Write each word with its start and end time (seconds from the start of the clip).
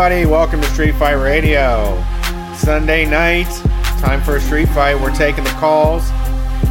everybody. 0.00 0.24
Welcome 0.24 0.62
to 0.62 0.66
Street 0.68 0.94
Fight 0.94 1.12
Radio. 1.12 2.02
Sunday 2.56 3.04
night, 3.04 3.50
time 4.00 4.22
for 4.22 4.36
a 4.36 4.40
street 4.40 4.70
fight. 4.70 4.98
We're 4.98 5.14
taking 5.14 5.44
the 5.44 5.50
calls. 5.50 6.04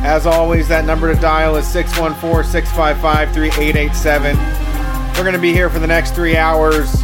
As 0.02 0.26
always, 0.26 0.68
that 0.70 0.84
number 0.84 1.14
to 1.14 1.22
dial 1.22 1.56
is 1.56 1.68
614 1.68 2.44
655 2.50 3.32
3887. 3.32 4.36
We're 5.16 5.22
going 5.22 5.36
to 5.36 5.40
be 5.40 5.54
here 5.54 5.70
for 5.70 5.78
the 5.78 5.86
next 5.86 6.16
three 6.16 6.38
hours 6.38 7.04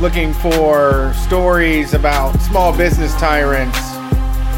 looking 0.00 0.34
for 0.34 1.14
stories 1.14 1.94
about 1.94 2.38
small 2.42 2.76
business 2.76 3.14
tyrants, 3.14 3.78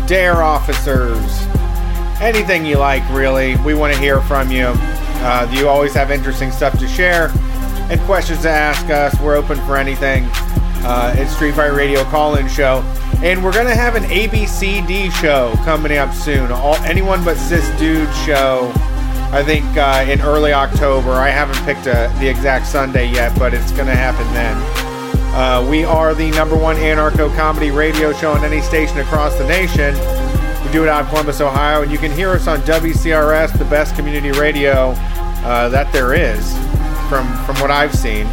dare 0.08 0.42
officers, 0.42 1.46
anything 2.20 2.66
you 2.66 2.78
like, 2.78 3.08
really. 3.10 3.54
We 3.58 3.74
want 3.74 3.94
to 3.94 4.00
hear 4.00 4.20
from 4.22 4.50
you. 4.50 4.72
Uh, 5.22 5.48
you 5.52 5.68
always 5.68 5.94
have 5.94 6.10
interesting 6.10 6.50
stuff 6.50 6.76
to 6.80 6.88
share 6.88 7.30
and 7.88 8.00
questions 8.00 8.42
to 8.42 8.50
ask 8.50 8.90
us. 8.90 9.14
We're 9.20 9.36
open 9.36 9.56
for 9.66 9.76
anything. 9.76 10.28
Uh, 10.82 11.26
Street 11.26 11.54
Fight 11.54 11.72
Radio 11.72 12.04
call-in 12.04 12.48
show, 12.48 12.82
and 13.22 13.44
we're 13.44 13.52
gonna 13.52 13.74
have 13.74 13.96
an 13.96 14.04
ABCD 14.04 15.10
show 15.12 15.52
coming 15.64 15.96
up 15.98 16.14
soon. 16.14 16.50
All 16.50 16.76
anyone 16.76 17.22
but 17.24 17.36
cis 17.36 17.68
dude 17.78 18.12
show. 18.26 18.72
I 19.32 19.44
think 19.44 19.64
uh, 19.76 20.04
in 20.08 20.20
early 20.22 20.52
October. 20.52 21.12
I 21.12 21.28
haven't 21.28 21.62
picked 21.64 21.86
a, 21.86 22.12
the 22.18 22.28
exact 22.28 22.66
Sunday 22.66 23.10
yet, 23.10 23.38
but 23.38 23.54
it's 23.54 23.70
gonna 23.72 23.94
happen 23.94 24.26
then. 24.34 24.56
Uh, 25.32 25.64
we 25.70 25.84
are 25.84 26.14
the 26.14 26.30
number 26.32 26.56
one 26.56 26.74
anarcho 26.76 27.34
comedy 27.36 27.70
radio 27.70 28.12
show 28.12 28.32
on 28.32 28.44
any 28.44 28.60
station 28.60 28.98
across 28.98 29.36
the 29.38 29.46
nation. 29.46 29.94
We 30.64 30.72
do 30.72 30.82
it 30.82 30.88
out 30.88 31.02
of 31.02 31.08
Columbus, 31.10 31.40
Ohio, 31.40 31.82
and 31.82 31.92
you 31.92 31.98
can 31.98 32.10
hear 32.10 32.30
us 32.30 32.48
on 32.48 32.58
WCRS, 32.62 33.56
the 33.56 33.64
best 33.66 33.94
community 33.94 34.32
radio 34.32 34.94
uh, 35.44 35.68
that 35.68 35.92
there 35.92 36.14
is, 36.14 36.52
from 37.08 37.28
from 37.44 37.54
what 37.60 37.70
I've 37.70 37.94
seen. 37.94 38.26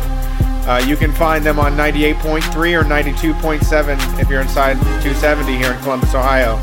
Uh, 0.67 0.83
you 0.85 0.97
can 0.97 1.13
find 1.13 1.45
them 1.45 1.59
on 1.59 1.73
98.3 1.77 2.79
or 2.79 2.83
92.7 2.83 4.19
if 4.19 4.29
you're 4.29 4.41
inside 4.41 4.73
270 5.01 5.55
here 5.55 5.71
in 5.71 5.81
Columbus, 5.81 6.13
Ohio. 6.13 6.59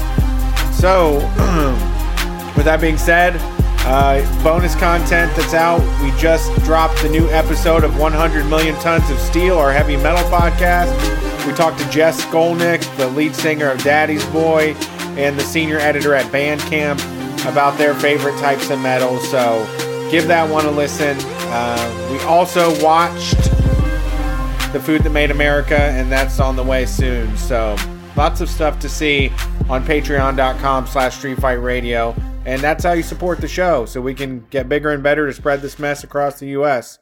So, 0.72 1.14
with 2.56 2.66
that 2.66 2.80
being 2.83 2.98
said, 2.98 3.36
uh, 3.86 4.42
bonus 4.42 4.74
content 4.74 5.34
that's 5.36 5.55
out. 5.55 5.80
We 6.02 6.11
just 6.19 6.55
dropped 6.64 7.00
the 7.02 7.08
new 7.08 7.28
episode 7.30 7.83
of 7.84 7.98
100 7.98 8.44
Million 8.44 8.74
Tons 8.77 9.08
of 9.11 9.19
Steel, 9.19 9.56
our 9.56 9.72
heavy 9.72 9.96
metal 9.96 10.28
podcast. 10.30 10.92
We 11.46 11.52
talked 11.55 11.78
to 11.78 11.84
Jes 11.86 12.22
Skolnik, 12.24 12.96
the 12.96 13.08
lead 13.08 13.34
singer 13.34 13.70
of 13.70 13.83
Daddy's 13.83 14.24
Boy, 14.27 14.74
and 15.16 15.39
the 15.39 15.44
senior 15.44 15.78
editor 15.78 16.14
at 16.14 16.30
Bandcamp 16.33 16.98
about 17.50 17.77
their 17.78 17.94
favorite 17.94 18.39
types 18.39 18.70
of 18.70 18.80
metal. 18.80 19.18
So 19.20 19.66
give 20.11 20.27
that 20.28 20.50
one 20.50 20.66
a 20.66 20.70
listen. 20.70 21.16
Uh, 21.20 22.11
we 22.11 22.18
also 22.20 22.83
watched 22.83 23.36
The 24.75 24.80
Food 24.80 25.05
That 25.05 25.11
Made 25.11 25.30
America, 25.30 25.78
and 25.78 26.11
that's 26.11 26.41
on 26.41 26.56
the 26.56 26.62
way 26.64 26.84
soon. 26.84 27.36
So 27.36 27.77
lots 28.17 28.41
of 28.41 28.48
stuff 28.50 28.80
to 28.80 28.89
see 28.89 29.30
on 29.69 29.84
patreon.com 29.84 30.89
slash 30.89 31.17
street 31.17 31.39
fight 31.39 31.62
radio. 31.62 32.12
And 32.44 32.61
that's 32.61 32.83
how 32.83 32.91
you 32.91 33.05
support 33.05 33.41
the 33.41 33.47
show 33.47 33.86
so 33.86 34.00
we 34.00 34.14
can 34.14 34.45
get 34.50 34.69
bigger 34.69 34.91
and 34.91 35.00
better 35.00 35.28
to 35.28 35.33
spread 35.33 35.62
this 35.62 35.78
mess 35.78 36.02
across 36.02 36.41
the 36.41 36.48
U.S. 36.48 36.98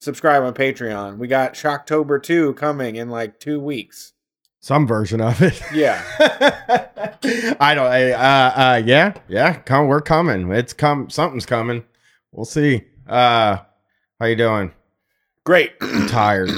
Subscribe 0.00 0.44
on 0.44 0.54
Patreon. 0.54 1.18
We 1.18 1.26
got 1.26 1.54
Shocktober 1.54 2.22
2 2.22 2.54
coming 2.54 2.94
in 2.94 3.10
like 3.10 3.40
two 3.40 3.58
weeks. 3.58 4.12
Some 4.60 4.86
version 4.86 5.20
of 5.20 5.42
it. 5.42 5.60
Yeah. 5.74 6.00
I 7.58 7.74
don't. 7.74 7.86
I, 7.86 8.12
uh, 8.12 8.52
uh, 8.54 8.82
yeah, 8.86 9.14
yeah. 9.26 9.54
Come, 9.54 9.88
we're 9.88 10.00
coming. 10.00 10.52
It's 10.52 10.74
come. 10.74 11.10
Something's 11.10 11.44
coming. 11.44 11.82
We'll 12.30 12.44
see. 12.44 12.84
Uh, 13.08 13.58
how 14.20 14.26
you 14.26 14.36
doing? 14.36 14.70
Great. 15.48 15.72
I'm 15.80 16.06
tired. 16.08 16.50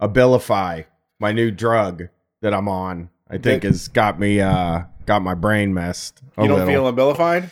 Abilify, 0.00 0.84
my 1.18 1.32
new 1.32 1.50
drug 1.50 2.04
that 2.42 2.54
I'm 2.54 2.68
on, 2.68 3.10
I 3.28 3.38
think 3.38 3.64
has 3.64 3.88
got 3.88 4.20
me. 4.20 4.40
Uh, 4.40 4.82
got 5.04 5.20
my 5.22 5.34
brain 5.34 5.74
messed. 5.74 6.22
a 6.38 6.42
You 6.42 6.48
don't 6.48 6.64
little. 6.64 6.72
feel 6.72 6.92
abilified? 6.92 7.50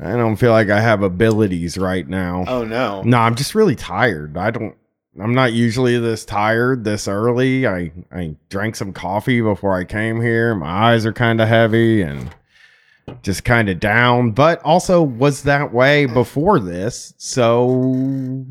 I 0.00 0.12
don't 0.12 0.36
feel 0.36 0.52
like 0.52 0.70
I 0.70 0.80
have 0.80 1.02
abilities 1.02 1.76
right 1.76 2.08
now. 2.08 2.46
Oh, 2.48 2.64
no. 2.64 3.02
No, 3.02 3.18
I'm 3.18 3.34
just 3.34 3.54
really 3.54 3.76
tired. 3.76 4.38
I 4.38 4.50
don't. 4.50 4.74
I'm 5.20 5.34
not 5.34 5.52
usually 5.52 5.98
this 5.98 6.24
tired 6.24 6.84
this 6.84 7.06
early. 7.06 7.66
I 7.66 7.92
I 8.10 8.34
drank 8.48 8.76
some 8.76 8.94
coffee 8.94 9.42
before 9.42 9.78
I 9.78 9.84
came 9.84 10.22
here. 10.22 10.54
My 10.54 10.92
eyes 10.94 11.04
are 11.04 11.12
kind 11.12 11.38
of 11.42 11.48
heavy 11.48 12.00
and 12.00 12.34
just 13.22 13.44
kind 13.44 13.68
of 13.68 13.80
down, 13.80 14.30
but 14.32 14.62
also 14.62 15.02
was 15.02 15.42
that 15.42 15.72
way 15.72 16.06
before 16.06 16.58
this. 16.60 17.14
So 17.18 17.68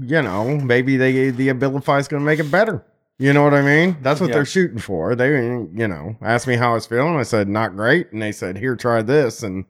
you 0.02 0.22
know, 0.22 0.58
maybe 0.58 0.98
they 0.98 1.30
the 1.30 1.50
Abilify 1.50 2.00
is 2.00 2.08
going 2.08 2.22
to 2.22 2.26
make 2.26 2.40
it 2.40 2.52
better. 2.52 2.84
You 3.20 3.32
know 3.32 3.44
what 3.44 3.54
I 3.54 3.62
mean? 3.62 3.98
That's 4.02 4.20
what 4.20 4.30
Yeah. 4.30 4.36
they're 4.38 4.46
shooting 4.46 4.80
for. 4.80 5.16
They 5.16 5.30
you 5.32 5.88
know 5.88 6.16
asked 6.22 6.48
me 6.48 6.56
how 6.56 6.72
I 6.72 6.74
was 6.74 6.86
feeling. 6.86 7.16
I 7.16 7.24
said 7.24 7.48
not 7.48 7.76
great, 7.76 8.12
and 8.12 8.22
they 8.22 8.32
said 8.32 8.58
here 8.58 8.76
try 8.76 9.02
this, 9.02 9.44
and 9.44 9.66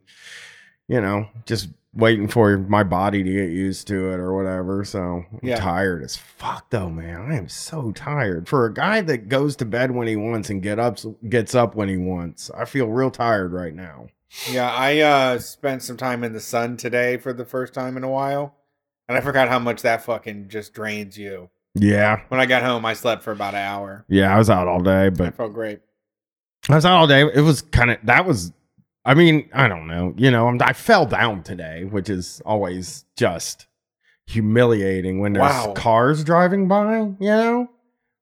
you 0.87 0.99
know 1.01 1.27
just 1.45 1.69
waiting 1.95 2.27
for 2.27 2.57
my 2.57 2.81
body 2.81 3.21
to 3.21 3.31
get 3.31 3.49
used 3.51 3.85
to 3.87 4.09
it 4.11 4.15
or 4.19 4.33
whatever. 4.33 4.83
So 4.83 4.99
I'm 5.31 5.39
Yeah. 5.43 5.57
tired 5.57 6.01
as 6.03 6.15
fuck 6.17 6.67
though, 6.71 6.89
man. 6.89 7.29
I 7.31 7.35
am 7.35 7.47
so 7.47 7.91
tired. 7.91 8.47
For 8.49 8.65
a 8.65 8.73
guy 8.73 9.01
that 9.01 9.29
goes 9.29 9.55
to 9.57 9.65
bed 9.65 9.91
when 9.91 10.07
he 10.07 10.15
wants 10.15 10.49
and 10.49 10.61
get 10.61 10.79
up 10.79 10.97
gets 11.29 11.53
up 11.53 11.75
when 11.75 11.89
he 11.89 11.97
wants, 11.97 12.49
I 12.57 12.65
feel 12.65 12.87
real 12.87 13.11
tired 13.11 13.53
right 13.53 13.75
now. 13.75 14.07
Yeah, 14.49 14.71
I 14.71 14.99
uh, 14.99 15.39
spent 15.39 15.83
some 15.83 15.97
time 15.97 16.23
in 16.23 16.33
the 16.33 16.39
sun 16.39 16.77
today 16.77 17.17
for 17.17 17.33
the 17.33 17.45
first 17.45 17.73
time 17.73 17.97
in 17.97 18.03
a 18.03 18.09
while. 18.09 18.55
And 19.07 19.17
I 19.17 19.21
forgot 19.21 19.49
how 19.49 19.59
much 19.59 19.81
that 19.81 20.03
fucking 20.03 20.49
just 20.49 20.73
drains 20.73 21.17
you. 21.17 21.49
Yeah. 21.75 22.21
When 22.29 22.39
I 22.39 22.45
got 22.45 22.63
home, 22.63 22.85
I 22.85 22.93
slept 22.93 23.23
for 23.23 23.31
about 23.31 23.53
an 23.53 23.59
hour. 23.61 24.05
Yeah, 24.07 24.33
I 24.33 24.37
was 24.37 24.49
out 24.49 24.67
all 24.67 24.81
day, 24.81 25.09
but 25.09 25.27
I 25.27 25.31
felt 25.31 25.53
great. 25.53 25.81
I 26.69 26.75
was 26.75 26.85
out 26.85 26.97
all 26.97 27.07
day. 27.07 27.21
It 27.33 27.41
was 27.41 27.61
kind 27.61 27.91
of 27.91 27.97
that 28.03 28.25
was 28.25 28.53
I 29.05 29.13
mean, 29.15 29.49
I 29.53 29.67
don't 29.67 29.87
know. 29.87 30.13
You 30.17 30.31
know, 30.31 30.47
I'm, 30.47 30.61
I 30.61 30.71
fell 30.73 31.05
down 31.05 31.43
today, 31.43 31.83
which 31.83 32.09
is 32.09 32.41
always 32.45 33.03
just 33.17 33.67
humiliating 34.27 35.19
when 35.19 35.33
there's 35.33 35.43
Wow. 35.51 35.73
cars 35.73 36.23
driving 36.23 36.67
by, 36.69 36.97
you 36.99 37.15
know? 37.19 37.69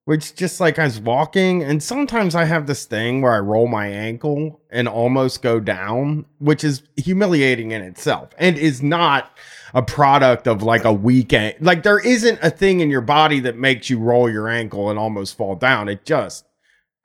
Which 0.06 0.36
just 0.36 0.60
like 0.60 0.80
I 0.80 0.86
was 0.86 1.00
walking, 1.00 1.62
and 1.62 1.82
sometimes 1.82 2.34
I 2.34 2.46
have 2.46 2.66
this 2.66 2.86
thing 2.86 3.22
where 3.22 3.34
I 3.34 3.40
roll 3.40 3.68
my 3.68 3.88
ankle 3.88 4.60
and 4.72 4.88
almost 4.88 5.44
go 5.44 5.60
down, 5.60 6.26
which 6.40 6.64
is 6.64 6.82
humiliating 6.98 7.70
in 7.72 7.84
itself 7.84 8.32
and 8.40 8.58
is 8.58 8.82
not 8.82 9.32
a 9.76 9.84
product 9.84 10.48
of 10.48 10.64
like 10.64 10.86
a 10.86 10.92
weekend. 10.92 11.56
Like 11.60 11.84
there 11.84 12.00
isn't 12.00 12.40
a 12.42 12.50
thing 12.50 12.80
in 12.80 12.90
your 12.90 13.02
body 13.02 13.40
that 13.42 13.58
makes 13.58 13.90
you 13.90 14.00
roll 14.00 14.30
your 14.30 14.50
ankle 14.50 14.90
and 14.90 14.98
almost 14.98 15.38
fall 15.38 15.56
down. 15.56 15.88
It 15.88 16.04
just 16.04 16.46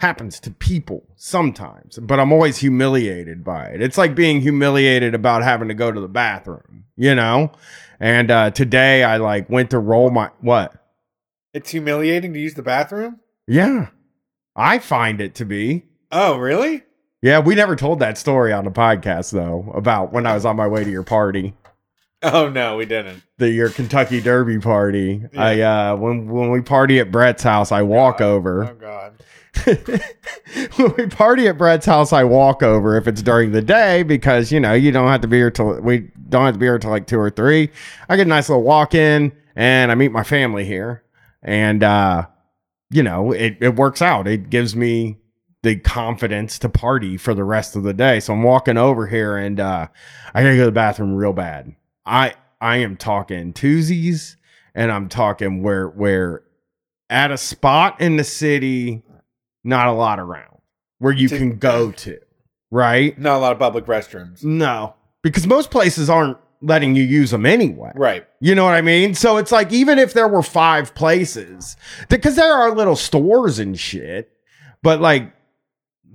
happens 0.00 0.40
to 0.40 0.50
people 0.50 1.06
sometimes, 1.16 1.98
but 1.98 2.18
I'm 2.18 2.32
always 2.32 2.58
humiliated 2.58 3.44
by 3.44 3.66
it. 3.66 3.82
It's 3.82 3.98
like 3.98 4.14
being 4.14 4.40
humiliated 4.40 5.14
about 5.14 5.42
having 5.42 5.68
to 5.68 5.74
go 5.74 5.92
to 5.92 6.00
the 6.00 6.08
bathroom, 6.08 6.84
you 6.96 7.14
know? 7.14 7.52
And 8.00 8.30
uh 8.30 8.50
today 8.50 9.04
I 9.04 9.18
like 9.18 9.48
went 9.48 9.70
to 9.70 9.78
roll 9.78 10.10
my 10.10 10.30
what? 10.40 10.85
It's 11.56 11.70
humiliating 11.70 12.34
to 12.34 12.38
use 12.38 12.52
the 12.52 12.62
bathroom? 12.62 13.18
Yeah. 13.46 13.88
I 14.54 14.78
find 14.78 15.22
it 15.22 15.34
to 15.36 15.46
be. 15.46 15.84
Oh, 16.12 16.36
really? 16.36 16.82
Yeah, 17.22 17.38
we 17.38 17.54
never 17.54 17.74
told 17.76 17.98
that 18.00 18.18
story 18.18 18.52
on 18.52 18.66
the 18.66 18.70
podcast 18.70 19.32
though 19.32 19.72
about 19.74 20.12
when 20.12 20.26
I 20.26 20.34
was 20.34 20.44
on 20.44 20.56
my 20.56 20.66
way 20.66 20.84
to 20.84 20.90
your 20.90 21.02
party. 21.02 21.54
Oh, 22.22 22.48
no, 22.48 22.76
we 22.76 22.86
didn't. 22.86 23.22
The 23.36 23.50
your 23.50 23.68
Kentucky 23.68 24.22
Derby 24.22 24.58
party. 24.58 25.22
Yeah. 25.32 25.40
I 25.40 25.60
uh 25.60 25.96
when 25.96 26.26
when 26.28 26.50
we 26.50 26.62
party 26.62 26.98
at 26.98 27.12
Brett's 27.12 27.42
house, 27.42 27.70
I 27.70 27.82
walk 27.82 28.18
God. 28.18 28.24
over. 28.24 28.64
Oh, 28.64 28.74
God. 28.74 29.22
when 30.76 30.94
we 30.96 31.06
party 31.06 31.46
at 31.46 31.58
Brett's 31.58 31.84
house, 31.84 32.14
I 32.14 32.24
walk 32.24 32.62
over 32.62 32.96
if 32.96 33.06
it's 33.06 33.22
during 33.22 33.52
the 33.52 33.60
day 33.60 34.02
because 34.02 34.50
you 34.50 34.58
know 34.58 34.72
you 34.72 34.92
don't 34.92 35.08
have 35.08 35.20
to 35.20 35.28
be 35.28 35.36
here 35.36 35.50
till 35.50 35.78
we 35.82 36.10
don't 36.30 36.46
have 36.46 36.54
to 36.54 36.58
be 36.58 36.66
here 36.66 36.78
till 36.78 36.90
like 36.90 37.06
two 37.06 37.20
or 37.20 37.30
three. 37.30 37.68
I 38.08 38.16
get 38.16 38.26
a 38.26 38.30
nice 38.30 38.48
little 38.48 38.64
walk 38.64 38.94
in 38.94 39.30
and 39.54 39.92
I 39.92 39.94
meet 39.94 40.10
my 40.10 40.24
family 40.24 40.64
here, 40.64 41.02
and 41.46 41.82
uh, 41.82 42.26
you 42.90 43.02
know 43.02 43.32
it 43.32 43.56
it 43.62 43.76
works 43.76 44.02
out. 44.02 44.28
It 44.28 44.50
gives 44.50 44.76
me 44.76 45.16
the 45.62 45.76
confidence 45.76 46.58
to 46.60 46.68
party 46.68 47.16
for 47.16 47.32
the 47.34 47.42
rest 47.44 47.74
of 47.74 47.82
the 47.82 47.94
day. 47.94 48.20
So 48.20 48.34
I'm 48.34 48.42
walking 48.42 48.76
over 48.76 49.06
here 49.06 49.36
and 49.38 49.58
uh, 49.58 49.88
I 50.34 50.42
gotta 50.42 50.54
go 50.56 50.60
to 50.60 50.66
the 50.66 50.72
bathroom 50.72 51.14
real 51.14 51.32
bad. 51.32 51.74
I 52.04 52.34
I 52.60 52.76
am 52.78 52.96
talking 52.96 53.52
twosies 53.54 54.36
and 54.74 54.92
I'm 54.92 55.08
talking 55.08 55.62
where 55.62 55.88
where 55.88 56.42
at 57.08 57.30
a 57.30 57.38
spot 57.38 58.00
in 58.00 58.16
the 58.16 58.24
city, 58.24 59.02
not 59.64 59.86
a 59.86 59.92
lot 59.92 60.18
around 60.20 60.58
where 60.98 61.12
you 61.12 61.28
To- 61.28 61.38
can 61.38 61.58
go 61.58 61.90
to, 62.02 62.18
right? 62.70 63.18
Not 63.18 63.36
a 63.36 63.38
lot 63.38 63.52
of 63.52 63.58
public 63.58 63.86
restrooms. 63.86 64.44
No, 64.44 64.94
because 65.22 65.46
most 65.46 65.70
places 65.70 66.08
aren't 66.10 66.38
letting 66.60 66.96
you 66.96 67.02
use 67.02 67.30
them 67.30 67.46
anyway. 67.46 67.92
Right. 67.94 68.26
You 68.40 68.54
know 68.54 68.64
what 68.64 68.74
I 68.74 68.82
mean? 68.82 69.14
So 69.14 69.36
it's 69.36 69.52
like 69.52 69.72
even 69.72 69.98
if 69.98 70.12
there 70.12 70.28
were 70.28 70.42
five 70.42 70.94
places, 70.94 71.76
because 72.08 72.36
there 72.36 72.52
are 72.52 72.74
little 72.74 72.96
stores 72.96 73.58
and 73.58 73.78
shit, 73.78 74.30
but 74.82 75.00
like 75.00 75.32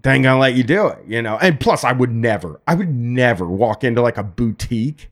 they 0.04 0.14
ain't 0.14 0.24
gonna 0.24 0.40
let 0.40 0.56
you 0.56 0.64
do 0.64 0.88
it, 0.88 1.00
you 1.08 1.22
know. 1.22 1.38
And 1.42 1.60
plus, 1.60 1.84
I 1.84 1.92
would 1.92 2.12
never, 2.12 2.62
I 2.68 2.76
would 2.76 2.94
never 2.94 3.48
walk 3.48 3.84
into 3.84 4.02
like 4.02 4.18
a 4.18 4.24
boutique 4.24 5.10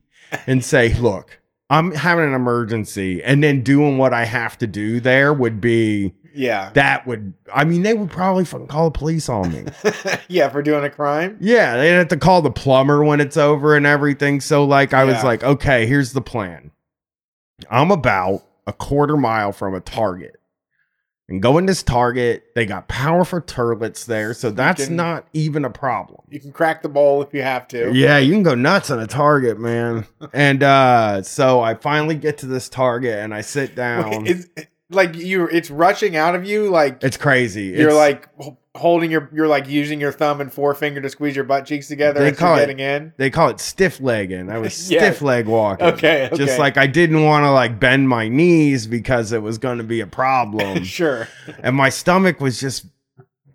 and 0.47 0.63
say, 0.63 0.93
"Look, 0.95 1.39
I'm 1.69 1.91
having 1.91 2.25
an 2.25 2.33
emergency," 2.33 3.23
and 3.23 3.43
then 3.43 3.61
doing 3.61 3.97
what 3.97 4.13
I 4.13 4.25
have 4.25 4.57
to 4.59 4.67
do 4.67 4.99
there 4.99 5.33
would 5.33 5.61
be 5.61 6.13
Yeah. 6.39 6.71
that 6.73 7.05
would 7.05 7.33
I 7.53 7.65
mean 7.65 7.83
they 7.83 7.93
would 7.93 8.09
probably 8.09 8.45
fucking 8.45 8.67
call 8.67 8.89
the 8.89 8.97
police 8.97 9.27
on 9.27 9.51
me. 9.51 9.65
yeah, 10.29 10.47
for 10.49 10.61
doing 10.61 10.83
a 10.85 10.89
crime. 10.89 11.37
yeah, 11.41 11.75
they'd 11.75 11.89
have 11.89 12.07
to 12.09 12.17
call 12.17 12.41
the 12.41 12.51
plumber 12.51 13.03
when 13.03 13.19
it's 13.19 13.37
over 13.37 13.75
and 13.75 13.85
everything. 13.85 14.39
So 14.39 14.63
like 14.63 14.93
I 14.93 15.03
was 15.03 15.23
like, 15.23 15.43
okay, 15.43 15.85
here's 15.85 16.13
the 16.13 16.21
plan. 16.21 16.71
I'm 17.69 17.91
about 17.91 18.43
a 18.65 18.73
quarter 18.73 19.17
mile 19.17 19.51
from 19.51 19.75
a 19.75 19.81
target. 19.81 20.35
And 21.27 21.43
going 21.43 21.67
to 21.67 21.71
this 21.71 21.83
target, 21.83 22.43
they 22.55 22.65
got 22.65 22.87
powerful 22.87 23.39
turlets 23.39 24.05
there, 24.05 24.33
so 24.33 24.49
that's 24.49 24.87
can- 24.87 24.95
not 24.95 25.27
even 25.31 25.63
a 25.63 25.69
problem. 25.69 26.21
You 26.27 26.39
can 26.39 26.51
crack 26.51 26.81
the 26.81 26.89
bowl 26.89 27.21
if 27.21 27.31
you 27.35 27.43
have 27.43 27.67
to. 27.67 27.91
Yeah, 27.93 28.17
you 28.17 28.33
can 28.33 28.41
go 28.41 28.55
nuts 28.55 28.89
on 28.89 28.99
a 28.99 29.05
target, 29.05 29.59
man. 29.59 30.07
and 30.33 30.63
uh 30.63 31.21
so 31.21 31.61
I 31.61 31.75
finally 31.75 32.15
get 32.15 32.39
to 32.39 32.47
this 32.47 32.67
target 32.67 33.19
and 33.19 33.31
I 33.33 33.41
sit 33.41 33.75
down. 33.75 34.25
It's 34.25 34.47
like 34.91 35.15
you 35.15 35.47
it's 35.47 35.69
rushing 35.69 36.15
out 36.15 36.33
of 36.35 36.45
you 36.45 36.69
like 36.69 37.03
it's 37.03 37.17
crazy. 37.17 37.65
you're 37.65 37.89
It's- 37.89 37.95
like 37.95 38.29
holding 38.75 39.11
your 39.11 39.29
you're 39.33 39.47
like 39.47 39.67
using 39.67 39.99
your 39.99 40.11
thumb 40.11 40.39
and 40.41 40.51
forefinger 40.53 41.01
to 41.01 41.09
squeeze 41.09 41.35
your 41.35 41.43
butt 41.45 41.65
cheeks 41.65 41.87
together 41.87 42.21
They 42.21 42.31
call 42.31 42.57
it- 42.57 42.69
in. 42.79 43.13
they 43.17 43.29
call 43.29 43.49
it 43.49 43.59
stiff 43.59 43.99
legging. 44.01 44.49
I 44.49 44.57
was 44.57 44.89
Yeah. 44.91 44.99
stiff 44.99 45.21
leg 45.21 45.45
walking. 45.47 45.85
Okay, 45.87 46.27
okay. 46.27 46.35
Just 46.37 46.57
like 46.59 46.77
I 46.77 46.87
didn't 46.87 47.23
want 47.23 47.43
to 47.43 47.51
like 47.51 47.79
bend 47.79 48.07
my 48.09 48.27
knees 48.29 48.87
because 48.87 49.31
it 49.31 49.41
was 49.41 49.57
going 49.57 49.77
to 49.79 49.83
be 49.83 49.99
a 50.01 50.07
problem. 50.07 50.83
sure. 50.83 51.27
and 51.61 51.75
my 51.75 51.89
stomach 51.89 52.39
was 52.39 52.59
just 52.59 52.85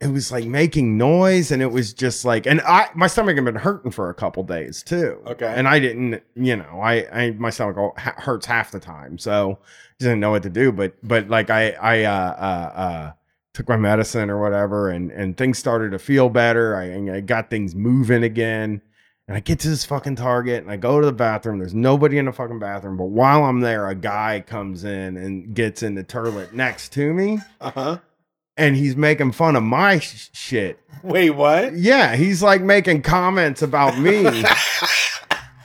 it 0.01 0.09
was 0.09 0.31
like 0.31 0.45
making 0.45 0.99
noise 0.99 1.51
and 1.51 1.63
it 1.63 1.71
was 1.73 1.95
just 1.95 2.25
like 2.27 2.47
and 2.47 2.61
I 2.63 2.89
my 2.95 3.07
stomach 3.07 3.37
had 3.37 3.45
been 3.45 3.55
hurting 3.55 3.91
for 3.93 4.11
a 4.11 4.15
couple 4.15 4.43
days 4.43 4.83
too. 4.83 5.21
Okay. 5.27 5.47
And 5.57 5.67
I 5.67 5.79
didn't, 5.79 6.23
you 6.35 6.57
know, 6.57 6.81
I 6.83 7.07
I 7.13 7.31
my 7.39 7.51
stomach 7.51 7.77
hurts 7.99 8.45
half 8.47 8.71
the 8.71 8.81
time. 8.81 9.17
So 9.19 9.59
didn't 9.99 10.20
know 10.20 10.31
what 10.31 10.43
to 10.44 10.50
do, 10.50 10.73
but 10.73 10.94
but 11.02 11.29
like 11.29 11.50
I 11.50 11.70
I 11.73 12.05
uh 12.05 12.11
uh 12.12 12.79
uh 12.79 13.12
took 13.52 13.69
my 13.69 13.76
medicine 13.76 14.31
or 14.31 14.41
whatever 14.41 14.88
and 14.91 15.11
and 15.12 15.37
things 15.37 15.58
started 15.58 15.93
to 15.93 15.99
feel 15.99 16.29
better. 16.29 16.76
I 16.76 17.17
I 17.17 17.20
got 17.20 17.50
things 17.50 17.75
moving 17.75 18.23
again. 18.23 18.82
And 19.26 19.35
I 19.38 19.41
get 19.41 19.58
to 19.61 19.69
this 19.70 19.87
fucking 19.87 20.17
Target 20.17 20.62
and 20.62 20.70
I 20.70 20.76
go 20.76 21.00
to 21.00 21.06
the 21.06 21.12
bathroom. 21.12 21.58
There's 21.58 21.73
nobody 21.73 22.19
in 22.19 22.26
the 22.26 22.32
fucking 22.32 22.58
bathroom. 22.58 22.99
But 22.99 23.06
while 23.06 23.44
I'm 23.44 23.61
there, 23.61 23.88
a 23.88 23.94
guy 23.94 24.44
comes 24.46 24.85
in 24.85 25.17
and 25.17 25.55
gets 25.55 25.82
in 25.82 25.94
the 25.94 26.02
toilet 26.02 26.52
next 26.52 26.93
to 26.93 27.14
me 27.14 27.38
Uh-huh. 27.58 28.00
and 28.58 28.76
he's 28.76 28.97
making 28.97 29.32
fun 29.32 29.56
of 29.56 29.62
my 29.62 29.99
sh- 29.99 30.29
shit. 30.35 30.79
Wait, 31.02 31.31
what? 31.31 31.73
Yeah, 31.75 32.17
he's 32.17 32.43
like 32.43 32.61
making 32.61 33.00
comments 33.00 33.62
about 33.62 33.99
me 33.99 34.25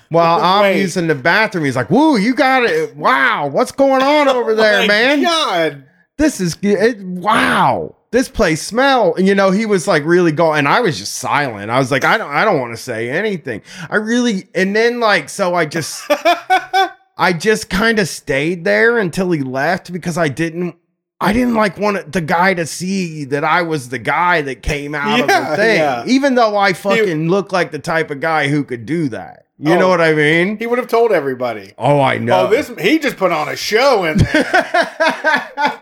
while 0.10 0.40
I'm 0.42 0.78
using 0.78 1.08
the 1.08 1.16
bathroom. 1.16 1.66
He's 1.66 1.76
like, 1.76 1.90
"Woo, 1.90 2.18
you 2.18 2.34
got 2.36 2.64
it! 2.64 2.96
Wow, 2.96 3.48
what's 3.48 3.72
going 3.72 4.02
on 4.04 4.28
over 4.36 4.54
there, 4.56 4.84
Oh 4.84 4.88
man? 4.88 5.22
God. 5.24 5.84
This 6.18 6.40
is 6.42 6.58
it, 6.62 7.00
wow." 7.02 7.96
This 8.12 8.28
place 8.28 8.64
smell, 8.64 9.14
and 9.14 9.28
you 9.28 9.36
know, 9.36 9.52
he 9.52 9.68
was 9.68 9.88
like 9.88 10.04
really 10.04 10.32
going, 10.32 10.58
and 10.60 10.68
I 10.68 10.80
was 10.80 10.98
just 10.98 11.14
silent. 11.20 11.70
I 11.70 11.78
was 11.78 11.92
like, 11.92 12.04
I 12.04 12.18
don't, 12.18 12.32
I 12.32 12.44
don't 12.44 12.60
want 12.60 12.74
to 12.76 12.82
say 12.82 13.12
anything. 13.12 13.62
I 13.88 13.98
really, 13.98 14.48
and 14.56 14.76
then 14.76 15.00
like, 15.00 15.30
so 15.30 15.54
I 15.54 15.66
just, 15.68 16.04
I 16.10 17.34
just 17.38 17.70
kind 17.70 18.00
of 18.00 18.08
stayed 18.08 18.64
there 18.66 18.98
until 18.98 19.30
he 19.32 19.42
left 19.42 19.94
because 19.94 20.18
I 20.18 20.28
didn't 20.28 20.76
I 21.22 21.34
didn't 21.34 21.54
like 21.54 21.78
want 21.78 22.12
the 22.14 22.22
guy 22.22 22.54
to 22.56 22.66
see 22.66 23.26
that 23.26 23.44
I 23.44 23.62
was 23.62 23.90
the 23.90 24.00
guy 24.00 24.42
that 24.42 24.64
came 24.64 24.96
out 24.96 25.20
Yeah, 25.28 25.44
of 25.44 25.50
the 25.52 25.56
thing. 25.58 25.78
yeah. 25.78 26.04
Even 26.08 26.34
though 26.36 26.58
I 26.58 26.74
fucking 26.74 27.28
look 27.30 27.52
like 27.52 27.72
the 27.72 27.78
type 27.80 28.10
of 28.10 28.22
guy 28.22 28.48
who 28.48 28.64
could 28.64 28.86
do 28.88 29.10
that. 29.10 29.46
You 29.62 29.74
Oh. 29.74 29.80
know 29.80 29.90
what 29.90 30.00
I 30.02 30.14
mean? 30.14 30.58
he 30.58 30.66
would 30.68 30.78
have 30.80 30.88
told 30.88 31.12
everybody. 31.12 31.74
Oh, 31.78 32.00
I 32.00 32.16
oh, 32.16 32.20
know. 32.20 32.48
Oh, 32.48 32.50
this 32.50 32.72
he 32.80 32.98
just 32.98 33.18
put 33.18 33.32
on 33.34 33.50
a 33.50 33.56
show 33.58 34.06
and 34.06 34.22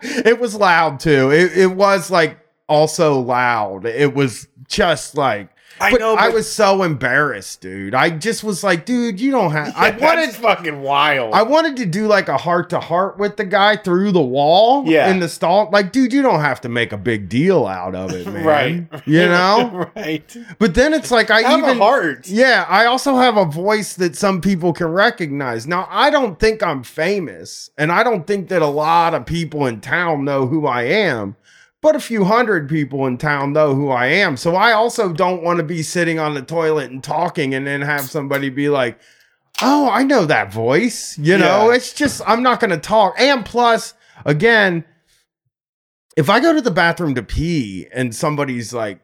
it 0.02 0.40
was 0.40 0.54
loud 0.54 0.98
too. 1.00 1.30
It, 1.30 1.56
it 1.56 1.66
was 1.72 2.10
like 2.10 2.38
also 2.68 3.20
loud. 3.20 3.86
It 3.86 4.14
was 4.14 4.48
just 4.66 5.16
like 5.16 5.48
I 5.80 5.90
but 5.92 6.00
know 6.00 6.14
I 6.14 6.28
was 6.30 6.50
so 6.50 6.82
embarrassed, 6.82 7.60
dude. 7.60 7.94
I 7.94 8.10
just 8.10 8.42
was 8.44 8.64
like, 8.64 8.84
dude, 8.84 9.20
you 9.20 9.30
don't 9.30 9.52
have 9.52 9.72
I 9.76 9.90
wanted 9.98 10.28
that's 10.28 10.36
fucking 10.36 10.82
wild. 10.82 11.34
I 11.34 11.42
wanted 11.42 11.76
to 11.78 11.86
do 11.86 12.06
like 12.06 12.28
a 12.28 12.36
heart 12.36 12.70
to 12.70 12.80
heart 12.80 13.18
with 13.18 13.36
the 13.36 13.44
guy 13.44 13.76
through 13.76 14.12
the 14.12 14.20
wall 14.22 14.84
Yeah. 14.86 15.10
in 15.10 15.20
the 15.20 15.28
stall. 15.28 15.68
Like, 15.72 15.92
dude, 15.92 16.12
you 16.12 16.22
don't 16.22 16.40
have 16.40 16.60
to 16.62 16.68
make 16.68 16.92
a 16.92 16.96
big 16.98 17.28
deal 17.28 17.66
out 17.66 17.94
of 17.94 18.12
it, 18.12 18.26
man. 18.32 18.44
right. 18.44 19.06
You 19.06 19.26
know? 19.26 19.90
right. 19.96 20.36
But 20.58 20.74
then 20.74 20.94
it's 20.94 21.10
like 21.10 21.30
I 21.30 21.42
Have 21.42 21.58
even 21.60 21.70
a 21.70 21.74
heart. 21.74 22.28
Yeah, 22.28 22.66
I 22.68 22.86
also 22.86 23.16
have 23.16 23.36
a 23.36 23.44
voice 23.44 23.94
that 23.94 24.16
some 24.16 24.40
people 24.40 24.72
can 24.72 24.88
recognize. 24.88 25.66
Now, 25.66 25.86
I 25.90 26.10
don't 26.10 26.38
think 26.38 26.62
I'm 26.62 26.82
famous, 26.82 27.70
and 27.78 27.90
I 27.92 28.02
don't 28.02 28.26
think 28.26 28.48
that 28.48 28.62
a 28.62 28.66
lot 28.66 29.14
of 29.14 29.26
people 29.26 29.66
in 29.66 29.80
town 29.80 30.24
know 30.24 30.46
who 30.46 30.66
I 30.66 30.82
am. 30.82 31.36
But 31.80 31.94
a 31.94 32.00
few 32.00 32.24
hundred 32.24 32.68
people 32.68 33.06
in 33.06 33.18
town 33.18 33.52
know 33.52 33.74
who 33.74 33.88
I 33.90 34.06
am. 34.06 34.36
So 34.36 34.56
I 34.56 34.72
also 34.72 35.12
don't 35.12 35.44
want 35.44 35.58
to 35.58 35.62
be 35.62 35.82
sitting 35.82 36.18
on 36.18 36.34
the 36.34 36.42
toilet 36.42 36.90
and 36.90 37.02
talking 37.04 37.54
and 37.54 37.66
then 37.66 37.82
have 37.82 38.02
somebody 38.10 38.50
be 38.50 38.68
like, 38.68 38.98
"Oh, 39.62 39.88
I 39.88 40.02
know 40.02 40.24
that 40.24 40.52
voice." 40.52 41.16
You 41.18 41.38
know, 41.38 41.68
Yeah. 41.70 41.76
it's 41.76 41.92
just 41.92 42.20
I'm 42.26 42.42
not 42.42 42.58
going 42.58 42.70
to 42.72 42.78
talk. 42.78 43.14
And 43.20 43.44
plus, 43.44 43.94
again, 44.24 44.84
if 46.16 46.28
I 46.28 46.40
go 46.40 46.52
to 46.52 46.60
the 46.60 46.72
bathroom 46.72 47.14
to 47.14 47.22
pee 47.22 47.86
and 47.94 48.12
somebody's 48.12 48.72
like 48.74 48.98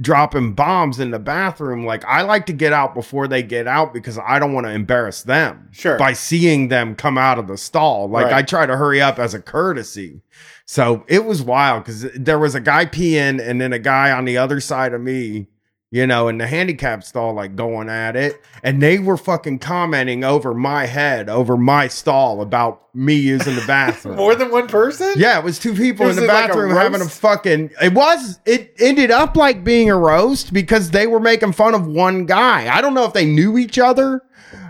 dropping 0.00 0.54
bombs 0.54 0.98
in 0.98 1.12
the 1.12 1.20
bathroom, 1.20 1.86
like 1.86 2.04
I 2.04 2.22
like 2.22 2.46
to 2.46 2.52
get 2.52 2.72
out 2.72 2.94
before 2.94 3.28
they 3.28 3.44
get 3.44 3.68
out 3.68 3.94
because 3.94 4.18
I 4.18 4.40
don't 4.40 4.52
want 4.52 4.66
to 4.66 4.72
embarrass 4.72 5.22
them 5.22 5.68
Sure. 5.72 5.96
by 5.98 6.12
seeing 6.14 6.66
them 6.68 6.96
come 6.96 7.16
out 7.16 7.38
of 7.38 7.46
the 7.46 7.56
stall. 7.56 8.08
Like 8.08 8.24
Right. 8.26 8.34
I 8.34 8.42
try 8.42 8.66
to 8.66 8.76
hurry 8.76 9.00
up 9.00 9.18
as 9.20 9.32
a 9.34 9.40
courtesy. 9.40 10.20
So 10.66 11.04
it 11.06 11.24
was 11.24 11.42
wild 11.42 11.84
because 11.84 12.02
there 12.12 12.40
was 12.40 12.56
a 12.56 12.60
guy 12.60 12.86
peeing 12.86 13.40
and 13.40 13.60
then 13.60 13.72
a 13.72 13.78
guy 13.78 14.10
on 14.10 14.24
the 14.24 14.36
other 14.36 14.60
side 14.60 14.92
of 14.92 15.00
me, 15.00 15.46
you 15.92 16.08
know, 16.08 16.26
in 16.26 16.38
the 16.38 16.46
handicap 16.48 17.04
stall, 17.04 17.34
like 17.34 17.54
going 17.54 17.88
at 17.88 18.16
it. 18.16 18.42
And 18.64 18.82
they 18.82 18.98
were 18.98 19.16
fucking 19.16 19.60
commenting 19.60 20.24
over 20.24 20.54
my 20.54 20.86
head, 20.86 21.28
over 21.28 21.56
my 21.56 21.86
stall 21.86 22.40
about 22.40 22.82
me 22.92 23.14
using 23.14 23.54
the 23.54 23.64
bathroom. 23.66 24.16
More 24.16 24.34
than 24.34 24.50
one 24.50 24.66
person? 24.66 25.14
Yeah, 25.16 25.38
it 25.38 25.44
was 25.44 25.60
two 25.60 25.72
people 25.72 26.06
Was 26.06 26.18
in 26.18 26.24
the 26.24 26.28
it 26.28 26.34
like 26.34 26.44
a 26.46 26.48
bathroom 26.48 26.72
having 26.72 27.00
a 27.00 27.08
fucking. 27.08 27.70
It 27.80 27.94
was. 27.94 28.40
It 28.44 28.74
ended 28.80 29.12
up 29.12 29.36
like 29.36 29.62
being 29.62 29.88
a 29.88 29.96
roast 29.96 30.52
because 30.52 30.90
they 30.90 31.06
were 31.06 31.20
making 31.20 31.52
fun 31.52 31.74
of 31.74 31.86
one 31.86 32.26
guy. 32.26 32.76
I 32.76 32.80
don't 32.80 32.94
know 32.94 33.04
if 33.04 33.12
they 33.12 33.24
knew 33.24 33.56
each 33.56 33.78
other 33.78 34.20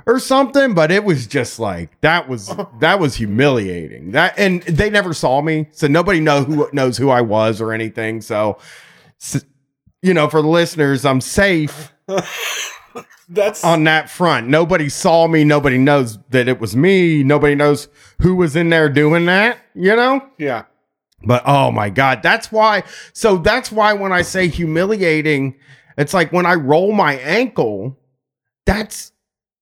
or 0.07 0.19
something, 0.21 0.73
but 0.75 0.91
it 0.91 1.05
was 1.05 1.27
just 1.27 1.59
like 1.59 2.01
that 2.01 2.29
was 2.29 2.55
that 2.81 3.01
was 3.01 3.17
humiliating. 3.17 4.13
That 4.13 4.39
and 4.39 4.63
they 4.63 4.91
never 4.91 5.13
saw 5.15 5.41
me, 5.43 5.69
so 5.73 5.87
nobody 5.87 6.21
know 6.21 6.43
who 6.45 6.69
knows 6.73 6.97
who 6.97 7.11
I 7.11 7.21
was 7.21 7.61
or 7.61 7.73
anything. 7.73 8.21
So, 8.21 8.59
s- 9.21 9.45
you 10.03 10.15
know, 10.15 10.29
for 10.29 10.43
the 10.43 10.49
listeners, 10.49 11.05
I'm 11.05 11.21
safe 11.21 11.93
That's 13.29 13.65
on 13.65 13.83
that 13.85 14.09
front. 14.09 14.47
Nobody 14.49 14.89
saw 14.89 15.27
me. 15.27 15.43
Nobody 15.43 15.79
knows 15.79 16.19
that 16.31 16.47
it 16.47 16.61
was 16.61 16.77
me. 16.77 17.25
Nobody 17.25 17.57
knows 17.57 17.89
who 18.21 18.37
was 18.37 18.55
in 18.55 18.71
there 18.71 18.89
doing 18.89 19.27
that. 19.27 19.59
You 19.75 19.97
know. 19.97 20.25
yeah. 20.39 20.65
But 21.25 21.43
oh 21.45 21.73
my 21.73 21.91
God, 21.91 22.23
that's 22.23 22.53
why. 22.53 22.85
So 23.13 23.39
that's 23.39 23.73
why 23.73 23.95
when 23.95 24.13
I 24.13 24.23
say 24.23 24.47
humiliating, 24.47 25.57
it's 25.99 26.15
like 26.15 26.31
when 26.31 26.47
I 26.47 26.55
roll 26.55 26.93
my 26.93 27.15
ankle, 27.17 27.99
that's 28.65 29.11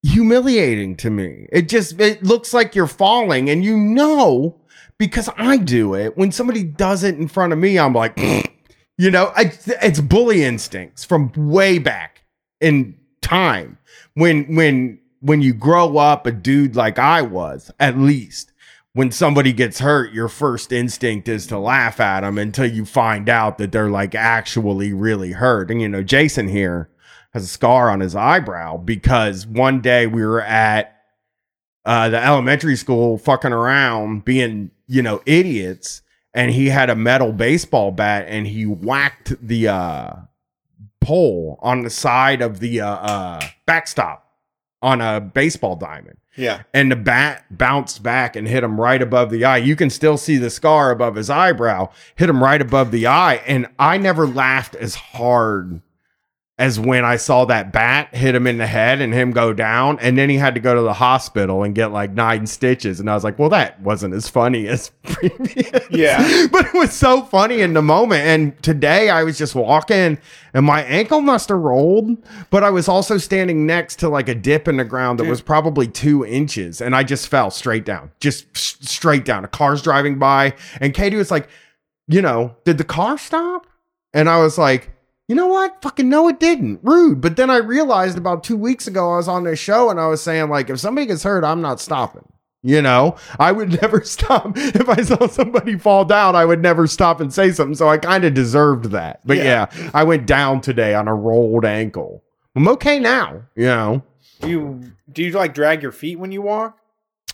humiliating 0.04 0.96
to 0.96 1.11
me. 1.11 1.49
It 1.50 1.68
just, 1.68 1.99
it 1.99 2.23
looks 2.23 2.52
like 2.52 2.75
you're 2.75 2.87
falling 2.87 3.49
and 3.49 3.64
you 3.64 3.76
know, 3.76 4.61
because 4.99 5.30
I 5.37 5.56
do 5.56 5.94
it. 5.94 6.16
When 6.16 6.30
somebody 6.30 6.62
does 6.62 7.02
it 7.02 7.16
in 7.16 7.26
front 7.26 7.52
of 7.52 7.58
me, 7.58 7.78
I'm 7.78 7.94
like, 7.94 8.18
you 8.99 9.11
know, 9.11 9.32
I, 9.34 9.52
it's 9.82 10.00
bully 10.00 10.44
instincts 10.44 11.04
from 11.04 11.32
way 11.34 11.78
back 11.78 12.25
in 12.61 12.96
time 13.23 13.78
when, 14.12 14.54
when, 14.54 15.00
when 15.20 15.40
you 15.40 15.54
grow 15.54 15.96
up 15.96 16.26
a 16.26 16.32
dude 16.32 16.76
like 16.76 16.99
I 16.99 17.23
was, 17.23 17.70
at 17.80 17.99
least 17.99 18.52
when 18.92 19.11
somebody 19.11 19.52
gets 19.52 19.80
hurt, 19.80 20.12
your 20.12 20.28
first 20.28 20.70
instinct 20.70 21.28
is 21.28 21.46
to 21.49 21.58
laugh 21.58 21.99
at 21.99 22.20
them 22.20 22.38
until 22.38 22.70
you 22.70 22.84
find 22.84 23.28
out 23.28 23.58
that 23.58 23.73
they're 23.73 23.90
like 23.90 24.14
actually 24.14 24.92
really 24.92 25.32
hurt. 25.32 25.70
And 25.70 25.82
you 25.82 25.88
know, 25.88 26.02
Jason 26.02 26.46
here 26.49 26.90
has 27.34 27.44
a 27.44 27.48
scar 27.48 27.90
on 27.90 28.00
his 28.00 28.14
eyebrow 28.14 28.76
because 28.78 29.46
one 29.46 29.80
day 29.82 30.06
we 30.06 30.24
were 30.24 30.40
at 30.40 30.96
uh, 31.84 32.08
the 32.08 32.24
elementary 32.24 32.76
school 32.76 33.18
fucking 33.18 33.52
around 33.52 34.24
being, 34.24 34.70
you 34.86 35.02
know, 35.02 35.20
idiots. 35.26 36.00
And 36.32 36.50
he 36.52 36.68
had 36.70 36.90
a 36.90 36.96
metal 36.96 37.32
baseball 37.32 37.90
bat 37.92 38.26
and 38.28 38.46
he 38.46 38.64
whacked 38.66 39.34
the 39.46 39.68
uh, 39.68 40.12
pole 41.00 41.58
on 41.62 41.82
the 41.82 41.90
side 41.90 42.40
of 42.40 42.60
the 42.60 42.80
uh, 42.80 42.88
uh, 42.88 43.40
backstop 43.66 44.26
on 44.82 45.00
a 45.00 45.20
baseball 45.20 45.76
diamond 45.76 46.18
Yeah. 46.36 46.62
and 46.74 46.90
the 46.90 46.96
bat 46.96 47.44
bounced 47.50 48.02
back 48.02 48.36
and 48.36 48.46
hit 48.48 48.62
him 48.64 48.80
right 48.80 49.00
above 49.00 49.30
the 49.30 49.44
eye. 49.44 49.58
You 49.58 49.76
can 49.76 49.90
still 49.90 50.16
see 50.18 50.36
the 50.36 50.50
scar 50.50 50.90
above 50.90 51.14
his 51.14 51.30
eyebrow, 51.30 51.90
hit 52.16 52.28
him 52.28 52.42
right 52.42 52.60
above 52.60 52.90
the 52.90 53.06
eye. 53.06 53.36
And 53.46 53.66
I 53.78 53.96
never 53.98 54.26
laughed 54.26 54.74
as 54.76 54.94
hard 54.94 55.80
as 56.56 56.78
when 56.78 57.04
I 57.04 57.16
saw 57.16 57.44
that 57.46 57.73
bat 57.73 58.14
hit 58.14 58.37
him 58.37 58.46
in 58.46 58.58
the 58.58 58.66
head 58.68 59.00
and 59.00 59.12
him 59.12 59.32
go 59.32 59.52
down. 59.52 59.99
And 59.99 60.16
then 60.16 60.30
he 60.30 60.37
had 60.37 60.54
to 60.54 60.61
go 60.61 60.73
to 60.73 60.82
the 60.82 60.92
hospital 60.92 61.64
and 61.64 61.75
get 61.75 61.90
like 61.90 62.12
nine 62.12 62.46
stitches. 62.46 63.00
And 63.00 63.11
I 63.11 63.14
was 63.14 63.25
like, 63.25 63.40
well, 63.40 63.49
that 63.49 63.80
wasn't 63.80 64.14
as 64.14 64.28
funny 64.28 64.68
as 64.68 64.90
previous. 65.02 65.84
Yeah. 65.90 66.46
but 66.52 66.66
it 66.66 66.75
was 66.75 66.92
so 66.92 67.23
funny 67.23 67.61
in 67.61 67.75
the 67.75 67.82
moment. 67.82 68.23
And 68.23 68.62
today 68.62 69.11
I 69.11 69.25
was 69.25 69.37
just 69.37 69.56
walking 69.56 70.16
and 70.52 70.64
my 70.64 70.84
ankle 70.84 71.20
must 71.20 71.49
have 71.49 71.58
rolled, 71.58 72.16
but 72.50 72.62
I 72.62 72.70
was 72.70 72.87
also 72.87 73.18
standing 73.18 73.66
next 73.66 73.99
to 73.99 74.08
like 74.08 74.28
a 74.28 74.34
dip 74.34 74.68
in 74.68 74.76
the 74.76 74.84
ground 74.84 75.18
that 75.18 75.25
Dude. 75.25 75.30
was 75.30 75.42
probably 75.42 75.88
two 75.88 76.25
inches. 76.25 76.80
And 76.80 76.94
I 76.94 77.02
just 77.02 77.26
fell 77.26 77.50
straight 77.50 77.84
down, 77.84 78.12
just 78.20 78.46
s- 78.54 78.76
straight 78.80 79.25
down. 79.25 79.44
A 79.44 79.49
car's 79.49 79.82
driving 79.82 80.20
by. 80.20 80.54
And 80.80 80.94
Katie 80.94 81.16
was 81.16 81.32
like, 81.32 81.49
you 82.06 82.23
know, 82.23 82.54
did 82.64 82.78
the 82.78 82.84
car 82.84 83.18
stop? 83.18 83.66
And 84.12 84.28
I 84.28 84.38
was 84.38 84.56
like, 84.56 84.93
you 85.28 85.35
know 85.35 85.47
what? 85.47 85.81
Fucking 85.83 86.09
no, 86.09 86.28
it 86.28 86.38
didn't. 86.40 86.81
Rude. 86.83 87.21
But 87.21 87.37
then 87.37 87.50
I 87.50 87.57
realized 87.57 88.19
about 88.19 88.45
two 88.45 88.57
weeks 88.57 88.87
ago, 88.87 89.12
I 89.12 89.16
was 89.16 89.28
on 89.28 89.45
this 89.45 89.59
show 89.59 89.90
and 89.90 89.99
I 90.00 90.07
was 90.07 90.23
saying, 90.23 90.49
like, 90.50 90.69
if 90.71 90.81
somebody 90.81 91.07
gets 91.07 91.23
hurt, 91.23 91.45
I'm 91.45 91.61
not 91.62 91.81
stopping. 91.81 92.26
You 92.62 92.81
know, 92.81 93.16
I 93.38 93.52
would 93.52 93.71
never 93.83 94.02
stop. 94.04 94.52
If 94.57 94.88
I 94.88 95.02
saw 95.02 95.26
somebody 95.26 95.78
fall 95.78 96.04
down, 96.04 96.35
I 96.35 96.45
would 96.45 96.62
never 96.62 96.87
stop 96.87 97.21
and 97.21 97.33
say 97.33 97.52
something. 97.52 97.75
So 97.75 97.88
I 97.88 97.99
kind 97.99 98.25
of 98.25 98.33
deserved 98.35 98.87
that. 98.93 99.21
But 99.26 99.37
Yeah. 99.38 99.66
yeah. 99.76 99.90
I 99.93 100.04
went 100.04 100.26
down 100.26 100.61
today 100.62 100.95
on 100.95 101.07
a 101.09 101.14
rolled 101.14 101.64
ankle. 101.66 102.23
I'm 102.57 102.69
okay 102.69 102.99
now, 102.99 103.43
you 103.57 103.66
know. 103.66 104.02
Do 104.40 104.49
you 104.49 104.93
do 105.12 105.23
you 105.23 105.31
like 105.33 105.54
drag 105.54 105.83
your 105.83 105.93
feet 105.93 106.19
when 106.19 106.33
you 106.33 106.40
walk? 106.43 106.78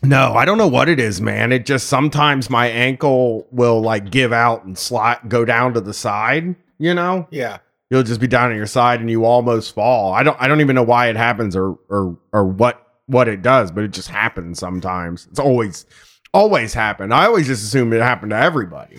No, 0.02 0.32
I 0.34 0.44
don't 0.44 0.58
know 0.58 0.66
what 0.68 0.88
it 0.88 0.98
is, 0.98 1.20
man. 1.20 1.52
It 1.52 1.66
just 1.66 1.86
sometimes 1.88 2.48
my 2.50 2.68
ankle 2.68 3.46
will 3.50 3.80
like 3.82 4.10
give 4.10 4.32
out 4.32 4.64
and 4.64 4.76
slide, 4.78 5.18
go 5.28 5.44
down 5.44 5.74
to 5.74 5.80
the 5.80 5.92
side, 5.92 6.56
you 6.78 6.94
know? 6.94 7.26
Yeah. 7.30 7.58
You'll 7.90 8.02
just 8.02 8.20
be 8.20 8.26
down 8.26 8.50
on 8.50 8.56
your 8.56 8.66
side 8.66 9.00
and 9.00 9.10
you 9.10 9.24
almost 9.24 9.74
fall. 9.74 10.12
I 10.12 10.22
don't 10.22 10.36
I 10.40 10.48
don't 10.48 10.60
even 10.60 10.74
know 10.76 10.82
why 10.82 11.08
it 11.08 11.16
happens 11.16 11.54
or 11.56 11.76
or 11.88 12.16
or 12.32 12.44
what 12.46 12.86
what 13.06 13.28
it 13.28 13.42
does, 13.42 13.70
but 13.70 13.84
it 13.84 13.90
just 13.90 14.08
happens 14.08 14.58
sometimes. 14.58 15.26
It's 15.30 15.40
always 15.40 15.84
always 16.32 16.72
happened. 16.72 17.12
I 17.12 17.26
always 17.26 17.46
just 17.46 17.62
assume 17.64 17.92
it 17.92 18.00
happened 18.00 18.30
to 18.30 18.36
everybody. 18.36 18.98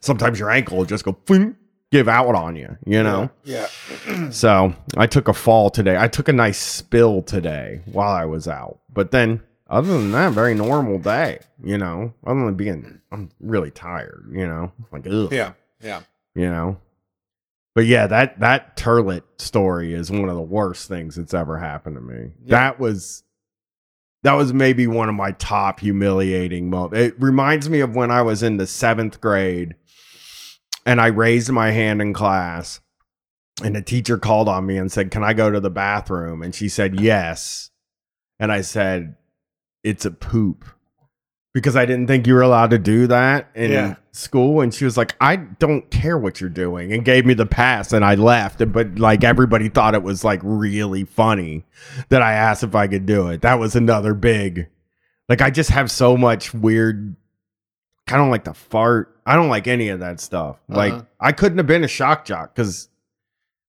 Sometimes 0.00 0.38
your 0.38 0.50
ankle 0.50 0.78
will 0.78 0.84
just 0.84 1.04
go 1.04 1.16
"Fling," 1.26 1.56
give 1.90 2.08
out 2.08 2.34
on 2.34 2.56
you, 2.56 2.76
you 2.84 3.02
know. 3.02 3.30
Yeah. 3.44 3.68
So 4.30 4.74
I 4.96 5.06
took 5.06 5.28
a 5.28 5.32
fall 5.32 5.70
today. 5.70 5.96
I 5.96 6.08
took 6.08 6.28
a 6.28 6.32
nice 6.32 6.58
spill 6.58 7.22
today 7.22 7.80
while 7.86 8.10
I 8.12 8.24
was 8.24 8.48
out. 8.48 8.80
But 8.92 9.12
then 9.12 9.40
other 9.70 9.92
than 9.96 10.10
that, 10.12 10.32
very 10.32 10.54
normal 10.54 10.98
day, 10.98 11.38
you 11.62 11.78
know. 11.78 12.12
Other 12.26 12.44
than 12.44 12.54
being 12.54 13.00
I'm 13.12 13.30
really 13.40 13.70
tired, 13.70 14.28
you 14.32 14.46
know. 14.46 14.72
Like 14.92 15.06
ugh 15.06 15.32
Yeah. 15.32 15.52
Yeah. 15.80 16.00
you 16.34 16.50
know. 16.50 16.76
But 17.74 17.86
yeah, 17.86 18.06
that 18.06 18.40
that 18.40 18.76
turlet 18.76 19.22
story 19.38 19.94
is 19.94 20.10
one 20.10 20.28
of 20.28 20.36
the 20.36 20.42
worst 20.42 20.88
things 20.88 21.16
that's 21.16 21.34
ever 21.34 21.58
happened 21.58 21.96
to 21.96 22.00
me. 22.00 22.32
Yeah. 22.44 22.50
That 22.56 22.80
was 22.80 23.24
that 24.22 24.34
was 24.34 24.54
maybe 24.54 24.86
one 24.86 25.08
of 25.08 25.14
my 25.14 25.32
top 25.32 25.80
humiliating 25.80 26.70
moments. 26.70 26.98
It 26.98 27.20
reminds 27.20 27.68
me 27.68 27.80
of 27.80 27.94
when 27.94 28.10
I 28.10 28.22
was 28.22 28.42
in 28.42 28.56
the 28.56 28.66
seventh 28.66 29.20
grade 29.20 29.74
and 30.86 31.00
I 31.00 31.08
raised 31.08 31.50
my 31.50 31.72
hand 31.72 32.00
in 32.00 32.14
class 32.14 32.80
and 33.62 33.76
the 33.76 33.82
teacher 33.82 34.18
called 34.18 34.48
on 34.48 34.66
me 34.66 34.76
and 34.76 34.90
said, 34.90 35.10
Can 35.10 35.22
I 35.22 35.32
go 35.34 35.50
to 35.50 35.60
the 35.60 35.70
bathroom? 35.70 36.42
And 36.42 36.54
she 36.54 36.68
said, 36.68 36.98
Yes. 37.00 37.70
And 38.38 38.50
I 38.50 38.62
said, 38.62 39.16
It's 39.82 40.04
a 40.04 40.10
poop. 40.10 40.64
Because 41.54 41.76
I 41.76 41.86
didn't 41.86 42.08
think 42.08 42.26
you 42.26 42.34
were 42.34 42.42
allowed 42.42 42.70
to 42.70 42.78
do 42.78 43.06
that 43.06 43.48
in 43.54 43.70
Yeah. 43.70 43.94
school. 44.10 44.60
And 44.60 44.74
she 44.74 44.84
was 44.84 44.96
like, 44.96 45.14
I 45.20 45.36
don't 45.36 45.88
care 45.88 46.18
what 46.18 46.40
you're 46.40 46.50
doing. 46.50 46.92
And 46.92 47.04
gave 47.04 47.24
me 47.24 47.32
the 47.32 47.46
pass 47.46 47.92
and 47.92 48.04
I 48.04 48.16
left. 48.16 48.60
But 48.72 48.98
like 48.98 49.22
everybody 49.22 49.68
thought 49.68 49.94
it 49.94 50.02
was 50.02 50.24
like 50.24 50.40
really 50.42 51.04
funny 51.04 51.64
that 52.08 52.22
I 52.22 52.32
asked 52.32 52.64
if 52.64 52.74
I 52.74 52.88
could 52.88 53.06
do 53.06 53.28
it. 53.28 53.42
That 53.42 53.60
was 53.60 53.76
another 53.76 54.14
big, 54.14 54.66
like, 55.28 55.40
I 55.40 55.50
just 55.50 55.70
have 55.70 55.90
so 55.92 56.16
much 56.16 56.52
weird. 56.52 57.14
I 58.08 58.16
don't 58.16 58.30
like 58.30 58.44
the 58.44 58.52
fart. 58.54 59.16
I 59.24 59.36
don't 59.36 59.48
like 59.48 59.68
any 59.68 59.88
of 59.90 60.00
that 60.00 60.18
stuff. 60.20 60.56
Like, 60.68 60.92
Uh-huh. 60.92 61.02
I 61.20 61.30
couldn't 61.32 61.58
have 61.58 61.66
been 61.68 61.84
a 61.84 61.88
shock 61.88 62.24
jock 62.24 62.52
because 62.54 62.88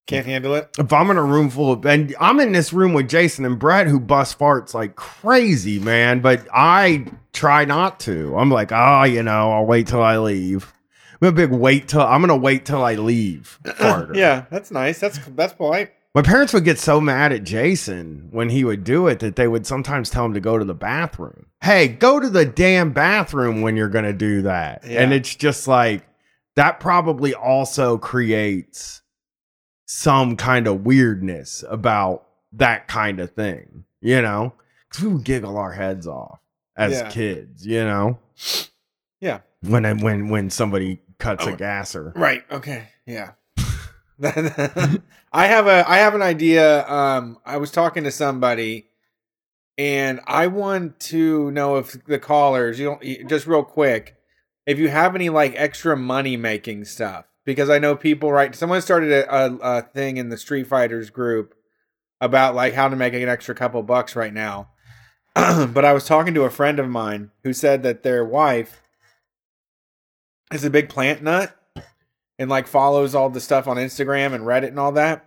Can't 0.08 0.26
handle 0.26 0.54
it. 0.54 0.70
if 0.78 0.94
I'm 0.94 1.10
in 1.10 1.18
a 1.18 1.24
room 1.24 1.50
full 1.50 1.72
of, 1.72 1.86
and 1.86 2.16
I'm 2.20 2.40
in 2.40 2.52
this 2.52 2.72
room 2.72 2.94
with 2.94 3.10
Jason 3.10 3.44
and 3.44 3.58
Brett 3.58 3.88
who 3.88 4.00
bust 4.00 4.38
farts 4.38 4.74
like 4.74 4.96
crazy, 4.96 5.80
man. 5.80 6.20
But 6.20 6.48
I 6.54 7.06
try 7.34 7.66
not 7.66 8.00
to. 8.02 8.38
I'm 8.38 8.52
like, 8.52 8.72
oh, 8.72 9.04
you 9.04 9.24
know, 9.24 9.52
I'll 9.52 9.66
wait 9.66 9.88
till 9.88 10.04
I 10.04 10.18
leave. 10.18 10.72
I'm 11.22 11.30
a 11.30 11.32
big 11.32 11.52
wait 11.52 11.88
till 11.88 12.02
I'm 12.02 12.22
gonna 12.22 12.38
wait 12.38 12.66
till 12.66 12.84
I 12.84 12.96
leave. 12.96 13.60
Yeah, 14.14 14.46
that's 14.52 14.70
nice. 14.70 15.00
That's 15.00 15.18
that's 15.30 15.54
polite. 15.54 15.92
My 16.14 16.22
parents 16.22 16.54
would 16.54 16.64
get 16.64 16.80
so 16.80 17.02
mad 17.02 17.34
at 17.34 17.44
Jason 17.44 18.30
when 18.32 18.50
he 18.50 18.64
would 18.64 18.84
do 18.86 19.08
it 19.08 19.20
that 19.20 19.36
they 19.36 19.50
would 19.50 19.66
sometimes 19.68 20.10
tell 20.10 20.24
him 20.24 20.34
to 20.34 20.40
go 20.40 20.58
to 20.58 20.64
the 20.64 20.74
bathroom. 20.74 21.48
Hey, 21.62 21.90
go 21.90 22.22
to 22.22 22.30
the 22.30 22.46
damn 22.46 22.94
bathroom 22.94 23.62
when 23.62 23.76
you're 23.76 23.90
going 23.90 24.06
to 24.06 24.14
do 24.14 24.44
that. 24.44 24.84
Yeah. 24.88 25.02
And 25.02 25.12
it's 25.12 25.36
just 25.36 25.68
like 25.68 26.08
that 26.56 26.80
probably 26.80 27.34
also 27.34 27.98
creates 27.98 29.02
some 29.86 30.36
kind 30.36 30.68
of 30.68 30.86
weirdness 30.86 31.64
about 31.70 32.28
that 32.54 32.88
kind 32.88 33.20
of 33.20 33.32
thing, 33.32 33.86
you 34.02 34.22
know? 34.22 34.54
Cuz 34.90 35.04
we 35.04 35.14
would 35.14 35.24
giggle 35.24 35.58
our 35.58 35.74
heads 35.74 36.08
off 36.08 36.40
as 36.76 36.94
Yeah. 36.94 37.10
kids, 37.10 37.66
you 37.66 37.84
know? 37.84 38.20
Yeah. 39.22 39.40
When 39.62 39.84
when 40.00 40.30
when 40.30 40.50
somebody 40.50 41.02
cuts 41.20 41.46
Oh. 41.46 41.54
a 41.54 41.56
gasser. 41.56 42.14
Right. 42.16 42.44
Okay. 42.52 42.88
Yeah. 43.06 43.32
I 44.24 45.48
have 45.48 45.68
a 45.68 45.84
I 45.90 45.98
have 45.98 46.16
an 46.16 46.22
idea. 46.22 46.88
Um, 46.90 47.38
I 47.46 47.58
was 47.58 47.72
talking 47.72 48.04
to 48.06 48.12
somebody, 48.12 48.88
and 49.78 50.22
I 50.26 50.48
want 50.48 51.00
to 51.02 51.52
know 51.52 51.78
if 51.78 52.04
the 52.06 52.20
callers, 52.20 52.80
you 52.80 52.86
don't 52.86 53.30
just 53.30 53.46
real 53.48 53.64
quick, 53.64 54.16
if 54.66 54.80
you 54.80 54.88
have 54.90 55.16
any 55.16 55.30
like 55.30 55.54
extra 55.58 55.98
money 55.98 56.38
making 56.38 56.86
stuff, 56.86 57.26
because 57.46 57.70
I 57.70 57.80
know 57.80 57.96
people. 57.96 58.32
Right. 58.32 58.54
Someone 58.54 58.82
started 58.82 59.12
a, 59.12 59.34
a, 59.34 59.56
a 59.56 59.82
thing 59.82 60.18
in 60.18 60.30
the 60.30 60.38
Street 60.38 60.68
Fighters 60.68 61.10
group 61.10 61.56
about 62.20 62.56
like 62.56 62.74
how 62.74 62.90
to 62.90 62.96
make 62.96 63.14
an 63.14 63.30
extra 63.30 63.56
couple 63.56 63.82
bucks 63.84 64.16
right 64.16 64.34
now. 64.34 64.70
but 65.36 65.86
I 65.86 65.94
was 65.94 66.06
talking 66.06 66.34
to 66.34 66.44
a 66.44 66.50
friend 66.50 66.80
of 66.80 66.90
mine 66.90 67.32
who 67.44 67.54
said 67.54 67.84
that 67.84 68.04
their 68.04 68.26
wife 68.26 68.82
is 70.54 70.64
a 70.64 70.70
big 70.70 70.90
plant 70.90 71.22
nut 71.22 71.56
and 72.40 72.50
like 72.50 72.68
follows 72.68 73.16
all 73.16 73.30
the 73.30 73.42
stuff 73.42 73.68
on 73.68 73.78
Instagram 73.78 74.34
and 74.34 74.46
Reddit 74.46 74.70
and 74.70 74.80
all 74.80 74.94
that. 74.94 75.26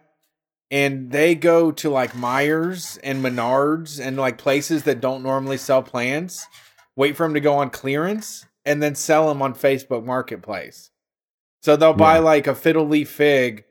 And 0.70 1.10
they 1.10 1.34
go 1.34 1.72
to 1.72 1.88
like 1.88 2.12
Meijers 2.12 2.98
and 3.02 3.25
Menards 3.25 4.04
and 4.04 4.16
like 4.16 4.37
places 4.37 4.82
that 4.82 5.00
don't 5.00 5.22
normally 5.22 5.56
sell 5.56 5.82
plants, 5.82 6.46
wait 6.94 7.16
for 7.16 7.25
them 7.25 7.34
to 7.34 7.40
go 7.40 7.54
on 7.54 7.70
clearance, 7.70 8.44
and 8.66 8.82
then 8.82 8.94
sell 8.94 9.28
them 9.28 9.40
on 9.40 9.54
Facebook 9.54 10.04
Marketplace. 10.04 10.90
So 11.60 11.76
they'll 11.76 11.92
buy 11.94 12.14
Yeah. 12.16 12.20
like 12.20 12.46
a 12.46 12.54
fiddle 12.54 12.86
leaf 12.86 13.10
fig 13.10 13.64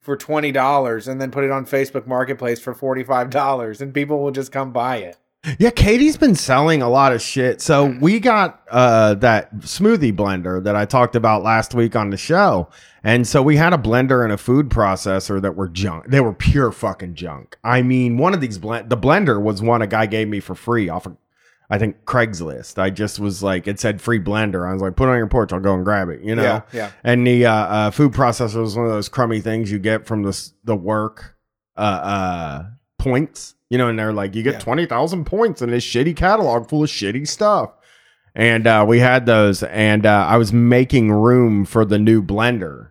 for 0.00 0.16
twenty 0.16 0.52
dollars 0.52 1.08
and 1.08 1.20
then 1.20 1.30
put 1.30 1.44
it 1.44 1.50
on 1.50 1.66
Facebook 1.66 2.06
Marketplace 2.06 2.60
for 2.60 2.74
forty 2.74 3.02
five 3.04 3.30
dollars, 3.30 3.80
and 3.80 3.92
people 3.92 4.20
will 4.22 4.30
just 4.30 4.52
come 4.52 4.72
buy 4.72 4.96
it. 4.98 5.16
Yeah, 5.60 5.70
Katie's 5.70 6.16
been 6.16 6.34
selling 6.34 6.82
a 6.82 6.88
lot 6.88 7.12
of 7.12 7.22
shit. 7.22 7.60
So 7.60 7.96
we 8.00 8.18
got 8.18 8.62
uh 8.70 9.14
that 9.14 9.54
smoothie 9.58 10.12
blender 10.16 10.62
that 10.64 10.74
I 10.74 10.84
talked 10.86 11.14
about 11.14 11.42
last 11.44 11.72
week 11.74 11.94
on 11.94 12.10
the 12.10 12.16
show. 12.16 12.68
And 13.04 13.24
so 13.28 13.40
we 13.40 13.56
had 13.56 13.72
a 13.72 13.78
blender 13.78 14.24
and 14.24 14.32
a 14.32 14.36
food 14.38 14.68
processor 14.70 15.40
that 15.40 15.54
were 15.54 15.68
junk. 15.68 16.06
They 16.08 16.20
were 16.20 16.32
pure 16.32 16.72
fucking 16.72 17.14
junk. 17.14 17.56
I 17.62 17.82
mean, 17.82 18.16
one 18.18 18.34
of 18.34 18.40
these 18.40 18.58
blend 18.58 18.90
the 18.90 18.96
blender 18.96 19.40
was 19.40 19.62
one 19.62 19.82
a 19.82 19.86
guy 19.86 20.06
gave 20.06 20.26
me 20.26 20.40
for 20.40 20.56
free 20.56 20.88
off 20.88 21.06
of 21.06 21.16
I 21.68 21.78
think 21.78 22.04
Craigslist. 22.04 22.78
I 22.78 22.90
just 22.90 23.18
was 23.18 23.42
like, 23.42 23.66
it 23.66 23.80
said 23.80 24.00
free 24.00 24.20
blender. 24.20 24.68
I 24.68 24.72
was 24.72 24.80
like, 24.82 24.94
put 24.96 25.08
it 25.08 25.12
on 25.12 25.16
your 25.18 25.26
porch, 25.26 25.52
I'll 25.52 25.60
go 25.60 25.74
and 25.74 25.84
grab 25.84 26.08
it, 26.08 26.20
you 26.20 26.34
know? 26.36 26.42
Yeah, 26.42 26.62
yeah. 26.72 26.90
And 27.02 27.26
the 27.26 27.46
uh, 27.46 27.52
uh, 27.52 27.90
food 27.90 28.12
processor 28.12 28.60
was 28.60 28.76
one 28.76 28.86
of 28.86 28.92
those 28.92 29.08
crummy 29.08 29.40
things 29.40 29.70
you 29.72 29.78
get 29.78 30.06
from 30.06 30.22
the 30.22 30.50
the 30.64 30.76
work 30.76 31.36
uh, 31.76 31.80
uh, 31.80 32.64
points, 32.98 33.54
you 33.68 33.78
know, 33.78 33.88
and 33.88 33.98
they're 33.98 34.12
like, 34.12 34.34
you 34.34 34.42
get 34.42 34.54
Yeah. 34.54 34.60
twenty 34.60 34.86
thousand 34.86 35.24
points 35.26 35.60
in 35.60 35.70
this 35.70 35.84
shitty 35.84 36.14
catalog 36.16 36.68
full 36.68 36.84
of 36.84 36.88
shitty 36.90 37.26
stuff. 37.26 37.72
And 38.34 38.66
uh, 38.66 38.84
we 38.86 38.98
had 39.00 39.24
those, 39.26 39.62
and 39.62 40.04
uh, 40.04 40.26
I 40.28 40.36
was 40.36 40.52
making 40.52 41.10
room 41.10 41.64
for 41.64 41.84
the 41.86 41.98
new 41.98 42.22
blender 42.22 42.90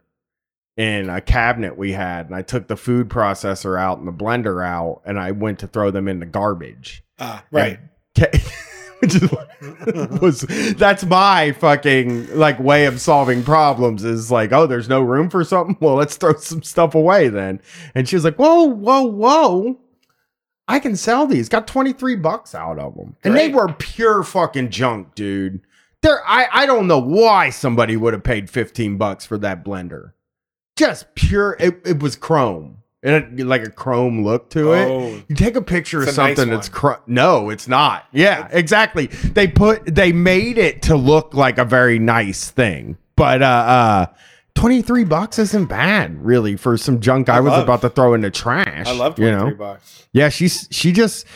in 0.75 1.07
a 1.09 1.21
cabinet 1.21 1.77
we 1.77 1.91
had, 1.93 2.25
and 2.25 2.35
I 2.35 2.41
took 2.41 2.67
the 2.67 2.75
food 2.75 3.09
processor 3.09 3.79
out 3.79 3.99
and 3.99 4.07
the 4.07 4.11
blender 4.11 4.65
out, 4.65 5.01
and 5.05 5.19
I 5.19 5.31
went 5.31 5.59
to 5.59 5.67
throw 5.67 5.91
them 5.91 6.07
in 6.07 6.19
the 6.19 6.25
garbage. 6.25 7.03
Ah, 7.19 7.43
right. 7.51 7.79
And 8.17 8.41
Which 8.99 9.15
is 9.15 9.29
was 10.21 10.41
that's 10.77 11.03
my 11.05 11.51
fucking 11.53 12.35
like 12.35 12.59
way 12.59 12.85
of 12.85 13.01
solving 13.01 13.43
problems 13.43 14.03
is 14.03 14.31
like 14.31 14.51
oh 14.51 14.67
there's 14.67 14.89
no 14.89 15.01
room 15.01 15.29
for 15.29 15.43
something? 15.43 15.77
Well 15.79 15.95
let's 15.95 16.15
throw 16.17 16.35
some 16.35 16.63
stuff 16.63 16.95
away 16.95 17.27
then. 17.27 17.61
And 17.93 18.07
she 18.07 18.15
was 18.15 18.23
like 18.23 18.37
whoa 18.37 18.63
whoa 18.63 19.03
whoa. 19.03 19.79
I 20.67 20.79
can 20.79 20.95
sell 20.95 21.27
these. 21.27 21.49
Got 21.49 21.67
23 21.67 22.15
bucks 22.15 22.55
out 22.55 22.79
of 22.79 22.95
them 22.95 23.17
and 23.23 23.35
they 23.35 23.49
were 23.49 23.73
pure 23.73 24.23
fucking 24.23 24.69
junk 24.69 25.13
dude. 25.13 25.61
There 26.01 26.21
I 26.25 26.47
I 26.51 26.65
don't 26.65 26.87
know 26.87 26.99
why 26.99 27.49
somebody 27.49 27.97
would 27.97 28.13
have 28.13 28.23
paid 28.23 28.49
15 28.49 28.97
bucks 28.97 29.25
for 29.25 29.37
that 29.39 29.65
blender. 29.65 30.13
Just 30.77 31.15
pure 31.15 31.57
it, 31.59 31.81
it 31.85 32.01
was 32.01 32.15
chrome 32.15 32.77
It 33.05 33.11
had 33.11 33.39
like 33.41 33.63
a 33.63 33.69
chrome 33.69 34.23
look 34.25 34.49
to 34.49 34.73
it. 34.73 34.85
Oh. 34.87 35.21
You 35.27 35.35
take 35.35 35.55
a 35.55 35.61
picture 35.61 35.99
of 35.99 36.05
a 36.05 36.07
nice 36.07 36.15
something 36.15 36.49
that's 36.49 36.69
cr- 36.69 36.93
no, 37.05 37.51
it's 37.51 37.67
not. 37.67 38.05
Yeah, 38.11 38.47
exactly. 38.51 39.05
They 39.07 39.47
put 39.47 39.85
they 39.85 40.11
made 40.11 40.57
it 40.57 40.81
to 40.83 40.95
look 40.95 41.35
like 41.35 41.59
a 41.59 41.65
very 41.65 41.99
nice 41.99 42.49
thing, 42.49 42.97
but 43.15 43.43
uh, 43.43 43.45
uh, 43.45 44.05
twenty 44.55 44.81
three 44.81 45.03
bucks 45.03 45.37
isn't 45.37 45.65
bad 45.67 46.25
really 46.25 46.55
for 46.55 46.77
some 46.77 46.99
junk 46.99 47.29
I, 47.29 47.41
was 47.41 47.51
love- 47.51 47.63
about 47.63 47.81
to 47.81 47.89
throw 47.89 48.15
in 48.15 48.21
the 48.21 48.31
trash. 48.31 48.87
I 48.87 48.93
love 48.93 49.19
you 49.19 49.29
23 49.29 49.49
know. 49.51 49.55
bucks. 49.55 50.07
Yeah, 50.11 50.29
she's 50.29 50.67
she 50.71 50.91
just 50.91 51.27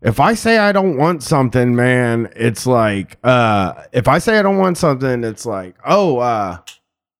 if 0.00 0.18
I 0.18 0.32
say 0.32 0.56
I 0.56 0.72
don't 0.72 0.96
want 0.96 1.22
something, 1.22 1.76
man, 1.76 2.30
it's 2.34 2.66
like 2.66 3.18
uh 3.22 3.84
if 3.92 4.08
I 4.08 4.16
say 4.18 4.38
I 4.38 4.42
don't 4.42 4.56
want 4.56 4.78
something, 4.78 5.24
it's 5.24 5.44
like, 5.44 5.76
oh, 5.84 6.16
uh 6.20 6.56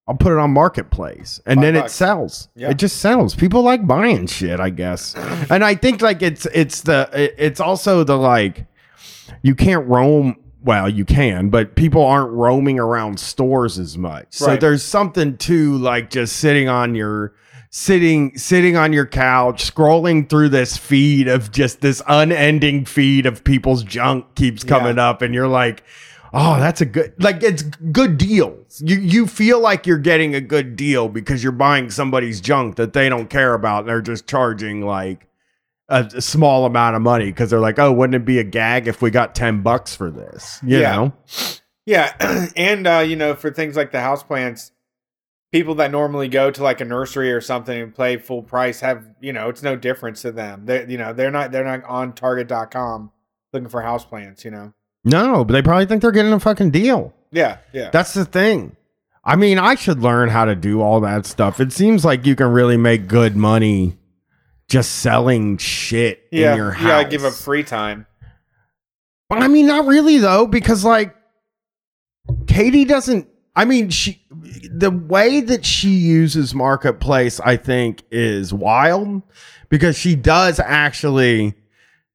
I'll 0.09 0.15
put 0.17 0.33
it 0.33 0.39
on 0.39 0.53
marketplace 0.53 1.41
and 1.47 1.57
Five 1.59 1.75
then 1.75 1.77
it 1.85 1.91
sells. 1.91 2.49
Yeah. 2.55 2.71
It 2.71 2.77
just 2.77 2.99
sells. 2.99 3.35
People 3.35 3.63
like 3.63 3.87
buying 3.87 4.27
shit, 4.27 4.61
I 4.61 4.71
guess. 4.71 5.15
and 5.51 5.65
I 5.65 5.75
think 5.75 6.01
like 6.01 6.23
it's 6.23 6.47
it's 6.47 6.83
the 6.83 7.09
it's 7.13 7.61
also 7.61 8.05
the 8.05 8.17
like 8.17 8.67
you 9.43 9.55
can't 9.55 9.87
roam 9.87 10.37
well, 10.63 10.89
you 10.89 11.05
can, 11.05 11.49
but 11.49 11.77
people 11.77 12.05
aren't 12.05 12.33
roaming 12.33 12.81
around 12.81 13.21
stores 13.21 13.79
as 13.79 13.97
much. 13.97 14.27
So 14.31 14.47
Right. 14.47 14.61
there's 14.61 14.83
something 14.83 15.37
to 15.39 15.79
like 15.79 16.11
just 16.11 16.37
sitting 16.39 16.69
on 16.69 16.95
your 16.97 17.35
sitting 17.71 18.37
sitting 18.39 18.77
on 18.77 18.93
your 18.93 19.07
couch 19.07 19.73
scrolling 19.75 20.29
through 20.29 20.49
this 20.49 20.77
feed 20.77 21.29
of 21.29 21.53
just 21.53 21.81
this 21.83 22.01
unending 22.09 22.85
feed 22.85 23.27
of 23.27 23.45
people's 23.45 23.83
junk 23.83 24.35
keeps 24.35 24.65
coming 24.65 24.99
up 24.99 25.21
and 25.21 25.35
you're 25.35 25.49
like 25.49 25.83
oh 26.33 26.59
that's 26.59 26.81
a 26.81 26.85
good 26.87 27.13
like 27.23 27.43
it's 27.43 27.63
good 27.63 28.19
deals 28.19 28.83
you 28.85 28.97
you 28.97 29.27
feel 29.27 29.61
like 29.61 29.87
you're 29.87 29.99
getting 29.99 30.35
a 30.35 30.41
good 30.41 30.77
deal 30.77 31.09
because 31.09 31.43
you're 31.43 31.53
buying 31.53 31.91
somebody's 31.91 32.41
junk 32.41 32.77
that 32.77 32.93
they 32.93 33.09
don't 33.09 33.29
care 33.31 33.55
about 33.55 33.81
and 33.81 33.89
they're 33.89 34.01
just 34.01 34.27
charging 34.27 34.83
like 34.83 35.27
a, 35.89 36.09
a 36.15 36.21
small 36.21 36.67
amount 36.67 36.97
of 36.97 37.03
money 37.03 37.27
because 37.27 37.51
they're 37.51 37.61
like 37.61 37.79
oh 37.79 37.93
wouldn't 37.93 38.15
it 38.15 38.25
be 38.25 38.39
a 38.39 38.45
gag 38.45 38.89
if 38.89 39.01
we 39.03 39.11
got 39.11 39.35
10 39.35 39.63
bucks 39.63 39.95
for 39.95 40.11
this 40.11 40.59
you 40.63 40.79
Yeah. 40.79 40.97
know 40.97 41.13
Yeah, 41.87 42.49
and 42.57 42.85
uh, 42.87 43.05
you 43.07 43.15
know, 43.15 43.35
for 43.37 43.53
things 43.53 43.77
like 43.77 43.93
the 43.93 44.01
house 44.01 44.25
plants, 44.25 44.73
people 45.53 45.77
that 45.77 45.93
normally 45.93 46.27
go 46.27 46.51
to 46.51 46.61
like 46.61 46.81
a 46.81 46.85
nursery 46.85 47.31
or 47.33 47.41
something 47.41 47.81
and 47.81 47.95
pay 47.95 48.17
full 48.17 48.43
price 48.43 48.81
have, 48.81 49.07
you 49.21 49.33
know, 49.33 49.49
it's 49.49 49.63
no 49.63 49.77
difference 49.77 50.23
to 50.23 50.33
them. 50.33 50.67
They, 50.67 50.85
you 50.89 50.99
know, 50.99 51.13
they're 51.13 51.31
not 51.31 51.53
they're 51.53 51.63
not 51.63 51.85
on 51.85 52.13
Target.com 52.13 53.13
looking 53.53 53.69
for 53.69 53.83
house 53.83 54.05
plants. 54.05 54.45
You 54.45 54.51
know. 54.51 54.75
No 55.07 55.45
but 55.45 55.55
they 55.55 55.63
probably 55.63 55.87
think 55.87 56.03
they're 56.03 56.13
getting 56.13 56.33
a 56.33 56.41
fucking 56.41 56.71
deal 56.71 57.15
Yeah, 57.33 57.59
yeah. 57.73 57.91
That's 57.91 58.15
the 58.15 58.25
thing. 58.25 58.77
I 59.27 59.35
mean, 59.35 59.59
I 59.59 59.75
should 59.75 59.99
learn 60.01 60.29
how 60.29 60.45
to 60.45 60.55
do 60.55 60.81
all 60.81 61.01
that 61.01 61.27
stuff. 61.27 61.59
It 61.59 61.73
seems 61.73 62.05
like 62.05 62.25
you 62.25 62.37
can 62.37 62.47
really 62.47 62.77
make 62.77 63.09
good 63.09 63.37
money 63.37 63.99
just 64.69 64.97
selling 64.97 65.59
shit 65.59 66.29
yeah, 66.31 66.53
in 66.53 66.57
your 66.57 66.71
house. 66.71 66.83
Yeah, 66.83 67.03
gotta 67.03 67.09
give 67.09 67.25
up 67.25 67.35
free 67.35 67.65
time. 67.65 68.07
But 69.29 69.43
I 69.43 69.49
mean, 69.49 69.67
not 69.67 69.87
really 69.87 70.19
though, 70.19 70.47
because 70.47 70.85
like 70.85 71.15
Katie 72.47 72.85
doesn't. 72.85 73.29
I 73.57 73.65
mean, 73.65 73.91
she 73.91 74.23
the 74.71 74.91
way 74.91 75.41
that 75.41 75.65
she 75.65 75.89
uses 75.91 76.55
marketplace, 76.55 77.41
I 77.41 77.57
think, 77.57 78.03
is 78.11 78.55
wild 78.55 79.23
because 79.69 79.97
she 79.99 80.15
does 80.15 80.61
actually 80.61 81.55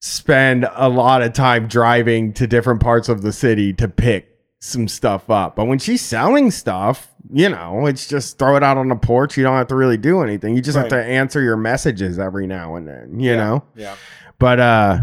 spend 0.01 0.67
a 0.73 0.89
lot 0.89 1.21
of 1.21 1.31
time 1.31 1.67
driving 1.67 2.33
to 2.33 2.47
different 2.47 2.81
parts 2.81 3.07
of 3.07 3.21
the 3.21 3.31
city 3.31 3.71
to 3.73 3.87
pick 3.87 4.27
some 4.59 4.87
stuff 4.87 5.29
up. 5.29 5.55
But 5.55 5.65
when 5.65 5.79
she's 5.79 6.01
selling 6.01 6.51
stuff, 6.51 7.13
you 7.31 7.49
know, 7.49 7.85
it's 7.85 8.07
just 8.07 8.37
throw 8.39 8.55
it 8.55 8.63
out 8.63 8.77
on 8.77 8.89
the 8.89 8.95
porch. 8.95 9.37
You 9.37 9.43
don't 9.43 9.55
have 9.55 9.67
to 9.67 9.75
really 9.75 9.97
do 9.97 10.21
anything. 10.21 10.55
You 10.55 10.61
just 10.61 10.77
have 10.77 10.89
to 10.89 11.01
answer 11.01 11.41
your 11.41 11.55
messages 11.55 12.19
every 12.19 12.47
now 12.47 12.75
and 12.75 12.87
then, 12.87 13.19
you 13.19 13.31
Yeah, 13.31 13.37
know? 13.37 13.63
Yeah. 13.75 13.95
But 14.39 14.59
uh 14.59 14.99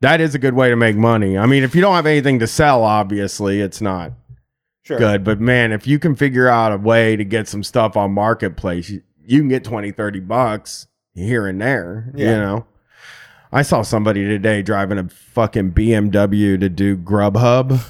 that 0.00 0.20
is 0.20 0.34
a 0.34 0.38
good 0.38 0.54
way 0.54 0.68
to 0.68 0.76
make 0.76 0.96
money. 0.96 1.38
I 1.38 1.46
mean, 1.46 1.62
if 1.62 1.74
you 1.74 1.80
don't 1.80 1.94
have 1.94 2.06
anything 2.06 2.40
to 2.40 2.46
sell, 2.46 2.82
obviously, 2.82 3.60
it's 3.60 3.80
not 3.80 4.12
Sure. 4.82 4.98
good. 4.98 5.22
But 5.24 5.40
man, 5.40 5.70
if 5.72 5.86
you 5.86 5.98
can 6.00 6.16
figure 6.16 6.48
out 6.48 6.72
a 6.72 6.76
way 6.76 7.14
to 7.16 7.24
get 7.24 7.46
some 7.48 7.62
stuff 7.62 7.96
on 7.96 8.12
marketplace, 8.12 8.90
you, 8.90 9.02
you 9.24 9.38
can 9.38 9.48
get 9.48 9.62
20, 9.62 9.92
30 9.92 10.20
bucks 10.20 10.88
here 11.14 11.46
and 11.46 11.60
there, 11.60 12.10
yeah. 12.16 12.30
you 12.30 12.36
know. 12.36 12.66
I 13.52 13.62
saw 13.62 13.82
somebody 13.82 14.24
today 14.24 14.62
driving 14.62 14.98
a 14.98 15.08
fucking 15.08 15.72
BMW 15.72 16.58
to 16.58 16.68
do 16.68 16.96
Grubhub. 16.96 17.84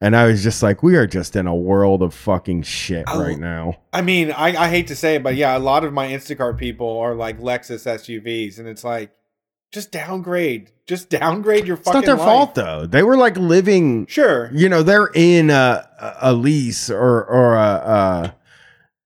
And 0.00 0.14
I 0.14 0.26
was 0.26 0.42
just 0.42 0.62
like, 0.62 0.82
we 0.82 0.96
are 0.96 1.06
just 1.06 1.34
in 1.34 1.46
a 1.46 1.54
world 1.54 2.02
of 2.02 2.12
fucking 2.12 2.62
shit 2.62 3.06
right 3.08 3.38
now. 3.38 3.76
I 3.92 4.02
mean, 4.02 4.32
I, 4.32 4.48
I 4.64 4.68
hate 4.68 4.88
to 4.88 4.96
say 4.96 5.14
it, 5.14 5.22
but 5.22 5.34
yeah, 5.36 5.56
a 5.56 5.58
lot 5.60 5.84
of 5.84 5.94
my 5.94 6.08
Instacart 6.08 6.58
people 6.58 6.98
are 6.98 7.14
like 7.14 7.40
Lexus 7.40 7.86
SUVs, 7.86 8.58
and 8.58 8.68
it's 8.68 8.84
like, 8.84 9.12
just 9.72 9.90
downgrade, 9.90 10.70
just 10.86 11.08
downgrade 11.08 11.66
your 11.66 11.76
It's 11.76 11.86
fucking. 11.86 12.00
not 12.02 12.06
their 12.06 12.16
life. 12.16 12.26
fault 12.26 12.54
though. 12.54 12.86
They 12.86 13.02
were 13.02 13.16
like 13.16 13.36
living 13.38 14.06
Sure. 14.06 14.50
you 14.52 14.68
know 14.68 14.82
they're 14.82 15.10
in 15.14 15.48
a 15.50 15.88
a 16.20 16.32
lease 16.34 16.90
or 16.90 17.24
or 17.24 17.54
a, 17.56 17.60
a 17.60 18.34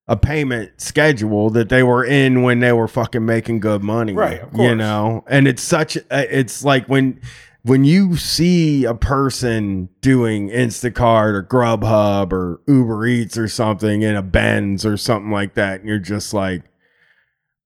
a 0.09 0.17
payment 0.17 0.71
schedule 0.81 1.51
that 1.51 1.69
they 1.69 1.83
were 1.83 2.03
in 2.03 2.41
when 2.41 2.59
they 2.59 2.73
were 2.73 2.87
fucking 2.87 3.23
making 3.23 3.59
good 3.59 3.83
money 3.83 4.13
Right, 4.13 4.41
you 4.55 4.73
know? 4.73 5.23
And 5.27 5.47
it's 5.47 5.61
such 5.61 5.97
uh, 5.97 6.25
it's 6.29 6.63
like 6.63 6.87
when 6.87 7.21
when 7.61 7.83
you 7.83 8.17
see 8.17 8.85
a 8.85 8.95
person 8.95 9.87
doing 10.01 10.49
Instacart 10.49 11.33
or 11.35 11.43
Grubhub 11.43 12.33
or 12.33 12.59
Uber 12.67 13.05
Eats 13.05 13.37
or 13.37 13.47
something 13.47 14.01
in 14.01 14.15
a 14.15 14.23
Benz 14.23 14.83
or 14.83 14.97
something 14.97 15.31
like 15.31 15.53
that 15.53 15.81
and 15.81 15.87
you're 15.87 15.99
just 15.99 16.33
like 16.33 16.63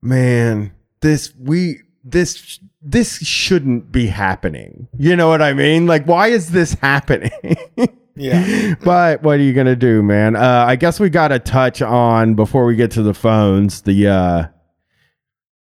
man 0.02 0.74
this 1.00 1.34
we 1.40 1.80
this 2.04 2.60
this 2.82 3.20
shouldn't 3.20 3.90
be 3.90 4.08
happening. 4.08 4.90
You 4.98 5.16
know 5.16 5.30
what 5.30 5.42
i 5.42 5.54
mean? 5.54 5.88
Like 5.88 6.06
why 6.06 6.28
is 6.28 6.52
this 6.52 6.74
happening 6.74 7.32
Yeah. 8.16 8.76
but 8.84 9.24
what 9.24 9.40
are 9.40 9.44
you 9.44 9.54
gonna 9.54 9.76
do 9.76 10.04
man 10.04 10.36
uh 10.36 10.66
i 10.68 10.76
guess 10.76 11.00
we 11.00 11.10
gotta 11.10 11.40
touch 11.40 11.82
on 11.82 12.36
before 12.36 12.66
we 12.66 12.76
get 12.76 12.92
to 12.92 13.02
the 13.04 13.14
phones 13.14 13.82
the 13.82 14.08
uh 14.08 14.48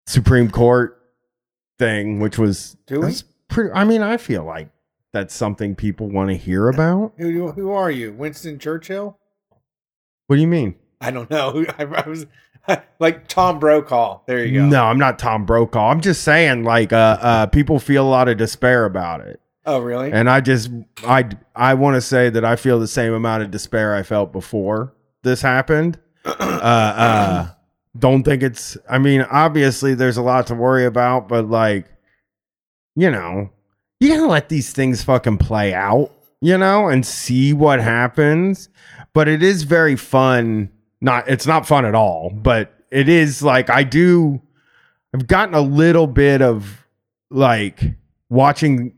supreme 0.07 0.51
court 0.51 1.01
thing 1.79 2.21
which 2.21 2.39
was 2.39 2.77
Do 2.87 3.01
we? 3.01 3.13
pretty 3.49 3.71
i 3.73 3.85
mean 3.85 4.03
i 4.03 4.17
feel 4.17 4.45
like 4.45 4.69
that's 5.13 5.35
something 5.35 5.75
people 5.75 6.09
want 6.09 6.31
to 6.31 6.37
hear 6.37 6.69
about 6.69 7.13
Who 7.17 7.51
who 7.53 7.71
are 7.73 7.91
you, 7.91 8.13
Winston 8.13 8.59
Churchill? 8.59 9.19
what 10.27 10.37
do 10.37 10.43
you 10.43 10.49
mean 10.49 10.77
I 11.01 11.11
don't 11.11 11.29
know. 11.31 11.65
I, 11.79 11.85
I 11.85 12.09
was 12.09 12.27
like 12.99 13.29
Tom 13.29 13.59
Brokaw. 13.59 14.21
There 14.27 14.45
you 14.45 14.61
go. 14.61 14.67
no 14.67 14.85
i'm 14.85 14.99
not 14.99 15.19
tom 15.19 15.45
brokaw 15.47 15.91
i'm 15.91 16.01
just 16.01 16.23
saying 16.23 16.65
like 16.65 16.93
uh 16.93 17.19
uh 17.21 17.47
people 17.47 17.79
feel 17.79 18.05
a 18.07 18.09
lot 18.11 18.29
of 18.29 18.37
despair 18.39 18.85
about 18.85 19.21
it 19.21 19.41
Oh, 19.67 19.81
really? 19.81 20.13
And 20.13 20.31
I 20.31 20.41
just 20.41 20.71
I 21.05 21.29
I 21.55 21.75
want 21.75 21.97
to 21.97 22.01
say 22.01 22.31
that 22.31 22.45
I 22.45 22.57
feel 22.57 22.79
the 22.79 22.87
same 22.87 23.13
amount 23.13 23.43
of 23.43 23.51
despair 23.51 23.95
I 23.95 24.03
felt 24.03 24.33
before 24.33 24.95
this 25.23 25.43
happened. 25.43 25.99
Uh 26.27 26.33
uh 26.41 27.49
don't 27.99 28.25
think 28.25 28.43
it's 28.43 28.77
I 28.89 28.99
mean, 28.99 29.23
obviously 29.23 29.95
there's 29.95 30.17
a 30.17 30.23
lot 30.23 30.47
to 30.49 30.55
worry 30.55 30.85
about, 30.85 31.29
but 31.29 31.49
like 31.49 31.87
you 32.95 33.11
know, 33.11 33.51
you 34.01 34.09
got 34.09 34.23
to 34.23 34.27
let 34.27 34.49
these 34.49 34.73
things 34.73 35.03
fucking 35.03 35.39
play 35.39 35.75
out, 35.75 36.11
you 36.41 36.57
know, 36.59 36.89
and 36.89 37.07
see 37.07 37.53
what 37.53 37.81
happens. 37.81 38.69
But 39.13 39.29
it 39.29 39.43
is 39.43 39.63
very 39.65 39.97
fun. 39.97 40.71
Not 41.01 41.29
it's 41.29 41.47
not 41.47 41.67
fun 41.67 41.85
at 41.85 41.95
all, 41.95 42.31
but 42.31 42.73
it 42.91 43.09
is 43.09 43.43
like 43.43 43.71
I 43.71 43.83
do 43.85 44.41
I've 45.15 45.27
gotten 45.27 45.55
a 45.55 45.61
little 45.61 46.07
bit 46.07 46.43
of 46.43 46.87
like 47.31 47.81
watching 48.29 48.93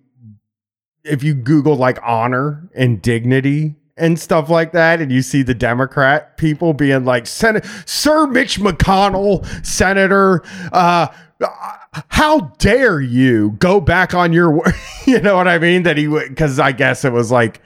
if 1.09 1.23
you 1.23 1.35
Google 1.35 1.77
like 1.77 1.99
honor 2.03 2.69
and 2.75 3.01
dignity 3.01 3.77
and 3.97 4.19
stuff 4.19 4.49
like 4.49 4.73
that, 4.73 5.01
and 5.01 5.11
you 5.11 5.23
see 5.23 5.43
the 5.43 5.55
Democrat 5.55 6.37
people 6.37 6.73
being 6.73 7.05
like, 7.05 7.27
Senate, 7.27 7.67
Sir 7.85 8.27
Mitch 8.27 8.61
McConnell, 8.61 9.45
Senator, 9.67 10.43
uh, 10.73 11.09
how 12.09 12.41
dare 12.59 13.01
you 13.01 13.53
go 13.59 13.81
back 13.81 14.15
on 14.15 14.33
your 14.33 14.53
word? 14.53 14.75
you 15.07 15.21
know 15.21 15.37
what 15.37 15.49
I 15.49 15.59
mean? 15.59 15.83
That 15.83 15.97
he 15.97 16.09
would, 16.09 16.29
because 16.29 16.59
I 16.59 16.73
guess 16.73 17.05
it 17.05 17.13
was 17.13 17.31
like, 17.31 17.61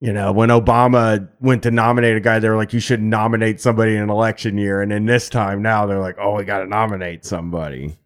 you 0.00 0.12
know, 0.12 0.32
when 0.32 0.50
Obama 0.50 1.28
went 1.40 1.62
to 1.62 1.70
nominate 1.70 2.16
a 2.16 2.20
guy, 2.20 2.38
they 2.38 2.48
were 2.48 2.56
like, 2.56 2.74
you 2.74 2.80
should 2.80 3.00
nominate 3.00 3.60
somebody 3.60 3.96
in 3.96 4.02
an 4.02 4.10
election 4.10 4.58
year. 4.58 4.82
And 4.82 4.92
then 4.92 5.06
this 5.06 5.30
time 5.30 5.62
now 5.62 5.86
they're 5.86 6.00
like, 6.00 6.16
oh, 6.18 6.34
we 6.34 6.44
got 6.44 6.58
to 6.58 6.66
nominate 6.66 7.24
somebody. 7.24 7.96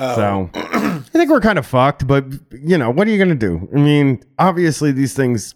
So 0.00 0.50
um, 0.54 1.04
I 1.06 1.08
think 1.12 1.30
we're 1.30 1.40
kind 1.40 1.58
of 1.58 1.66
fucked, 1.66 2.06
but 2.06 2.24
you 2.52 2.78
know, 2.78 2.90
what 2.90 3.06
are 3.06 3.10
you 3.10 3.18
going 3.18 3.28
to 3.28 3.34
do? 3.34 3.68
I 3.74 3.78
mean, 3.78 4.22
obviously 4.38 4.92
these 4.92 5.14
things 5.14 5.54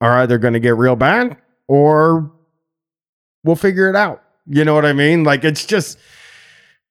are 0.00 0.18
either 0.18 0.38
going 0.38 0.52
to 0.52 0.60
get 0.60 0.76
real 0.76 0.96
bad 0.96 1.38
or 1.66 2.30
we'll 3.42 3.56
figure 3.56 3.88
it 3.88 3.96
out. 3.96 4.22
You 4.46 4.64
know 4.64 4.74
what 4.74 4.84
I 4.84 4.92
mean? 4.92 5.24
Like 5.24 5.44
it's 5.44 5.64
just 5.64 5.98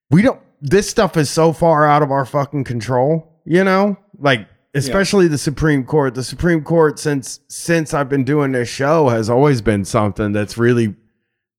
we 0.09 0.23
don't 0.23 0.39
this 0.61 0.89
stuff 0.89 1.17
is 1.17 1.29
so 1.29 1.53
far 1.53 1.87
out 1.87 2.01
of 2.01 2.11
our 2.11 2.25
fucking 2.25 2.63
control, 2.63 3.31
you 3.45 3.63
know? 3.63 3.97
Like 4.17 4.47
especially 4.73 5.27
the 5.27 5.37
Supreme 5.37 5.83
Court. 5.83 6.15
The 6.15 6.23
Supreme 6.23 6.63
Court 6.63 6.97
since 6.97 7.41
since 7.47 7.93
I've 7.93 8.09
been 8.09 8.23
doing 8.23 8.53
this 8.53 8.69
show 8.69 9.09
has 9.09 9.29
always 9.29 9.61
been 9.61 9.85
something 9.85 10.31
that's 10.31 10.57
really 10.57 10.95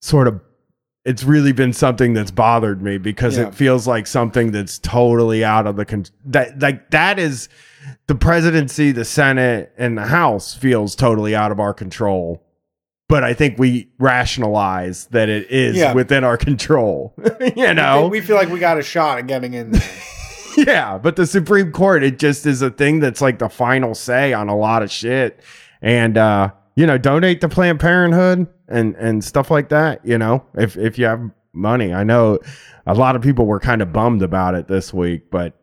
sort 0.00 0.26
of 0.26 0.40
it's 1.04 1.24
really 1.24 1.52
been 1.52 1.72
something 1.72 2.12
that's 2.12 2.30
bothered 2.30 2.82
me 2.82 2.98
because 2.98 3.38
Yeah. 3.38 3.48
it 3.48 3.54
feels 3.54 3.86
like 3.86 4.06
something 4.06 4.52
that's 4.52 4.78
totally 4.78 5.42
out 5.44 5.66
of 5.66 5.76
the 5.76 5.84
con- 5.84 6.04
that 6.26 6.60
like 6.60 6.90
that 6.90 7.18
is 7.18 7.48
the 8.06 8.14
presidency, 8.14 8.92
the 8.92 9.04
Senate, 9.06 9.72
and 9.78 9.96
the 9.96 10.06
House 10.06 10.54
feels 10.54 10.94
totally 10.94 11.34
out 11.34 11.50
of 11.52 11.58
our 11.60 11.72
control. 11.72 12.42
But 13.08 13.24
I 13.24 13.32
think 13.34 13.58
we 13.58 13.88
rationalize 13.98 15.06
that 15.06 15.28
it 15.28 15.50
is 15.50 15.76
Yeah. 15.76 15.94
within 15.94 16.22
our 16.22 16.36
control. 16.36 17.14
you 17.56 17.72
know, 17.74 18.06
we 18.06 18.20
feel 18.20 18.36
like 18.36 18.50
we 18.50 18.58
got 18.60 18.78
a 18.78 18.82
shot 18.82 19.18
at 19.18 19.26
getting 19.26 19.54
in 19.54 19.72
there. 19.72 19.82
yeah, 20.56 20.98
but 20.98 21.16
the 21.16 21.26
Supreme 21.26 21.72
Court, 21.72 22.02
it 22.04 22.18
just 22.18 22.46
is 22.46 22.62
a 22.62 22.70
thing 22.70 23.00
that's 23.00 23.20
like 23.20 23.38
the 23.38 23.48
final 23.48 23.94
say 23.94 24.32
on 24.32 24.48
a 24.48 24.56
lot 24.56 24.82
of 24.82 24.90
shit. 24.90 25.40
And 25.82 26.18
uh, 26.18 26.50
you 26.76 26.86
know, 26.86 26.98
donate 26.98 27.40
to 27.40 27.48
Planned 27.48 27.80
Parenthood 27.80 28.46
and 28.70 28.94
and 28.96 29.22
stuff 29.24 29.50
like 29.50 29.68
that, 29.70 30.04
you 30.04 30.18
know, 30.18 30.44
if 30.54 30.76
if 30.76 30.98
you 30.98 31.06
have 31.06 31.30
money. 31.52 31.92
I 31.92 32.04
know 32.04 32.38
a 32.86 32.94
lot 32.94 33.16
of 33.16 33.22
people 33.22 33.46
were 33.46 33.60
kind 33.60 33.82
of 33.82 33.92
bummed 33.92 34.22
about 34.22 34.54
it 34.54 34.68
this 34.68 34.94
week, 34.94 35.30
but 35.30 35.54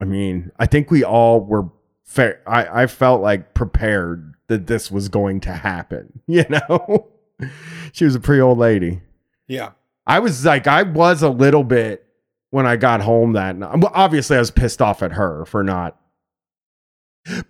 I 0.00 0.04
mean, 0.04 0.50
I 0.58 0.66
think 0.66 0.90
we 0.90 1.04
all 1.04 1.40
were 1.40 1.68
fair 2.04 2.42
I, 2.46 2.82
I 2.82 2.86
felt 2.86 3.22
like 3.22 3.54
prepared 3.54 4.34
that 4.48 4.66
this 4.66 4.90
was 4.90 5.08
going 5.08 5.40
to 5.40 5.52
happen, 5.52 6.20
you 6.26 6.44
know. 6.48 7.08
she 7.92 8.04
was 8.04 8.14
a 8.14 8.20
pretty 8.20 8.40
old 8.40 8.58
lady. 8.58 9.00
yeah. 9.48 9.70
I 10.04 10.18
was 10.18 10.44
like, 10.44 10.66
I 10.66 10.82
was 10.82 11.22
a 11.22 11.28
little 11.28 11.62
bit 11.62 12.04
when 12.50 12.66
I 12.66 12.74
got 12.74 13.02
home 13.02 13.34
that 13.34 13.56
night. 13.56 13.84
Obviously, 13.94 14.36
I 14.36 14.40
was 14.40 14.50
pissed 14.50 14.82
off 14.82 15.00
at 15.00 15.12
her 15.12 15.44
for 15.44 15.62
not. 15.62 15.96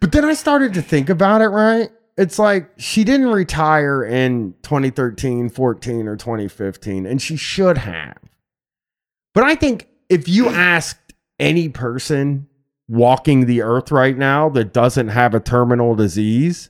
But 0.00 0.12
then 0.12 0.26
I 0.26 0.34
started 0.34 0.74
to 0.74 0.82
think 0.82 1.08
about 1.08 1.40
it, 1.40 1.48
right? 1.48 1.90
It's 2.16 2.38
like 2.38 2.70
she 2.76 3.04
didn't 3.04 3.28
retire 3.28 4.04
in 4.04 4.54
2013, 4.62 5.48
14, 5.48 6.08
or 6.08 6.16
2015, 6.16 7.06
and 7.06 7.22
she 7.22 7.36
should 7.36 7.78
have. 7.78 8.18
But 9.34 9.44
I 9.44 9.54
think 9.54 9.88
if 10.08 10.28
you 10.28 10.48
asked 10.48 11.14
any 11.38 11.68
person 11.68 12.46
walking 12.88 13.46
the 13.46 13.62
earth 13.62 13.90
right 13.90 14.16
now 14.16 14.48
that 14.50 14.72
doesn't 14.72 15.08
have 15.08 15.34
a 15.34 15.40
terminal 15.40 15.94
disease, 15.94 16.68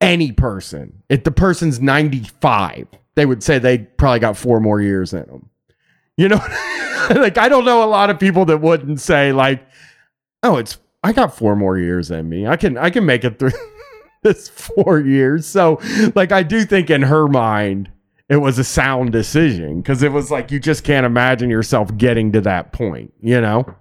any 0.00 0.30
person, 0.30 1.02
if 1.08 1.24
the 1.24 1.32
person's 1.32 1.80
95, 1.80 2.86
they 3.16 3.26
would 3.26 3.42
say 3.42 3.58
they 3.58 3.78
probably 3.78 4.20
got 4.20 4.36
four 4.36 4.60
more 4.60 4.80
years 4.80 5.12
in 5.12 5.26
them. 5.26 5.50
You 6.16 6.28
know, 6.28 6.36
like 7.10 7.36
I 7.36 7.48
don't 7.48 7.64
know 7.64 7.82
a 7.82 7.86
lot 7.86 8.10
of 8.10 8.20
people 8.20 8.44
that 8.46 8.58
wouldn't 8.58 9.00
say 9.00 9.32
like, 9.32 9.66
"Oh, 10.42 10.56
it's 10.56 10.78
I 11.02 11.12
got 11.12 11.36
four 11.36 11.56
more 11.56 11.78
years 11.78 12.10
in 12.10 12.28
me. 12.28 12.46
I 12.46 12.56
can 12.56 12.76
I 12.76 12.90
can 12.90 13.06
make 13.06 13.24
it 13.24 13.38
through 13.38 13.50
this 14.22 14.48
four 14.48 15.00
years." 15.00 15.46
So, 15.46 15.80
like 16.14 16.32
I 16.32 16.42
do 16.42 16.64
think 16.64 16.90
in 16.90 17.02
her 17.02 17.28
mind 17.28 17.90
it 18.28 18.36
was 18.36 18.58
a 18.58 18.64
sound 18.64 19.10
decision 19.12 19.80
because 19.80 20.02
it 20.02 20.12
was 20.12 20.30
like 20.30 20.50
you 20.50 20.60
just 20.60 20.84
can't 20.84 21.06
imagine 21.06 21.48
yourself 21.48 21.96
getting 21.96 22.32
to 22.32 22.40
that 22.42 22.72
point. 22.72 23.12
You 23.20 23.40
know? 23.40 23.74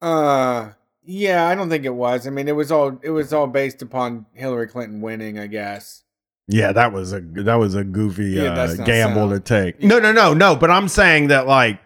Uh 0.00 0.70
yeah, 1.10 1.46
I 1.46 1.54
don't 1.54 1.70
think 1.70 1.86
it 1.86 1.94
was. 1.94 2.26
I 2.26 2.30
mean, 2.30 2.48
it 2.48 2.56
was 2.56 2.70
all 2.70 2.98
it 3.02 3.10
was 3.10 3.32
all 3.32 3.46
based 3.46 3.80
upon 3.80 4.26
Hillary 4.34 4.68
Clinton 4.68 5.00
winning, 5.00 5.38
I 5.38 5.46
guess. 5.46 6.02
Yeah, 6.48 6.72
that 6.72 6.92
was 6.92 7.14
a 7.14 7.20
that 7.20 7.54
was 7.54 7.74
a 7.74 7.82
goofy 7.84 8.32
Yeah, 8.32 8.52
uh, 8.52 8.74
gamble 8.74 9.30
sound. 9.30 9.30
to 9.30 9.40
take. 9.40 9.82
No, 9.82 9.98
no, 9.98 10.12
no, 10.12 10.34
no. 10.34 10.54
But 10.54 10.70
I'm 10.70 10.88
saying 10.88 11.28
that 11.28 11.46
like, 11.46 11.80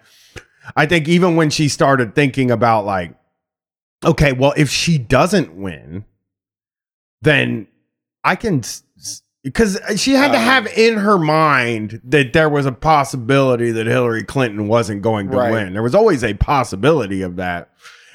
I 0.75 0.87
think 0.87 1.09
even 1.09 1.37
when 1.37 1.51
she 1.51 1.69
started 1.69 2.17
thinking 2.17 2.51
about 2.51 2.85
like, 2.85 3.15
okay, 4.05 4.33
well, 4.33 4.55
if 4.57 4.71
she 4.71 4.99
doesn't 4.99 5.55
win, 5.55 6.05
then 7.23 7.67
I 8.25 8.37
can 8.37 8.63
because 9.43 9.81
she 9.97 10.13
had 10.13 10.31
to 10.33 10.39
Uh. 10.39 10.41
have 10.41 10.67
in 10.69 10.99
her 10.99 11.19
mind 11.19 12.01
that 12.05 12.33
there 12.33 12.49
was 12.49 12.65
a 12.67 12.73
possibility 12.73 13.71
that 13.73 13.87
Hillary 13.87 14.23
Clinton 14.23 14.69
wasn't 14.69 15.03
going 15.03 15.31
to 15.31 15.37
Right. 15.37 15.51
win. 15.51 15.73
There 15.73 15.83
was 15.83 15.95
always 15.95 16.23
a 16.23 16.35
possibility 16.35 17.23
of 17.23 17.37
that. 17.37 17.71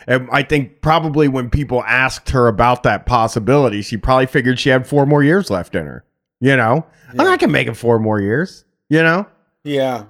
And 0.07 0.29
I 0.31 0.43
think 0.43 0.79
probably 0.81 1.27
when 1.27 1.49
people 1.49 1.83
asked 1.85 2.29
her 2.29 2.47
about 2.47 2.83
that 2.83 3.05
possibility, 3.05 3.81
she 3.81 3.97
probably 3.97 4.25
figured 4.27 4.57
she 4.57 4.69
had 4.69 4.87
four 4.87 5.05
more 5.05 5.21
years 5.21 5.49
left 5.49 5.75
in 5.75 5.85
her. 5.85 6.05
You 6.39 6.55
know, 6.55 6.85
Yeah. 7.13 7.23
I 7.23 7.35
can 7.37 7.51
make 7.51 7.67
it 7.67 7.75
four 7.75 7.99
more 7.99 8.21
years. 8.21 8.63
You 8.89 9.03
know, 9.03 9.25
Yeah. 9.65 10.03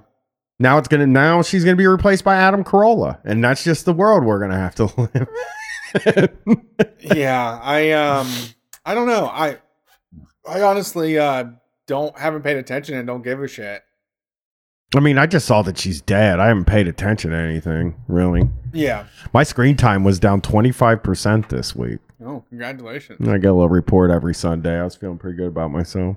now 0.60 0.78
it's 0.78 0.86
gonna 0.86 1.06
now 1.08 1.42
she's 1.42 1.64
gonna 1.64 1.76
be 1.76 1.86
replaced 1.88 2.22
by 2.22 2.36
Adam 2.36 2.62
Carolla, 2.62 3.18
and 3.24 3.42
that's 3.42 3.64
just 3.64 3.86
the 3.86 3.92
world 3.92 4.24
we're 4.24 4.38
gonna 4.38 4.56
have 4.56 4.76
to 4.76 4.84
live. 6.04 6.28
yeah. 7.00 7.58
I 7.60 7.90
um 7.92 8.28
I 8.88 8.94
don't 8.94 9.06
know. 9.06 9.26
I 9.26 9.58
I 10.48 10.62
honestly 10.62 11.18
uh 11.18 11.44
don't 11.86 12.18
haven't 12.18 12.40
paid 12.40 12.56
attention 12.56 12.96
and 12.96 13.06
don't 13.06 13.20
give 13.20 13.42
a 13.42 13.46
shit. 13.46 13.82
I 14.96 15.00
mean, 15.00 15.18
I 15.18 15.26
just 15.26 15.44
saw 15.44 15.60
that 15.60 15.76
she's 15.76 16.00
dead. 16.00 16.40
I 16.40 16.46
haven't 16.46 16.64
paid 16.64 16.88
attention 16.88 17.32
to 17.32 17.36
anything 17.36 17.96
really. 18.08 18.48
Yeah. 18.72 19.04
My 19.34 19.42
screen 19.42 19.76
time 19.76 20.04
was 20.04 20.18
down 20.18 20.40
twenty 20.40 20.72
five 20.72 21.02
percent 21.02 21.50
this 21.50 21.76
week. 21.76 21.98
Oh, 22.24 22.44
congratulations. 22.48 23.28
I 23.28 23.36
get 23.36 23.50
a 23.50 23.52
little 23.52 23.68
report 23.68 24.10
every 24.10 24.34
Sunday. 24.34 24.80
I 24.80 24.84
was 24.84 24.96
feeling 24.96 25.18
pretty 25.18 25.36
good 25.36 25.48
about 25.48 25.70
myself. 25.70 26.16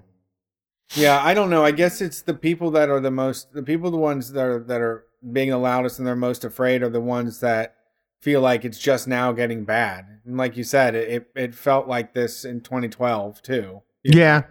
Yeah, 0.95 1.21
I 1.21 1.33
don't 1.33 1.49
know. 1.49 1.65
I 1.65 1.71
guess 1.71 1.99
it's 1.99 2.21
the 2.21 2.33
people 2.33 2.71
that 2.71 2.89
are 2.89 3.01
the 3.01 3.11
most 3.11 3.51
the 3.53 3.63
people 3.63 3.91
the 3.91 3.97
ones 3.97 4.31
that 4.31 4.45
are 4.45 4.59
that 4.63 4.79
are 4.79 5.03
being 5.29 5.49
the 5.49 5.57
loudest 5.57 5.99
and 5.99 6.07
they're 6.07 6.15
most 6.15 6.45
afraid 6.45 6.83
are 6.83 6.89
the 6.89 7.01
ones 7.01 7.41
that 7.41 7.75
feel 8.21 8.41
like 8.41 8.63
it's 8.63 8.79
just 8.79 9.07
now 9.07 9.31
getting 9.31 9.63
bad. 9.65 10.05
And 10.25 10.37
like 10.37 10.55
you 10.55 10.63
said, 10.63 10.95
it 10.95 11.29
it, 11.35 11.55
felt 11.55 11.87
like 11.87 12.13
this 12.13 12.45
in 12.45 12.61
2012 12.61 13.41
too. 13.41 13.81
Yeah. 14.03 14.43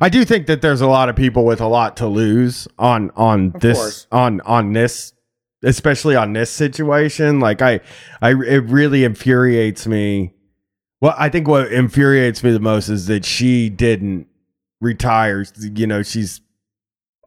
I 0.00 0.08
do 0.08 0.24
think 0.24 0.46
that 0.46 0.60
there's 0.62 0.80
a 0.80 0.86
lot 0.86 1.08
of 1.08 1.16
people 1.16 1.44
with 1.44 1.60
a 1.60 1.66
lot 1.66 1.96
to 1.98 2.06
lose 2.06 2.66
on 2.78 3.10
on 3.16 3.52
Of 3.54 3.60
this 3.60 3.78
course. 3.78 4.06
on 4.10 4.40
on 4.42 4.72
this 4.72 5.12
especially 5.64 6.14
on 6.14 6.32
this 6.32 6.50
situation 6.50 7.40
like 7.40 7.62
I 7.62 7.80
I 8.22 8.30
it 8.30 8.64
really 8.64 9.04
infuriates 9.04 9.86
me. 9.86 10.34
Well, 11.00 11.14
I 11.16 11.28
think 11.28 11.46
what 11.46 11.72
infuriates 11.72 12.42
me 12.42 12.50
the 12.50 12.60
most 12.60 12.88
is 12.88 13.06
that 13.06 13.24
she 13.24 13.68
didn't 13.70 14.26
retire. 14.80 15.44
You 15.60 15.86
know, 15.86 16.02
she's 16.02 16.40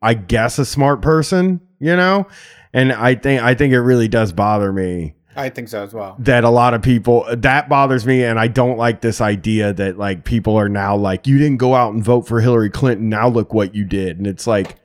I 0.02 0.16
guess 0.16 0.58
a 0.60 0.66
smart 0.66 1.02
person, 1.02 1.62
you 1.80 1.96
know? 1.96 2.28
And 2.74 2.92
I 2.92 3.16
think 3.16 3.42
I 3.42 3.54
think 3.54 3.74
it 3.74 3.82
really 3.82 4.08
does 4.08 4.34
bother 4.34 4.74
me 4.74 5.16
I 5.36 5.50
think 5.50 5.70
so 5.70 5.84
as 5.84 5.94
well. 5.94 6.16
that 6.20 6.44
a 6.44 6.50
lot 6.50 6.74
of 6.74 6.82
people 6.82 7.26
that 7.36 7.70
bothers 7.70 8.06
me 8.06 8.24
and 8.24 8.38
i 8.40 8.48
don't 8.48 8.78
like 8.78 9.02
this 9.02 9.22
idea 9.22 9.72
that 9.74 9.98
like 9.98 10.24
people 10.26 10.56
are 10.58 10.68
now 10.70 10.96
like 10.96 11.26
you 11.28 11.38
didn't 11.38 11.58
go 11.58 11.74
out 11.76 11.94
and 11.94 12.04
vote 12.04 12.28
for 12.28 12.42
hillary 12.42 12.70
clinton. 12.70 13.10
Now 13.10 13.28
look 13.30 13.54
what 13.54 13.74
you 13.74 13.86
did. 13.86 14.18
And 14.18 14.28
it's 14.28 14.46
like 14.48 14.76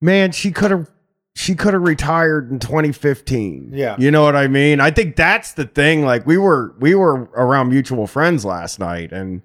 man 0.00 0.32
she 0.32 0.50
could 0.52 0.70
have 0.70 0.90
she 1.34 1.54
could 1.54 1.72
have 1.72 1.82
retired 1.82 2.50
in 2.50 2.58
2015 2.58 3.70
Yeah. 3.72 3.94
you 3.98 4.10
know 4.10 4.22
what 4.22 4.36
i 4.36 4.46
mean? 4.48 4.80
I 4.80 4.90
think 4.90 5.16
that's 5.16 5.52
the 5.52 5.64
thing 5.66 6.04
like 6.04 6.26
we 6.26 6.36
were 6.36 6.74
we 6.80 6.94
were 6.94 7.22
around 7.36 7.70
mutual 7.70 8.06
friends 8.06 8.44
last 8.44 8.78
night 8.78 9.12
and 9.12 9.42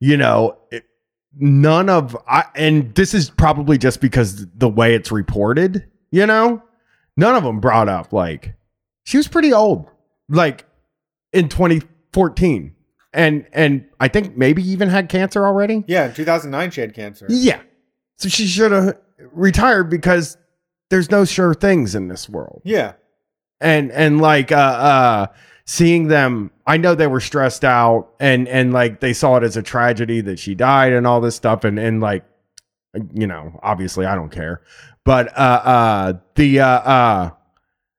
you 0.00 0.16
know 0.16 0.58
it, 0.70 0.84
none 1.38 1.88
of 1.88 2.16
i 2.28 2.44
and 2.56 2.94
this 2.96 3.14
is 3.14 3.30
probably 3.30 3.78
just 3.78 4.00
because 4.00 4.46
the 4.56 4.68
way 4.68 4.94
it's 4.94 5.10
reported 5.12 5.86
you 6.12 6.26
know? 6.26 6.60
None 7.16 7.36
of 7.36 7.44
them 7.44 7.60
brought 7.60 7.88
up 7.88 8.12
like 8.12 8.54
she 9.10 9.16
was 9.16 9.26
pretty 9.28 9.52
old 9.52 9.90
like 10.28 10.64
in 11.32 11.48
2014 11.48 12.74
and 13.12 13.44
and 13.52 13.84
i 13.98 14.06
think 14.08 14.36
maybe 14.36 14.62
even 14.62 14.88
had 14.88 15.08
cancer 15.08 15.44
already? 15.44 15.84
Yeah, 15.88 16.06
in 16.06 16.14
2009 16.14 16.70
she 16.70 16.80
had 16.80 16.94
cancer. 16.94 17.26
yeah. 17.28 17.60
So 18.18 18.28
she 18.28 18.46
should 18.46 18.70
have 18.72 18.96
retired 19.32 19.90
because 19.90 20.36
there's 20.90 21.10
no 21.10 21.24
sure 21.24 21.54
things 21.54 21.94
in 21.94 22.08
this 22.08 22.28
world. 22.28 22.62
Yeah. 22.64 22.92
and 23.60 23.90
and 23.90 24.20
like 24.20 24.52
uh 24.52 24.56
uh 24.56 25.26
seeing 25.66 26.06
them 26.08 26.50
i 26.66 26.76
know 26.76 26.94
they 26.94 27.06
were 27.06 27.20
stressed 27.20 27.64
out 27.64 28.08
and 28.20 28.46
and 28.48 28.72
like 28.72 29.00
they 29.00 29.12
saw 29.12 29.36
it 29.36 29.42
as 29.42 29.56
a 29.56 29.62
tragedy 29.62 30.20
that 30.20 30.38
she 30.38 30.54
died 30.54 30.92
and 30.92 31.06
all 31.06 31.20
this 31.20 31.34
stuff 31.36 31.64
and 31.64 31.78
and 31.78 32.00
like 32.00 32.24
you 33.12 33.26
know 33.26 33.58
obviously 33.62 34.06
i 34.06 34.14
don't 34.14 34.30
care. 34.32 34.62
But 35.04 35.28
uh 35.36 35.60
uh 35.76 36.12
the 36.36 36.60
uh 36.60 36.66
uh 36.66 37.30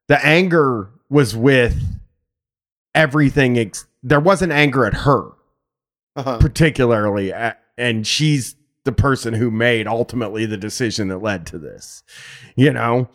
the 0.07 0.25
anger 0.25 0.89
was 1.11 1.35
with 1.35 1.77
everything 2.95 3.57
ex- 3.59 3.85
there 4.01 4.19
wasn't 4.19 4.51
anger 4.51 4.85
at 4.85 4.93
her 4.93 5.31
Uh-huh. 6.15 6.39
particularly 6.39 7.29
a- 7.29 7.57
and 7.77 8.05
she's 8.07 8.55
the 8.83 8.91
person 8.91 9.33
who 9.35 9.51
made 9.51 9.87
ultimately 9.87 10.45
the 10.47 10.57
decision 10.57 11.07
that 11.09 11.19
led 11.19 11.45
to 11.45 11.57
this 11.59 12.03
you 12.55 12.73
know 12.73 13.07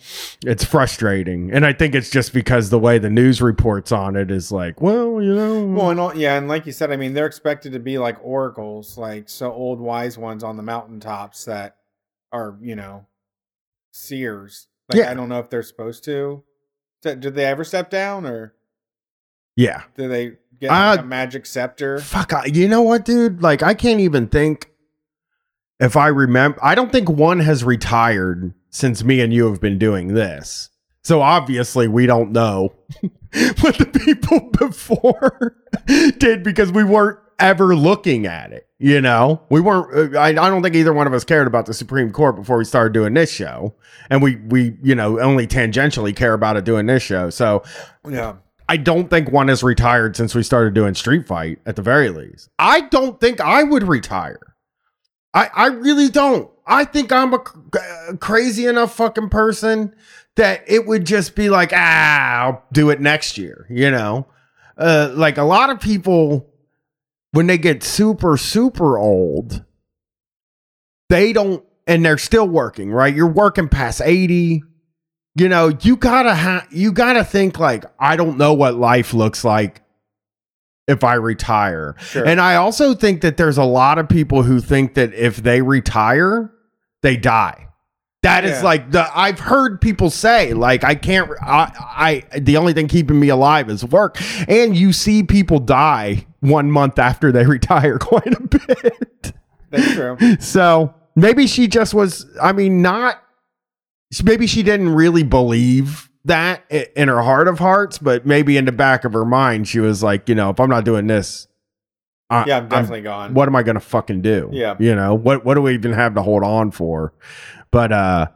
it's 0.47 0.65
frustrating 0.65 1.51
and 1.53 1.67
i 1.67 1.73
think 1.73 1.95
it's 1.95 2.09
just 2.11 2.33
because 2.33 2.71
the 2.71 2.79
way 2.79 2.99
the 2.99 3.11
news 3.11 3.43
reports 3.43 3.91
on 3.93 4.15
it 4.17 4.31
is 4.31 4.53
like 4.53 4.81
well 4.81 5.21
you 5.21 5.35
know 5.35 5.65
Well, 5.67 5.91
and 5.91 5.99
all, 6.01 6.17
yeah, 6.17 6.39
and 6.39 6.47
like 6.49 6.65
you 6.67 6.73
said, 6.73 6.91
I 6.93 6.97
mean, 6.97 7.13
they're 7.15 7.27
expected 7.27 7.73
to 7.73 7.81
be 7.81 7.99
like 7.99 8.17
oracles, 8.23 8.97
like 8.97 9.29
so 9.29 9.53
old 9.53 9.81
wise 9.81 10.17
ones 10.17 10.43
on 10.45 10.57
the 10.57 10.63
mountaintops 10.63 11.45
that 11.47 11.77
are, 12.33 12.57
you 12.63 12.77
know, 12.77 13.07
seers. 13.93 14.69
Like, 14.89 15.01
Yeah. 15.01 15.11
I 15.11 15.15
don't 15.15 15.29
know 15.29 15.39
if 15.41 15.51
they're 15.51 15.63
supposed 15.63 16.05
to. 16.05 16.45
Did 17.07 17.21
did 17.21 17.35
they 17.37 17.45
ever 17.45 17.63
step 17.65 17.89
down, 17.91 18.27
or 18.27 18.53
yeah 19.57 19.85
do 19.97 20.09
they 20.09 20.33
get 20.61 20.71
Uh, 20.71 20.97
a 21.01 21.03
magic 21.05 21.47
scepter? 21.47 21.99
fuck 22.01 22.33
I, 22.33 22.47
you 22.47 22.69
know 22.69 22.83
what 22.83 23.05
dude 23.05 23.43
like 23.43 23.63
i 23.63 23.75
can't 23.75 24.01
even 24.01 24.27
think 24.27 24.71
if 25.81 25.97
i 25.97 26.09
remember 26.09 26.59
i 26.63 26.75
don't 26.75 26.91
think 26.93 27.09
one 27.09 27.41
has 27.41 27.63
retired 27.65 28.53
since 28.71 29.05
me 29.05 29.21
and 29.21 29.33
you 29.33 29.47
have 29.49 29.61
been 29.61 29.79
doing 29.79 30.09
this. 30.15 30.69
So 31.07 31.23
obviously 31.23 31.87
we 31.87 32.07
don't 32.07 32.33
know 32.33 32.75
what 33.01 33.79
the 33.79 33.87
people 34.05 34.51
before 34.59 35.57
did 36.19 36.43
because 36.43 36.73
we 36.73 36.83
weren't 36.83 37.21
ever 37.39 37.77
looking 37.77 38.27
at 38.27 38.53
it. 38.53 38.67
You 38.81 39.01
know, 39.01 39.41
we 39.49 39.61
weren't. 39.61 40.17
uh, 40.17 40.19
I, 40.19 40.31
I 40.31 40.33
don't 40.33 40.65
think 40.65 40.75
either 40.75 40.93
one 40.93 41.07
of 41.07 41.15
us 41.15 41.23
cared 41.23 41.47
about 41.47 41.67
the 41.67 41.75
Supreme 41.75 42.11
Court 42.11 42.35
before 42.35 42.59
we 42.59 42.65
started 42.65 42.93
doing 42.93 43.15
this 43.15 43.31
show, 43.31 43.77
and 44.11 44.21
we 44.21 44.35
we 44.49 44.79
you 44.83 44.97
know 44.97 45.21
only 45.21 45.47
tangentially 45.47 46.15
care 46.15 46.35
about 46.35 46.57
it 46.57 46.65
doing 46.65 46.87
this 46.87 47.05
show. 47.05 47.31
So 47.31 47.63
Yeah. 48.05 48.39
I 48.69 48.77
don't 48.77 49.09
think 49.09 49.31
one 49.31 49.47
has 49.47 49.63
retired 49.63 50.17
since 50.17 50.35
we 50.35 50.43
started 50.43 50.75
doing 50.75 50.95
Street 50.95 51.29
Fight 51.29 51.61
at 51.67 51.77
the 51.77 51.83
very 51.83 52.11
least. 52.11 52.49
I 52.59 52.81
don't 52.81 53.21
think 53.21 53.41
I 53.41 53.63
would 53.63 53.85
retire. 53.85 54.57
I, 55.33 55.51
I 55.55 55.67
really 55.67 56.09
don't. 56.09 56.51
I 56.67 56.85
think 56.85 57.13
I'm 57.13 57.33
a 57.33 57.39
cr- 57.39 57.79
uh, 57.79 58.17
crazy 58.17 58.67
enough 58.67 58.97
fucking 58.97 59.29
person 59.29 59.95
that 60.37 60.63
it 60.67 60.87
would 60.87 61.05
just 61.05 61.35
be 61.35 61.51
like, 61.51 61.73
ah, 61.75 62.43
I'll 62.45 62.63
do 62.73 62.91
it 62.91 63.01
next 63.01 63.37
year, 63.39 63.67
you 63.69 63.91
know? 63.91 64.27
Uh, 64.79 65.11
like 65.15 65.39
a 65.39 65.43
lot 65.43 65.71
of 65.71 65.81
people, 65.81 66.49
when 67.33 67.47
they 67.47 67.59
get 67.59 67.83
super, 67.83 68.37
super 68.37 68.99
old, 68.99 69.65
they 71.09 71.33
don't, 71.33 71.65
and 71.87 72.05
they're 72.05 72.19
still 72.19 72.49
working, 72.49 72.91
right? 72.91 73.15
You're 73.15 73.27
working 73.31 73.69
past 73.69 74.01
80, 74.03 74.63
you 75.39 75.49
know 75.51 75.71
you 75.83 75.97
gotta 75.97 76.35
ha- 76.35 76.67
you 76.71 76.91
gotta 76.93 77.23
think 77.23 77.59
like 77.59 77.85
i 78.01 78.17
don't 78.17 78.39
know 78.39 78.55
what 78.55 78.75
life 78.75 79.13
looks 79.13 79.45
like 79.45 79.83
if 80.89 81.05
i 81.05 81.13
retire 81.13 81.95
Sure. 81.99 82.25
and 82.25 82.41
i 82.41 82.55
also 82.57 82.95
think 82.95 83.21
that 83.21 83.37
there's 83.37 83.59
a 83.59 83.65
lot 83.65 83.99
of 83.99 84.09
people 84.09 84.45
who 84.45 84.61
think 84.63 84.95
that 84.95 85.13
if 85.13 85.37
they 85.37 85.61
retire 85.61 86.51
they 87.03 87.19
die 87.19 87.66
that 88.27 88.45
is 88.45 88.59
Yeah. 88.59 88.63
like 88.65 88.91
the 88.91 89.19
i've 89.19 89.39
heard 89.39 89.81
people 89.81 90.11
say 90.11 90.53
like 90.53 90.85
i 90.85 90.95
can't 90.95 91.31
I, 91.41 92.23
I 92.33 92.39
the 92.39 92.57
only 92.57 92.73
thing 92.73 92.89
keeping 92.89 93.19
me 93.21 93.29
alive 93.29 93.71
is 93.71 93.85
work 93.85 94.19
and 94.49 94.77
you 94.77 94.93
see 94.93 95.23
people 95.23 95.59
die 95.61 96.27
one 96.41 96.71
month 96.71 96.99
after 96.99 97.33
they 97.33 97.45
retire 97.57 97.99
quite 97.99 98.35
a 98.35 98.41
bit 98.41 99.33
That's 99.71 99.95
true. 99.95 100.17
so 100.41 100.95
maybe 101.17 101.47
she 101.47 101.67
just 101.67 101.93
was, 101.93 102.25
I 102.41 102.53
mean, 102.53 102.83
not, 102.83 103.21
maybe 104.23 104.47
she 104.47 104.63
didn't 104.63 104.91
really 104.91 105.25
believe 105.25 106.09
that 106.25 106.63
in 106.71 107.09
her 107.09 107.23
heart 107.23 107.49
of 107.49 107.59
hearts, 107.59 107.99
but 107.99 108.25
maybe 108.27 108.57
in 108.57 108.65
the 108.65 108.73
back 108.73 109.05
of 109.05 109.13
her 109.13 109.25
mind, 109.25 109.67
she 109.67 109.81
was 109.81 110.03
like, 110.05 110.29
you 110.29 110.35
know, 110.37 110.51
if 110.51 110.61
I'm 110.61 110.71
not 110.71 110.85
doing 110.85 111.07
this, 111.09 111.49
I, 112.31 112.45
Yeah, 112.47 112.59
I'm 112.59 112.69
definitely 112.69 113.03
gone. 113.03 113.35
what 113.35 113.49
am 113.49 113.55
I 113.57 113.63
going 113.63 113.75
to 113.75 113.81
fucking 113.81 114.23
do? 114.23 114.51
Yeah. 114.53 114.75
You 114.79 114.95
know, 114.97 115.15
what, 115.15 115.45
what 115.45 115.55
do 115.55 115.63
we 115.63 115.75
even 115.75 115.93
have 115.93 116.15
to 116.15 116.23
hold 116.23 116.43
on 116.43 116.71
for? 116.71 117.13
But, 117.71 117.93
uh, 117.93 118.27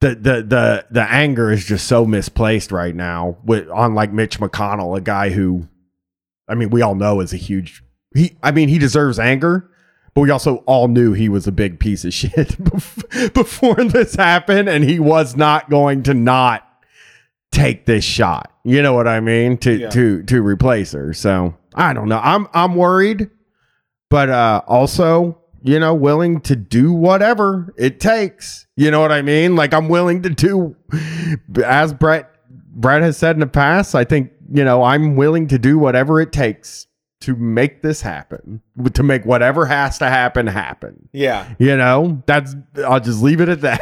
the, 0.00 0.10
the 0.16 0.42
the 0.42 0.86
the 0.90 1.02
anger 1.10 1.50
is 1.50 1.64
just 1.64 1.86
so 1.88 2.04
misplaced 2.04 2.70
right 2.70 2.94
now 2.94 3.38
with 3.42 3.70
on 3.70 3.94
like 3.94 4.12
Mitch 4.12 4.38
McConnell, 4.38 4.98
a 4.98 5.00
guy 5.00 5.30
who 5.30 5.66
I 6.46 6.54
mean 6.56 6.68
we 6.68 6.82
all 6.82 6.94
know 6.94 7.20
is 7.20 7.32
a 7.32 7.38
huge 7.38 7.82
he 8.14 8.36
I 8.42 8.50
mean 8.50 8.68
he 8.68 8.78
deserves 8.78 9.18
anger, 9.18 9.70
but 10.12 10.20
we 10.20 10.28
also 10.30 10.56
all 10.66 10.88
knew 10.88 11.14
he 11.14 11.30
was 11.30 11.46
a 11.46 11.52
big 11.52 11.78
piece 11.80 12.04
of 12.04 12.12
shit 12.20 12.54
before 13.32 13.76
this 13.76 14.16
happened, 14.16 14.68
and 14.68 14.84
he 14.84 14.98
was 14.98 15.36
not 15.36 15.70
going 15.70 16.02
to 16.02 16.12
not 16.12 16.68
take 17.50 17.86
this 17.86 18.04
shot. 18.04 18.52
You 18.62 18.82
know 18.82 18.92
what 18.92 19.08
I 19.08 19.20
mean? 19.20 19.56
To 19.58 19.72
Yeah. 19.74 19.88
to 19.90 20.22
to 20.24 20.42
replace 20.42 20.92
her. 20.92 21.14
So 21.14 21.54
I 21.74 21.92
don't 21.92 22.08
know. 22.08 22.20
I'm 22.22 22.48
I'm 22.52 22.74
worried, 22.76 23.30
but 24.10 24.30
uh 24.30 24.62
also 24.66 25.38
you 25.62 25.78
know 25.78 25.94
willing 25.94 26.40
to 26.42 26.56
do 26.56 26.92
whatever 26.92 27.74
it 27.76 28.00
takes. 28.00 28.66
You 28.76 28.90
know 28.90 29.00
what 29.00 29.12
I 29.12 29.22
mean? 29.22 29.56
Like 29.56 29.72
I'm 29.74 29.88
willing 29.88 30.22
to 30.22 30.30
do 30.30 30.76
as 31.64 31.92
Brett 31.92 32.30
Brett 32.74 33.02
has 33.02 33.16
said 33.16 33.36
in 33.36 33.40
the 33.40 33.46
past. 33.46 33.94
I 33.94 34.04
think 34.04 34.32
you 34.52 34.64
know 34.64 34.82
I'm 34.82 35.16
willing 35.16 35.48
to 35.48 35.58
do 35.58 35.78
whatever 35.78 36.20
it 36.20 36.32
takes 36.32 36.86
to 37.24 37.34
make 37.36 37.80
this 37.80 38.02
happen, 38.02 38.60
to 38.92 39.02
make 39.02 39.24
whatever 39.24 39.64
has 39.64 39.96
to 39.96 40.10
happen 40.10 40.46
happen. 40.46 41.08
Yeah. 41.12 41.48
You 41.58 41.74
know, 41.74 42.22
that's 42.26 42.54
I'll 42.86 43.00
just 43.00 43.22
leave 43.22 43.40
it 43.40 43.48
at 43.48 43.62
that. 43.62 43.80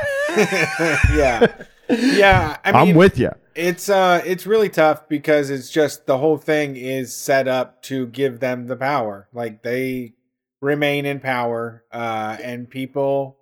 yeah. 1.13 1.53
Yeah. 1.89 2.57
I 2.65 2.73
mean, 2.85 2.91
am 2.91 2.95
with 2.97 3.19
you. 3.19 3.33
It's 3.55 3.89
uh 3.89 4.23
it's 4.25 4.47
really 4.47 4.69
tough 4.69 5.09
because 5.09 5.51
it's 5.51 5.71
just 5.71 6.07
the 6.07 6.19
whole 6.19 6.39
thing 6.39 6.77
is 6.77 7.15
set 7.15 7.49
up 7.49 7.83
to 7.83 8.07
give 8.09 8.41
them 8.41 8.67
the 8.67 8.77
power. 8.77 9.29
Like 9.33 9.63
they 9.63 10.15
remain 10.61 11.07
in 11.07 11.21
power 11.21 11.85
uh 11.93 12.37
and 12.43 12.69
people 12.69 13.39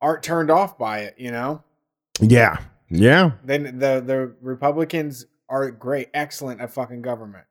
aren't 0.00 0.22
turned 0.22 0.50
off 0.50 0.78
by 0.78 1.00
it, 1.00 1.14
you 1.18 1.30
know? 1.30 1.62
Yeah, 2.20 2.58
yeah. 2.88 3.32
Then 3.44 3.78
the 3.78 4.02
the 4.04 4.34
Republicans 4.40 5.26
are 5.48 5.70
great, 5.70 6.08
excellent 6.14 6.60
at 6.60 6.72
fucking 6.72 7.02
government. 7.02 7.44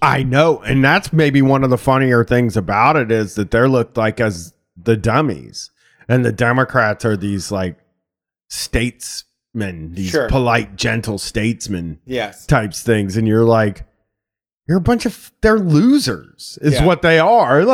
I 0.00 0.24
know, 0.24 0.60
and 0.62 0.84
that's 0.84 1.12
maybe 1.12 1.42
one 1.42 1.62
of 1.62 1.70
the 1.70 1.78
funnier 1.78 2.24
things 2.24 2.56
about 2.56 2.96
it 2.96 3.12
is 3.12 3.36
that 3.36 3.52
they're 3.52 3.68
looked 3.68 3.96
like 3.96 4.20
as 4.20 4.52
the 4.76 4.96
dummies, 4.96 5.70
and 6.08 6.24
the 6.24 6.32
Democrats 6.32 7.04
are 7.04 7.16
these 7.16 7.52
like 7.52 7.78
statesmen, 9.54 9.94
these 9.94 10.10
Sure. 10.10 10.28
polite, 10.28 10.76
gentle 10.76 11.18
statesmen 11.18 11.98
Yes. 12.06 12.46
types 12.46 12.82
things, 12.82 13.16
and 13.16 13.28
you're 13.28 13.44
like, 13.44 13.84
you're 14.66 14.78
a 14.78 14.80
bunch 14.82 15.06
of 15.06 15.32
they're 15.42 15.58
losers, 15.58 16.58
is 16.62 16.74
Yeah. 16.74 16.86
what 16.86 17.02
they 17.02 17.18
are. 17.18 17.64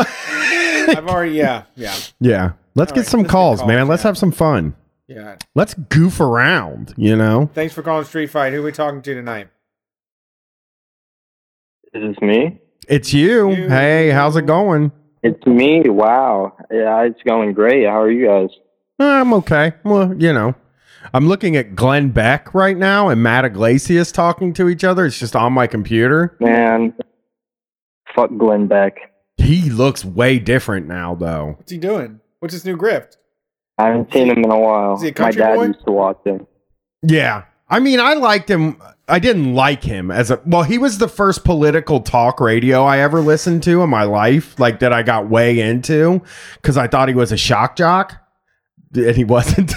Like, 0.88 0.96
I've 0.96 1.06
already 1.06 1.32
yeah, 1.32 1.64
yeah. 1.76 1.94
yeah, 2.18 2.52
let's 2.74 2.90
All 2.92 2.96
get 2.96 3.00
right, 3.02 3.06
some 3.10 3.20
let's 3.20 3.28
get 3.28 3.30
calls, 3.32 3.58
calls, 3.60 3.68
man. 3.68 3.88
Let's 3.88 4.02
have 4.04 4.16
some 4.16 4.32
fun. 4.32 4.74
Yeah. 5.06 5.36
Let's 5.54 5.74
goof 5.74 6.18
around. 6.18 6.94
You 6.96 7.14
know, 7.14 7.50
Thanks 7.52 7.74
for 7.74 7.82
calling 7.82 8.04
Street 8.06 8.30
Fight. 8.30 8.52
Who 8.54 8.60
are 8.62 8.64
we 8.64 8.72
talking 8.72 9.02
to 9.02 9.14
tonight? 9.14 9.48
Is 11.92 12.02
this 12.16 12.22
me? 12.22 12.58
it's 12.88 13.12
you. 13.12 13.50
You. 13.50 13.68
Hey, 13.68 14.08
how's 14.10 14.36
it 14.36 14.46
going? 14.46 14.90
It's 15.22 15.44
me. 15.46 15.82
Wow. 15.86 16.54
Yeah, 16.70 17.02
it's 17.04 17.20
going 17.22 17.52
great. 17.52 17.84
How 17.86 18.00
are 18.00 18.10
you 18.10 18.26
guys? 18.26 18.48
I'm 18.98 19.32
okay. 19.34 19.72
Well, 19.84 20.14
you 20.16 20.32
know, 20.32 20.54
I'm 21.14 21.26
looking 21.28 21.56
at 21.56 21.74
Glenn 21.74 22.10
Beck 22.10 22.52
right 22.54 22.76
now 22.76 23.08
and 23.08 23.22
Matt 23.22 23.44
Yglesias 23.44 24.12
talking 24.12 24.52
to 24.54 24.68
each 24.68 24.84
other. 24.84 25.06
It's 25.06 25.18
just 25.18 25.34
on 25.36 25.52
my 25.52 25.66
computer. 25.66 26.36
Man, 26.40 26.94
fuck 28.14 28.30
Glenn 28.36 28.66
Beck. 28.66 28.96
He 29.36 29.70
looks 29.70 30.04
way 30.04 30.38
different 30.38 30.86
now, 30.86 31.14
though. 31.14 31.54
What's 31.58 31.72
he 31.72 31.78
doing? 31.78 32.20
What's 32.40 32.52
his 32.54 32.64
new 32.64 32.76
grift? 32.76 33.16
I 33.78 33.86
haven't 33.88 34.12
seen 34.12 34.28
him 34.28 34.38
in 34.44 34.50
a 34.50 34.58
while. 34.58 34.96
Is 34.96 35.02
he 35.02 35.08
a 35.08 35.20
My 35.20 35.30
dad 35.30 35.54
boy? 35.54 35.66
used 35.66 35.84
to 35.86 35.92
watch 35.92 36.18
him. 36.24 36.46
Yeah. 37.02 37.44
I 37.70 37.80
mean, 37.80 38.00
I 38.00 38.14
liked 38.14 38.50
him. 38.50 38.80
I 39.06 39.18
didn't 39.18 39.54
like 39.54 39.84
him 39.84 40.10
as 40.10 40.30
a 40.30 40.40
well, 40.44 40.64
he 40.64 40.76
was 40.78 40.98
the 40.98 41.08
first 41.08 41.44
political 41.44 42.00
talk 42.00 42.40
radio 42.40 42.84
I 42.84 42.98
ever 42.98 43.20
listened 43.20 43.62
to 43.62 43.82
in 43.82 43.88
my 43.88 44.02
life, 44.04 44.58
like 44.58 44.80
that 44.80 44.92
I 44.92 45.02
got 45.02 45.30
way 45.30 45.60
into 45.60 46.20
because 46.56 46.76
I 46.76 46.88
thought 46.88 47.08
he 47.08 47.14
was 47.14 47.30
a 47.32 47.36
shock 47.36 47.76
jock. 47.76 48.16
And 48.94 49.16
he 49.16 49.24
wasn't. 49.36 49.72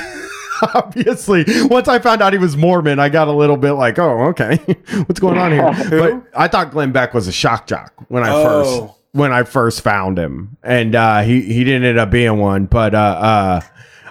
Obviously, 0.76 1.46
once 1.68 1.88
I 1.88 2.00
found 2.00 2.22
out 2.22 2.34
he 2.34 2.40
was 2.40 2.56
Mormon, 2.58 3.00
I 3.00 3.10
got 3.10 3.28
a 3.28 3.32
little 3.32 3.58
bit 3.58 3.74
like, 3.74 3.98
oh, 4.00 4.26
okay, 4.30 4.56
what's 5.06 5.20
going 5.20 5.38
on 5.38 5.52
here? 5.52 5.90
but 6.00 6.24
I 6.40 6.48
thought 6.48 6.72
Glenn 6.72 6.92
Beck 6.92 7.14
was 7.14 7.28
a 7.28 7.32
shock 7.32 7.68
jock 7.68 7.94
when 8.10 8.24
I 8.24 8.30
Oh. 8.32 8.44
first 8.88 8.98
when 9.14 9.34
I 9.34 9.44
first 9.44 9.82
found 9.82 10.18
him, 10.18 10.58
and 10.64 10.96
uh, 10.96 11.22
he 11.22 11.42
he 11.42 11.64
didn't 11.64 11.84
end 11.84 12.00
up 12.00 12.10
being 12.12 12.38
one. 12.38 12.66
But 12.66 12.96
uh, 12.96 12.98
uh, 12.98 13.62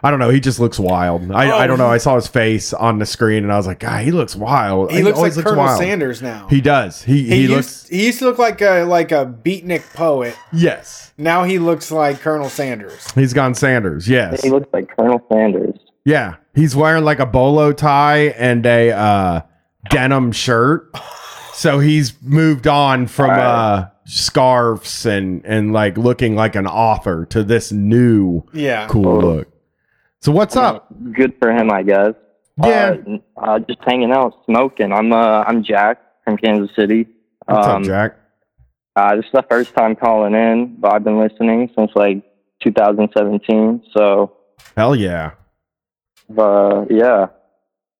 I 0.02 0.10
don't 0.10 0.18
know. 0.18 0.28
He 0.30 0.40
just 0.40 0.60
looks 0.60 0.78
wild. 0.78 1.30
I, 1.30 1.50
Oh, 1.50 1.56
I 1.56 1.66
don't 1.66 1.78
know. 1.78 1.88
I 1.88 1.96
saw 1.98 2.16
his 2.16 2.26
face 2.26 2.72
on 2.74 2.98
the 2.98 3.06
screen, 3.06 3.42
and 3.42 3.52
I 3.52 3.56
was 3.56 3.66
like, 3.66 3.78
God, 3.80 4.04
he 4.04 4.10
looks 4.10 4.34
wild. 4.36 4.90
He 4.92 5.02
looks 5.02 5.16
like 5.18 5.32
always 5.32 5.44
Colonel 5.44 5.64
wild. 5.64 5.78
Sanders 5.78 6.20
now. 6.20 6.48
He 6.48 6.60
does. 6.60 7.02
He 7.02 7.22
he, 7.22 7.28
he, 7.28 7.40
used, 7.42 7.50
looks. 7.52 7.88
he 7.88 8.06
used 8.06 8.18
to 8.18 8.26
look 8.26 8.38
like 8.38 8.60
a 8.60 8.84
like 8.84 9.10
a 9.12 9.24
beatnik 9.26 9.90
poet. 9.94 10.36
Yes, 10.52 11.12
Now 11.16 11.44
he 11.44 11.58
looks 11.58 11.90
like 11.90 12.20
Colonel 12.20 12.48
Sanders. 12.50 13.10
he's 13.14 13.32
gone 13.32 13.54
Sanders. 13.54 14.06
Yes, 14.08 14.42
He 14.42 14.50
looks 14.50 14.68
like 14.72 14.94
Colonel 14.96 15.24
Sanders. 15.32 15.78
Yeah. 16.04 16.36
He's 16.54 16.74
wearing 16.74 17.04
like 17.04 17.20
a 17.20 17.26
bolo 17.26 17.72
tie 17.72 18.28
and 18.36 18.64
a 18.66 18.90
uh, 18.90 19.40
denim 19.90 20.32
shirt. 20.32 20.90
So 21.52 21.78
he's 21.78 22.14
moved 22.22 22.66
on 22.66 23.06
from 23.06 23.30
Right. 23.30 23.40
uh, 23.40 23.88
scarves 24.04 25.04
and 25.06 25.44
and 25.44 25.72
like 25.72 25.98
looking 25.98 26.34
like 26.34 26.56
an 26.56 26.66
author 26.66 27.26
to 27.26 27.44
this 27.44 27.70
new 27.70 28.42
Yeah. 28.52 28.86
cool 28.88 29.06
Oh. 29.08 29.18
look. 29.18 29.48
So 30.22 30.32
what's 30.32 30.56
up? 30.56 30.88
Good 31.12 31.34
for 31.40 31.50
him, 31.52 31.70
I 31.70 31.82
guess. 31.82 32.14
Yeah. 32.62 32.96
Uh, 33.06 33.40
uh, 33.40 33.58
just 33.60 33.78
hanging 33.86 34.10
out, 34.12 34.34
smoking. 34.46 34.92
I'm 34.92 35.12
uh, 35.12 35.44
I'm 35.46 35.62
Jack 35.62 35.98
from 36.24 36.36
Kansas 36.36 36.74
City. 36.76 37.06
What's 37.46 37.66
um, 37.66 37.82
up, 37.82 37.86
Jack? 37.86 38.16
Uh, 38.96 39.16
this 39.16 39.24
is 39.26 39.32
the 39.32 39.44
first 39.48 39.72
time 39.74 39.94
calling 39.96 40.34
in, 40.34 40.76
but 40.78 40.92
I've 40.92 41.04
been 41.04 41.18
listening 41.18 41.70
since 41.76 41.90
like 41.94 42.22
2017. 42.62 43.82
So 43.96 44.32
Hell 44.76 44.94
yeah. 44.96 45.32
Uh, 46.36 46.84
yeah. 46.90 47.26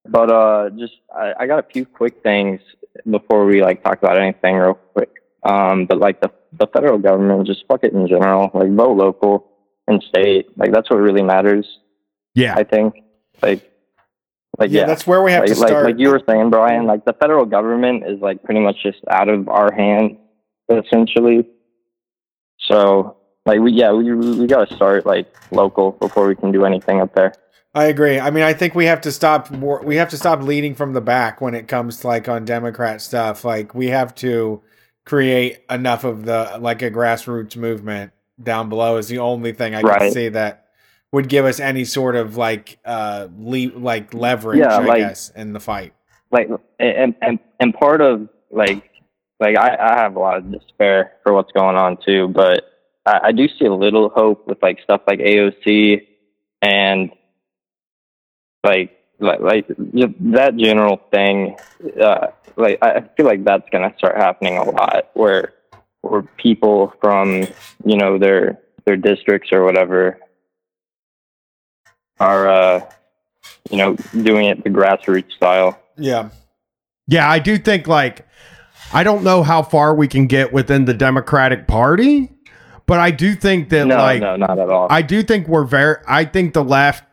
But 0.09 0.31
uh, 0.31 0.71
just 0.71 0.95
I, 1.15 1.35
I 1.41 1.47
got 1.47 1.59
a 1.59 1.69
few 1.71 1.85
quick 1.85 2.23
things 2.23 2.61
before 3.09 3.45
we 3.45 3.63
like 3.63 3.83
talk 3.83 3.99
about 3.99 4.19
anything 4.19 4.57
real 4.57 4.75
quick. 4.75 5.11
Um, 5.43 5.87
but 5.87 5.99
like 5.99 6.21
the 6.21 6.31
the 6.59 6.67
federal 6.67 6.99
government, 6.99 7.47
just 7.47 7.65
fuck 7.69 7.85
it 7.85 7.93
in 7.93 8.07
general. 8.09 8.51
Like 8.55 8.73
vote 8.73 8.97
local 8.97 9.47
and 9.87 10.03
state. 10.03 10.57
Like 10.57 10.73
that's 10.73 10.89
what 10.91 10.97
really 10.97 11.23
matters. 11.23 11.67
Yeah. 12.35 12.55
I 12.57 12.65
think. 12.65 12.95
Like 13.43 13.71
Like 14.59 14.71
yeah, 14.71 14.81
yeah, 14.81 14.87
that's 14.87 15.07
where 15.07 15.23
we 15.23 15.33
have 15.33 15.43
like, 15.45 15.53
to 15.55 15.61
like 15.61 15.69
start. 15.69 15.85
like 15.85 15.99
you 15.99 16.11
were 16.11 16.23
saying, 16.29 16.51
Brian. 16.51 16.87
Like 16.87 17.05
the 17.05 17.15
federal 17.15 17.45
government 17.45 18.05
is 18.07 18.21
like 18.21 18.43
pretty 18.43 18.61
much 18.61 18.83
just 18.83 18.99
out 19.11 19.29
of 19.29 19.49
our 19.49 19.73
hands, 19.73 20.17
essentially. 20.69 21.47
So 22.59 23.17
like 23.47 23.61
we 23.61 23.73
yeah 23.73 23.93
we 23.93 24.15
we 24.15 24.47
got 24.47 24.69
to 24.69 24.77
start 24.77 25.07
like 25.07 25.27
local 25.53 25.93
before 25.93 26.27
we 26.29 26.37
can 26.37 26.53
do 26.53 26.65
anything 26.65 27.01
up 27.01 27.15
there. 27.15 27.33
I 27.75 27.85
agree. 27.85 28.19
I 28.19 28.31
mean, 28.31 28.43
I 28.43 28.53
think 28.53 28.75
we 28.75 28.87
have 28.87 29.01
to 29.03 29.13
stop. 29.13 29.51
We 29.51 29.97
have 29.97 30.09
to 30.11 30.17
stop 30.17 30.43
leading 30.43 30.75
from 30.75 30.93
the 30.93 31.01
back 31.01 31.41
when 31.41 31.55
it 31.55 31.69
comes 31.69 31.99
to 32.01 32.09
like 32.09 32.29
on 32.29 32.45
Democrat 32.45 33.01
stuff. 33.01 33.45
Like 33.45 33.75
we 33.75 33.89
have 33.89 34.15
to 34.17 34.63
create 35.05 35.61
enough 35.71 36.05
of 36.05 36.25
the 36.25 36.59
like 36.61 36.83
a 36.83 36.91
grassroots 36.91 37.57
movement 37.57 38.13
down 38.43 38.69
below 38.69 38.97
is 38.97 39.07
the 39.09 39.19
only 39.19 39.53
thing 39.53 39.75
I 39.75 39.81
can 39.83 39.89
Right. 39.89 40.13
see 40.13 40.29
that 40.31 40.67
would 41.13 41.29
give 41.29 41.45
us 41.45 41.61
any 41.61 41.85
sort 41.85 42.17
of 42.17 42.37
like 42.37 42.79
uh 42.85 43.29
le- 43.37 43.77
like 43.79 44.15
leverage. 44.15 44.59
Yeah, 44.61 44.77
I 44.77 44.85
like- 44.85 44.99
guess 44.99 45.31
in 45.37 45.53
the 45.53 45.61
fight. 45.61 45.93
like 46.33 46.49
and 46.81 47.15
and 47.23 47.39
and 47.61 47.75
part 47.75 48.01
of 48.01 48.29
like 48.51 48.91
like 49.39 49.57
I, 49.57 49.77
I 49.77 49.95
have 50.03 50.17
a 50.17 50.19
lot 50.19 50.37
of 50.39 50.51
despair 50.51 51.13
for 51.23 51.33
what's 51.33 51.53
going 51.53 51.77
on 51.77 51.99
too, 52.05 52.29
but 52.29 52.65
I, 53.07 53.21
I 53.29 53.33
do 53.33 53.47
see 53.59 53.65
a 53.67 53.73
little 53.75 54.09
hope 54.09 54.47
with 54.49 54.59
like 54.61 54.81
stuff 54.83 55.03
like 55.07 55.21
AOC 55.21 56.03
and 56.63 57.11
like 58.65 58.97
like 59.19 59.41
like 59.41 59.67
that 60.33 60.57
general 60.57 61.01
thing. 61.11 61.57
Uh, 62.01 62.29
like 62.57 62.79
I 62.83 63.03
feel 63.17 63.27
like 63.27 63.45
that's 63.45 63.69
gonna 63.71 63.95
start 63.99 64.17
happening 64.17 64.57
a 64.57 64.65
lot 64.65 65.11
where 65.15 65.53
where 66.03 66.23
people 66.39 66.93
from 67.01 67.47
you 67.85 67.97
know 67.97 68.19
their 68.19 68.61
their 68.87 68.97
districts 68.97 69.51
or 69.53 69.65
whatever 69.65 70.19
are 72.19 72.49
uh 72.49 72.91
you 73.71 73.79
know 73.79 73.95
doing 74.23 74.47
it 74.47 74.63
the 74.65 74.71
grassroots 74.71 75.33
style. 75.33 75.79
Yeah. 75.97 76.31
Yeah, 77.07 77.29
I 77.29 77.41
do 77.41 77.59
think 77.59 77.89
like 77.89 78.27
I 78.93 79.03
don't 79.03 79.25
know 79.25 79.43
how 79.43 79.63
far 79.63 79.95
we 79.95 80.09
can 80.09 80.27
get 80.27 80.53
within 80.53 80.85
the 80.85 80.95
Democratic 80.95 81.67
Party, 81.67 82.31
but 82.87 83.01
I 83.01 83.11
do 83.11 83.35
think 83.35 83.69
that 83.71 83.87
No, 83.87 83.97
like 83.97 84.21
no, 84.21 84.37
not 84.37 84.59
at 84.59 84.71
all. 84.71 84.87
I 84.91 85.03
do 85.03 85.23
think 85.23 85.49
we're 85.49 85.65
very 85.65 85.97
I 86.07 86.25
think 86.25 86.55
the 86.55 86.65
left 86.65 87.05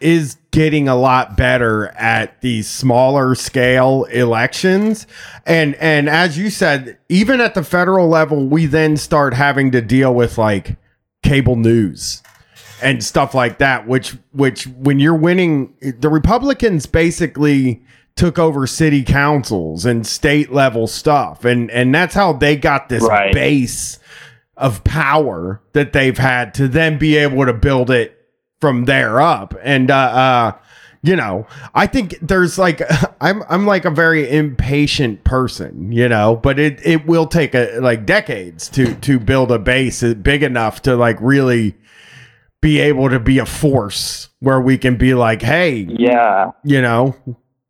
is 0.00 0.36
getting 0.50 0.88
a 0.88 0.96
lot 0.96 1.36
better 1.36 1.88
at 1.96 2.40
these 2.40 2.68
smaller 2.68 3.34
scale 3.34 4.04
elections 4.04 5.06
and 5.46 5.74
and 5.76 6.08
as 6.08 6.38
you 6.38 6.50
said 6.50 6.96
even 7.08 7.40
at 7.40 7.54
the 7.54 7.62
federal 7.62 8.08
level 8.08 8.46
we 8.46 8.66
then 8.66 8.96
start 8.96 9.34
having 9.34 9.70
to 9.70 9.80
deal 9.80 10.14
with 10.14 10.38
like 10.38 10.76
cable 11.22 11.56
news 11.56 12.22
and 12.82 13.04
stuff 13.04 13.34
like 13.34 13.58
that 13.58 13.86
which 13.86 14.16
which 14.32 14.66
when 14.68 14.98
you're 14.98 15.14
winning 15.14 15.74
the 15.98 16.08
republicans 16.08 16.86
basically 16.86 17.82
took 18.16 18.38
over 18.38 18.66
city 18.66 19.02
councils 19.04 19.84
and 19.84 20.06
state 20.06 20.50
level 20.52 20.86
stuff 20.86 21.44
and 21.44 21.70
and 21.70 21.94
that's 21.94 22.14
how 22.14 22.32
they 22.32 22.56
got 22.56 22.88
this 22.88 23.02
Right. 23.02 23.32
base 23.32 23.98
of 24.56 24.82
power 24.82 25.60
that 25.72 25.92
they've 25.92 26.18
had 26.18 26.52
to 26.54 26.66
then 26.66 26.98
be 26.98 27.16
able 27.16 27.46
to 27.46 27.52
build 27.52 27.90
it 27.90 28.17
from 28.60 28.84
there 28.84 29.20
up. 29.20 29.54
And 29.62 29.90
uh 29.90 29.94
uh 29.94 30.52
you 31.00 31.14
know 31.14 31.46
i 31.76 31.86
think 31.86 32.18
there's 32.20 32.58
like 32.58 32.82
i'm 33.20 33.44
i'm 33.48 33.66
like 33.66 33.84
a 33.84 33.90
very 33.90 34.28
impatient 34.28 35.22
person 35.22 35.92
you 35.92 36.08
know 36.08 36.34
but 36.34 36.58
it 36.58 36.84
it 36.84 37.06
will 37.06 37.24
take 37.24 37.54
a 37.54 37.78
like 37.78 38.04
decades 38.04 38.68
to 38.68 38.96
to 38.96 39.20
build 39.20 39.52
a 39.52 39.60
base 39.60 40.02
big 40.14 40.42
enough 40.42 40.82
to 40.82 40.96
like 40.96 41.16
really 41.20 41.76
be 42.60 42.80
able 42.80 43.08
to 43.08 43.20
be 43.20 43.38
a 43.38 43.46
force 43.46 44.28
where 44.40 44.60
we 44.60 44.76
can 44.76 44.96
be 44.96 45.14
like 45.14 45.40
hey 45.40 45.86
yeah, 45.88 46.50
you 46.64 46.82
know 46.82 47.14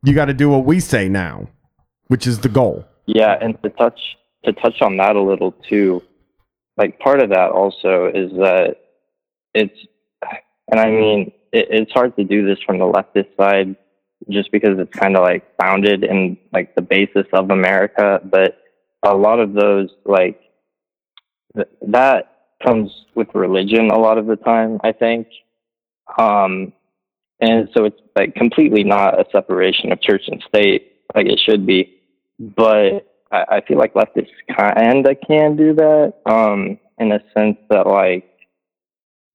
you 0.02 0.14
got 0.14 0.24
to 0.24 0.34
do 0.34 0.48
what 0.48 0.64
we 0.64 0.80
say 0.80 1.06
now 1.06 1.46
which 2.08 2.26
is 2.26 2.40
the 2.40 2.48
goal. 2.48 2.84
Yeah, 3.06 3.38
and 3.40 3.60
to 3.62 3.70
touch 3.70 4.00
to 4.44 4.52
touch 4.52 4.82
on 4.82 4.96
that 4.96 5.16
a 5.16 5.22
little 5.22 5.52
too, 5.68 6.02
like 6.76 6.98
part 6.98 7.20
of 7.20 7.30
that 7.30 7.50
also 7.50 8.06
is 8.06 8.30
that 8.32 8.76
it's, 9.54 9.78
and 10.70 10.80
I 10.80 10.90
mean 10.90 11.32
it, 11.52 11.68
it's 11.70 11.92
hard 11.92 12.16
to 12.16 12.24
do 12.24 12.46
this 12.46 12.58
from 12.64 12.78
the 12.78 12.84
leftist 12.84 13.36
side, 13.36 13.76
just 14.28 14.50
because 14.52 14.78
it's 14.78 14.92
kind 14.92 15.16
of 15.16 15.22
like 15.22 15.44
founded 15.60 16.04
in 16.04 16.38
like 16.52 16.74
the 16.74 16.82
basis 16.82 17.26
of 17.32 17.50
America, 17.50 18.20
but 18.24 18.58
a 19.04 19.14
lot 19.14 19.40
of 19.40 19.52
those 19.52 19.90
like 20.04 20.40
th- 21.54 21.68
that 21.88 22.32
comes 22.64 22.90
with 23.14 23.28
religion 23.34 23.90
a 23.90 23.98
lot 23.98 24.18
of 24.18 24.26
the 24.26 24.36
time, 24.36 24.80
I 24.82 24.92
think. 24.92 25.28
Um, 26.18 26.72
and 27.40 27.68
so 27.76 27.84
it's 27.84 28.00
like 28.16 28.34
completely 28.34 28.82
not 28.82 29.20
a 29.20 29.24
separation 29.30 29.92
of 29.92 30.00
church 30.00 30.22
and 30.26 30.42
state 30.48 30.92
like 31.14 31.26
it 31.26 31.40
should 31.44 31.66
be. 31.66 31.94
But 32.38 33.06
I, 33.32 33.44
I 33.50 33.60
feel 33.66 33.78
like 33.78 33.94
leftists 33.94 34.28
kind 34.56 35.06
of 35.06 35.16
can 35.26 35.56
do 35.56 35.74
that 35.74 36.14
um, 36.26 36.78
in 36.98 37.12
a 37.12 37.20
sense 37.36 37.58
that, 37.70 37.86
like, 37.86 38.27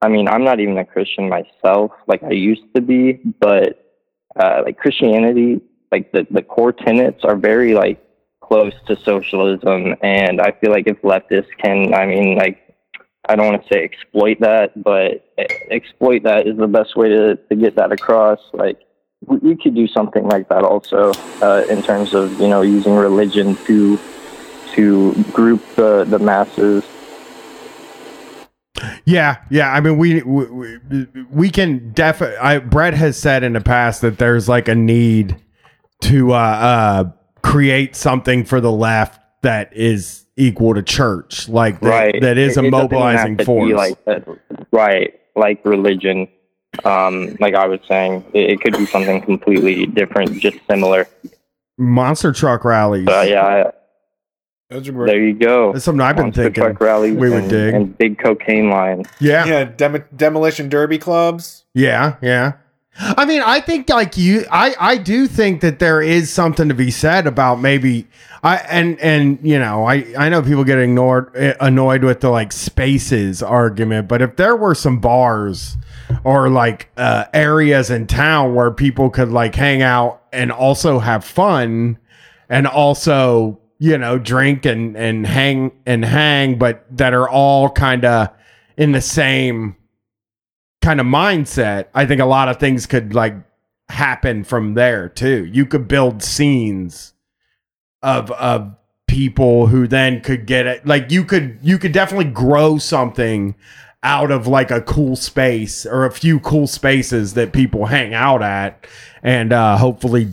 I 0.04 0.10
mean, 0.10 0.28
I'm 0.28 0.44
not 0.44 0.60
even 0.60 0.78
a 0.78 0.86
Christian 0.86 1.30
myself, 1.30 1.92
like 2.08 2.22
I 2.24 2.32
used 2.32 2.64
to 2.76 2.82
be, 2.82 3.22
but 3.40 3.70
uh, 4.36 4.64
like 4.66 4.78
Christianity, 4.78 5.62
like 5.94 6.12
the, 6.12 6.28
the 6.30 6.42
core 6.42 6.74
tenets 6.74 7.24
are 7.24 7.38
very 7.38 7.74
like 7.74 8.04
close 8.42 8.74
to 8.88 8.98
socialism, 8.98 9.96
and 10.04 10.42
I 10.42 10.52
feel 10.60 10.72
like 10.72 10.88
if 10.88 11.02
leftists 11.04 11.56
can, 11.58 11.94
I 11.94 12.06
mean, 12.06 12.38
like 12.38 12.60
I 13.30 13.38
don't 13.38 13.48
want 13.48 13.64
to 13.64 13.74
say 13.74 13.82
exploit 13.82 14.42
that, 14.42 14.84
but 14.84 15.26
exploit 15.72 16.24
that 16.24 16.48
is 16.48 16.58
the 16.58 16.68
best 16.68 16.98
way 16.98 17.08
to, 17.08 17.38
to 17.38 17.56
get 17.56 17.78
that 17.78 17.94
across. 17.94 18.40
Like, 18.52 18.80
we 19.26 19.56
could 19.56 19.74
do 19.74 19.88
something 19.88 20.28
like 20.28 20.50
that 20.50 20.66
also 20.66 21.14
uh, 21.42 21.64
in 21.70 21.82
terms 21.82 22.14
of 22.14 22.42
you 22.42 22.50
know 22.50 22.62
using 22.62 22.94
religion 22.94 23.56
to 23.68 23.98
to 24.74 25.14
group 25.32 25.64
the 25.76 26.04
the 26.04 26.20
masses. 26.20 26.84
Yeah, 29.06 29.38
yeah. 29.50 29.72
I 29.72 29.80
mean, 29.82 29.98
we 29.98 30.22
we, 30.24 31.08
we- 31.30 31.50
can 31.50 31.92
definitely. 31.92 32.38
I 32.38 32.60
Brett 32.60 32.94
has 32.94 33.18
said 33.18 33.44
in 33.44 33.54
the 33.54 33.62
past 33.62 34.02
that 34.02 34.18
there's 34.18 34.50
like 34.50 34.68
a 34.68 34.76
need 34.76 35.38
to 36.02 36.34
uh, 36.34 36.36
uh, 36.36 37.04
create 37.42 37.96
something 37.96 38.46
for 38.46 38.60
the 38.60 38.72
left 38.72 39.20
that 39.42 39.76
is 39.76 40.26
equal 40.36 40.74
to 40.74 40.82
church, 40.82 41.48
like 41.50 41.80
that, 41.82 41.90
right. 41.90 42.22
that 42.22 42.38
is 42.38 42.58
It- 42.58 42.66
a 42.66 42.70
mobilizing 42.70 43.38
force. 43.44 43.72
Like 43.74 43.98
right, 44.72 45.14
like 45.36 45.64
religion. 45.66 46.28
Um, 46.86 47.38
like 47.40 47.54
I 47.54 47.68
was 47.68 47.80
saying, 47.88 48.26
it, 48.34 48.50
it 48.52 48.62
could 48.62 48.76
be 48.76 48.88
something 48.88 49.22
completely 49.22 49.86
different, 49.86 50.40
just 50.40 50.58
similar. 50.68 51.08
Monster 51.78 52.32
truck 52.32 52.66
rallies. 52.66 53.06
But 53.06 53.30
yeah, 53.30 53.46
I, 53.46 53.72
Those 54.70 54.88
are 54.88 54.92
great. 54.92 55.12
there 55.12 55.22
you 55.24 55.34
go. 55.34 55.72
That's 55.74 55.86
something 55.86 56.02
I've 56.02 56.16
been 56.16 56.26
Monster 56.26 56.44
thinking. 56.46 56.64
truck 56.64 56.80
rallies 56.82 57.16
we 57.16 57.30
would 57.30 57.42
and, 57.44 57.50
dig. 57.50 57.74
and 57.74 57.98
big 57.98 58.18
cocaine 58.18 58.70
line. 58.70 59.04
Yeah, 59.20 59.46
Yeah, 59.46 59.64
dem- 59.66 60.04
demolition 60.16 60.70
derby 60.70 60.98
clubs. 60.98 61.66
Yeah, 61.74 62.16
yeah. 62.22 62.54
I 63.00 63.26
mean, 63.26 63.42
I 63.44 63.60
think 63.60 63.90
like 63.90 64.18
you, 64.18 64.46
I 64.52 64.76
I 64.80 64.98
do 64.98 65.26
think 65.26 65.62
that 65.62 65.80
there 65.80 66.00
is 66.02 66.32
something 66.32 66.68
to 66.70 66.76
be 66.76 66.92
said 66.92 67.26
about 67.26 67.60
maybe 67.60 68.08
I 68.44 68.58
and 68.58 69.00
and 69.00 69.40
you 69.42 69.58
know 69.58 69.84
I 69.86 70.06
I 70.16 70.30
know 70.30 70.44
people 70.44 70.64
get 70.64 70.78
ignored 70.78 71.32
eh, 71.36 71.56
annoyed 71.60 72.04
with 72.04 72.22
the 72.22 72.30
like 72.30 72.52
spaces 72.52 73.42
argument, 73.42 74.08
but 74.08 74.22
if 74.22 74.36
there 74.36 74.56
were 74.56 74.76
some 74.76 75.00
bars 75.00 75.76
or 76.24 76.50
like 76.50 76.90
uh, 76.96 77.26
areas 77.34 77.90
in 77.90 78.06
town 78.06 78.54
where 78.54 78.70
people 78.70 79.10
could 79.10 79.30
like 79.32 79.56
hang 79.56 79.82
out 79.82 80.22
and 80.32 80.52
also 80.52 81.00
have 81.00 81.26
fun 81.26 81.98
and 82.48 82.68
also 82.68 83.60
you 83.84 83.98
know 83.98 84.18
drink 84.18 84.66
and 84.66 84.96
and 84.96 85.28
hang 85.28 85.74
and 85.86 86.06
hang, 86.06 86.58
but 86.58 86.86
that 86.90 87.14
are 87.14 87.28
all 87.28 87.70
kind 87.70 88.06
of 88.06 88.30
in 88.78 88.94
the 88.94 89.02
same 89.02 89.76
kind 90.82 91.02
of 91.02 91.06
mindset, 91.06 91.88
I 91.94 92.06
think 92.06 92.22
a 92.22 92.26
lot 92.26 92.48
of 92.48 92.62
things 92.62 92.86
could 92.86 93.14
like 93.14 93.36
happen 93.90 94.46
from 94.46 94.76
there 94.76 95.10
too. 95.10 95.44
You 95.44 95.66
could 95.66 95.90
build 95.90 96.24
scenes 96.24 97.14
of 98.02 98.32
of 98.32 98.74
people 99.06 99.68
who 99.68 99.86
then 99.86 100.22
could 100.22 100.46
get 100.46 100.66
it 100.66 100.88
like 100.88 101.12
you 101.12 101.26
could 101.26 101.60
you 101.62 101.78
could 101.78 101.92
definitely 101.92 102.32
grow 102.32 102.78
something 102.78 103.54
out 104.02 104.32
of 104.32 104.48
like 104.48 104.72
a 104.72 104.82
cool 104.82 105.18
space 105.18 105.86
or 105.86 106.06
a 106.06 106.12
few 106.12 106.40
cool 106.40 106.68
spaces 106.68 107.34
that 107.34 107.52
people 107.52 107.86
hang 107.86 108.14
out 108.14 108.42
at 108.42 108.88
and 109.22 109.54
uh 109.54 109.78
hopefully 109.78 110.28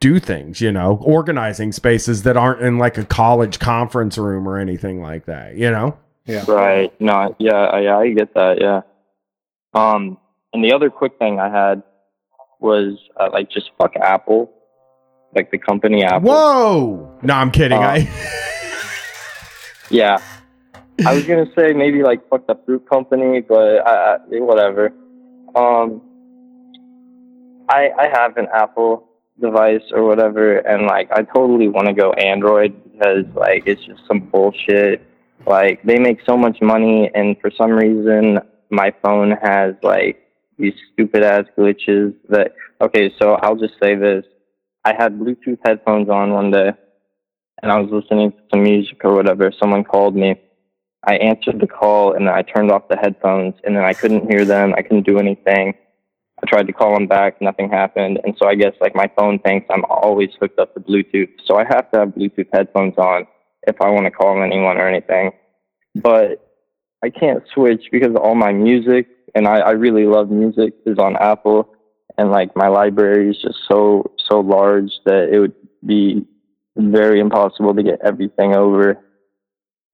do 0.00 0.18
things, 0.18 0.60
you 0.60 0.70
know, 0.72 0.98
organizing 1.02 1.72
spaces 1.72 2.22
that 2.24 2.36
aren't 2.36 2.60
in 2.60 2.78
like 2.78 2.98
a 2.98 3.04
college 3.04 3.58
conference 3.58 4.18
room 4.18 4.46
or 4.48 4.58
anything 4.58 5.00
like 5.00 5.24
that, 5.26 5.56
you 5.56 5.70
know? 5.70 5.96
Yeah. 6.26 6.44
Right. 6.48 6.92
No. 7.00 7.34
Yeah. 7.38 7.54
I- 7.54 7.80
Yeah. 7.80 7.98
I 7.98 8.10
get 8.12 8.34
that. 8.34 8.60
Yeah. 8.60 8.80
Um. 9.74 10.18
And 10.52 10.64
the 10.64 10.72
other 10.72 10.90
quick 10.90 11.18
thing 11.18 11.38
I 11.38 11.48
had 11.50 11.82
was 12.60 12.98
uh, 13.20 13.28
like 13.32 13.50
just 13.50 13.70
fuck 13.78 13.94
Apple, 13.96 14.50
like 15.34 15.50
the 15.50 15.58
company 15.58 16.02
Apple. 16.02 16.30
Whoa! 16.30 17.18
No, 17.22 17.34
I'm 17.34 17.50
kidding. 17.50 17.76
Uh, 17.78 17.86
I 17.86 18.08
Yeah. 19.90 20.18
I 21.06 21.14
was 21.14 21.24
gonna 21.26 21.46
say 21.54 21.74
maybe 21.74 22.02
like 22.02 22.26
fuck 22.30 22.46
the 22.46 22.58
fruit 22.64 22.88
company, 22.88 23.40
but 23.42 23.86
I, 23.86 24.14
I, 24.14 24.18
whatever. 24.40 24.92
Um. 25.54 26.00
I 27.68 27.90
I 27.98 28.08
have 28.08 28.36
an 28.36 28.46
Apple 28.54 29.05
device 29.40 29.82
or 29.92 30.04
whatever, 30.04 30.58
and 30.58 30.86
like 30.86 31.10
I 31.12 31.22
totally 31.22 31.68
want 31.68 31.88
to 31.88 31.92
go 31.92 32.12
Android 32.12 32.74
because 32.84 33.24
like 33.34 33.64
it's 33.66 33.84
just 33.84 34.00
some 34.06 34.20
bullshit. 34.20 35.02
Like 35.46 35.82
they 35.82 35.98
make 35.98 36.18
so 36.26 36.36
much 36.36 36.58
money, 36.60 37.10
and 37.14 37.36
for 37.40 37.50
some 37.50 37.70
reason 37.70 38.38
my 38.70 38.92
phone 39.02 39.32
has 39.42 39.74
like 39.82 40.22
these 40.58 40.74
stupid 40.92 41.22
ass 41.22 41.44
glitches 41.56 42.14
that. 42.28 42.54
Okay, 42.80 43.12
so 43.18 43.34
I'll 43.42 43.56
just 43.56 43.74
say 43.82 43.94
this: 43.94 44.24
I 44.84 44.94
had 44.96 45.18
Bluetooth 45.18 45.58
headphones 45.64 46.08
on 46.08 46.32
one 46.32 46.50
day, 46.50 46.72
and 47.62 47.72
I 47.72 47.78
was 47.78 47.90
listening 47.90 48.32
to 48.32 48.38
some 48.52 48.62
music 48.62 48.98
or 49.04 49.14
whatever. 49.14 49.52
Someone 49.58 49.84
called 49.84 50.16
me. 50.16 50.36
I 51.08 51.16
answered 51.16 51.60
the 51.60 51.68
call, 51.68 52.14
and 52.14 52.28
I 52.28 52.42
turned 52.42 52.72
off 52.72 52.88
the 52.88 52.96
headphones, 52.96 53.54
and 53.64 53.76
then 53.76 53.84
I 53.84 53.92
couldn't 53.92 54.28
hear 54.30 54.44
them. 54.44 54.74
I 54.76 54.82
couldn't 54.82 55.06
do 55.06 55.18
anything. 55.18 55.74
I 56.42 56.46
tried 56.46 56.66
to 56.66 56.72
call 56.72 56.96
him 56.96 57.06
back, 57.06 57.40
nothing 57.40 57.70
happened. 57.70 58.20
And 58.24 58.34
so 58.38 58.46
I 58.46 58.54
guess 58.54 58.72
like 58.80 58.94
my 58.94 59.10
phone 59.18 59.38
thinks 59.38 59.66
I'm 59.70 59.84
always 59.86 60.30
hooked 60.38 60.58
up 60.58 60.74
to 60.74 60.80
Bluetooth. 60.80 61.30
So 61.46 61.56
I 61.56 61.64
have 61.64 61.90
to 61.92 62.00
have 62.00 62.08
Bluetooth 62.10 62.48
headphones 62.52 62.94
on 62.98 63.26
if 63.66 63.80
I 63.80 63.90
want 63.90 64.04
to 64.04 64.10
call 64.10 64.42
anyone 64.42 64.76
or 64.76 64.86
anything. 64.88 65.32
But 65.94 66.46
I 67.02 67.10
can't 67.10 67.42
switch 67.54 67.84
because 67.90 68.14
all 68.14 68.34
my 68.34 68.52
music 68.52 69.08
and 69.34 69.46
I, 69.46 69.58
I 69.58 69.70
really 69.70 70.04
love 70.04 70.30
music 70.30 70.74
is 70.84 70.98
on 70.98 71.16
Apple 71.16 71.74
and 72.18 72.30
like 72.30 72.54
my 72.56 72.68
library 72.68 73.30
is 73.30 73.36
just 73.40 73.58
so 73.68 74.10
so 74.28 74.40
large 74.40 74.90
that 75.04 75.28
it 75.32 75.38
would 75.38 75.54
be 75.84 76.26
very 76.76 77.20
impossible 77.20 77.74
to 77.74 77.82
get 77.82 78.00
everything 78.04 78.54
over. 78.54 78.98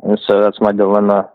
And 0.01 0.19
so 0.27 0.43
that's 0.43 0.61
my 0.61 0.73
dilemma. 0.73 1.31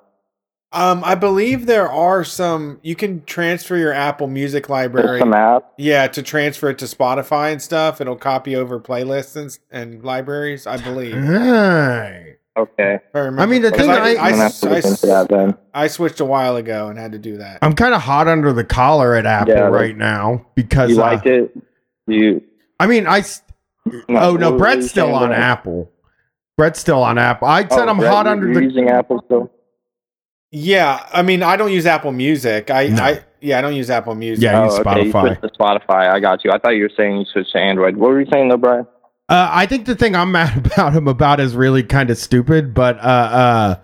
Um, 0.74 1.02
I 1.06 1.16
believe 1.16 1.66
there 1.66 1.90
are 1.90 2.24
some. 2.26 2.80
You 2.84 2.96
can 2.96 3.24
transfer 3.26 3.78
your 3.78 3.94
Apple 3.94 4.28
Music 4.28 4.68
There's 4.68 4.70
library. 4.70 5.20
some 5.20 5.34
app. 5.34 5.72
Yeah, 5.78 6.08
to 6.08 6.22
transfer 6.22 6.70
it 6.70 6.78
to 6.80 6.86
Spotify 6.86 7.52
and 7.54 7.62
stuff. 7.62 8.02
It'll 8.02 8.18
copy 8.18 8.56
over 8.56 8.80
playlists 8.80 9.36
and, 9.38 9.58
and 9.72 10.04
libraries. 10.04 10.68
I 10.68 10.78
believe. 10.78 11.16
Right. 11.16 12.36
Okay. 12.58 13.00
I. 13.14 13.20
I 13.20 13.46
mean, 13.46 13.62
the 13.62 13.72
thing 13.72 13.90
I, 13.90 13.94
I- 13.94 13.98
I'm 14.12 14.18
I, 14.20 14.30
gonna 14.32 14.44
have 14.44 14.60
to 14.60 14.70
I, 14.70 14.74
look 14.74 14.86
into 14.86 15.06
that. 15.08 15.60
I 15.74 15.88
switched 15.88 16.20
a 16.20 16.26
while 16.26 16.56
ago 16.58 16.90
and 16.90 17.00
had 17.00 17.14
to 17.14 17.20
do 17.20 17.38
that. 17.38 17.60
I'm 17.62 17.74
kind 17.74 17.94
of 17.94 18.02
hot 18.02 18.28
under 18.28 18.52
the 18.52 18.64
collar 18.66 19.16
at 19.16 19.26
Apple 19.26 19.54
Yeah, 19.54 19.62
right 19.68 19.96
now 19.96 20.46
because 20.56 20.90
You 20.90 20.98
uh, 20.98 21.06
like 21.06 21.26
it? 21.26 21.56
You 22.08 22.44
I 22.80 22.88
mean, 22.88 23.08
I. 23.08 23.20
s- 23.20 23.42
Oh 24.10 24.36
no, 24.36 24.58
Brett's 24.58 24.90
still 24.90 25.14
on 25.16 25.30
Brett? 25.30 25.40
Apple. 25.40 25.90
Brett's 26.58 26.80
still 26.80 27.02
on 27.02 27.18
Apple. 27.18 27.48
I 27.48 27.62
said 27.70 27.88
Oh, 27.88 27.88
I'm 27.88 27.98
Brett, 28.00 28.12
hot 28.12 28.28
under 28.28 28.54
the. 28.54 28.62
using 28.62 28.90
Apple 28.90 29.22
still. 29.26 29.50
Yeah, 30.60 31.08
I 31.14 31.22
mean, 31.22 31.44
I 31.44 31.56
don't 31.56 31.72
use 31.72 31.86
Apple 31.86 32.12
Music. 32.12 32.72
I, 32.72 32.88
No. 32.88 33.04
I 33.04 33.24
yeah, 33.40 33.60
I 33.60 33.62
don't 33.62 33.76
use 33.76 33.90
Apple 33.92 34.16
Music. 34.16 34.44
Yeah, 34.44 34.62
I 34.62 34.66
use 34.66 34.74
oh, 34.74 34.82
okay. 34.82 35.06
You 35.06 35.14
Spotify. 35.14 35.38
switched 35.38 35.42
to 35.42 35.60
Spotify. 35.60 36.12
I 36.12 36.20
got 36.20 36.44
you. 36.44 36.52
I 36.52 36.58
thought 36.58 36.72
you 36.72 36.84
were 36.84 36.92
saying 36.98 37.18
you 37.18 37.26
switched 37.32 37.52
to 37.52 37.60
Android. 37.60 37.96
What 37.96 38.10
were 38.10 38.22
you 38.22 38.28
saying 38.32 38.50
though, 38.50 38.58
Brian? 38.58 38.88
Uh, 39.30 39.50
I 39.52 39.66
think 39.66 39.86
the 39.86 39.96
thing 39.96 40.16
I'm 40.16 40.32
mad 40.40 40.66
about 40.66 40.94
him 40.94 41.08
about 41.08 41.40
is 41.40 41.56
really 41.56 41.84
kind 41.84 42.10
of 42.10 42.18
stupid, 42.18 42.74
but 42.74 42.98
uh, 42.98 43.02
uh, 43.02 43.76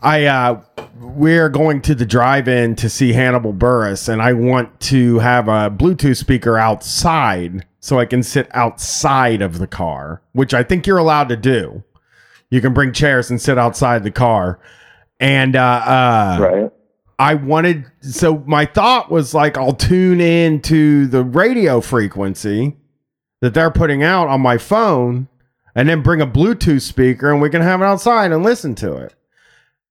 I 0.00 0.24
uh, 0.24 0.62
we're 0.98 1.50
going 1.50 1.82
to 1.82 1.94
the 1.94 2.06
drive-in 2.06 2.76
to 2.76 2.88
see 2.88 3.12
Hannibal 3.12 3.52
Buress, 3.52 4.08
and 4.08 4.22
I 4.22 4.32
want 4.32 4.80
to 4.80 5.18
have 5.18 5.48
a 5.48 5.70
Bluetooth 5.70 6.16
speaker 6.16 6.56
outside 6.56 7.66
so 7.80 7.98
I 7.98 8.06
can 8.06 8.22
sit 8.22 8.48
outside 8.54 9.42
of 9.42 9.58
the 9.58 9.66
car, 9.66 10.22
which 10.32 10.54
I 10.54 10.62
think 10.62 10.86
you're 10.86 10.98
allowed 10.98 11.28
to 11.28 11.36
do. 11.36 11.84
You 12.50 12.60
can 12.62 12.72
bring 12.72 12.92
chairs 12.92 13.30
and 13.30 13.40
sit 13.40 13.58
outside 13.58 14.04
the 14.04 14.10
car, 14.10 14.58
and 15.20 15.56
uh, 15.56 15.60
uh, 15.60 16.38
right. 16.40 16.72
I 17.18 17.34
wanted 17.34 17.84
so 18.00 18.38
my 18.46 18.64
thought 18.64 19.10
was 19.10 19.34
like 19.34 19.58
I'll 19.58 19.72
tune 19.72 20.20
in 20.20 20.60
to 20.62 21.06
the 21.06 21.24
radio 21.24 21.80
frequency 21.80 22.76
that 23.40 23.54
they're 23.54 23.70
putting 23.70 24.02
out 24.02 24.28
on 24.28 24.40
my 24.40 24.58
phone 24.58 25.28
and 25.74 25.88
then 25.88 26.02
bring 26.02 26.20
a 26.20 26.26
Bluetooth 26.26 26.82
speaker 26.82 27.30
and 27.30 27.40
we 27.40 27.50
can 27.50 27.62
have 27.62 27.80
it 27.80 27.84
outside 27.84 28.32
and 28.32 28.42
listen 28.42 28.74
to 28.76 28.96
it. 28.96 29.14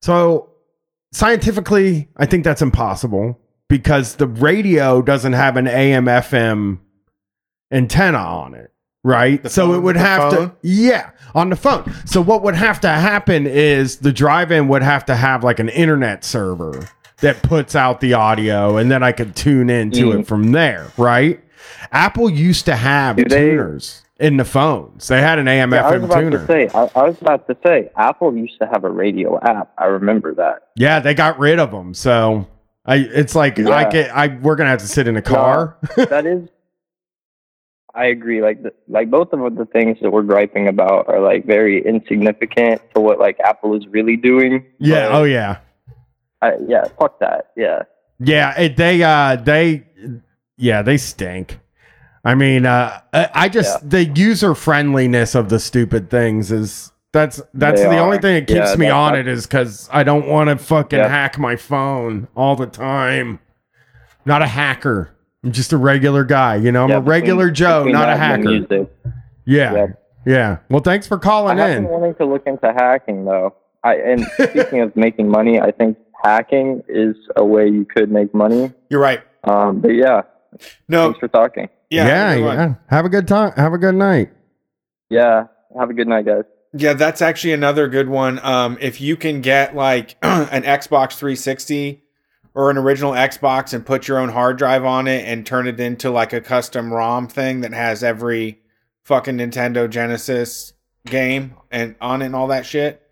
So 0.02 0.50
scientifically, 1.12 2.10
I 2.18 2.26
think 2.26 2.44
that's 2.44 2.62
impossible 2.62 3.40
because 3.70 4.16
the 4.16 4.28
radio 4.28 5.02
doesn't 5.02 5.34
have 5.34 5.58
an 5.58 5.68
AM 5.68 6.06
FM 6.06 6.80
antenna 7.72 8.18
on 8.18 8.54
it, 8.54 8.72
right? 9.04 9.42
The 9.44 9.50
so 9.50 9.74
it 9.74 9.80
would 9.80 9.98
have 9.98 10.34
phone? 10.34 10.50
to 10.50 10.56
yeah, 10.62 11.12
on 11.38 11.50
the 11.52 11.56
phone. 11.56 11.94
So 12.06 12.20
what 12.20 12.42
would 12.42 12.56
have 12.56 12.82
to 12.82 12.90
happen 12.90 13.46
is 13.46 13.98
the 13.98 14.12
drive-in 14.12 14.68
would 14.70 14.82
have 14.82 15.06
to 15.06 15.16
have 15.16 15.44
like 15.44 15.60
an 15.60 15.70
internet 15.70 16.24
server 16.24 16.90
that 17.22 17.42
puts 17.44 17.76
out 17.76 18.02
the 18.02 18.14
audio 18.14 18.78
and 18.78 18.90
then 18.90 19.04
I 19.04 19.12
could 19.12 19.36
tune 19.36 19.70
into 19.70 20.08
Mm. 20.12 20.20
it 20.22 20.28
from 20.28 20.52
there, 20.52 20.88
right? 20.98 21.40
Apple 21.92 22.30
used 22.30 22.66
to 22.66 22.76
have 22.76 23.18
Do 23.18 23.26
they- 23.26 23.52
tuners 23.52 24.04
in 24.20 24.38
the 24.38 24.46
phones. 24.46 25.08
They 25.08 25.22
had 25.22 25.38
an 25.38 25.48
AM 25.48 25.72
Yeah, 25.74 25.86
I 25.88 25.92
was 25.92 26.02
FM 26.02 26.06
about 26.06 26.20
tuner. 26.22 26.38
to 26.40 26.46
say. 26.48 26.68
I, 26.74 26.90
I 26.96 27.04
was 27.08 27.22
about 27.22 27.48
to 27.48 27.58
say. 27.66 27.90
Apple 27.96 28.36
used 28.36 28.58
to 28.60 28.66
have 28.68 28.84
a 28.84 28.90
radio 28.90 29.40
app. 29.44 29.72
I 29.78 29.86
remember 29.86 30.34
that. 30.36 30.64
Yeah, 30.76 31.00
they 31.00 31.14
got 31.14 31.38
rid 31.38 31.60
of 31.60 31.70
them. 31.72 31.94
So 31.94 32.48
I 32.86 32.96
it's 32.96 33.36
like 33.36 33.60
I 33.60 33.88
get 33.90 34.16
I 34.16 34.38
we're 34.42 34.56
to 34.56 34.66
have 34.66 34.80
to 34.80 34.88
sit 34.88 35.08
in 35.08 35.18
a 35.18 35.22
car. 35.22 35.78
that 35.98 36.26
is. 36.26 36.50
I 37.98 38.06
agree. 38.06 38.42
Like, 38.42 38.62
the, 38.64 38.72
like 38.88 39.10
both 39.10 39.34
of 39.34 39.40
the 39.56 39.66
things 39.66 39.98
that 40.02 40.12
we're 40.12 40.22
griping 40.24 40.68
about 40.68 41.08
are 41.10 41.20
like 41.20 41.46
very 41.46 41.84
insignificant 41.86 42.82
to 42.94 43.02
what 43.02 43.20
like 43.20 43.40
Apple 43.40 43.76
is 43.76 43.88
really 43.88 44.16
doing. 44.16 44.66
yeah, 44.80 45.08
But, 45.10 45.16
oh 45.16 45.24
yeah. 45.24 45.58
I, 46.42 46.54
yeah. 46.68 46.86
Fuck 47.00 47.20
that. 47.20 47.52
Yeah. 47.58 47.84
Yeah, 48.20 48.60
it, 48.60 48.78
they 48.78 49.04
uh 49.04 49.36
they 49.38 49.86
yeah, 50.58 50.82
they 50.84 50.98
stink. 50.98 51.60
I 52.24 52.36
mean, 52.36 52.66
uh 52.66 53.02
I 53.14 53.50
just 53.50 53.90
the 53.90 54.06
user 54.06 54.54
friendliness 54.54 55.34
of 55.36 55.50
the 55.50 55.60
stupid 55.60 56.10
things 56.10 56.52
is 56.52 56.92
that's 57.14 57.42
that's 57.54 57.82
They 57.82 57.88
the 57.88 57.98
only 58.00 58.20
thing 58.20 58.36
that 58.36 58.48
keeps 58.48 58.72
Yeah, 58.72 58.76
me 58.76 58.90
on 58.90 59.16
it 59.16 59.28
is 59.28 59.46
cuz 59.48 59.90
I 59.92 60.04
don't 60.04 60.28
want 60.28 60.50
to 60.50 60.58
fucking 60.58 61.00
Yeah. 61.00 61.08
hack 61.08 61.40
my 61.40 61.56
phone 61.56 62.28
all 62.36 62.56
the 62.56 62.68
time. 62.68 63.40
Not 64.26 64.42
a 64.42 64.48
hacker. 64.48 65.12
I'm 65.48 65.54
just 65.54 65.72
a 65.72 65.78
regular 65.78 66.26
guy, 66.26 66.58
you 66.58 66.74
know. 66.74 66.84
I'm 66.84 66.90
Yeah, 66.90 66.98
a 66.98 67.00
regular 67.02 67.46
between- 67.46 67.56
Joe, 67.56 67.80
between 67.86 67.94
not 67.94 68.10
a 68.10 68.18
hacker. 68.18 68.52
Yeah. 69.46 69.74
Yeah. 69.74 69.88
Yeah. 70.26 70.58
Well, 70.70 70.82
thanks 70.82 71.08
for 71.08 71.16
I 71.16 71.22
calling 71.22 71.58
have 71.58 71.70
in. 71.70 71.84
been 71.84 71.92
wanting 71.94 72.16
to 72.16 72.26
look 72.26 72.46
into 72.46 72.68
hacking 72.74 73.24
though. 73.24 73.56
I 73.82 73.96
and 73.96 74.26
speaking 74.34 74.82
of 74.82 74.94
making 74.98 75.30
money, 75.30 75.62
I 75.62 75.72
think 75.72 75.98
hacking 76.22 76.84
is 76.90 77.16
a 77.38 77.46
way 77.46 77.70
you 77.70 77.86
could 77.86 78.12
make 78.12 78.34
money. 78.34 78.74
You're 78.90 79.00
right. 79.00 79.22
Um, 79.46 79.80
but 79.80 79.92
yeah, 79.92 80.24
No, 80.90 81.06
thanks 81.06 81.20
for 81.20 81.30
talking. 81.30 81.70
yeah, 81.90 82.34
yeah, 82.34 82.36
yeah. 82.36 82.74
Have 82.90 83.06
a 83.06 83.10
good 83.10 83.26
time. 83.26 83.54
Have 83.56 83.72
a 83.72 83.78
good 83.78 83.96
night. 83.96 84.32
Yeah, 85.10 85.46
have 85.80 85.90
a 85.90 85.94
good 85.94 86.10
night, 86.10 86.26
guys. 86.26 86.44
Yeah, 86.74 86.92
that's 86.92 87.22
actually 87.22 87.54
another 87.54 87.88
good 87.88 88.10
one. 88.10 88.40
Um, 88.44 88.78
if 88.82 89.00
you 89.00 89.16
can 89.16 89.40
get 89.40 89.74
like 89.78 90.18
an 90.22 90.64
Xbox 90.64 91.14
360 91.14 92.04
or 92.58 92.72
an 92.72 92.78
original 92.80 93.12
Xbox 93.12 93.72
and 93.72 93.86
put 93.86 94.08
your 94.08 94.18
own 94.18 94.30
hard 94.30 94.58
drive 94.58 94.84
on 94.84 95.08
it 95.08 95.24
and 95.28 95.46
turn 95.46 95.68
it 95.68 95.80
into 95.80 96.10
like 96.10 96.34
a 96.34 96.42
custom 96.42 96.92
ROM 96.92 97.28
thing 97.28 97.62
that 97.62 97.72
has 97.72 98.04
every 98.04 98.60
fucking 99.04 99.38
Nintendo 99.38 99.88
Genesis 99.88 100.74
game 101.06 101.54
and 101.70 101.94
on 102.02 102.24
it 102.24 102.26
and 102.26 102.36
all 102.36 102.48
that 102.48 102.66
shit, 102.66 103.04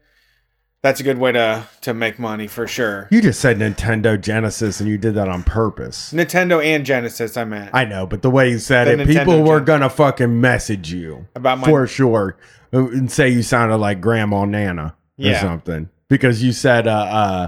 that's 0.82 1.00
a 1.00 1.04
good 1.04 1.20
way 1.20 1.32
to 1.32 1.64
to 1.82 1.94
make 1.94 2.18
money 2.18 2.48
for 2.48 2.66
sure. 2.68 3.08
You 3.12 3.22
just 3.22 3.40
said 3.40 3.60
Nintendo 3.60 4.20
Genesis 4.20 4.80
and 4.80 4.90
you 4.90 4.98
did 4.98 5.14
that 5.14 5.30
on 5.30 5.44
purpose. 5.44 6.12
Nintendo 6.12 6.64
and 6.66 6.84
Genesis, 6.84 7.38
I 7.38 7.44
meant 7.46 7.70
I 7.72 7.86
know, 7.86 8.08
but 8.08 8.24
the 8.24 8.32
way 8.32 8.50
you 8.50 8.58
said 8.58 8.88
The 8.98 9.04
it, 9.04 9.08
people 9.08 9.44
were 9.44 9.60
Gen- 9.60 9.66
gonna 9.66 9.90
fucking 9.92 10.42
message 10.42 10.92
you 10.92 11.28
about 11.36 11.60
my 11.60 11.68
for 11.68 11.86
sure 11.86 12.36
and 12.72 13.12
say 13.12 13.30
you 13.30 13.44
sounded 13.44 13.78
like 13.78 14.02
Grandma 14.02 14.46
Nana 14.46 14.96
or 15.20 15.24
Yeah. 15.24 15.40
something 15.40 15.90
because 16.10 16.42
you 16.44 16.52
said, 16.52 16.88
uh, 16.88 16.92
uh, 16.92 17.48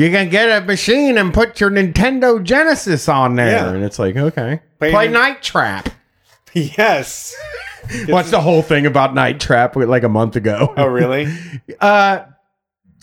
you 0.00 0.10
can 0.10 0.28
get 0.30 0.62
a 0.62 0.64
machine 0.64 1.18
and 1.18 1.32
put 1.34 1.60
your 1.60 1.70
Nintendo 1.70 2.42
Genesis 2.42 3.08
on 3.08 3.34
there, 3.36 3.50
Yeah. 3.50 3.72
and 3.72 3.84
it's 3.84 3.98
like, 3.98 4.16
okay, 4.16 4.60
Play 4.78 4.90
play 4.90 5.08
Night 5.08 5.42
Trap. 5.42 5.90
yes. 6.54 7.36
What's 8.08 8.30
the 8.30 8.40
whole 8.40 8.62
thing 8.62 8.86
about 8.86 9.14
Night 9.14 9.40
Trap 9.40 9.76
like 9.76 10.02
a 10.02 10.08
month 10.08 10.36
ago? 10.36 10.72
Oh, 10.76 10.86
really? 10.86 11.26
Uh, 11.80 12.24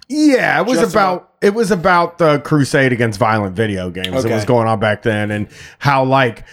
yeah, 0.07 0.59
it 0.61 0.65
was 0.67 0.79
Just 0.79 0.93
about 0.93 1.33
it 1.41 1.53
was 1.53 1.71
about 1.71 2.17
the 2.19 2.39
crusade 2.39 2.93
against 2.93 3.19
violent 3.19 3.55
video 3.55 3.89
games 3.89 4.23
that 4.23 4.31
was 4.31 4.45
going 4.45 4.67
on 4.67 4.79
back 4.79 5.01
then, 5.01 5.31
and 5.31 5.47
how 5.79 6.03
like 6.05 6.45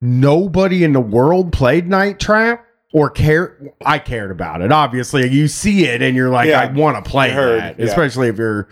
nobody 0.00 0.82
in 0.84 0.92
the 0.92 1.00
world 1.00 1.52
played 1.52 1.86
Night 1.88 2.18
Trap 2.18 2.64
or 2.92 3.10
cared. 3.10 3.70
I 3.84 3.98
cared 3.98 4.30
about 4.30 4.62
it. 4.62 4.72
Obviously, 4.72 5.28
you 5.30 5.46
see 5.48 5.84
it 5.86 6.02
and 6.02 6.16
you're 6.16 6.30
like, 6.30 6.48
Yeah, 6.48 6.60
I 6.60 6.72
want 6.72 7.02
to 7.04 7.08
play 7.10 7.30
that, 7.32 7.78
yeah. 7.78 7.84
especially 7.84 8.28
if 8.28 8.36
you're 8.38 8.68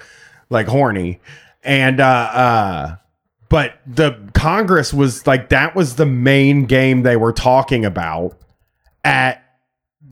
like 0.50 0.66
horny. 0.66 1.20
And 1.62 2.00
uh, 2.00 2.04
uh, 2.04 2.96
but 3.48 3.80
the 3.86 4.30
Congress 4.34 4.92
was 4.92 5.26
like 5.26 5.48
that 5.48 5.74
was 5.74 5.96
the 5.96 6.06
main 6.06 6.66
game 6.66 7.02
they 7.02 7.16
were 7.16 7.32
talking 7.32 7.84
about 7.84 8.36
at 9.04 9.42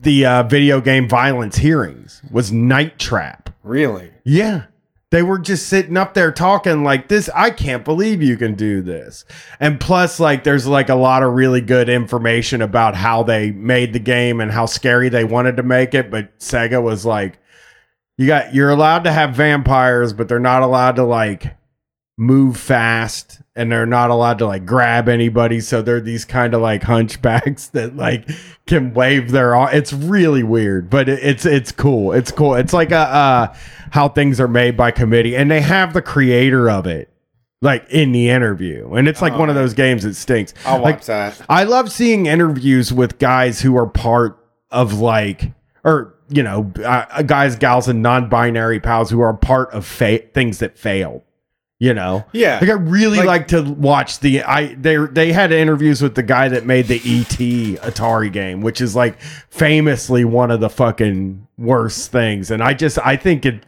the 0.01 0.25
uh, 0.25 0.43
video 0.43 0.81
game 0.81 1.07
violence 1.07 1.57
hearings 1.57 2.21
was 2.31 2.51
Night 2.51 2.97
Trap. 2.99 3.49
Really? 3.63 4.11
Yeah. 4.23 4.65
They 5.11 5.23
were 5.23 5.39
just 5.39 5.67
sitting 5.67 5.97
up 5.97 6.13
there 6.13 6.31
talking 6.31 6.83
like 6.83 7.07
this. 7.07 7.29
I 7.33 7.49
can't 7.49 7.83
believe 7.83 8.21
you 8.21 8.37
can 8.37 8.53
do 8.53 8.83
this. 8.83 9.25
And 9.59 9.79
plus, 9.79 10.19
like, 10.19 10.43
there's 10.43 10.67
like 10.67 10.89
a 10.89 10.95
lot 10.95 11.23
of 11.23 11.33
really 11.33 11.61
good 11.61 11.89
information 11.89 12.61
about 12.61 12.93
how 12.93 13.23
they 13.23 13.49
made 13.51 13.93
the 13.93 13.99
game 13.99 14.39
and 14.39 14.51
how 14.51 14.67
scary 14.67 15.09
they 15.09 15.23
wanted 15.23 15.57
to 15.57 15.63
make 15.63 15.95
it. 15.95 16.11
But 16.11 16.37
Sega 16.37 16.81
was 16.81 17.05
like, 17.05 17.39
you 18.19 18.27
got, 18.27 18.53
you're 18.53 18.69
allowed 18.69 19.05
to 19.05 19.13
have 19.13 19.33
vampires, 19.33 20.11
but 20.11 20.27
they're 20.27 20.39
not 20.39 20.61
allowed 20.61 20.97
to 20.97 21.03
like 21.05 21.55
move 22.17 22.57
fast 22.57 23.41
and 23.55 23.71
they're 23.71 23.85
not 23.85 24.09
allowed 24.09 24.39
to 24.39 24.45
like 24.45 24.65
grab 24.65 25.07
anybody. 25.07 25.61
So 25.61 25.81
they're 25.81 26.01
these 26.01 26.25
kind 26.25 26.53
of 26.53 26.59
like 26.59 26.81
hunchbacks 26.81 27.67
that 27.71 27.95
like 27.95 28.29
can 28.67 28.93
wave 28.93 29.31
their 29.31 29.55
arm. 29.55 29.69
It's 29.71 29.93
really 29.93 30.43
weird 30.43 30.89
but 30.89 31.07
it's 31.07 31.45
it's 31.45 31.71
cool. 31.71 32.11
It's 32.11 32.29
cool. 32.29 32.55
It's 32.55 32.73
like 32.73 32.91
a 32.91 32.97
uh 32.97 33.55
how 33.91 34.09
things 34.09 34.41
are 34.41 34.49
made 34.49 34.75
by 34.75 34.91
committee 34.91 35.37
and 35.37 35.49
they 35.49 35.61
have 35.61 35.93
the 35.93 36.01
creator 36.01 36.69
of 36.69 36.87
it 36.87 37.09
like 37.61 37.89
in 37.89 38.11
the 38.11 38.29
interview. 38.29 38.95
And 38.95 39.07
it's 39.07 39.21
like 39.21 39.37
one 39.37 39.47
of 39.47 39.55
those 39.55 39.73
games 39.73 40.03
that 40.03 40.15
stinks. 40.15 40.53
I'll 40.65 40.81
like 40.81 40.95
watch 40.97 41.05
that. 41.05 41.41
I 41.47 41.63
love 41.63 41.89
seeing 41.89 42.25
interviews 42.25 42.91
with 42.91 43.17
guys 43.17 43.61
who 43.61 43.77
are 43.77 43.87
part 43.87 44.37
of 44.71 44.99
like, 44.99 45.53
or 45.85 46.18
you 46.29 46.43
know, 46.43 46.71
uh, 46.85 47.21
guys, 47.23 47.55
gals, 47.55 47.87
and 47.87 48.01
non-binary 48.01 48.79
pals 48.79 49.09
who 49.09 49.19
are 49.21 49.33
part 49.33 49.71
of 49.71 49.85
fa- 49.85 50.19
things 50.33 50.59
that 50.59 50.77
fail. 50.77 51.23
You 51.81 51.93
know, 51.93 52.25
Yeah. 52.33 52.57
Like 52.59 52.69
I 52.69 52.73
really 52.73 53.19
Like- 53.19 53.25
like, 53.27 53.47
to 53.49 53.61
watch 53.61 54.19
the. 54.19 54.43
I 54.43 54.75
they 54.75 54.97
they 54.97 55.31
had 55.31 55.53
interviews 55.53 56.01
with 56.01 56.15
the 56.15 56.23
guy 56.23 56.49
that 56.49 56.65
made 56.65 56.87
the 56.87 56.97
ET 56.97 57.77
Atari 57.81 58.29
game, 58.31 58.59
which 58.59 58.81
is 58.81 58.97
like 58.97 59.17
famously 59.49 60.25
one 60.25 60.51
of 60.51 60.59
the 60.59 60.69
fucking 60.69 61.47
worst 61.57 62.11
things. 62.11 62.51
And 62.51 62.61
I 62.61 62.73
just 62.73 62.99
I 63.05 63.15
think 63.15 63.45
it. 63.45 63.65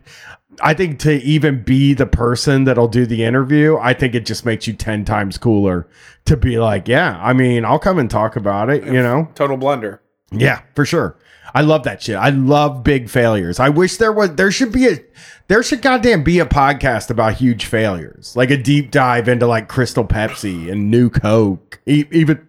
I 0.61 0.73
think 0.73 0.99
to 0.99 1.13
even 1.23 1.63
be 1.63 1.93
the 1.93 2.05
person 2.05 2.65
that'll 2.65 2.89
do 2.89 3.05
the 3.05 3.23
interview, 3.23 3.77
I 3.77 3.93
think 3.93 4.13
it 4.13 4.25
just 4.25 4.45
makes 4.45 4.67
you 4.67 4.73
10 4.73 5.05
times 5.05 5.37
cooler 5.37 5.87
to 6.25 6.35
be 6.35 6.59
like, 6.59 6.89
yeah, 6.89 7.17
I 7.23 7.31
mean, 7.31 7.63
I'll 7.63 7.79
come 7.79 7.97
and 7.97 8.09
talk 8.11 8.35
about 8.35 8.69
it, 8.69 8.83
you 8.85 9.01
know? 9.01 9.29
Total 9.33 9.55
blunder. 9.55 10.01
Yeah, 10.31 10.59
for 10.75 10.85
sure. 10.85 11.15
I 11.53 11.61
love 11.61 11.83
that 11.83 12.01
shit. 12.01 12.15
I 12.15 12.29
love 12.29 12.83
big 12.83 13.09
failures. 13.09 13.59
I 13.59 13.69
wish 13.69 13.97
there 13.97 14.13
was 14.13 14.35
there 14.35 14.51
should 14.51 14.71
be 14.71 14.87
a 14.87 14.99
there 15.47 15.63
should 15.63 15.81
goddamn 15.81 16.23
be 16.23 16.39
a 16.39 16.45
podcast 16.45 17.09
about 17.09 17.33
huge 17.33 17.65
failures. 17.65 18.35
Like 18.35 18.51
a 18.51 18.57
deep 18.57 18.91
dive 18.91 19.27
into 19.27 19.47
like 19.47 19.67
Crystal 19.67 20.05
Pepsi 20.05 20.71
and 20.71 20.89
New 20.89 21.09
Coke. 21.09 21.81
E- 21.85 22.05
even 22.11 22.47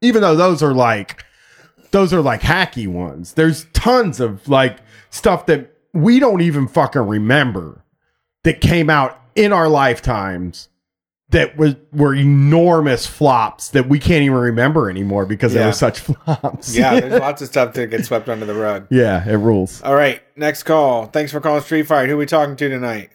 even 0.00 0.22
though 0.22 0.36
those 0.36 0.62
are 0.62 0.74
like 0.74 1.24
those 1.92 2.12
are 2.12 2.20
like 2.20 2.42
hacky 2.42 2.86
ones. 2.86 3.34
There's 3.34 3.64
tons 3.72 4.20
of 4.20 4.48
like 4.48 4.78
stuff 5.10 5.46
that 5.46 5.72
we 5.94 6.18
don't 6.18 6.40
even 6.40 6.68
fucking 6.68 7.02
remember 7.02 7.84
that 8.44 8.60
came 8.60 8.90
out 8.90 9.18
in 9.34 9.52
our 9.52 9.68
lifetimes 9.68 10.68
that 11.32 11.56
was 11.56 11.74
were 11.92 12.14
enormous 12.14 13.06
flops 13.06 13.70
that 13.70 13.88
we 13.88 13.98
can't 13.98 14.22
even 14.22 14.36
remember 14.38 14.88
anymore 14.88 15.26
because 15.26 15.52
they 15.54 15.64
were 15.64 15.72
such 15.72 16.00
flops. 16.00 16.74
Yeah, 16.74 17.00
there's 17.00 17.20
lots 17.20 17.42
of 17.42 17.48
stuff 17.48 17.74
that 17.74 17.88
gets 17.90 18.06
swept 18.08 18.28
under 18.28 18.46
the 18.46 18.54
rug. 18.54 18.86
yeah, 18.90 19.28
it 19.28 19.36
rules. 19.36 19.82
All 19.82 19.94
right, 19.94 20.22
next 20.36 20.62
call. 20.62 21.06
Thanks 21.06 21.32
for 21.32 21.40
calling 21.40 21.62
Street 21.62 21.82
Fight. 21.86 22.08
Who 22.08 22.16
we 22.16 22.26
talking 22.26 22.56
to 22.56 22.68
tonight? 22.68 23.10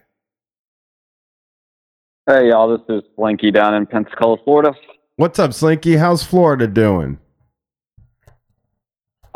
Hey 2.27 2.49
y'all, 2.49 2.77
this 2.77 2.85
is 2.89 3.03
Slinky 3.15 3.51
down 3.51 3.73
in 3.73 3.85
Pensacola, 3.85 4.37
Florida. 4.43 4.73
What's 5.15 5.39
up, 5.39 5.53
Slinky? 5.53 5.95
How's 5.95 6.23
Florida 6.23 6.67
doing? 6.67 7.19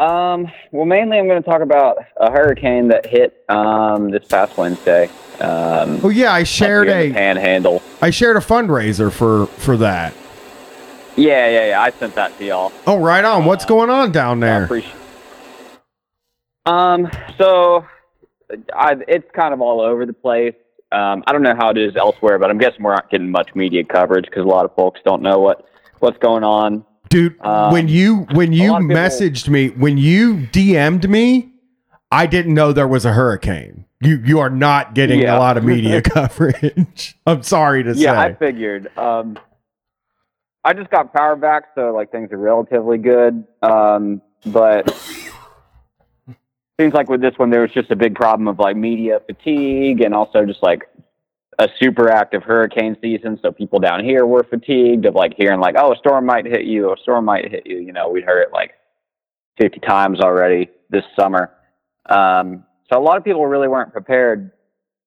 Um, 0.01 0.51
well, 0.71 0.85
mainly 0.85 1.19
I'm 1.19 1.27
going 1.27 1.41
to 1.41 1.47
talk 1.47 1.61
about 1.61 1.97
a 2.17 2.31
hurricane 2.31 2.87
that 2.87 3.05
hit 3.05 3.43
um, 3.49 4.09
this 4.09 4.25
past 4.25 4.57
Wednesday. 4.57 5.09
Um, 5.39 5.99
Oh 6.03 6.09
yeah, 6.09 6.33
I 6.33 6.43
shared 6.43 6.89
up 6.89 6.95
here 6.95 7.03
in 7.05 7.09
the 7.09 7.15
a 7.15 7.19
Panhandle. 7.19 7.83
I 8.01 8.09
shared 8.09 8.35
a 8.35 8.39
fundraiser 8.39 9.11
for 9.11 9.45
for 9.45 9.77
that. 9.77 10.13
Yeah, 11.15 11.47
yeah, 11.49 11.67
yeah. 11.67 11.81
I 11.81 11.91
sent 11.91 12.15
that 12.15 12.35
to 12.39 12.45
y'all. 12.45 12.71
Oh, 12.87 12.97
right 12.97 13.23
on. 13.23 13.45
What's 13.45 13.65
going 13.65 13.91
on 13.91 14.11
down 14.11 14.41
I 14.41 14.47
there? 14.47 14.63
appreciate. 14.65 14.95
Um, 16.65 17.09
so 17.37 17.85
I, 18.73 18.95
it's 19.07 19.29
kind 19.35 19.53
of 19.53 19.61
all 19.61 19.81
over 19.81 20.05
the 20.07 20.13
place. 20.13 20.55
Um, 20.91 21.23
I 21.27 21.31
don't 21.31 21.43
know 21.43 21.55
how 21.55 21.69
it 21.69 21.77
is 21.77 21.95
elsewhere, 21.95 22.39
but 22.39 22.49
I'm 22.49 22.57
guessing 22.57 22.81
we're 22.83 22.93
not 22.93 23.09
getting 23.11 23.29
much 23.31 23.53
media 23.55 23.83
coverage 23.83 24.25
because 24.25 24.43
a 24.45 24.47
lot 24.47 24.65
of 24.65 24.73
folks 24.75 24.99
don't 25.05 25.21
know 25.21 25.39
what 25.39 25.65
what's 25.99 26.17
going 26.17 26.43
on. 26.43 26.85
Dude, 27.11 27.35
Um, 27.41 27.73
when 27.73 27.89
you 27.89 28.25
when 28.31 28.53
you 28.53 28.73
of 28.73 28.79
people- 28.81 28.95
messaged 28.95 29.49
me, 29.49 29.67
when 29.71 29.97
you 29.97 30.47
DM'd 30.53 31.09
me, 31.09 31.51
I 32.09 32.25
didn't 32.25 32.53
know 32.53 32.71
there 32.71 32.87
was 32.87 33.03
a 33.03 33.11
hurricane. 33.11 33.83
You 33.99 34.15
you 34.25 34.39
are 34.39 34.49
not 34.49 34.95
getting 34.95 35.19
Yeah. 35.19 35.37
a 35.37 35.39
lot 35.39 35.57
of 35.57 35.65
media 35.65 36.01
coverage. 36.15 37.17
I'm 37.27 37.43
sorry 37.43 37.83
to 37.83 37.93
say. 37.93 38.03
Yeah, 38.03 38.19
I 38.19 38.33
figured. 38.33 38.89
Um, 38.97 39.37
I 40.63 40.71
just 40.73 40.89
got 40.89 41.13
power 41.13 41.35
back, 41.35 41.65
so 41.75 41.91
like 41.93 42.11
things 42.13 42.31
are 42.31 42.37
relatively 42.37 42.97
good. 42.97 43.43
Um, 43.61 44.21
but 44.45 44.89
seems 46.79 46.93
like 46.93 47.09
with 47.09 47.19
this 47.19 47.33
one, 47.37 47.49
there 47.49 47.61
was 47.61 47.71
just 47.71 47.91
a 47.91 47.95
big 47.95 48.15
problem 48.15 48.47
of 48.47 48.57
like 48.57 48.77
media 48.77 49.19
fatigue, 49.27 49.99
and 49.99 50.13
also 50.13 50.45
just 50.45 50.63
like 50.63 50.87
a 51.61 51.67
super 51.79 52.09
active 52.09 52.41
hurricane 52.41 52.97
season. 53.01 53.39
So 53.41 53.51
people 53.51 53.79
down 53.79 54.03
here 54.03 54.25
were 54.25 54.43
fatigued 54.43 55.05
of 55.05 55.13
like 55.13 55.33
hearing 55.37 55.59
like, 55.59 55.75
oh, 55.77 55.93
a 55.93 55.95
storm 55.97 56.25
might 56.25 56.45
hit 56.45 56.65
you, 56.65 56.91
a 56.91 56.95
storm 57.03 57.25
might 57.25 57.51
hit 57.51 57.67
you. 57.67 57.77
You 57.77 57.93
know, 57.93 58.09
we 58.09 58.21
heard 58.21 58.41
it 58.41 58.51
like 58.51 58.71
50 59.61 59.79
times 59.81 60.19
already 60.19 60.71
this 60.89 61.03
summer. 61.15 61.51
Um, 62.09 62.65
so 62.91 62.99
a 62.99 63.03
lot 63.03 63.17
of 63.17 63.23
people 63.23 63.45
really 63.45 63.67
weren't 63.67 63.93
prepared. 63.93 64.51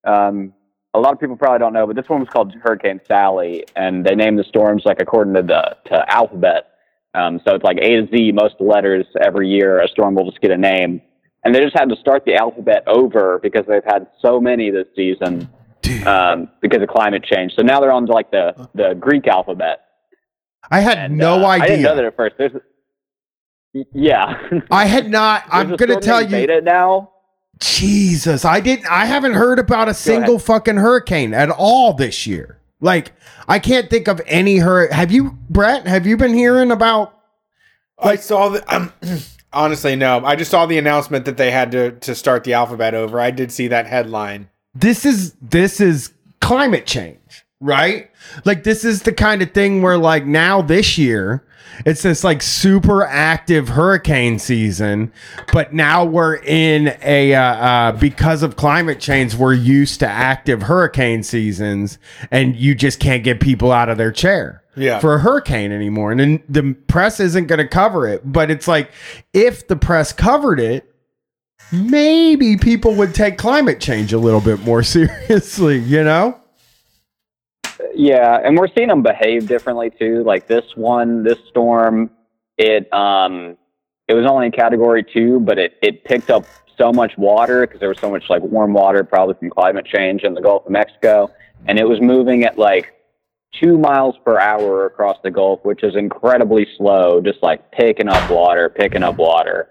Um, 0.07 0.53
a 0.93 0.99
lot 0.99 1.11
of 1.11 1.19
people 1.19 1.35
probably 1.35 1.59
don't 1.59 1.73
know, 1.73 1.85
but 1.85 1.97
this 1.97 2.07
one 2.07 2.21
was 2.21 2.29
called 2.29 2.55
Hurricane 2.63 3.01
Sally, 3.05 3.65
and 3.75 4.05
they 4.05 4.15
named 4.15 4.39
the 4.39 4.45
storms 4.45 4.83
like 4.85 5.01
according 5.01 5.33
to 5.33 5.41
the 5.41 5.75
to 5.89 6.05
alphabet. 6.09 6.71
Um, 7.13 7.41
so 7.45 7.53
it's 7.53 7.65
like 7.65 7.77
A 7.81 8.01
to 8.01 8.07
Z, 8.07 8.31
most 8.31 8.55
letters 8.61 9.05
every 9.21 9.49
year. 9.49 9.81
A 9.81 9.89
storm 9.89 10.15
will 10.15 10.29
just 10.29 10.39
get 10.39 10.51
a 10.51 10.57
name, 10.57 11.01
and 11.43 11.53
they 11.53 11.61
just 11.61 11.77
had 11.77 11.89
to 11.89 11.97
start 11.97 12.23
the 12.23 12.35
alphabet 12.35 12.83
over 12.87 13.39
because 13.43 13.65
they've 13.67 13.83
had 13.83 14.07
so 14.21 14.39
many 14.39 14.71
this 14.71 14.87
season 14.95 15.49
um, 16.05 16.49
because 16.61 16.81
of 16.81 16.89
climate 16.89 17.23
change. 17.23 17.53
So 17.55 17.61
now 17.61 17.79
they're 17.79 17.91
on 17.91 18.05
like 18.05 18.31
the 18.31 18.69
the 18.73 18.95
Greek 18.99 19.27
alphabet. 19.27 19.81
I 20.71 20.79
had 20.79 20.97
And, 20.97 21.17
no 21.17 21.43
uh, 21.43 21.47
idea. 21.47 21.63
I 21.63 21.67
didn't 21.67 21.81
know 21.83 21.95
that 21.95 22.05
at 22.05 22.15
first. 22.15 22.35
There's, 22.37 22.51
yeah, 23.93 24.41
I 24.71 24.85
had 24.85 25.09
not. 25.09 25.43
I'm 25.51 25.75
gonna 25.75 25.99
tell 25.99 26.21
you. 26.21 26.29
Beta 26.29 26.61
now. 26.61 27.11
Jesus, 27.59 28.43
I 28.43 28.59
didn't. 28.59 28.87
I 28.87 29.05
haven't 29.05 29.33
heard 29.33 29.59
about 29.59 29.87
a 29.87 29.93
single 29.93 30.39
fucking 30.39 30.75
hurricane 30.75 31.33
at 31.33 31.49
all 31.49 31.93
this 31.93 32.27
year. 32.27 32.59
Like, 32.81 33.13
I 33.47 33.59
can't 33.59 33.89
think 33.89 34.07
of 34.07 34.21
any 34.25 34.57
hur. 34.57 34.91
Have 34.91 35.11
you, 35.11 35.37
Brett? 35.49 35.87
Have 35.87 36.05
you 36.05 36.17
been 36.17 36.33
hearing 36.33 36.71
about? 36.71 37.17
I 37.97 38.17
saw 38.17 38.49
the. 38.49 38.75
Um, 38.75 38.91
honestly, 39.53 39.95
no. 39.95 40.23
I 40.25 40.35
just 40.35 40.51
saw 40.51 40.65
the 40.65 40.77
announcement 40.77 41.25
that 41.25 41.37
they 41.37 41.51
had 41.51 41.71
to 41.71 41.91
to 41.91 42.13
start 42.13 42.43
the 42.43 42.53
alphabet 42.53 42.93
over. 42.93 43.19
I 43.19 43.31
did 43.31 43.51
see 43.51 43.69
that 43.69 43.87
headline. 43.87 44.49
This 44.75 45.05
is 45.05 45.33
this 45.41 45.79
is 45.79 46.11
climate 46.41 46.85
change, 46.85 47.45
right? 47.59 48.11
Like, 48.43 48.63
this 48.63 48.83
is 48.83 49.03
the 49.03 49.13
kind 49.13 49.41
of 49.41 49.51
thing 49.51 49.81
where, 49.81 49.97
like, 49.97 50.25
now 50.25 50.61
this 50.61 50.97
year, 50.97 51.45
it's 51.85 52.03
this 52.03 52.23
like 52.23 52.41
super 52.41 53.03
active 53.03 53.69
hurricane 53.69 54.39
season, 54.39 55.11
but 55.51 55.73
now 55.73 56.05
we're 56.05 56.35
in 56.37 56.95
a 57.01 57.33
uh, 57.33 57.41
uh, 57.41 57.91
because 57.93 58.43
of 58.43 58.55
climate 58.55 58.99
change, 58.99 59.35
we're 59.35 59.53
used 59.53 59.99
to 59.99 60.07
active 60.07 60.63
hurricane 60.63 61.23
seasons, 61.23 61.97
and 62.31 62.55
you 62.55 62.75
just 62.75 62.99
can't 62.99 63.23
get 63.23 63.39
people 63.39 63.71
out 63.71 63.89
of 63.89 63.97
their 63.97 64.11
chair. 64.11 64.61
Yeah. 64.77 64.99
for 64.99 65.15
a 65.15 65.19
hurricane 65.19 65.71
anymore. 65.71 66.11
And 66.11 66.19
then 66.19 66.43
the 66.49 66.73
press 66.87 67.21
isn't 67.21 67.47
going 67.47 67.59
to 67.59 67.67
cover 67.67 68.05
it. 68.09 68.29
But 68.29 68.51
it's 68.51 68.67
like, 68.67 68.91
if 69.31 69.69
the 69.69 69.77
press 69.77 70.11
covered 70.11 70.59
it, 70.59 70.93
maybe 71.71 72.57
people 72.57 72.95
would 72.95 73.13
take 73.13 73.37
climate 73.37 73.79
change 73.79 74.13
a 74.13 74.17
little 74.17 74.41
bit 74.41 74.61
more 74.61 74.83
seriously, 74.83 75.79
you 75.79 76.03
know? 76.03 76.39
Yeah, 77.93 78.39
and 78.43 78.57
we're 78.57 78.67
seeing 78.75 78.89
them 78.89 79.01
behave 79.01 79.47
differently 79.47 79.89
too. 79.89 80.23
Like 80.23 80.47
this 80.47 80.65
one, 80.75 81.23
this 81.23 81.39
storm, 81.49 82.09
it 82.57 82.91
um, 82.93 83.57
it 84.07 84.13
was 84.13 84.25
only 84.25 84.47
in 84.47 84.51
category 84.51 85.03
two, 85.03 85.39
but 85.39 85.57
it 85.57 85.77
it 85.81 86.03
picked 86.03 86.29
up 86.29 86.45
so 86.77 86.91
much 86.91 87.17
water 87.17 87.61
because 87.61 87.79
there 87.79 87.89
was 87.89 87.99
so 87.99 88.09
much 88.09 88.29
like 88.29 88.41
warm 88.43 88.73
water, 88.73 89.03
probably 89.03 89.35
from 89.35 89.49
climate 89.49 89.85
change 89.85 90.23
in 90.23 90.33
the 90.33 90.41
Gulf 90.41 90.65
of 90.65 90.71
Mexico, 90.71 91.31
and 91.67 91.79
it 91.79 91.85
was 91.85 92.01
moving 92.01 92.43
at 92.43 92.57
like 92.57 92.93
two 93.59 93.77
miles 93.77 94.15
per 94.23 94.39
hour 94.39 94.85
across 94.85 95.17
the 95.23 95.31
Gulf, 95.31 95.63
which 95.63 95.83
is 95.83 95.95
incredibly 95.95 96.67
slow, 96.77 97.21
just 97.21 97.41
like 97.41 97.71
picking 97.71 98.09
up 98.09 98.29
water, 98.29 98.69
picking 98.69 99.03
up 99.03 99.15
water. 99.15 99.69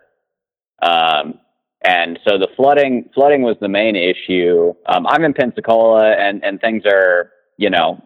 Um, 0.83 1.39
and 1.85 2.19
so 2.27 2.39
the 2.39 2.49
flooding 2.57 3.09
flooding 3.15 3.43
was 3.43 3.57
the 3.61 3.69
main 3.69 3.95
issue. 3.95 4.73
Um, 4.87 5.07
I'm 5.07 5.25
in 5.25 5.35
Pensacola, 5.35 6.13
and 6.13 6.43
and 6.43 6.61
things 6.61 6.83
are 6.87 7.31
you 7.59 7.71
know 7.71 8.03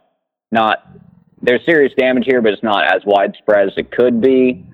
not 0.50 0.84
there's 1.40 1.64
serious 1.64 1.92
damage 1.96 2.24
here, 2.26 2.42
but 2.42 2.52
it's 2.52 2.62
not 2.62 2.84
as 2.92 3.02
widespread 3.06 3.68
as 3.68 3.74
it 3.76 3.90
could 3.92 4.20
be. 4.20 4.66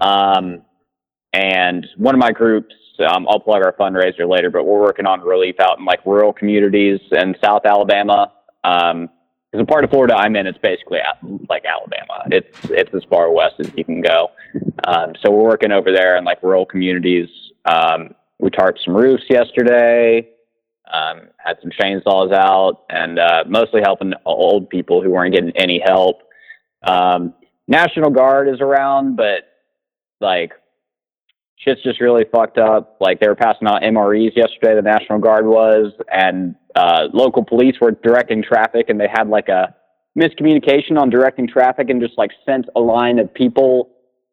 Um, 0.00 0.62
and 1.32 1.86
one 1.96 2.14
of 2.14 2.18
my 2.18 2.32
groups, 2.32 2.74
um, 3.08 3.26
I'll 3.28 3.40
plug 3.40 3.64
our 3.64 3.72
fundraiser 3.72 4.28
later, 4.28 4.50
but 4.50 4.64
we're 4.64 4.80
working 4.80 5.06
on 5.06 5.20
relief 5.20 5.60
out 5.60 5.78
in 5.78 5.84
like 5.84 6.04
rural 6.04 6.32
communities 6.32 7.00
in 7.12 7.36
South 7.42 7.64
Alabama. 7.64 8.32
Um, 8.64 9.08
because 9.50 9.66
the 9.66 9.70
part 9.70 9.84
of 9.84 9.90
Florida 9.90 10.14
I'm 10.16 10.34
in, 10.34 10.46
it's 10.46 10.58
basically 10.58 11.00
like 11.50 11.64
Alabama. 11.66 12.24
It's 12.30 12.70
it's 12.70 12.94
as 12.94 13.02
far 13.10 13.30
west 13.30 13.56
as 13.58 13.70
you 13.76 13.84
can 13.84 14.00
go. 14.00 14.30
Um, 14.84 15.12
so 15.22 15.30
we're 15.30 15.44
working 15.44 15.72
over 15.72 15.92
there 15.92 16.16
in 16.16 16.24
like 16.24 16.42
rural 16.42 16.64
communities. 16.64 17.28
Um, 17.66 18.14
we 18.42 18.50
tarped 18.50 18.84
some 18.84 18.94
roofs 18.94 19.22
yesterday. 19.30 20.28
Um, 20.92 21.28
had 21.38 21.56
some 21.62 21.70
chainsaws 21.70 22.34
out, 22.34 22.82
and 22.90 23.18
uh, 23.18 23.44
mostly 23.46 23.80
helping 23.82 24.12
old 24.26 24.68
people 24.68 25.00
who 25.00 25.10
weren't 25.10 25.32
getting 25.32 25.56
any 25.56 25.80
help. 25.82 26.22
Um, 26.82 27.32
National 27.68 28.10
Guard 28.10 28.48
is 28.48 28.60
around, 28.60 29.16
but 29.16 29.44
like 30.20 30.52
shit's 31.56 31.82
just 31.84 32.00
really 32.00 32.24
fucked 32.30 32.58
up. 32.58 32.96
Like 33.00 33.20
they 33.20 33.28
were 33.28 33.36
passing 33.36 33.68
out 33.68 33.82
MREs 33.82 34.36
yesterday. 34.36 34.74
The 34.74 34.82
National 34.82 35.20
Guard 35.20 35.46
was, 35.46 35.92
and 36.12 36.56
uh, 36.74 37.08
local 37.14 37.44
police 37.44 37.76
were 37.80 37.92
directing 37.92 38.42
traffic, 38.42 38.90
and 38.90 39.00
they 39.00 39.08
had 39.10 39.28
like 39.28 39.48
a 39.48 39.74
miscommunication 40.18 40.98
on 40.98 41.10
directing 41.10 41.46
traffic, 41.46 41.88
and 41.90 42.02
just 42.02 42.18
like 42.18 42.32
sent 42.44 42.66
a 42.74 42.80
line 42.80 43.20
of 43.20 43.32
people 43.32 43.90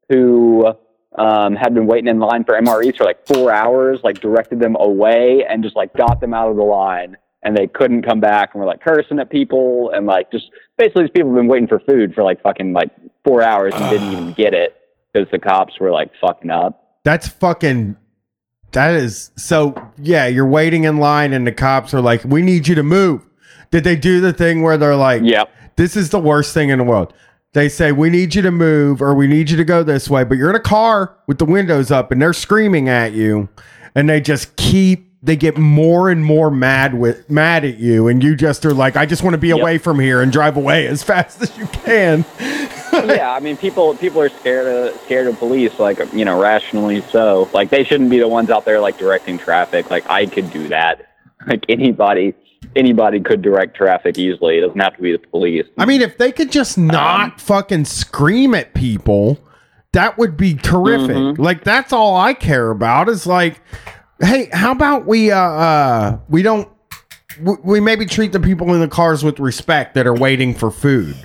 who 0.10 0.74
um, 1.18 1.56
had 1.56 1.74
been 1.74 1.88
waiting 1.88 2.08
in 2.08 2.20
line 2.20 2.44
for 2.44 2.60
MREs 2.60 2.98
for 2.98 3.04
like 3.04 3.26
four 3.26 3.52
hours, 3.52 4.00
like 4.04 4.20
directed 4.20 4.60
them 4.60 4.76
away, 4.80 5.46
and 5.48 5.64
just 5.64 5.76
like 5.76 5.94
got 5.96 6.22
them 6.22 6.34
out 6.34 6.50
of 6.50 6.56
the 6.56 6.64
line. 6.64 7.18
And 7.42 7.56
they 7.56 7.68
couldn't 7.68 8.04
come 8.04 8.20
back, 8.20 8.50
and 8.54 8.60
were 8.62 8.68
like 8.68 8.82
cursing 8.82 9.20
at 9.20 9.30
people, 9.30 9.92
and 9.94 10.06
like 10.06 10.32
just 10.32 10.52
basically 10.78 11.04
these 11.04 11.12
people 11.12 11.30
have 11.30 11.38
been 11.38 11.48
waiting 11.48 11.68
for 11.68 11.80
food 11.80 12.14
for 12.14 12.24
like 12.24 12.42
fucking 12.42 12.74
like 12.74 12.92
four 13.24 13.42
hours 13.42 13.74
and 13.76 13.90
didn't 13.90 14.12
even 14.12 14.34
get 14.34 14.54
it 14.54 14.76
because 15.14 15.30
the 15.32 15.40
cops 15.40 15.80
were 15.80 15.92
like 15.92 16.12
fucking 16.20 16.52
up. 16.52 17.00
That's 17.04 17.28
fucking. 17.28 17.96
That 18.74 18.94
is 18.94 19.32
so. 19.36 19.92
Yeah, 19.98 20.28
you're 20.28 20.48
waiting 20.48 20.84
in 20.84 20.98
line, 20.98 21.34
and 21.34 21.48
the 21.48 21.52
cops 21.52 21.94
are 21.94 22.02
like, 22.02 22.24
"We 22.24 22.42
need 22.42 22.68
you 22.68 22.76
to 22.76 22.84
move." 22.84 23.26
Did 23.72 23.84
they 23.84 23.96
do 23.96 24.20
the 24.20 24.34
thing 24.34 24.62
where 24.62 24.78
they're 24.78 24.96
like, 24.96 25.22
Yep. 25.24 25.52
This 25.76 25.96
is 25.96 26.10
the 26.10 26.20
worst 26.20 26.54
thing 26.54 26.70
in 26.70 26.78
the 26.78 26.84
world." 26.84 27.14
They 27.54 27.68
say, 27.68 27.92
"We 27.92 28.10
need 28.12 28.36
you 28.36 28.42
to 28.44 28.52
move, 28.52 29.02
or 29.02 29.16
we 29.16 29.26
need 29.26 29.50
you 29.50 29.58
to 29.58 29.64
go 29.66 29.82
this 29.82 30.10
way," 30.10 30.24
but 30.24 30.38
you're 30.38 30.52
in 30.52 30.56
a 30.56 30.60
car 30.60 31.16
with 31.28 31.40
the 31.40 31.46
windows 31.46 31.90
up, 31.92 32.12
and 32.12 32.22
they're 32.22 32.34
screaming 32.34 32.88
at 32.90 33.14
you, 33.14 33.50
and 33.96 34.10
they 34.10 34.22
just 34.22 34.56
keep. 34.56 35.08
They 35.22 35.36
get 35.36 35.58
more 35.58 36.10
and 36.10 36.24
more 36.24 36.50
mad 36.50 36.94
with 36.94 37.30
mad 37.30 37.66
at 37.66 37.78
you, 37.78 38.08
and 38.08 38.24
you 38.24 38.36
just 38.38 38.66
are 38.66 38.74
like, 38.74 38.96
"I 38.96 39.06
just 39.06 39.22
want 39.22 39.34
to 39.34 39.38
be 39.40 39.50
Yep. 39.50 39.60
away 39.60 39.78
from 39.78 40.00
here 40.00 40.22
and 40.22 40.32
drive 40.32 40.56
away 40.56 40.88
as 40.88 41.04
fast 41.04 41.42
as 41.42 41.58
you 41.58 41.66
can." 41.66 42.24
yeah, 42.94 43.34
I 43.34 43.40
mean, 43.42 43.58
people 43.58 43.96
people 43.96 44.22
are 44.22 44.30
scared 44.30 44.68
of 44.68 44.96
scared 45.02 45.28
of 45.28 45.38
police, 45.40 45.78
like 45.80 46.00
you 46.14 46.24
know, 46.24 46.40
rationally 46.40 47.02
so. 47.02 47.50
Like 47.52 47.70
they 47.70 47.84
shouldn't 47.84 48.10
be 48.12 48.20
the 48.20 48.30
ones 48.30 48.50
out 48.50 48.64
there 48.64 48.80
like 48.80 48.98
directing 48.98 49.38
traffic. 49.38 49.90
Like 49.90 50.10
I 50.10 50.26
could 50.26 50.52
do 50.52 50.68
that. 50.70 51.08
Like 51.48 51.66
anybody 51.68 52.34
anybody 52.76 53.20
could 53.20 53.42
direct 53.42 53.76
traffic 53.76 54.18
easily. 54.18 54.58
It 54.58 54.62
doesn't 54.62 54.80
have 54.80 54.96
to 54.96 55.02
be 55.02 55.12
the 55.12 55.20
police. 55.20 55.66
I 55.78 55.86
mean, 55.86 56.02
if 56.02 56.18
they 56.18 56.32
could 56.32 56.52
just 56.52 56.78
not 56.78 57.40
fucking 57.42 57.86
scream 57.86 58.54
at 58.54 58.74
people, 58.74 59.40
that 59.94 60.18
would 60.18 60.38
be 60.38 60.54
terrific. 60.54 61.16
Mhm. 61.16 61.38
Like 61.40 61.64
that's 61.64 61.92
all 61.94 62.16
I 62.16 62.34
care 62.34 62.70
about 62.72 63.10
is 63.10 63.26
like, 63.26 63.62
hey, 64.22 64.50
how 64.54 64.72
about 64.72 65.06
we 65.06 65.32
uh 65.32 65.38
uh 65.40 66.20
we 66.30 66.42
don't 66.44 66.68
we, 67.42 67.56
we 67.64 67.80
maybe 67.80 68.06
treat 68.06 68.32
the 68.32 68.40
people 68.40 68.74
in 68.74 68.80
the 68.82 68.88
cars 68.88 69.24
with 69.24 69.40
respect 69.40 69.96
that 69.96 70.06
are 70.06 70.14
waiting 70.16 70.54
for 70.54 70.70
food. 70.72 71.16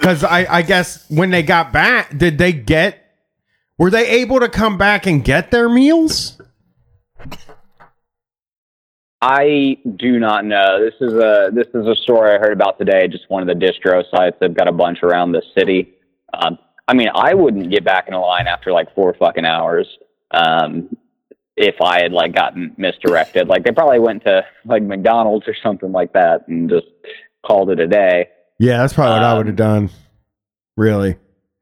Cuz 0.00 0.24
I 0.24 0.46
I 0.58 0.62
guess 0.62 1.04
when 1.10 1.30
they 1.30 1.42
got 1.42 1.72
back, 1.72 2.16
did 2.16 2.38
they 2.38 2.52
get 2.52 3.04
were 3.76 3.90
they 3.90 4.08
able 4.08 4.40
to 4.40 4.48
come 4.48 4.78
back 4.78 5.06
and 5.06 5.22
get 5.24 5.50
their 5.50 5.68
meals? 5.68 6.40
I 9.20 9.78
do 9.96 10.18
not 10.20 10.44
know. 10.44 10.78
This 10.84 10.94
is 11.00 11.12
a 11.14 11.50
this 11.52 11.66
is 11.74 11.86
a 11.86 11.96
story 11.96 12.30
I 12.34 12.38
heard 12.38 12.52
about 12.52 12.78
today. 12.78 13.08
Just 13.08 13.28
one 13.28 13.48
of 13.48 13.48
the 13.58 13.66
distro 13.66 14.04
sites. 14.14 14.36
They've 14.40 14.54
got 14.54 14.68
a 14.68 14.72
bunch 14.72 15.02
around 15.02 15.32
the 15.32 15.42
city. 15.56 15.94
Um, 16.32 16.58
I 16.86 16.94
mean, 16.94 17.08
I 17.14 17.34
wouldn't 17.34 17.70
get 17.70 17.84
back 17.84 18.06
in 18.08 18.14
a 18.14 18.20
line 18.20 18.46
after 18.46 18.72
like 18.72 18.94
four 18.94 19.14
fucking 19.14 19.44
hours. 19.44 19.86
Um, 20.30 20.96
if 21.56 21.74
I 21.82 22.00
had 22.02 22.12
like 22.12 22.32
gotten 22.34 22.74
misdirected, 22.78 23.48
like 23.48 23.64
they 23.64 23.72
probably 23.72 23.98
went 23.98 24.22
to 24.24 24.44
like 24.64 24.82
McDonald's 24.84 25.48
or 25.48 25.54
something 25.62 25.90
like 25.90 26.12
that 26.12 26.46
and 26.46 26.70
just 26.70 26.86
called 27.44 27.70
it 27.70 27.80
a 27.80 27.88
day. 27.88 28.28
Yeah, 28.60 28.78
that's 28.78 28.92
probably 28.92 29.14
what 29.14 29.24
I 29.24 29.30
Um, 29.32 29.36
would 29.38 29.46
have 29.48 29.56
done. 29.56 29.90
Really. 30.76 31.16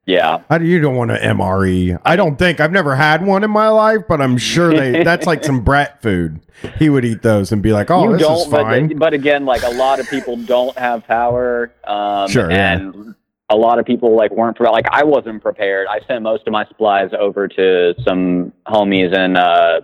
Yeah, 0.07 0.39
How 0.49 0.57
do 0.57 0.65
you 0.65 0.79
don't 0.79 0.95
want 0.95 1.11
an 1.11 1.17
MRE? 1.37 1.99
I 2.05 2.15
don't 2.15 2.39
think 2.39 2.61
I've 2.61 2.71
never 2.71 2.95
had 2.95 3.25
one 3.25 3.43
in 3.43 3.51
my 3.51 3.67
life, 3.67 4.03
but 4.07 4.21
I'm 4.21 4.37
sure 4.37 4.73
they 4.73 5.03
that's 5.03 5.27
like 5.27 5.43
some 5.43 5.61
brat 5.65 6.01
food. 6.01 6.39
He 6.79 6.89
would 6.89 7.03
eat 7.03 7.21
those 7.23 7.51
and 7.51 7.61
be 7.61 7.73
like, 7.73 7.91
"Oh, 7.91 8.05
you 8.05 8.13
this 8.13 8.21
don't. 8.25 8.37
is 8.37 8.45
fine." 8.47 8.87
But, 8.87 8.97
but 8.99 9.13
again, 9.13 9.45
like 9.45 9.63
a 9.63 9.69
lot 9.71 9.99
of 9.99 10.09
people 10.09 10.37
don't 10.37 10.75
have 10.77 11.05
power. 11.05 11.73
Um, 11.83 12.29
Sure, 12.29 12.49
yeah. 12.49 12.75
and 12.77 13.15
a 13.49 13.55
lot 13.57 13.79
of 13.79 13.85
people 13.85 14.15
like 14.15 14.31
weren't 14.31 14.55
pre- 14.55 14.69
like 14.69 14.85
I 14.89 15.03
wasn't 15.03 15.41
prepared. 15.43 15.87
I 15.89 15.99
sent 16.07 16.21
most 16.23 16.47
of 16.47 16.53
my 16.53 16.65
supplies 16.67 17.11
over 17.19 17.47
to 17.49 17.93
some 18.05 18.53
homies 18.65 19.13
in 19.13 19.35
uh, 19.35 19.81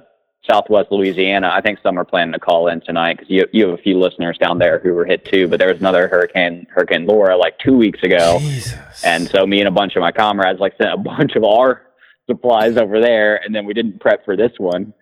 Southwest 0.49 0.91
Louisiana. 0.91 1.49
I 1.53 1.61
think 1.61 1.79
some 1.81 1.97
are 1.97 2.03
planning 2.03 2.33
to 2.33 2.39
call 2.39 2.67
in 2.67 2.81
tonight 2.81 3.17
because 3.17 3.29
you 3.29 3.45
you 3.53 3.67
have 3.67 3.79
a 3.79 3.81
few 3.81 3.97
listeners 3.97 4.37
down 4.37 4.59
there 4.59 4.79
who 4.79 4.93
were 4.93 5.05
hit 5.05 5.25
too. 5.25 5.47
But 5.47 5.59
there 5.59 5.69
was 5.69 5.79
another 5.79 6.07
hurricane, 6.07 6.67
Hurricane 6.69 7.05
Laura, 7.05 7.37
like 7.37 7.57
two 7.59 7.77
weeks 7.77 8.03
ago. 8.03 8.39
Jesus. 8.39 9.03
And 9.03 9.29
so 9.29 9.45
me 9.47 9.59
and 9.59 9.67
a 9.67 9.71
bunch 9.71 9.95
of 9.95 10.01
my 10.01 10.11
comrades 10.11 10.59
like 10.59 10.73
sent 10.77 10.93
a 10.93 10.97
bunch 10.97 11.35
of 11.35 11.43
our 11.43 11.83
supplies 12.29 12.77
over 12.77 12.99
there, 12.99 13.37
and 13.37 13.55
then 13.55 13.65
we 13.65 13.73
didn't 13.73 13.99
prep 13.99 14.25
for 14.25 14.35
this 14.35 14.51
one. 14.57 14.93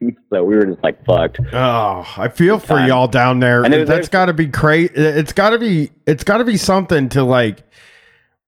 so 0.30 0.44
we 0.44 0.56
were 0.56 0.66
just 0.66 0.82
like 0.82 1.04
fucked. 1.04 1.40
Oh, 1.52 2.14
I 2.16 2.28
feel 2.28 2.58
for 2.58 2.76
time. 2.76 2.88
y'all 2.88 3.08
down 3.08 3.40
there. 3.40 3.64
And 3.64 3.86
That's 3.86 4.08
got 4.08 4.26
to 4.26 4.32
be 4.32 4.48
crazy. 4.48 4.92
It's 4.94 5.32
got 5.32 5.50
to 5.50 5.58
be. 5.58 5.90
It's 6.06 6.24
got 6.24 6.38
to 6.38 6.44
be 6.44 6.56
something 6.56 7.08
to 7.10 7.24
like. 7.24 7.64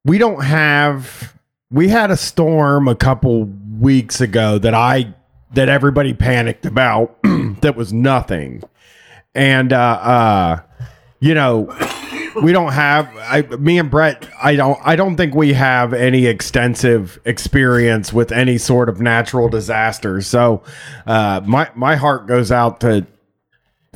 We 0.04 0.18
don't 0.18 0.44
have. 0.44 1.36
We 1.72 1.88
had 1.88 2.10
a 2.10 2.16
storm 2.16 2.88
a 2.88 2.94
couple 2.94 3.44
weeks 3.44 4.20
ago 4.20 4.58
that 4.58 4.74
I 4.74 5.14
that 5.52 5.68
everybody 5.68 6.14
panicked 6.14 6.66
about. 6.66 7.16
that 7.60 7.74
was 7.76 7.92
nothing, 7.92 8.62
and 9.34 9.72
uh, 9.72 9.76
uh, 9.76 10.60
you 11.20 11.34
know, 11.34 11.74
we 12.42 12.52
don't 12.52 12.72
have. 12.72 13.08
I, 13.16 13.42
me 13.42 13.78
and 13.78 13.90
Brett. 13.90 14.28
I 14.42 14.56
don't. 14.56 14.78
I 14.84 14.96
don't 14.96 15.16
think 15.16 15.34
we 15.34 15.52
have 15.52 15.92
any 15.92 16.26
extensive 16.26 17.18
experience 17.24 18.12
with 18.12 18.32
any 18.32 18.58
sort 18.58 18.88
of 18.88 19.00
natural 19.00 19.48
disaster. 19.48 20.20
So, 20.20 20.62
uh, 21.06 21.42
my 21.44 21.70
my 21.74 21.96
heart 21.96 22.26
goes 22.26 22.50
out 22.50 22.80
to 22.80 23.06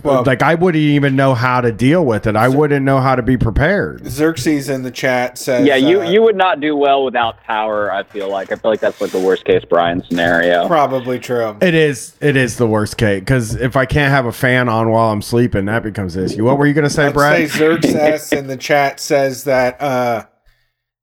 Well- 0.03 0.25
like 0.27 0.43
I 0.43 0.55
wouldn't 0.55 0.83
even 0.83 1.17
know 1.17 1.35
how 1.35 1.61
to 1.61 1.73
deal 1.73 2.05
with 2.05 2.27
it. 2.27 2.37
I 2.37 2.49
wouldn't 2.49 2.85
know 2.85 3.01
how 3.01 3.15
to 3.15 3.23
be 3.23 3.37
prepared. 3.39 4.07
Xerxes 4.07 4.69
in 4.69 4.83
the 4.83 4.91
chat 4.91 5.39
says, 5.39 5.67
Yeah, 5.67 5.77
you 5.77 6.03
uh, 6.03 6.11
you 6.11 6.21
would 6.23 6.37
not 6.37 6.61
do 6.61 6.77
well 6.77 7.05
without 7.05 7.43
power. 7.45 7.91
I 7.93 8.03
feel 8.03 8.29
like 8.29 8.53
I 8.53 8.57
feel 8.57 8.71
like 8.73 8.81
that's 8.81 9.01
like 9.01 9.13
the 9.13 9.21
worst 9.21 9.45
case 9.45 9.63
Brian 9.69 10.03
scenario. 10.05 10.67
probably 10.67 11.19
true. 11.19 11.57
It 11.63 11.75
is. 11.75 12.17
It 12.21 12.37
is 12.37 12.57
the 12.59 12.67
worst 12.67 12.97
case 12.99 13.21
because 13.21 13.55
if 13.55 13.77
I 13.77 13.87
can't 13.87 14.11
have 14.11 14.27
a 14.27 14.33
fan 14.33 14.69
on 14.69 14.91
while 14.91 15.11
I'm 15.11 15.23
sleeping, 15.23 15.65
that 15.67 15.83
becomes 15.83 16.17
an 16.17 16.25
issue. 16.25 16.45
What 16.45 16.59
were 16.59 16.67
you 16.67 16.75
gonna 16.75 16.91
say, 16.91 17.05
Let's 17.05 17.15
Brett? 17.15 17.51
say 17.51 17.59
Xerxes 17.59 18.33
in 18.33 18.47
the 18.49 18.57
chat 18.59 19.01
says 19.01 19.45
that 19.45 19.81
uh, 19.81 20.27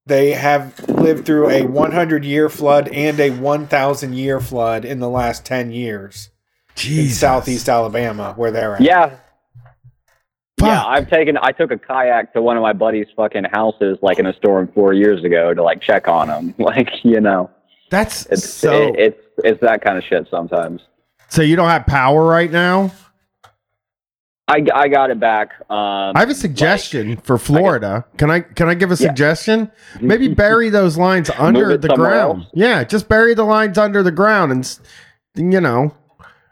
they 0.06 0.32
have 0.32 0.78
lived 0.90 1.26
through 1.26 1.50
a 1.50 1.64
100 1.66 2.24
year 2.26 2.50
flood 2.50 2.88
and 2.90 3.20
a 3.20 3.32
1,000 3.32 4.14
year 4.14 4.40
flood 4.40 4.84
in 4.86 5.00
the 5.00 5.10
last 5.10 5.44
10 5.46 5.72
years 5.72 6.30
in 6.88 7.10
southeast 7.10 7.70
Alabama, 7.70 8.34
where 8.36 8.52
they're 8.52 8.76
at. 8.76 8.82
Yeah, 8.82 9.18
yeah. 10.62 10.84
I've 10.86 11.10
taken 11.10 11.38
I 11.42 11.52
took 11.52 11.72
a 11.72 11.78
kayak 11.78 12.34
to 12.34 12.42
one 12.42 12.58
of 12.58 12.62
my 12.64 12.74
buddy's 12.74 13.08
fucking 13.16 13.46
houses 13.52 13.98
like 14.02 14.20
in 14.20 14.26
a 14.26 14.34
storm 14.34 14.70
four 14.74 14.94
years 14.94 15.24
ago 15.24 15.54
to 15.54 15.64
like 15.64 15.82
check 15.82 16.08
on 16.08 16.30
him. 16.30 16.54
Like 16.64 16.90
you 17.04 17.20
know, 17.22 17.50
That's 17.90 18.26
it's 18.28 18.48
so. 18.48 18.72
it, 18.90 18.96
it's 19.00 19.22
it's 19.44 19.62
that 19.62 19.84
kind 19.84 19.98
of 19.98 20.04
shit 20.04 20.28
sometimes. 20.30 20.82
so 21.30 21.42
you 21.42 21.56
don't 21.56 21.70
have 21.70 21.86
power 21.86 22.24
right 22.26 22.52
now. 22.52 22.92
I, 24.48 24.66
I 24.76 24.88
got 24.90 25.12
it 25.12 25.20
back. 25.20 25.52
Um, 25.70 26.12
I 26.14 26.20
have 26.20 26.30
a 26.30 26.34
suggestion 26.36 27.16
for 27.18 27.38
Florida. 27.38 28.06
Can 28.18 28.30
I 28.30 28.42
can 28.42 28.68
I 28.68 28.74
give 28.74 28.92
a 28.92 28.96
Yeah. 28.96 29.08
suggestion? 29.10 29.72
Maybe 30.02 30.28
bury 30.34 30.70
those 30.70 30.98
lines 30.98 31.30
under 31.38 31.78
the 31.78 31.88
ground. 31.90 32.42
else. 32.42 32.52
Yeah, 32.54 32.84
just 32.84 33.08
bury 33.08 33.34
the 33.34 33.46
lines 33.46 33.78
under 33.78 34.04
the 34.04 34.12
ground 34.12 34.52
and 34.52 34.80
you 35.54 35.62
know, 35.62 35.94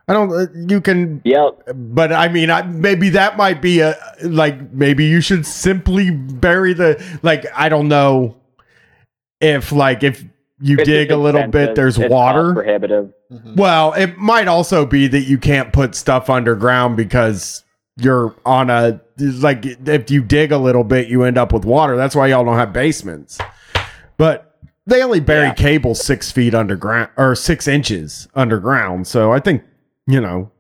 I 0.10 0.14
don't 0.14 0.32
uh, 0.34 0.48
you 0.68 0.82
can 0.82 1.22
yeah, 1.24 1.50
but 1.74 2.12
I 2.12 2.28
mean 2.28 2.50
I, 2.50 2.64
maybe 2.64 3.10
that 3.10 3.38
might 3.38 3.62
be 3.62 3.80
a 3.82 3.96
like 4.24 4.72
maybe 4.74 5.06
you 5.06 5.22
should 5.22 5.46
simply 5.46 6.10
bury 6.12 6.74
the 6.74 7.02
like 7.22 7.46
I 7.56 7.70
don't 7.70 7.88
know 7.88 8.36
if 9.40 9.72
like 9.72 10.04
if 10.04 10.24
you 10.62 10.78
it's 10.80 10.86
dig 10.90 11.12
a 11.12 11.16
little 11.18 11.48
bit 11.48 11.76
there's 11.76 11.98
It's 11.98 12.12
water. 12.12 12.54
cost 12.54 12.56
prohibitive. 12.66 13.14
Well, 13.56 13.94
it 13.94 14.18
might 14.18 14.48
also 14.48 14.86
be 14.86 15.08
that 15.08 15.22
you 15.22 15.38
can't 15.38 15.72
put 15.72 15.94
stuff 15.96 16.30
underground 16.30 16.98
because 16.98 17.64
you're 17.98 18.36
on 18.46 18.70
a 18.70 19.00
like 19.20 19.64
if 19.66 20.10
you 20.10 20.24
dig 20.24 20.52
a 20.52 20.58
little 20.58 20.84
bit, 20.84 21.08
you 21.08 21.24
end 21.24 21.38
up 21.38 21.54
with 21.54 21.64
water. 21.66 21.96
That's 21.96 22.16
why 22.16 22.28
y'all 22.28 22.44
don't 22.44 22.58
have 22.58 22.74
basements. 22.74 23.38
But 24.18 24.58
they 24.88 25.04
only 25.04 25.20
bury 25.20 25.48
Yeah. 25.48 25.54
cables 25.54 26.02
six 26.04 26.32
feet 26.32 26.56
underground 26.56 27.10
or 27.16 27.36
six 27.36 27.68
inches 27.68 28.28
underground. 28.34 29.06
So 29.08 29.32
I 29.32 29.40
think 29.40 29.62
you 30.10 30.20
know. 30.22 30.52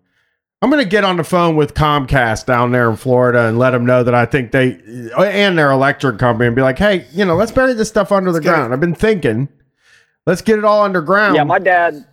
I'm 0.62 0.70
gonna 0.70 0.84
get 0.84 1.06
on 1.06 1.16
the 1.16 1.24
phone 1.24 1.56
with 1.56 1.74
Comcast 1.74 2.46
down 2.46 2.74
there 2.74 2.90
in 2.90 2.98
Florida 2.98 3.48
and 3.48 3.58
let 3.58 3.72
them 3.72 3.86
know 3.86 4.04
that 4.04 4.14
I 4.14 4.26
think 4.26 4.52
they 4.52 4.74
and 5.18 5.58
their 5.58 5.72
electric 5.72 6.20
company 6.20 6.48
and 6.48 6.56
be 6.56 6.62
like, 6.62 6.78
hey, 6.78 7.06
you 7.14 7.24
know, 7.24 7.36
let's 7.38 7.52
bury 7.54 7.74
this 7.74 7.88
stuff 7.88 8.12
under 8.12 8.32
the 8.34 8.40
it- 8.40 8.44
ground. 8.44 8.74
I've 8.74 8.82
been 8.82 8.94
thinking, 8.96 9.48
let's 10.26 10.42
get 10.42 10.60
it 10.60 10.66
all 10.66 10.84
underground. 10.84 11.36
Yeah, 11.38 11.44
my 11.46 11.60
dad. 11.60 12.06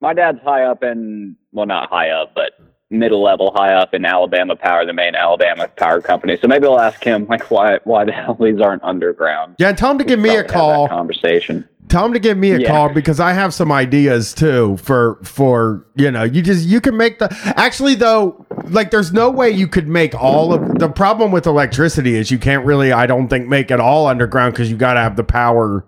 My 0.00 0.12
dad's 0.14 0.40
high 0.42 0.62
up 0.64 0.82
in 0.82 1.36
well, 1.52 1.66
not 1.66 1.90
high 1.90 2.10
up, 2.10 2.34
but 2.34 2.52
middle 2.90 3.22
level, 3.22 3.52
high 3.54 3.72
up 3.74 3.92
in 3.94 4.04
Alabama 4.04 4.54
Power, 4.56 4.86
the 4.86 4.92
main 4.94 5.14
Alabama 5.14 5.68
power 5.68 6.00
company. 6.00 6.38
So 6.40 6.48
maybe 6.48 6.66
I'll 6.66 6.80
ask 6.80 7.02
him 7.04 7.26
like 7.26 7.50
why 7.50 7.80
why 7.84 8.04
the 8.04 8.12
hell 8.12 8.34
these 8.40 8.60
aren't 8.60 8.82
underground. 8.84 9.56
yeah, 9.58 9.72
tell 9.72 9.90
him 9.90 9.98
to 9.98 10.04
give 10.04 10.20
me 10.20 10.30
a 10.36 10.44
Probably 10.44 10.44
have 10.44 10.46
that 10.48 10.52
call. 10.54 10.88
Conversation. 10.88 11.68
Tell 11.88 12.02
them 12.02 12.12
to 12.14 12.18
give 12.18 12.36
me 12.36 12.50
a 12.52 12.58
Yeah. 12.58 12.68
call 12.68 12.88
because 12.92 13.20
I 13.20 13.32
have 13.32 13.54
some 13.54 13.70
ideas 13.70 14.34
too 14.34 14.76
for 14.78 15.18
for 15.22 15.86
you 15.94 16.10
know 16.10 16.24
you 16.24 16.42
just 16.42 16.66
you 16.66 16.80
can 16.80 16.96
make 16.96 17.18
the 17.18 17.28
actually 17.56 17.94
though 17.94 18.44
like 18.70 18.90
there's 18.90 19.12
no 19.12 19.30
way 19.30 19.50
you 19.50 19.68
could 19.68 19.86
make 19.86 20.14
all 20.14 20.52
of 20.52 20.78
the 20.78 20.88
problem 20.88 21.30
with 21.30 21.46
electricity 21.46 22.16
is 22.16 22.30
you 22.30 22.38
can't 22.38 22.64
really 22.64 22.92
I 22.92 23.06
don't 23.06 23.28
think 23.28 23.46
make 23.48 23.70
it 23.70 23.78
all 23.80 24.06
underground 24.08 24.52
because 24.54 24.70
you 24.70 24.76
got 24.76 24.94
to 24.94 25.00
have 25.00 25.16
the 25.16 25.24
power 25.24 25.84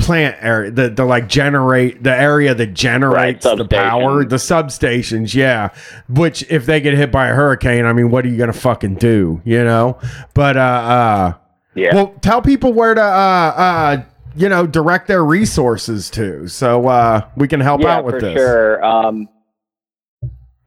plant 0.00 0.36
area 0.40 0.70
the 0.70 0.90
the 0.90 1.04
like 1.04 1.28
generate 1.28 2.02
the 2.02 2.14
area 2.14 2.54
that 2.54 2.74
generates 2.74 3.44
the 3.44 3.64
power 3.66 4.24
the 4.24 4.36
substations 4.36 5.34
yeah 5.34 5.68
which 6.08 6.44
if 6.50 6.66
they 6.66 6.80
get 6.80 6.92
hit 6.94 7.10
by 7.12 7.28
a 7.28 7.32
hurricane 7.34 7.86
I 7.86 7.92
mean 7.94 8.10
what 8.10 8.26
are 8.26 8.28
you 8.28 8.36
gonna 8.36 8.52
fucking 8.52 8.96
do 8.96 9.40
you 9.44 9.62
know 9.64 9.98
but 10.34 10.56
uh 10.56 10.60
uh 10.60 11.32
Yeah. 11.74 11.94
well, 11.94 12.14
tell 12.20 12.40
people 12.42 12.72
where 12.72 12.94
to, 12.94 13.02
uh, 13.02 13.04
uh, 13.04 14.02
you 14.36 14.48
know, 14.48 14.66
direct 14.66 15.06
their 15.08 15.24
resources 15.24 16.10
to, 16.10 16.48
so 16.48 16.86
uh, 16.88 17.28
we 17.36 17.48
can 17.48 17.60
help 17.60 17.82
yeah, 17.82 17.96
out 17.96 18.04
with 18.04 18.16
for 18.16 18.20
this. 18.20 18.34
sure. 18.34 18.84
Um, 18.84 19.28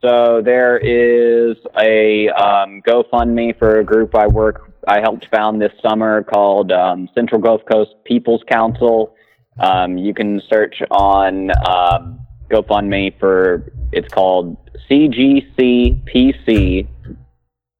so 0.01 0.41
there 0.43 0.77
is 0.77 1.57
a 1.79 2.29
um, 2.29 2.81
GoFundMe 2.87 3.57
for 3.57 3.79
a 3.79 3.83
group 3.83 4.15
I 4.15 4.27
work. 4.27 4.71
I 4.87 5.01
helped 5.01 5.27
found 5.29 5.61
this 5.61 5.73
summer 5.81 6.23
called 6.23 6.71
um, 6.71 7.09
Central 7.13 7.41
Gulf 7.41 7.61
Coast 7.69 7.95
People's 8.05 8.43
Council. 8.47 9.13
Um, 9.59 9.97
you 9.97 10.13
can 10.13 10.41
search 10.49 10.81
on 10.91 11.49
um, 11.67 12.19
GoFundMe 12.49 13.19
for 13.19 13.71
it's 13.91 14.07
called 14.13 14.55
CGCPC. 14.89 16.87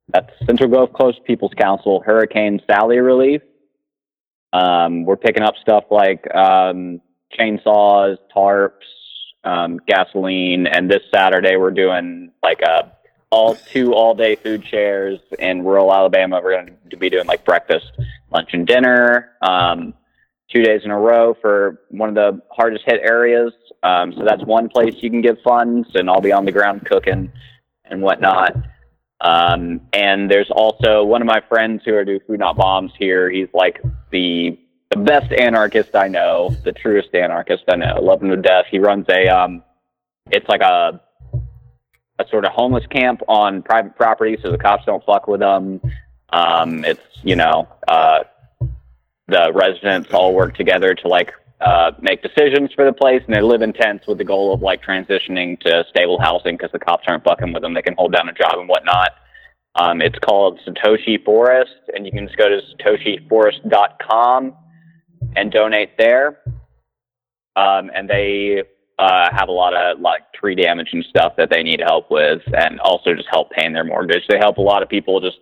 That's 0.10 0.32
Central 0.46 0.70
Gulf 0.70 0.92
Coast 0.94 1.20
People's 1.26 1.54
Council 1.58 2.02
Hurricane 2.06 2.60
Sally 2.70 2.98
Relief. 2.98 3.42
Um, 4.54 5.04
we're 5.04 5.18
picking 5.18 5.44
up 5.44 5.56
stuff 5.62 5.86
like 5.92 6.24
um, 6.34 7.02
chainsaws, 7.38 8.18
tarps, 8.36 8.72
um, 9.44 9.80
gasoline, 9.88 10.68
and 10.68 10.90
this 10.90 11.04
Saturday 11.14 11.56
we're 11.58 11.72
doing 11.72 12.32
like 12.44 12.62
a 12.62 12.92
all 13.30 13.56
two 13.56 13.94
all 13.94 14.16
day 14.16 14.36
food 14.36 14.66
shares 14.66 15.20
in 15.40 15.64
rural 15.64 15.94
Alabama. 15.94 16.40
We're 16.44 16.54
going 16.54 16.78
to 16.90 16.98
be 16.98 17.10
doing 17.10 17.28
like 17.28 17.44
breakfast, 17.46 17.92
lunch, 18.32 18.50
and 18.54 18.66
dinner. 18.66 19.32
Um, 19.42 19.94
two 20.52 20.62
days 20.64 20.82
in 20.86 20.92
a 20.92 20.98
row 20.98 21.36
for 21.42 21.82
one 21.90 22.10
of 22.10 22.16
the 22.16 22.42
hardest 22.52 22.84
hit 22.86 23.02
areas. 23.04 23.54
Um, 23.84 24.14
so 24.14 24.24
that's 24.26 24.44
one 24.44 24.70
place 24.70 24.96
you 25.00 25.10
can 25.10 25.22
give 25.22 25.38
funds, 25.44 25.90
and 25.94 26.10
I'll 26.10 26.22
be 26.22 26.32
on 26.32 26.46
the 26.46 26.52
ground 26.52 26.86
cooking 26.86 27.32
and 27.86 28.02
whatnot. 28.02 28.56
Um, 29.22 29.82
and 29.94 30.30
there's 30.30 30.52
also 30.52 31.04
one 31.04 31.22
of 31.22 31.28
my 31.28 31.42
friends 31.50 31.82
who 31.86 31.96
are 31.96 32.06
do 32.06 32.20
food 32.28 32.40
not 32.40 32.56
bombs 32.56 32.92
here. 32.98 33.30
He's 33.30 33.48
like 33.54 33.82
the 34.12 34.60
the 34.92 34.98
best 34.98 35.32
anarchist 35.34 35.96
I 35.96 36.08
know, 36.08 36.56
the 36.64 36.72
truest 36.72 37.14
anarchist 37.14 37.64
I 37.68 37.76
know. 37.76 38.00
Love 38.02 38.22
him 38.22 38.30
to 38.30 38.38
death. 38.38 38.66
He 38.70 38.80
runs 38.80 39.06
a 39.10 39.28
um, 39.28 39.64
it's 40.32 40.48
like 40.48 40.62
a 40.62 41.02
a 42.20 42.28
sort 42.30 42.46
of 42.46 42.52
homeless 42.52 42.86
camp 42.88 43.22
on 43.28 43.62
private 43.62 43.96
property, 43.96 44.38
so 44.42 44.52
the 44.52 44.58
cops 44.58 44.86
don't 44.86 45.04
fuck 45.06 45.28
with 45.28 45.40
them. 45.40 45.82
Um, 46.30 46.86
it's 46.86 47.02
you 47.24 47.36
know 47.36 47.68
uh, 47.88 48.24
the 49.28 49.52
residents 49.54 50.12
all 50.14 50.34
work 50.34 50.56
together 50.56 50.94
to 50.94 51.08
like 51.08 51.34
uh, 51.60 51.92
make 52.02 52.22
decisions 52.22 52.72
for 52.76 52.86
the 52.86 52.94
place, 52.94 53.22
and 53.26 53.36
they 53.36 53.42
live 53.42 53.62
in 53.62 53.74
tents 53.74 54.06
with 54.08 54.20
the 54.20 54.24
goal 54.24 54.54
of 54.54 54.62
like 54.62 54.84
transitioning 54.84 55.60
to 55.62 55.84
stable 55.90 56.20
housing 56.22 56.56
because 56.56 56.72
the 56.72 56.80
cops 56.80 57.06
aren't 57.08 57.24
fucking 57.24 57.52
with 57.52 57.64
them. 57.64 57.74
They 57.74 57.82
can 57.82 57.96
hold 57.98 58.14
down 58.14 58.30
a 58.30 58.34
job 58.34 58.60
and 58.60 58.70
whatnot. 58.70 59.12
Um, 59.76 60.02
it's 60.02 60.18
called 60.20 60.60
Satoshi 60.68 61.24
Forest, 61.24 61.72
and 61.94 62.06
you 62.06 62.12
can 62.12 62.28
just 62.28 62.38
go 62.38 62.50
to 62.50 62.62
satoshiforest.com 62.84 64.56
and 65.36 65.52
donate 65.52 65.98
there. 65.98 66.40
Um, 67.56 67.90
and 67.94 68.08
they 68.08 68.64
uh, 69.00 69.30
have 69.32 69.50
a 69.50 69.52
lot 69.52 69.74
of 69.76 70.00
like 70.00 70.22
tree 70.34 70.56
damage 70.56 70.90
and 70.94 71.04
stuff 71.10 71.34
that 71.38 71.50
they 71.50 71.64
need 71.64 71.82
help 71.86 72.10
with, 72.12 72.42
and 72.54 72.80
also 72.80 73.14
just 73.16 73.28
help 73.32 73.50
paying 73.52 73.74
their 73.74 73.84
mortgage. 73.84 74.24
They 74.30 74.38
help 74.38 74.58
a 74.58 74.62
lot 74.62 74.84
of 74.84 74.90
people 74.90 75.20
just 75.20 75.38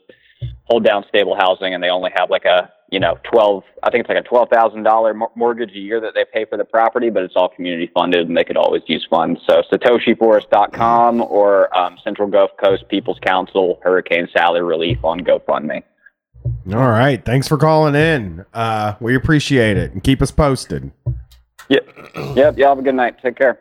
hold 0.65 0.85
down 0.85 1.05
stable 1.09 1.35
housing, 1.37 1.73
and 1.73 1.83
they 1.83 1.89
only 1.89 2.11
have 2.15 2.29
like 2.29 2.45
a 2.45 2.71
you 2.89 2.99
know 2.99 3.17
twelve. 3.23 3.63
I 3.83 3.89
think 3.89 4.01
it's 4.01 4.09
like 4.09 4.23
a 4.23 4.27
twelve 4.27 4.49
thousand 4.49 4.83
dollar 4.83 5.13
mortgage 5.35 5.71
a 5.71 5.79
year 5.79 5.99
that 6.01 6.13
they 6.13 6.25
pay 6.31 6.45
for 6.45 6.57
the 6.57 6.65
property, 6.65 7.09
but 7.09 7.23
it's 7.23 7.35
all 7.35 7.49
community 7.49 7.89
funded, 7.93 8.27
and 8.27 8.37
they 8.37 8.43
could 8.43 8.57
always 8.57 8.83
use 8.87 9.05
funds. 9.09 9.39
So 9.47 9.61
SatoshiForest.com 9.71 11.21
or 11.21 11.75
um, 11.77 11.97
Central 12.03 12.27
Gulf 12.27 12.51
Coast 12.63 12.87
People's 12.89 13.19
Council 13.19 13.79
Hurricane 13.83 14.27
Sally 14.35 14.61
Relief 14.61 15.03
on 15.03 15.19
GoFundMe. 15.21 15.83
All 16.73 16.89
right, 16.89 17.23
thanks 17.23 17.47
for 17.47 17.57
calling 17.57 17.95
in. 17.95 18.45
Uh, 18.53 18.95
we 18.99 19.15
appreciate 19.15 19.77
it, 19.77 19.93
and 19.93 20.03
keep 20.03 20.21
us 20.21 20.31
posted. 20.31 20.91
Yep. 21.69 21.89
Yep. 22.35 22.57
Y'all 22.57 22.69
have 22.69 22.79
a 22.79 22.81
good 22.81 22.95
night. 22.95 23.15
Take 23.21 23.37
care. 23.37 23.59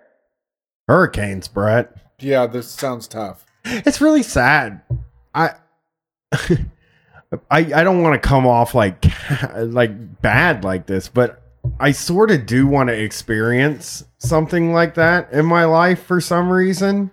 Hurricanes, 0.88 1.48
Brett. 1.48 1.96
Yeah, 2.20 2.46
this 2.46 2.70
sounds 2.70 3.08
tough. 3.08 3.46
It's 3.64 4.00
really 4.00 4.22
sad. 4.22 4.82
I. 5.34 5.54
I, 7.50 7.58
I 7.58 7.84
don't 7.84 8.02
want 8.02 8.20
to 8.20 8.28
come 8.28 8.46
off 8.46 8.74
like 8.74 9.04
like 9.56 10.20
bad 10.22 10.64
like 10.64 10.86
this, 10.86 11.08
but 11.08 11.42
I 11.80 11.92
sort 11.92 12.30
of 12.30 12.46
do 12.46 12.66
want 12.66 12.88
to 12.88 12.94
experience 12.94 14.04
something 14.18 14.72
like 14.72 14.94
that 14.94 15.32
in 15.32 15.46
my 15.46 15.64
life 15.64 16.04
for 16.04 16.20
some 16.20 16.50
reason. 16.50 17.10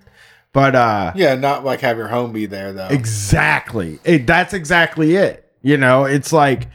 But 0.54 0.76
uh 0.76 1.14
Yeah, 1.16 1.36
not 1.36 1.64
like 1.64 1.82
have 1.82 1.98
your 1.98 2.10
home 2.10 2.34
be 2.34 2.46
there 2.46 2.74
though. 2.74 2.88
Exactly. 2.88 4.00
It, 4.04 4.28
that's 4.28 4.54
exactly 4.54 5.16
it. 5.16 5.50
You 5.62 5.78
know, 5.78 6.06
it's 6.06 6.34
like 6.34 6.68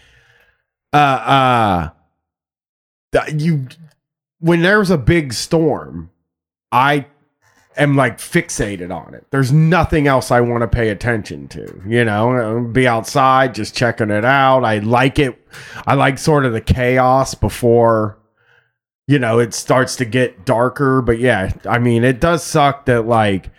uh 0.93 0.97
uh 0.97 1.91
you 3.35 3.69
when 4.39 4.63
there's 4.63 4.91
a 4.91 4.99
big 4.99 5.33
storm, 5.33 6.11
I 6.73 7.07
am 7.77 7.97
like 7.97 8.19
fixated 8.19 8.95
on 8.95 9.15
it. 9.15 9.27
There's 9.31 9.53
nothing 9.53 10.07
else 10.07 10.31
I 10.31 10.41
want 10.41 10.63
to 10.63 10.69
pay 10.69 10.89
attention 10.89 11.49
to. 11.49 11.83
You 11.87 12.05
know, 12.05 12.69
be 12.73 12.87
outside 12.87 13.55
just 13.55 13.75
checking 13.75 14.11
it 14.11 14.25
out. 14.25 14.65
I 14.65 14.79
like 14.79 15.19
it. 15.19 15.39
I 15.87 15.95
like 15.95 16.19
sort 16.19 16.45
of 16.45 16.53
the 16.53 16.61
chaos 16.61 17.35
before 17.35 18.19
you 19.07 19.19
know 19.19 19.39
it 19.39 19.55
starts 19.55 19.97
to 19.97 20.05
get 20.05 20.45
darker. 20.45 21.03
But 21.03 21.19
yeah, 21.19 21.53
I 21.69 21.79
mean, 21.79 22.05
it 22.05 22.21
does 22.21 22.43
suck 22.43 22.87
that 22.87 23.07
like 23.07 23.51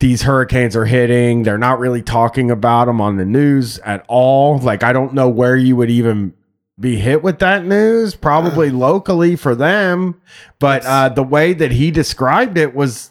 these 0.00 0.22
hurricanes 0.22 0.76
are 0.76 0.84
hitting. 0.84 1.42
They're 1.42 1.58
not 1.58 1.78
really 1.78 2.02
talking 2.02 2.50
about 2.50 2.86
them 2.86 3.00
on 3.00 3.16
the 3.16 3.24
news 3.24 3.78
at 3.80 4.04
all. 4.08 4.58
Like, 4.58 4.82
I 4.82 4.92
don't 4.92 5.14
know 5.14 5.28
where 5.28 5.56
you 5.56 5.76
would 5.76 5.90
even 5.90 6.34
be 6.78 6.96
hit 6.96 7.22
with 7.22 7.38
that 7.38 7.64
news. 7.64 8.14
Probably 8.14 8.70
locally 8.70 9.36
for 9.36 9.54
them. 9.54 10.20
But 10.58 10.84
uh, 10.84 11.08
the 11.08 11.22
way 11.22 11.54
that 11.54 11.72
he 11.72 11.90
described 11.90 12.58
it 12.58 12.74
was 12.74 13.10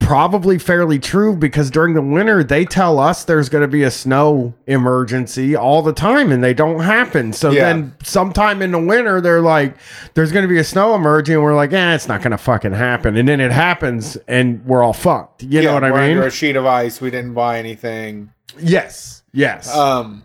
probably 0.00 0.58
fairly 0.58 0.98
true 0.98 1.36
because 1.36 1.70
during 1.70 1.92
the 1.94 2.00
winter, 2.00 2.42
they 2.42 2.64
tell 2.64 2.98
us 2.98 3.24
there's 3.24 3.48
going 3.48 3.62
to 3.62 3.68
be 3.68 3.82
a 3.82 3.90
snow 3.90 4.54
emergency 4.66 5.54
all 5.54 5.82
the 5.82 5.92
time 5.92 6.32
and 6.32 6.42
they 6.42 6.54
don't 6.54 6.80
happen. 6.80 7.32
So 7.32 7.50
Yeah. 7.50 7.64
then 7.64 7.94
sometime 8.02 8.62
in 8.62 8.70
the 8.72 8.78
winter, 8.78 9.20
they're 9.20 9.42
like, 9.42 9.76
there's 10.14 10.32
going 10.32 10.44
to 10.44 10.48
be 10.48 10.58
a 10.58 10.64
snow 10.64 10.94
emergency. 10.94 11.34
And 11.34 11.42
we're 11.42 11.54
like, 11.54 11.72
"Yeah, 11.72 11.94
it's 11.94 12.08
not 12.08 12.22
going 12.22 12.30
to 12.30 12.38
fucking 12.38 12.72
happen. 12.72 13.16
And 13.16 13.28
then 13.28 13.40
it 13.40 13.52
happens 13.52 14.16
and 14.28 14.64
we're 14.64 14.82
all 14.82 14.94
fucked. 14.94 15.42
You 15.42 15.62
know 15.62 15.74
what 15.74 15.84
I 15.84 15.90
mean? 15.90 16.16
Under 16.16 16.26
a 16.28 16.30
sheet 16.30 16.56
of 16.56 16.64
ice. 16.64 17.00
We 17.00 17.10
didn't 17.10 17.34
buy 17.34 17.58
anything. 17.58 18.30
Yes. 18.58 19.22
Yes. 19.32 19.74
Um, 19.74 20.24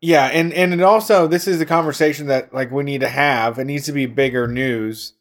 yeah, 0.00 0.26
and 0.26 0.52
and 0.54 0.72
it 0.72 0.80
also 0.82 1.26
this 1.26 1.46
is 1.46 1.60
a 1.60 1.66
conversation 1.66 2.26
that 2.28 2.52
like 2.54 2.70
we 2.70 2.82
need 2.82 3.02
to 3.02 3.08
have. 3.08 3.58
It 3.58 3.64
needs 3.66 3.84
to 3.86 3.92
be 3.92 4.06
bigger 4.06 4.48
news. 4.48 5.12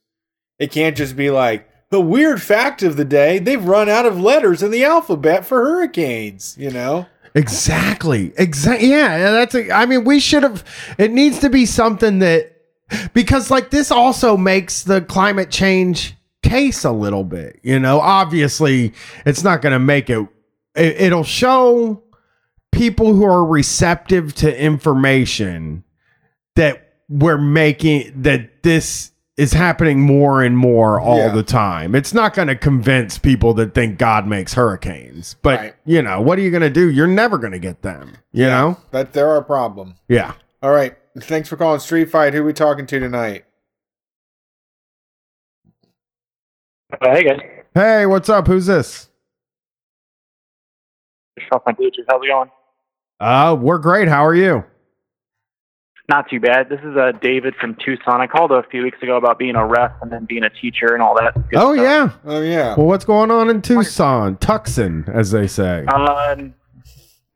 It 0.57 0.71
can't 0.71 0.95
just 0.95 1.15
be 1.15 1.29
like 1.29 1.68
the 1.89 2.01
weird 2.01 2.41
fact 2.41 2.83
of 2.83 2.97
the 2.97 3.05
day. 3.05 3.39
They've 3.39 3.63
run 3.63 3.89
out 3.89 4.05
of 4.05 4.19
letters 4.19 4.61
in 4.63 4.71
the 4.71 4.83
alphabet 4.83 5.45
for 5.45 5.59
hurricanes. 5.59 6.55
You 6.57 6.71
know. 6.71 7.07
Exactly. 7.35 8.33
Exactly. 8.37 8.89
Yeah. 8.89 9.31
That's. 9.31 9.55
A, 9.55 9.71
I 9.71 9.85
mean, 9.85 10.03
we 10.03 10.19
should 10.19 10.43
have. 10.43 10.63
It 10.97 11.11
needs 11.11 11.39
to 11.39 11.49
be 11.49 11.65
something 11.65 12.19
that 12.19 12.55
because 13.13 13.51
like 13.51 13.69
this 13.69 13.91
also 13.91 14.35
makes 14.37 14.83
the 14.83 15.01
climate 15.01 15.51
change 15.51 16.15
case 16.43 16.83
a 16.83 16.91
little 16.91 17.23
bit. 17.23 17.59
You 17.63 17.79
know, 17.79 17.99
obviously, 17.99 18.93
it's 19.25 19.43
not 19.43 19.61
going 19.61 19.73
to 19.73 19.79
make 19.79 20.09
it. 20.09 20.27
it. 20.75 21.01
It'll 21.01 21.23
show 21.23 22.03
people 22.71 23.13
who 23.13 23.23
are 23.25 23.45
receptive 23.45 24.33
to 24.35 24.63
information 24.63 25.83
that 26.55 26.93
we're 27.07 27.37
making 27.37 28.21
that 28.23 28.63
this 28.63 29.11
is 29.39 29.53
happening 29.53 30.01
more 30.01 30.43
and 30.43 30.57
more 30.57 30.99
all 30.99 31.17
Yeah. 31.19 31.29
the 31.29 31.43
time. 31.43 31.95
It's 31.95 32.13
not 32.13 32.33
going 32.33 32.49
to 32.49 32.55
convince 32.55 33.17
people 33.17 33.53
that 33.53 33.73
think 33.73 33.97
God 33.97 34.27
makes 34.27 34.53
hurricanes. 34.53 35.37
But, 35.41 35.59
Right. 35.59 35.75
you 35.85 36.01
know, 36.01 36.19
what 36.19 36.37
are 36.37 36.41
you 36.41 36.51
going 36.51 36.61
to 36.61 36.69
do? 36.69 36.89
You're 36.89 37.07
never 37.07 37.37
going 37.37 37.53
to 37.53 37.59
get 37.59 37.81
them, 37.81 38.17
you 38.33 38.45
know? 38.47 38.75
That 38.91 39.13
they're 39.13 39.29
our 39.29 39.41
problem. 39.41 39.95
Yeah. 40.09 40.33
All 40.61 40.71
right. 40.71 40.95
Thanks 41.21 41.47
for 41.47 41.55
calling 41.55 41.79
Street 41.79 42.09
Fight. 42.09 42.33
Who 42.33 42.43
we 42.43 42.51
talking 42.51 42.85
to 42.87 42.99
tonight? 42.99 43.45
Uh, 47.01 47.11
hey 47.15 47.23
guys, 47.23 47.39
Hey, 47.73 48.05
what's 48.07 48.27
up? 48.29 48.47
Who's 48.47 48.65
this? 48.65 49.09
Shop 51.47 51.63
on 51.65 51.75
Bluetooth. 51.75 52.03
How's 52.09 52.21
it 52.23 52.27
going? 52.27 52.49
Uh, 53.19 53.55
we're 53.59 53.77
great. 53.77 54.07
How 54.09 54.25
are 54.25 54.35
you? 54.35 54.65
Not 56.09 56.27
too 56.27 56.39
bad. 56.39 56.69
This 56.69 56.79
is 56.79 56.97
uh, 56.97 57.11
David 57.21 57.53
from 57.61 57.75
Tucson. 57.75 58.19
I 58.19 58.25
called 58.25 58.51
a 58.51 58.63
few 58.71 58.81
weeks 58.81 58.97
ago 59.03 59.15
about 59.15 59.37
being 59.37 59.55
a 59.55 59.63
ref 59.63 59.91
and 60.01 60.11
then 60.11 60.25
being 60.25 60.43
a 60.43 60.49
teacher 60.49 60.95
and 60.95 61.03
all 61.03 61.13
that. 61.13 61.35
good 61.35 61.59
oh, 61.59 61.75
stuff. 61.75 61.85
yeah. 61.85 62.09
Oh 62.25 62.41
yeah. 62.41 62.75
Well, 62.75 62.87
what's 62.87 63.05
going 63.05 63.29
on 63.29 63.47
in 63.47 63.61
Tucson? 63.61 64.37
Tucson, 64.37 65.05
as 65.13 65.29
they 65.29 65.45
say. 65.45 65.85
Um, 65.85 66.55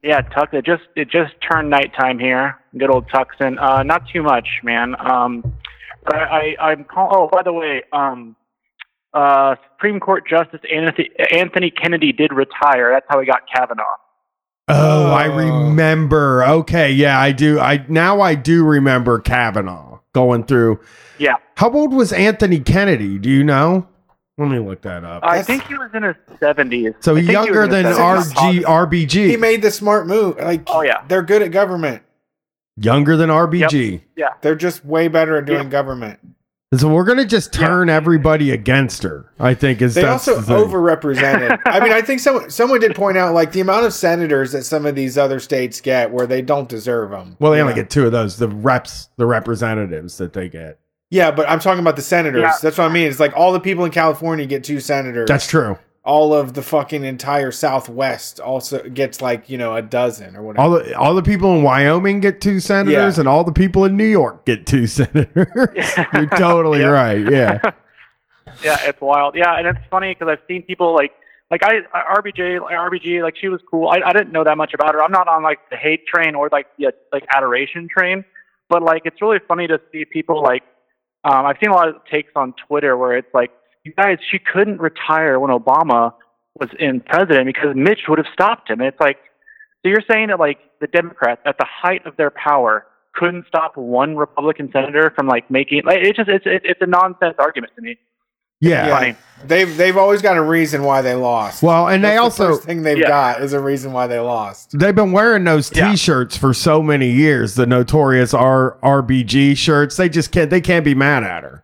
yeah, 0.01 0.21
Tux. 0.21 0.55
It 0.55 0.65
just 0.65 0.81
it 0.95 1.07
just 1.07 1.33
turned 1.47 1.69
nighttime 1.69 2.17
here. 2.17 2.59
Good 2.75 2.89
old 2.89 3.05
Tucson. 3.13 3.59
Uh, 3.59 3.83
not 3.83 4.07
too 4.11 4.23
much, 4.23 4.47
man. 4.63 4.95
Um, 4.99 5.43
but 6.03 6.15
I, 6.15 6.55
I 6.59 6.71
I'm 6.71 6.83
call. 6.83 7.09
Oh, 7.15 7.29
by 7.31 7.43
the 7.43 7.53
way, 7.53 7.83
um, 7.93 8.35
uh, 9.13 9.55
Supreme 9.75 9.99
Court 9.99 10.23
Justice 10.27 10.61
Anthony, 10.73 11.11
Anthony 11.31 11.69
Kennedy 11.69 12.11
did 12.11 12.33
retire. 12.33 12.89
That's 12.91 13.05
how 13.07 13.19
he 13.19 13.27
got 13.27 13.41
Kavanaugh. 13.53 13.83
Oh, 14.67 15.11
I 15.11 15.27
Oh. 15.27 15.35
remember. 15.67 16.43
Okay, 16.45 16.91
yeah, 16.91 17.19
I 17.19 17.31
do. 17.31 17.59
I 17.59 17.85
now 17.89 18.21
I 18.21 18.35
do 18.35 18.63
remember 18.65 19.19
Kavanaugh 19.19 19.99
going 20.13 20.43
through. 20.45 20.79
Yeah, 21.17 21.35
How 21.57 21.69
old 21.69 21.93
was 21.93 22.11
Anthony 22.13 22.59
Kennedy? 22.59 23.17
Do 23.19 23.29
you 23.29 23.43
know? 23.43 23.87
Let 24.37 24.49
me 24.49 24.57
look 24.59 24.81
that 24.81 25.03
up. 25.03 25.23
I 25.23 25.37
That's- 25.37 25.45
think 25.45 25.63
he 25.67 25.75
was 25.75 25.89
in 25.93 26.03
his 26.03 26.15
seventies. 26.39 26.93
so 27.01 27.15
I 27.15 27.21
he 27.21 27.31
younger 27.31 27.67
than 27.67 27.85
70s. 27.85 28.33
RG 28.33 28.63
RBG. 28.63 29.27
He 29.29 29.37
made 29.37 29.61
the 29.61 29.69
smart 29.69 30.07
move. 30.07 30.37
Like, 30.39 30.63
Oh, 30.67 30.81
yeah. 30.81 31.01
they're 31.07 31.21
good 31.21 31.41
at 31.43 31.51
government. 31.51 32.01
younger 32.75 33.15
than 33.15 33.29
RBG. 33.29 34.01
Yeah. 34.15 34.29
They're 34.41 34.55
just 34.55 34.83
way 34.83 35.07
better 35.07 35.37
at 35.37 35.45
doing 35.45 35.63
Yeah. 35.65 35.69
government. 35.69 36.17
So 36.77 36.87
we're 36.87 37.03
gonna 37.03 37.25
just 37.25 37.53
turn 37.53 37.89
everybody 37.89 38.51
against 38.51 39.03
her. 39.03 39.31
I 39.39 39.53
think 39.53 39.81
is 39.81 39.95
They 39.95 40.01
that's 40.01 40.27
also 40.27 40.41
the 40.41 40.53
overrepresented. 40.55 41.61
I 41.65 41.79
mean, 41.79 41.91
I 41.91 42.01
think 42.01 42.19
someone 42.19 42.49
someone 42.49 42.79
did 42.79 42.95
point 42.95 43.17
out 43.17 43.33
like 43.33 43.51
the 43.51 43.61
amount 43.61 43.85
of 43.85 43.93
senators 43.93 44.51
that 44.53 44.63
some 44.63 44.85
of 44.85 44.95
these 44.95 45.17
other 45.17 45.39
states 45.39 45.81
get 45.81 46.11
where 46.11 46.25
they 46.27 46.41
don't 46.41 46.69
deserve 46.69 47.11
them. 47.11 47.37
Well, 47.39 47.51
they 47.51 47.61
only 47.61 47.73
get 47.73 47.89
two 47.89 48.05
of 48.05 48.11
those. 48.11 48.37
The 48.37 48.47
reps, 48.47 49.09
the 49.17 49.25
representatives 49.25 50.17
that 50.17 50.33
they 50.33 50.49
get. 50.49 50.79
Yeah, 51.09 51.29
but 51.29 51.47
I'm 51.47 51.59
talking 51.59 51.79
about 51.79 51.95
the 51.95 52.01
senators. 52.01 52.41
Yeah. 52.41 52.53
That's 52.61 52.77
what 52.77 52.89
I 52.89 52.93
mean. 52.93 53.07
It's 53.07 53.19
like 53.19 53.33
all 53.35 53.53
the 53.53 53.59
people 53.59 53.85
in 53.85 53.91
California 53.91 54.45
get 54.47 54.63
two 54.63 54.79
senators. 54.79 55.27
That's 55.27 55.45
true. 55.45 55.77
All 56.05 56.33
of 56.33 56.53
the 56.53 56.61
fucking 56.61 57.03
entire 57.05 57.49
Southwest 57.51 58.39
also 58.39 58.83
gets 58.89 59.21
like 59.21 59.49
you 59.49 59.57
know 59.57 59.75
a 59.75 59.81
dozen 59.81 60.35
or 60.35 60.43
whatever. 60.43 60.61
All 60.63 60.69
the 60.71 60.97
all 60.97 61.15
the 61.15 61.23
people 61.23 61.55
in 61.55 61.63
Wyoming 61.63 62.19
get 62.19 62.41
two 62.41 62.59
senators, 62.59 63.15
Yeah. 63.17 63.21
and 63.21 63.27
all 63.29 63.43
the 63.43 63.53
people 63.53 63.85
in 63.85 63.95
New 63.95 64.03
York 64.05 64.45
get 64.45 64.65
two 64.65 64.85
senators. 64.99 65.47
You're 66.13 66.27
totally 66.27 66.79
Yeah. 66.81 66.87
right. 66.87 67.31
Yeah. 67.31 67.59
yeah, 68.63 68.77
it's 68.83 68.99
wild. 69.01 69.35
Yeah, 69.35 69.57
and 69.57 69.67
it's 69.67 69.79
funny 69.89 70.13
because 70.13 70.27
I've 70.31 70.45
seen 70.47 70.63
people 70.63 70.93
like 70.93 71.11
like 71.49 71.63
I 71.63 71.77
I- 71.93 72.15
RBJ 72.19 72.61
like, 72.61 72.75
RBG 72.75 73.21
like 73.23 73.35
she 73.39 73.47
was 73.47 73.61
cool. 73.69 73.87
I 73.87 74.01
I 74.05 74.11
didn't 74.13 74.31
know 74.31 74.43
that 74.43 74.57
much 74.57 74.73
about 74.73 74.93
her. 74.95 75.01
I'm 75.03 75.11
not 75.11 75.27
on 75.27 75.41
like 75.43 75.59
the 75.69 75.77
hate 75.77 76.05
train 76.07 76.35
or 76.35 76.49
like 76.51 76.67
the 76.77 76.93
like 77.13 77.25
adoration 77.33 77.87
train, 77.87 78.25
but 78.69 78.83
like 78.83 79.03
it's 79.05 79.21
really 79.21 79.39
funny 79.47 79.67
to 79.67 79.79
see 79.91 80.03
people 80.05 80.41
like 80.43 80.63
um 81.23 81.45
I've 81.45 81.57
seen 81.61 81.69
a 81.69 81.73
lot 81.75 81.87
of 81.87 81.95
takes 82.11 82.31
on 82.35 82.53
Twitter 82.67 82.97
where 82.97 83.15
it's 83.15 83.33
like 83.33 83.51
you 83.83 83.93
guys 83.93 84.17
she 84.31 84.39
couldn't 84.39 84.79
retire 84.79 85.39
when 85.39 85.51
Obama 85.51 86.13
was 86.59 86.69
in 86.79 87.01
president 87.01 87.45
because 87.47 87.75
Mitch 87.75 88.01
would 88.07 88.17
have 88.19 88.27
stopped 88.33 88.69
him. 88.69 88.79
And 88.79 88.87
it's 88.87 88.99
like 88.99 89.17
so 89.83 89.89
you're 89.89 90.03
saying 90.09 90.27
that 90.27 90.39
like 90.39 90.59
the 90.79 90.87
Democrats 90.87 91.41
at 91.45 91.57
the 91.57 91.65
height 91.69 92.05
of 92.05 92.15
their 92.17 92.31
power 92.31 92.85
couldn't 93.13 93.45
stop 93.47 93.75
one 93.77 94.15
Republican 94.15 94.69
senator 94.71 95.11
from 95.15 95.27
like 95.27 95.49
making 95.51 95.81
like 95.85 95.99
it's 96.01 96.17
just 96.17 96.29
it's 96.29 96.45
it's, 96.47 96.65
it's 96.67 96.81
a 96.81 96.87
nonsense 96.87 97.35
argument 97.39 97.73
to 97.75 97.81
me. 97.81 97.97
Yeah. 98.61 98.87
Yeah. 98.87 98.97
Funny. 98.99 99.15
They've 99.45 99.75
they've 99.77 99.97
always 99.97 100.21
got 100.21 100.37
a 100.37 100.41
reason 100.41 100.83
why 100.83 101.01
they 101.01 101.15
lost. 101.15 101.61
Well, 101.61 101.89
and 101.89 102.01
they 102.01 102.09
That's 102.15 102.37
the 102.37 102.43
also 102.45 102.55
first 102.55 102.63
thing 102.63 102.83
they've 102.83 102.97
Yeah. 102.97 103.07
got 103.09 103.41
is 103.41 103.51
a 103.51 103.59
reason 103.59 103.91
why 103.91 104.07
they 104.07 104.19
lost. 104.19 104.79
they've 104.79 104.95
been 104.95 105.11
wearing 105.11 105.43
those 105.43 105.69
T-shirts 105.69 106.37
for 106.37 106.53
so 106.53 106.81
many 106.81 107.09
years. 107.11 107.55
The 107.55 107.65
notorious 107.65 108.33
R 108.33 108.77
RBG 108.81 109.57
shirts. 109.57 109.97
They 109.97 110.07
just 110.07 110.31
can't. 110.31 110.49
They 110.49 110.61
can't 110.61 110.85
be 110.85 110.95
mad 110.95 111.23
at 111.23 111.43
her. 111.43 111.62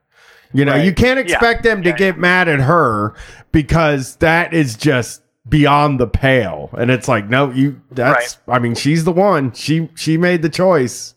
You 0.52 0.66
know, 0.66 0.74
Right. 0.74 0.84
you 0.86 0.94
can't 0.94 1.20
expect 1.20 1.64
them 1.64 1.84
to 1.84 1.90
Yeah. 1.90 1.96
get 1.96 2.18
mad 2.18 2.48
at 2.48 2.62
her 2.62 3.14
because 3.52 4.16
that 4.18 4.54
is 4.54 4.76
just 4.76 5.22
beyond 5.48 6.00
the 6.00 6.08
pale. 6.08 6.70
And 6.78 6.90
it's 6.92 7.08
like, 7.08 7.30
no, 7.30 7.52
you. 7.52 7.82
That's. 7.92 8.38
I 8.48 8.60
mean, 8.60 8.76
she's 8.76 9.04
the 9.04 9.12
one. 9.12 9.52
She 9.54 9.90
she 9.96 10.18
made 10.18 10.42
the 10.42 10.50
choice. 10.50 11.14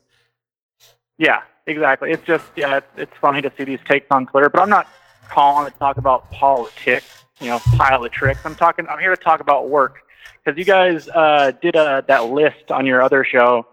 Yeah, 1.18 1.40
exactly. 1.66 2.10
It's 2.10 2.24
just 2.24 2.44
yeah, 2.56 2.78
it's, 2.78 2.86
it's 2.96 3.12
funny 3.20 3.40
to 3.42 3.52
see 3.56 3.64
these 3.64 3.80
takes 3.88 4.06
on 4.10 4.26
Twitter, 4.26 4.48
but 4.50 4.60
I'm 4.60 4.70
not 4.70 4.86
calling 5.30 5.70
to 5.70 5.78
talk 5.78 5.96
about 5.96 6.30
politics, 6.30 7.24
you 7.40 7.48
know, 7.48 7.58
pile 7.76 8.04
of 8.04 8.12
tricks. 8.12 8.40
I'm 8.44 8.54
talking. 8.54 8.86
I'm 8.88 8.98
here 8.98 9.14
to 9.14 9.22
talk 9.22 9.40
about 9.40 9.68
work 9.70 10.00
because 10.44 10.58
you 10.58 10.64
guys 10.64 11.08
uh, 11.08 11.52
did 11.62 11.76
a, 11.76 12.04
that 12.08 12.26
list 12.26 12.70
on 12.70 12.84
your 12.86 13.02
other 13.02 13.24
show 13.24 13.66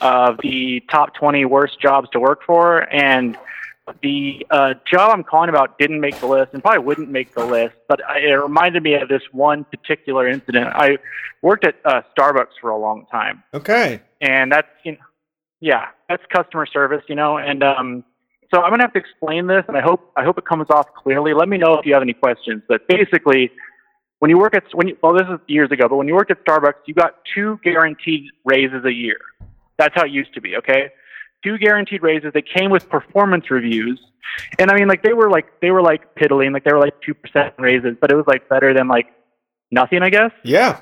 of 0.00 0.38
the 0.42 0.80
top 0.90 1.14
20 1.14 1.44
worst 1.44 1.80
jobs 1.80 2.08
to 2.10 2.20
work 2.20 2.42
for, 2.44 2.80
and 2.94 3.36
the 4.02 4.46
uh, 4.50 4.74
job 4.90 5.10
I'm 5.12 5.24
calling 5.24 5.48
about 5.48 5.78
didn't 5.78 6.00
make 6.00 6.18
the 6.20 6.26
list 6.26 6.52
and 6.52 6.62
probably 6.62 6.84
wouldn't 6.84 7.10
make 7.10 7.34
the 7.34 7.44
list, 7.44 7.74
but 7.88 8.04
I, 8.04 8.18
it 8.18 8.32
reminded 8.32 8.82
me 8.82 8.94
of 8.94 9.08
this 9.08 9.22
one 9.32 9.64
particular 9.64 10.28
incident. 10.28 10.68
I 10.74 10.98
worked 11.42 11.66
at 11.66 11.76
uh, 11.84 12.02
Starbucks 12.16 12.52
for 12.60 12.70
a 12.70 12.78
long 12.78 13.06
time 13.10 13.42
Okay. 13.54 14.00
and 14.20 14.50
that's 14.52 14.68
you 14.84 14.92
know, 14.92 14.98
yeah, 15.60 15.86
that's 16.08 16.22
customer 16.32 16.66
service, 16.66 17.02
you 17.08 17.14
know. 17.14 17.38
And 17.38 17.62
um, 17.62 18.04
so 18.54 18.62
I'm 18.62 18.70
gonna 18.70 18.84
have 18.84 18.92
to 18.92 18.98
explain 19.00 19.46
this, 19.46 19.64
and 19.68 19.76
I 19.76 19.80
hope 19.80 20.12
I 20.16 20.24
hope 20.24 20.38
it 20.38 20.44
comes 20.46 20.66
off 20.70 20.86
clearly. 20.94 21.34
Let 21.34 21.48
me 21.48 21.58
know 21.58 21.74
if 21.74 21.84
you 21.86 21.92
have 21.94 22.02
any 22.02 22.14
questions. 22.14 22.62
But 22.68 22.86
basically, 22.88 23.50
when 24.20 24.30
you 24.30 24.38
work 24.38 24.54
at 24.54 24.64
when 24.72 24.88
you 24.88 24.96
well, 25.02 25.12
this 25.14 25.26
is 25.28 25.38
years 25.48 25.70
ago, 25.70 25.88
but 25.88 25.96
when 25.96 26.06
you 26.08 26.14
worked 26.14 26.30
at 26.30 26.44
Starbucks, 26.44 26.86
you 26.86 26.94
got 26.94 27.16
two 27.34 27.58
guaranteed 27.64 28.26
raises 28.44 28.84
a 28.84 28.92
year. 28.92 29.18
That's 29.78 29.94
how 29.94 30.04
it 30.04 30.10
used 30.10 30.32
to 30.34 30.40
be. 30.40 30.56
Okay, 30.56 30.90
two 31.44 31.58
guaranteed 31.58 32.02
raises. 32.02 32.32
They 32.32 32.42
came 32.42 32.70
with 32.70 32.88
performance 32.88 33.50
reviews, 33.50 34.00
and 34.58 34.70
I 34.70 34.74
mean, 34.74 34.88
like 34.88 35.02
they 35.02 35.12
were 35.12 35.30
like 35.30 35.60
they 35.60 35.70
were 35.70 35.82
like 35.82 36.14
piddling, 36.14 36.52
like 36.52 36.64
they 36.64 36.72
were 36.72 36.80
like 36.80 37.00
two 37.04 37.14
percent 37.14 37.54
raises, 37.58 37.96
but 38.00 38.10
it 38.10 38.16
was 38.16 38.26
like 38.26 38.48
better 38.48 38.74
than 38.74 38.88
like 38.88 39.06
nothing, 39.70 40.02
I 40.02 40.10
guess. 40.10 40.30
Yeah. 40.44 40.80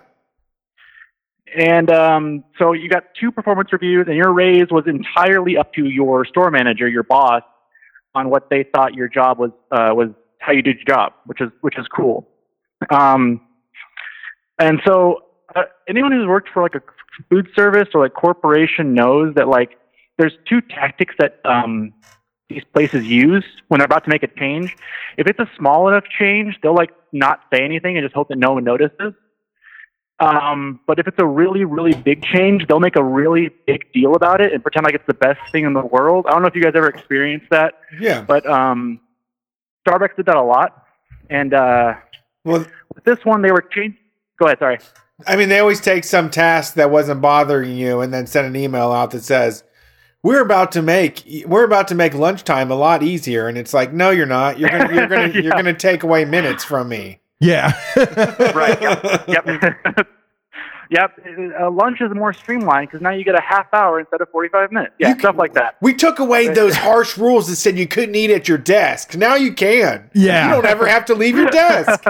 And 1.56 1.90
um, 1.90 2.44
so 2.58 2.72
you 2.72 2.88
got 2.88 3.04
two 3.18 3.30
performance 3.30 3.72
reviews, 3.72 4.06
and 4.08 4.16
your 4.16 4.32
raise 4.32 4.66
was 4.70 4.84
entirely 4.86 5.56
up 5.56 5.72
to 5.74 5.84
your 5.86 6.24
store 6.24 6.50
manager, 6.50 6.88
your 6.88 7.04
boss, 7.04 7.42
on 8.14 8.30
what 8.30 8.50
they 8.50 8.64
thought 8.74 8.94
your 8.94 9.08
job 9.08 9.38
was 9.38 9.50
uh, 9.70 9.92
was 9.94 10.08
how 10.40 10.52
you 10.52 10.62
did 10.62 10.76
your 10.76 10.96
job, 10.96 11.12
which 11.26 11.40
is 11.40 11.50
which 11.60 11.78
is 11.78 11.86
cool. 11.94 12.28
Um, 12.90 13.40
and 14.58 14.80
so 14.84 15.22
uh, 15.54 15.62
anyone 15.88 16.12
who's 16.12 16.26
worked 16.26 16.48
for 16.52 16.62
like 16.62 16.74
a 16.74 16.82
food 17.30 17.48
service 17.54 17.88
or 17.94 18.02
like 18.02 18.14
corporation 18.14 18.94
knows 18.94 19.34
that 19.36 19.48
like 19.48 19.78
there's 20.18 20.32
two 20.48 20.60
tactics 20.60 21.14
that 21.18 21.40
um, 21.44 21.92
these 22.48 22.62
places 22.72 23.04
use 23.06 23.44
when 23.68 23.78
they're 23.80 23.84
about 23.86 24.04
to 24.04 24.10
make 24.10 24.22
a 24.22 24.28
change. 24.28 24.76
If 25.16 25.26
it's 25.26 25.38
a 25.38 25.50
small 25.58 25.88
enough 25.88 26.04
change, 26.18 26.58
they'll 26.62 26.74
like 26.74 26.90
not 27.12 27.40
say 27.52 27.64
anything 27.64 27.96
and 27.96 28.04
just 28.04 28.14
hope 28.14 28.28
that 28.28 28.38
no 28.38 28.52
one 28.54 28.64
notices. 28.64 29.14
Um, 30.18 30.80
but 30.86 30.98
if 30.98 31.06
it's 31.06 31.18
a 31.18 31.26
really, 31.26 31.64
really 31.64 31.92
big 31.94 32.22
change, 32.24 32.66
they'll 32.66 32.80
make 32.80 32.96
a 32.96 33.04
really 33.04 33.50
big 33.66 33.92
deal 33.92 34.14
about 34.14 34.40
it 34.40 34.52
and 34.54 34.62
pretend 34.62 34.84
like 34.84 34.94
it's 34.94 35.06
the 35.06 35.12
best 35.14 35.40
thing 35.52 35.64
in 35.66 35.74
the 35.74 35.84
world. 35.84 36.24
I 36.26 36.30
don't 36.32 36.40
know 36.40 36.48
if 36.48 36.54
you 36.54 36.62
guys 36.62 36.72
ever 36.74 36.88
experienced 36.88 37.46
that, 37.50 37.74
Yeah. 38.00 38.22
but 38.22 38.46
um, 38.48 38.98
Starbucks 39.86 40.16
did 40.16 40.26
that 40.26 40.36
a 40.36 40.42
lot. 40.42 40.84
And 41.28 41.52
uh, 41.52 41.94
Well, 42.44 42.64
with 42.94 43.04
this 43.04 43.18
one, 43.24 43.42
they 43.42 43.50
were 43.52 43.60
changed. 43.70 43.98
Go 44.38 44.46
ahead. 44.46 44.58
Sorry. 44.58 44.78
I 45.26 45.36
mean, 45.36 45.50
they 45.50 45.58
always 45.58 45.80
take 45.80 46.04
some 46.04 46.30
task 46.30 46.74
that 46.74 46.90
wasn't 46.90 47.20
bothering 47.20 47.76
you 47.76 48.00
and 48.00 48.12
then 48.12 48.26
send 48.26 48.46
an 48.46 48.56
email 48.56 48.92
out 48.92 49.10
that 49.10 49.22
says, 49.22 49.64
"We're 50.26 50.42
about 50.42 50.72
to 50.72 50.82
make 50.82 51.22
we're 51.46 51.64
about 51.64 51.88
to 51.88 51.94
make 51.94 52.14
lunchtime 52.14 52.70
a 52.70 52.74
lot 52.74 53.02
easier." 53.02 53.48
And 53.48 53.56
it's 53.56 53.72
like, 53.72 53.92
"No, 53.92 54.10
you're 54.10 54.26
not. 54.26 54.58
You're 54.58 54.70
gonna 54.70 54.92
you're 54.94 55.06
gonna 55.06 55.28
you're 55.42 55.52
gonna 55.52 55.74
take 55.74 56.02
away 56.02 56.24
minutes 56.24 56.64
from 56.64 56.88
me." 56.88 57.20
Yeah. 57.40 57.72
Right. 58.54 58.80
Yep. 58.80 59.28
yep. 59.28 60.06
Uh, 61.60 61.70
lunch 61.70 62.00
is 62.00 62.14
more 62.14 62.32
streamlined 62.32 62.88
because 62.88 63.00
now 63.00 63.10
you 63.10 63.24
get 63.24 63.34
a 63.34 63.40
half 63.40 63.66
hour 63.72 63.98
instead 63.98 64.20
of 64.20 64.28
45 64.30 64.70
minutes. 64.70 64.94
Yeah, 64.98 65.08
You- 65.10 65.18
stuff 65.18 65.36
like 65.36 65.54
that. 65.54 65.76
We 65.82 65.94
took 65.94 66.20
away 66.20 66.48
those 66.48 66.76
harsh 66.76 67.18
rules 67.18 67.48
that 67.48 67.56
said 67.56 67.76
you 67.76 67.88
couldn't 67.88 68.14
eat 68.14 68.30
at 68.30 68.46
your 68.48 68.58
desk. 68.58 69.16
Now 69.16 69.34
you 69.34 69.52
can. 69.52 70.08
Yeah. 70.14 70.46
You 70.46 70.54
don't 70.54 70.66
ever 70.66 70.86
have 70.86 71.04
to 71.06 71.14
leave 71.14 71.36
your 71.36 71.50
desk. 71.50 72.04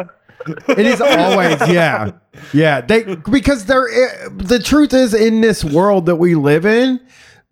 It 0.69 0.87
is 0.87 1.01
always 1.01 1.59
yeah, 1.69 2.13
yeah. 2.53 2.81
They 2.81 3.17
because 3.17 3.65
there. 3.65 3.89
The 4.31 4.61
truth 4.63 4.93
is, 4.93 5.13
in 5.15 5.41
this 5.41 5.65
world 5.65 6.07
that 6.07 6.17
we 6.17 6.35
live 6.35 6.65
in, 6.67 7.01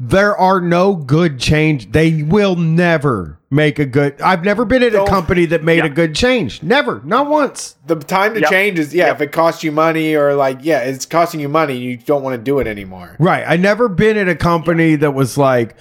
there 0.00 0.36
are 0.36 0.60
no 0.60 0.96
good 0.96 1.38
change. 1.38 1.92
They 1.92 2.22
will 2.22 2.56
never 2.56 3.38
make 3.50 3.78
a 3.78 3.86
good. 3.86 4.20
I've 4.20 4.44
never 4.44 4.64
been 4.64 4.82
at 4.82 4.88
a 4.88 4.96
Don't- 4.98 5.08
company 5.08 5.46
that 5.46 5.62
made 5.62 5.78
Yeah. 5.78 5.84
a 5.86 5.88
good 5.88 6.14
change. 6.14 6.62
Never, 6.62 7.00
not 7.04 7.28
once. 7.28 7.76
The 7.86 7.96
time 7.96 8.34
to 8.34 8.40
Yep. 8.40 8.50
change 8.50 8.78
is 8.78 8.94
yeah. 8.94 9.06
Yep. 9.06 9.14
If 9.16 9.20
it 9.22 9.32
costs 9.32 9.62
you 9.64 9.72
money 9.72 10.14
or 10.14 10.34
like 10.34 10.58
yeah, 10.62 10.80
it's 10.80 11.06
costing 11.06 11.40
you 11.40 11.48
money, 11.48 11.76
you 11.76 11.96
don't 11.96 12.22
want 12.22 12.34
to 12.34 12.42
do 12.42 12.58
it 12.58 12.66
anymore. 12.66 13.16
Right. 13.18 13.44
I 13.46 13.56
never 13.56 13.88
been 13.88 14.16
at 14.16 14.28
a 14.28 14.34
company 14.36 14.96
that 14.96 15.12
was 15.14 15.38
like, 15.38 15.76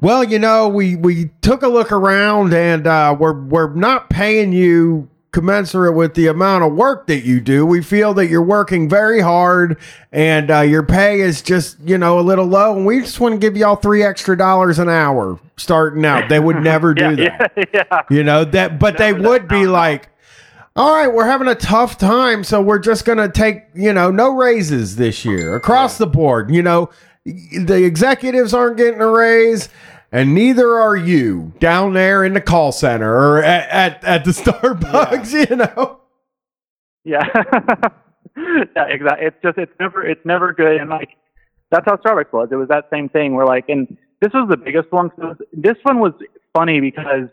well, 0.00 0.24
you 0.24 0.38
know, 0.38 0.68
we 0.68 0.96
we 0.96 1.30
took 1.42 1.62
a 1.62 1.68
look 1.68 1.92
around 1.92 2.54
and 2.54 2.86
uh, 2.86 3.14
we're 3.18 3.38
we're 3.38 3.74
not 3.74 4.08
paying 4.10 4.52
you 4.52 5.08
commensurate 5.32 5.94
with 5.94 6.14
the 6.14 6.26
amount 6.26 6.64
of 6.64 6.72
work 6.72 7.06
that 7.06 7.20
you 7.24 7.40
do. 7.40 7.64
We 7.64 7.82
feel 7.82 8.14
that 8.14 8.26
you're 8.28 8.42
working 8.42 8.88
very 8.88 9.20
hard 9.20 9.78
and 10.10 10.50
uh, 10.50 10.60
your 10.60 10.82
pay 10.82 11.20
is 11.20 11.40
just 11.42 11.78
you 11.84 11.96
know 11.98 12.18
a 12.18 12.22
little 12.22 12.46
low, 12.46 12.76
and 12.76 12.84
we 12.84 13.00
just 13.00 13.20
want 13.20 13.34
to 13.34 13.38
give 13.38 13.56
y'all 13.56 13.76
three 13.76 14.02
extra 14.02 14.36
dollars 14.36 14.78
an 14.78 14.88
hour 14.88 15.38
starting 15.56 16.04
out. 16.04 16.28
They 16.28 16.40
would 16.40 16.56
never 16.62 16.94
do 16.94 17.14
yeah, 17.14 17.36
that. 17.38 17.52
yeah, 17.56 17.64
yeah. 17.92 18.02
You 18.10 18.24
know 18.24 18.44
that, 18.44 18.78
but 18.78 18.98
they 18.98 19.12
Never 19.12 19.22
that- 19.22 19.28
would 19.28 19.48
be 19.48 19.66
like, 19.66 20.08
"All 20.74 20.92
right, 20.94 21.12
we're 21.12 21.26
having 21.26 21.48
a 21.48 21.54
tough 21.54 21.96
time, 21.98 22.42
so 22.42 22.60
we're 22.60 22.78
just 22.80 23.04
gonna 23.04 23.28
take 23.30 23.64
you 23.74 23.92
know 23.92 24.10
no 24.10 24.34
raises 24.34 24.96
this 24.96 25.24
year 25.24 25.54
across 25.54 25.96
the 25.98 26.06
board. 26.08 26.50
You 26.50 26.62
know, 26.62 26.90
the 27.24 27.84
executives 27.84 28.52
aren't 28.52 28.76
getting 28.78 29.00
a 29.00 29.06
raise." 29.08 29.68
And 30.12 30.34
neither 30.34 30.78
are 30.78 30.96
you 30.96 31.52
down 31.60 31.92
there 31.92 32.24
in 32.24 32.34
the 32.34 32.40
call 32.40 32.72
center 32.72 33.12
or 33.12 33.42
at, 33.42 33.68
at, 33.70 34.04
at 34.04 34.24
the 34.24 34.30
Starbucks, 34.32 35.50
you 35.50 35.56
know? 35.56 36.00
Yeah. 37.04 37.24
yeah, 38.76 38.84
exactly. 38.88 39.26
It's 39.26 39.36
just 39.42 39.58
it's 39.58 39.72
never 39.78 40.04
it's 40.04 40.24
never 40.24 40.52
good 40.52 40.80
and 40.80 40.90
like 40.90 41.10
that's 41.70 41.84
how 41.86 41.96
Starbucks 41.96 42.32
was. 42.32 42.48
It 42.50 42.56
was 42.56 42.68
that 42.68 42.88
same 42.92 43.08
thing 43.08 43.34
where 43.34 43.46
like 43.46 43.68
and 43.68 43.96
this 44.20 44.32
was 44.34 44.48
the 44.50 44.56
biggest 44.56 44.90
one. 44.92 45.10
So 45.16 45.34
this 45.52 45.76
one 45.82 46.00
was 46.00 46.12
funny 46.54 46.80
because 46.80 47.28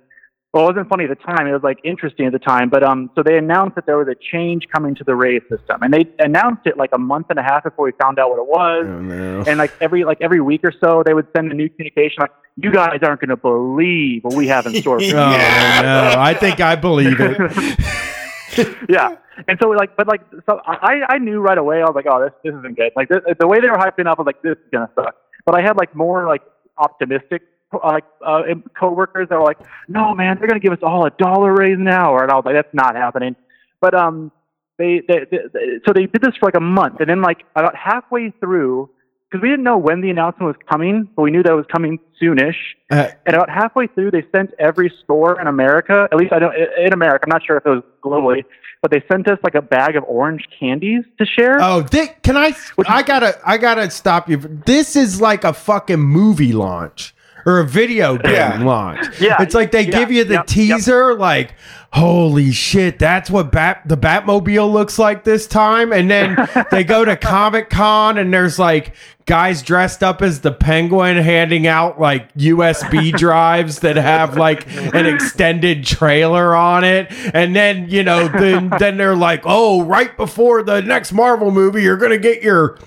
well, 0.57 0.65
it 0.65 0.73
wasn't 0.73 0.89
funny 0.89 1.03
at 1.03 1.09
the 1.09 1.23
time. 1.23 1.45
It 1.45 1.53
was 1.53 1.61
like 1.61 1.79
interesting 1.83 2.25
at 2.25 2.31
the 2.31 2.39
time. 2.39 2.69
But 2.69 2.83
um, 2.83 3.11
so 3.13 3.21
they 3.21 3.37
announced 3.37 3.75
that 3.75 3.85
there 3.85 3.97
was 3.97 4.07
a 4.07 4.15
change 4.15 4.67
coming 4.73 4.95
to 4.95 5.03
the 5.03 5.15
raise 5.15 5.43
system, 5.43 5.83
and 5.83 5.93
they 5.93 6.05
announced 6.17 6.65
it 6.65 6.77
like 6.77 6.89
a 6.93 6.97
month 6.97 7.27
and 7.29 7.37
a 7.37 7.43
half 7.43 7.63
before 7.63 7.85
we 7.85 7.91
found 8.01 8.17
out 8.17 8.31
what 8.31 8.39
it 8.39 8.47
was. 8.47 8.85
no. 8.87 9.43
And 9.45 9.59
like 9.59 9.71
every 9.79 10.03
like 10.03 10.17
every 10.19 10.41
week 10.41 10.61
or 10.63 10.73
so, 10.81 11.03
they 11.05 11.13
would 11.13 11.27
send 11.35 11.51
a 11.51 11.53
new 11.53 11.69
communication 11.69 12.21
like, 12.21 12.31
"You 12.55 12.71
guys 12.71 12.97
aren't 13.03 13.21
going 13.21 13.29
to 13.29 13.37
believe 13.37 14.23
what 14.23 14.33
we 14.33 14.47
have 14.47 14.65
in 14.65 14.73
store." 14.81 14.97
for 14.97 15.03
you." 15.05 15.15
Oh, 15.15 15.37
no. 15.83 16.15
I 16.17 16.33
think 16.33 16.59
I 16.59 16.75
believe 16.75 17.17
it. 17.19 18.75
yeah. 18.89 19.15
And 19.47 19.59
so 19.61 19.69
like, 19.69 19.95
but 19.95 20.07
like, 20.07 20.21
so 20.49 20.59
I, 20.65 21.01
I 21.07 21.17
knew 21.19 21.39
right 21.39 21.59
away. 21.59 21.77
I 21.77 21.85
was 21.85 21.93
like, 21.93 22.07
oh, 22.09 22.23
this, 22.23 22.33
this 22.43 22.57
isn't 22.57 22.75
good. 22.75 22.91
Like 22.95 23.09
this, 23.09 23.19
the 23.39 23.47
way 23.47 23.61
they 23.61 23.69
were 23.69 23.77
hyping 23.77 24.07
up, 24.07 24.17
I 24.17 24.23
was 24.23 24.25
like, 24.25 24.41
this 24.41 24.53
is 24.53 24.71
gonna 24.73 24.89
suck. 24.95 25.15
But 25.45 25.53
I 25.53 25.61
had 25.61 25.77
like 25.77 25.95
more 25.95 26.25
like 26.25 26.41
optimistic 26.79 27.43
like 27.84 28.05
uh, 28.26 28.41
coworkers 28.80 29.28
that 29.30 29.36
were 29.38 29.43
like, 29.45 29.59
no, 29.88 30.13
man, 30.15 30.38
they're 30.39 30.47
gonna 30.47 30.59
give 30.59 30.74
us 30.74 30.80
all 30.82 31.05
a 31.05 31.11
dollar 31.11 31.53
raise 31.53 31.78
an 31.78 31.88
hour, 31.88 32.24
and 32.24 32.32
I 32.32 32.36
was 32.36 32.45
like, 32.45 32.55
that's 32.55 32.74
not 32.74 32.95
happening. 32.95 33.36
But 33.82 33.93
um, 33.93 34.32
they, 34.78 35.01
they, 35.07 35.26
they, 35.30 35.38
so 35.86 35.93
they 35.93 36.05
did 36.05 36.22
this 36.22 36.36
for 36.39 36.47
like 36.47 36.55
a 36.55 36.61
month, 36.61 36.99
and 36.99 37.09
then 37.09 37.22
like 37.22 37.43
about 37.55 37.76
halfway 37.76 38.32
through, 38.39 38.89
because 39.30 39.41
we 39.41 39.49
didn't 39.49 39.63
know 39.65 39.78
when 39.78 40.01
the 40.01 40.09
announcement 40.09 40.47
was 40.47 40.55
coming, 40.70 41.09
but 41.15 41.24
we 41.24 41.32
knew 41.32 41.43
that 41.43 41.51
it 41.51 41.55
was 41.55 41.65
coming 41.72 41.99
soonish. 42.22 42.55
Uh, 42.89 43.09
And 43.26 43.36
about 43.36 43.49
halfway 43.49 43.88
through, 43.88 44.11
they 44.11 44.26
sent 44.34 44.51
every 44.59 44.91
store 45.03 45.39
in 45.41 45.47
America, 45.47 46.07
at 46.11 46.18
least 46.18 46.32
I 46.32 46.39
don't 46.39 46.55
in 46.55 46.93
America. 46.93 47.26
I'm 47.28 47.34
not 47.34 47.45
sure 47.45 47.57
if 47.57 47.65
it 47.65 47.70
was 47.70 47.84
globally, 48.01 48.45
but 48.82 48.91
they 48.91 49.03
sent 49.11 49.28
us 49.28 49.38
like 49.43 49.55
a 49.55 49.61
bag 49.61 49.97
of 49.97 50.05
orange 50.07 50.47
candies 50.57 51.03
to 51.20 51.26
share. 51.26 51.57
Oh, 51.61 51.84
thi- 51.84 52.13
can 52.24 52.38
I? 52.38 52.55
I 52.88 53.03
gotta, 53.03 53.38
I 53.45 53.57
gotta 53.57 53.89
stop 53.89 54.30
you. 54.30 54.38
This 54.38 54.95
is 54.95 55.20
like 55.20 55.43
a 55.43 55.51
fucking 55.51 55.99
movie 55.99 56.53
launch 56.53 57.13
or 57.47 57.59
a 57.59 57.65
video 57.65 58.17
game 58.17 58.33
Yeah. 58.33 58.61
launch. 58.63 59.21
Yeah, 59.21 59.41
it's 59.41 59.55
like 59.55 59.71
they 59.71 59.85
yeah, 59.85 59.99
give 59.99 60.11
you 60.11 60.25
the 60.25 60.33
yep, 60.33 60.43
yep. 60.43 60.47
teaser, 60.47 61.15
like, 61.15 61.55
holy 61.93 62.51
shit, 62.51 62.99
that's 62.99 63.29
what 63.31 63.53
Bat 63.53 63.83
the 63.85 63.95
Batmobile 63.95 64.71
looks 64.71 64.99
like 64.99 65.23
this 65.23 65.47
time, 65.47 65.93
and 65.93 66.11
then 66.11 66.35
they 66.71 66.83
go 66.83 67.05
to 67.05 67.15
Comic 67.15 67.69
Con 67.69 68.17
and 68.17 68.33
there's 68.33 68.59
like 68.59 68.93
guys 69.25 69.61
dressed 69.61 70.03
up 70.03 70.21
as 70.21 70.41
the 70.41 70.51
Penguin 70.51 71.15
handing 71.17 71.67
out 71.67 71.99
like 72.01 72.33
USB 72.33 73.11
drives 73.17 73.79
that 73.79 73.95
have 73.95 74.35
like 74.37 74.67
an 74.93 75.05
extended 75.05 75.85
trailer 75.85 76.53
on 76.53 76.83
it, 76.83 77.07
and 77.33 77.55
then 77.55 77.89
you 77.89 78.03
know 78.03 78.27
then 78.27 78.73
then 78.79 78.97
they're 78.97 79.15
like, 79.15 79.43
oh, 79.45 79.83
right 79.83 80.17
before 80.17 80.63
the 80.63 80.81
next 80.81 81.13
Marvel 81.13 81.51
movie, 81.51 81.81
you're 81.81 81.95
gonna 81.95 82.17
get 82.17 82.43
your 82.43 82.77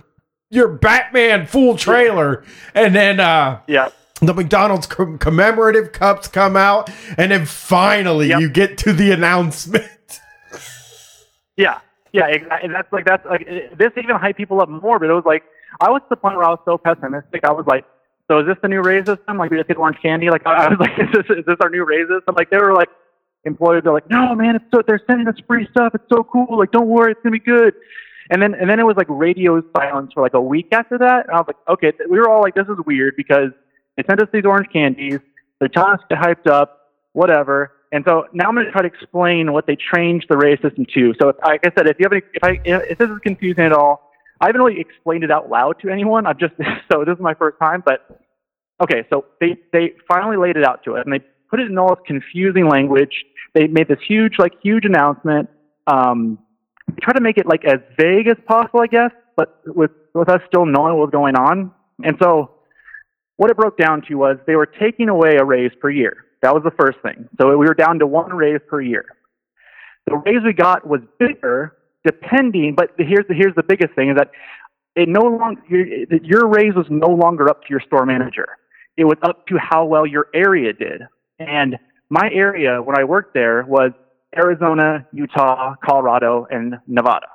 your 0.51 0.69
Batman 0.69 1.47
full 1.47 1.79
trailer, 1.79 2.45
and 2.75 2.95
then 2.95 3.21
uh 3.21 3.61
yeah, 3.67 3.89
the 4.21 4.35
McDonald's 4.35 4.87
com- 4.87 5.19
commemorative 5.19 5.93
cups 5.93 6.29
come 6.29 6.57
out, 6.57 6.91
and 7.19 7.31
then 7.33 7.47
finally 7.47 8.29
Yep. 8.29 8.41
you 8.41 8.49
get 8.51 8.79
to 8.79 8.93
the 8.93 9.11
announcement. 9.13 9.87
yeah, 11.57 11.79
yeah. 12.13 12.27
Exactly. 12.27 12.69
That's 12.73 12.93
like 12.93 13.05
that's 13.07 13.27
like 13.27 13.47
this 13.77 13.93
even 13.97 14.17
hyped 14.17 14.37
people 14.37 14.61
up 14.61 14.69
more. 14.69 14.99
But 14.99 15.11
it 15.11 15.15
was 15.15 15.25
like 15.27 15.45
I 15.81 15.91
was 15.91 16.01
to 16.03 16.07
the 16.11 16.17
point 16.17 16.37
where 16.37 16.45
I 16.45 16.51
was 16.51 16.61
so 16.65 16.79
pessimistic. 16.79 17.45
I 17.45 17.53
was 17.53 17.67
like, 17.67 17.85
so 18.31 18.41
is 18.41 18.47
this 18.47 18.57
the 18.63 18.69
new 18.69 18.83
raise 18.83 19.07
system? 19.07 19.39
Like 19.39 19.51
we 19.51 19.57
just 19.57 19.69
get 19.69 19.77
orange 19.77 19.99
candy? 20.03 20.31
Like 20.31 20.47
I 20.47 20.67
I 20.67 20.69
was 20.69 20.79
like, 20.81 20.99
is 20.99 21.09
this, 21.13 21.39
is 21.39 21.45
this 21.47 21.57
our 21.61 21.71
new 21.71 21.85
raise 21.85 22.09
system? 22.09 22.35
Like 22.37 22.51
they 22.51 22.59
were 22.59 22.75
like 22.75 22.89
employees 23.45 23.85
are 23.87 23.93
like, 23.95 24.09
no 24.11 24.35
man, 24.35 24.57
it's 24.57 24.65
so 24.73 24.83
they're 24.87 25.01
sending 25.07 25.27
us 25.29 25.37
free 25.47 25.67
stuff. 25.71 25.95
It's 25.95 26.05
so 26.13 26.25
cool. 26.25 26.59
Like 26.59 26.73
don't 26.73 26.89
worry, 26.89 27.13
it's 27.13 27.21
gonna 27.23 27.33
be 27.33 27.39
good. 27.39 27.75
And 28.31 28.41
then 28.41 28.55
and 28.55 28.69
then 28.71 28.79
it 28.79 28.85
was 28.85 28.97
like 28.97 29.07
radio 29.09 29.63
silence 29.77 30.13
for 30.13 30.23
like 30.23 30.35
a 30.35 30.41
week 30.41 30.69
after 30.73 30.99
that. 30.99 31.27
And 31.27 31.35
I 31.35 31.39
was 31.39 31.47
like, 31.49 31.57
okay, 31.69 31.93
we 32.09 32.19
were 32.19 32.29
all 32.29 32.41
like, 32.43 32.55
this 32.55 32.69
is 32.69 32.77
weird 32.87 33.15
because 33.17 33.51
they 33.97 34.05
sent 34.09 34.21
us 34.21 34.29
these 34.33 34.45
orange 34.45 34.69
candies. 34.73 35.19
They're 35.59 35.69
telling 35.69 35.99
hyped 36.11 36.47
up, 36.47 36.91
whatever. 37.13 37.73
And 37.93 38.05
so 38.07 38.27
now 38.33 38.49
I'm 38.49 38.55
going 38.55 38.67
to 38.67 38.73
try 38.73 38.83
to 38.83 38.89
explain 38.89 39.53
what 39.53 39.67
they 39.67 39.77
changed 39.95 40.27
the 40.29 40.37
raise 40.37 40.61
system 40.63 40.87
to. 40.95 41.13
So, 41.21 41.31
if, 41.31 41.37
like 41.45 41.67
I 41.67 41.73
said, 41.77 41.89
if 41.89 41.97
you 41.99 42.05
have 42.05 42.13
any, 42.13 42.23
if 42.35 42.45
I 42.45 42.61
if 42.65 42.99
this 42.99 43.11
is 43.11 43.19
confusing 43.23 43.65
at 43.65 43.73
all, 43.73 44.11
I 44.41 44.47
haven't 44.47 44.61
really 44.61 44.81
explained 44.81 45.25
it 45.25 45.31
out 45.31 45.51
loud 45.51 45.81
to 45.83 45.91
anyone. 45.91 46.27
I've 46.27 46.39
just 46.39 46.55
so 46.93 47.05
this 47.05 47.15
is 47.15 47.21
my 47.21 47.35
first 47.35 47.59
time, 47.59 47.83
but 47.85 48.21
okay. 48.81 49.05
So 49.11 49.25
they 49.41 49.57
they 49.73 49.95
finally 50.07 50.37
laid 50.37 50.57
it 50.57 50.65
out 50.65 50.85
to 50.85 50.97
us, 50.97 51.03
and 51.05 51.13
they 51.13 51.25
put 51.51 51.59
it 51.59 51.67
in 51.69 51.77
all 51.79 51.89
this 51.89 52.05
confusing 52.07 52.69
language. 52.69 53.25
They 53.55 53.67
made 53.67 53.89
this 53.89 53.99
huge 54.07 54.35
like 54.39 54.53
huge 54.63 54.85
announcement. 54.85 55.49
Um, 55.89 56.39
tried 57.03 57.15
to 57.15 57.21
make 57.21 57.39
it 57.39 57.47
like 57.47 57.65
as 57.65 57.81
vague 57.99 58.29
as 58.29 58.37
possible, 58.47 58.81
I 58.81 58.87
guess, 58.87 59.11
but 59.37 59.61
with 59.67 59.91
with 60.15 60.29
us 60.29 60.41
still 60.47 60.65
knowing 60.65 60.95
what 60.95 61.07
was 61.07 61.11
going 61.11 61.35
on. 61.35 61.73
And 62.05 62.17
so 62.23 62.53
what 63.41 63.51
it 63.51 63.57
broke 63.57 63.79
down 63.79 64.03
to 64.03 64.17
was 64.17 64.37
they 64.47 64.55
were 64.55 64.67
taking 64.67 65.09
away 65.09 65.37
a 65.37 65.45
raise 65.47 65.73
per 65.81 65.89
year. 65.89 66.27
That 66.43 66.53
was 66.53 66.63
the 66.63 66.73
first 66.79 66.99
thing. 67.03 67.27
So 67.41 67.49
we 67.57 67.67
were 67.67 67.73
down 67.73 67.99
to 68.01 68.07
one 68.07 68.31
raise 68.35 68.61
per 68.69 68.83
year. 68.83 69.07
The 70.07 70.17
raise 70.27 70.45
we 70.45 70.53
got 70.53 70.87
was 70.87 71.01
bigger, 71.19 71.75
depending. 72.05 72.75
But 72.75 72.91
here's 72.99 73.27
the 73.29 73.35
here's 73.35 73.55
the 73.55 73.63
biggest 73.63 73.95
thing: 73.95 74.11
is 74.11 74.17
that 74.17 74.31
it 74.95 75.09
no 75.09 75.23
longer 75.23 75.63
your, 75.71 75.87
your 76.23 76.49
raise 76.49 76.75
was 76.75 76.85
no 76.91 77.09
longer 77.09 77.49
up 77.49 77.63
to 77.63 77.69
your 77.71 77.81
store 77.81 78.05
manager. 78.05 78.47
It 78.99 79.05
was 79.05 79.17
up 79.23 79.47
to 79.47 79.57
how 79.59 79.87
well 79.87 80.05
your 80.05 80.27
area 80.35 80.75
did. 80.75 81.01
And 81.39 81.79
my 82.11 82.29
area 82.31 82.83
when 82.83 82.99
I 82.99 83.05
worked 83.05 83.33
there 83.33 83.65
was 83.67 83.93
Arizona, 84.37 85.07
Utah, 85.15 85.77
Colorado, 85.83 86.47
and 86.51 86.75
Nevada. 86.87 87.29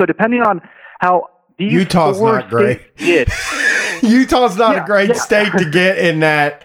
So 0.00 0.06
depending 0.06 0.42
on 0.42 0.60
how 0.98 1.28
these 1.56 1.72
Utah's 1.72 2.18
four 2.18 2.40
not 2.40 2.50
great. 2.50 2.80
states 2.96 2.98
did, 2.98 3.28
Utah's 4.02 4.56
not 4.56 4.74
Yeah, 4.76 4.84
a 4.84 4.86
great 4.86 5.08
yeah. 5.10 5.14
state 5.14 5.52
to 5.58 5.68
get 5.70 5.98
in 5.98 6.20
that 6.20 6.62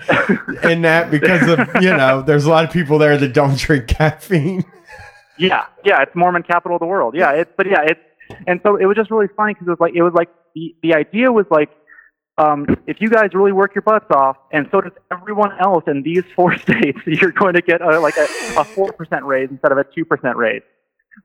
in 0.63 0.81
that 0.83 1.11
because 1.11 1.47
of 1.47 1.81
you 1.83 1.95
know 1.95 2.21
there's 2.21 2.45
a 2.45 2.49
lot 2.49 2.65
of 2.65 2.71
people 2.71 2.97
there 2.97 3.17
that 3.17 3.33
don't 3.33 3.57
drink 3.57 3.87
caffeine. 3.87 4.63
Yeah, 5.37 5.65
yeah, 5.83 6.01
it's 6.01 6.15
Mormon 6.15 6.43
capital 6.43 6.75
of 6.75 6.79
the 6.81 6.85
world. 6.85 7.15
Yeah, 7.15 7.31
it's 7.31 7.51
but 7.57 7.67
yeah, 7.67 7.81
it's 7.83 7.99
and 8.47 8.59
so 8.63 8.75
it 8.75 8.85
was 8.85 8.95
just 8.95 9.11
really 9.11 9.27
funny 9.35 9.53
because 9.53 9.67
it 9.67 9.71
was 9.71 9.79
like 9.79 9.93
it 9.95 10.03
was 10.03 10.13
like 10.13 10.29
the 10.55 10.75
the 10.83 10.93
idea 10.93 11.31
was 11.31 11.45
like 11.49 11.69
um, 12.37 12.65
if 12.87 12.97
you 13.01 13.09
guys 13.09 13.29
really 13.33 13.51
work 13.51 13.75
your 13.75 13.81
butts 13.81 14.05
off, 14.11 14.37
and 14.51 14.67
so 14.71 14.81
does 14.81 14.93
everyone 15.11 15.51
else 15.59 15.83
in 15.87 16.01
these 16.01 16.23
four 16.35 16.57
states, 16.57 16.99
you're 17.05 17.31
going 17.31 17.53
to 17.53 17.61
get 17.61 17.81
a, 17.81 17.99
like 17.99 18.15
a 18.17 18.63
four 18.63 18.91
percent 18.93 19.25
raise 19.25 19.49
instead 19.49 19.71
of 19.71 19.77
a 19.77 19.83
two 19.95 20.05
percent 20.05 20.37
raise. 20.37 20.61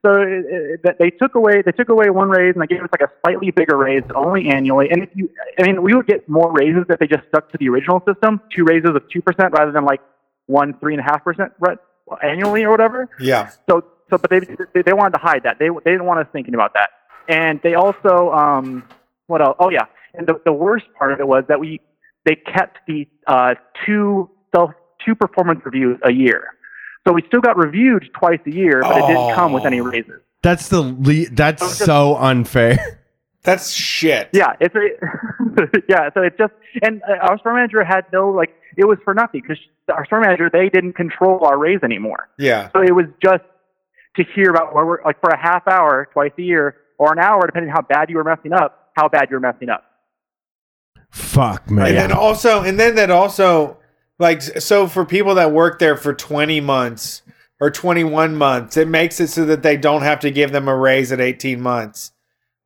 So 0.03 0.21
it, 0.21 0.45
it, 0.49 0.83
that 0.83 0.99
they 0.99 1.11
took 1.11 1.35
away 1.35 1.63
they 1.63 1.73
took 1.73 1.89
away 1.89 2.11
one 2.11 2.29
raise 2.29 2.55
and 2.55 2.63
they 2.63 2.67
gave 2.67 2.83
us 2.83 2.89
like 2.93 3.09
a 3.09 3.13
slightly 3.25 3.51
bigger 3.51 3.77
raise 3.77 4.03
only 4.15 4.49
annually. 4.49 4.91
And 4.91 5.03
if 5.03 5.11
you, 5.15 5.31
I 5.59 5.63
mean, 5.63 5.83
we 5.83 5.95
would 5.95 6.07
get 6.07 6.29
more 6.29 6.53
raises 6.53 6.85
if 6.89 6.99
they 6.99 7.07
just 7.07 7.27
stuck 7.29 7.51
to 7.53 7.59
the 7.59 7.69
original 7.69 8.03
system, 8.07 8.41
two 8.55 8.65
raises 8.65 8.91
of 8.95 9.03
two 9.11 9.23
percent 9.23 9.53
rather 9.53 9.73
than 9.73 9.85
like 9.85 10.01
one 10.47 10.75
three 10.81 10.95
and 10.95 11.01
a 11.01 11.05
half 11.05 11.25
percent 11.25 11.53
annually 12.23 12.65
or 12.65 12.71
whatever. 12.71 13.09
Yeah. 13.21 13.51
So, 13.69 13.85
so, 14.11 14.19
but 14.19 14.31
they 14.31 14.41
they, 14.41 14.83
they 14.83 14.93
wanted 14.93 15.15
to 15.15 15.21
hide 15.21 15.43
that. 15.45 15.59
They 15.59 15.69
they 15.69 15.93
didn't 15.93 16.07
want 16.07 16.21
us 16.21 16.27
thinking 16.33 16.55
about 16.55 16.75
that. 16.75 16.91
And 17.29 17.61
they 17.63 17.75
also, 17.75 18.31
um, 18.33 18.85
what 19.27 19.43
else? 19.43 19.57
Oh 19.59 19.71
yeah. 19.71 19.87
And 20.15 20.27
the 20.27 20.41
the 20.45 20.53
worst 20.53 20.87
part 20.99 21.13
of 21.13 21.21
it 21.21 21.27
was 21.27 21.45
that 21.49 21.61
we 21.61 21.81
they 22.25 22.37
kept 22.37 22.79
the 22.87 23.07
uh, 23.27 23.55
two 23.85 24.31
self 24.55 24.73
two 25.05 25.15
performance 25.15 25.61
reviews 25.65 25.99
a 26.05 26.13
year. 26.13 26.56
So 27.07 27.13
we 27.13 27.23
still 27.29 27.41
got 27.41 27.57
reviewed 27.57 28.09
twice 28.19 28.41
a 28.47 28.51
year, 28.51 28.81
but 28.83 28.97
it 28.99 29.07
didn't 29.07 29.35
come 29.35 29.53
with 29.53 29.65
any 29.65 29.81
Oh. 29.81 29.85
raises. 29.85 30.21
That's 30.43 30.69
the 30.69 30.81
le- 30.83 31.31
that's 31.31 31.63
So 31.63 31.69
just- 31.69 31.85
so 31.85 32.17
unfair. 32.17 32.79
That's 33.43 33.71
shit. 33.71 34.29
Yeah, 34.33 34.55
it's 34.59 34.75
a, 34.75 34.89
yeah. 35.89 36.11
So 36.15 36.23
it's 36.23 36.37
just 36.37 36.53
and 36.83 37.01
uh, 37.09 37.13
our 37.29 37.39
store 37.39 37.55
manager 37.55 37.85
had 37.85 38.05
no 38.13 38.29
like 38.29 38.53
it 38.77 38.87
was 38.87 38.99
for 39.05 39.15
nothing 39.15 39.41
because 39.41 39.57
our 39.89 40.05
store 40.05 40.21
manager 40.21 40.51
they 40.53 40.69
didn't 40.69 40.95
control 40.95 41.45
our 41.45 41.57
raise 41.57 41.79
anymore. 41.85 42.29
Yeah. 42.39 42.71
So 42.73 42.83
it 42.83 42.91
was 42.93 43.05
just 43.23 43.45
to 44.17 44.25
hear 44.35 44.51
about 44.51 44.75
where 44.75 44.85
we're 44.85 45.05
like 45.05 45.21
for 45.21 45.31
a 45.31 45.39
half 45.39 45.69
hour 45.69 46.09
twice 46.13 46.33
a 46.37 46.43
year 46.43 46.75
or 46.99 47.13
an 47.13 47.21
hour 47.21 47.47
depending 47.47 47.71
on 47.71 47.77
how 47.77 47.83
bad 47.83 48.11
you 48.11 48.17
were 48.17 48.25
messing 48.25 48.53
up, 48.53 48.91
how 48.97 49.09
bad 49.09 49.29
you 49.31 49.37
were 49.37 49.41
messing 49.41 49.69
up. 49.69 49.85
Fuck 51.11 51.71
man. 51.71 51.87
And 51.87 51.97
then 51.97 52.13
also, 52.13 52.63
and 52.65 52.81
then 52.81 52.97
that 52.97 53.13
also, 53.13 53.79
like, 54.19 54.43
so 54.43 54.87
for 54.87 55.05
people 55.05 55.35
that 55.37 55.53
work 55.53 55.79
there 55.79 55.97
for 55.97 56.15
20 56.15 56.61
months 56.61 57.23
or 57.61 57.71
21 57.71 58.37
months, 58.37 58.77
it 58.77 58.89
makes 58.89 59.21
it 59.21 59.29
so 59.29 59.45
that 59.47 59.63
they 59.63 59.77
don't 59.77 60.03
have 60.03 60.21
to 60.21 60.31
give 60.31 60.53
them 60.53 60.69
a 60.69 60.77
raise 60.77 61.13
at 61.13 61.21
18 61.21 61.61
months. 61.61 62.13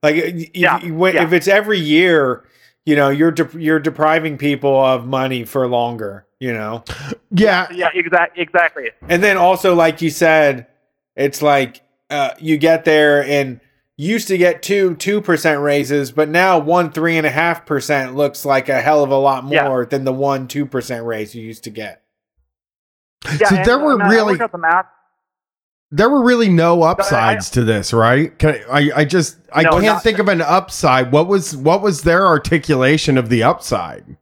Like, 0.02 0.50
Yeah, 0.54 0.78
y- 0.82 0.90
when, 0.90 1.14
yeah. 1.14 1.24
if 1.24 1.32
it's 1.32 1.48
every 1.48 1.78
year, 1.78 2.44
you 2.86 2.96
know, 2.96 3.08
you're 3.10 3.30
de- 3.30 3.58
you're 3.60 3.78
depriving 3.80 4.38
people 4.38 4.74
of 4.82 5.06
money 5.06 5.44
for 5.44 5.66
longer. 5.68 6.26
You 6.40 6.54
know, 6.54 6.84
yeah, 7.30 7.66
Yeah, 7.70 7.90
exact 7.92 8.38
exactly. 8.38 8.90
and 9.08 9.22
then 9.22 9.36
also, 9.36 9.74
like 9.74 10.00
you 10.00 10.08
said, 10.08 10.66
it's 11.14 11.42
like 11.42 11.82
uh, 12.08 12.30
you 12.38 12.56
get 12.56 12.86
there 12.86 13.22
and 13.22 13.60
used 14.08 14.28
to 14.28 14.38
get 14.38 14.62
two 14.62 14.94
two 14.96 15.20
percent 15.20 15.60
raises, 15.60 16.10
but 16.12 16.28
now 16.28 16.58
one 16.58 16.90
three 16.90 17.16
and 17.18 17.26
a 17.26 17.30
half 17.30 17.66
percent 17.66 18.14
looks 18.14 18.44
like 18.44 18.68
a 18.68 18.80
hell 18.80 19.02
of 19.04 19.10
a 19.10 19.16
lot 19.16 19.46
Yeah. 19.48 19.68
more 19.68 19.84
than 19.84 20.04
the 20.04 20.12
one 20.12 20.48
two 20.48 20.64
percent 20.66 21.04
raise 21.04 21.34
you 21.34 21.42
used 21.42 21.64
to 21.64 21.70
get. 21.70 22.02
Yeah, 23.38 23.48
See, 23.48 23.56
and, 23.56 23.64
there 23.66 23.78
were 23.78 23.98
really- 23.98 24.36
the 24.36 24.48
math. 24.58 24.86
there 25.90 26.08
were 26.08 26.22
really 26.24 26.48
no 26.48 26.82
upsides 26.82 27.50
to 27.50 27.64
this, 27.64 27.92
right? 27.92 28.36
Can 28.38 28.60
I, 28.70 28.90
I 28.96 29.04
just 29.04 29.36
I 29.52 29.62
No, 29.62 29.72
can't 29.72 29.84
not- 29.84 30.02
think 30.02 30.18
of 30.18 30.28
an 30.28 30.40
upside. 30.40 31.12
What 31.12 31.26
was 31.28 31.56
what 31.56 31.82
was 31.82 32.02
their 32.02 32.26
articulation 32.26 33.18
of 33.18 33.28
the 33.28 33.42
upside? 33.42 34.16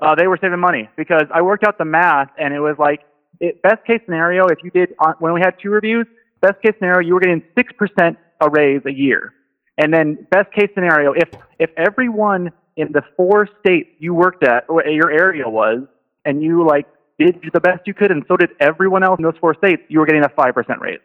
Uh, 0.00 0.14
they 0.14 0.28
were 0.28 0.38
saving 0.40 0.60
money 0.60 0.88
because 0.96 1.24
I 1.34 1.42
worked 1.42 1.64
out 1.64 1.76
the 1.76 1.84
math 1.84 2.30
and 2.38 2.54
it 2.54 2.60
was 2.60 2.76
like 2.78 3.00
it, 3.40 3.60
best 3.62 3.84
case 3.84 4.00
scenario 4.04 4.46
if 4.46 4.58
you 4.64 4.70
did 4.70 4.94
on, 5.00 5.14
when 5.18 5.32
we 5.34 5.40
had 5.40 5.54
two 5.60 5.70
reviews, 5.70 6.06
best 6.40 6.62
case 6.62 6.74
scenario 6.78 7.06
you 7.06 7.14
were 7.14 7.20
getting 7.20 7.42
six 7.56 7.72
percent 7.72 8.16
a 8.40 8.50
raise 8.50 8.82
a 8.86 8.92
year, 8.92 9.34
and 9.76 9.92
then 9.92 10.26
best 10.30 10.52
case 10.52 10.70
scenario 10.74 11.12
if 11.12 11.28
if 11.58 11.70
everyone 11.76 12.50
in 12.76 12.92
the 12.92 13.02
four 13.16 13.48
states 13.60 13.90
you 13.98 14.14
worked 14.14 14.44
at 14.44 14.64
or 14.68 14.86
your 14.86 15.10
area 15.10 15.48
was 15.48 15.80
and 16.24 16.42
you 16.42 16.64
like 16.66 16.86
did 17.18 17.36
the 17.52 17.60
best 17.60 17.80
you 17.86 17.94
could 17.94 18.10
and 18.10 18.24
so 18.28 18.36
did 18.36 18.50
everyone 18.60 19.02
else 19.02 19.18
in 19.18 19.24
those 19.24 19.36
four 19.40 19.54
states, 19.54 19.82
you 19.88 19.98
were 19.98 20.06
getting 20.06 20.24
a 20.24 20.28
five 20.28 20.54
percent 20.54 20.80
raise. 20.80 21.00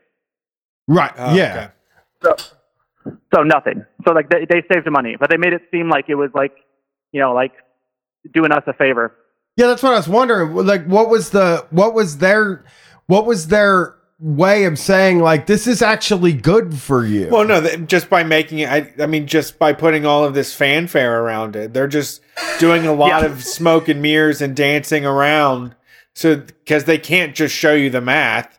Right. 0.88 1.12
Oh, 1.18 1.34
yeah. 1.34 1.70
okay. 2.24 2.38
So 2.40 3.16
so 3.34 3.44
nothing. 3.44 3.86
So 4.06 4.14
like 4.14 4.30
they 4.30 4.46
they 4.50 4.64
saved 4.72 4.90
money, 4.90 5.16
but 5.20 5.30
they 5.30 5.38
made 5.38 5.54
it 5.54 5.64
seem 5.72 5.90
like 5.90 6.06
it 6.10 6.16
was 6.16 6.30
like 6.34 6.54
you 7.12 7.22
know 7.22 7.34
like 7.34 7.54
doing 8.34 8.52
us 8.52 8.64
a 8.68 8.74
favor. 8.74 9.16
Yeah, 9.56 9.68
that's 9.68 9.84
what 9.84 9.94
I 9.94 9.98
was 9.98 10.08
wondering. 10.08 10.54
Like, 10.66 10.86
what 10.86 11.10
was 11.10 11.30
the 11.30 11.68
what 11.70 11.94
was 11.94 12.18
their 12.18 12.66
what 13.08 13.26
was 13.26 13.48
their 13.48 13.96
way 14.26 14.64
of 14.64 14.80
saying 14.80 15.20
like 15.20 15.48
this 15.48 15.68
is 15.68 15.82
actually 15.82 16.32
good 16.32 16.74
for 16.80 17.06
you? 17.06 17.28
Well, 17.30 17.46
no, 17.46 17.60
th- 17.62 17.86
just 17.88 18.10
by 18.10 18.24
making 18.24 18.60
it. 18.60 18.70
I, 18.70 18.94
I 18.98 19.06
mean, 19.06 19.28
just 19.28 19.60
by 19.60 19.74
putting 19.74 20.06
all 20.06 20.24
of 20.24 20.34
this 20.34 20.56
fanfare 20.56 21.22
around 21.22 21.58
it, 21.58 21.74
they're 21.74 21.88
just 21.90 22.22
doing 22.58 22.88
a 22.88 22.94
lot 23.04 23.22
Yeah. 23.22 23.26
of 23.26 23.44
smoke 23.44 23.90
and 23.90 24.02
mirrors 24.02 24.42
and 24.42 24.56
dancing 24.56 25.06
around. 25.06 25.76
So 26.14 26.38
because 26.38 26.86
they 26.86 26.98
can't 26.98 27.36
just 27.36 27.54
show 27.54 27.74
you 27.74 27.90
the 27.90 28.00
math, 28.02 28.58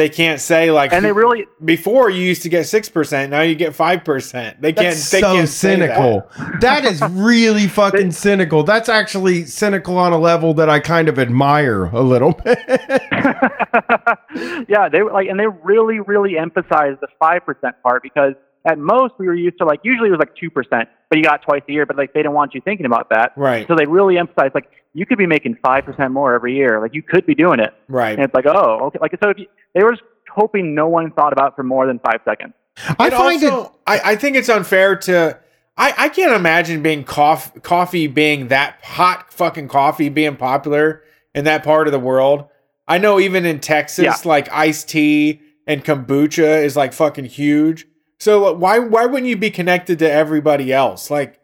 they 0.00 0.08
can't 0.08 0.40
say 0.40 0.70
like 0.70 0.94
And 0.94 1.04
they 1.04 1.12
really 1.12 1.46
before 1.62 2.08
you 2.08 2.22
used 2.22 2.40
to 2.44 2.48
get 2.48 2.64
six 2.66 2.88
percent, 2.88 3.30
now 3.30 3.42
you 3.42 3.54
get 3.54 3.74
five 3.74 4.02
percent. 4.02 4.62
They 4.62 4.72
can't. 4.72 4.94
That's 4.94 5.10
They 5.10 5.20
so 5.20 5.34
can't 5.34 5.48
say 5.48 5.76
that. 5.76 5.94
cynical. 5.94 6.30
that 6.60 6.86
is 6.86 7.02
really 7.02 7.66
fucking 7.80 8.12
cynical. 8.12 8.62
That's 8.62 8.88
actually 8.88 9.44
cynical 9.44 9.98
on 9.98 10.14
a 10.14 10.18
level 10.18 10.54
that 10.54 10.70
I 10.70 10.80
kind 10.80 11.10
of 11.10 11.18
admire 11.18 11.84
a 11.84 12.00
little 12.00 12.32
bit. 12.32 12.58
yeah, 14.68 14.88
they 14.88 15.02
were 15.02 15.12
like, 15.12 15.28
and 15.28 15.38
they 15.38 15.46
really, 15.46 16.00
really 16.00 16.38
emphasized 16.38 17.00
the 17.00 17.08
five 17.18 17.44
percent 17.44 17.76
part 17.82 18.02
because 18.02 18.32
at 18.64 18.78
most 18.78 19.14
we 19.18 19.26
were 19.26 19.34
used 19.34 19.58
to 19.58 19.64
like 19.64 19.80
usually 19.82 20.08
it 20.08 20.12
was 20.12 20.18
like 20.18 20.34
two 20.34 20.50
percent, 20.50 20.88
but 21.08 21.18
you 21.18 21.24
got 21.24 21.42
twice 21.42 21.62
a 21.68 21.72
year, 21.72 21.84
but 21.86 21.96
like 21.96 22.12
they 22.14 22.20
didn't 22.20 22.34
want 22.34 22.54
you 22.54 22.60
thinking 22.62 22.86
about 22.86 23.10
that, 23.10 23.32
Right. 23.36 23.66
so 23.68 23.74
they 23.76 23.86
really 23.86 24.16
emphasized 24.18 24.54
like 24.54 24.70
you 24.92 25.06
could 25.06 25.18
be 25.18 25.26
making 25.26 25.56
five 25.62 25.84
percent 25.84 26.12
more 26.12 26.34
every 26.34 26.54
year, 26.56 26.80
like 26.80 26.94
you 26.94 27.02
could 27.02 27.26
be 27.26 27.34
doing 27.34 27.60
it, 27.60 27.72
Right. 27.88 28.12
and 28.14 28.22
it's 28.24 28.34
like 28.34 28.46
oh 28.46 28.86
okay, 28.86 28.98
like 29.00 29.12
so 29.22 29.30
if 29.30 29.38
you, 29.38 29.46
they 29.74 29.82
were 29.82 29.92
just 29.92 30.02
hoping 30.32 30.74
no 30.74 30.88
one 30.88 31.10
thought 31.12 31.32
about 31.32 31.52
it 31.52 31.56
for 31.56 31.62
more 31.62 31.86
than 31.86 31.98
five 32.00 32.20
seconds. 32.24 32.54
I 32.98 33.06
And 33.06 33.14
find 33.14 33.42
it 33.42 33.52
I, 33.86 34.00
I 34.12 34.16
think 34.16 34.36
it's 34.36 34.48
unfair 34.48 34.96
to. 34.96 35.38
I, 35.76 35.94
I 35.96 36.08
can't 36.10 36.34
imagine 36.34 36.82
being 36.82 37.04
coff, 37.04 37.54
coffee 37.62 38.06
being 38.06 38.48
that 38.48 38.78
hot 38.84 39.32
fucking 39.32 39.68
coffee 39.68 40.08
being 40.10 40.36
popular 40.36 41.02
in 41.34 41.44
that 41.44 41.64
part 41.64 41.86
of 41.88 41.92
the 41.92 41.98
world. 41.98 42.44
I 42.86 42.98
know 42.98 43.18
even 43.18 43.46
in 43.46 43.60
Texas, 43.60 44.04
Yeah. 44.04 44.16
like 44.28 44.52
iced 44.52 44.88
tea 44.90 45.40
and 45.66 45.82
kombucha 45.84 46.62
is 46.64 46.76
like 46.76 46.92
fucking 46.92 47.26
huge. 47.26 47.86
So 48.18 48.46
uh, 48.48 48.52
why 48.52 48.78
why 48.78 49.06
wouldn't 49.06 49.28
you 49.28 49.36
be 49.36 49.50
connected 49.50 49.98
to 50.00 50.10
everybody 50.10 50.70
else? 50.72 51.10
Like, 51.10 51.38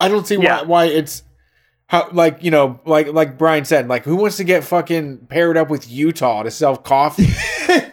I 0.00 0.08
don't 0.08 0.26
see 0.26 0.36
Yeah. 0.36 0.62
why 0.62 0.66
why 0.66 0.84
it's 0.86 1.22
how 1.86 2.08
like 2.12 2.42
you 2.42 2.50
know 2.50 2.80
like 2.86 3.08
like 3.12 3.36
Brian 3.38 3.64
said 3.64 3.88
like 3.88 4.04
who 4.04 4.16
wants 4.16 4.36
to 4.38 4.44
get 4.44 4.64
fucking 4.64 5.26
paired 5.28 5.56
up 5.56 5.68
with 5.70 5.90
Utah 5.90 6.42
to 6.42 6.50
sell 6.50 6.76
coffee? 6.76 7.26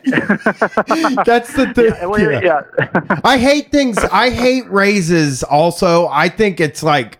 that's 0.06 1.54
the 1.54 1.72
thing. 1.76 1.86
Yeah, 1.86 2.06
well, 2.06 2.20
Yeah. 2.20 2.62
yeah. 2.80 3.20
I 3.24 3.38
hate 3.38 3.72
things. 3.72 3.98
I 3.98 4.30
hate 4.30 4.70
raises. 4.70 5.44
Also, 5.44 6.08
I 6.08 6.30
think 6.30 6.60
it's 6.60 6.84
like, 6.84 7.20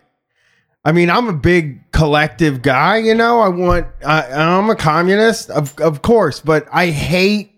I 0.84 0.92
mean, 0.92 1.10
I'm 1.10 1.28
a 1.28 1.32
big 1.32 1.90
collective 1.92 2.62
guy. 2.62 2.98
You 2.98 3.14
know, 3.14 3.40
I 3.40 3.48
want. 3.48 3.86
I, 4.04 4.26
I'm 4.32 4.68
a 4.70 4.76
communist, 4.76 5.50
of 5.50 5.78
of 5.80 6.02
course, 6.02 6.40
but 6.40 6.66
I 6.72 6.86
hate 6.88 7.52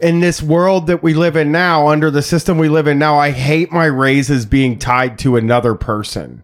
in 0.00 0.20
this 0.20 0.42
world 0.42 0.86
that 0.88 1.02
we 1.02 1.14
live 1.14 1.36
in 1.36 1.52
now, 1.52 1.88
under 1.88 2.10
the 2.10 2.22
system 2.22 2.58
we 2.58 2.68
live 2.68 2.86
in 2.86 2.98
now. 2.98 3.18
I 3.18 3.30
hate 3.30 3.70
my 3.70 3.86
raises 3.86 4.46
being 4.46 4.78
tied 4.78 5.18
to 5.20 5.36
another 5.36 5.74
person. 5.74 6.42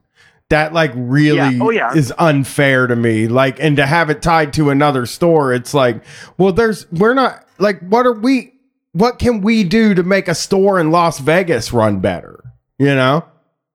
That 0.55 0.73
like 0.73 0.93
really 0.95 1.57
Yeah. 1.57 1.59
Oh, 1.61 1.71
yeah. 1.71 1.93
is 1.95 2.13
unfair 2.17 2.87
to 2.87 2.95
me. 2.95 3.27
Like, 3.27 3.59
and 3.59 3.77
to 3.77 3.87
have 3.87 4.09
it 4.09 4.23
tied 4.23 4.53
to 4.53 4.71
another 4.71 5.05
store, 5.05 5.53
it's 5.53 5.75
like, 5.75 6.05
well, 6.39 6.53
there's 6.53 6.91
we're 6.93 7.13
not 7.13 7.45
like, 7.59 7.81
what 7.81 8.07
are 8.07 8.13
we? 8.13 8.53
What 8.93 9.19
can 9.19 9.41
we 9.41 9.65
do 9.65 9.95
to 9.95 10.05
make 10.05 10.29
a 10.29 10.35
store 10.35 10.79
in 10.79 10.93
Las 10.93 11.19
Vegas 11.19 11.73
run 11.73 11.99
better? 11.99 12.39
You 12.79 12.95
know? 12.95 13.25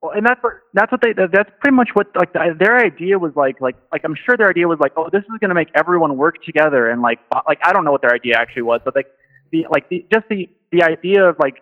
Well, 0.00 0.12
and 0.12 0.24
that's 0.24 0.42
what 0.42 0.54
that's 0.72 0.90
what 0.90 1.02
they 1.02 1.12
that's 1.12 1.50
pretty 1.60 1.76
much 1.76 1.90
what 1.92 2.06
like 2.16 2.32
their 2.32 2.78
idea 2.78 3.18
was 3.18 3.32
like 3.36 3.60
like 3.60 3.76
like 3.92 4.00
I'm 4.02 4.16
sure 4.24 4.38
their 4.38 4.48
idea 4.48 4.66
was 4.66 4.78
like 4.80 4.92
oh 4.96 5.10
this 5.12 5.20
is 5.20 5.38
going 5.38 5.50
to 5.50 5.54
make 5.54 5.68
everyone 5.74 6.16
work 6.16 6.42
together 6.42 6.88
and 6.88 7.02
like 7.02 7.18
like 7.46 7.58
I 7.62 7.74
don't 7.74 7.84
know 7.84 7.92
what 7.92 8.00
their 8.00 8.14
idea 8.14 8.38
actually 8.38 8.62
was 8.62 8.80
but 8.82 8.96
like 8.96 9.08
the 9.52 9.66
like 9.70 9.90
the 9.90 10.06
just 10.10 10.26
the 10.30 10.48
the 10.72 10.82
idea 10.82 11.28
of 11.28 11.36
like 11.38 11.56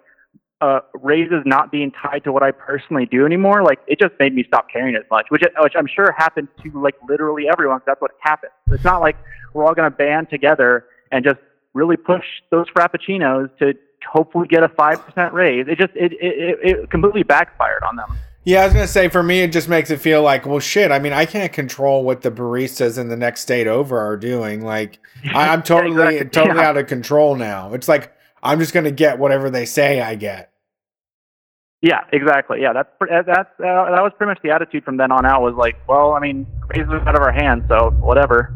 uh 0.60 0.80
raises 0.94 1.42
not 1.44 1.70
being 1.70 1.92
tied 1.92 2.24
to 2.24 2.32
what 2.32 2.42
I 2.42 2.50
personally 2.50 3.06
do 3.06 3.24
anymore 3.24 3.62
like 3.62 3.78
it 3.86 4.00
just 4.00 4.14
made 4.18 4.34
me 4.34 4.44
stop 4.46 4.68
caring 4.70 4.96
as 4.96 5.04
much 5.10 5.26
which 5.28 5.42
which 5.60 5.74
I'm 5.76 5.86
sure 5.86 6.12
happened 6.18 6.48
to 6.62 6.70
like 6.82 6.96
literally 7.08 7.44
everyone 7.50 7.80
that's 7.86 8.00
what 8.00 8.10
happened 8.20 8.50
it's 8.72 8.82
not 8.84 9.00
like 9.00 9.16
we're 9.54 9.64
all 9.64 9.74
going 9.74 9.90
to 9.90 9.96
band 9.96 10.28
together 10.30 10.86
and 11.12 11.24
just 11.24 11.38
really 11.74 11.96
push 11.96 12.24
those 12.50 12.66
frappuccinos 12.76 13.56
to 13.58 13.74
hopefully 14.10 14.48
get 14.48 14.62
a 14.64 14.68
five 14.68 15.00
percent 15.06 15.32
raise 15.32 15.66
it 15.68 15.78
just 15.78 15.92
it, 15.94 16.12
it 16.14 16.58
it 16.62 16.90
completely 16.90 17.22
backfired 17.22 17.82
on 17.84 17.94
them. 17.96 18.16
Yeah, 18.44 18.62
I 18.62 18.64
was 18.64 18.72
gonna 18.72 18.86
say 18.86 19.08
for 19.08 19.22
me, 19.22 19.40
it 19.40 19.52
just 19.52 19.68
makes 19.68 19.90
it 19.90 20.00
feel 20.00 20.22
like, 20.22 20.46
well, 20.46 20.60
shit. 20.60 20.90
I 20.90 20.98
mean, 21.00 21.12
I 21.12 21.26
can't 21.26 21.52
control 21.52 22.02
what 22.02 22.22
the 22.22 22.30
baristas 22.30 22.96
in 22.96 23.08
the 23.08 23.16
next 23.16 23.42
state 23.42 23.66
over 23.66 23.98
are 24.00 24.16
doing. 24.16 24.62
Like, 24.62 25.00
I, 25.34 25.48
I'm 25.48 25.62
totally, 25.74 26.16
exactly. 26.16 26.30
totally 26.30 26.60
Yeah. 26.60 26.68
out 26.68 26.76
of 26.78 26.86
control 26.86 27.34
now. 27.36 27.74
It's 27.74 27.88
like 27.88 28.10
I'm 28.42 28.58
just 28.58 28.72
gonna 28.72 28.90
get 28.90 29.18
whatever 29.18 29.50
they 29.50 29.64
say 29.64 30.00
I 30.00 30.14
get. 30.14 30.52
Yeah, 31.80 32.00
exactly. 32.12 32.60
Yeah, 32.60 32.72
that's 32.72 32.88
that's 33.00 33.50
uh, 33.60 33.90
that 33.90 34.02
was 34.02 34.12
pretty 34.16 34.30
much 34.30 34.40
the 34.42 34.50
attitude 34.50 34.84
from 34.84 34.96
then 34.96 35.12
on 35.12 35.24
out. 35.24 35.42
Was 35.42 35.54
like, 35.54 35.76
well, 35.88 36.14
I 36.14 36.20
mean, 36.20 36.46
raises 36.74 36.92
out 37.06 37.14
of 37.14 37.22
our 37.22 37.32
hands, 37.32 37.64
so 37.68 37.90
whatever. 38.00 38.54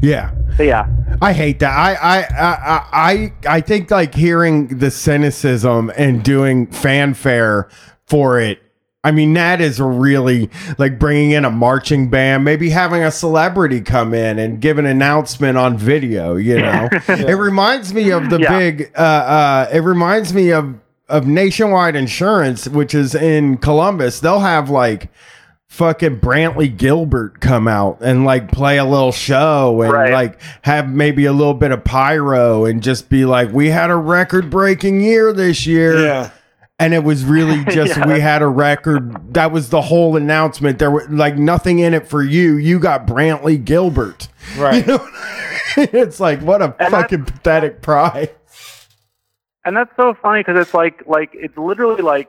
Yeah. 0.00 0.32
But 0.56 0.66
yeah, 0.66 0.88
I 1.20 1.32
hate 1.32 1.60
that. 1.60 1.70
I 1.70 1.94
I 1.94 2.22
I 2.40 2.86
I 2.92 3.32
I 3.56 3.60
think 3.60 3.90
like 3.90 4.14
hearing 4.14 4.78
the 4.78 4.90
cynicism 4.90 5.92
and 5.96 6.22
doing 6.24 6.66
fanfare 6.66 7.68
for 8.06 8.40
it. 8.40 8.61
I 9.04 9.10
mean, 9.10 9.32
that 9.34 9.60
is 9.60 9.80
really 9.80 10.48
like 10.78 10.98
bringing 10.98 11.32
in 11.32 11.44
a 11.44 11.50
marching 11.50 12.08
band, 12.08 12.44
maybe 12.44 12.70
having 12.70 13.02
a 13.02 13.10
celebrity 13.10 13.80
come 13.80 14.14
in 14.14 14.38
and 14.38 14.60
give 14.60 14.78
an 14.78 14.86
announcement 14.86 15.58
on 15.58 15.76
video. 15.76 16.36
You 16.36 16.58
know, 16.60 16.88
it 17.08 17.36
reminds 17.36 17.92
me 17.92 18.10
of 18.12 18.30
the 18.30 18.38
Yeah. 18.38 18.58
big. 18.58 18.92
Uh, 18.96 19.00
uh, 19.00 19.68
it 19.72 19.80
reminds 19.80 20.32
me 20.32 20.52
of 20.52 20.74
of 21.08 21.26
Nationwide 21.26 21.96
Insurance, 21.96 22.68
which 22.68 22.94
is 22.94 23.14
in 23.14 23.56
Columbus. 23.58 24.20
They'll 24.20 24.38
have 24.40 24.70
like 24.70 25.10
fucking 25.68 26.20
Brantley 26.20 26.74
Gilbert 26.74 27.40
come 27.40 27.66
out 27.66 27.98
and 28.02 28.24
like 28.24 28.52
play 28.52 28.78
a 28.78 28.84
little 28.84 29.10
show 29.12 29.82
and 29.82 29.92
Right. 29.92 30.12
like 30.12 30.38
have 30.62 30.88
maybe 30.88 31.24
a 31.24 31.32
little 31.32 31.54
bit 31.54 31.70
of 31.72 31.82
pyro 31.82 32.66
and 32.66 32.82
just 32.82 33.08
be 33.08 33.24
like, 33.24 33.50
we 33.52 33.68
had 33.70 33.90
a 33.90 33.96
record 33.96 34.48
breaking 34.48 35.00
year 35.00 35.32
this 35.32 35.66
year. 35.66 35.98
Yeah, 36.04 36.30
and 36.78 36.92
it 36.94 37.04
was 37.04 37.24
really 37.24 37.64
just 37.70 37.96
Yeah. 37.96 38.06
we 38.06 38.20
had 38.20 38.42
a 38.42 38.46
record. 38.48 39.34
That 39.34 39.52
was 39.52 39.70
the 39.70 39.80
whole 39.82 40.16
announcement. 40.16 40.78
There 40.78 40.90
was 40.90 41.08
like 41.08 41.36
nothing 41.36 41.78
in 41.80 41.94
it 41.94 42.06
for 42.08 42.22
you. 42.22 42.56
You 42.56 42.78
got 42.78 43.06
Brantley 43.06 43.62
Gilbert. 43.62 44.28
Right. 44.58 44.86
You 44.86 44.98
know, 44.98 45.08
it's 45.76 46.18
like 46.20 46.40
what 46.42 46.60
a 46.60 46.74
And 46.78 46.90
fucking 46.90 47.24
pathetic 47.26 47.80
prize. 47.80 48.28
and 49.64 49.76
that's 49.76 49.94
so 49.96 50.14
funny 50.20 50.40
because 50.40 50.60
it's 50.60 50.74
like 50.74 51.06
like 51.06 51.30
it's 51.32 51.56
literally 51.56 52.02
like 52.02 52.28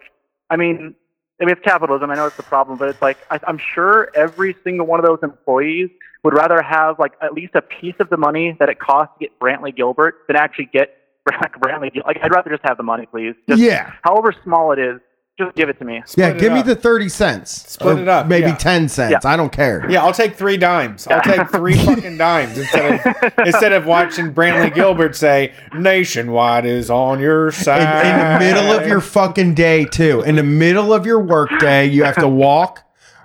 I 0.50 0.56
mean 0.56 0.96
I 1.42 1.46
mean 1.46 1.54
it's 1.56 1.62
capitalism. 1.66 2.12
I 2.12 2.16
know 2.16 2.28
it's 2.28 2.38
the 2.38 2.44
problem, 2.44 2.78
but 2.78 2.90
it's 2.90 3.02
like 3.02 3.18
I, 3.32 3.40
I'm 3.48 3.58
sure 3.58 4.10
every 4.16 4.56
single 4.64 4.86
one 4.86 5.00
of 5.00 5.06
those 5.06 5.20
employees 5.24 5.90
would 6.24 6.34
rather 6.34 6.62
have 6.62 7.00
like 7.00 7.14
at 7.22 7.34
least 7.34 7.56
a 7.56 7.62
piece 7.62 7.96
of 8.00 8.10
the 8.10 8.18
money 8.18 8.56
that 8.60 8.70
it 8.70 8.80
costs 8.80 9.14
to 9.20 9.26
get 9.26 9.40
Brantley 9.40 9.76
Gilbert 9.76 10.20
than 10.28 10.36
actually 10.38 10.70
get 10.72 10.96
Brantley. 11.30 11.94
Gil- 11.94 12.04
Like 12.06 12.18
I'd 12.22 12.32
rather 12.32 12.50
just 12.50 12.64
have 12.64 12.78
the 12.78 12.84
money, 12.84 13.06
please. 13.06 13.36
Just, 13.48 13.62
Yeah. 13.62 13.92
However 14.04 14.34
small 14.44 14.72
it 14.72 14.80
is, 14.80 15.00
just 15.40 15.56
give 15.56 15.68
it 15.68 15.80
to 15.80 15.86
me. 15.86 15.96
Yeah, 15.96 16.02
Split 16.06 16.36
it 16.36 16.40
give 16.40 16.54
me 16.54 16.60
up. 16.60 16.66
the 16.68 16.76
30 16.76 17.10
cents. 17.10 17.50
Split 17.72 17.98
it 17.98 18.08
up, 18.08 18.28
Maybe 18.28 18.48
yeah. 18.50 18.56
10 18.56 18.88
cents. 18.88 19.12
Yeah. 19.24 19.32
I 19.32 19.36
don't 19.36 19.52
care. 19.52 19.84
Yeah, 19.90 20.04
I'll 20.04 20.14
take 20.14 20.36
three 20.36 20.58
dimes. 20.58 21.08
I'll 21.08 21.22
take 21.22 21.50
three 21.50 21.74
fucking 21.76 22.18
dimes 22.18 22.56
instead 22.56 22.94
of 23.08 23.34
instead 23.48 23.72
of 23.74 23.88
watching 23.88 24.32
Brantley 24.32 24.74
Gilbert 24.76 25.16
say 25.16 25.54
"Nationwide 25.74 26.66
is 26.66 26.92
on 26.92 27.20
your 27.20 27.48
In, 27.48 27.52
side." 27.52 28.06
in 28.06 28.34
the 28.34 28.40
middle 28.54 28.72
of 28.80 28.88
your 28.88 29.02
fucking 29.02 29.56
day, 29.56 29.86
too. 29.86 30.22
In 30.22 30.36
the 30.36 30.44
middle 30.44 30.94
of 30.94 31.06
your 31.08 31.20
work 31.20 31.50
day, 31.60 31.88
you 31.88 32.04
have 32.04 32.18
to 32.18 32.28
walk 32.28 32.82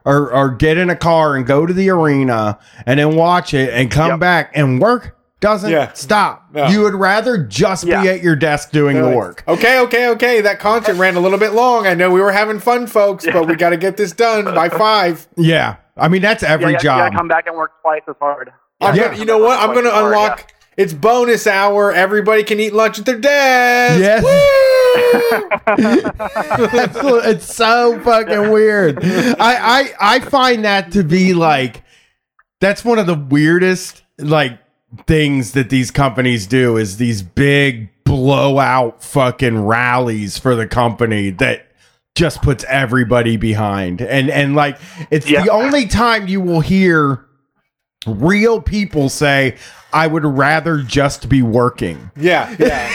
or, 0.06 0.32
or 0.32 0.48
get 0.48 0.78
in 0.78 0.88
a 0.88 0.96
car 0.96 1.36
and 1.36 1.44
go 1.46 1.66
to 1.66 1.74
the 1.74 1.90
arena 1.90 2.58
and 2.86 2.98
then 2.98 3.16
watch 3.16 3.52
it 3.52 3.68
and 3.74 3.90
come 3.90 4.12
Yep. 4.12 4.20
back 4.20 4.52
and 4.54 4.80
work 4.80 5.14
doesn't 5.40 5.70
Yeah. 5.70 5.92
stop. 5.92 6.46
No. 6.52 6.66
You 6.66 6.82
would 6.82 6.94
rather 6.94 7.38
just 7.38 7.84
Yeah. 7.84 8.02
be 8.02 8.08
at 8.08 8.22
your 8.22 8.34
desk 8.36 8.70
doing 8.72 8.94
They're 8.94 9.04
the 9.04 9.08
like, 9.10 9.16
work. 9.16 9.44
Okay, 9.46 9.78
okay, 9.80 10.08
okay. 10.10 10.40
That 10.40 10.58
concert 10.58 10.94
ran 10.96 11.16
a 11.16 11.20
little 11.20 11.38
bit 11.38 11.52
long. 11.52 11.86
I 11.86 11.94
know 11.94 12.10
we 12.10 12.20
were 12.20 12.32
having 12.32 12.58
fun, 12.58 12.86
folks, 12.86 13.24
but 13.24 13.46
we 13.46 13.54
got 13.54 13.70
to 13.70 13.76
get 13.76 13.96
this 13.96 14.12
done 14.12 14.46
by 14.54 14.68
five. 14.68 15.28
Yeah. 15.36 15.76
I 15.96 16.08
mean, 16.08 16.22
that's 16.22 16.42
every 16.42 16.72
yeah, 16.72 16.78
you 16.78 16.82
job. 16.82 16.98
gotta 17.00 17.16
come 17.16 17.28
back 17.28 17.46
and 17.46 17.56
work 17.56 17.72
twice 17.82 18.02
as 18.08 18.16
hard. 18.20 18.52
I'm 18.80 18.94
Yeah. 18.94 19.12
you 19.14 19.24
know 19.24 19.38
what? 19.38 19.58
I'm 19.58 19.72
going 19.72 19.84
to 19.84 19.90
Twice 19.90 19.94
as 19.94 20.02
hard, 20.02 20.12
unlock. 20.14 20.52
It's 20.76 20.92
bonus 20.92 21.46
hour. 21.48 21.92
Everybody 21.92 22.44
can 22.44 22.60
eat 22.60 22.72
lunch 22.72 22.98
at 23.00 23.04
their 23.04 23.18
desk. 23.18 24.00
Yes. 24.00 24.22
Woo! 24.22 24.30
It's 27.30 27.54
so 27.54 28.00
fucking 28.02 28.50
weird. 28.50 28.98
I, 29.04 29.36
I 29.40 29.90
I 30.16 30.20
find 30.20 30.64
that 30.64 30.92
to 30.92 31.02
be 31.04 31.34
like 31.34 31.82
that's 32.60 32.84
one 32.84 32.98
of 32.98 33.06
the 33.06 33.14
weirdest 33.14 34.02
like 34.18 34.58
things 35.06 35.52
that 35.52 35.70
these 35.70 35.90
companies 35.90 36.46
do 36.46 36.76
is 36.76 36.96
these 36.96 37.22
big 37.22 37.90
blowout 38.04 39.02
fucking 39.02 39.64
rallies 39.66 40.38
for 40.38 40.54
the 40.54 40.66
company 40.66 41.30
that 41.30 41.66
just 42.14 42.40
puts 42.42 42.64
everybody 42.68 43.36
behind. 43.36 44.00
And 44.00 44.30
and 44.30 44.54
like 44.56 44.78
it's 45.10 45.28
Yeah. 45.30 45.42
the 45.44 45.50
only 45.52 45.86
time 45.86 46.26
you 46.26 46.40
will 46.40 46.60
hear 46.60 47.24
real 48.06 48.62
people 48.62 49.08
say 49.08 49.56
I 49.92 50.06
would 50.06 50.24
rather 50.24 50.78
just 50.82 51.28
be 51.28 51.42
working. 51.42 52.10
yeah, 52.16 52.54
yeah. 52.58 52.88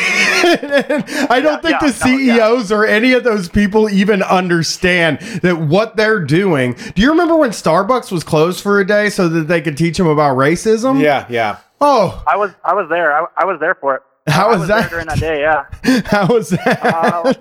I 1.30 1.40
don't 1.42 1.62
think 1.62 1.82
yeah, 1.82 1.90
the 1.92 2.06
no, 2.06 2.18
yeah. 2.18 2.36
CEOs 2.36 2.72
or 2.72 2.86
any 2.86 3.14
of 3.14 3.24
those 3.24 3.50
people 3.50 3.90
even 3.90 4.22
understand 4.22 5.20
that 5.42 5.58
what 5.60 5.96
they're 5.96 6.20
doing. 6.20 6.74
Do 6.96 7.02
you 7.02 7.10
remember 7.10 7.36
when 7.36 7.52
Starbucks 7.52 8.12
was 8.12 8.24
closed 8.24 8.62
for 8.62 8.80
a 8.80 8.86
day 8.86 9.10
so 9.10 9.28
that 9.30 9.48
they 9.48 9.62
could 9.62 9.78
teach 9.78 9.98
them 9.98 10.08
about 10.08 10.38
racism? 10.38 11.02
Yeah, 11.02 11.26
yeah. 11.30 11.58
Oh, 11.84 12.24
I 12.26 12.38
was 12.38 12.52
I 12.64 12.74
was 12.74 12.88
there. 12.90 13.14
I, 13.14 13.26
I 13.38 13.46
was 13.46 13.60
there 13.60 13.76
for 13.76 13.96
it. 13.96 14.02
How 14.32 14.50
was 14.50 14.68
there 14.68 14.82
that? 14.82 14.90
during 14.90 15.08
that 15.08 15.20
day? 15.20 15.42
Yeah. 15.42 15.66
how 16.06 16.28
was 16.28 16.50
that? 16.50 16.80
Uh, 16.82 17.34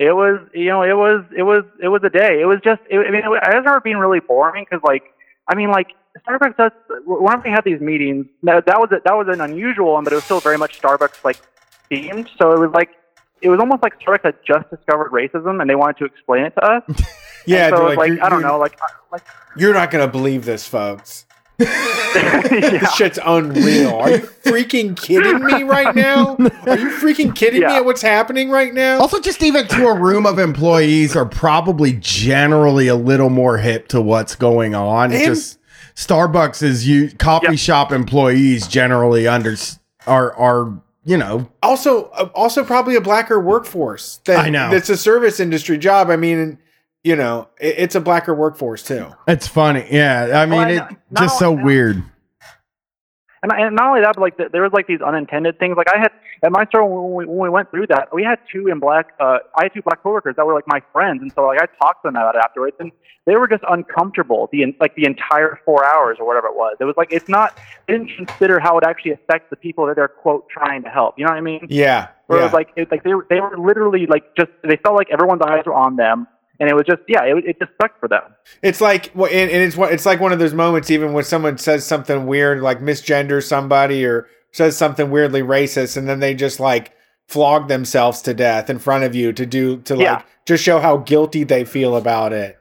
It 0.00 0.14
was, 0.16 0.40
you 0.54 0.70
know, 0.70 0.82
it 0.82 0.94
was, 0.96 1.26
it 1.36 1.42
was, 1.42 1.62
it 1.82 1.88
was 1.88 2.00
a 2.02 2.08
day. 2.08 2.40
It 2.40 2.46
was 2.46 2.58
just, 2.64 2.80
it, 2.88 2.98
I 2.98 3.10
mean, 3.10 3.20
it, 3.22 3.42
I 3.42 3.48
remember 3.48 3.80
being 3.80 3.98
really 3.98 4.20
boring 4.20 4.64
because, 4.64 4.82
like, 4.82 5.02
I 5.46 5.54
mean, 5.54 5.70
like 5.70 5.88
Starbucks 6.26 6.56
does. 6.56 6.72
Whenever 7.04 7.42
we 7.44 7.50
had 7.50 7.64
these 7.64 7.82
meetings, 7.82 8.24
that, 8.44 8.64
that 8.64 8.80
was 8.80 8.88
a, 8.92 9.00
that 9.04 9.14
was 9.14 9.28
an 9.28 9.42
unusual 9.42 9.92
one, 9.92 10.04
but 10.04 10.14
it 10.14 10.16
was 10.16 10.24
still 10.24 10.40
very 10.40 10.56
much 10.56 10.80
Starbucks 10.80 11.22
like 11.22 11.38
themed. 11.90 12.28
So 12.38 12.52
it 12.52 12.58
was 12.58 12.70
like, 12.72 12.88
it 13.42 13.50
was 13.50 13.60
almost 13.60 13.82
like 13.82 14.00
Starbucks 14.00 14.24
had 14.24 14.36
just 14.46 14.70
discovered 14.70 15.12
racism 15.12 15.60
and 15.60 15.68
they 15.68 15.74
wanted 15.74 15.98
to 15.98 16.06
explain 16.06 16.44
it 16.44 16.54
to 16.56 16.64
us. 16.64 16.82
Yeah, 17.46 17.70
so 17.70 17.76
they're 17.76 17.88
it's 17.88 17.96
like, 17.96 18.20
I 18.20 18.28
don't 18.28 18.42
know, 18.42 18.58
like, 18.58 18.78
like 19.10 19.22
You're 19.56 19.72
not 19.72 19.90
going 19.90 20.06
to 20.06 20.12
believe 20.12 20.44
this, 20.44 20.68
folks. 20.68 21.24
Yeah. 21.60 22.40
This 22.50 22.94
shit's 22.94 23.18
unreal. 23.24 23.94
Are 23.94 24.10
you 24.10 24.18
freaking 24.18 24.96
kidding 25.00 25.44
me 25.44 25.62
right 25.62 25.94
now? 25.94 26.34
Are 26.36 26.78
you 26.78 26.90
freaking 26.98 27.34
kidding 27.34 27.60
me 27.60 27.66
at 27.66 27.84
what's 27.84 28.02
happening 28.02 28.50
right 28.50 28.74
now? 28.74 28.98
also, 29.00 29.20
just 29.20 29.42
even 29.42 29.68
to 29.68 29.86
a 29.86 29.94
room 29.98 30.26
of 30.26 30.38
employees 30.38 31.14
are 31.14 31.26
probably 31.26 31.92
generally 32.00 32.88
a 32.88 32.96
little 32.96 33.30
more 33.30 33.58
hip 33.58 33.88
to 33.88 34.00
what's 34.00 34.34
going 34.34 34.74
on. 34.74 35.12
And- 35.12 35.24
just 35.24 35.58
Starbucks 35.94 36.62
is 36.62 36.88
you 36.88 37.10
coffee 37.18 37.48
Yep. 37.50 37.58
shop 37.58 37.92
employees 37.92 38.66
generally 38.66 39.26
under 39.28 39.54
are 40.06 40.32
are 40.34 40.72
you 41.04 41.16
know 41.16 41.48
Also, 41.62 42.04
uh, 42.14 42.28
also 42.34 42.64
probably 42.64 42.96
a 42.96 43.00
blacker 43.00 43.38
workforce. 43.38 44.20
That, 44.24 44.46
I 44.46 44.48
know. 44.50 44.72
It's 44.72 44.88
a 44.88 44.96
service 44.96 45.38
industry 45.40 45.76
job. 45.78 46.08
I 46.10 46.16
mean, 46.16 46.58
you 47.02 47.16
know, 47.16 47.48
it, 47.60 47.74
it's 47.78 47.94
a 47.94 48.00
blacker 48.00 48.34
workforce 48.34 48.82
too. 48.82 49.06
it's 49.26 49.46
funny. 49.48 49.86
Yeah, 49.90 50.40
I 50.42 50.46
mean 50.46 50.58
Well, 50.58 50.68
I 50.68 50.70
it 50.70 50.76
know- 50.76 50.96
not 51.10 51.22
just 51.22 51.38
so 51.38 51.50
only 51.50 51.64
weird. 51.64 52.02
And, 53.42 53.50
and 53.52 53.74
not 53.74 53.88
only 53.88 54.02
that, 54.02 54.16
but 54.16 54.20
like 54.20 54.36
th 54.36 54.52
there 54.52 54.60
was 54.62 54.72
like 54.72 54.86
these 54.86 55.00
unintended 55.00 55.58
things. 55.58 55.74
Like 55.76 55.88
I 55.94 55.98
had 55.98 56.12
at 56.42 56.52
my 56.52 56.66
store 56.66 56.84
when 56.84 57.14
we, 57.14 57.24
when 57.24 57.38
we 57.38 57.48
went 57.48 57.70
through 57.70 57.86
that, 57.86 58.12
we 58.12 58.22
had 58.22 58.38
two 58.52 58.68
in 58.68 58.80
black. 58.80 59.14
Uh, 59.18 59.38
I 59.56 59.64
had 59.64 59.72
two 59.72 59.80
black 59.80 60.02
coworkers 60.02 60.36
that 60.36 60.44
were 60.44 60.52
like 60.52 60.66
my 60.66 60.82
friends, 60.92 61.22
and 61.22 61.32
so 61.32 61.46
like 61.46 61.58
I 61.58 61.66
talked 61.82 62.02
to 62.02 62.08
them 62.08 62.16
about 62.16 62.34
it 62.34 62.42
afterwards, 62.44 62.76
and 62.80 62.92
they 63.24 63.36
were 63.36 63.48
just 63.48 63.64
uncomfortable 63.70 64.50
the 64.52 64.76
like 64.78 64.94
the 64.94 65.06
entire 65.06 65.58
four 65.64 65.86
hours 65.86 66.18
or 66.20 66.26
whatever 66.26 66.48
it 66.48 66.54
was. 66.54 66.76
It 66.80 66.84
was 66.84 66.96
like 66.98 67.12
it's 67.12 67.30
not. 67.30 67.56
They 67.88 67.94
didn't 67.94 68.14
consider 68.14 68.60
how 68.60 68.76
it 68.76 68.84
actually 68.84 69.12
affects 69.12 69.48
the 69.48 69.56
people 69.56 69.86
that 69.86 69.96
they're 69.96 70.08
quote 70.08 70.46
trying 70.50 70.82
to 70.82 70.90
help. 70.90 71.18
You 71.18 71.24
know 71.24 71.30
what 71.30 71.38
I 71.38 71.42
mean? 71.42 71.66
Yeah. 71.70 72.08
Where 72.26 72.40
yeah. 72.40 72.44
it 72.44 72.48
was 72.48 72.52
like 72.52 72.68
it, 72.76 72.90
like 72.90 73.04
they 73.04 73.14
were 73.14 73.26
they 73.30 73.40
were 73.40 73.56
literally 73.56 74.04
like 74.06 74.36
just 74.36 74.50
they 74.62 74.76
felt 74.76 74.96
like 74.96 75.08
everyone's 75.10 75.40
eyes 75.42 75.64
were 75.64 75.72
on 75.74 75.96
them, 75.96 76.26
and 76.60 76.68
it 76.68 76.74
was 76.74 76.84
just 76.86 77.00
yeah, 77.08 77.24
it, 77.24 77.44
it 77.44 77.58
just 77.58 77.72
sucked 77.80 77.98
for 77.98 78.08
them. 78.08 78.22
It's 78.62 78.80
like, 78.80 79.14
and, 79.16 79.24
and 79.26 79.50
it's 79.50 79.76
what 79.76 79.92
it's 79.92 80.06
like 80.06 80.20
one 80.20 80.32
of 80.32 80.38
those 80.38 80.54
moments, 80.54 80.90
even 80.90 81.12
when 81.12 81.24
someone 81.24 81.58
says 81.58 81.84
something 81.84 82.26
weird, 82.26 82.60
like 82.60 82.80
misgenders 82.80 83.48
somebody 83.48 84.04
or 84.04 84.28
says 84.52 84.76
something 84.76 85.10
weirdly 85.10 85.42
racist, 85.42 85.96
and 85.96 86.08
then 86.08 86.20
they 86.20 86.34
just 86.34 86.60
like 86.60 86.92
flog 87.26 87.68
themselves 87.68 88.22
to 88.22 88.34
death 88.34 88.68
in 88.68 88.78
front 88.78 89.04
of 89.04 89.14
you 89.14 89.32
to 89.32 89.46
do 89.46 89.78
to 89.82 89.94
like 89.96 90.04
Yeah. 90.04 90.22
just 90.46 90.62
show 90.62 90.80
how 90.80 90.98
guilty 90.98 91.44
they 91.44 91.64
feel 91.64 91.96
about 91.96 92.32
it. 92.32 92.58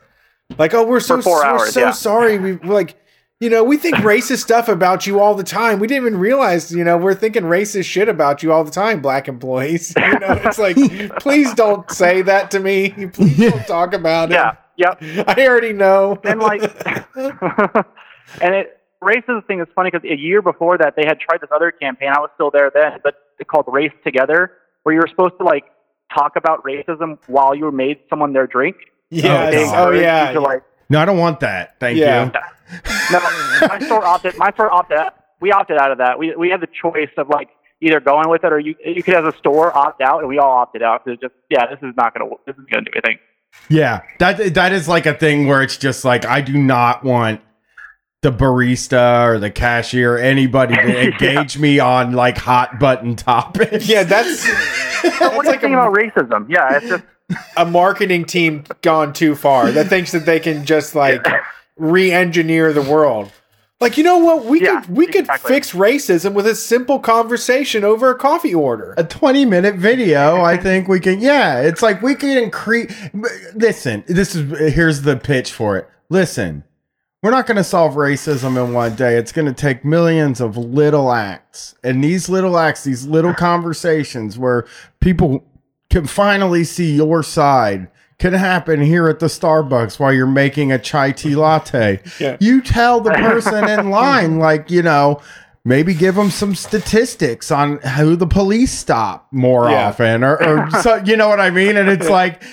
Like, 0.57 0.73
oh, 0.73 0.83
we're 0.83 0.99
so 0.99 1.21
we're 1.23 1.43
hours, 1.43 1.73
so 1.73 1.81
yeah. 1.81 1.91
sorry. 1.91 2.39
We 2.39 2.53
we're 2.55 2.73
like, 2.73 2.95
you 3.39 3.49
know, 3.49 3.63
we 3.63 3.77
think 3.77 3.95
racist 3.97 4.39
stuff 4.39 4.67
about 4.67 5.07
you 5.07 5.19
all 5.19 5.33
the 5.35 5.43
time. 5.43 5.79
We 5.79 5.87
didn't 5.87 6.05
even 6.07 6.19
realize, 6.19 6.71
you 6.71 6.83
know, 6.83 6.97
we're 6.97 7.15
thinking 7.15 7.43
racist 7.43 7.85
shit 7.85 8.09
about 8.09 8.43
you 8.43 8.51
all 8.51 8.63
the 8.63 8.71
time, 8.71 9.01
black 9.01 9.27
employees. 9.27 9.93
You 10.09 10.19
know, 10.19 10.41
it's 10.43 10.57
like, 10.59 10.75
please 11.19 11.53
don't 11.53 11.89
say 11.91 12.21
that 12.23 12.51
to 12.51 12.59
me. 12.59 12.89
Please 13.13 13.37
don't 13.37 13.67
talk 13.67 13.93
about 13.93 14.31
it. 14.31 14.35
Yeah. 14.35 14.55
Yep. 14.77 15.27
I 15.27 15.45
already 15.47 15.73
know. 15.73 16.19
and 16.23 16.39
like 16.39 16.61
and 18.41 18.55
it 18.55 18.79
racism 19.03 19.45
thing 19.47 19.59
is 19.59 19.67
funny 19.75 19.89
because 19.91 20.09
a 20.09 20.15
year 20.17 20.41
before 20.41 20.77
that 20.77 20.93
they 20.95 21.03
had 21.05 21.19
tried 21.19 21.39
this 21.41 21.49
other 21.55 21.71
campaign 21.71 22.09
i 22.13 22.19
was 22.19 22.29
still 22.35 22.51
there 22.51 22.69
then 22.73 22.99
but 23.03 23.15
it's 23.39 23.49
called 23.49 23.65
race 23.69 23.91
together 24.03 24.51
where 24.83 24.93
you 24.93 24.99
were 25.01 25.07
supposed 25.07 25.33
to 25.37 25.43
like 25.45 25.65
talk 26.13 26.33
about 26.35 26.63
racism 26.63 27.17
while 27.27 27.55
you 27.55 27.69
made 27.71 27.97
someone 28.09 28.33
their 28.33 28.47
drink 28.47 28.75
yes. 29.09 29.53
They 29.53 29.65
Oh, 29.77 29.91
yeah. 29.91 30.27
you 30.29 30.33
to, 30.35 30.39
like 30.41 30.63
No, 30.89 30.99
I 30.99 31.05
don't 31.05 31.17
want 31.17 31.39
that. 31.41 31.79
Thank 31.79 31.97
Yeah. 31.97 32.25
you. 32.25 32.31
No 33.11 33.19
my 33.67 33.79
store 33.85 34.05
opted 34.05 34.37
my 34.37 34.51
store 34.51 34.71
opted 34.71 34.97
we 35.41 35.51
opted 35.51 35.77
out 35.77 35.91
of 35.91 35.97
that. 35.99 36.19
We 36.19 36.35
we 36.35 36.49
had 36.49 36.61
the 36.61 36.67
choice 36.67 37.09
of 37.17 37.29
like 37.29 37.49
either 37.81 37.99
going 37.99 38.29
with 38.29 38.43
it 38.43 38.51
or 38.51 38.59
you 38.59 38.75
you 38.85 39.03
could 39.03 39.15
as 39.15 39.33
a 39.33 39.37
store 39.37 39.75
opt 39.75 40.01
out 40.01 40.19
and 40.19 40.27
we 40.27 40.37
all 40.37 40.51
opted 40.51 40.83
out. 40.83 41.05
Because 41.05 41.19
just 41.19 41.33
yeah 41.49 41.65
this 41.67 41.79
is 41.81 41.95
not 41.95 42.13
gonna 42.13 42.29
this 42.45 42.55
is 42.55 42.65
gonna 42.71 42.83
do 42.83 42.91
anything. 42.93 43.19
Yeah, 43.69 44.01
that 44.19 44.53
that 44.53 44.73
is 44.73 44.87
like 44.87 45.05
a 45.05 45.13
thing 45.13 45.47
where 45.47 45.61
it's 45.61 45.77
just 45.77 46.05
like 46.05 46.25
I 46.25 46.41
do 46.41 46.57
not 46.57 47.03
want 47.03 47.41
the 48.21 48.31
barista 48.31 49.25
or 49.25 49.39
the 49.39 49.49
cashier 49.49 50.17
anybody 50.17 50.75
to 50.75 51.03
engage 51.13 51.57
me 51.57 51.79
on 51.79 52.13
like 52.13 52.37
hot 52.37 52.79
button 52.79 53.15
topics. 53.15 53.87
Yeah, 53.87 54.03
that's 54.03 54.47
what 55.01 55.03
that's 55.03 55.19
do 55.19 55.25
you 55.25 55.37
like 55.37 55.61
think 55.61 55.73
a, 55.73 55.79
about 55.79 55.93
racism? 55.93 56.49
Yeah 56.49 56.77
it's 56.77 56.89
just 56.89 57.03
a 57.57 57.65
marketing 57.65 58.25
team 58.25 58.63
gone 58.81 59.13
too 59.13 59.35
far. 59.35 59.71
That 59.71 59.87
thinks 59.87 60.11
that 60.11 60.25
they 60.25 60.39
can 60.39 60.65
just 60.65 60.95
like 60.95 61.25
re-engineer 61.79 62.73
the 62.73 62.81
world. 62.81 63.31
Like, 63.79 63.97
you 63.97 64.03
know 64.03 64.17
what? 64.17 64.43
We 64.45 64.61
Yeah, 64.61 64.81
could 64.81 64.95
we 64.97 65.07
could 65.07 65.27
fix 65.39 65.71
racism 65.71 66.33
with 66.33 66.45
a 66.45 66.53
simple 66.55 66.99
conversation 66.99 67.85
over 67.85 68.09
a 68.11 68.15
coffee 68.17 68.53
order. 68.53 68.93
a 68.97 69.03
20 69.05 69.45
minute 69.45 69.75
video 69.75 70.41
i 70.41 70.57
think 70.57 70.89
we 70.89 70.99
can 70.99 71.21
yeah 71.21 71.61
it's 71.61 71.81
like 71.81 72.01
we 72.01 72.13
can 72.13 72.37
increase 72.37 72.93
listen 73.55 74.03
this 74.07 74.35
is 74.35 74.73
here's 74.73 75.03
the 75.03 75.15
pitch 75.15 75.53
for 75.53 75.77
it 75.77 75.87
listen 76.09 76.65
we're 77.23 77.31
not 77.31 77.47
going 77.47 77.55
to 77.57 77.63
solve 77.63 77.93
racism 77.93 78.61
in 78.61 78.73
one 78.73 78.95
day 78.95 79.15
it's 79.15 79.31
going 79.31 79.47
to 79.47 79.53
take 79.53 79.85
millions 79.85 80.41
of 80.41 80.57
little 80.57 81.13
acts 81.13 81.73
and 81.81 82.03
these 82.03 82.27
little 82.27 82.57
acts 82.57 82.83
these 82.83 83.05
little 83.07 83.33
conversations 83.33 84.37
where 84.37 84.67
people 84.99 85.45
can 85.89 86.05
finally 86.05 86.65
see 86.65 86.95
your 86.97 87.23
side 87.23 87.87
can 88.19 88.33
happen 88.33 88.81
here 88.81 89.07
at 89.07 89.19
the 89.19 89.27
Starbucks 89.27 89.99
while 89.99 90.13
you're 90.13 90.27
making 90.27 90.71
a 90.71 90.77
chai 90.77 91.11
tea 91.11 91.35
latte. 91.35 92.01
Yeah. 92.19 92.35
You 92.39 92.61
tell 92.61 92.99
the 92.99 93.11
person 93.11 93.67
in 93.69 93.89
line, 93.91 94.39
like, 94.39 94.69
you 94.69 94.81
know, 94.81 95.21
maybe 95.63 95.93
give 95.93 96.15
them 96.15 96.29
some 96.29 96.53
statistics 96.53 97.49
on 97.49 97.77
who 97.77 98.15
the 98.17 98.27
police 98.27 98.71
stop 98.71 99.27
more 99.31 99.69
Yeah. 99.69 99.87
often 99.87 100.23
or, 100.23 100.35
or 100.43 100.69
so, 100.81 100.95
you 101.05 101.15
know 101.15 101.29
what 101.29 101.39
I 101.39 101.49
mean? 101.49 101.77
And 101.77 101.87
it's 101.89 102.09
like, 102.09 102.43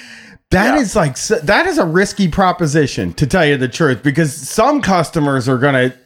that 0.50 0.78
is 0.78 0.94
like, 0.94 1.16
that 1.18 1.66
is 1.66 1.78
a 1.78 1.84
risky 1.84 2.28
proposition 2.28 3.12
to 3.14 3.26
tell 3.26 3.44
you 3.44 3.56
the 3.56 3.68
truth 3.68 4.02
because 4.04 4.32
some 4.32 4.80
customers 4.80 5.48
are 5.48 5.58
going 5.58 5.90
to 5.90 5.98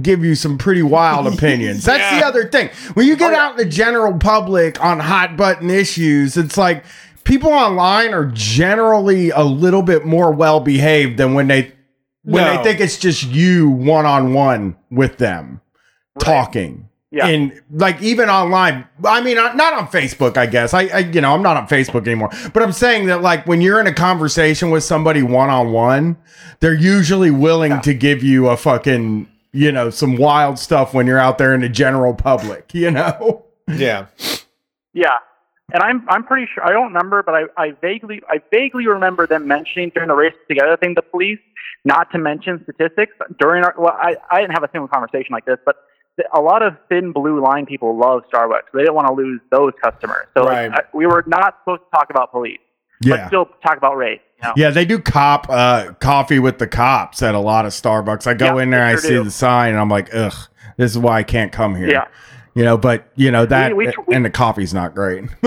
give 0.00 0.24
you 0.24 0.34
some 0.34 0.56
pretty 0.56 0.82
wild 0.82 1.26
opinions. 1.26 1.84
That's 1.84 2.18
the 2.18 2.26
other 2.26 2.48
thing. 2.48 2.70
When 2.94 3.06
you 3.06 3.14
oh, 3.14 3.16
get 3.16 3.34
out 3.34 3.52
in 3.52 3.56
the 3.58 3.66
general 3.70 4.16
public 4.16 4.82
on 4.82 4.98
hot 5.00 5.36
button 5.36 5.68
issues, 5.68 6.38
it's 6.38 6.56
like 6.56 6.84
people 7.24 7.52
online 7.52 8.14
are 8.14 8.26
generally 8.34 9.30
a 9.30 9.42
little 9.42 9.82
bit 9.82 10.04
more 10.04 10.32
well 10.32 10.60
behaved 10.60 11.18
than 11.18 11.34
when 11.34 11.48
they 11.48 11.72
when 12.22 12.44
No. 12.44 12.56
they 12.56 12.62
think 12.62 12.80
it's 12.80 12.98
just 12.98 13.24
you 13.24 13.68
one 13.68 14.06
on 14.06 14.32
one 14.32 14.76
with 14.90 15.18
them 15.18 15.60
talking. 16.18 16.88
Yeah. 17.10 17.26
And 17.28 17.62
like 17.70 18.02
even 18.02 18.28
online, 18.28 18.86
I 19.04 19.20
mean, 19.20 19.36
not 19.36 19.72
on 19.72 19.86
Facebook, 19.86 20.36
I 20.36 20.46
guess. 20.46 20.74
I, 20.74 20.86
I, 20.86 20.98
you 20.98 21.20
know, 21.20 21.32
I'm 21.32 21.42
not 21.42 21.56
on 21.56 21.68
Facebook 21.68 22.06
anymore. 22.06 22.30
But 22.52 22.62
I'm 22.64 22.72
saying 22.72 23.06
that 23.06 23.22
like 23.22 23.46
when 23.46 23.60
you're 23.60 23.78
in 23.78 23.86
a 23.86 23.94
conversation 23.94 24.70
with 24.70 24.82
somebody 24.82 25.22
one 25.22 25.48
on 25.48 25.70
one, 25.70 26.16
they're 26.58 26.74
usually 26.74 27.30
willing 27.30 27.80
to 27.82 27.94
give 27.94 28.24
you 28.24 28.48
a 28.48 28.56
fucking, 28.56 29.28
you 29.52 29.70
know, 29.70 29.90
some 29.90 30.16
wild 30.16 30.58
stuff 30.58 30.92
when 30.92 31.06
you're 31.06 31.20
out 31.20 31.38
there 31.38 31.54
in 31.54 31.60
the 31.60 31.68
general 31.68 32.14
public. 32.14 32.70
You 32.74 32.90
know? 32.90 33.44
Yeah. 33.68 34.06
Yeah, 34.92 35.18
and 35.72 35.82
I'm 35.82 36.04
I'm 36.08 36.24
pretty 36.24 36.46
sure 36.52 36.64
I 36.66 36.70
don't 36.72 36.88
remember, 36.88 37.22
but 37.22 37.34
I, 37.34 37.42
I 37.56 37.70
vaguely 37.80 38.22
I 38.28 38.40
vaguely 38.52 38.86
remember 38.86 39.26
them 39.26 39.46
mentioning 39.48 39.90
during 39.94 40.08
the 40.08 40.14
race 40.14 40.34
together 40.48 40.76
thing, 40.76 40.94
the 40.94 41.02
police, 41.02 41.38
not 41.84 42.10
to 42.12 42.18
mention 42.18 42.62
statistics 42.64 43.12
during 43.38 43.64
our. 43.64 43.74
Well, 43.78 43.96
I 43.96 44.16
I 44.30 44.40
didn't 44.40 44.52
have 44.52 44.62
a 44.64 44.70
single 44.72 44.88
conversation 44.88 45.32
like 45.32 45.46
this, 45.46 45.58
but 45.64 45.76
a 46.34 46.40
lot 46.40 46.62
of 46.62 46.76
thin 46.88 47.12
blue 47.12 47.42
line 47.42 47.66
people 47.66 47.96
love 47.96 48.22
Starbucks. 48.32 48.70
They 48.72 48.80
didn't 48.80 48.94
want 48.94 49.08
to 49.08 49.14
lose 49.14 49.40
those 49.50 49.72
customers, 49.82 50.26
so 50.36 50.44
like, 50.44 50.70
I, 50.70 50.80
we 50.92 51.06
were 51.06 51.24
not 51.26 51.56
supposed 51.62 51.82
to 51.82 51.96
talk 51.98 52.10
about 52.10 52.30
police, 52.30 52.60
but 53.00 53.08
Yeah. 53.08 53.26
still 53.28 53.46
talk 53.66 53.76
about 53.78 53.96
race. 53.96 54.20
You 54.42 54.48
know? 54.48 54.54
Yeah, 54.56 54.70
they 54.70 54.84
do 54.84 54.98
cop 54.98 55.46
uh 55.48 55.92
coffee 56.00 56.38
with 56.38 56.58
the 56.58 56.66
cops 56.66 57.22
at 57.22 57.34
a 57.34 57.38
lot 57.40 57.64
of 57.64 57.72
Starbucks. 57.72 58.26
I 58.26 58.34
go 58.34 58.58
Yeah, 58.58 58.62
in 58.64 58.70
there, 58.70 58.86
they 58.86 58.92
I 58.92 58.96
see 58.96 59.08
do. 59.08 59.24
the 59.24 59.30
sign, 59.30 59.70
and 59.70 59.78
I'm 59.80 59.88
like, 59.88 60.14
ugh, 60.14 60.34
this 60.76 60.90
is 60.90 60.98
why 60.98 61.18
I 61.18 61.22
can't 61.22 61.50
come 61.50 61.74
here. 61.74 61.88
Yeah. 61.90 62.06
You 62.54 62.64
know, 62.64 62.76
but 62.78 63.08
you 63.16 63.30
know 63.30 63.46
that 63.46 63.76
we- 63.76 63.92
we- 64.06 64.14
and 64.14 64.24
the 64.24 64.30
coffee's 64.30 64.72
not 64.72 64.94
great. 64.94 65.24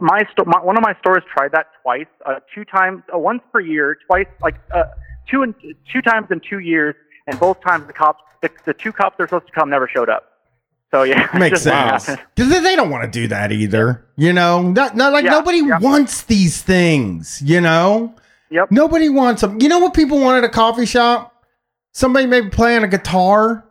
my, 0.00 0.22
sto- 0.32 0.44
my 0.46 0.60
one 0.62 0.76
of 0.76 0.82
my 0.82 0.94
stores 1.00 1.22
tried 1.32 1.52
that 1.52 1.66
twice, 1.82 2.06
uh, 2.26 2.36
two 2.54 2.64
times, 2.64 3.02
uh, 3.14 3.18
once 3.18 3.42
per 3.52 3.60
year, 3.60 3.98
twice, 4.06 4.26
like 4.42 4.56
uh, 4.74 4.84
two 5.30 5.42
and 5.42 5.54
two 5.92 6.00
times 6.02 6.28
in 6.30 6.40
two 6.48 6.60
years, 6.60 6.94
and 7.26 7.38
both 7.38 7.60
times 7.60 7.86
the 7.86 7.92
cops, 7.92 8.22
the, 8.40 8.50
the 8.64 8.74
two 8.74 8.92
cops 8.92 9.16
that 9.18 9.24
are 9.24 9.26
supposed 9.28 9.46
to 9.46 9.52
come 9.52 9.68
never 9.70 9.88
showed 9.88 10.08
up. 10.08 10.24
So 10.90 11.02
yeah, 11.02 11.28
Makes 11.38 11.62
sense. 11.62 12.06
Because 12.34 12.50
they, 12.50 12.60
they 12.60 12.74
don't 12.76 12.90
want 12.90 13.04
to 13.04 13.10
do 13.10 13.28
that 13.28 13.52
either. 13.52 14.04
You 14.16 14.32
know, 14.32 14.62
not, 14.62 14.96
not 14.96 15.12
like 15.12 15.24
Yeah, 15.24 15.30
nobody 15.32 15.58
yeah. 15.58 15.78
wants 15.78 16.22
these 16.22 16.62
things. 16.62 17.40
You 17.44 17.60
know, 17.60 18.14
Yep. 18.50 18.72
nobody 18.72 19.08
wants 19.08 19.42
them. 19.42 19.60
You 19.60 19.68
know 19.68 19.78
what 19.78 19.94
people 19.94 20.18
want 20.20 20.38
at 20.38 20.44
a 20.44 20.48
coffee 20.52 20.86
shop? 20.86 21.32
Somebody 21.92 22.26
maybe 22.26 22.48
playing 22.50 22.82
a 22.82 22.88
guitar. 22.88 23.64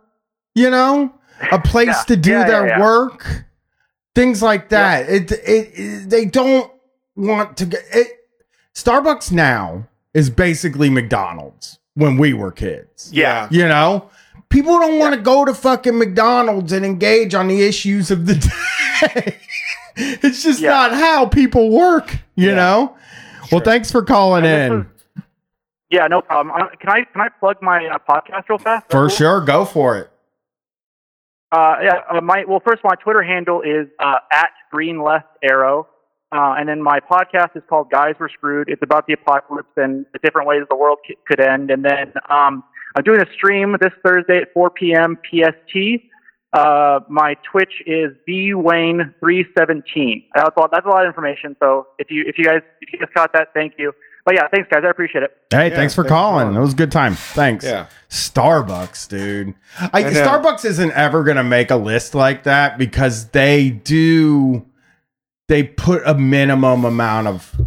You 0.54 0.70
know, 0.70 1.12
a 1.52 1.58
place 1.60 1.88
Yeah, 1.88 2.02
to 2.08 2.16
do 2.16 2.30
yeah, 2.30 2.46
their 2.46 2.66
yeah, 2.66 2.78
yeah. 2.78 2.80
work, 2.84 3.44
things 4.14 4.42
like 4.42 4.68
that. 4.70 5.08
It, 5.08 5.32
it 5.32 5.38
it 5.74 6.10
they 6.10 6.24
don't 6.24 6.70
want 7.16 7.56
to 7.58 7.66
get 7.66 7.82
it. 7.92 8.08
Starbucks 8.74 9.32
now 9.32 9.86
is 10.14 10.30
basically 10.30 10.90
McDonald's 10.90 11.78
when 11.94 12.16
we 12.16 12.32
were 12.32 12.52
kids. 12.52 13.10
Yeah. 13.12 13.48
You 13.50 13.66
know, 13.68 14.10
people 14.48 14.78
don't 14.78 14.98
want 14.98 15.14
to 15.14 15.20
go 15.20 15.44
to 15.44 15.52
fucking 15.54 15.98
McDonald's 15.98 16.72
and 16.72 16.84
engage 16.84 17.34
on 17.34 17.48
the 17.48 17.62
issues 17.62 18.10
of 18.10 18.26
the 18.26 18.34
day. 19.14 19.36
it's 19.96 20.42
just 20.42 20.60
Yeah. 20.60 20.70
not 20.70 20.92
how 20.92 21.26
people 21.26 21.70
work, 21.70 22.18
you 22.36 22.50
Yeah. 22.50 22.54
know? 22.56 22.96
Well, 23.50 23.60
thanks 23.60 23.90
for 23.90 24.02
calling 24.02 24.44
in. 24.44 24.70
this 24.70 24.86
is- 24.86 25.22
Yeah, 25.90 26.06
no 26.06 26.20
problem. 26.22 26.54
Uh, 26.54 26.68
Can 26.78 26.88
I 26.90 27.02
can 27.12 27.20
I 27.20 27.28
plug 27.40 27.56
my 27.60 27.84
uh, 27.86 27.98
podcast 28.08 28.48
real 28.48 28.58
fast? 28.58 28.86
For 28.90 29.00
Cool? 29.02 29.08
sure. 29.08 29.40
Go 29.40 29.64
for 29.64 29.96
it. 29.98 30.10
Uh, 31.52 31.76
yeah, 31.82 32.00
uh, 32.10 32.20
my 32.20 32.44
well, 32.46 32.62
first 32.64 32.82
my 32.84 32.94
Twitter 33.02 33.22
handle 33.22 33.60
is 33.62 33.88
uh, 33.98 34.18
at 34.32 34.50
Green 34.70 35.02
Left 35.02 35.26
Arrow, 35.42 35.88
uh, 36.32 36.54
and 36.56 36.68
then 36.68 36.80
my 36.80 37.00
podcast 37.00 37.56
is 37.56 37.62
called 37.68 37.90
Guys 37.90 38.14
We're 38.20 38.28
Screwed. 38.28 38.68
It's 38.68 38.82
about 38.82 39.06
the 39.08 39.14
apocalypse 39.14 39.72
and 39.76 40.06
the 40.12 40.20
different 40.20 40.46
ways 40.46 40.62
the 40.70 40.76
world 40.76 40.98
c- 41.06 41.16
could 41.26 41.40
end. 41.40 41.70
And 41.72 41.84
then 41.84 42.12
um, 42.28 42.62
I'm 42.96 43.02
doing 43.04 43.20
a 43.20 43.26
stream 43.32 43.76
this 43.80 43.92
Thursday 44.04 44.38
at 44.38 44.52
4 44.54 44.70
p.m. 44.70 45.18
PST. 45.24 45.76
Uh, 46.52 47.00
my 47.08 47.34
Twitch 47.50 47.82
is 47.86 48.10
bwayne317. 48.28 50.24
That's 50.34 50.56
a, 50.56 50.60
lot, 50.60 50.70
that's 50.72 50.86
a 50.86 50.88
lot 50.88 51.04
of 51.04 51.08
information. 51.08 51.56
So 51.60 51.88
if 51.98 52.10
you 52.10 52.24
if 52.26 52.38
you 52.38 52.44
guys 52.44 52.62
if 52.80 52.92
you 52.92 52.98
guys 52.98 53.08
caught 53.14 53.32
that, 53.32 53.48
thank 53.54 53.74
you. 53.76 53.92
But 54.24 54.34
yeah, 54.34 54.48
thanks 54.52 54.68
guys. 54.70 54.82
I 54.84 54.90
appreciate 54.90 55.22
it. 55.24 55.30
Hey, 55.50 55.68
Yeah, 55.70 55.76
thanks 55.76 55.76
for 55.76 55.76
thanks 55.76 55.94
for 55.94 56.04
calling. 56.04 56.44
calling. 56.46 56.56
It 56.56 56.60
was 56.60 56.72
a 56.72 56.76
good 56.76 56.92
time. 56.92 57.14
Thanks. 57.14 57.64
Yeah. 57.64 57.86
Starbucks, 58.10 59.08
dude. 59.08 59.54
I, 59.78 59.90
I 59.92 60.02
know. 60.02 60.10
Starbucks 60.10 60.64
isn't 60.64 60.92
ever 60.92 61.24
going 61.24 61.36
to 61.36 61.44
make 61.44 61.70
a 61.70 61.76
list 61.76 62.14
like 62.14 62.44
that 62.44 62.76
because 62.78 63.28
they 63.28 63.70
do, 63.70 64.66
they 65.48 65.62
put 65.64 66.02
a 66.06 66.14
minimum 66.14 66.84
amount 66.84 67.26
of, 67.28 67.60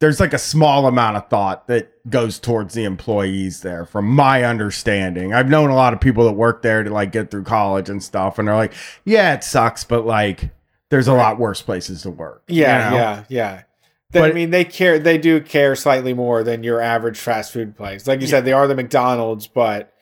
there's 0.00 0.20
like 0.20 0.32
a 0.32 0.38
small 0.38 0.86
amount 0.86 1.16
of 1.16 1.28
thought 1.28 1.66
that 1.66 1.90
goes 2.08 2.38
towards 2.38 2.74
the 2.74 2.84
employees 2.84 3.62
there, 3.62 3.84
from 3.84 4.06
my 4.06 4.44
understanding. 4.44 5.34
I've 5.34 5.48
known 5.48 5.70
a 5.70 5.74
lot 5.74 5.92
of 5.92 6.00
people 6.00 6.24
that 6.26 6.32
work 6.34 6.62
there 6.62 6.84
to 6.84 6.90
like 6.90 7.10
get 7.10 7.30
through 7.32 7.42
college 7.44 7.88
and 7.90 8.00
stuff, 8.02 8.38
and 8.38 8.46
they're 8.46 8.54
like, 8.54 8.72
yeah, 9.04 9.34
it 9.34 9.42
sucks, 9.42 9.82
but 9.84 10.06
like, 10.06 10.50
there's 10.90 11.08
a 11.08 11.12
lot 11.12 11.38
worse 11.38 11.60
places 11.60 12.02
to 12.02 12.10
work. 12.10 12.44
you 12.46 12.62
Yeah, 12.62 12.90
know? 12.90 12.96
yeah, 12.96 13.24
yeah. 13.28 13.62
They- 14.10 14.22
I 14.22 14.32
mean, 14.32 14.50
they 14.50 14.64
care. 14.64 14.98
They 14.98 15.18
do 15.18 15.40
care 15.40 15.76
slightly 15.76 16.14
more 16.14 16.42
than 16.42 16.62
your 16.62 16.80
average 16.80 17.18
fast 17.18 17.52
food 17.52 17.76
place. 17.76 18.06
Like 18.06 18.20
you 18.20 18.26
said, 18.26 18.44
they 18.44 18.52
are 18.52 18.66
the 18.66 18.74
McDonald's, 18.74 19.46
but 19.46 19.92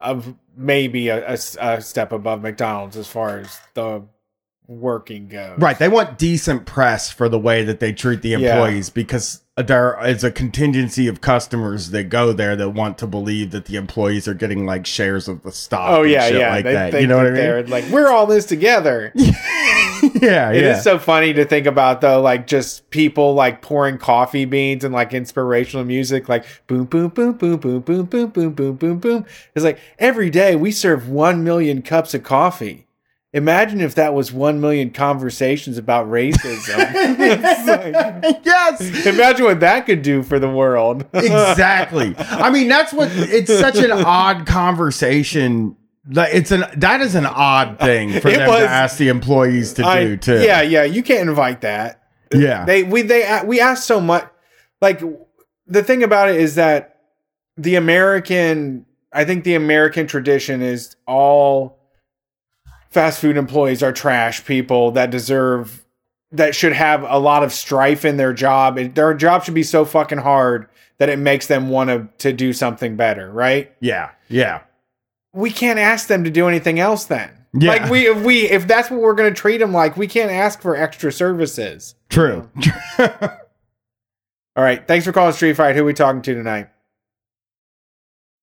of 0.00 0.34
maybe 0.56 1.08
a 1.08 1.36
step 1.80 2.12
above 2.12 2.42
McDonald's 2.42 2.96
as 2.96 3.08
far 3.08 3.38
as 3.38 3.58
the 3.72 4.02
working 4.66 5.28
goes. 5.28 5.58
Right. 5.58 5.78
They 5.78 5.88
want 5.88 6.16
decent 6.18 6.64
press 6.64 7.10
for 7.10 7.28
the 7.28 7.38
way 7.38 7.64
that 7.64 7.80
they 7.80 7.92
treat 7.92 8.22
the 8.22 8.30
Yeah. 8.30 8.38
employees 8.54 8.88
because 8.90 9.42
there 9.56 9.96
is 10.04 10.24
a 10.24 10.30
contingency 10.32 11.06
of 11.06 11.20
customers 11.20 11.90
that 11.90 12.04
go 12.04 12.32
there 12.32 12.56
that 12.56 12.70
want 12.70 12.98
to 12.98 13.06
believe 13.06 13.50
that 13.52 13.66
the 13.66 13.76
employees 13.76 14.26
are 14.26 14.34
getting 14.34 14.66
like 14.66 14.84
shares 14.86 15.28
of 15.28 15.42
the 15.42 15.52
stock. 15.52 15.90
Oh 15.90 16.02
and 16.02 16.10
yeah, 16.10 16.28
shit 16.28 16.38
yeah. 16.38 16.50
Like 16.50 16.64
they 16.64 16.72
that. 16.72 17.00
You 17.00 17.06
know 17.06 17.16
what 17.18 17.26
I 17.26 17.30
mean? 17.30 17.36
they're 17.36 17.62
Like 17.66 17.84
we're 17.90 18.08
all 18.08 18.26
this 18.26 18.46
together. 18.46 19.12
yeah. 19.14 20.50
It 20.50 20.56
is 20.56 20.62
yeah. 20.62 20.80
so 20.80 20.98
funny 20.98 21.32
to 21.34 21.44
think 21.44 21.66
about 21.66 22.00
though, 22.00 22.20
like 22.20 22.46
just 22.46 22.88
people 22.90 23.34
like 23.34 23.62
pouring 23.62 23.98
coffee 23.98 24.44
beans 24.44 24.82
and 24.82 24.92
like 24.94 25.12
inspirational 25.14 25.84
music, 25.84 26.28
like 26.28 26.44
boom, 26.66 26.84
boom, 26.84 27.08
boom, 27.10 27.32
boom, 27.34 27.58
boom, 27.58 27.80
boom, 27.80 28.06
boom, 28.06 28.28
boom, 28.30 28.50
boom, 28.52 28.76
boom, 28.76 28.98
boom. 28.98 29.26
It's 29.54 29.64
like 29.64 29.78
every 29.98 30.30
day 30.30 30.56
we 30.56 30.72
serve 30.72 31.08
one 31.08 31.44
million 31.44 31.82
cups 31.82 32.14
of 32.14 32.22
coffee. 32.22 32.86
Imagine 33.34 33.80
if 33.80 33.96
that 33.96 34.14
was 34.14 34.32
one 34.32 34.60
million 34.60 34.90
conversations 34.90 35.76
about 35.76 36.06
racism. 36.08 36.78
Like- 36.78 38.40
yes. 38.44 39.04
imagine 39.06 39.44
what 39.44 39.58
that 39.60 39.86
could 39.86 40.02
do 40.02 40.22
for 40.22 40.38
the 40.38 40.48
world. 40.48 41.04
exactly. 41.12 42.14
I 42.16 42.50
mean, 42.50 42.68
that's 42.68 42.92
what 42.92 43.10
it's 43.12 43.52
such 43.52 43.76
an 43.76 43.90
odd 43.90 44.46
conversation. 44.46 45.76
Like, 46.08 46.32
It's 46.32 46.50
an 46.52 46.64
that 46.76 47.00
is 47.00 47.14
an 47.14 47.26
odd 47.26 47.78
thing 47.80 48.20
for 48.20 48.28
It 48.28 48.38
them 48.38 48.48
was- 48.48 48.60
to 48.60 48.68
ask 48.68 48.98
the 48.98 49.08
employees 49.08 49.72
to 49.74 49.84
I- 49.84 50.04
do 50.04 50.16
too. 50.16 50.40
Yeah, 50.42 50.62
yeah. 50.62 50.84
You 50.84 51.02
can't 51.02 51.28
invite 51.28 51.62
that. 51.62 52.02
Yeah. 52.32 52.64
They 52.64 52.82
we 52.84 53.02
they 53.02 53.24
uh, 53.26 53.44
we 53.44 53.60
ask 53.60 53.82
so 53.84 54.00
much. 54.00 54.26
Like 54.80 55.02
the 55.66 55.82
thing 55.82 56.02
about 56.02 56.28
it 56.28 56.36
is 56.36 56.54
that 56.56 57.00
the 57.56 57.74
American, 57.76 58.86
I 59.12 59.24
think 59.24 59.44
the 59.44 59.54
American 59.54 60.06
tradition 60.06 60.60
is 60.62 60.94
all 61.06 61.78
fast 62.94 63.20
food 63.20 63.36
employees 63.36 63.82
are 63.82 63.92
trash 63.92 64.44
people 64.46 64.92
that 64.92 65.10
deserve 65.10 65.84
that 66.32 66.54
should 66.54 66.72
have 66.72 67.02
a 67.02 67.18
lot 67.18 67.42
of 67.42 67.52
strife 67.52 68.04
in 68.04 68.16
their 68.16 68.32
job. 68.32 68.78
And 68.78 68.94
Their 68.94 69.14
job 69.14 69.44
should 69.44 69.54
be 69.54 69.62
so 69.62 69.84
fucking 69.84 70.18
hard 70.18 70.68
that 70.98 71.08
it 71.08 71.18
makes 71.18 71.46
them 71.48 71.68
want 71.68 71.90
to 71.90 72.08
to 72.18 72.32
do 72.32 72.52
something 72.52 72.96
better, 72.96 73.30
right? 73.30 73.72
yeah. 73.80 74.10
Yeah. 74.28 74.62
We 75.32 75.50
can't 75.50 75.78
ask 75.80 76.06
them 76.06 76.22
to 76.24 76.30
do 76.30 76.46
anything 76.48 76.78
else 76.78 77.04
then. 77.06 77.30
Yeah. 77.52 77.70
Like 77.72 77.90
we 77.90 78.06
if 78.08 78.22
we 78.22 78.48
if 78.48 78.66
that's 78.68 78.90
what 78.90 79.00
we're 79.00 79.14
going 79.14 79.32
to 79.34 79.40
treat 79.40 79.58
them 79.58 79.72
like, 79.72 79.96
we 79.96 80.06
can't 80.06 80.30
ask 80.30 80.60
for 80.62 80.76
extra 80.76 81.10
services. 81.12 81.94
True. 82.08 82.48
All 82.98 84.62
right. 84.62 84.86
Thanks 84.86 85.04
for 85.04 85.12
calling 85.12 85.32
Street 85.32 85.56
Fight. 85.56 85.74
Who 85.74 85.82
are 85.82 85.86
we 85.86 85.94
talking 85.94 86.22
to 86.22 86.34
tonight? 86.34 86.68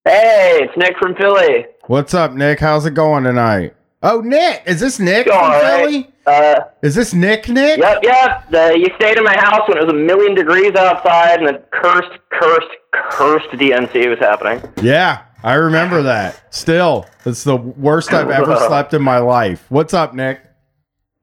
Hey, 0.03 0.59
it's 0.63 0.75
Nick 0.77 0.97
from 0.97 1.15
Philly. 1.15 1.65
What's 1.87 2.13
up, 2.13 2.33
Nick? 2.33 2.59
How's 2.59 2.85
it 2.85 2.93
going 2.93 3.23
tonight? 3.23 3.73
Oh, 4.03 4.21
Nick. 4.21 4.63
Is 4.65 4.79
this 4.79 4.99
Nick 4.99 5.27
Go 5.27 5.33
from 5.33 5.51
right? 5.51 5.85
Philly? 5.85 6.07
Uh, 6.25 6.59
Is 6.81 6.95
this 6.95 7.13
Nick 7.13 7.47
Nick? 7.49 7.79
yep, 7.79 7.99
yep. 8.03 8.49
The, 8.49 8.75
you 8.77 8.87
stayed 8.95 9.17
in 9.17 9.23
my 9.23 9.35
house 9.37 9.67
when 9.67 9.77
it 9.77 9.83
was 9.85 9.91
a 9.93 9.97
million 9.97 10.33
degrees 10.35 10.73
outside, 10.75 11.39
and 11.39 11.47
the 11.47 11.63
cursed, 11.71 12.11
cursed, 12.31 12.67
cursed 12.93 13.49
DNC 13.51 14.09
was 14.09 14.19
happening. 14.19 14.61
Yeah, 14.81 15.23
I 15.43 15.53
remember 15.55 16.01
that. 16.03 16.41
Still, 16.53 17.07
it's 17.25 17.43
the 17.43 17.55
worst 17.55 18.13
I've 18.13 18.29
ever 18.29 18.55
slept 18.67 18.93
in 18.93 19.01
my 19.01 19.17
life. 19.17 19.65
What's 19.69 19.93
up, 19.93 20.13
Nick? 20.13 20.41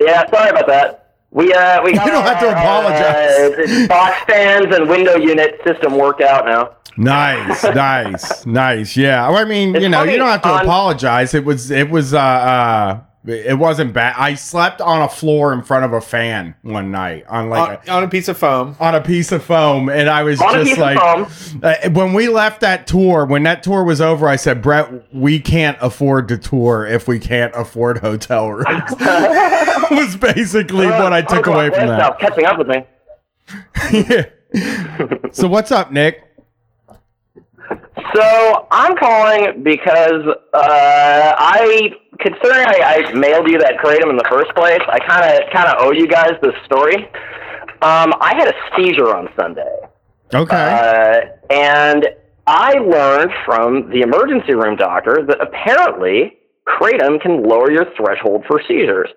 Yeah, 0.00 0.28
sorry 0.30 0.50
about 0.50 0.66
that. 0.68 1.16
We 1.30 1.52
uh, 1.52 1.82
we 1.84 1.92
got 1.94 2.06
You 2.06 2.12
don't 2.12 2.24
have 2.24 2.40
to 2.40 2.50
apologize. 2.50 3.82
Uh, 3.82 3.86
box 3.88 4.16
fans 4.28 4.74
and 4.74 4.88
window 4.88 5.16
unit 5.16 5.60
system 5.66 5.96
worked 5.98 6.22
out 6.22 6.44
now. 6.46 6.76
Nice, 6.98 7.62
nice, 7.62 8.46
nice. 8.46 8.96
Yeah, 8.96 9.28
I 9.28 9.44
mean, 9.44 9.74
It's 9.76 9.82
you 9.82 9.88
know, 9.88 9.98
funny, 9.98 10.12
you 10.12 10.18
don't 10.18 10.28
have 10.28 10.42
to 10.42 10.48
on- 10.48 10.62
apologize. 10.62 11.32
It 11.34 11.44
was, 11.44 11.70
it 11.70 11.88
was, 11.90 12.12
uh, 12.12 12.18
uh, 12.18 13.00
it 13.26 13.58
wasn't 13.58 13.92
bad. 13.92 14.14
I 14.16 14.34
slept 14.34 14.80
on 14.80 15.02
a 15.02 15.08
floor 15.08 15.52
in 15.52 15.62
front 15.62 15.84
of 15.84 15.92
a 15.92 16.00
fan 16.00 16.54
one 16.62 16.90
night 16.90 17.24
on 17.28 17.50
like 17.50 17.86
on, 17.88 17.96
on 17.98 18.04
a 18.04 18.08
piece 18.08 18.26
of 18.28 18.38
foam. 18.38 18.74
on 18.80 18.94
a 18.94 19.00
piece 19.02 19.32
of 19.32 19.42
foam, 19.44 19.88
and 19.90 20.08
I 20.08 20.22
was 20.22 20.40
On 20.40 20.52
just 20.54 20.78
like. 20.78 20.98
Uh, 20.98 21.90
when 21.90 22.14
we 22.14 22.28
left 22.28 22.62
that 22.62 22.86
tour, 22.86 23.26
when 23.26 23.42
that 23.42 23.62
tour 23.62 23.84
was 23.84 24.00
over, 24.00 24.26
I 24.28 24.36
said, 24.36 24.62
Brett, 24.62 25.14
we 25.14 25.40
can't 25.40 25.76
afford 25.80 26.28
to 26.28 26.38
tour 26.38 26.86
if 26.86 27.06
we 27.06 27.18
can't 27.18 27.54
afford 27.54 27.98
hotel 27.98 28.50
rooms. 28.50 28.66
was 29.90 30.16
basically 30.16 30.86
what 30.86 31.12
I 31.12 31.22
took 31.22 31.46
away 31.46 31.70
from 31.70 31.88
that. 31.88 32.18
Catching 32.18 32.44
up 32.46 32.58
with 32.58 32.68
me. 32.68 32.84
Yeah. 34.54 35.08
so 35.32 35.46
what's 35.46 35.70
up, 35.70 35.92
Nick? 35.92 36.22
So 38.14 38.66
I'm 38.70 38.96
calling 38.96 39.62
because 39.62 40.22
uh, 40.54 41.34
I, 41.38 41.90
considering 42.20 42.66
I, 42.66 43.04
I 43.08 43.12
mailed 43.12 43.48
you 43.48 43.58
that 43.58 43.76
kratom 43.78 44.10
in 44.10 44.16
the 44.16 44.26
first 44.30 44.54
place, 44.54 44.80
I 44.88 44.98
kind 45.00 45.24
of 45.24 45.50
kind 45.52 45.68
of 45.68 45.76
owe 45.78 45.90
you 45.92 46.06
guys 46.06 46.32
this 46.42 46.54
story. 46.64 47.04
Um, 47.82 48.12
I 48.20 48.34
had 48.36 48.48
a 48.48 48.54
seizure 48.76 49.14
on 49.14 49.28
Sunday, 49.38 49.76
Okay. 50.34 50.54
uh, 50.54 51.52
and 51.52 52.08
I 52.46 52.72
learned 52.78 53.30
from 53.44 53.90
the 53.90 54.00
emergency 54.00 54.54
room 54.54 54.76
doctor 54.76 55.24
that 55.26 55.40
apparently 55.40 56.38
kratom 56.66 57.20
can 57.20 57.42
lower 57.44 57.70
your 57.70 57.86
threshold 57.96 58.44
for 58.48 58.60
seizures. 58.66 59.10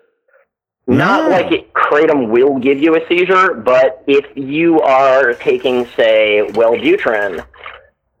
Not 0.86 1.24
No. 1.24 1.30
like 1.30 1.52
it, 1.52 1.72
kratom 1.72 2.28
will 2.28 2.58
give 2.58 2.78
you 2.78 2.94
a 2.96 3.00
seizure, 3.08 3.54
but 3.54 4.02
if 4.06 4.26
you 4.36 4.80
are 4.80 5.34
taking, 5.34 5.86
say, 5.96 6.42
Wellbutrin 6.50 7.44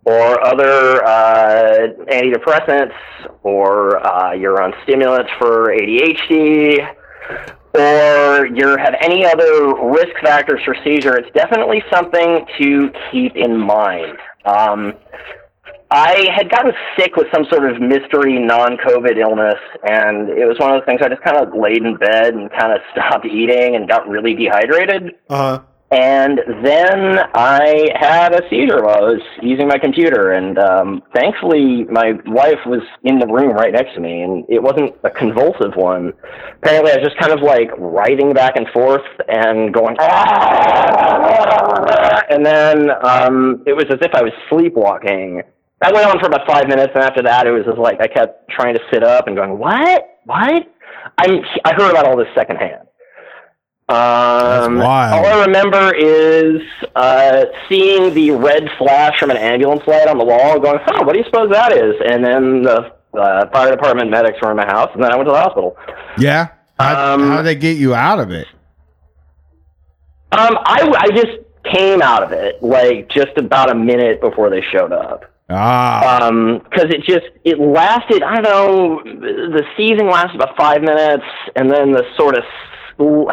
or 0.04 0.44
other 0.44 1.04
uh, 1.04 1.88
antidepressants, 2.10 2.94
or 3.42 4.04
uh, 4.04 4.32
you're 4.32 4.62
on 4.62 4.74
stimulants 4.82 5.30
for 5.38 5.68
ADHD, 5.68 6.94
or 7.74 8.46
you 8.46 8.76
have 8.76 8.94
any 9.00 9.24
other 9.24 9.74
risk 9.90 10.14
factors 10.22 10.60
for 10.64 10.76
seizure, 10.84 11.16
it's 11.16 11.30
definitely 11.34 11.82
something 11.90 12.44
to 12.58 12.90
keep 13.10 13.36
in 13.36 13.56
mind. 13.58 14.18
Um, 14.44 14.94
I 15.90 16.26
had 16.34 16.50
gotten 16.50 16.72
sick 16.98 17.16
with 17.16 17.26
some 17.32 17.44
sort 17.50 17.70
of 17.70 17.80
mystery 17.80 18.38
non-COVID 18.38 19.18
illness, 19.18 19.60
and 19.84 20.30
it 20.30 20.46
was 20.46 20.58
one 20.58 20.74
of 20.74 20.80
those 20.80 20.86
things 20.86 21.00
I 21.02 21.08
just 21.10 21.22
kind 21.22 21.36
of 21.36 21.54
laid 21.54 21.84
in 21.84 21.96
bed 21.96 22.34
and 22.34 22.50
kind 22.50 22.72
of 22.72 22.80
stopped 22.92 23.26
eating 23.26 23.76
and 23.76 23.86
got 23.86 24.08
really 24.08 24.34
dehydrated. 24.34 25.12
Uh 25.28 25.36
huh. 25.36 25.62
And 25.92 26.40
then 26.64 27.18
I 27.34 27.90
had 28.00 28.32
a 28.34 28.40
seizure 28.48 28.82
while 28.82 28.96
I 28.96 29.02
was 29.12 29.20
using 29.42 29.68
my 29.68 29.76
computer, 29.76 30.32
and 30.32 30.58
um, 30.58 31.02
thankfully 31.14 31.84
my 31.84 32.12
wife 32.24 32.60
was 32.64 32.80
in 33.04 33.18
the 33.18 33.26
room 33.26 33.52
right 33.52 33.74
next 33.74 33.92
to 33.96 34.00
me, 34.00 34.22
and 34.22 34.42
it 34.48 34.62
wasn't 34.62 34.94
a 35.04 35.10
convulsive 35.10 35.76
one. 35.76 36.14
Apparently, 36.62 36.92
I 36.92 36.96
was 36.96 37.04
just 37.04 37.18
kind 37.20 37.30
of 37.30 37.42
like 37.42 37.68
writhing 37.76 38.32
back 38.32 38.56
and 38.56 38.66
forth 38.72 39.04
and 39.28 39.74
going, 39.74 39.96
"Ah!" 40.00 41.32
and 42.30 42.46
then 42.46 42.88
um, 43.04 43.62
it 43.66 43.74
was 43.74 43.84
as 43.90 43.98
if 44.00 44.14
I 44.14 44.22
was 44.22 44.32
sleepwalking. 44.48 45.42
That 45.82 45.92
went 45.92 46.06
on 46.06 46.18
for 46.20 46.26
about 46.28 46.46
five 46.46 46.68
minutes, 46.68 46.92
and 46.94 47.04
after 47.04 47.22
that, 47.24 47.46
it 47.46 47.50
was 47.50 47.66
just 47.66 47.76
like 47.76 48.00
I 48.00 48.06
kept 48.06 48.48
trying 48.48 48.72
to 48.76 48.80
sit 48.90 49.04
up 49.04 49.26
and 49.26 49.36
going, 49.36 49.58
"What? 49.58 50.20
What?" 50.24 50.72
I'm, 51.18 51.40
I 51.66 51.74
heard 51.74 51.90
about 51.90 52.06
all 52.06 52.16
this 52.16 52.28
secondhand. 52.34 52.88
Um, 53.88 54.78
wild. 54.78 55.26
All 55.26 55.26
I 55.26 55.44
remember 55.44 55.92
is 55.94 56.62
uh, 56.96 57.44
seeing 57.68 58.14
the 58.14 58.30
red 58.30 58.68
flash 58.78 59.18
from 59.18 59.30
an 59.30 59.36
ambulance 59.36 59.82
light 59.86 60.08
on 60.08 60.18
the 60.18 60.24
wall, 60.24 60.58
going, 60.60 60.78
"Huh, 60.84 61.04
what 61.04 61.12
do 61.12 61.18
you 61.18 61.24
suppose 61.24 61.50
that 61.50 61.72
is?" 61.72 61.94
And 62.06 62.24
then 62.24 62.62
the 62.62 62.92
uh, 63.18 63.50
fire 63.50 63.70
department 63.70 64.10
medics 64.10 64.38
were 64.40 64.50
in 64.50 64.56
my 64.56 64.64
house, 64.66 64.90
and 64.94 65.02
then 65.02 65.12
I 65.12 65.16
went 65.16 65.26
to 65.28 65.32
the 65.32 65.38
hospital. 65.40 65.76
Yeah. 66.18 66.48
How, 66.78 67.14
Um, 67.14 67.28
how 67.28 67.36
did 67.38 67.46
they 67.46 67.54
get 67.56 67.76
you 67.76 67.94
out 67.94 68.18
of 68.20 68.30
it? 68.30 68.46
Um, 70.32 70.56
I, 70.64 70.90
I 70.96 71.08
just 71.14 71.38
came 71.64 72.00
out 72.00 72.22
of 72.22 72.32
it 72.32 72.62
like 72.62 73.08
just 73.10 73.36
about 73.36 73.70
a 73.70 73.74
minute 73.74 74.20
before 74.20 74.48
they 74.48 74.62
showed 74.62 74.92
up. 74.92 75.24
Ah. 75.50 76.26
Um 76.28 76.60
'cause 76.70 76.86
it 76.86 77.02
just 77.04 77.26
it 77.44 77.58
lasted. 77.60 78.22
I 78.22 78.40
don't 78.40 78.44
know. 78.44 79.02
The 79.04 79.62
seizing 79.76 80.06
lasted 80.08 80.36
about 80.40 80.56
five 80.56 80.80
minutes, 80.80 81.24
and 81.56 81.70
then 81.70 81.92
the 81.92 82.04
sort 82.16 82.38
of 82.38 82.44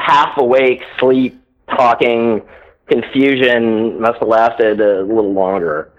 half 0.01 0.37
awake, 0.37 0.83
sleep, 0.99 1.39
talking 1.69 2.41
confusion 2.87 3.99
must 4.01 4.19
have 4.19 4.27
lasted 4.27 4.81
a 4.81 5.01
little 5.03 5.33
longer. 5.33 5.91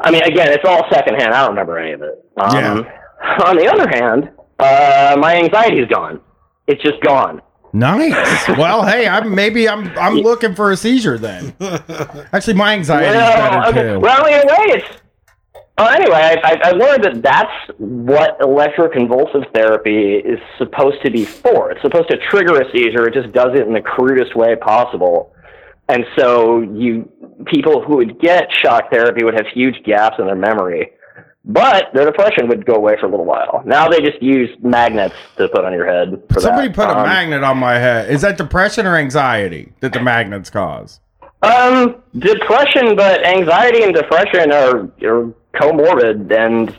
I 0.00 0.10
mean, 0.10 0.22
again, 0.22 0.48
it's 0.50 0.64
all 0.66 0.84
secondhand. 0.90 1.32
I 1.34 1.40
don't 1.42 1.50
remember 1.50 1.78
any 1.78 1.92
of 1.92 2.02
it. 2.02 2.24
Um, 2.38 2.56
Yeah. 2.56 2.98
On 3.46 3.56
the 3.56 3.68
other 3.72 3.88
hand, 3.88 4.30
uh, 4.58 5.16
my 5.20 5.36
anxiety's 5.36 5.86
gone. 5.88 6.20
It's 6.66 6.82
just 6.82 7.00
gone. 7.02 7.40
Nice. 7.72 8.48
well, 8.58 8.84
hey, 8.84 9.06
I'm 9.06 9.34
maybe 9.34 9.68
I'm 9.68 9.96
I'm 9.96 10.16
looking 10.16 10.54
for 10.54 10.72
a 10.72 10.76
seizure 10.76 11.18
then. 11.18 11.54
Actually, 12.32 12.54
my 12.54 12.74
anxiety's 12.74 13.14
Well, 13.14 13.50
better 13.62 13.68
okay. 13.70 13.92
too. 13.94 14.00
Well, 14.00 14.26
in 14.26 14.34
a 14.34 14.46
way, 14.46 14.76
it's. 14.76 15.01
Well, 15.78 15.88
anyway, 15.88 16.14
I, 16.14 16.36
I, 16.44 16.60
I 16.64 16.70
learned 16.72 17.04
that 17.04 17.22
that's 17.22 17.78
what 17.78 18.38
electroconvulsive 18.40 19.52
therapy 19.54 20.16
is 20.16 20.38
supposed 20.58 21.02
to 21.04 21.10
be 21.10 21.24
for. 21.24 21.70
It's 21.70 21.80
supposed 21.80 22.08
to 22.10 22.18
trigger 22.30 22.60
a 22.60 22.70
seizure. 22.72 23.06
It 23.08 23.14
just 23.14 23.32
does 23.32 23.54
it 23.54 23.66
in 23.66 23.72
the 23.72 23.80
crudest 23.80 24.36
way 24.36 24.54
possible. 24.56 25.34
And 25.88 26.04
so 26.16 26.60
you 26.60 27.10
people 27.46 27.82
who 27.82 27.96
would 27.96 28.20
get 28.20 28.48
shock 28.52 28.90
therapy 28.90 29.24
would 29.24 29.34
have 29.34 29.46
huge 29.52 29.82
gaps 29.84 30.16
in 30.18 30.26
their 30.26 30.36
memory. 30.36 30.92
But 31.44 31.86
their 31.92 32.04
depression 32.04 32.46
would 32.48 32.64
go 32.64 32.74
away 32.74 32.94
for 33.00 33.06
a 33.06 33.10
little 33.10 33.26
while. 33.26 33.62
Now 33.66 33.88
they 33.88 33.98
just 34.00 34.22
use 34.22 34.48
magnets 34.60 35.16
to 35.38 35.48
put 35.48 35.64
on 35.64 35.72
your 35.72 35.86
head. 35.86 36.22
Somebody 36.38 36.68
that. 36.68 36.76
put 36.76 36.86
a 36.88 36.96
Um, 36.96 37.02
magnet 37.02 37.42
on 37.42 37.58
my 37.58 37.74
head. 37.74 38.10
Is 38.10 38.20
that 38.22 38.36
depression 38.38 38.86
or 38.86 38.96
anxiety 38.96 39.72
that 39.80 39.92
the 39.92 40.00
magnets 40.00 40.50
cause? 40.50 41.00
Um, 41.42 41.96
depression, 42.16 42.94
but 42.94 43.26
anxiety 43.26 43.82
and 43.82 43.92
depression 43.92 44.52
are, 44.52 44.88
are 45.04 45.34
comorbid, 45.54 46.30
and 46.32 46.70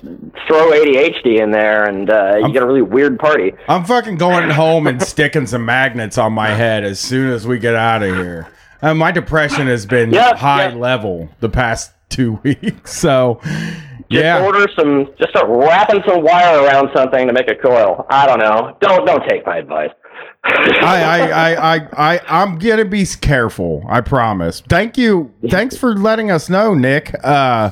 throw 0.47 0.71
ADHD 0.71 1.41
in 1.41 1.51
there, 1.51 1.85
and 1.85 2.09
uh, 2.09 2.37
you 2.41 2.51
get 2.51 2.63
a 2.63 2.65
really 2.65 2.81
weird 2.81 3.19
party. 3.19 3.53
I'm 3.67 3.85
fucking 3.85 4.17
going 4.17 4.49
home 4.49 4.87
and 4.87 5.01
sticking 5.01 5.45
some 5.47 5.65
magnets 5.65 6.17
on 6.17 6.33
my 6.33 6.49
head 6.49 6.83
as 6.83 6.99
soon 6.99 7.31
as 7.31 7.45
we 7.47 7.59
get 7.59 7.75
out 7.75 8.03
of 8.03 8.15
here. 8.15 8.47
Uh, 8.81 8.93
my 8.93 9.11
depression 9.11 9.67
has 9.67 9.85
been 9.85 10.11
Yep, 10.11 10.37
high 10.37 10.67
yep. 10.69 10.75
level 10.77 11.29
the 11.39 11.49
past 11.49 11.93
two 12.09 12.33
weeks. 12.43 12.93
So, 12.93 13.39
Just 13.43 14.23
yeah. 14.23 14.43
order 14.43 14.65
some, 14.77 15.07
just 15.17 15.29
start 15.29 15.47
wrapping 15.49 16.01
some 16.07 16.21
wire 16.23 16.63
around 16.63 16.89
something 16.93 17.25
to 17.27 17.33
make 17.33 17.49
a 17.49 17.55
coil. 17.55 18.05
I 18.09 18.25
don't 18.27 18.39
know. 18.39 18.75
Don't 18.81 19.05
don't 19.05 19.23
take 19.29 19.45
my 19.45 19.57
advice. 19.57 19.91
I, 20.45 21.01
I, 21.03 21.19
I, 21.29 21.75
I, 21.75 21.87
I, 22.15 22.19
I'm 22.27 22.57
gonna 22.57 22.83
be 22.85 23.05
careful. 23.05 23.85
I 23.87 24.01
promise. 24.01 24.59
Thank 24.61 24.97
you. 24.97 25.31
Thanks 25.49 25.77
for 25.77 25.95
letting 25.95 26.29
us 26.29 26.49
know, 26.49 26.73
Nick. 26.73 27.15
Uh, 27.23 27.71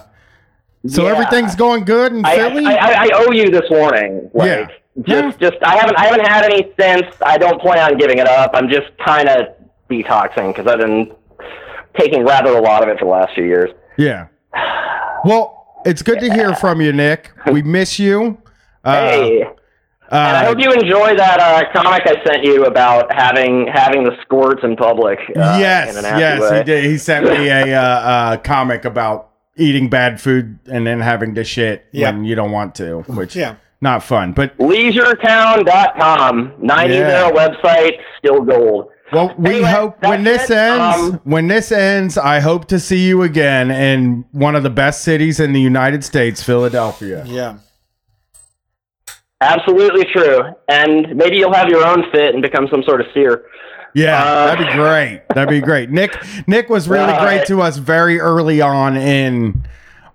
so 0.88 1.04
Yeah. 1.06 1.12
everything's 1.12 1.56
going 1.56 1.84
good 1.86 2.14
in 2.14 2.26
I, 2.26 2.36
Philly. 2.36 2.66
I, 2.66 2.76
I, 2.76 2.94
I 3.06 3.10
owe 3.16 3.32
you 3.32 3.50
this 3.50 3.70
warning. 3.70 4.30
Like, 4.34 4.48
Yeah. 4.48 4.68
Just, 5.04 5.40
just, 5.40 5.56
I 5.64 5.78
haven't, 5.78 5.98
I 5.98 6.06
haven't 6.08 6.28
had 6.28 6.44
any 6.52 6.70
since. 6.78 7.06
I 7.26 7.38
don't 7.38 7.62
plan 7.62 7.80
on 7.92 7.98
giving 7.98 8.18
it 8.18 8.28
up. 8.28 8.52
I'm 8.54 8.68
just 8.70 8.88
kind 9.06 9.30
of 9.30 9.48
detoxing 9.90 10.54
because 10.54 10.68
I've 10.68 10.80
been 10.80 11.14
taking 11.98 12.26
rather 12.26 12.52
a 12.58 12.62
lot 12.62 12.84
of 12.84 12.90
it 12.90 13.00
for 13.00 13.06
the 13.06 13.12
last 13.12 13.34
few 13.34 13.46
years. 13.46 13.70
yeah. 13.98 14.28
Well, 15.24 15.82
it's 15.86 16.02
good 16.02 16.20
to 16.20 16.32
hear 16.34 16.54
from 16.56 16.82
you, 16.82 16.92
Nick. 16.92 17.32
We 17.52 17.62
miss 17.62 18.00
you. 18.00 18.42
Uh, 18.84 19.00
Hey. 19.00 19.42
And 20.14 20.20
I 20.38 20.44
uh, 20.44 20.48
hope 20.48 20.60
you 20.60 20.74
enjoy 20.74 21.16
that 21.16 21.40
uh, 21.40 21.72
comic 21.72 22.02
I 22.06 22.22
sent 22.26 22.44
you 22.44 22.66
about 22.66 23.14
having 23.14 23.66
having 23.74 24.04
the 24.04 24.12
squirts 24.24 24.62
in 24.62 24.76
public. 24.76 25.20
Uh, 25.30 25.56
yes, 25.58 25.96
in 25.98 26.04
a 26.04 26.20
yes, 26.20 26.42
way. 26.42 26.58
he 26.58 26.64
did. 26.66 26.84
He 26.84 26.98
sent 26.98 27.26
me 27.28 27.48
a 27.48 27.74
uh, 27.74 27.82
uh, 27.82 28.38
comic 28.38 28.84
about 28.84 29.31
eating 29.58 29.90
bad 29.90 30.20
food 30.22 30.60
and 30.72 30.86
then 30.88 31.02
having 31.02 31.36
to 31.36 31.44
shit 31.44 31.86
Yeah. 31.92 32.12
when 32.12 32.24
you 32.26 32.36
don't 32.36 32.52
want 32.52 32.74
to, 32.76 33.02
which 33.08 33.36
Yeah. 33.36 33.56
not 33.82 34.02
fun. 34.04 34.32
But 34.32 34.58
LeisureTown.com, 34.58 36.54
90 36.60 36.96
Yeah. 36.96 37.32
website, 37.32 37.98
still 38.18 38.42
gold. 38.42 38.88
well, 39.12 39.34
we 39.38 39.56
Anyway, 39.56 39.70
hope 39.70 40.02
when 40.04 40.24
this 40.24 40.50
it. 40.50 40.56
ends, 40.58 40.98
Um, 40.98 41.20
when 41.26 41.48
this 41.50 41.70
ends, 41.72 42.18
I 42.18 42.40
hope 42.40 42.66
to 42.70 42.80
see 42.80 43.06
you 43.08 43.24
again 43.24 43.70
in 43.70 44.24
one 44.32 44.56
of 44.56 44.64
the 44.64 44.70
best 44.70 45.02
cities 45.04 45.38
in 45.40 45.52
the 45.52 45.60
United 45.60 46.04
States, 46.06 46.42
Philadelphia. 46.42 47.24
Yeah. 47.28 47.56
Absolutely 49.42 50.06
true. 50.06 50.40
And 50.70 51.16
maybe 51.16 51.38
you'll 51.38 51.54
have 51.54 51.68
your 51.68 51.86
own 51.86 52.04
fit 52.12 52.34
and 52.34 52.42
become 52.42 52.68
some 52.72 52.84
sort 52.84 53.02
of 53.02 53.08
seer. 53.14 53.44
Yeah, 53.94 54.24
Uh, 54.24 54.46
that'd 54.48 54.68
be 54.68 54.74
great. 54.74 55.22
That'd 55.30 55.50
be 55.50 55.60
great. 55.62 55.90
Nick 55.90 56.16
Nick 56.48 56.70
was 56.70 56.88
really 56.88 57.14
Uh, 57.14 57.24
great 57.24 57.46
to 57.48 57.62
us 57.62 57.78
very 57.78 58.20
early 58.20 58.62
on 58.62 58.96
in 58.98 59.64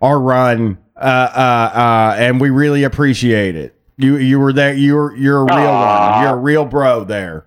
our 0.03 0.19
run, 0.19 0.79
uh, 0.97 1.01
uh, 1.01 1.79
uh, 1.79 2.17
and 2.19 2.41
we 2.41 2.51
really 2.51 2.85
appreciate 2.85 3.55
it. 3.57 3.75
You 3.99 4.17
you 4.17 4.39
were 4.41 4.53
there. 4.53 4.75
You're 4.75 5.15
you're 5.17 5.41
a 5.41 5.45
real 5.45 5.69
Aw. 5.71 6.11
one. 6.17 6.23
You're 6.23 6.33
a 6.35 6.37
real 6.41 6.65
bro 6.65 7.05
there 7.05 7.47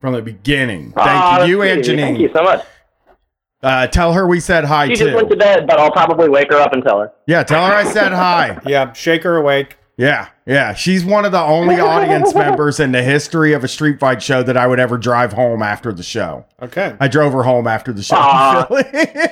from 0.00 0.14
the 0.14 0.22
beginning. 0.22 0.92
Thank 0.96 1.08
Aw, 1.08 1.44
you, 1.44 1.62
you 1.62 1.64
that's 1.64 1.76
and 1.76 1.84
sweet. 1.86 1.96
Thank 1.96 2.18
you 2.20 2.30
so 2.34 2.42
much. 2.42 2.64
Uh, 3.60 3.86
tell 3.88 4.12
her 4.12 4.24
we 4.26 4.38
said 4.38 4.64
hi 4.64 4.86
She 4.86 4.94
just 4.94 5.14
went 5.16 5.28
to 5.30 5.36
bed, 5.36 5.66
but 5.66 5.80
I'll 5.80 5.90
probably 5.90 6.28
wake 6.28 6.52
her 6.52 6.58
up 6.58 6.72
and 6.72 6.82
tell 6.84 7.00
her. 7.00 7.10
Yeah, 7.26 7.42
tell 7.42 7.66
her 7.66 7.72
I 7.72 7.82
said 7.84 8.12
hi. 8.12 8.60
Yeah, 8.64 8.92
shake 8.92 9.24
her 9.24 9.36
awake. 9.36 9.76
Yeah, 9.98 10.28
yeah. 10.46 10.74
She's 10.74 11.04
one 11.04 11.24
of 11.24 11.32
the 11.32 11.40
only 11.40 11.80
audience 11.80 12.32
members 12.34 12.78
in 12.78 12.92
the 12.92 13.02
history 13.02 13.52
of 13.52 13.64
a 13.64 13.68
street 13.68 13.98
fight 13.98 14.22
show 14.22 14.42
that 14.44 14.56
I 14.56 14.66
would 14.68 14.78
ever 14.78 14.96
drive 14.96 15.32
home 15.32 15.60
after 15.60 15.92
the 15.92 16.04
show. 16.04 16.46
Okay. 16.62 16.96
I 17.00 17.08
drove 17.08 17.32
her 17.32 17.42
home 17.42 17.66
after 17.66 17.92
the 17.92 18.02
show. 18.04 18.14
Aw. 18.16 18.60
in 18.66 18.84
Philly. 18.84 19.28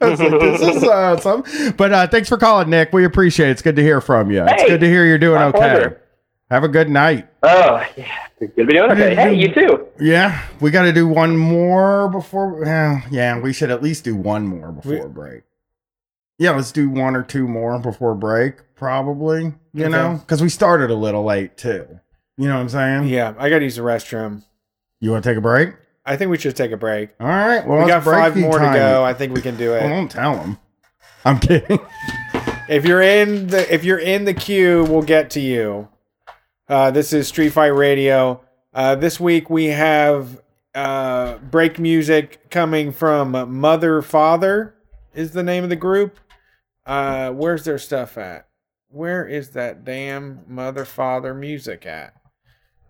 I 0.00 0.08
was 0.08 0.20
like, 0.20 0.30
this 0.40 0.76
is 0.76 0.84
awesome. 0.84 1.74
But 1.76 1.92
uh, 1.92 2.06
thanks 2.08 2.28
for 2.30 2.38
calling, 2.38 2.70
Nick. 2.70 2.92
We 2.94 3.04
appreciate 3.04 3.48
it. 3.48 3.52
It's 3.52 3.62
good 3.62 3.76
to 3.76 3.82
hear 3.82 4.00
from 4.00 4.30
you. 4.30 4.42
it's 4.48 4.64
good 4.64 4.80
to 4.80 4.86
hear 4.88 5.04
you're 5.04 5.18
doing 5.18 5.40
okay. 5.40 5.58
pleasure. 5.58 6.00
Have 6.50 6.64
a 6.64 6.68
good 6.68 6.88
night. 6.88 7.28
Oh, 7.42 7.82
yeah. 7.96 8.26
Good 8.40 8.56
to 8.56 8.64
be 8.66 8.72
doing 8.74 8.90
okay. 8.90 9.14
Hey, 9.14 9.34
you 9.34 9.52
too. 9.52 9.86
Yeah, 10.00 10.42
we 10.60 10.70
got 10.70 10.82
to 10.84 10.92
do 10.92 11.06
one 11.06 11.36
more 11.36 12.08
before. 12.08 12.48
Well, 12.62 13.02
yeah, 13.10 13.38
we 13.38 13.52
should 13.52 13.70
at 13.70 13.82
least 13.82 14.04
do 14.04 14.16
one 14.16 14.46
more 14.46 14.72
before 14.72 15.06
We- 15.08 15.12
break. 15.12 15.42
Yeah, 16.38 16.50
let's 16.52 16.72
do 16.72 16.88
one 16.88 17.14
or 17.16 17.22
two 17.22 17.46
more 17.46 17.78
before 17.78 18.14
break, 18.14 18.74
probably. 18.74 19.54
You 19.72 19.84
Okay. 19.84 19.88
know, 19.88 20.18
because 20.20 20.42
we 20.42 20.48
started 20.48 20.90
a 20.90 20.94
little 20.94 21.24
late 21.24 21.56
too. 21.56 22.00
You 22.36 22.48
know 22.48 22.54
what 22.56 22.60
I'm 22.62 22.68
saying? 22.68 23.08
Yeah, 23.08 23.34
I 23.38 23.48
got 23.50 23.58
to 23.60 23.64
use 23.64 23.76
the 23.76 23.82
restroom. 23.82 24.42
You 25.00 25.12
want 25.12 25.22
to 25.24 25.30
take 25.30 25.38
a 25.38 25.40
break? 25.40 25.74
I 26.04 26.16
think 26.16 26.30
we 26.30 26.38
should 26.38 26.56
take 26.56 26.72
a 26.72 26.76
break. 26.76 27.10
All 27.20 27.26
right. 27.28 27.66
Well, 27.66 27.80
we 27.80 27.86
got 27.86 28.02
five 28.04 28.36
more 28.36 28.58
to 28.58 28.64
go. 28.64 29.04
I 29.04 29.14
think 29.14 29.32
we 29.34 29.40
can 29.40 29.56
do 29.56 29.70
Well, 29.70 29.86
it. 29.86 29.88
don't 29.88 30.10
tell 30.10 30.36
them. 30.36 30.58
I'm 31.24 31.38
kidding. 31.38 31.78
If 32.66 32.86
you're 32.86 33.02
in 33.02 33.48
the 33.48 33.72
if 33.72 33.84
you're 33.84 33.98
in 33.98 34.24
the 34.24 34.32
queue, 34.32 34.84
we'll 34.88 35.02
get 35.02 35.28
to 35.32 35.40
you. 35.40 35.86
Uh, 36.66 36.90
this 36.90 37.12
is 37.12 37.28
Street 37.28 37.50
Fight 37.50 37.66
Radio. 37.74 38.40
Uh, 38.72 38.94
this 38.94 39.20
week 39.20 39.50
we 39.50 39.66
have 39.66 40.40
uh, 40.74 41.34
break 41.50 41.78
music 41.78 42.48
coming 42.48 42.90
from 42.90 43.32
Mother 43.60 44.00
Father 44.00 44.74
is 45.14 45.32
the 45.32 45.42
name 45.42 45.62
of 45.62 45.68
the 45.68 45.76
group. 45.76 46.18
Uh, 46.86 47.30
where's 47.30 47.64
their 47.64 47.78
stuff 47.78 48.18
at? 48.18 48.48
Where 48.88 49.26
is 49.26 49.50
that 49.50 49.84
damn 49.84 50.44
Mother 50.46 50.84
Father 50.84 51.34
music 51.34 51.86
at? 51.86 52.14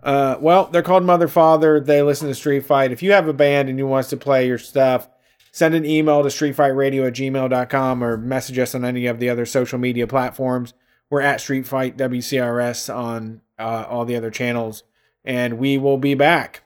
Uh, 0.03 0.37
well, 0.39 0.67
they're 0.67 0.83
called 0.83 1.05
Mother 1.05 1.29
Father. 1.29 1.81
They 1.81 2.03
listen 2.03 2.29
to 2.29 2.35
Street 2.35 2.67
Fight. 2.67 2.93
If 2.93 3.03
you 3.03 3.13
have 3.13 3.27
a 3.27 3.33
band 3.33 3.71
and 3.71 3.79
you 3.79 3.87
want 3.87 4.05
us 4.05 4.11
to 4.11 4.19
play 4.19 4.47
your 4.47 4.59
stuff, 4.59 5.09
send 5.51 5.75
an 5.75 5.87
email 5.87 6.23
to 6.23 6.29
streetfightradio 6.29 7.07
at 7.07 7.15
gmail.com 7.15 8.05
or 8.05 8.19
message 8.19 8.59
us 8.59 8.75
on 8.75 8.85
any 8.85 9.07
of 9.07 9.19
the 9.19 9.31
other 9.31 9.47
social 9.47 9.79
media 9.79 10.07
platforms. 10.07 10.75
We're 11.09 11.23
at 11.23 11.41
Street 11.41 11.67
Fight 11.67 11.97
WCRS 11.97 12.95
on 12.95 13.41
uh, 13.59 13.87
all 13.89 14.05
the 14.05 14.17
other 14.17 14.31
channels, 14.31 14.83
and 15.25 15.59
we 15.59 15.79
will 15.79 15.97
be 15.97 16.15
back. 16.15 16.64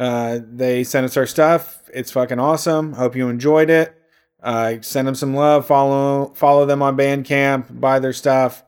Uh, 0.00 0.38
they 0.50 0.82
sent 0.82 1.04
us 1.04 1.18
our 1.18 1.26
stuff. 1.26 1.82
It's 1.92 2.10
fucking 2.10 2.38
awesome. 2.38 2.94
Hope 2.94 3.14
you 3.14 3.28
enjoyed 3.28 3.68
it. 3.68 3.94
Uh, 4.42 4.76
send 4.80 5.06
them 5.06 5.14
some 5.14 5.34
love. 5.34 5.66
Follow 5.66 6.32
follow 6.34 6.64
them 6.64 6.80
on 6.80 6.96
Bandcamp. 6.96 7.78
Buy 7.78 7.98
their 7.98 8.14
stuff. 8.14 8.64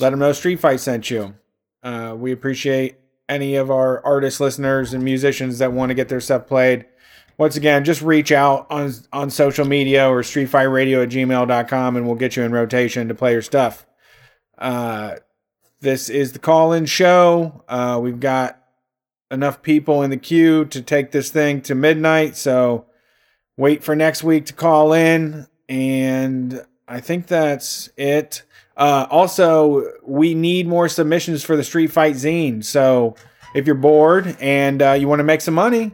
Let 0.00 0.10
them 0.10 0.18
know 0.18 0.32
Street 0.32 0.58
Fight 0.58 0.80
sent 0.80 1.08
you. 1.08 1.36
Uh, 1.84 2.16
we 2.18 2.32
appreciate 2.32 2.96
any 3.28 3.54
of 3.54 3.70
our 3.70 4.04
artist 4.04 4.40
listeners 4.40 4.92
and 4.92 5.04
musicians 5.04 5.60
that 5.60 5.72
want 5.72 5.90
to 5.90 5.94
get 5.94 6.08
their 6.08 6.20
stuff 6.20 6.48
played 6.48 6.84
once 7.38 7.56
again, 7.56 7.84
just 7.84 8.02
reach 8.02 8.32
out 8.32 8.66
on 8.68 8.92
on 9.12 9.30
social 9.30 9.64
media 9.64 10.08
or 10.08 10.22
streetfightradio 10.22 11.04
at 11.04 11.08
gmail.com 11.08 11.96
and 11.96 12.06
we'll 12.06 12.16
get 12.16 12.36
you 12.36 12.42
in 12.42 12.52
rotation 12.52 13.08
to 13.08 13.14
play 13.14 13.32
your 13.32 13.42
stuff. 13.42 13.86
Uh, 14.58 15.14
this 15.80 16.10
is 16.10 16.32
the 16.32 16.40
call 16.40 16.72
in 16.72 16.84
show. 16.84 17.64
Uh, 17.68 17.98
we've 18.02 18.18
got 18.18 18.60
enough 19.30 19.62
people 19.62 20.02
in 20.02 20.10
the 20.10 20.16
queue 20.16 20.64
to 20.66 20.82
take 20.82 21.12
this 21.12 21.30
thing 21.30 21.60
to 21.62 21.74
midnight. 21.76 22.36
So 22.36 22.86
wait 23.56 23.84
for 23.84 23.94
next 23.94 24.24
week 24.24 24.46
to 24.46 24.52
call 24.52 24.92
in. 24.92 25.46
And 25.68 26.64
I 26.88 27.00
think 27.00 27.28
that's 27.28 27.88
it. 27.96 28.42
Uh, 28.76 29.06
also, 29.10 29.92
we 30.04 30.34
need 30.34 30.66
more 30.66 30.88
submissions 30.88 31.44
for 31.44 31.56
the 31.56 31.64
Street 31.64 31.92
Fight 31.92 32.14
Zine. 32.14 32.64
So 32.64 33.14
if 33.54 33.66
you're 33.66 33.76
bored 33.76 34.36
and 34.40 34.82
uh, 34.82 34.92
you 34.92 35.06
want 35.06 35.20
to 35.20 35.24
make 35.24 35.40
some 35.40 35.54
money, 35.54 35.92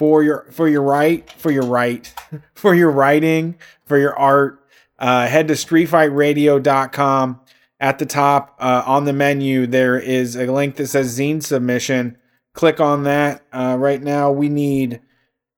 for 0.00 0.22
your 0.22 0.46
for 0.50 0.66
your 0.66 0.80
right 0.80 1.30
for 1.32 1.50
your 1.50 1.66
right 1.66 2.14
for 2.54 2.74
your 2.74 2.90
writing 2.90 3.54
for 3.84 3.98
your 3.98 4.18
art 4.18 4.64
uh, 4.98 5.26
head 5.26 5.46
to 5.46 5.52
streetfightradio.com 5.52 7.38
at 7.80 7.98
the 7.98 8.06
top 8.06 8.56
uh, 8.60 8.82
on 8.86 9.04
the 9.04 9.12
menu 9.12 9.66
there 9.66 9.98
is 9.98 10.36
a 10.36 10.50
link 10.50 10.76
that 10.76 10.86
says 10.86 11.18
zine 11.18 11.42
submission. 11.42 12.16
Click 12.54 12.80
on 12.80 13.02
that. 13.04 13.42
Uh, 13.52 13.76
right 13.78 14.02
now 14.02 14.32
we 14.32 14.48
need 14.48 15.02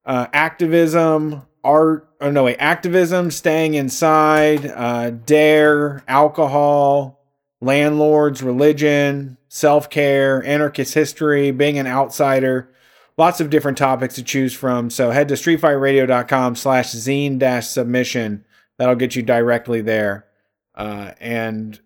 uh, 0.05 0.27
activism 0.33 1.43
art 1.63 2.09
oh 2.21 2.33
no 2.33 2.43
wait 2.43 2.57
activism 2.59 3.31
staying 3.31 3.75
inside 3.75 4.67
uh, 4.67 5.11
dare 5.11 6.03
alcohol 6.09 7.25
landlords 7.61 8.43
religion 8.43 9.37
self-care 9.47 10.45
anarchist 10.45 10.95
history 10.95 11.53
being 11.53 11.79
an 11.79 11.87
outsider 11.87 12.72
lots 13.17 13.41
of 13.41 13.51
different 13.51 13.79
topics 13.79 14.15
to 14.17 14.23
choose 14.23 14.55
from. 14.55 14.91
So 14.91 15.11
head 15.11 15.29
to 15.29 15.35
streetfightradio.com 15.35 16.57
slash 16.57 16.93
zine 16.93 17.39
dash 17.39 17.69
submission. 17.69 18.45
That'll 18.79 18.95
get 18.95 19.17
you 19.17 19.23
directly 19.23 19.81
there. 19.81 20.27
Uh, 20.75 21.13
and 21.21 21.79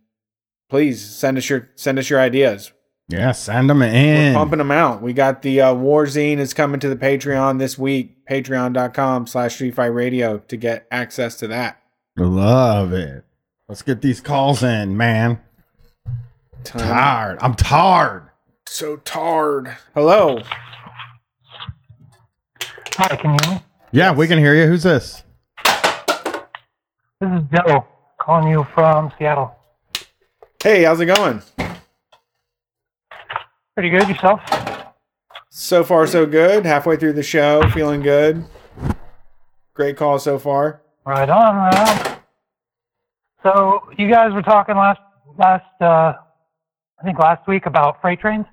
please 0.68 1.04
send 1.04 1.38
us 1.38 1.48
your 1.48 1.68
send 1.74 1.98
us 1.98 2.08
your 2.08 2.20
ideas. 2.20 2.72
Yeah, 3.08 3.32
send 3.32 3.70
them 3.70 3.82
in. 3.82 4.32
We're 4.32 4.38
pumping 4.38 4.58
them 4.58 4.72
out. 4.72 5.00
We 5.00 5.12
got 5.12 5.42
the 5.42 5.60
uh, 5.60 5.74
War 5.74 6.06
Zine 6.06 6.38
is 6.38 6.52
coming 6.52 6.80
to 6.80 6.88
the 6.88 6.96
Patreon 6.96 7.58
this 7.58 7.78
week. 7.78 8.26
Patreon.com 8.26 9.28
slash 9.28 9.58
streetfightradio 9.58 10.46
to 10.48 10.56
get 10.56 10.88
access 10.90 11.36
to 11.36 11.46
that. 11.48 11.80
Love 12.16 12.92
it. 12.92 13.24
Let's 13.68 13.82
get 13.82 14.02
these 14.02 14.20
calls 14.20 14.62
in, 14.64 14.96
man. 14.96 15.40
Time. 16.64 16.80
Tired. 16.80 17.38
I'm 17.40 17.54
tired. 17.54 18.30
So 18.66 18.96
tired. 18.96 19.76
Hello. 19.94 20.42
Hi, 22.98 23.14
can 23.16 23.32
you 23.32 23.36
hear 23.44 23.54
me? 23.56 23.62
Yeah, 23.92 24.12
we 24.12 24.26
can 24.26 24.38
hear 24.38 24.54
you. 24.54 24.66
Who's 24.66 24.82
this? 24.82 25.22
This 27.20 27.30
is 27.30 27.42
Joe 27.54 27.86
calling 28.18 28.48
you 28.48 28.66
from 28.74 29.12
Seattle. 29.18 29.54
Hey, 30.62 30.84
how's 30.84 30.98
it 31.00 31.06
going? 31.06 31.42
Pretty 33.74 33.90
good 33.90 34.08
yourself? 34.08 34.40
So 35.50 35.84
far, 35.84 36.06
so 36.06 36.24
good. 36.24 36.64
Halfway 36.64 36.96
through 36.96 37.12
the 37.12 37.22
show, 37.22 37.62
feeling 37.74 38.00
good. 38.00 38.44
Great 39.74 39.98
call 39.98 40.18
so 40.18 40.38
far. 40.38 40.80
Right 41.04 41.28
on, 41.28 41.56
right 41.56 42.08
on. 42.08 42.16
So 43.42 43.90
you 43.98 44.10
guys 44.10 44.32
were 44.32 44.42
talking 44.42 44.74
last 44.74 45.00
last 45.38 45.82
uh 45.82 46.14
I 46.98 47.04
think 47.04 47.18
last 47.18 47.46
week 47.46 47.66
about 47.66 48.00
freight 48.00 48.20
trains. 48.20 48.46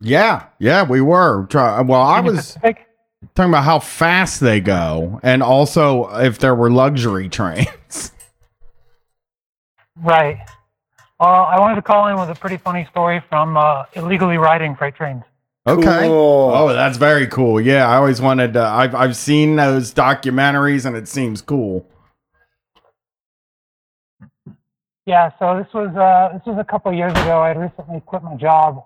Yeah, 0.00 0.46
yeah, 0.58 0.82
we 0.84 1.02
were. 1.02 1.46
Well, 1.52 1.92
I 1.94 2.20
was 2.20 2.36
Pacific? 2.36 2.86
Talking 3.34 3.50
about 3.50 3.64
how 3.64 3.78
fast 3.78 4.40
they 4.40 4.60
go, 4.60 5.20
and 5.22 5.42
also 5.42 6.08
if 6.18 6.38
there 6.38 6.54
were 6.54 6.70
luxury 6.70 7.28
trains. 7.30 8.12
Right. 9.96 10.38
Well, 11.20 11.44
I 11.44 11.58
wanted 11.60 11.76
to 11.76 11.82
call 11.82 12.08
in 12.08 12.18
with 12.18 12.28
a 12.28 12.38
pretty 12.38 12.56
funny 12.56 12.86
story 12.90 13.22
from 13.28 13.56
uh, 13.56 13.84
illegally 13.94 14.36
riding 14.36 14.74
freight 14.74 14.96
trains. 14.96 15.22
Okay. 15.66 16.08
Cool. 16.08 16.52
Oh, 16.54 16.72
that's 16.74 16.98
very 16.98 17.26
cool. 17.26 17.60
Yeah, 17.60 17.88
I 17.88 17.96
always 17.96 18.20
wanted 18.20 18.52
to. 18.54 18.62
I've 18.62 18.94
I've 18.94 19.16
seen 19.16 19.56
those 19.56 19.94
documentaries, 19.94 20.84
and 20.84 20.94
it 20.94 21.08
seems 21.08 21.40
cool. 21.40 21.86
Yeah, 25.06 25.30
so 25.38 25.58
this 25.62 25.72
was 25.72 25.94
uh, 25.96 26.36
this 26.36 26.46
was 26.46 26.58
a 26.58 26.64
couple 26.64 26.90
of 26.90 26.96
years 26.96 27.12
ago. 27.12 27.40
I 27.40 27.48
had 27.48 27.58
recently 27.60 28.00
quit 28.04 28.22
my 28.22 28.36
job, 28.36 28.84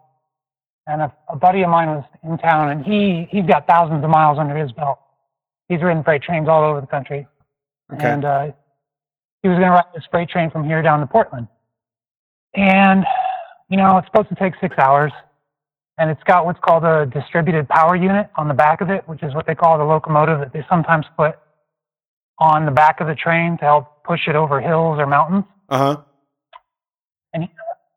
and 0.88 1.02
a, 1.02 1.12
a 1.28 1.36
buddy 1.36 1.62
of 1.62 1.68
mine 1.70 1.88
was 1.88 2.04
in 2.24 2.38
town, 2.38 2.70
and 2.70 2.84
he 2.84 3.28
he's 3.30 3.44
got 3.46 3.66
thousands 3.66 4.02
of 4.02 4.10
miles 4.10 4.38
under 4.38 4.56
his 4.56 4.72
belt. 4.72 4.98
He's 5.68 5.82
ridden 5.82 6.02
freight 6.02 6.22
trains 6.22 6.48
all 6.48 6.64
over 6.64 6.80
the 6.80 6.86
country, 6.86 7.26
Okay. 7.92 8.10
and 8.10 8.24
uh, 8.24 8.46
he 9.42 9.48
was 9.48 9.56
going 9.58 9.68
to 9.68 9.74
ride 9.74 9.84
this 9.94 10.04
freight 10.10 10.28
train 10.30 10.50
from 10.50 10.64
here 10.64 10.82
down 10.82 11.00
to 11.00 11.06
Portland. 11.06 11.46
And 12.54 13.04
you 13.68 13.76
know, 13.76 13.98
it's 13.98 14.06
supposed 14.08 14.30
to 14.30 14.34
take 14.34 14.54
six 14.60 14.76
hours, 14.78 15.12
and 15.98 16.10
it's 16.10 16.22
got 16.24 16.46
what's 16.46 16.58
called 16.60 16.84
a 16.84 17.06
distributed 17.06 17.68
power 17.68 17.94
unit 17.94 18.30
on 18.36 18.48
the 18.48 18.54
back 18.54 18.80
of 18.80 18.88
it, 18.90 19.06
which 19.06 19.22
is 19.22 19.34
what 19.34 19.46
they 19.46 19.54
call 19.54 19.76
the 19.78 19.84
locomotive 19.84 20.40
that 20.40 20.52
they 20.52 20.64
sometimes 20.70 21.04
put 21.16 21.36
on 22.38 22.64
the 22.64 22.70
back 22.72 23.00
of 23.00 23.06
the 23.08 23.14
train 23.14 23.58
to 23.58 23.64
help 23.64 24.04
push 24.04 24.20
it 24.26 24.36
over 24.36 24.60
hills 24.60 24.96
or 24.98 25.06
mountains 25.06 25.44
Uh 25.68 25.78
huh. 25.78 25.96
And 27.34 27.48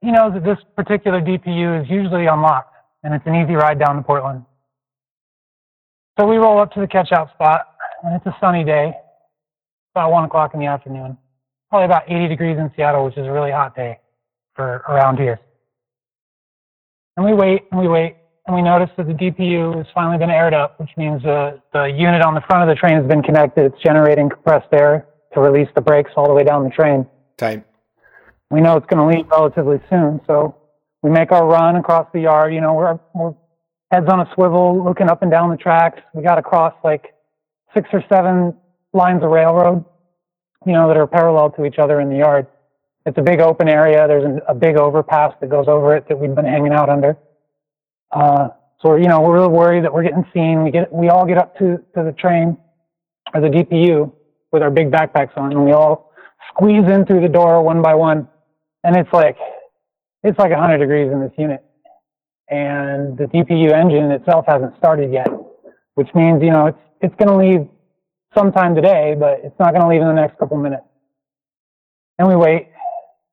he 0.01 0.11
knows 0.11 0.33
that 0.33 0.43
this 0.43 0.57
particular 0.75 1.21
DPU 1.21 1.83
is 1.83 1.89
usually 1.89 2.25
unlocked 2.25 2.70
and 3.03 3.13
it's 3.13 3.25
an 3.25 3.35
easy 3.35 3.53
ride 3.53 3.79
down 3.79 3.95
to 3.95 4.01
Portland. 4.01 4.45
So 6.19 6.27
we 6.27 6.37
roll 6.37 6.59
up 6.59 6.71
to 6.73 6.79
the 6.79 6.87
catch 6.87 7.11
out 7.11 7.31
spot 7.33 7.67
and 8.03 8.15
it's 8.15 8.25
a 8.25 8.35
sunny 8.39 8.63
day, 8.63 8.93
about 9.95 10.11
one 10.11 10.23
o'clock 10.23 10.53
in 10.53 10.59
the 10.59 10.65
afternoon. 10.65 11.17
Probably 11.69 11.85
about 11.85 12.03
80 12.07 12.27
degrees 12.27 12.57
in 12.57 12.71
Seattle, 12.75 13.05
which 13.05 13.17
is 13.17 13.25
a 13.25 13.31
really 13.31 13.51
hot 13.51 13.75
day 13.75 13.99
for 14.55 14.83
around 14.89 15.17
here. 15.17 15.39
And 17.17 17.25
we 17.25 17.33
wait 17.33 17.63
and 17.71 17.79
we 17.79 17.87
wait 17.87 18.17
and 18.47 18.55
we 18.55 18.61
notice 18.61 18.89
that 18.97 19.07
the 19.07 19.13
DPU 19.13 19.77
has 19.77 19.85
finally 19.93 20.17
been 20.17 20.29
aired 20.29 20.53
up, 20.53 20.79
which 20.79 20.89
means 20.97 21.23
uh, 21.25 21.57
the 21.73 21.85
unit 21.85 22.21
on 22.21 22.33
the 22.33 22.41
front 22.41 22.67
of 22.67 22.75
the 22.75 22.79
train 22.79 22.95
has 22.95 23.05
been 23.07 23.21
connected. 23.21 23.65
It's 23.65 23.81
generating 23.83 24.29
compressed 24.29 24.73
air 24.73 25.07
to 25.33 25.39
release 25.39 25.69
the 25.75 25.81
brakes 25.81 26.11
all 26.15 26.27
the 26.27 26.33
way 26.33 26.43
down 26.43 26.63
the 26.63 26.69
train 26.69 27.07
Type. 27.37 27.65
we 28.49 28.61
know 28.61 28.77
it's 28.77 28.85
going 28.87 28.99
to 28.99 29.17
leave 29.17 29.29
relatively 29.29 29.79
soon. 29.89 30.19
So 30.27 30.55
we 31.01 31.09
make 31.09 31.31
our 31.31 31.45
run 31.45 31.75
across 31.75 32.07
the 32.13 32.21
yard. 32.21 32.53
You 32.53 32.61
know, 32.61 32.73
we're, 32.73 32.99
we're 33.13 33.33
heads 33.91 34.07
on 34.09 34.21
a 34.21 34.29
swivel, 34.33 34.83
looking 34.83 35.09
up 35.09 35.21
and 35.21 35.31
down 35.31 35.49
the 35.49 35.57
tracks. 35.57 35.99
We 36.13 36.23
got 36.23 36.35
to 36.35 36.41
cross 36.41 36.73
like 36.83 37.13
six 37.73 37.89
or 37.93 38.03
seven 38.09 38.55
lines 38.93 39.23
of 39.23 39.29
railroad, 39.29 39.83
you 40.65 40.73
know, 40.73 40.87
that 40.87 40.97
are 40.97 41.07
parallel 41.07 41.51
to 41.51 41.65
each 41.65 41.79
other 41.79 41.99
in 42.01 42.09
the 42.09 42.17
yard. 42.17 42.47
It's 43.05 43.17
a 43.17 43.21
big 43.21 43.39
open 43.39 43.67
area. 43.67 44.07
There's 44.07 44.23
an, 44.25 44.41
a 44.47 44.53
big 44.53 44.77
overpass 44.77 45.33
that 45.41 45.49
goes 45.49 45.67
over 45.67 45.95
it 45.95 46.07
that 46.07 46.19
we've 46.19 46.35
been 46.35 46.45
hanging 46.45 46.73
out 46.73 46.89
under. 46.89 47.17
Uh, 48.11 48.49
so 48.81 48.89
we're, 48.89 48.99
you 48.99 49.07
know, 49.07 49.21
we're 49.21 49.33
really 49.33 49.47
worried 49.47 49.83
that 49.83 49.93
we're 49.93 50.03
getting 50.03 50.25
seen. 50.33 50.63
We 50.63 50.71
get, 50.71 50.91
we 50.91 51.09
all 51.09 51.25
get 51.25 51.37
up 51.37 51.57
to, 51.57 51.77
to 51.95 52.03
the 52.03 52.13
train 52.17 52.57
or 53.33 53.41
the 53.41 53.47
DPU 53.47 54.11
with 54.51 54.61
our 54.61 54.69
big 54.69 54.91
backpacks 54.91 55.37
on 55.37 55.51
and 55.51 55.65
we 55.65 55.71
all 55.71 56.11
squeeze 56.49 56.87
in 56.87 57.05
through 57.05 57.21
the 57.21 57.29
door 57.29 57.61
one 57.61 57.81
by 57.81 57.95
one 57.95 58.27
and 58.83 58.95
it's 58.95 59.11
like 59.13 59.37
it's 60.23 60.37
like 60.39 60.51
100 60.51 60.77
degrees 60.77 61.11
in 61.11 61.19
this 61.19 61.31
unit 61.37 61.63
and 62.49 63.17
the 63.17 63.25
dpu 63.25 63.71
engine 63.71 64.11
itself 64.11 64.45
hasn't 64.47 64.75
started 64.77 65.11
yet 65.11 65.29
which 65.95 66.09
means 66.13 66.41
you 66.43 66.51
know 66.51 66.67
it's 66.67 66.77
it's 67.01 67.15
going 67.15 67.27
to 67.27 67.35
leave 67.37 67.67
sometime 68.37 68.75
today 68.75 69.15
but 69.19 69.39
it's 69.43 69.57
not 69.59 69.71
going 69.73 69.81
to 69.81 69.87
leave 69.87 70.01
in 70.01 70.07
the 70.07 70.13
next 70.13 70.37
couple 70.37 70.57
minutes 70.57 70.83
and 72.19 72.27
we 72.27 72.35
wait 72.35 72.67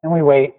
and 0.02 0.12
we 0.12 0.22
wait 0.22 0.54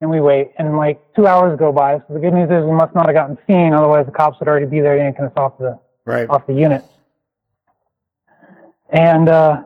and 0.00 0.10
we 0.10 0.20
wait 0.20 0.52
and 0.58 0.76
like 0.76 1.00
two 1.14 1.26
hours 1.26 1.58
go 1.58 1.72
by 1.72 1.98
so 1.98 2.14
the 2.14 2.20
good 2.20 2.32
news 2.34 2.50
is 2.50 2.64
we 2.64 2.72
must 2.72 2.94
not 2.94 3.06
have 3.06 3.14
gotten 3.14 3.38
seen 3.46 3.72
otherwise 3.72 4.06
the 4.06 4.12
cops 4.12 4.38
would 4.40 4.48
already 4.48 4.66
be 4.66 4.80
there 4.80 4.96
yanking 4.96 5.24
us 5.24 5.32
off 5.36 5.56
the 5.58 5.78
Right. 6.10 6.28
off 6.28 6.46
the 6.46 6.54
unit. 6.54 6.82
And 8.92 9.28
uh, 9.28 9.62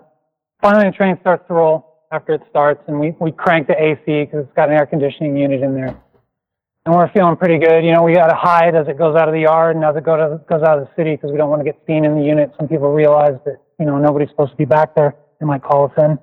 finally, 0.61 0.91
the 0.91 0.97
train 0.97 1.17
starts 1.21 1.47
to 1.49 1.55
roll 1.55 2.03
after 2.13 2.35
it 2.35 2.43
starts, 2.51 2.83
and 2.87 3.01
we, 3.01 3.15
we 3.21 3.33
crank 3.33 3.67
the 3.67 3.83
AC 3.83 4.03
because 4.07 4.45
it's 4.45 4.55
got 4.55 4.69
an 4.69 4.75
air 4.75 4.85
conditioning 4.85 5.37
unit 5.37 5.63
in 5.63 5.75
there. 5.75 5.97
And 6.87 6.95
we're 6.95 7.11
feeling 7.13 7.37
pretty 7.37 7.59
good. 7.59 7.85
You 7.85 7.93
know, 7.93 8.03
we 8.03 8.15
got 8.15 8.29
to 8.29 8.35
hide 8.35 8.75
as 8.75 8.87
it 8.89 8.99
goes 8.99 9.17
out 9.17 9.29
of 9.29 9.35
the 9.35 9.41
yard 9.41 9.77
and 9.77 9.85
as 9.85 9.97
it 9.97 10.05
go 10.05 10.17
to, 10.17 10.41
goes 10.49 10.63
out 10.63 10.79
of 10.79 10.87
the 10.87 10.91
city 10.97 11.17
because 11.17 11.33
we 11.33 11.39
don't 11.39 11.49
want 11.49 11.61
to 11.61 11.65
get 11.65 11.81
seen 11.87 12.05
in 12.05 12.17
the 12.17 12.25
unit. 12.25 12.53
Some 12.59 12.69
people 12.69 12.93
realize 12.93 13.39
that 13.47 13.57
you 13.81 13.87
know 13.87 13.99
nobody's 13.99 14.29
supposed 14.29 14.51
to 14.51 14.57
be 14.57 14.67
back 14.67 14.95
there. 14.95 15.17
They 15.41 15.47
might 15.47 15.63
call 15.63 15.87
us 15.87 15.93
in. 15.97 16.19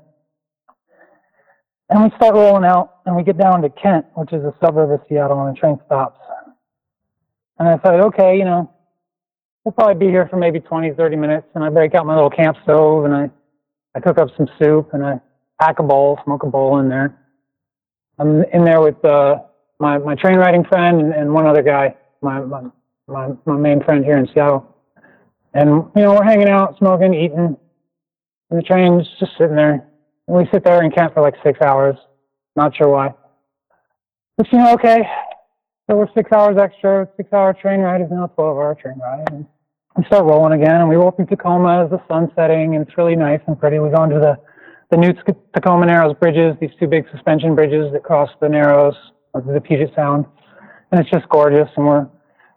And 1.90 2.04
we 2.04 2.10
start 2.16 2.36
rolling 2.36 2.64
out, 2.64 3.00
and 3.06 3.18
we 3.18 3.24
get 3.24 3.38
down 3.38 3.62
to 3.64 3.70
Kent, 3.70 4.06
which 4.16 4.32
is 4.32 4.44
a 4.46 4.54
suburb 4.64 4.92
of 4.92 5.02
Seattle, 5.10 5.46
and 5.46 5.56
the 5.56 5.60
train 5.60 5.78
stops. 5.86 6.20
And 7.60 7.68
I 7.68 7.78
thought, 7.78 8.00
okay, 8.00 8.38
you 8.38 8.46
know, 8.46 8.72
we'll 9.66 9.74
probably 9.74 10.06
be 10.06 10.10
here 10.10 10.26
for 10.30 10.38
maybe 10.38 10.62
20, 10.62 10.94
30 10.94 11.16
minutes. 11.18 11.48
And 11.54 11.66
I 11.66 11.70
break 11.70 11.94
out 11.94 12.06
my 12.06 12.16
little 12.16 12.30
camp 12.30 12.56
stove, 12.64 13.04
and 13.04 13.14
I, 13.14 13.30
I 13.94 14.00
cook 14.00 14.18
up 14.20 14.30
some 14.38 14.48
soup, 14.58 14.94
and 14.94 15.06
I 15.06 15.20
pack 15.60 15.80
a 15.80 15.84
bowl, 15.84 16.18
smoke 16.24 16.44
a 16.44 16.48
bowl 16.48 16.80
in 16.80 16.88
there. 16.88 17.18
I'm 18.18 18.44
in 18.54 18.64
there 18.64 18.80
with 18.80 19.04
uh, 19.04 19.40
my 19.82 19.98
my 19.98 20.16
train 20.16 20.38
riding 20.38 20.64
friend 20.64 21.02
and, 21.02 21.14
and 21.14 21.34
one 21.34 21.48
other 21.48 21.64
guy, 21.64 21.96
my, 22.22 22.40
my 22.40 22.62
my 23.08 23.30
my 23.46 23.58
main 23.58 23.84
friend 23.84 24.06
here 24.06 24.18
in 24.18 24.28
Seattle. 24.28 24.68
And 25.54 25.70
you 25.96 26.04
know, 26.04 26.14
we're 26.14 26.24
hanging 26.24 26.48
out, 26.48 26.78
smoking, 26.78 27.14
eating, 27.14 27.58
and 28.50 28.60
the 28.60 28.64
train's 28.64 29.06
just 29.20 29.34
sitting 29.38 29.56
there. 29.56 29.86
And 30.28 30.38
we 30.38 30.48
sit 30.54 30.64
there 30.64 30.82
and 30.82 30.94
camp 30.94 31.16
for 31.16 31.22
like 31.22 31.34
six 31.44 31.60
hours. 31.62 31.98
Not 32.56 32.76
sure 32.78 32.88
why. 32.88 33.14
But 34.38 34.52
you 34.54 34.60
know, 34.60 34.74
okay. 34.74 35.04
So 35.90 35.98
we're 35.98 36.08
six 36.14 36.32
hours 36.32 36.58
extra, 36.58 37.10
six 37.18 37.34
hour 37.34 37.54
train 37.54 37.82
ride 37.82 38.02
is 38.02 38.08
now 38.12 38.26
a 38.26 38.28
12 38.30 38.58
hour 38.58 38.76
train 38.76 39.00
ride. 39.00 39.28
And 39.32 39.46
we 39.98 40.06
start 40.06 40.24
rolling 40.24 40.62
again 40.62 40.80
and 40.80 40.88
we 40.88 40.96
roll 40.96 41.12
through 41.12 41.26
Tacoma 41.26 41.84
as 41.84 41.90
the 41.90 42.02
sun's 42.08 42.30
setting 42.36 42.76
and 42.76 42.88
it's 42.88 42.98
really 42.98 43.16
nice 43.16 43.42
and 43.48 43.60
pretty. 43.60 43.80
We 43.80 43.90
go 43.90 44.04
into 44.04 44.20
the, 44.20 44.38
the 44.90 44.96
new 44.96 45.14
Tacoma 45.54 45.88
Narrows 45.88 46.16
bridges, 46.18 46.56
these 46.62 46.70
two 46.80 46.88
big 46.88 47.06
suspension 47.12 47.56
bridges 47.56 47.92
that 47.92 48.04
cross 48.04 48.30
the 48.40 48.48
Narrows 48.48 48.96
of 49.34 49.46
the 49.46 49.62
Puget 49.62 49.94
Sound. 49.96 50.26
And 50.92 51.00
it's 51.00 51.10
just 51.10 51.28
gorgeous. 51.30 51.70
And 51.76 51.86
we're, 51.86 52.08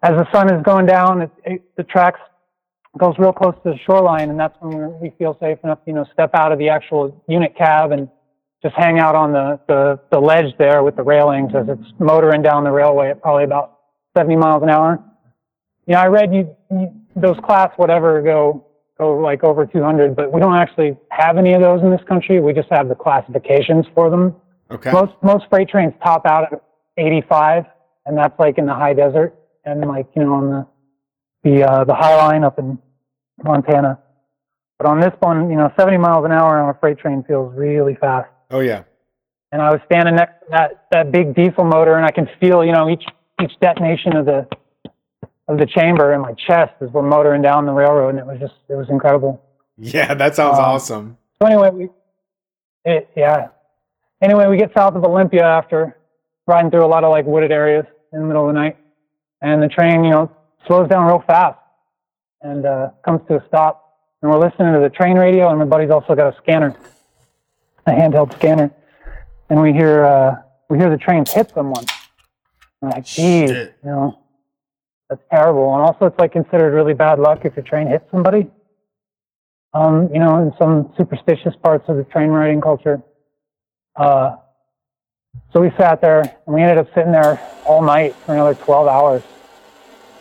as 0.02 0.12
the 0.12 0.26
sun 0.32 0.52
is 0.52 0.62
going 0.62 0.86
down, 0.86 1.22
it, 1.22 1.30
it, 1.44 1.62
the 1.76 1.84
tracks 1.84 2.20
goes 2.98 3.14
real 3.18 3.32
close 3.32 3.54
to 3.64 3.70
the 3.70 3.78
shoreline, 3.86 4.30
and 4.30 4.38
that's 4.38 4.56
when 4.60 4.98
we 5.00 5.10
feel 5.18 5.36
safe 5.40 5.58
enough, 5.64 5.78
you 5.86 5.92
know, 5.92 6.04
step 6.12 6.30
out 6.34 6.52
of 6.52 6.58
the 6.58 6.68
actual 6.68 7.24
unit 7.28 7.56
cab 7.56 7.90
and 7.92 8.08
just 8.62 8.74
hang 8.76 8.98
out 8.98 9.14
on 9.14 9.32
the, 9.32 9.60
the, 9.68 10.00
the 10.10 10.18
ledge 10.18 10.56
there 10.58 10.82
with 10.82 10.96
the 10.96 11.02
railings 11.02 11.52
as 11.54 11.66
it's 11.68 11.92
motoring 11.98 12.40
down 12.40 12.64
the 12.64 12.70
railway 12.70 13.10
at 13.10 13.20
probably 13.20 13.44
about 13.44 13.78
70 14.16 14.36
miles 14.36 14.62
an 14.62 14.70
hour. 14.70 15.02
You 15.86 15.94
know, 15.94 16.00
I 16.00 16.06
read 16.06 16.32
you, 16.32 16.56
you 16.70 16.92
those 17.16 17.36
class 17.44 17.70
whatever 17.76 18.20
go 18.22 18.66
go 18.98 19.18
like 19.18 19.42
over 19.44 19.66
200, 19.66 20.14
but 20.14 20.32
we 20.32 20.40
don't 20.40 20.54
actually 20.54 20.96
have 21.10 21.36
any 21.36 21.52
of 21.52 21.60
those 21.60 21.82
in 21.82 21.90
this 21.90 22.00
country. 22.08 22.40
We 22.40 22.52
just 22.52 22.68
have 22.70 22.88
the 22.88 22.94
classifications 22.94 23.86
for 23.94 24.08
them. 24.08 24.34
Okay. 24.74 24.90
Most 24.90 25.12
most 25.22 25.44
freight 25.48 25.68
trains 25.68 25.92
top 26.02 26.26
out 26.26 26.52
at 26.52 26.62
85, 26.96 27.64
and 28.06 28.18
that's 28.18 28.38
like 28.38 28.58
in 28.58 28.66
the 28.66 28.74
high 28.74 28.92
desert 28.92 29.34
and 29.64 29.80
like 29.88 30.06
you 30.16 30.24
know 30.24 30.34
on 30.34 30.50
the 30.50 30.66
the 31.44 31.62
uh, 31.64 31.84
the 31.84 31.94
Hi-Line 31.94 32.44
up 32.44 32.58
in 32.58 32.78
Montana. 33.42 34.00
But 34.78 34.88
on 34.88 35.00
this 35.00 35.12
one, 35.20 35.50
you 35.50 35.56
know, 35.56 35.72
70 35.78 35.98
miles 35.98 36.24
an 36.24 36.32
hour 36.32 36.58
on 36.58 36.68
a 36.68 36.78
freight 36.78 36.98
train 36.98 37.22
feels 37.26 37.54
really 37.54 37.94
fast. 37.94 38.28
Oh 38.50 38.60
yeah. 38.60 38.82
And 39.52 39.62
I 39.62 39.70
was 39.70 39.80
standing 39.86 40.16
next 40.16 40.40
to 40.40 40.46
that 40.50 40.86
that 40.90 41.12
big 41.12 41.34
diesel 41.34 41.64
motor, 41.64 41.94
and 41.96 42.04
I 42.04 42.10
can 42.10 42.28
feel, 42.40 42.64
you 42.64 42.72
know, 42.72 42.90
each 42.90 43.04
each 43.42 43.52
detonation 43.60 44.16
of 44.16 44.26
the 44.26 44.48
of 45.46 45.58
the 45.58 45.66
chamber 45.66 46.12
in 46.14 46.22
my 46.22 46.32
chest 46.32 46.72
as 46.80 46.90
we're 46.90 47.02
motoring 47.02 47.42
down 47.42 47.66
the 47.66 47.72
railroad, 47.72 48.10
and 48.10 48.18
it 48.18 48.26
was 48.26 48.38
just 48.40 48.54
it 48.68 48.74
was 48.74 48.88
incredible. 48.90 49.40
Yeah, 49.78 50.14
that 50.14 50.34
sounds 50.34 50.58
Um, 50.58 50.64
awesome. 50.64 51.18
So 51.40 51.46
anyway, 51.46 51.70
we 51.70 51.88
it 52.84 53.08
yeah. 53.16 53.48
Anyway, 54.24 54.46
we 54.48 54.56
get 54.56 54.72
south 54.74 54.94
of 54.94 55.04
Olympia 55.04 55.44
after 55.44 55.98
riding 56.46 56.70
through 56.70 56.82
a 56.82 56.88
lot 56.88 57.04
of 57.04 57.10
like 57.10 57.26
wooded 57.26 57.52
areas 57.52 57.84
in 58.10 58.20
the 58.20 58.26
middle 58.26 58.48
of 58.48 58.54
the 58.54 58.58
night, 58.58 58.78
and 59.42 59.62
the 59.62 59.68
train, 59.68 60.02
you 60.02 60.10
know, 60.10 60.32
slows 60.66 60.88
down 60.88 61.06
real 61.06 61.22
fast 61.26 61.58
and 62.40 62.64
uh, 62.64 62.88
comes 63.04 63.20
to 63.28 63.36
a 63.36 63.46
stop. 63.46 63.98
And 64.22 64.30
we're 64.30 64.38
listening 64.38 64.72
to 64.72 64.80
the 64.80 64.88
train 64.88 65.18
radio, 65.18 65.50
and 65.50 65.58
my 65.58 65.66
buddy's 65.66 65.90
also 65.90 66.14
got 66.14 66.32
a 66.32 66.36
scanner, 66.38 66.74
a 67.84 67.90
handheld 67.90 68.32
scanner, 68.36 68.70
and 69.50 69.60
we 69.60 69.74
hear 69.74 70.06
uh, 70.06 70.36
we 70.70 70.78
hear 70.78 70.88
the 70.88 70.96
train 70.96 71.26
hit 71.28 71.52
someone. 71.54 71.84
I'm 72.80 72.88
like, 72.88 73.04
geez, 73.04 73.50
you 73.50 73.72
know, 73.84 74.18
that's 75.10 75.20
terrible. 75.30 75.74
And 75.74 75.82
also, 75.82 76.06
it's 76.06 76.18
like 76.18 76.32
considered 76.32 76.72
really 76.72 76.94
bad 76.94 77.18
luck 77.18 77.44
if 77.44 77.56
your 77.56 77.64
train 77.66 77.88
hits 77.88 78.10
somebody. 78.10 78.50
Um, 79.74 80.08
you 80.14 80.18
know, 80.18 80.40
in 80.40 80.54
some 80.58 80.94
superstitious 80.96 81.54
parts 81.62 81.84
of 81.88 81.98
the 81.98 82.04
train 82.04 82.30
riding 82.30 82.62
culture. 82.62 83.02
Uh, 83.96 84.36
so 85.52 85.60
we 85.60 85.70
sat 85.76 86.00
there 86.00 86.20
and 86.20 86.54
we 86.54 86.62
ended 86.62 86.78
up 86.78 86.92
sitting 86.94 87.12
there 87.12 87.40
all 87.64 87.82
night 87.82 88.14
for 88.14 88.34
another 88.34 88.54
12 88.54 88.88
hours. 88.88 89.22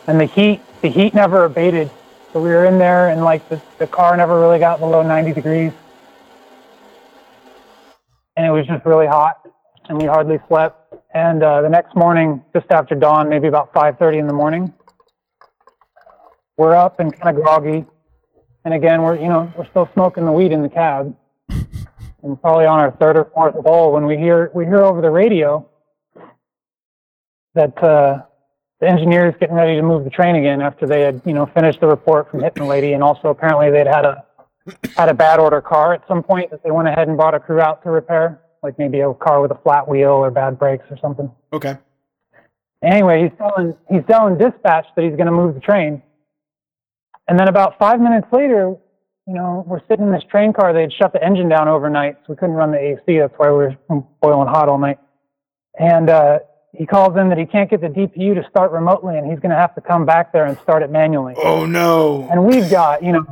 And 0.07 0.19
the 0.19 0.25
heat, 0.25 0.61
the 0.81 0.89
heat 0.89 1.13
never 1.13 1.45
abated. 1.45 1.89
So 2.31 2.41
we 2.41 2.49
were 2.49 2.65
in 2.65 2.77
there 2.77 3.09
and 3.09 3.23
like 3.23 3.47
the, 3.49 3.61
the 3.79 3.87
car 3.87 4.15
never 4.17 4.39
really 4.39 4.59
got 4.59 4.79
below 4.79 5.01
90 5.01 5.33
degrees. 5.33 5.71
And 8.35 8.45
it 8.45 8.51
was 8.51 8.65
just 8.67 8.85
really 8.85 9.07
hot 9.07 9.41
and 9.89 9.97
we 9.97 10.05
hardly 10.05 10.39
slept. 10.47 10.93
And 11.13 11.43
uh, 11.43 11.61
the 11.61 11.69
next 11.69 11.95
morning, 11.95 12.43
just 12.53 12.65
after 12.71 12.95
dawn, 12.95 13.29
maybe 13.29 13.47
about 13.47 13.73
5.30 13.73 14.19
in 14.19 14.27
the 14.27 14.33
morning, 14.33 14.73
we're 16.57 16.75
up 16.75 16.99
and 16.99 17.11
kind 17.19 17.35
of 17.35 17.43
groggy. 17.43 17.85
And 18.65 18.73
again, 18.73 19.01
we're, 19.01 19.15
you 19.15 19.27
know, 19.27 19.51
we're 19.57 19.67
still 19.69 19.89
smoking 19.93 20.25
the 20.25 20.31
weed 20.31 20.51
in 20.51 20.61
the 20.61 20.69
cab 20.69 21.15
and 22.23 22.41
probably 22.41 22.65
on 22.65 22.79
our 22.79 22.91
third 22.91 23.17
or 23.17 23.25
fourth 23.33 23.61
bowl 23.63 23.93
when 23.93 24.05
we 24.05 24.17
hear 24.17 24.49
we 24.53 24.65
hear 24.65 24.83
over 24.83 25.01
the 25.01 25.09
radio 25.09 25.67
that 27.53 27.77
uh, 27.83 28.23
the 28.79 28.87
engineers 28.87 29.35
getting 29.39 29.55
ready 29.55 29.75
to 29.75 29.81
move 29.81 30.03
the 30.03 30.09
train 30.09 30.35
again 30.35 30.61
after 30.61 30.87
they 30.87 31.01
had 31.01 31.21
you 31.25 31.33
know 31.33 31.45
finished 31.45 31.79
the 31.79 31.87
report 31.87 32.29
from 32.31 32.41
hitting 32.41 32.63
the 32.63 32.69
lady, 32.69 32.93
and 32.93 33.03
also 33.03 33.29
apparently 33.29 33.69
they'd 33.69 33.87
had 33.87 34.05
a 34.05 34.25
had 34.95 35.09
a 35.09 35.13
bad 35.13 35.39
order 35.39 35.61
car 35.61 35.93
at 35.93 36.01
some 36.07 36.23
point 36.23 36.49
that 36.51 36.63
they 36.63 36.71
went 36.71 36.87
ahead 36.87 37.07
and 37.07 37.17
brought 37.17 37.35
a 37.35 37.39
crew 37.39 37.59
out 37.59 37.83
to 37.83 37.91
repair, 37.91 38.41
like 38.61 38.79
maybe 38.79 39.01
a 39.01 39.13
car 39.13 39.41
with 39.41 39.51
a 39.51 39.59
flat 39.63 39.87
wheel 39.87 40.11
or 40.11 40.31
bad 40.31 40.57
brakes 40.57 40.85
or 40.89 40.97
something. 40.97 41.29
Okay. 41.51 41.77
Anyway, 42.81 43.23
he's 43.23 43.37
telling 43.37 43.75
he's 43.89 44.03
telling 44.09 44.37
dispatch 44.37 44.85
that 44.95 45.03
he's 45.03 45.15
going 45.15 45.27
to 45.27 45.31
move 45.31 45.53
the 45.53 45.61
train, 45.61 46.01
and 47.27 47.39
then 47.39 47.47
about 47.47 47.77
five 47.77 48.01
minutes 48.01 48.27
later, 48.31 48.75
you 49.27 49.33
know, 49.33 49.63
we're 49.65 49.79
sitting 49.87 50.07
in 50.07 50.11
this 50.11 50.23
train 50.29 50.53
car. 50.53 50.73
They 50.73 50.81
had 50.81 50.93
shut 50.93 51.13
the 51.13 51.23
engine 51.23 51.47
down 51.47 51.67
overnight, 51.67 52.17
so 52.19 52.25
we 52.29 52.35
couldn't 52.35 52.55
run 52.55 52.71
the 52.71 52.77
AC. 52.77 53.19
That's 53.19 53.33
why 53.37 53.47
we 53.47 53.53
were 53.53 53.77
boiling 54.21 54.47
hot 54.47 54.67
all 54.67 54.77
night. 54.77 54.99
And 55.79 56.09
uh, 56.09 56.39
he 56.73 56.85
calls 56.85 57.15
in 57.17 57.29
that 57.29 57.37
he 57.37 57.45
can't 57.45 57.69
get 57.69 57.81
the 57.81 57.87
DPU 57.87 58.35
to 58.35 58.47
start 58.49 58.71
remotely, 58.71 59.17
and 59.17 59.29
he's 59.29 59.39
going 59.39 59.51
to 59.51 59.55
have 59.55 59.75
to 59.75 59.81
come 59.81 60.05
back 60.05 60.33
there 60.33 60.45
and 60.45 60.57
start 60.59 60.83
it 60.83 60.91
manually. 60.91 61.35
Oh 61.37 61.65
no. 61.65 62.27
And 62.31 62.45
we've 62.45 62.69
got, 62.69 63.03
you 63.03 63.13
know, 63.13 63.25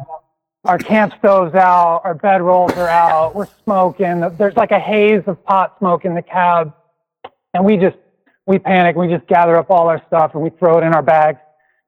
our 0.64 0.78
camp 0.78 1.14
stoves 1.18 1.56
out, 1.56 2.02
our 2.04 2.14
bed 2.14 2.42
rolls 2.42 2.72
are 2.74 2.88
out, 2.88 3.36
we're 3.36 3.48
smoking. 3.64 4.22
There's 4.38 4.56
like 4.56 4.72
a 4.72 4.80
haze 4.80 5.24
of 5.26 5.44
pot 5.44 5.76
smoke 5.80 6.06
in 6.06 6.14
the 6.14 6.22
cab, 6.22 6.74
and 7.54 7.66
we 7.66 7.78
just 7.78 7.98
we 8.46 8.60
panic. 8.60 8.96
We 8.96 9.08
just 9.08 9.28
gather 9.28 9.58
up 9.58 9.72
all 9.72 9.88
our 9.88 10.02
stuff 10.08 10.32
and 10.36 10.44
we 10.44 10.52
throw 10.52 10.78
it 10.78 10.84
in 10.84 10.94
our 10.94 11.02
bags, 11.02 11.40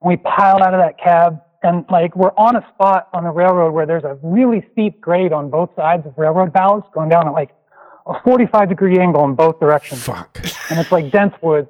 and 0.02 0.08
we 0.08 0.16
pile 0.16 0.62
out 0.62 0.74
of 0.74 0.80
that 0.80 0.98
cab. 0.98 1.40
And 1.64 1.86
like 1.90 2.14
we're 2.14 2.34
on 2.36 2.56
a 2.56 2.66
spot 2.74 3.08
on 3.14 3.24
the 3.24 3.30
railroad 3.30 3.72
where 3.72 3.86
there's 3.86 4.04
a 4.04 4.18
really 4.22 4.62
steep 4.72 5.00
grade 5.00 5.32
on 5.32 5.48
both 5.48 5.70
sides 5.74 6.06
of 6.06 6.12
railroad 6.18 6.52
ballast 6.52 6.88
going 6.92 7.08
down 7.08 7.26
at 7.26 7.32
like 7.32 7.50
a 8.06 8.20
45 8.22 8.68
degree 8.68 8.98
angle 8.98 9.24
in 9.24 9.34
both 9.34 9.58
directions 9.58 10.04
Fuck. 10.04 10.38
and 10.70 10.78
it's 10.78 10.92
like 10.92 11.10
dense 11.10 11.32
woods. 11.40 11.68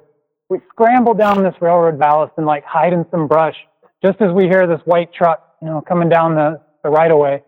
We 0.49 0.59
scramble 0.69 1.13
down 1.13 1.41
this 1.43 1.55
railroad 1.61 1.97
ballast 1.97 2.33
and 2.35 2.45
like 2.45 2.65
hide 2.65 2.91
in 2.91 3.05
some 3.09 3.29
brush 3.29 3.55
just 4.03 4.21
as 4.21 4.33
we 4.33 4.43
hear 4.43 4.67
this 4.67 4.81
white 4.83 5.13
truck, 5.13 5.55
you 5.61 5.69
know, 5.69 5.81
coming 5.81 6.09
down 6.09 6.35
the, 6.35 6.61
the 6.83 6.89
right 6.89 7.09
of 7.09 7.17
way. 7.17 7.41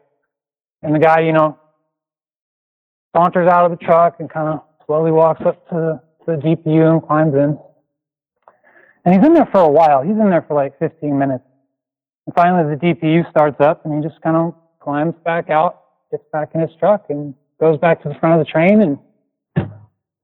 And 0.81 0.95
the 0.95 0.99
guy, 0.99 1.19
you 1.19 1.33
know, 1.33 1.59
saunters 3.13 3.49
out 3.49 3.69
of 3.69 3.77
the 3.77 3.85
truck 3.85 4.21
and 4.21 4.29
kind 4.29 4.47
of 4.47 4.61
slowly 4.85 5.11
walks 5.11 5.41
up 5.45 5.67
to 5.67 6.01
the 6.25 6.33
DPU 6.33 6.93
and 6.93 7.03
climbs 7.05 7.33
in. 7.33 7.59
And 9.03 9.15
he's 9.15 9.25
in 9.25 9.33
there 9.33 9.47
for 9.51 9.59
a 9.59 9.69
while. 9.69 10.01
He's 10.01 10.17
in 10.17 10.29
there 10.29 10.45
for 10.47 10.53
like 10.53 10.79
15 10.79 11.17
minutes. 11.17 11.43
And 12.27 12.35
finally 12.35 12.75
the 12.75 12.79
DPU 12.79 13.27
starts 13.31 13.59
up 13.61 13.85
and 13.85 13.95
he 14.03 14.07
just 14.07 14.21
kind 14.21 14.35
of 14.35 14.53
climbs 14.81 15.15
back 15.25 15.49
out, 15.49 15.81
gets 16.11 16.23
back 16.31 16.51
in 16.53 16.61
his 16.61 16.69
truck 16.79 17.05
and 17.09 17.33
goes 17.59 17.79
back 17.79 18.03
to 18.03 18.09
the 18.09 18.15
front 18.15 18.39
of 18.39 18.45
the 18.45 18.51
train 18.51 18.81
and 18.81 18.99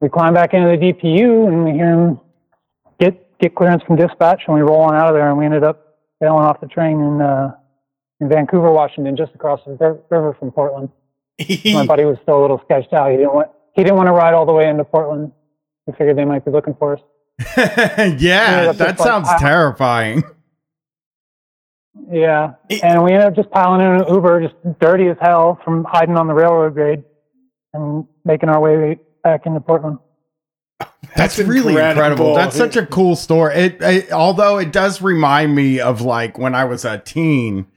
we 0.02 0.10
climb 0.10 0.34
back 0.34 0.54
into 0.54 0.68
the 0.68 0.78
DPU 0.78 1.48
and 1.48 1.64
we 1.64 1.72
hear 1.72 1.92
him 1.92 2.20
get 3.00 3.40
get 3.40 3.56
clearance 3.56 3.82
from 3.84 3.96
dispatch 3.96 4.44
and 4.48 4.56
we 4.56 4.62
roll 4.62 4.82
on 4.82 4.94
out 4.96 5.08
of 5.08 5.16
there 5.16 5.30
and 5.30 5.38
we 5.38 5.46
ended 5.46 5.64
up 5.64 5.98
sailing 6.22 6.44
off 6.44 6.60
the 6.60 6.68
train 6.68 7.00
in 7.00 7.22
uh, 7.22 7.56
in 8.20 8.30
Vancouver, 8.30 8.72
Washington, 8.72 9.16
just 9.18 9.34
across 9.34 9.62
the 9.66 10.02
river 10.10 10.36
from 10.38 10.52
Portland. 10.52 10.90
My 11.74 11.86
buddy 11.86 12.04
was 12.06 12.18
still 12.22 12.40
a 12.40 12.42
little 12.42 12.62
sketched 12.66 12.94
out. 12.94 13.12
He 13.12 13.18
didn't 13.18 13.34
want 13.34 13.50
he 13.76 13.82
didn't 13.84 13.96
want 13.96 14.08
to 14.08 14.14
ride 14.14 14.34
all 14.34 14.46
the 14.46 14.54
way 14.54 14.68
into 14.70 14.84
Portland. 14.84 15.32
He 15.86 15.94
figured 15.94 16.18
they 16.18 16.26
might 16.26 16.44
be 16.46 16.52
looking 16.52 16.76
for 16.76 16.98
us. 16.98 17.02
yeah, 17.58 18.72
that 18.74 18.78
just 18.78 18.80
like- 18.80 18.98
sounds 19.00 19.30
I- 19.30 19.40
terrifying. 19.40 20.24
Yeah, 22.12 22.54
and 22.70 23.04
we 23.04 23.12
ended 23.12 23.28
up 23.28 23.36
just 23.36 23.52
piling 23.52 23.82
in 23.82 24.02
an 24.02 24.06
Uber, 24.08 24.42
just 24.42 24.80
dirty 24.80 25.08
as 25.08 25.18
hell 25.22 25.60
from 25.64 25.84
hiding 25.84 26.18
on 26.18 26.28
the 26.28 26.34
railroad 26.34 26.74
grade, 26.74 27.04
and 27.74 28.06
making 28.26 28.50
our 28.50 28.60
way 28.60 29.00
back 29.24 29.46
into 29.46 29.60
Portland. 29.60 30.00
That's, 31.16 31.38
really 31.38 31.76
incredible. 31.76 32.34
That's 32.34 32.56
such 32.56 32.76
a 32.76 32.86
cool 32.86 33.16
story. 33.16 33.56
It, 33.56 33.82
it 33.82 34.12
although 34.12 34.58
it 34.58 34.72
does 34.72 35.02
remind 35.02 35.54
me 35.54 35.80
of 35.80 36.02
like 36.02 36.38
when 36.38 36.56
I 36.56 36.66
was 36.66 36.86
a 36.86 36.98
teen 36.98 37.68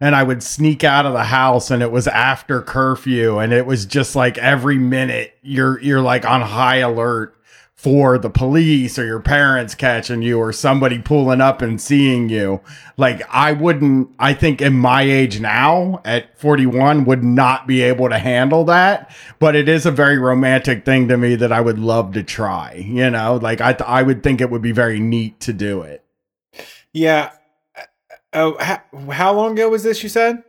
and 0.00 0.14
I 0.14 0.22
would 0.22 0.42
sneak 0.42 0.82
out 0.82 1.06
of 1.06 1.12
the 1.12 1.24
house 1.24 1.70
and 1.70 1.82
it 1.82 1.90
was 1.90 2.06
after 2.06 2.62
curfew 2.62 3.38
and 3.38 3.52
it 3.52 3.66
was 3.66 3.86
just 3.86 4.16
like 4.16 4.38
every 4.38 4.78
minute 4.78 5.34
you're 5.42 5.78
you're 5.80 6.00
like 6.00 6.24
on 6.24 6.40
high 6.40 6.76
alert 6.76 7.35
for 7.76 8.16
the 8.16 8.30
police 8.30 8.98
or 8.98 9.04
your 9.04 9.20
parents 9.20 9.74
catching 9.74 10.22
you 10.22 10.38
or 10.38 10.50
somebody 10.50 10.98
pulling 10.98 11.42
up 11.42 11.60
and 11.60 11.80
seeing 11.80 12.30
you. 12.30 12.60
Like 12.96 13.22
I 13.30 13.52
wouldn't 13.52 14.10
I 14.18 14.32
think 14.32 14.62
in 14.62 14.72
my 14.72 15.02
age 15.02 15.40
now 15.40 16.00
at 16.04 16.38
41 16.38 17.04
would 17.04 17.22
not 17.22 17.66
be 17.66 17.82
able 17.82 18.08
to 18.08 18.18
handle 18.18 18.64
that, 18.64 19.14
but 19.38 19.54
it 19.54 19.68
is 19.68 19.84
a 19.84 19.90
very 19.90 20.18
romantic 20.18 20.86
thing 20.86 21.06
to 21.08 21.18
me 21.18 21.36
that 21.36 21.52
I 21.52 21.60
would 21.60 21.78
love 21.78 22.14
to 22.14 22.22
try, 22.22 22.74
you 22.74 23.10
know? 23.10 23.36
Like 23.36 23.60
I 23.60 23.76
I 23.86 24.02
would 24.02 24.22
think 24.22 24.40
it 24.40 24.50
would 24.50 24.62
be 24.62 24.72
very 24.72 24.98
neat 24.98 25.38
to 25.40 25.52
do 25.52 25.82
it. 25.82 26.02
Yeah. 26.94 27.32
Oh, 28.32 28.56
how, 28.58 28.82
how 29.10 29.32
long 29.34 29.52
ago 29.52 29.68
was 29.68 29.82
this? 29.82 30.02
You 30.02 30.08
said. 30.08 30.42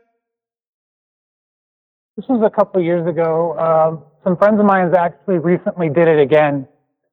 This 2.16 2.26
was 2.30 2.42
a 2.42 2.50
couple 2.50 2.80
of 2.80 2.86
years 2.86 3.08
ago. 3.08 3.58
Um, 3.60 4.04
some 4.24 4.38
friends 4.38 4.60
of 4.60 4.66
mine 4.66 4.92
actually 4.96 5.38
recently 5.38 5.90
did 5.90 6.08
it 6.08 6.20
again. 6.20 6.68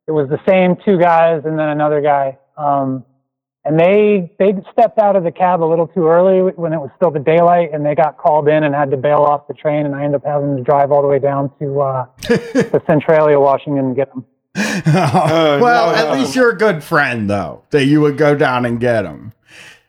It 0.06 0.12
was 0.12 0.28
the 0.28 0.40
same 0.48 0.76
two 0.85 0.98
guys 0.98 1.43
and 1.44 1.59
then 1.59 1.68
another 1.68 2.01
guy. 2.01 2.39
Um, 2.56 3.05
and 3.64 3.81
they 3.81 4.31
they 4.39 4.52
stepped 4.72 4.98
out 4.98 5.16
of 5.16 5.24
the 5.24 5.32
cab 5.32 5.62
a 5.62 5.64
little 5.64 5.86
too 5.86 6.06
early 6.06 6.40
when 6.52 6.74
it 6.74 6.78
was 6.78 6.90
still 6.97 7.10
the 7.10 7.18
daylight, 7.18 7.70
and 7.72 7.85
they 7.85 7.94
got 7.94 8.18
called 8.18 8.47
in 8.47 8.62
and 8.62 8.74
had 8.74 8.90
to 8.90 8.97
bail 8.98 9.20
off 9.20 9.48
the 9.48 9.55
train. 9.55 9.86
And 9.86 9.94
I 9.94 10.05
ended 10.05 10.20
up 10.20 10.26
having 10.26 10.56
to 10.56 10.62
drive 10.62 10.93
all 10.93 11.01
the 11.01 11.09
way 11.09 11.18
down 11.18 11.51
to 11.59 11.81
uh, 11.81 12.06
to 12.22 12.82
Centralia, 12.86 13.40
Washington, 13.40 13.86
and 13.86 13.97
get 13.97 14.10
them. 14.10 14.26
well, 14.86 15.90
no. 15.90 15.94
at 15.94 16.12
least 16.12 16.36
you're 16.36 16.51
a 16.51 16.56
good 16.56 16.85
friend 16.85 17.28
though 17.28 17.62
that 17.70 17.86
you 17.86 18.01
would 18.02 18.18
go 18.18 18.35
down 18.35 18.66
and 18.66 18.78
get 18.81 19.02
them. 19.02 19.32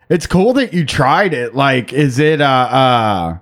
It's 0.10 0.26
cool 0.26 0.54
that 0.54 0.74
you 0.74 0.86
tried 0.86 1.34
it. 1.34 1.54
Like, 1.54 1.92
is 1.92 2.18
it 2.18 2.40
uh 2.40 2.46
uh 2.46 3.38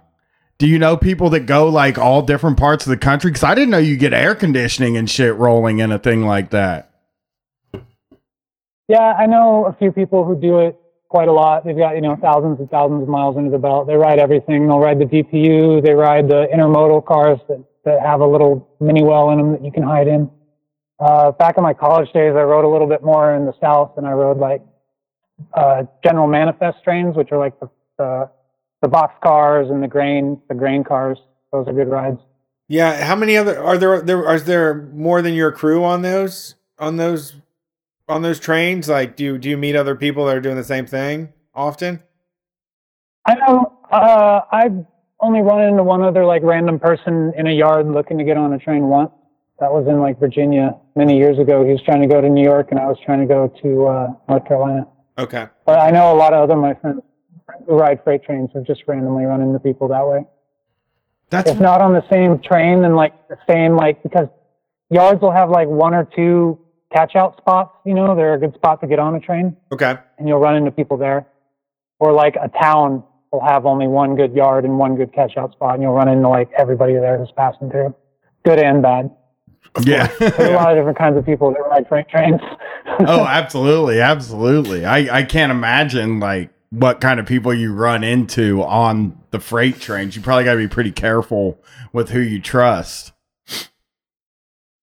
do 0.64 0.69
you 0.69 0.80
know 0.80 0.95
people 0.95 1.30
that 1.31 1.41
go 1.41 1.68
like 1.68 1.98
all 1.98 2.22
different 2.22 2.56
parts 2.56 2.85
of 2.85 2.90
the 2.90 2.95
country? 2.95 3.30
Because 3.30 3.44
I 3.44 3.53
didn't 3.53 3.72
know 3.72 3.80
you 3.80 3.98
get 3.98 4.14
air 4.14 4.34
conditioning 4.34 4.95
and 4.95 5.10
shit 5.10 5.35
rolling 5.35 5.80
in 5.80 5.91
a 5.91 5.99
thing 5.99 6.26
like 6.26 6.52
that. 6.52 6.90
Yeah, 8.88 9.11
I 9.19 9.26
know 9.26 9.65
a 9.65 9.73
few 9.73 9.91
people 9.91 10.23
who 10.23 10.40
do 10.40 10.60
it 10.60 10.80
quite 11.10 11.27
a 11.27 11.34
lot. 11.34 11.65
They've 11.65 11.76
got, 11.76 11.95
you 11.95 12.02
know, 12.02 12.15
thousands 12.15 12.61
and 12.61 12.72
thousands 12.72 13.03
of 13.03 13.10
miles 13.10 13.35
under 13.35 13.52
the 13.52 13.57
belt. 13.57 13.88
They 13.88 13.95
ride 13.95 14.19
everything. 14.19 14.65
They'll 14.65 14.80
ride 14.80 14.99
the 14.99 15.06
DPU. 15.06 15.84
They 15.84 15.91
ride 15.91 16.30
the 16.30 16.48
intermodal 16.56 17.06
cars 17.06 17.40
that, 17.49 17.61
that 17.84 17.99
have 17.99 18.22
a 18.22 18.26
little 18.26 18.73
mini 18.80 19.03
well 19.03 19.31
in 19.31 19.40
them 19.40 19.52
that 19.52 19.65
you 19.65 19.72
can 19.73 19.84
hide 19.84 20.07
in. 20.07 20.31
Uh, 20.98 21.31
back 21.31 21.57
in 21.57 21.64
my 21.64 21.73
college 21.73 22.07
days, 22.14 22.35
I 22.38 22.44
rode 22.44 22.64
a 22.64 22.69
little 22.69 22.88
bit 22.88 23.03
more 23.03 23.35
in 23.35 23.45
the 23.45 23.53
South 23.60 23.98
and 23.98 24.07
I 24.07 24.11
rode 24.11 24.38
like, 24.38 24.61
uh, 25.56 25.84
general 26.06 26.27
manifest 26.27 26.81
trains, 26.85 27.18
which 27.18 27.34
are 27.34 27.38
like 27.38 27.60
the, 27.60 27.69
the, 27.98 28.30
the 28.84 28.89
box 28.89 29.15
cars 29.23 29.69
and 29.69 29.81
the 29.81 29.88
grain, 29.88 30.39
the 30.49 30.53
grain 30.53 30.84
cars. 30.84 31.18
Those 31.51 31.68
are 31.68 31.73
good 31.73 31.88
rides. 31.88 32.19
Yeah. 32.68 33.05
How 33.05 33.15
many 33.15 33.38
other 33.38 33.57
are 33.64 33.77
there? 33.77 34.01
There 34.01 34.27
are 34.27 34.39
there 34.39 34.73
more 34.93 35.22
than 35.22 35.34
your 35.34 35.51
crew 35.51 35.84
on 35.84 36.01
those 36.01 36.55
on 36.77 36.97
those 36.97 37.34
on 38.10 38.22
those 38.22 38.39
trains? 38.39 38.89
Like, 38.89 39.15
do 39.15 39.23
you 39.23 39.38
do 39.38 39.49
you 39.49 39.57
meet 39.57 39.76
other 39.76 39.95
people 39.95 40.26
that 40.26 40.35
are 40.35 40.41
doing 40.41 40.57
the 40.57 40.64
same 40.64 40.85
thing 40.85 41.31
often? 41.55 42.03
I 43.26 43.35
know. 43.35 43.73
Uh, 43.89 44.41
I've 44.51 44.85
only 45.22 45.41
run 45.41 45.61
into 45.61 45.84
one 45.84 46.01
other 46.01 46.26
like 46.26 46.43
random 46.43 46.77
person 46.77 47.31
in 47.38 47.47
a 47.47 47.51
yard 47.53 47.88
looking 47.88 48.18
to 48.18 48.26
get 48.26 48.35
on 48.35 48.51
a 48.51 48.60
train 48.60 48.84
once. 48.84 49.11
That 49.60 49.72
was 49.72 49.88
in 49.88 50.01
like 50.01 50.19
Virginia 50.19 50.76
many 50.95 51.18
years 51.18 51.39
ago. 51.39 51.64
He 51.64 51.72
was 51.72 51.81
trying 51.84 52.01
to 52.01 52.07
go 52.07 52.19
to 52.19 52.27
New 52.27 52.43
York, 52.43 52.68
and 52.72 52.80
I 52.80 52.88
was 52.88 52.97
trying 53.05 53.22
to 53.22 53.27
go 53.27 53.47
to 53.61 53.85
uh, 53.85 54.07
North 54.27 54.45
Carolina. 54.45 54.88
Okay. 55.18 55.47
But 55.65 55.80
I 55.80 55.91
know 55.91 56.14
a 56.14 56.18
lot 56.18 56.34
of 56.34 56.43
other 56.43 56.60
my 56.60 56.73
friends 56.73 57.01
who 57.68 57.76
ride 57.78 58.04
freight 58.04 58.24
trains 58.24 58.50
have 58.54 58.64
just 58.66 58.84
randomly 58.88 59.24
run 59.26 59.42
into 59.42 59.60
people 59.60 59.88
that 59.90 60.06
way. 60.08 60.26
That's 61.30 61.50
If 61.52 61.60
not 61.60 61.82
on 61.82 61.94
the 61.94 62.04
same 62.12 62.40
train, 62.40 62.82
then 62.82 62.96
like 62.96 63.28
the 63.28 63.38
same 63.50 63.76
like 63.76 64.04
because 64.04 64.28
yards 64.90 65.22
will 65.22 65.32
have 65.32 65.50
like 65.50 65.68
one 65.68 65.94
or 65.94 66.08
two 66.16 66.60
catch 66.94 67.16
out 67.16 67.38
spots. 67.38 67.76
You 67.86 67.94
know, 67.96 68.16
they're 68.16 68.36
a 68.36 68.40
good 68.40 68.54
spot 68.54 68.82
to 68.82 68.88
get 68.88 69.00
on 69.00 69.16
a 69.16 69.20
train. 69.20 69.58
Okay. 69.72 69.96
and 70.20 70.28
you'll 70.28 70.40
run 70.40 70.56
into 70.56 70.72
people 70.72 70.98
there. 70.98 71.26
Or 72.00 72.12
like 72.12 72.36
a 72.36 72.50
town 72.62 73.04
will 73.32 73.44
have 73.44 73.66
only 73.66 73.88
one 73.88 74.16
good 74.16 74.34
yard 74.34 74.64
and 74.66 74.78
one 74.78 74.96
good 74.96 75.12
catch 75.14 75.38
out 75.38 75.52
spot, 75.54 75.74
and 75.76 75.82
you'll 75.82 75.94
run 75.94 76.08
into 76.08 76.28
like 76.30 76.50
everybody 76.58 76.94
there 76.94 77.18
who's 77.18 77.32
passing 77.36 77.70
through, 77.72 77.96
good 78.46 78.60
and 78.60 78.82
bad. 78.84 79.10
yeah. 79.84 80.08
There's 80.20 80.38
a 80.38 80.52
lot 80.56 80.72
of 80.72 80.78
different 80.78 80.98
kinds 80.98 81.18
of 81.18 81.26
people 81.26 81.52
that 81.52 81.62
ride 81.62 81.88
freight 81.88 82.10
trains. 82.10 82.42
oh, 83.00 83.26
absolutely, 83.26 84.02
absolutely. 84.02 84.86
I 84.86 85.20
I 85.20 85.24
can't 85.24 85.52
imagine 85.52 86.20
like 86.20 86.52
what 86.74 87.00
kind 87.00 87.20
of 87.20 87.28
people 87.28 87.54
you 87.54 87.72
run 87.72 88.04
into 88.04 88.64
on 88.64 89.16
the 89.30 89.40
freight 89.40 89.80
trains. 89.80 90.16
You 90.16 90.24
probably 90.24 90.44
got 90.44 90.54
to 90.54 90.58
be 90.58 90.68
pretty 90.68 90.91
careful 90.91 91.62
with 91.91 92.10
who 92.10 92.20
you 92.20 92.41
trust. 92.41 93.14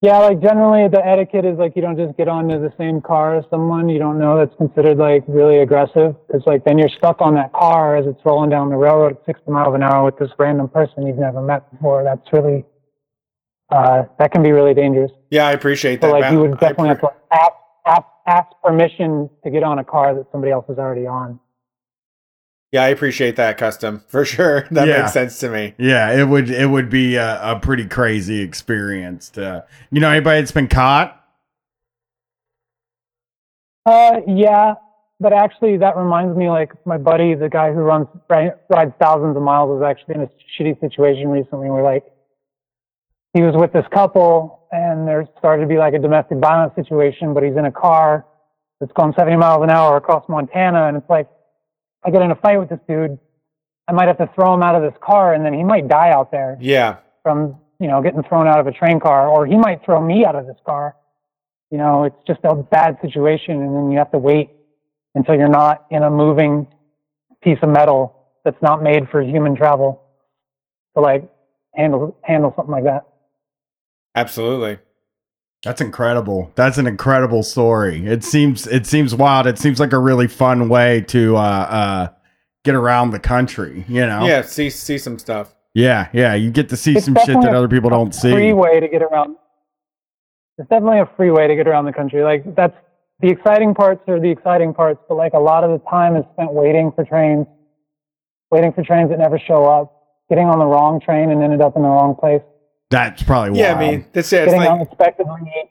yeah, 0.00 0.18
like 0.18 0.40
generally 0.40 0.86
the 0.86 1.04
etiquette 1.04 1.44
is 1.44 1.58
like 1.58 1.74
you 1.74 1.82
don't 1.82 1.96
just 1.96 2.16
get 2.16 2.28
onto 2.28 2.60
the 2.60 2.72
same 2.78 3.00
car 3.00 3.36
as 3.36 3.44
someone 3.50 3.88
you 3.88 3.98
don't 3.98 4.20
know 4.20 4.38
that's 4.38 4.56
considered 4.56 4.98
like 4.98 5.24
really 5.26 5.58
aggressive. 5.58 6.14
It's 6.28 6.46
like 6.46 6.64
then 6.64 6.78
you're 6.78 6.90
stuck 6.96 7.20
on 7.20 7.34
that 7.34 7.52
car 7.52 7.96
as 7.96 8.06
it's 8.06 8.20
rolling 8.24 8.50
down 8.50 8.70
the 8.70 8.76
railroad 8.76 9.16
at 9.16 9.26
60 9.26 9.50
miles 9.50 9.74
an 9.74 9.82
hour 9.82 10.04
with 10.04 10.16
this 10.16 10.30
random 10.38 10.68
person 10.68 11.08
you've 11.08 11.18
never 11.18 11.42
met 11.42 11.68
before. 11.72 12.04
That's 12.04 12.32
really 12.32 12.64
uh, 13.72 14.04
that 14.20 14.30
can 14.30 14.44
be 14.44 14.52
really 14.52 14.74
dangerous. 14.74 15.10
Yeah, 15.30 15.48
I 15.48 15.52
appreciate 15.52 16.00
that. 16.02 16.06
So 16.06 16.12
like 16.12 16.20
Matt. 16.20 16.32
you 16.34 16.40
would 16.40 16.54
I 16.54 16.68
definitely 16.68 16.88
have 16.90 17.00
to 17.00 17.10
ask, 17.32 17.52
ask, 17.84 18.06
ask 18.28 18.48
permission 18.62 19.28
to 19.42 19.50
get 19.50 19.64
on 19.64 19.80
a 19.80 19.84
car 19.84 20.14
that 20.14 20.26
somebody 20.30 20.52
else 20.52 20.66
is 20.68 20.78
already 20.78 21.08
on. 21.08 21.40
Yeah, 22.72 22.84
I 22.84 22.88
appreciate 22.88 23.34
that 23.36 23.58
custom 23.58 24.02
for 24.06 24.24
sure. 24.24 24.66
That 24.70 24.86
Yeah. 24.86 25.00
makes 25.00 25.12
sense 25.12 25.38
to 25.40 25.50
me. 25.50 25.74
Yeah, 25.78 26.12
it 26.12 26.28
would 26.28 26.50
it 26.50 26.66
would 26.70 26.88
be 26.88 27.16
a, 27.16 27.40
a 27.42 27.58
pretty 27.58 27.86
crazy 27.86 28.40
experience. 28.40 29.28
To, 29.30 29.64
you 29.90 30.00
know, 30.00 30.10
anybody 30.10 30.40
that's 30.40 30.52
been 30.52 30.68
caught. 30.68 31.16
Uh, 33.86 34.20
yeah, 34.26 34.74
but 35.18 35.32
actually 35.32 35.78
that 35.78 35.96
reminds 35.96 36.36
me 36.36 36.48
like 36.48 36.70
my 36.86 36.98
buddy, 36.98 37.34
the 37.34 37.48
guy 37.48 37.72
who 37.72 37.80
runs 37.80 38.06
rides 38.28 38.92
thousands 39.00 39.36
of 39.36 39.42
miles, 39.42 39.68
was 39.68 39.82
actually 39.82 40.14
in 40.16 40.20
a 40.22 40.28
shitty 40.58 40.78
situation 40.80 41.28
recently 41.28 41.68
where 41.70 41.82
like 41.82 42.04
he 43.34 43.42
was 43.42 43.54
with 43.56 43.72
this 43.72 43.84
couple 43.92 44.66
and 44.72 45.08
there 45.08 45.26
started 45.38 45.62
to 45.62 45.68
be 45.68 45.78
like 45.78 45.94
a 45.94 45.98
domestic 45.98 46.38
violence 46.38 46.72
situation, 46.76 47.34
but 47.34 47.42
he's 47.42 47.56
in 47.56 47.64
a 47.64 47.72
car 47.72 48.26
that's 48.78 48.92
going 48.92 49.12
70 49.18 49.36
miles 49.36 49.62
an 49.64 49.70
hour 49.70 49.96
across 49.96 50.24
Montana, 50.28 50.86
and 50.86 50.96
it's 50.96 51.10
like 51.10 51.28
I 52.04 52.10
get 52.10 52.22
in 52.22 52.30
a 52.30 52.36
fight 52.36 52.58
with 52.58 52.68
this 52.68 52.80
dude, 52.88 53.18
I 53.88 53.92
might 53.92 54.08
have 54.08 54.18
to 54.18 54.30
throw 54.34 54.54
him 54.54 54.62
out 54.62 54.74
of 54.74 54.82
this 54.82 54.98
car, 55.02 55.34
and 55.34 55.44
then 55.44 55.52
he 55.52 55.64
might 55.64 55.88
die 55.88 56.10
out 56.10 56.30
there. 56.30 56.56
Yeah. 56.60 56.98
from 57.22 57.56
you 57.78 57.88
know 57.88 58.02
getting 58.02 58.22
thrown 58.22 58.46
out 58.46 58.60
of 58.60 58.66
a 58.66 58.72
train 58.72 59.00
car, 59.00 59.28
or 59.28 59.46
he 59.46 59.56
might 59.56 59.84
throw 59.84 60.00
me 60.00 60.24
out 60.24 60.36
of 60.36 60.46
this 60.46 60.58
car. 60.64 60.94
You 61.70 61.78
know, 61.78 62.04
it's 62.04 62.16
just 62.26 62.40
a 62.44 62.54
bad 62.54 62.98
situation, 63.00 63.62
and 63.62 63.74
then 63.74 63.90
you 63.90 63.98
have 63.98 64.10
to 64.12 64.18
wait 64.18 64.50
until 65.14 65.34
you're 65.34 65.48
not 65.48 65.86
in 65.90 66.02
a 66.02 66.10
moving 66.10 66.66
piece 67.42 67.58
of 67.62 67.68
metal 67.68 68.28
that's 68.44 68.60
not 68.62 68.82
made 68.82 69.08
for 69.10 69.22
human 69.22 69.56
travel 69.56 70.02
to 70.94 71.00
like 71.00 71.28
handle 71.74 72.16
handle 72.22 72.52
something 72.56 72.72
like 72.72 72.84
that. 72.84 73.06
Absolutely. 74.14 74.78
That's 75.64 75.80
incredible. 75.80 76.50
That's 76.54 76.78
an 76.78 76.86
incredible 76.86 77.42
story. 77.42 78.06
It 78.06 78.24
seems 78.24 78.66
it 78.66 78.86
seems 78.86 79.14
wild. 79.14 79.46
It 79.46 79.58
seems 79.58 79.78
like 79.78 79.92
a 79.92 79.98
really 79.98 80.26
fun 80.26 80.68
way 80.68 81.02
to 81.08 81.36
uh 81.36 81.40
uh 81.40 82.08
get 82.64 82.74
around 82.74 83.10
the 83.10 83.18
country, 83.18 83.84
you 83.88 84.06
know? 84.06 84.26
Yeah, 84.26 84.42
see 84.42 84.70
see 84.70 84.96
some 84.96 85.18
stuff. 85.18 85.54
Yeah, 85.74 86.08
yeah. 86.12 86.34
You 86.34 86.50
get 86.50 86.70
to 86.70 86.76
see 86.76 86.96
It's 86.96 87.04
some 87.04 87.16
shit 87.26 87.40
that 87.40 87.54
other 87.54 87.68
people 87.68 87.90
don't 87.90 88.14
see. 88.14 88.32
Free 88.32 88.52
way 88.52 88.80
to 88.80 88.88
get 88.88 89.02
around. 89.02 89.36
It's 90.58 90.68
definitely 90.68 91.00
a 91.00 91.10
free 91.16 91.30
way 91.30 91.46
to 91.46 91.54
get 91.54 91.68
around 91.68 91.84
the 91.84 91.92
country. 91.92 92.22
Like 92.22 92.54
that's 92.54 92.76
the 93.20 93.28
exciting 93.28 93.74
parts 93.74 94.02
are 94.08 94.18
the 94.18 94.30
exciting 94.30 94.72
parts, 94.72 95.00
but 95.08 95.16
like 95.16 95.34
a 95.34 95.38
lot 95.38 95.62
of 95.62 95.70
the 95.70 95.90
time 95.90 96.16
is 96.16 96.24
spent 96.32 96.52
waiting 96.54 96.90
for 96.94 97.04
trains, 97.04 97.46
waiting 98.50 98.72
for 98.72 98.82
trains 98.82 99.10
that 99.10 99.18
never 99.18 99.38
show 99.38 99.66
up, 99.66 99.92
getting 100.30 100.46
on 100.46 100.58
the 100.58 100.64
wrong 100.64 101.00
train 101.00 101.30
and 101.30 101.42
ended 101.42 101.60
up 101.60 101.76
in 101.76 101.82
the 101.82 101.88
wrong 101.88 102.16
place. 102.18 102.40
That's 102.90 103.22
probably 103.22 103.58
Yeah, 103.60 103.74
I 103.74 103.78
mean, 103.80 104.04
that's 104.12 104.32
it. 104.32 104.44
It's 104.48 104.52
like 104.56 104.68
unexpectedly. 104.68 105.70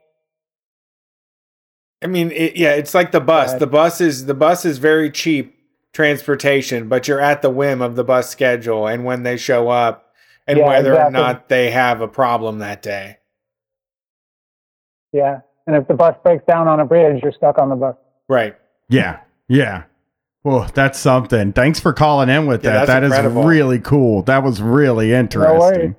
I 2.02 2.08
mean, 2.08 2.32
it, 2.32 2.56
yeah, 2.56 2.72
it's 2.76 2.94
like 2.94 3.12
the 3.12 3.20
bus. 3.20 3.54
The 3.56 3.68
bus 3.68 4.00
is 4.00 4.26
the 4.26 4.34
bus 4.34 4.64
is 4.66 4.78
very 4.78 5.12
cheap 5.12 5.56
transportation, 5.92 6.88
but 6.88 7.08
you're 7.08 7.20
at 7.20 7.42
the 7.42 7.50
whim 7.50 7.82
of 7.82 7.96
the 7.98 8.04
bus 8.06 8.30
schedule 8.30 8.88
and 8.88 9.04
when 9.04 9.24
they 9.24 9.36
show 9.36 9.68
up 9.70 10.14
and 10.48 10.58
Yeah, 10.60 10.68
whether 10.68 10.94
exactly. 10.94 11.20
or 11.20 11.24
not 11.24 11.50
they 11.50 11.72
have 11.72 12.00
a 12.00 12.08
problem 12.08 12.60
that 12.60 12.82
day. 12.82 13.18
Yeah, 15.12 15.42
and 15.68 15.76
if 15.76 15.88
the 15.88 15.96
bus 15.96 16.16
breaks 16.24 16.44
down 16.48 16.68
on 16.70 16.80
a 16.80 16.86
bridge, 16.86 17.22
you're 17.22 17.34
stuck 17.34 17.58
on 17.58 17.70
the 17.70 17.76
bus. 17.76 17.96
Right. 18.30 18.56
Yeah, 18.88 19.20
yeah. 19.48 19.84
Well, 20.44 20.70
that's 20.74 20.98
something. 21.00 21.52
Thanks 21.52 21.80
for 21.82 21.92
calling 21.92 22.30
in 22.30 22.46
with 22.46 22.64
Yeah, 22.64 22.72
that. 22.72 22.86
that's 22.86 22.88
That 22.88 23.04
is 23.04 23.12
incredible. 23.12 23.44
really 23.44 23.80
cool. 23.80 24.22
That 24.24 24.42
was 24.44 24.62
really 24.62 25.12
interesting. 25.12 25.96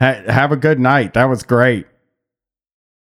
Ha- 0.00 0.22
have 0.26 0.52
a 0.52 0.56
good 0.56 0.80
night. 0.80 1.14
That 1.14 1.26
was 1.26 1.42
great. 1.42 1.86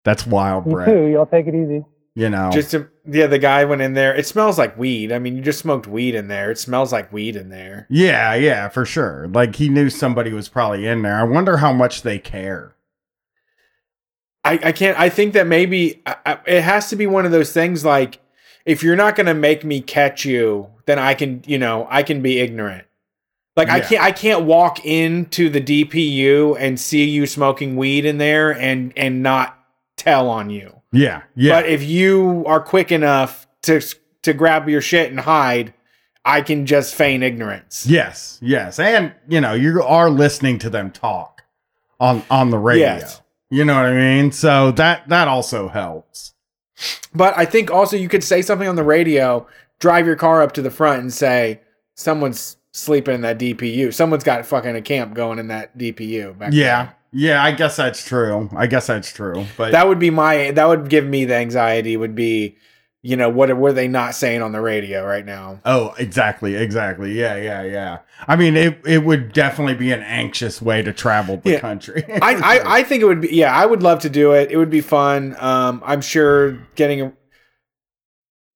That's 0.03 0.25
wild, 0.25 0.65
You 0.65 0.71
Brett. 0.73 0.87
too. 0.87 1.05
Y'all 1.07 1.25
take 1.25 1.47
it 1.47 1.55
easy. 1.55 1.85
You 2.15 2.31
know, 2.31 2.49
Just 2.51 2.71
to, 2.71 2.87
yeah, 3.07 3.27
the 3.27 3.37
guy 3.37 3.63
went 3.65 3.83
in 3.83 3.93
there. 3.93 4.15
It 4.15 4.25
smells 4.25 4.57
like 4.57 4.75
weed. 4.75 5.11
I 5.11 5.19
mean, 5.19 5.35
you 5.35 5.41
just 5.43 5.59
smoked 5.59 5.85
weed 5.85 6.15
in 6.15 6.27
there. 6.29 6.49
It 6.49 6.57
smells 6.57 6.91
like 6.91 7.13
weed 7.13 7.35
in 7.35 7.49
there. 7.49 7.85
yeah, 7.91 8.33
yeah, 8.33 8.69
for 8.69 8.85
sure. 8.85 9.27
Like 9.27 9.57
he 9.57 9.69
knew 9.69 9.91
somebody 9.91 10.33
was 10.33 10.49
probably 10.49 10.87
in 10.87 11.03
there. 11.03 11.15
I 11.19 11.23
wonder 11.23 11.57
how 11.57 11.71
much 11.71 12.01
they 12.01 12.17
care. 12.17 12.73
I, 14.43 14.53
I 14.63 14.71
can't. 14.71 14.99
I 14.99 15.09
think 15.09 15.33
that 15.33 15.45
maybe 15.45 16.01
I, 16.07 16.15
I, 16.25 16.39
it 16.47 16.63
has 16.63 16.89
to 16.89 16.95
be 16.95 17.05
one 17.05 17.27
of 17.27 17.31
those 17.31 17.51
things 17.53 17.85
like 17.85 18.19
if 18.65 18.81
you're 18.81 18.95
not 18.95 19.15
going 19.15 19.27
to 19.27 19.35
make 19.35 19.63
me 19.63 19.79
catch 19.81 20.25
you, 20.25 20.69
then 20.87 20.97
I 20.97 21.13
can, 21.13 21.43
you 21.45 21.59
know, 21.59 21.85
I 21.89 22.01
can 22.01 22.23
be 22.23 22.39
ignorant. 22.39 22.86
Like 23.57 23.69
I 23.69 23.79
can't. 23.79 24.03
I 24.03 24.11
can't 24.11 24.45
walk 24.45 24.85
into 24.85 25.49
the 25.49 25.59
DPU 25.59 26.55
and 26.59 26.79
see 26.79 27.03
you 27.09 27.25
smoking 27.25 27.75
weed 27.75 28.05
in 28.05 28.19
there 28.19 28.51
and 28.51 28.93
and 28.95 29.23
not 29.23 29.57
tell 29.97 30.29
on 30.29 30.49
you. 30.49 30.73
Yeah, 30.91 31.23
yeah, 31.35 31.59
But 31.61 31.69
if 31.69 31.83
you 31.83 32.43
are 32.47 32.61
quick 32.61 32.91
enough 32.91 33.47
to 33.63 33.81
to 34.21 34.33
grab 34.33 34.69
your 34.69 34.79
shit 34.79 35.09
and 35.09 35.19
hide, 35.19 35.73
I 36.23 36.41
can 36.41 36.65
just 36.65 36.95
feign 36.95 37.23
ignorance. 37.23 37.85
yes, 37.87 38.37
yes, 38.41 38.79
and 38.79 39.13
you 39.27 39.41
know 39.41 39.53
you 39.53 39.81
are 39.83 40.09
listening 40.09 40.59
to 40.59 40.69
them 40.69 40.91
talk 40.91 41.41
on 41.99 42.23
on 42.29 42.51
the 42.51 42.59
radio. 42.59 42.85
Yes. 42.85 43.21
You 43.49 43.65
know 43.65 43.75
what 43.75 43.85
I 43.85 43.93
mean? 43.93 44.31
So 44.31 44.71
that 44.71 45.09
that 45.09 45.27
also 45.27 45.67
helps. 45.67 46.33
But 47.13 47.35
I 47.35 47.45
think 47.45 47.71
also 47.71 47.97
you 47.97 48.07
could 48.07 48.23
say 48.23 48.41
something 48.43 48.67
on 48.67 48.75
the 48.75 48.83
radio, 48.83 49.47
drive 49.79 50.05
your 50.05 50.15
car 50.15 50.43
up 50.43 50.51
to 50.53 50.61
the 50.61 50.69
front 50.69 51.01
and 51.01 51.11
say, 51.11 51.61
someone's 51.95 52.57
sleeping 52.77 53.15
in 53.15 53.21
that 53.21 53.37
DPU. 53.39 53.93
Someone's 53.93 54.23
got 54.23 54.45
fucking 54.45 54.75
a 54.75 54.81
camp 54.81 55.13
going 55.13 55.39
in 55.39 55.47
that 55.47 55.77
DPU. 55.77 56.37
Back 56.37 56.51
Yeah, 56.53 56.85
there. 56.85 56.95
yeah. 57.11 57.43
I 57.43 57.51
guess 57.51 57.75
that's 57.75 58.05
true. 58.05 58.49
I 58.55 58.67
guess 58.67 58.87
that's 58.87 59.11
true. 59.11 59.45
But 59.57 59.71
That 59.71 59.87
would 59.87 59.99
be 59.99 60.09
my, 60.09 60.51
that 60.51 60.67
would 60.67 60.89
give 60.89 61.05
me 61.05 61.25
the 61.25 61.35
anxiety 61.35 61.97
would 61.97 62.15
be, 62.15 62.57
you 63.03 63.15
know, 63.15 63.29
what 63.29 63.55
were 63.55 63.71
they 63.71 63.87
not 63.87 64.15
saying 64.15 64.41
on 64.41 64.51
the 64.51 64.59
radio 64.59 65.05
right 65.05 65.25
now? 65.25 65.61
Oh, 65.63 65.93
exactly, 65.97 66.55
exactly. 66.55 67.13
Yeah, 67.13 67.37
yeah, 67.37 67.63
yeah. 67.63 67.99
I 68.27 68.35
mean, 68.35 68.57
it 68.57 68.81
it 68.85 69.05
would 69.05 69.31
definitely 69.31 69.75
be 69.75 69.91
an 69.91 70.01
anxious 70.01 70.61
way 70.61 70.81
to 70.81 70.91
travel 70.91 71.37
the 71.37 71.51
Yeah. 71.51 71.59
country. 71.59 72.03
I, 72.21 72.33
I, 72.35 72.77
I 72.79 72.83
think 72.83 73.01
it 73.03 73.05
would 73.05 73.21
be, 73.21 73.29
yeah, 73.33 73.55
I 73.55 73.65
would 73.65 73.81
love 73.83 73.99
to 73.99 74.09
do 74.09 74.33
it. 74.33 74.51
It 74.51 74.57
would 74.57 74.71
be 74.71 74.81
fun. 74.81 75.35
Um, 75.39 75.81
I'm 75.85 76.01
sure 76.01 76.53
getting, 76.75 77.13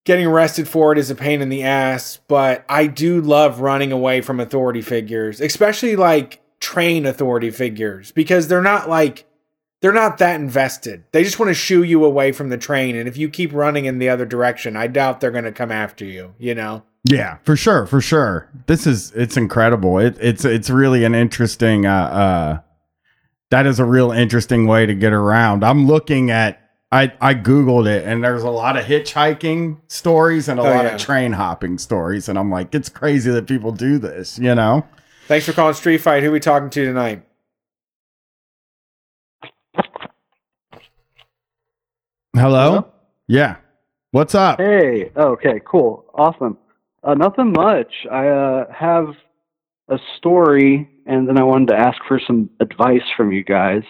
getting 0.04 0.26
arrested 0.26 0.68
for 0.68 0.92
it 0.92 0.98
is 0.98 1.10
a 1.10 1.16
pain 1.16 1.42
in 1.42 1.50
the 1.50 1.64
ass, 1.64 2.20
but 2.28 2.66
I 2.68 2.88
do 2.88 3.22
love 3.22 3.62
running 3.62 3.92
away 3.92 4.22
from 4.22 4.40
authority 4.40 4.82
figures, 4.82 5.42
especially 5.42 5.96
like 5.96 6.42
train 6.60 7.06
authority 7.06 7.52
figures, 7.52 8.12
because 8.12 8.48
they're 8.48 8.62
not 8.62 8.90
like, 8.90 9.26
they're 9.82 9.92
not 9.92 10.20
that 10.20 10.40
invested. 10.40 11.04
They 11.12 11.24
just 11.24 11.40
want 11.40 11.50
to 11.50 11.56
shoo 11.56 11.84
you 11.84 12.06
away 12.06 12.32
from 12.32 12.50
the 12.50 12.58
train. 12.58 12.96
And 12.96 13.08
if 13.08 13.18
you 13.18 13.30
keep 13.30 13.54
running 13.54 13.86
in 13.86 14.00
the 14.00 14.10
other 14.10 14.26
direction, 14.26 14.76
I 14.76 14.88
doubt 14.88 15.22
they're 15.22 15.32
going 15.32 15.44
to 15.44 15.52
come 15.52 15.72
after 15.72 16.06
you, 16.06 16.36
you 16.38 16.56
know? 16.56 16.84
yeah, 17.04 17.38
for 17.44 17.56
sure, 17.56 17.88
for 17.88 18.00
sure. 18.00 18.50
This 18.68 18.86
is 18.86 19.12
it's 19.14 19.36
incredible. 19.36 19.98
It, 19.98 20.18
it's 20.20 20.46
it's 20.46 20.70
really 20.70 21.04
an 21.04 21.16
interesting. 21.16 21.86
Uh, 21.86 21.94
uh, 21.94 22.60
that 23.50 23.66
is 23.66 23.80
a 23.80 23.86
real 23.86 24.12
interesting 24.12 24.68
way 24.68 24.86
to 24.86 24.94
get 24.94 25.14
around. 25.14 25.64
I'm 25.64 25.88
looking 25.88 26.30
at. 26.30 26.61
I, 26.94 27.14
I 27.22 27.34
googled 27.36 27.88
it 27.88 28.06
and 28.06 28.22
there's 28.24 28.44
a 28.44 28.50
lot 28.50 28.76
of 28.78 28.84
hitchhiking 28.86 29.78
stories 29.88 30.50
and 30.50 30.60
a 30.60 30.64
Oh, 30.64 30.66
lot 30.66 30.84
yeah. 30.86 30.96
of 30.96 31.00
train 31.02 31.32
hopping 31.32 31.78
stories 31.78 32.28
and 32.28 32.38
I'm 32.38 32.52
like 32.52 32.76
it's 32.76 32.90
crazy 32.90 33.32
that 33.32 33.48
people 33.48 33.72
do 33.72 33.98
this 33.98 34.38
you 34.38 34.54
know 34.56 34.86
Thanks 35.28 35.46
for 35.46 35.54
calling 35.54 35.74
Street 35.76 36.00
Fight. 36.00 36.24
Who 36.24 36.32
we 36.32 36.42
talking 36.42 36.70
to 36.72 36.86
tonight? 36.86 37.24
hello 42.36 42.88
yeah 43.28 43.58
what's 44.12 44.36
up 44.36 44.60
Hey, 44.60 45.12
okay, 45.16 45.62
cool, 45.66 46.06
awesome. 46.14 46.58
Uh, 47.04 47.14
nothing 47.16 47.52
much. 47.52 47.92
I 48.12 48.28
uh, 48.28 48.72
have 48.72 49.08
a 49.90 49.98
story, 50.18 50.88
and 51.08 51.28
then 51.28 51.40
I 51.40 51.44
wanted 51.44 51.70
to 51.70 51.76
ask 51.76 51.98
for 52.08 52.20
some 52.28 52.50
advice 52.60 53.02
from 53.18 53.32
you 53.32 53.44
guys. 53.44 53.82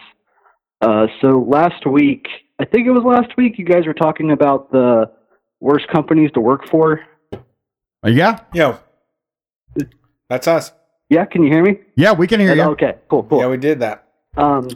Uh, 0.80 1.08
so 1.20 1.46
last 1.48 1.86
week, 1.86 2.28
I 2.62 2.66
think 2.66 2.86
it 2.86 2.92
was 2.92 3.04
last 3.04 3.36
week, 3.38 3.58
you 3.58 3.66
guys 3.66 3.88
were 3.88 3.94
talking 3.94 4.30
about 4.32 4.72
the 4.72 5.10
worst 5.60 5.88
companies 5.88 6.30
to 6.34 6.40
work 6.40 6.70
for. 6.70 7.02
Uh, 7.34 8.10
yeah 8.10 8.40
Yo, 8.54 8.78
that's 10.30 10.48
us. 10.48 10.72
Yeah, 11.10 11.26
can 11.26 11.44
you 11.44 11.52
hear 11.52 11.64
me? 11.64 11.80
yeah 11.96 12.14
we 12.14 12.28
can 12.28 12.40
hear 12.40 12.54
you 12.56 12.62
Okay, 12.62 12.96
cool, 13.10 13.24
cool. 13.24 13.40
Yeah, 13.40 13.48
we 13.48 13.58
did 13.58 13.80
that. 13.80 14.08
Um, 14.38 14.70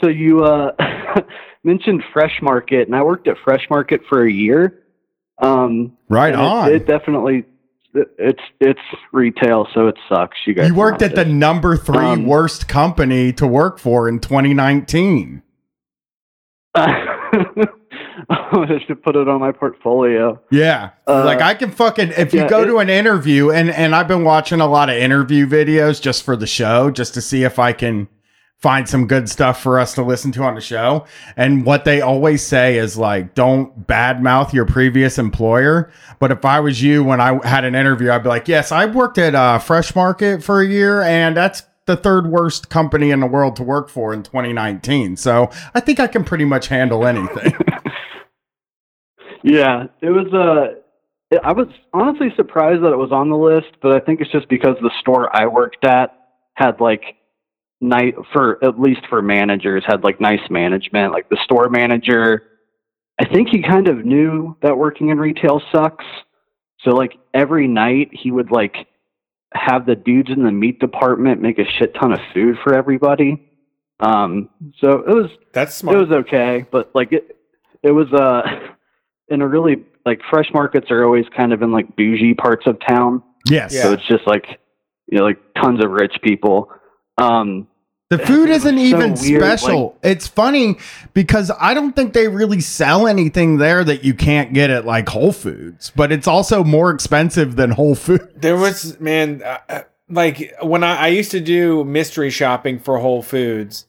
so 0.00 0.08
you 0.08 0.44
uh, 0.44 0.72
mentioned 1.64 2.02
Fresh 2.12 2.40
Market, 2.42 2.88
and 2.88 2.96
I 2.96 3.02
worked 3.02 3.28
at 3.28 3.36
Fresh 3.44 3.68
Market 3.70 4.00
for 4.08 4.26
a 4.26 4.30
year. 4.30 4.82
Um, 5.38 5.96
right 6.08 6.32
and 6.34 6.42
it- 6.42 6.44
on 6.44 6.72
It, 6.72 6.86
definitely, 6.86 7.44
it's 7.94 8.42
it's 8.60 8.80
retail, 9.12 9.66
so 9.74 9.86
it 9.86 9.96
sucks. 10.08 10.38
You 10.44 10.54
guys. 10.54 10.68
You 10.68 10.74
worked 10.74 11.00
know 11.02 11.06
at 11.06 11.14
the 11.14 11.24
number 11.24 11.76
three 11.76 11.98
Um, 11.98 12.26
worst 12.26 12.68
company 12.68 13.32
to 13.34 13.46
work 13.46 13.78
for 13.78 14.08
in 14.08 14.18
2019. 14.18 15.42
I 16.74 17.66
should 18.86 19.02
put 19.02 19.16
it 19.16 19.28
on 19.28 19.40
my 19.40 19.52
portfolio. 19.52 20.40
Yeah. 20.50 20.90
Uh, 21.06 21.24
like 21.24 21.40
I 21.40 21.54
can 21.54 21.70
fucking 21.70 22.12
if 22.16 22.32
you 22.32 22.40
yeah, 22.40 22.48
go 22.48 22.62
it- 22.62 22.66
to 22.66 22.78
an 22.78 22.90
interview 22.90 23.50
and 23.50 23.70
and 23.70 23.94
I've 23.94 24.08
been 24.08 24.24
watching 24.24 24.60
a 24.60 24.66
lot 24.66 24.88
of 24.88 24.96
interview 24.96 25.46
videos 25.46 26.00
just 26.00 26.22
for 26.22 26.36
the 26.36 26.46
show 26.46 26.90
just 26.90 27.14
to 27.14 27.20
see 27.20 27.44
if 27.44 27.58
I 27.58 27.72
can 27.72 28.08
find 28.56 28.86
some 28.88 29.06
good 29.06 29.26
stuff 29.28 29.62
for 29.62 29.80
us 29.80 29.94
to 29.94 30.02
listen 30.02 30.30
to 30.32 30.42
on 30.42 30.54
the 30.54 30.60
show. 30.60 31.06
And 31.34 31.64
what 31.64 31.86
they 31.86 32.02
always 32.02 32.46
say 32.46 32.76
is 32.76 32.96
like 32.96 33.34
don't 33.34 33.86
badmouth 33.86 34.52
your 34.52 34.66
previous 34.66 35.18
employer, 35.18 35.90
but 36.18 36.30
if 36.30 36.44
I 36.44 36.60
was 36.60 36.82
you 36.82 37.02
when 37.02 37.20
I 37.20 37.44
had 37.46 37.64
an 37.64 37.74
interview 37.74 38.10
I'd 38.10 38.22
be 38.22 38.28
like, 38.28 38.48
"Yes, 38.48 38.70
I 38.70 38.86
worked 38.86 39.18
at 39.18 39.34
uh 39.34 39.58
Fresh 39.58 39.94
Market 39.96 40.44
for 40.44 40.60
a 40.60 40.66
year 40.66 41.02
and 41.02 41.36
that's 41.36 41.62
the 41.86 41.96
third 41.96 42.28
worst 42.28 42.70
company 42.70 43.10
in 43.10 43.20
the 43.20 43.26
world 43.26 43.56
to 43.56 43.62
work 43.62 43.88
for 43.88 44.12
in 44.12 44.22
2019. 44.22 45.16
So, 45.16 45.50
I 45.74 45.80
think 45.80 46.00
I 46.00 46.06
can 46.06 46.24
pretty 46.24 46.44
much 46.44 46.68
handle 46.68 47.06
anything." 47.06 47.54
Yeah, 49.42 49.84
it 50.02 50.10
was. 50.10 50.32
Uh, 50.32 51.38
I 51.42 51.52
was 51.52 51.68
honestly 51.92 52.28
surprised 52.36 52.82
that 52.82 52.92
it 52.92 52.98
was 52.98 53.12
on 53.12 53.30
the 53.30 53.36
list, 53.36 53.76
but 53.80 53.92
I 53.92 54.00
think 54.00 54.20
it's 54.20 54.32
just 54.32 54.48
because 54.48 54.76
the 54.80 54.90
store 55.00 55.34
I 55.34 55.46
worked 55.46 55.84
at 55.84 56.16
had 56.54 56.80
like 56.80 57.02
night 57.80 58.14
for 58.32 58.62
at 58.64 58.78
least 58.78 59.00
for 59.08 59.22
managers 59.22 59.84
had 59.86 60.04
like 60.04 60.20
nice 60.20 60.50
management. 60.50 61.12
Like 61.12 61.28
the 61.28 61.38
store 61.44 61.68
manager, 61.70 62.42
I 63.18 63.26
think 63.26 63.48
he 63.48 63.62
kind 63.62 63.88
of 63.88 64.04
knew 64.04 64.56
that 64.62 64.76
working 64.76 65.08
in 65.08 65.18
retail 65.18 65.62
sucks. 65.72 66.04
So 66.80 66.90
like 66.90 67.12
every 67.32 67.68
night 67.68 68.10
he 68.12 68.30
would 68.30 68.50
like 68.50 68.74
have 69.54 69.86
the 69.86 69.96
dudes 69.96 70.30
in 70.30 70.44
the 70.44 70.52
meat 70.52 70.78
department 70.80 71.40
make 71.40 71.58
a 71.58 71.64
shit 71.64 71.94
ton 71.94 72.12
of 72.12 72.20
food 72.32 72.56
for 72.62 72.74
everybody. 72.74 73.50
Um, 73.98 74.48
so 74.78 75.00
it 75.00 75.14
was 75.14 75.30
That's 75.52 75.74
smart. 75.74 75.96
it 75.96 76.00
was 76.00 76.10
okay, 76.10 76.64
but 76.70 76.90
like 76.94 77.12
it, 77.12 77.36
it 77.82 77.90
was 77.90 78.12
uh, 78.12 78.42
in 79.28 79.42
a 79.42 79.48
really 79.48 79.84
like 80.06 80.20
fresh 80.30 80.50
markets 80.54 80.90
are 80.90 81.04
always 81.04 81.26
kind 81.36 81.52
of 81.52 81.62
in 81.62 81.72
like 81.72 81.96
bougie 81.96 82.34
parts 82.34 82.66
of 82.66 82.78
town, 82.80 83.22
yes. 83.46 83.74
Yeah. 83.74 83.82
so 83.82 83.92
it's 83.92 84.06
just 84.06 84.26
like 84.26 84.58
you 85.08 85.18
know 85.18 85.24
like 85.24 85.38
tons 85.54 85.84
of 85.84 85.90
rich 85.90 86.16
people. 86.22 86.70
Um, 87.18 87.66
The 88.10 88.18
food 88.18 88.50
isn't 88.50 88.76
so 88.76 88.82
even 88.82 89.14
weird, 89.14 89.40
special. 89.40 89.96
it's 90.02 90.26
funny 90.26 90.78
because 91.14 91.52
I 91.60 91.74
don't 91.74 91.94
think 91.94 92.12
they 92.12 92.26
really 92.26 92.60
sell 92.60 93.06
anything 93.06 93.58
there 93.58 93.84
that 93.84 94.02
you 94.02 94.14
can't 94.14 94.52
get 94.52 94.68
at 94.68 94.84
like 94.84 95.08
Whole 95.08 95.30
Foods, 95.30 95.92
but 95.94 96.10
it's 96.10 96.26
also 96.26 96.64
more 96.64 96.90
expensive 96.90 97.54
than 97.54 97.70
Whole 97.70 97.94
Foods. 97.94 98.24
There 98.34 98.56
was 98.56 98.98
man, 98.98 99.42
uh, 99.44 99.58
uh, 99.68 99.82
like 100.08 100.52
when 100.60 100.82
I, 100.82 100.96
I 100.96 101.06
used 101.06 101.30
to 101.30 101.40
do 101.40 101.84
mystery 101.84 102.30
shopping 102.30 102.80
for 102.80 102.98
Whole 102.98 103.22
Foods, 103.22 103.86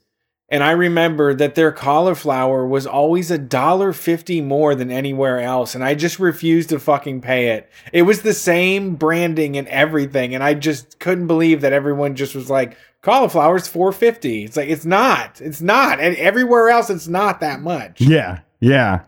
and 0.50 0.64
I 0.64 0.72
remember 0.72 1.34
that 1.34 1.56
their 1.56 1.72
cauliflower 1.72 2.68
was 2.68 2.86
always 2.86 3.32
a 3.32 3.40
dollar 3.40 3.92
fifty 3.92 4.40
more 4.40 4.76
than 4.76 4.92
anywhere 4.92 5.40
else, 5.40 5.74
and 5.74 5.84
I 5.84 5.96
just 5.96 6.20
refused 6.20 6.70
to 6.70 6.80
fucking 6.80 7.22
pay 7.22 7.54
it. 7.54 7.72
It 7.92 8.04
was 8.04 8.22
the 8.22 8.36
same 8.36 8.98
branding 8.98 9.58
and 9.58 9.68
everything, 9.70 10.36
and 10.36 10.44
I 10.44 10.54
just 10.54 11.00
couldn't 11.00 11.26
believe 11.26 11.62
that 11.62 11.74
everyone 11.74 12.16
just 12.16 12.36
was 12.36 12.52
like, 12.52 12.78
cauliflower's 13.02 13.68
four 13.68 13.92
fifty. 13.92 14.44
It's 14.44 14.58
like 14.58 14.70
it's 14.70 14.86
not, 14.86 15.42
it's 15.42 15.62
not, 15.62 16.00
and 16.00 16.16
everywhere 16.16 16.70
else 16.70 16.90
it's 16.90 17.08
not 17.08 17.40
that 17.42 17.62
much. 17.62 18.02
Yeah, 18.02 18.42
yeah, 18.60 19.02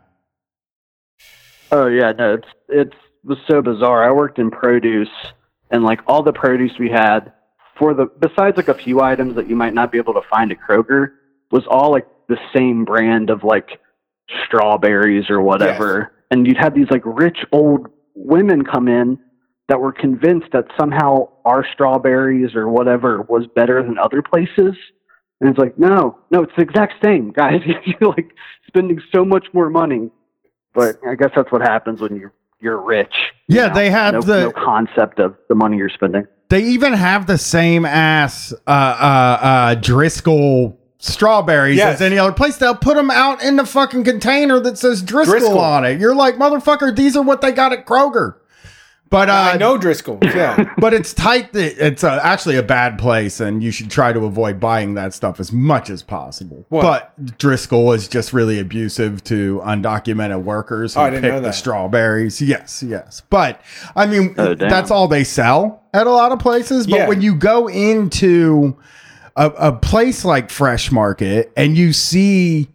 oh 1.72 1.88
yeah, 1.88 2.12
no, 2.12 2.36
it's 2.36 2.48
it's 2.70 2.96
was 3.24 3.38
so 3.50 3.62
bizarre. 3.62 4.04
I 4.04 4.12
worked 4.12 4.40
in 4.40 4.52
produce, 4.52 5.10
and 5.72 5.84
like 5.84 6.00
all 6.08 6.24
the 6.24 6.34
produce 6.34 6.74
we 6.80 6.90
had 6.90 7.32
for 7.78 7.94
the 7.94 8.06
besides 8.06 8.58
like 8.58 8.68
a 8.68 8.74
few 8.74 9.02
items 9.02 9.36
that 9.36 9.50
you 9.50 9.56
might 9.56 9.74
not 9.74 9.92
be 9.92 9.98
able 9.98 10.14
to 10.14 10.22
find 10.30 10.52
at 10.52 10.58
Kroger 10.60 11.12
was 11.52 11.64
all 11.70 11.92
like 11.92 12.08
the 12.28 12.38
same 12.56 12.86
brand 12.86 13.30
of 13.30 13.44
like 13.44 13.80
strawberries 14.46 15.30
or 15.30 15.42
whatever. 15.42 16.14
And 16.32 16.48
you'd 16.48 16.58
have 16.58 16.74
these 16.74 16.90
like 16.90 17.04
rich 17.06 17.40
old 17.52 17.88
women 18.16 18.64
come 18.64 18.88
in 18.88 19.20
that 19.70 19.80
were 19.80 19.92
convinced 19.94 20.48
that 20.54 20.66
somehow 20.80 21.30
our 21.46 21.66
strawberries 21.74 22.54
or 22.56 22.68
whatever 22.70 23.22
was 23.24 23.46
better 23.56 23.82
than 23.82 23.98
other 23.98 24.22
places. 24.22 24.76
And 25.42 25.50
it's 25.50 25.58
like, 25.60 25.78
no, 25.80 26.20
no, 26.32 26.44
it's 26.44 26.54
the 26.56 26.62
exact 26.64 26.94
same, 27.04 27.32
guys. 27.32 27.62
you're 27.86 28.10
like 28.10 28.32
spending 28.68 29.02
so 29.14 29.24
much 29.26 29.48
more 29.54 29.70
money. 29.70 30.10
But 30.74 30.98
I 31.08 31.16
guess 31.16 31.30
that's 31.36 31.52
what 31.52 31.62
happens 31.62 32.02
when 32.02 32.16
you're 32.16 32.34
you're 32.60 32.82
rich. 32.82 33.14
you 33.48 33.58
Yeah, 33.58 33.68
know? 33.68 33.74
they 33.74 33.90
have 33.90 34.14
no, 34.14 34.22
the- 34.22 34.40
no 34.44 34.52
concept 34.52 35.20
of 35.20 35.36
the 35.50 35.56
money 35.56 35.78
you're 35.78 35.90
spending. 35.90 36.26
They 36.50 36.62
even 36.64 36.94
have 36.94 37.26
the 37.28 37.38
same 37.38 37.84
ass 37.86 38.54
uh, 38.68 38.70
uh, 38.70 39.46
uh, 39.46 39.76
Driscoll 39.76 40.80
strawberries 41.00 41.78
Yes. 41.78 41.96
as 41.96 42.02
any 42.02 42.18
other 42.18 42.32
place. 42.32 42.58
They'll 42.58 42.76
put 42.76 42.96
them 42.96 43.10
out 43.12 43.44
in 43.44 43.56
the 43.58 43.66
fucking 43.66 44.04
container 44.06 44.60
that 44.62 44.78
says 44.78 45.02
Driscoll, 45.02 45.40
Driscoll. 45.40 45.60
on 45.60 45.84
it. 45.86 46.00
You're 46.00 46.16
like, 46.16 46.36
motherfucker, 46.36 46.96
these 46.96 47.18
are 47.18 47.24
what 47.24 47.42
they 47.42 47.52
got 47.52 47.74
at 47.74 47.86
Kroger. 47.86 48.36
But 49.14 49.30
uh, 49.30 49.52
I 49.54 49.58
know 49.58 49.78
Driscoll. 49.78 50.18
Yeah. 50.24 50.74
but 50.80 50.92
it's 50.92 51.14
tight. 51.14 51.52
It's 51.54 52.04
uh, 52.04 52.20
actually 52.24 52.56
a 52.56 52.64
bad 52.64 52.98
place, 52.98 53.40
and 53.40 53.62
you 53.62 53.70
should 53.70 53.92
try 53.92 54.12
to 54.12 54.26
avoid 54.26 54.60
buying 54.60 54.96
that 54.96 55.14
stuff 55.14 55.40
as 55.40 55.52
much 55.52 55.92
as 55.92 56.02
possible. 56.02 56.66
What? 56.70 56.82
But 57.16 57.38
Driscoll 57.38 57.92
is 57.94 58.08
just 58.08 58.34
really 58.34 58.58
abusive 58.60 59.24
to 59.26 59.62
undocumented 59.64 60.42
workers 60.42 60.96
who 60.96 61.02
Oh, 61.02 61.04
I 61.04 61.10
didn't 61.12 61.22
pick 61.22 61.32
know 61.34 61.42
the 61.42 61.52
strawberries. 61.52 62.42
Yes, 62.42 62.82
yes. 62.82 63.22
But 63.30 63.62
I 63.96 64.08
mean, 64.08 64.34
Oh, 64.36 64.56
that's 64.56 64.90
all 64.90 65.08
they 65.08 65.24
sell 65.24 65.84
at 65.94 66.08
a 66.08 66.12
lot 66.12 66.32
of 66.32 66.40
places. 66.40 66.88
But 66.88 66.96
Yeah. 66.96 67.08
when 67.08 67.22
you 67.22 67.36
go 67.36 67.68
into 67.70 68.76
a, 69.36 69.46
a 69.52 69.74
place 69.74 70.26
like 70.26 70.50
Fresh 70.50 70.92
Market 70.92 71.54
and 71.56 71.78
you 71.78 71.94
see 71.94 72.70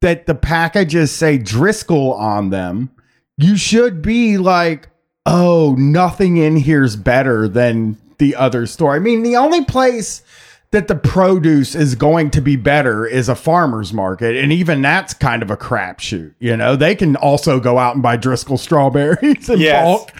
that 0.00 0.24
the 0.24 0.34
packages 0.34 1.12
say 1.12 1.36
Driscoll 1.36 2.14
on 2.14 2.48
them, 2.48 2.90
you 3.36 3.58
should 3.58 4.00
be 4.00 4.38
like, 4.38 4.88
oh, 5.26 5.74
nothing 5.78 6.36
in 6.36 6.56
here's 6.56 6.96
better 6.96 7.48
than 7.48 7.96
the 8.18 8.34
other 8.36 8.66
store. 8.66 8.94
I 8.94 8.98
mean, 8.98 9.22
the 9.22 9.36
only 9.36 9.64
place 9.64 10.22
that 10.70 10.88
the 10.88 10.94
produce 10.94 11.74
is 11.74 11.94
going 11.94 12.30
to 12.30 12.40
be 12.40 12.56
better 12.56 13.04
is 13.06 13.28
a 13.28 13.34
farmer's 13.34 13.92
market. 13.92 14.36
And 14.36 14.52
even 14.52 14.80
that's 14.80 15.12
kind 15.12 15.42
of 15.42 15.50
a 15.50 15.56
crapshoot. 15.56 16.34
You 16.38 16.56
know, 16.56 16.76
they 16.76 16.94
can 16.94 17.14
also 17.16 17.60
go 17.60 17.78
out 17.78 17.94
and 17.94 18.02
buy 18.02 18.16
Driscoll 18.16 18.56
strawberries 18.58 19.48
in 19.50 19.60
Yes. 19.60 19.84
bulk. 19.84 20.12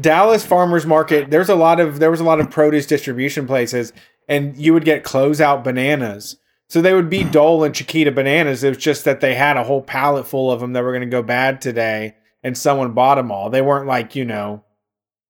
Dallas 0.00 0.46
Farmers 0.46 0.86
Market. 0.86 1.30
There's 1.30 1.48
a 1.48 1.56
lot 1.56 1.80
of 1.80 1.98
there 1.98 2.10
was 2.10 2.20
a 2.20 2.24
lot 2.24 2.38
of 2.38 2.50
produce 2.50 2.86
distribution 2.86 3.48
places, 3.48 3.92
and 4.28 4.56
you 4.56 4.72
would 4.72 4.84
get 4.84 5.02
closeout 5.02 5.64
bananas. 5.64 6.36
So 6.68 6.80
they 6.80 6.94
would 6.94 7.10
be 7.10 7.24
Dole 7.30 7.64
and 7.64 7.74
Chiquita 7.74 8.12
bananas. 8.12 8.62
It 8.62 8.68
was 8.68 8.78
just 8.78 9.04
that 9.04 9.20
they 9.20 9.34
had 9.34 9.56
a 9.56 9.64
whole 9.64 9.82
pallet 9.82 10.28
full 10.28 10.52
of 10.52 10.60
them 10.60 10.72
that 10.74 10.84
were 10.84 10.92
going 10.92 11.00
to 11.02 11.06
go 11.08 11.22
bad 11.22 11.60
today, 11.60 12.14
and 12.42 12.56
someone 12.56 12.92
bought 12.92 13.16
them 13.16 13.30
all. 13.30 13.50
They 13.50 13.62
weren't 13.62 13.86
like 13.86 14.14
you 14.14 14.24
know, 14.24 14.64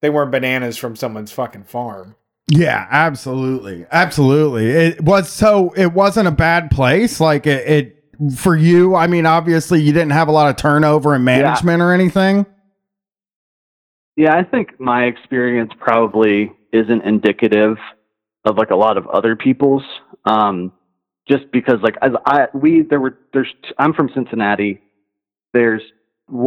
they 0.03 0.11
weren't 0.11 0.31
bananas 0.33 0.77
from 0.77 0.97
someone's 0.97 1.33
fucking 1.33 1.65
farm. 1.65 2.16
Yeah, 2.49 2.87
absolutely. 2.91 3.87
Absolutely. 3.91 4.70
It 4.70 5.01
was 5.01 5.31
so 5.31 5.70
it 5.77 5.93
wasn't 5.93 6.28
a 6.28 6.33
bad 6.33 6.70
place. 6.70 7.20
Like 7.20 7.47
it, 7.47 7.69
it 7.69 8.37
for 8.37 8.57
you, 8.57 8.95
I 8.95 9.09
mean, 9.09 9.27
obviously 9.27 9.83
you 9.83 9.93
didn't 9.93 10.12
have 10.12 10.28
a 10.28 10.33
lot 10.33 10.49
of 10.49 10.57
turnover 10.57 11.15
in 11.15 11.24
management 11.24 11.83
or 11.83 11.93
anything. 11.93 12.47
Yeah, 14.16 14.35
I 14.35 14.45
think 14.45 14.81
my 14.81 15.05
experience 15.05 15.73
probably 15.78 16.51
isn't 16.73 17.03
indicative 17.05 17.77
of 18.45 18.57
like 18.57 18.70
a 18.70 18.77
lot 18.77 18.97
of 18.97 19.07
other 19.09 19.37
people's. 19.37 19.83
Um, 20.24 20.73
just 21.28 21.51
because 21.53 21.77
like 21.83 21.97
as 22.01 22.12
I 22.24 22.47
we 22.55 22.83
there 22.83 23.01
were 23.01 23.19
there's 23.33 23.53
I'm 23.78 23.93
from 23.93 24.09
Cincinnati. 24.15 24.81
There's 25.53 25.83
w- 25.83 25.95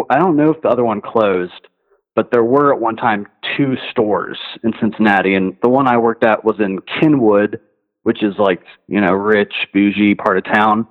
I 0.10 0.20
don't 0.20 0.36
know 0.36 0.52
if 0.52 0.62
the 0.62 0.70
other 0.70 0.84
one 0.84 1.02
closed, 1.02 1.68
but 2.16 2.32
there 2.32 2.44
were 2.44 2.74
at 2.74 2.82
one 2.82 2.96
time 2.96 3.28
two 3.56 3.76
stores 3.92 4.38
in 4.64 4.74
Cincinnati, 4.80 5.36
and 5.36 5.56
the 5.62 5.70
one 5.70 5.88
I 5.88 5.98
worked 5.98 6.24
at 6.24 6.44
was 6.44 6.60
in 6.60 6.80
Kenwood, 6.82 7.60
which 8.04 8.24
is 8.24 8.34
like 8.38 8.62
you 8.88 9.00
know 9.02 9.14
rich 9.14 9.54
bougie 9.74 10.16
part 10.16 10.38
of 10.38 10.44
town, 10.46 10.88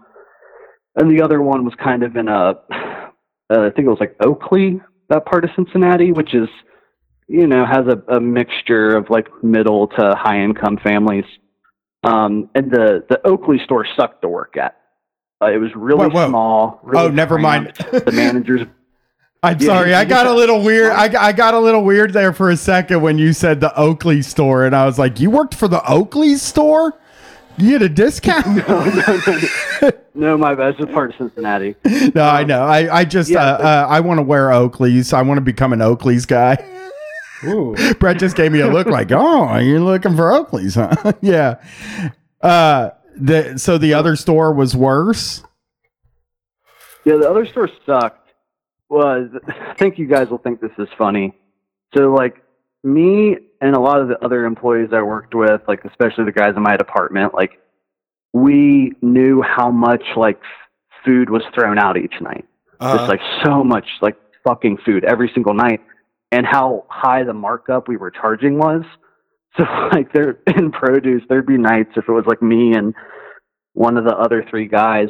and 0.96 1.10
the 1.10 1.22
other 1.22 1.42
one 1.42 1.64
was 1.64 1.74
kind 1.82 2.02
of 2.02 2.16
in 2.16 2.28
a 2.28 2.54
uh, 3.50 3.60
I 3.60 3.70
think 3.70 3.86
it 3.86 3.90
was 3.90 4.00
like 4.00 4.16
Oakley, 4.20 4.80
that 5.08 5.26
part 5.26 5.44
of 5.44 5.50
Cincinnati, 5.54 6.12
which 6.12 6.34
is 6.34 6.48
you 7.28 7.46
know 7.46 7.66
has 7.66 7.86
a, 7.86 8.16
a 8.16 8.20
mixture 8.20 8.96
of 8.96 9.10
like 9.10 9.26
middle 9.42 9.88
to 9.88 10.14
high 10.16 10.40
income 10.40 10.78
families. 10.82 11.24
Um, 12.04 12.48
and 12.54 12.70
the 12.70 13.04
the 13.08 13.26
Oakley 13.26 13.58
store 13.64 13.86
sucked 13.96 14.22
to 14.22 14.28
work 14.28 14.56
at. 14.56 14.76
Uh, 15.42 15.52
it 15.52 15.58
was 15.58 15.70
really 15.76 16.08
Whoa, 16.08 16.24
whoa. 16.24 16.28
small. 16.28 16.80
really 16.82 17.06
oh, 17.06 17.10
never 17.10 17.38
mind. 17.38 17.74
the 17.92 18.12
managers 18.12 18.62
I'm 19.42 19.58
Yeah, 19.60 19.66
sorry. 19.66 19.94
I 19.94 20.04
got 20.04 20.26
a 20.26 20.32
little 20.32 20.62
weird. 20.62 20.90
I, 20.92 21.26
I 21.28 21.32
got 21.32 21.54
a 21.54 21.58
little 21.60 21.84
weird 21.84 22.12
there 22.12 22.32
for 22.32 22.50
a 22.50 22.56
second 22.56 23.02
when 23.02 23.18
you 23.18 23.32
said 23.32 23.60
the 23.60 23.74
Oakley 23.78 24.22
store, 24.22 24.64
and 24.66 24.74
I 24.74 24.84
was 24.84 24.98
like, 24.98 25.20
"You 25.20 25.30
worked 25.30 25.54
for 25.54 25.68
the 25.68 25.80
Oakley 25.88 26.34
store? 26.36 26.94
You 27.56 27.78
get 27.78 27.82
a 27.82 27.88
discount?" 27.88 28.46
no, 28.68 29.90
no, 30.14 30.36
my 30.38 30.54
bad. 30.56 30.74
It's 30.78 30.92
part 30.92 31.10
of 31.10 31.16
Cincinnati. 31.18 31.76
no, 32.14 32.22
I 32.24 32.42
know. 32.44 32.62
I 32.64 32.98
I 33.00 33.04
just 33.04 33.30
yeah, 33.30 33.40
uh, 33.42 33.56
but- 33.58 33.64
uh, 33.64 33.86
I 33.88 34.00
want 34.00 34.18
to 34.18 34.22
wear 34.22 34.48
Oakleys. 34.48 35.12
I 35.12 35.22
want 35.22 35.38
to 35.38 35.42
become 35.42 35.72
an 35.72 35.82
Oakley's 35.82 36.26
guy. 36.26 36.56
Ooh, 37.44 37.76
Brett 38.00 38.18
just 38.18 38.34
gave 38.34 38.50
me 38.50 38.58
a 38.60 38.68
look 38.68 38.88
like, 38.88 39.12
"Oh, 39.12 39.56
you're 39.58 39.78
looking 39.80 40.16
for 40.16 40.30
Oakleys, 40.32 40.74
huh?" 40.74 41.12
yeah. 41.20 41.62
Uh, 42.40 42.90
the 43.16 43.56
so 43.56 43.78
the 43.78 43.94
other 43.94 44.16
store 44.16 44.52
was 44.52 44.74
worse. 44.74 45.44
Yeah, 47.04 47.16
the 47.18 47.30
other 47.30 47.46
store 47.46 47.70
sucked. 47.86 48.27
Was 48.88 49.28
I 49.48 49.74
think 49.74 49.98
you 49.98 50.06
guys 50.06 50.28
will 50.28 50.38
think 50.38 50.60
this 50.60 50.72
is 50.78 50.88
funny. 50.96 51.34
So 51.96 52.12
like 52.12 52.42
me 52.84 53.36
and 53.60 53.74
a 53.74 53.80
lot 53.80 54.00
of 54.00 54.08
the 54.08 54.22
other 54.24 54.44
employees 54.44 54.90
I 54.92 55.02
worked 55.02 55.34
with, 55.34 55.60
like 55.66 55.84
especially 55.84 56.24
the 56.24 56.32
guys 56.32 56.54
in 56.56 56.62
my 56.62 56.76
department, 56.76 57.34
like 57.34 57.60
we 58.32 58.92
knew 59.02 59.42
how 59.42 59.70
much 59.70 60.02
like 60.16 60.40
food 61.04 61.30
was 61.30 61.42
thrown 61.54 61.78
out 61.78 61.96
each 61.96 62.14
night. 62.20 62.44
uh, 62.80 62.96
Just 62.96 63.08
like 63.08 63.20
so 63.44 63.64
much 63.64 63.86
like 64.00 64.16
fucking 64.44 64.78
food 64.84 65.04
every 65.04 65.30
single 65.34 65.54
night, 65.54 65.80
and 66.30 66.46
how 66.46 66.84
high 66.88 67.24
the 67.24 67.32
markup 67.32 67.88
we 67.88 67.96
were 67.96 68.10
charging 68.10 68.58
was. 68.58 68.82
So 69.56 69.64
like 69.92 70.12
there 70.12 70.38
in 70.46 70.70
produce, 70.70 71.22
there'd 71.28 71.46
be 71.46 71.56
nights 71.56 71.90
if 71.96 72.04
it 72.06 72.12
was 72.12 72.26
like 72.26 72.42
me 72.42 72.74
and 72.74 72.94
one 73.72 73.96
of 73.96 74.04
the 74.04 74.14
other 74.14 74.44
three 74.48 74.68
guys, 74.68 75.08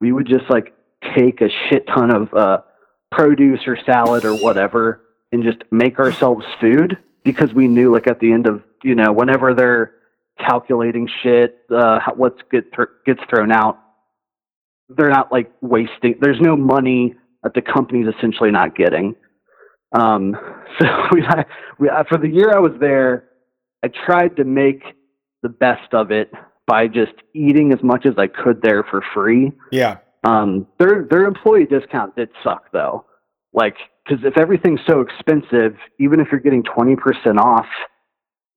we 0.00 0.10
would 0.12 0.26
just 0.26 0.50
like 0.50 0.74
take 1.16 1.40
a 1.40 1.48
shit 1.48 1.86
ton 1.86 2.14
of 2.14 2.34
uh, 2.34 2.58
produce 3.16 3.60
or 3.66 3.78
salad 3.86 4.24
or 4.24 4.34
whatever 4.34 5.00
and 5.32 5.42
just 5.42 5.58
make 5.70 5.98
ourselves 5.98 6.44
food 6.60 6.98
because 7.24 7.52
we 7.54 7.66
knew 7.66 7.92
like 7.92 8.06
at 8.06 8.20
the 8.20 8.30
end 8.32 8.46
of 8.46 8.62
you 8.82 8.94
know 8.94 9.12
whenever 9.12 9.54
they're 9.54 9.94
calculating 10.38 11.08
shit, 11.22 11.58
uh, 11.74 11.98
what's 12.14 12.40
get 12.50 12.72
thr 12.74 12.84
gets 13.06 13.20
thrown 13.30 13.50
out, 13.50 13.78
they're 14.90 15.10
not 15.10 15.32
like 15.32 15.50
wasting. 15.62 16.16
There's 16.20 16.40
no 16.40 16.56
money 16.56 17.14
that 17.42 17.54
the 17.54 17.62
company's 17.62 18.06
essentially 18.16 18.50
not 18.50 18.76
getting. 18.76 19.14
Um, 19.92 20.36
so 20.78 20.86
we, 21.12 21.24
we 21.78 21.90
for 22.08 22.18
the 22.18 22.28
year 22.28 22.52
I 22.54 22.60
was 22.60 22.72
there, 22.80 23.28
I 23.82 23.88
tried 23.88 24.36
to 24.36 24.44
make 24.44 24.82
the 25.42 25.48
best 25.48 25.94
of 25.94 26.10
it 26.10 26.30
by 26.66 26.88
just 26.88 27.12
eating 27.32 27.72
as 27.72 27.82
much 27.82 28.04
as 28.04 28.14
I 28.18 28.26
could 28.26 28.60
there 28.60 28.82
for 28.82 29.02
free. 29.14 29.52
yeah. 29.70 29.98
Um, 30.26 30.66
their 30.78 31.06
their 31.08 31.24
employee 31.24 31.66
discount 31.66 32.16
did 32.16 32.28
suck 32.42 32.72
though. 32.72 33.04
Like, 33.52 33.76
because 34.04 34.24
if 34.24 34.36
everything's 34.36 34.80
so 34.86 35.00
expensive, 35.00 35.76
even 36.00 36.20
if 36.20 36.28
you're 36.30 36.40
getting 36.40 36.64
twenty 36.64 36.96
percent 36.96 37.38
off, 37.38 37.66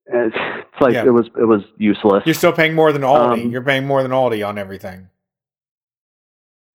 it's, 0.06 0.36
it's 0.36 0.80
like 0.80 0.94
Yeah. 0.94 1.04
it 1.06 1.10
was 1.10 1.26
it 1.38 1.44
was 1.44 1.62
useless. 1.78 2.24
You're 2.26 2.34
still 2.34 2.52
paying 2.52 2.74
more 2.74 2.92
than 2.92 3.02
Aldi. 3.02 3.44
Um, 3.44 3.50
You're 3.50 3.62
paying 3.62 3.86
more 3.86 4.02
than 4.02 4.10
Aldi 4.10 4.46
on 4.46 4.58
everything. 4.58 5.08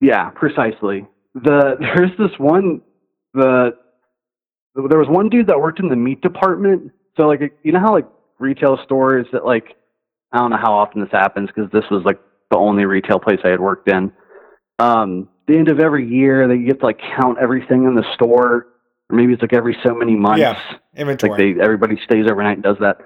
Yeah, 0.00 0.30
precisely. 0.30 1.06
The 1.34 1.76
there's 1.80 2.16
this 2.18 2.38
one 2.38 2.80
the 3.34 3.76
there 4.88 4.98
was 4.98 5.08
one 5.08 5.28
dude 5.28 5.46
that 5.48 5.60
worked 5.60 5.80
in 5.80 5.88
the 5.88 5.96
meat 5.96 6.22
department. 6.22 6.90
So 7.16 7.24
like 7.28 7.40
you 7.62 7.72
know 7.72 7.80
how 7.80 7.92
like 7.92 8.06
retail 8.38 8.78
stores 8.84 9.26
that 9.32 9.44
like 9.44 9.76
I 10.32 10.38
don't 10.38 10.50
know 10.50 10.58
how 10.58 10.72
often 10.72 11.02
this 11.02 11.12
happens 11.12 11.48
because 11.54 11.70
this 11.70 11.84
was 11.90 12.02
like 12.04 12.18
the 12.50 12.56
only 12.56 12.84
retail 12.86 13.18
place 13.18 13.40
I 13.44 13.48
had 13.48 13.60
worked 13.60 13.88
in. 13.90 14.12
Um, 14.78 15.28
the 15.46 15.56
end 15.56 15.68
of 15.68 15.80
every 15.80 16.06
year 16.06 16.48
they 16.48 16.58
get 16.58 16.80
to 16.80 16.86
like 16.86 17.00
count 17.16 17.38
everything 17.40 17.84
in 17.84 17.94
the 17.94 18.04
store. 18.14 18.66
Or 19.08 19.16
maybe 19.16 19.32
it's 19.32 19.42
like 19.42 19.52
every 19.52 19.76
so 19.84 19.94
many 19.94 20.16
months. 20.16 20.40
Yeah, 20.40 20.60
Inventory. 20.96 21.30
like 21.30 21.38
they 21.38 21.62
everybody 21.62 21.96
stays 22.04 22.26
overnight 22.30 22.56
and 22.56 22.62
does 22.64 22.76
that. 22.80 22.98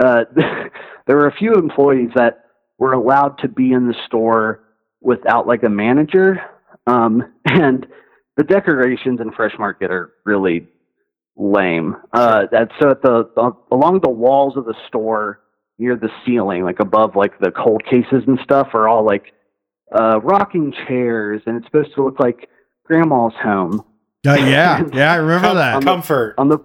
Uh, 0.00 0.24
there 1.06 1.16
were 1.16 1.26
a 1.26 1.34
few 1.34 1.54
employees 1.54 2.10
that 2.14 2.44
were 2.78 2.92
allowed 2.92 3.38
to 3.38 3.48
be 3.48 3.72
in 3.72 3.88
the 3.88 3.94
store 4.06 4.64
without 5.00 5.46
like 5.46 5.64
a 5.64 5.68
manager, 5.68 6.40
um, 6.86 7.32
and 7.44 7.86
the 8.36 8.44
decorations 8.44 9.20
in 9.20 9.32
Fresh 9.32 9.58
Market 9.58 9.90
are 9.90 10.12
really 10.24 10.68
lame. 11.36 11.96
Uh, 12.12 12.44
that 12.52 12.70
so 12.80 12.90
at 12.90 13.02
the, 13.02 13.28
the 13.34 13.50
along 13.72 14.00
the 14.02 14.10
walls 14.10 14.56
of 14.56 14.64
the 14.64 14.74
store 14.86 15.40
near 15.78 15.96
the 15.96 16.10
ceiling, 16.24 16.62
like 16.62 16.78
above 16.78 17.16
like 17.16 17.38
the 17.40 17.50
cold 17.50 17.82
cases 17.84 18.22
and 18.28 18.38
stuff, 18.44 18.68
are 18.74 18.88
all 18.88 19.04
like 19.04 19.32
uh, 19.92 20.20
rocking 20.22 20.72
chairs, 20.86 21.42
and 21.46 21.56
it's 21.56 21.66
supposed 21.66 21.94
to 21.94 22.04
look 22.04 22.18
like 22.20 22.48
grandma's 22.84 23.34
home. 23.42 23.84
Uh, 24.26 24.34
yeah, 24.34 24.82
yeah, 24.92 25.12
I 25.12 25.16
remember 25.16 25.48
Com- 25.48 25.56
that. 25.56 25.82
comfort. 25.82 26.34
On 26.38 26.48
the 26.48 26.58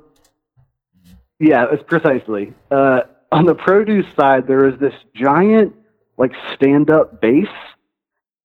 yeah, 1.40 1.66
it's 1.72 1.84
precisely 1.84 2.54
uh, 2.72 3.02
on 3.32 3.46
the 3.46 3.56
produce 3.56 4.06
side. 4.16 4.48
There 4.48 4.66
was 4.66 4.80
this 4.80 4.94
giant 5.16 5.76
like 6.18 6.32
stand 6.56 6.90
up 6.90 7.22
bass. 7.22 7.48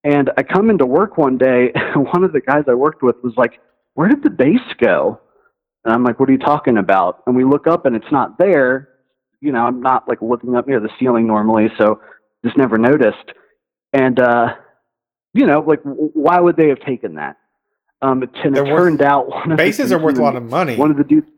And 0.04 0.30
I 0.36 0.42
come 0.42 0.70
into 0.70 0.86
work 0.86 1.18
one 1.18 1.38
day, 1.38 1.72
and 1.74 2.04
one 2.12 2.24
of 2.24 2.32
the 2.32 2.40
guys 2.40 2.64
I 2.68 2.74
worked 2.74 3.02
with 3.02 3.16
was 3.22 3.34
like, 3.36 3.60
Where 3.94 4.08
did 4.08 4.22
the 4.22 4.30
bass 4.30 4.60
go? 4.80 5.20
And 5.84 5.92
I'm 5.92 6.04
like, 6.04 6.20
What 6.20 6.28
are 6.28 6.32
you 6.32 6.38
talking 6.38 6.78
about? 6.78 7.22
And 7.26 7.36
we 7.36 7.44
look 7.44 7.66
up 7.66 7.84
and 7.86 7.96
it's 7.96 8.10
not 8.12 8.38
there. 8.38 8.88
You 9.40 9.52
know, 9.52 9.66
I'm 9.66 9.80
not 9.80 10.08
like 10.08 10.22
looking 10.22 10.56
up 10.56 10.66
near 10.66 10.80
the 10.80 10.90
ceiling 10.98 11.26
normally, 11.26 11.68
so 11.78 12.00
just 12.44 12.56
never 12.56 12.78
noticed. 12.78 13.32
And, 13.92 14.18
uh, 14.20 14.54
you 15.38 15.46
know, 15.46 15.60
like, 15.60 15.80
why 15.84 16.40
would 16.40 16.56
they 16.56 16.68
have 16.68 16.80
taken 16.80 17.14
that? 17.14 17.36
Um, 18.02 18.22
and 18.22 18.56
it 18.56 18.64
worth- 18.64 18.66
turned 18.66 19.02
out 19.02 19.28
one 19.28 19.52
of 19.52 19.56
the 19.58 19.64
Bases 19.64 19.92
are 19.92 19.98
worth 19.98 20.18
a 20.18 20.22
lot 20.22 20.34
of 20.34 20.42
money. 20.42 20.76
One 20.76 20.90
of 20.90 20.96
the 20.96 21.04
dudes, 21.04 21.28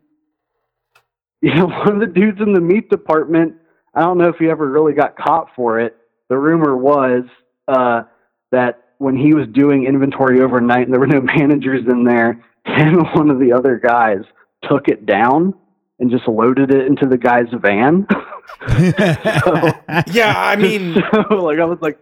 yeah, 1.41 1.63
one 1.63 1.93
of 1.93 1.99
the 1.99 2.07
dudes 2.07 2.41
in 2.41 2.53
the 2.53 2.61
meat 2.61 2.89
department. 2.89 3.55
I 3.93 4.01
don't 4.01 4.17
know 4.17 4.29
if 4.29 4.37
he 4.37 4.49
ever 4.49 4.67
really 4.67 4.93
got 4.93 5.15
caught 5.15 5.49
for 5.55 5.79
it. 5.79 5.95
The 6.29 6.37
rumor 6.37 6.75
was 6.75 7.23
uh, 7.67 8.03
that 8.51 8.83
when 8.97 9.15
he 9.15 9.33
was 9.33 9.47
doing 9.49 9.85
inventory 9.85 10.41
overnight 10.41 10.85
and 10.85 10.93
there 10.93 10.99
were 10.99 11.07
no 11.07 11.21
managers 11.37 11.85
in 11.87 12.03
there, 12.03 12.43
and 12.65 13.07
one 13.13 13.29
of 13.29 13.39
the 13.39 13.53
other 13.53 13.77
guys 13.77 14.21
took 14.63 14.87
it 14.87 15.05
down 15.05 15.53
and 15.99 16.09
just 16.09 16.27
loaded 16.27 16.71
it 16.71 16.87
into 16.87 17.05
the 17.05 17.17
guy's 17.17 17.49
van. 17.53 18.07
yeah, 20.11 20.33
I 20.37 20.55
mean, 20.55 20.95
so 20.95 21.35
like 21.35 21.59
I 21.59 21.65
was 21.65 21.77
like. 21.81 21.99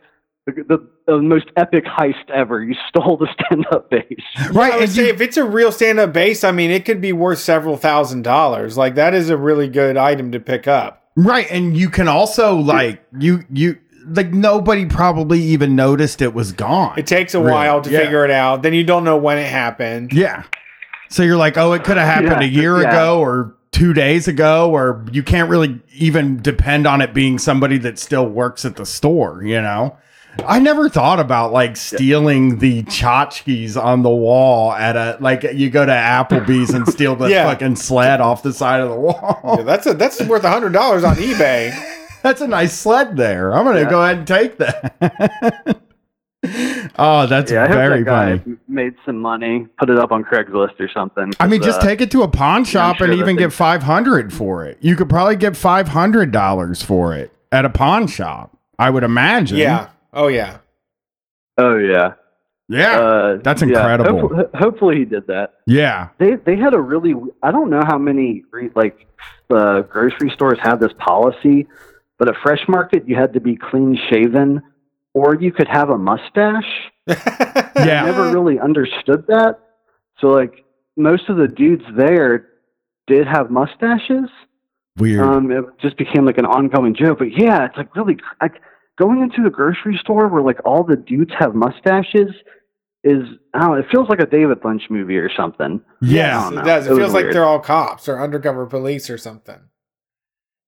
The, 0.56 0.64
the, 0.64 0.88
the 1.08 1.22
most 1.22 1.48
epic 1.58 1.86
heist 1.86 2.30
ever. 2.34 2.64
You 2.64 2.76
stole 2.88 3.18
the 3.18 3.28
stand-up 3.34 3.90
bass. 3.90 4.04
right. 4.52 4.74
I 4.74 4.78
would 4.80 4.90
say 4.90 5.10
if 5.10 5.22
it's 5.22 5.38
a 5.38 5.44
real 5.44 5.72
stand-up 5.72 6.14
bass, 6.14 6.44
I 6.44 6.52
mean, 6.52 6.72
it 6.72 6.86
could 6.86 7.02
be 7.02 7.14
worth 7.14 7.40
several 7.40 7.78
thousand 7.78 8.24
dollars. 8.24 8.78
Like 8.78 8.96
that 8.96 9.14
is 9.14 9.30
a 9.30 9.38
really 9.38 9.68
good 9.68 9.98
item 9.98 10.32
to 10.32 10.40
pick 10.40 10.68
up. 10.68 11.04
Right, 11.16 11.48
and 11.52 11.76
you 11.76 11.90
can 11.90 12.08
also 12.08 12.56
like 12.56 13.04
you 13.20 13.44
you 13.52 13.78
like 14.08 14.32
nobody 14.32 14.86
probably 14.86 15.42
even 15.42 15.76
noticed 15.76 16.22
it 16.22 16.34
was 16.34 16.52
gone. 16.52 16.98
It 16.98 17.08
takes 17.08 17.34
a 17.34 17.40
Really, 17.40 17.52
while 17.52 17.82
to 17.82 17.90
yeah. 17.90 18.00
figure 18.00 18.24
it 18.24 18.32
out. 18.32 18.64
Then 18.64 18.74
you 18.74 18.84
don't 18.84 19.04
know 19.04 19.18
when 19.18 19.38
it 19.38 19.48
happened. 19.48 20.14
Yeah. 20.14 20.44
So 21.10 21.24
you're 21.24 21.38
like, 21.38 21.58
oh, 21.58 21.74
it 21.74 21.84
could 21.84 21.98
have 21.98 22.08
happened 22.08 22.42
Yeah, 22.42 22.48
a 22.48 22.52
year 22.52 22.82
yeah. 22.82 22.90
ago 22.90 23.20
or 23.20 23.56
two 23.72 23.94
days 23.94 24.28
ago, 24.28 24.72
or 24.72 25.06
you 25.12 25.24
can't 25.24 25.50
really 25.50 25.80
even 25.94 26.42
depend 26.42 26.88
on 26.88 27.02
it 27.02 27.14
being 27.14 27.38
somebody 27.38 27.78
that 27.80 28.00
still 28.00 28.28
works 28.28 28.64
at 28.66 28.76
the 28.78 28.86
store, 28.86 29.44
you 29.44 29.62
know? 29.62 29.98
I 30.48 30.60
never 30.60 30.90
thought 30.90 31.20
about 31.20 31.52
like 31.54 31.78
stealing 31.78 32.60
the 32.60 32.84
tchotchkes 32.84 33.82
on 33.82 34.04
the 34.04 34.10
wall 34.10 34.72
at 34.74 34.96
a 34.96 35.18
like 35.20 35.44
you 35.44 35.70
go 35.70 35.86
to 35.86 35.92
Applebee's 35.92 36.72
and 36.72 36.88
steal 36.88 37.16
the 37.16 37.26
Yeah. 37.30 37.46
fucking 37.50 37.76
sled 37.76 38.22
off 38.22 38.44
the 38.44 38.54
side 38.54 38.82
of 38.82 38.90
the 38.90 38.96
wall. 39.00 39.56
Yeah, 39.58 39.64
that's 39.64 39.86
a 39.88 39.94
that's 39.94 40.22
worth 40.24 40.44
a 40.44 40.50
hundred 40.50 40.74
dollars 40.74 41.04
on 41.04 41.16
eBay. 41.16 41.72
That's 42.22 42.42
a 42.42 42.48
nice 42.50 42.78
sled 42.78 43.16
there. 43.16 43.54
I'm 43.54 43.64
gonna 43.64 43.80
Yeah. 43.80 43.90
go 43.90 44.04
ahead 44.04 44.18
and 44.18 44.28
take 44.28 44.58
that. 44.58 45.80
oh, 47.00 47.26
that's 47.28 47.50
yeah, 47.50 47.64
I 47.64 47.68
hope 47.68 47.76
very 47.76 48.00
that 48.00 48.06
guy 48.06 48.38
funny. 48.40 48.58
made 48.68 48.94
some 49.06 49.20
money, 49.22 49.68
put 49.78 49.90
it 49.90 49.98
up 49.98 50.12
on 50.12 50.26
Craigslist 50.26 50.78
or 50.82 50.90
something. 50.94 51.32
I 51.40 51.48
mean, 51.48 51.62
just 51.62 51.80
uh, 51.80 51.86
take 51.86 52.02
it 52.02 52.12
to 52.12 52.24
a 52.24 52.28
pawn 52.28 52.66
shop 52.66 52.98
sure 52.98 53.10
and 53.10 53.18
even 53.18 53.38
get 53.38 53.54
five 53.54 53.84
hundred 53.84 54.34
for 54.34 54.66
it. 54.66 54.78
You 54.82 54.98
could 54.98 55.08
probably 55.10 55.38
get 55.38 55.56
five 55.56 55.88
hundred 55.88 56.32
dollars 56.32 56.82
for 56.82 57.16
it 57.16 57.32
at 57.54 57.64
a 57.64 57.70
pawn 57.70 58.08
shop. 58.08 58.58
I 58.78 58.90
would 58.90 59.04
imagine. 59.04 59.58
Yeah. 59.58 59.88
Oh 60.14 60.28
yeah. 60.28 60.60
Oh 61.58 61.76
yeah, 61.78 62.14
Yeah. 62.70 63.00
uh, 63.00 63.38
that's 63.44 63.62
yeah, 63.62 63.68
incredible. 63.68 64.20
hopefully, 64.22 64.44
hopefully 64.56 64.96
he 65.00 65.06
did 65.06 65.28
that. 65.28 65.56
Yeah. 65.68 66.10
They 66.20 66.36
they 66.36 66.56
had 66.56 66.74
a 66.74 66.80
really 66.80 67.14
I 67.44 67.52
don't 67.52 67.70
know 67.70 67.84
how 67.86 67.98
many 67.98 68.44
re- 68.52 68.72
like 68.76 69.08
uh, 69.50 69.82
grocery 69.82 70.30
stores 70.34 70.58
have 70.62 70.80
this 70.80 70.94
policy, 70.98 71.68
but 72.18 72.30
at 72.30 72.36
Fresh 72.42 72.68
Market 72.68 73.08
you 73.08 73.16
had 73.16 73.34
to 73.34 73.40
be 73.42 73.56
clean 73.58 73.98
shaven, 74.10 74.62
or 75.14 75.36
you 75.36 75.52
could 75.52 75.68
have 75.68 75.90
a 75.90 75.98
mustache. 75.98 76.64
yeah, 77.08 77.16
I 77.76 77.84
Yeah. 77.86 78.02
never 78.06 78.32
really 78.32 78.58
understood 78.60 79.26
that. 79.28 79.60
So 80.20 80.28
like 80.30 80.64
most 80.96 81.28
of 81.30 81.38
the 81.38 81.48
dudes 81.48 81.84
there 81.98 82.48
did 83.08 83.28
have 83.28 83.50
mustaches. 83.52 84.30
Weird. 84.98 85.22
Um, 85.26 85.52
it 85.52 85.66
just 85.82 85.98
became 85.98 86.26
like 86.26 86.38
an 86.38 86.46
ongoing 86.46 86.94
joke. 86.96 87.20
But 87.20 87.38
yeah, 87.38 87.66
it's 87.66 87.76
like 87.78 87.94
really 87.96 88.18
like 88.42 88.62
going 89.00 89.22
into 89.24 89.42
the 89.44 89.50
grocery 89.50 89.98
store 90.02 90.28
where 90.28 90.44
like 90.44 90.60
all 90.66 90.84
the 90.84 90.96
dudes 90.98 91.32
have 91.40 91.56
mustaches 91.56 92.30
is 93.04 93.24
I 93.54 93.60
don't 93.62 93.70
know, 93.70 93.74
it 93.76 93.86
feels 93.90 94.10
like 94.10 94.20
a 94.20 94.26
David 94.26 94.60
Lynch 94.64 94.84
movie 94.90 95.18
or 95.18 95.30
something. 95.34 95.82
yeah. 96.02 96.50
It 96.52 96.66
does. 96.66 96.86
It, 96.88 96.92
It 96.92 96.96
feels 96.98 97.14
like 97.14 97.24
weird. 97.24 97.36
they're 97.36 97.46
all 97.46 97.60
cops 97.62 98.08
or 98.10 98.22
undercover 98.22 98.66
police 98.66 99.10
or 99.10 99.18
something. 99.18 99.60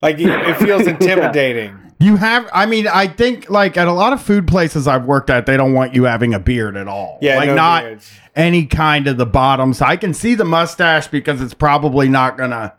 Like 0.01 0.17
it, 0.19 0.29
it 0.29 0.55
feels 0.57 0.87
intimidating. 0.87 1.77
You 1.99 2.15
have 2.15 2.49
I 2.51 2.65
mean, 2.65 2.87
I 2.87 3.07
think 3.07 3.49
like 3.49 3.77
at 3.77 3.87
a 3.87 3.91
lot 3.93 4.13
of 4.13 4.21
food 4.21 4.47
places 4.47 4.87
I've 4.87 5.05
worked 5.05 5.29
at, 5.29 5.45
they 5.45 5.57
don't 5.57 5.73
want 5.73 5.93
you 5.93 6.05
having 6.05 6.33
a 6.33 6.39
beard 6.39 6.75
at 6.77 6.87
all. 6.87 7.19
Yeah, 7.21 7.35
Like 7.35 7.47
no 7.49 7.55
not 7.55 7.83
beards. 7.83 8.11
any 8.35 8.65
kind 8.65 9.07
of 9.07 9.17
the 9.17 9.27
bottoms. 9.27 9.81
I 9.81 9.97
can 9.97 10.13
see 10.15 10.33
the 10.33 10.45
mustache 10.45 11.07
because 11.09 11.41
it's 11.41 11.53
probably 11.53 12.09
not 12.09 12.37
gonna 12.37 12.73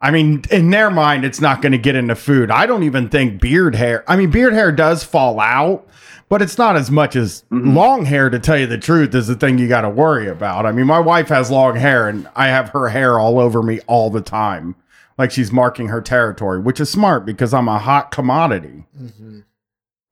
I 0.00 0.10
mean, 0.10 0.42
in 0.50 0.70
their 0.70 0.90
mind, 0.90 1.24
it's 1.24 1.40
not 1.40 1.62
going 1.62 1.72
to 1.72 1.78
get 1.78 1.96
into 1.96 2.14
food. 2.14 2.50
I 2.50 2.66
don't 2.66 2.82
even 2.82 3.08
think 3.08 3.40
beard 3.40 3.74
hair. 3.74 4.04
I 4.06 4.16
mean, 4.16 4.30
beard 4.30 4.52
hair 4.52 4.70
does 4.70 5.02
fall 5.02 5.40
out, 5.40 5.88
but 6.28 6.42
it's 6.42 6.58
not 6.58 6.76
as 6.76 6.90
much 6.90 7.16
as 7.16 7.44
mm-hmm. 7.50 7.74
long 7.74 8.04
hair. 8.04 8.28
To 8.28 8.38
tell 8.38 8.58
you 8.58 8.66
the 8.66 8.76
truth, 8.76 9.14
is 9.14 9.26
the 9.26 9.34
thing 9.34 9.56
you 9.56 9.68
got 9.68 9.82
to 9.82 9.90
worry 9.90 10.28
about. 10.28 10.66
I 10.66 10.72
mean, 10.72 10.86
my 10.86 10.98
wife 10.98 11.28
has 11.28 11.50
long 11.50 11.76
hair, 11.76 12.08
and 12.08 12.28
I 12.36 12.48
have 12.48 12.68
her 12.70 12.88
hair 12.88 13.18
all 13.18 13.38
over 13.38 13.62
me 13.62 13.80
all 13.86 14.10
the 14.10 14.20
time, 14.20 14.76
like 15.16 15.30
she's 15.30 15.50
marking 15.50 15.88
her 15.88 16.02
territory, 16.02 16.60
which 16.60 16.78
is 16.78 16.90
smart 16.90 17.24
because 17.24 17.54
I'm 17.54 17.68
a 17.68 17.78
hot 17.78 18.10
commodity. 18.10 18.84
Mm-hmm. 19.00 19.40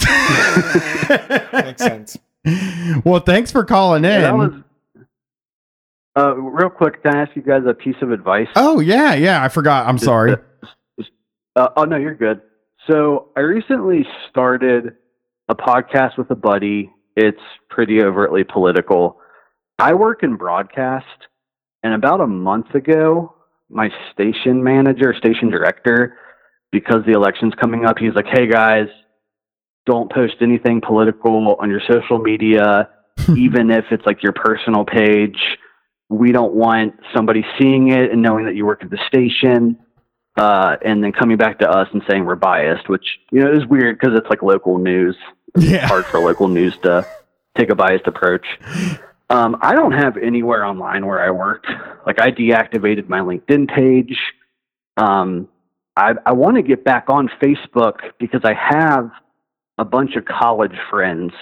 Makes 1.66 1.82
sense. 1.82 2.18
Well, 3.04 3.20
thanks 3.20 3.50
for 3.50 3.64
calling 3.64 4.04
in. 4.04 4.10
Yeah, 4.10 4.20
that 4.20 4.36
was. 4.36 4.54
Uh, 6.16 6.36
real 6.36 6.70
quick, 6.70 7.02
can 7.02 7.16
I 7.16 7.22
ask 7.22 7.34
you 7.34 7.42
guys 7.42 7.62
a 7.68 7.74
piece 7.74 7.96
of 8.00 8.12
advice? 8.12 8.48
oh 8.56 8.80
yeah, 8.80 9.14
yeah. 9.14 9.42
I 9.42 9.48
forgot. 9.48 9.86
I'm 9.86 9.98
sorry. 9.98 10.36
Uh, 11.56 11.68
oh 11.76 11.84
no, 11.84 11.96
you're 11.96 12.14
good. 12.14 12.40
So 12.90 13.28
I 13.36 13.40
recently 13.40 14.06
started 14.30 14.94
a 15.48 15.54
podcast 15.54 16.18
with 16.18 16.30
a 16.30 16.34
buddy. 16.34 16.90
It's 17.16 17.38
pretty 17.70 18.02
overtly 18.02 18.44
political. 18.44 19.20
I 19.78 19.94
work 19.94 20.22
in 20.22 20.36
broadcast, 20.36 21.06
and 21.82 21.94
about 21.94 22.20
a 22.20 22.26
month 22.26 22.74
ago, 22.74 23.34
my 23.68 23.90
station 24.12 24.62
manager, 24.62 25.14
station 25.16 25.50
director, 25.50 26.16
because 26.72 27.04
the 27.06 27.12
election's 27.12 27.54
coming 27.60 27.84
up, 27.84 27.98
he's 27.98 28.14
like, 28.14 28.26
"Hey 28.26 28.46
guys, 28.48 28.88
don't 29.86 30.10
post 30.10 30.34
anything 30.40 30.80
political 30.80 31.56
on 31.60 31.70
your 31.70 31.82
social 31.88 32.18
media, 32.18 32.88
even 33.36 33.70
if 33.70 33.84
it's 33.90 34.04
like 34.06 34.22
your 34.22 34.32
personal 34.32 34.84
page. 34.84 35.38
We 36.18 36.32
don't 36.32 36.54
want 36.54 36.94
somebody 37.14 37.44
seeing 37.58 37.88
it 37.88 38.10
and 38.12 38.22
knowing 38.22 38.46
that 38.46 38.54
you 38.54 38.64
work 38.66 38.82
at 38.82 38.90
the 38.90 38.98
station." 39.08 39.78
uh, 40.36 40.76
and 40.84 41.00
then 41.04 41.12
coming 41.12 41.36
back 41.36 41.60
to 41.60 41.70
us 41.70 41.86
and 41.92 42.02
saying 42.10 42.24
we're 42.24 42.34
biased, 42.34 42.88
which 42.88 43.20
you 43.30 43.40
know 43.40 43.52
is 43.52 43.64
weird 43.66 43.96
because 43.96 44.18
it's 44.18 44.28
like 44.28 44.42
local 44.42 44.78
news. 44.78 45.16
It's 45.54 45.64
Yeah. 45.70 45.86
hard 45.86 46.04
for 46.06 46.18
local 46.18 46.48
news 46.48 46.76
to 46.78 47.06
take 47.56 47.70
a 47.70 47.76
biased 47.76 48.08
approach. 48.08 48.44
Um, 49.30 49.56
I 49.62 49.76
don't 49.76 49.92
have 49.92 50.16
anywhere 50.16 50.64
online 50.64 51.06
where 51.06 51.22
I 51.24 51.30
work. 51.30 51.64
Like 52.04 52.20
I 52.20 52.32
deactivated 52.32 53.08
my 53.08 53.20
LinkedIn 53.20 53.68
page. 53.72 54.18
Um, 54.96 55.46
I, 55.96 56.14
I 56.26 56.32
want 56.32 56.56
to 56.56 56.62
get 56.62 56.82
back 56.82 57.04
on 57.08 57.30
Facebook 57.40 57.98
because 58.18 58.40
I 58.42 58.54
have 58.54 59.12
a 59.78 59.84
bunch 59.84 60.16
of 60.16 60.24
college 60.24 60.74
friends 60.90 61.32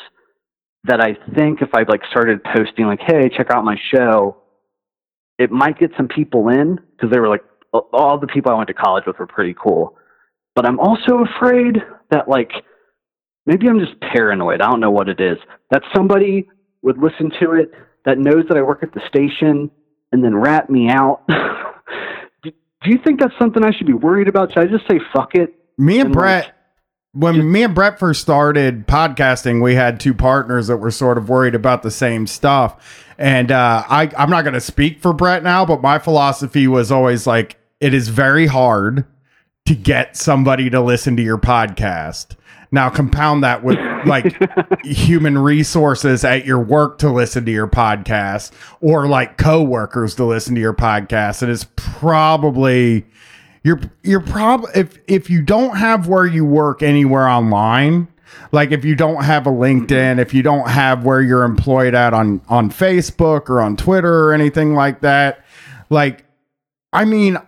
that 0.85 1.01
I 1.01 1.15
think 1.35 1.63
if 1.63 1.71
I 1.75 1.85
like 1.89 2.03
started 2.11 2.45
posting 2.45 2.85
like, 2.85 3.01
"Hey, 3.01 3.31
check 3.31 3.51
out 3.51 3.65
my 3.65 3.79
show," 3.91 4.37
it 5.39 5.51
might 5.51 5.79
get 5.79 5.91
some 5.97 6.09
people 6.09 6.49
in 6.49 6.79
because 6.93 7.11
they 7.11 7.19
were 7.19 7.29
like, 7.29 7.45
all 7.73 8.19
the 8.19 8.27
people 8.27 8.53
I 8.53 8.55
went 8.55 8.69
to 8.69 8.75
college 8.75 9.05
with 9.07 9.19
were 9.19 9.27
pretty 9.27 9.55
cool. 9.55 9.97
But 10.55 10.67
I'm 10.67 10.79
also 10.79 11.25
afraid 11.25 11.79
that 12.11 12.29
like 12.29 12.53
maybe 13.47 13.69
I'm 13.69 13.81
just 13.81 13.99
paranoid. 14.01 14.61
I 14.61 14.71
don't 14.71 14.81
know 14.81 14.91
what 14.91 15.09
it 15.09 15.21
is. 15.21 15.39
That 15.71 15.83
somebody 15.95 16.49
would 16.83 16.99
listen 16.99 17.31
to 17.41 17.53
it 17.53 17.73
that 18.05 18.19
knows 18.19 18.45
that 18.49 18.57
I 18.57 18.63
work 18.63 18.83
at 18.83 18.93
the 18.93 19.01
station 19.09 19.71
and 20.11 20.23
then 20.23 20.35
rat 20.35 20.69
me 20.69 20.91
out. 20.91 21.23
do, 22.43 22.51
do 22.51 22.91
you 22.91 22.99
think 23.03 23.21
that's 23.21 23.35
something 23.39 23.65
I 23.65 23.73
should 23.73 23.87
be 23.87 23.95
worried 23.95 24.29
about? 24.29 24.53
Should 24.53 24.63
I 24.63 24.67
just 24.67 24.87
say 24.89 25.01
fuck 25.13 25.35
it? 25.35 25.55
Me 25.79 26.01
and 26.01 26.09
And, 26.09 26.15
Brett, 26.15 26.45
like, 26.47 26.55
when 27.13 27.51
me 27.51 27.63
and 27.63 27.75
Brett 27.75 27.99
first 27.99 28.23
started 28.23 28.87
podcasting, 28.87 29.63
we 29.63 29.75
had 29.75 30.01
two 30.01 30.15
partners 30.15 30.69
that 30.69 30.79
were 30.79 30.91
sort 30.91 31.19
of 31.19 31.29
worried 31.29 31.55
about 31.55 31.83
the 31.83 31.91
same 31.91 32.27
stuff. 32.27 33.07
And 33.19 33.53
uh, 33.53 33.85
I, 33.89 34.11
I'm 34.17 34.31
not 34.31 34.43
going 34.43 34.55
to 34.55 34.61
speak 34.61 35.01
for 35.01 35.13
Brett 35.13 35.43
now, 35.43 35.67
but 35.67 35.83
my 35.83 35.99
philosophy 35.99 36.67
was 36.67 36.91
always 36.91 37.27
like, 37.27 37.57
it 37.81 37.93
is 37.93 38.09
very 38.09 38.47
hard 38.47 39.05
to 39.67 39.75
get 39.75 40.17
somebody 40.17 40.71
to 40.71 40.81
listen 40.81 41.17
to 41.17 41.23
your 41.23 41.39
podcast. 41.39 42.37
Now, 42.71 42.89
compound 42.89 43.45
that 43.45 43.63
with 43.63 43.79
like 44.07 44.35
human 44.83 45.37
resources 45.37 46.25
at 46.25 46.47
your 46.47 46.61
work 46.61 46.97
to 46.99 47.11
listen 47.13 47.45
to 47.45 47.53
your 47.53 47.69
podcast 47.69 48.53
or 48.81 49.07
like 49.07 49.37
coworkers 49.37 50.15
to 50.15 50.25
listen 50.25 50.55
to 50.55 50.61
your 50.61 50.73
podcast. 50.73 51.43
And 51.43 51.51
It 51.51 51.55
is 51.55 51.65
probably 51.77 53.05
you're 53.65 53.81
you're 54.03 54.21
prob 54.21 54.65
if 54.75 54.99
if 55.07 55.31
you 55.31 55.43
don't 55.43 55.77
have 55.77 56.09
where 56.09 56.27
you 56.27 56.45
work 56.45 56.83
anywhere 56.83 57.29
online 57.29 58.09
like 58.51 58.73
if 58.73 58.85
you 58.85 58.95
don't 58.95 59.25
have 59.25 59.47
a 59.47 59.51
LinkedIn, 59.51 60.19
if 60.19 60.35
you 60.35 60.43
don't 60.43 60.69
have 60.69 61.05
where 61.05 61.21
you're 61.21 61.45
employed 61.45 61.95
at 61.95 62.15
on 62.15 62.41
on 62.49 62.71
Facebook 62.71 63.49
or 63.49 63.61
on 63.61 63.77
Twitter 63.77 64.25
or 64.25 64.35
anything 64.35 64.75
like 64.75 65.01
that, 65.01 65.45
like 65.91 66.25
I 66.93 67.05
mean, 67.05 67.39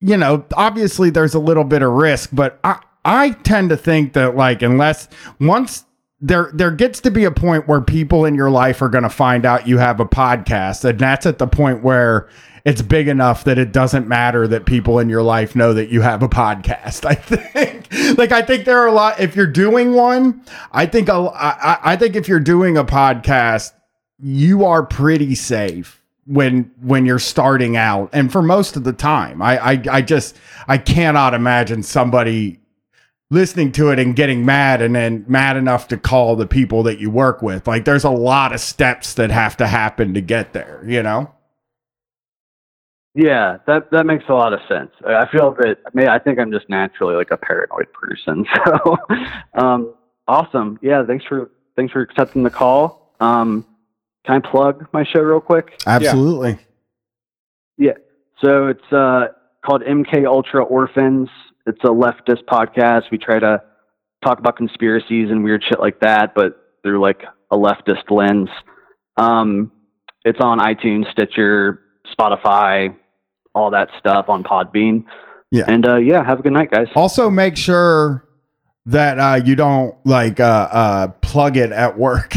you 0.00 0.16
know, 0.16 0.44
obviously 0.54 1.10
there's 1.10 1.34
a 1.34 1.40
little 1.40 1.64
bit 1.64 1.82
of 1.82 1.92
risk, 1.92 2.30
but 2.32 2.58
I 2.64 2.80
I 3.04 3.30
tend 3.30 3.70
to 3.70 3.76
think 3.76 4.12
that 4.12 4.36
like 4.36 4.62
unless 4.62 5.08
once 5.40 5.84
there 6.20 6.50
there 6.52 6.70
gets 6.70 7.00
to 7.00 7.10
be 7.10 7.24
a 7.24 7.30
point 7.30 7.68
where 7.68 7.80
people 7.80 8.24
in 8.24 8.34
your 8.34 8.50
life 8.50 8.82
are 8.82 8.88
going 8.88 9.04
to 9.04 9.10
find 9.10 9.46
out 9.46 9.68
you 9.68 9.78
have 9.78 10.00
a 10.00 10.04
podcast 10.04 10.84
and 10.84 10.98
that's 10.98 11.26
at 11.26 11.38
the 11.38 11.46
point 11.46 11.82
where 11.82 12.28
it's 12.68 12.82
big 12.82 13.08
enough 13.08 13.44
that 13.44 13.56
it 13.56 13.72
doesn't 13.72 14.06
matter 14.06 14.46
that 14.46 14.66
people 14.66 14.98
in 14.98 15.08
your 15.08 15.22
life 15.22 15.56
know 15.56 15.72
that 15.72 15.88
you 15.88 16.02
have 16.02 16.22
a 16.22 16.28
podcast 16.28 17.04
i 17.06 17.14
think 17.14 17.88
like 18.18 18.30
i 18.30 18.42
think 18.42 18.66
there 18.66 18.78
are 18.78 18.88
a 18.88 18.92
lot 18.92 19.18
if 19.18 19.34
you're 19.34 19.46
doing 19.46 19.94
one 19.94 20.42
i 20.72 20.84
think 20.84 21.08
a, 21.08 21.14
I, 21.14 21.92
I 21.92 21.96
think 21.96 22.14
if 22.14 22.28
you're 22.28 22.40
doing 22.40 22.76
a 22.76 22.84
podcast 22.84 23.72
you 24.18 24.66
are 24.66 24.84
pretty 24.84 25.34
safe 25.34 26.02
when 26.26 26.70
when 26.82 27.06
you're 27.06 27.18
starting 27.18 27.74
out 27.74 28.10
and 28.12 28.30
for 28.30 28.42
most 28.42 28.76
of 28.76 28.84
the 28.84 28.92
time 28.92 29.40
i 29.40 29.58
i, 29.58 29.82
I 29.90 30.02
just 30.02 30.36
i 30.66 30.76
cannot 30.76 31.32
imagine 31.32 31.82
somebody 31.82 32.60
listening 33.30 33.72
to 33.72 33.90
it 33.90 33.98
and 33.98 34.14
getting 34.14 34.44
mad 34.44 34.82
and 34.82 34.94
then 34.94 35.24
mad 35.26 35.56
enough 35.56 35.88
to 35.88 35.96
call 35.96 36.36
the 36.36 36.46
people 36.46 36.82
that 36.84 36.98
you 36.98 37.10
work 37.10 37.42
with. 37.42 37.66
Like 37.66 37.84
there's 37.84 38.04
a 38.04 38.08
lot 38.08 38.54
of 38.54 38.60
steps 38.60 39.12
that 39.14 39.30
have 39.30 39.54
to 39.58 39.66
happen 39.66 40.14
to 40.14 40.22
get 40.22 40.54
there, 40.54 40.82
you 40.86 41.02
know? 41.02 41.30
Yeah, 43.18 43.56
that 43.66 43.90
that 43.90 44.06
makes 44.06 44.22
a 44.28 44.32
lot 44.32 44.52
of 44.52 44.60
sense. 44.68 44.92
I 45.04 45.26
feel 45.32 45.52
that 45.58 45.78
I 45.84 45.90
mean 45.92 46.06
I 46.06 46.20
think 46.20 46.38
I'm 46.38 46.52
just 46.52 46.68
naturally 46.68 47.16
like 47.16 47.32
a 47.32 47.36
paranoid 47.36 47.92
person. 47.92 48.46
So 48.64 48.96
um 49.54 49.94
awesome. 50.28 50.78
Yeah, 50.82 51.04
thanks 51.04 51.24
for 51.24 51.50
thanks 51.74 51.92
for 51.92 52.00
accepting 52.00 52.44
the 52.44 52.50
call. 52.50 53.12
Um 53.18 53.66
can 54.24 54.36
I 54.36 54.48
plug 54.48 54.86
my 54.92 55.02
show 55.02 55.20
real 55.20 55.40
quick? 55.40 55.80
Absolutely. 55.84 56.58
Yeah. 57.76 57.94
So 58.40 58.68
it's 58.68 58.92
uh 58.92 59.28
called 59.66 59.82
MK 59.82 60.24
Ultra 60.24 60.62
Orphans. 60.62 61.28
It's 61.66 61.82
a 61.82 61.88
leftist 61.88 62.44
podcast. 62.44 63.10
We 63.10 63.18
try 63.18 63.40
to 63.40 63.60
talk 64.24 64.38
about 64.38 64.56
conspiracies 64.56 65.28
and 65.28 65.42
weird 65.42 65.64
shit 65.64 65.80
like 65.80 65.98
that, 66.02 66.36
but 66.36 66.52
through 66.84 67.00
like 67.00 67.24
a 67.50 67.56
leftist 67.56 68.10
lens. 68.10 68.48
Um, 69.16 69.72
it's 70.24 70.38
on 70.40 70.60
iTunes, 70.60 71.10
Stitcher, 71.10 71.80
Spotify, 72.16 72.94
all 73.58 73.70
that 73.70 73.88
stuff 73.98 74.28
on 74.28 74.42
Podbean. 74.44 75.04
Yeah. 75.50 75.64
And 75.66 75.86
uh, 75.86 75.96
yeah, 75.96 76.24
have 76.24 76.40
a 76.40 76.42
good 76.42 76.52
night, 76.52 76.70
guys. 76.70 76.88
Also 76.94 77.30
make 77.30 77.56
sure 77.56 78.24
that 78.86 79.18
uh, 79.18 79.42
you 79.44 79.54
don't 79.54 79.94
like 80.06 80.40
uh, 80.40 80.68
uh, 80.70 81.08
plug 81.20 81.56
it 81.58 81.72
at 81.72 81.98
work 81.98 82.34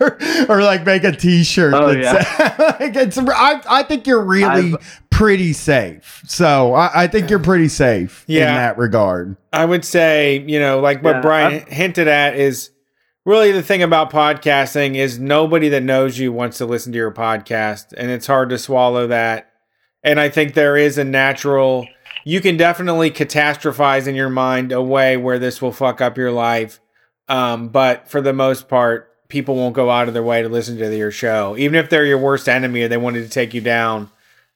or, 0.00 0.18
or, 0.48 0.62
like 0.62 0.84
make 0.84 1.04
a 1.04 1.12
t-shirt. 1.12 1.72
Oh, 1.72 1.94
that's, 1.94 2.38
like 2.80 2.96
it's, 2.96 3.16
I, 3.18 3.62
I 3.66 3.82
think 3.82 4.06
you're 4.06 4.22
really 4.24 4.74
pretty 5.10 5.54
safe. 5.54 6.22
So 6.26 6.74
I, 6.74 7.04
I, 7.04 7.06
think 7.06 7.30
you're 7.30 7.38
pretty 7.38 7.68
safe 7.68 8.24
Yeah. 8.26 8.48
in 8.50 8.54
that 8.56 8.76
regard. 8.76 9.38
I 9.54 9.64
would 9.64 9.86
say, 9.86 10.44
you 10.46 10.60
know, 10.60 10.80
like 10.80 11.02
what 11.02 11.16
Yeah, 11.16 11.20
Brian 11.22 11.52
I'm- 11.60 11.66
hinted 11.68 12.08
at 12.08 12.36
is 12.36 12.70
really 13.24 13.52
the 13.52 13.62
thing 13.62 13.82
about 13.82 14.10
podcasting 14.10 14.96
is 14.96 15.18
nobody 15.18 15.70
that 15.70 15.82
knows 15.82 16.18
you 16.18 16.30
wants 16.30 16.58
to 16.58 16.66
listen 16.66 16.92
to 16.92 16.98
your 16.98 17.10
podcast, 17.12 17.94
and 17.96 18.10
it's 18.10 18.26
hard 18.26 18.50
to 18.50 18.58
swallow 18.58 19.06
that. 19.06 19.50
And 20.06 20.18
I 20.20 20.28
think 20.30 20.54
there 20.54 20.76
is 20.76 20.96
a 20.98 21.04
natural, 21.04 21.86
you 22.24 22.40
can 22.40 22.56
definitely 22.56 23.10
catastrophize 23.10 24.06
in 24.06 24.14
your 24.14 24.30
mind 24.30 24.72
a 24.72 24.80
way 24.80 25.16
where 25.16 25.38
this 25.38 25.60
will 25.60 25.72
fuck 25.72 26.00
up 26.00 26.16
your 26.16 26.32
life. 26.32 26.80
Um, 27.28 27.68
but 27.68 28.08
for 28.08 28.20
the 28.20 28.32
most 28.32 28.68
part, 28.68 29.12
people 29.28 29.56
won't 29.56 29.74
go 29.74 29.90
out 29.90 30.08
of 30.08 30.14
their 30.14 30.22
way 30.22 30.42
to 30.42 30.48
listen 30.48 30.78
to 30.78 30.96
your 30.96 31.10
show. 31.10 31.56
Even 31.58 31.74
if 31.74 31.90
they're 31.90 32.06
your 32.06 32.18
worst 32.18 32.48
enemy 32.48 32.82
or 32.82 32.88
they 32.88 32.96
wanted 32.96 33.24
to 33.24 33.28
take 33.28 33.52
you 33.52 33.60
down, 33.60 34.08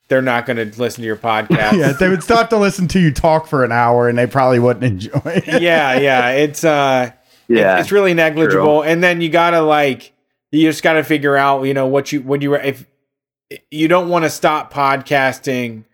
they're 0.09 0.23
not 0.23 0.47
going 0.47 0.57
to 0.57 0.81
listen 0.81 1.03
to 1.03 1.07
your 1.07 1.17
podcast. 1.17 1.73
Yeah, 1.79 1.93
they 1.93 2.09
would 2.09 2.23
stop 2.23 2.51
to 2.51 2.57
listen 2.59 2.89
to 2.89 3.01
you 3.01 3.13
talk 3.13 3.47
for 3.47 3.65
an 3.65 3.73
hour 3.73 4.09
and 4.09 4.17
they 4.17 4.27
probably 4.27 4.59
wouldn't 4.61 4.85
enjoy 4.85 5.21
it. 5.25 5.47
yeah, 5.63 5.99
yeah. 5.99 6.31
It's 6.31 6.65
uh 6.65 7.11
Yeah. 7.49 7.79
it's 7.81 7.91
really 7.93 8.15
negligible. 8.15 8.83
And 8.83 9.03
then 9.03 9.21
you 9.21 9.29
gotta 9.29 9.63
like 9.63 10.13
you 10.53 10.69
just 10.69 10.83
gotta 10.83 11.05
figure 11.05 11.37
out, 11.37 11.63
you 11.65 11.75
know, 11.75 11.87
what 11.87 12.11
you 12.13 12.23
what 12.23 12.43
you 12.43 12.55
if 12.55 12.87
you 13.71 13.89
don't 13.89 14.09
want 14.09 14.25
to 14.25 14.31
stop 14.31 14.73
podcasting 14.73 15.85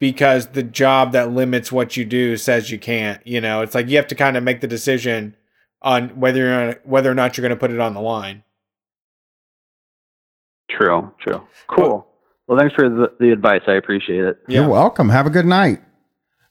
because 0.00 0.48
the 0.48 0.62
job 0.62 1.12
that 1.12 1.30
limits 1.30 1.70
what 1.72 1.96
you 1.96 2.04
do 2.04 2.36
says 2.36 2.70
you 2.70 2.78
can't. 2.78 3.24
You 3.26 3.40
know, 3.40 3.62
it's 3.62 3.74
like 3.74 3.88
you 3.88 3.96
have 3.96 4.08
to 4.08 4.14
kind 4.14 4.36
of 4.36 4.42
make 4.42 4.60
the 4.60 4.66
decision 4.66 5.36
on 5.82 6.08
whether 6.20 6.40
you're 6.40 6.80
whether 6.84 7.10
or 7.10 7.14
not 7.14 7.36
you're 7.36 7.42
going 7.42 7.56
to 7.56 7.60
put 7.60 7.70
it 7.70 7.80
on 7.80 7.94
the 7.94 8.00
line. 8.00 8.42
True, 10.70 11.12
true. 11.20 11.46
Cool. 11.68 12.06
Well, 12.46 12.58
thanks 12.58 12.74
for 12.74 12.88
the, 12.88 13.12
the 13.20 13.30
advice. 13.30 13.62
I 13.66 13.72
appreciate 13.74 14.24
it. 14.24 14.38
You're 14.48 14.68
welcome. 14.68 15.08
Have 15.08 15.26
a 15.26 15.30
good 15.30 15.46
night. 15.46 15.80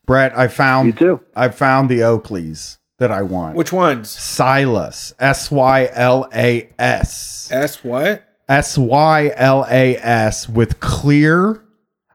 Brett, 0.05 0.37
I 0.37 0.47
found 0.47 0.87
You 0.87 0.93
found 0.93 0.99
too. 0.99 1.25
I 1.35 1.49
found 1.49 1.89
the 1.89 1.99
Oakleys 1.99 2.77
that 2.99 3.11
I 3.11 3.21
want. 3.21 3.55
Which 3.55 3.71
ones? 3.71 4.09
Silas. 4.09 5.13
S 5.19 5.51
Y 5.51 5.89
L 5.93 6.27
A 6.33 6.69
S. 6.79 7.49
S 7.51 7.83
what? 7.83 8.23
S 8.49 8.77
Y 8.77 9.31
L 9.35 9.65
A 9.69 9.97
S 9.97 10.47
with 10.49 10.79
clear. 10.79 11.63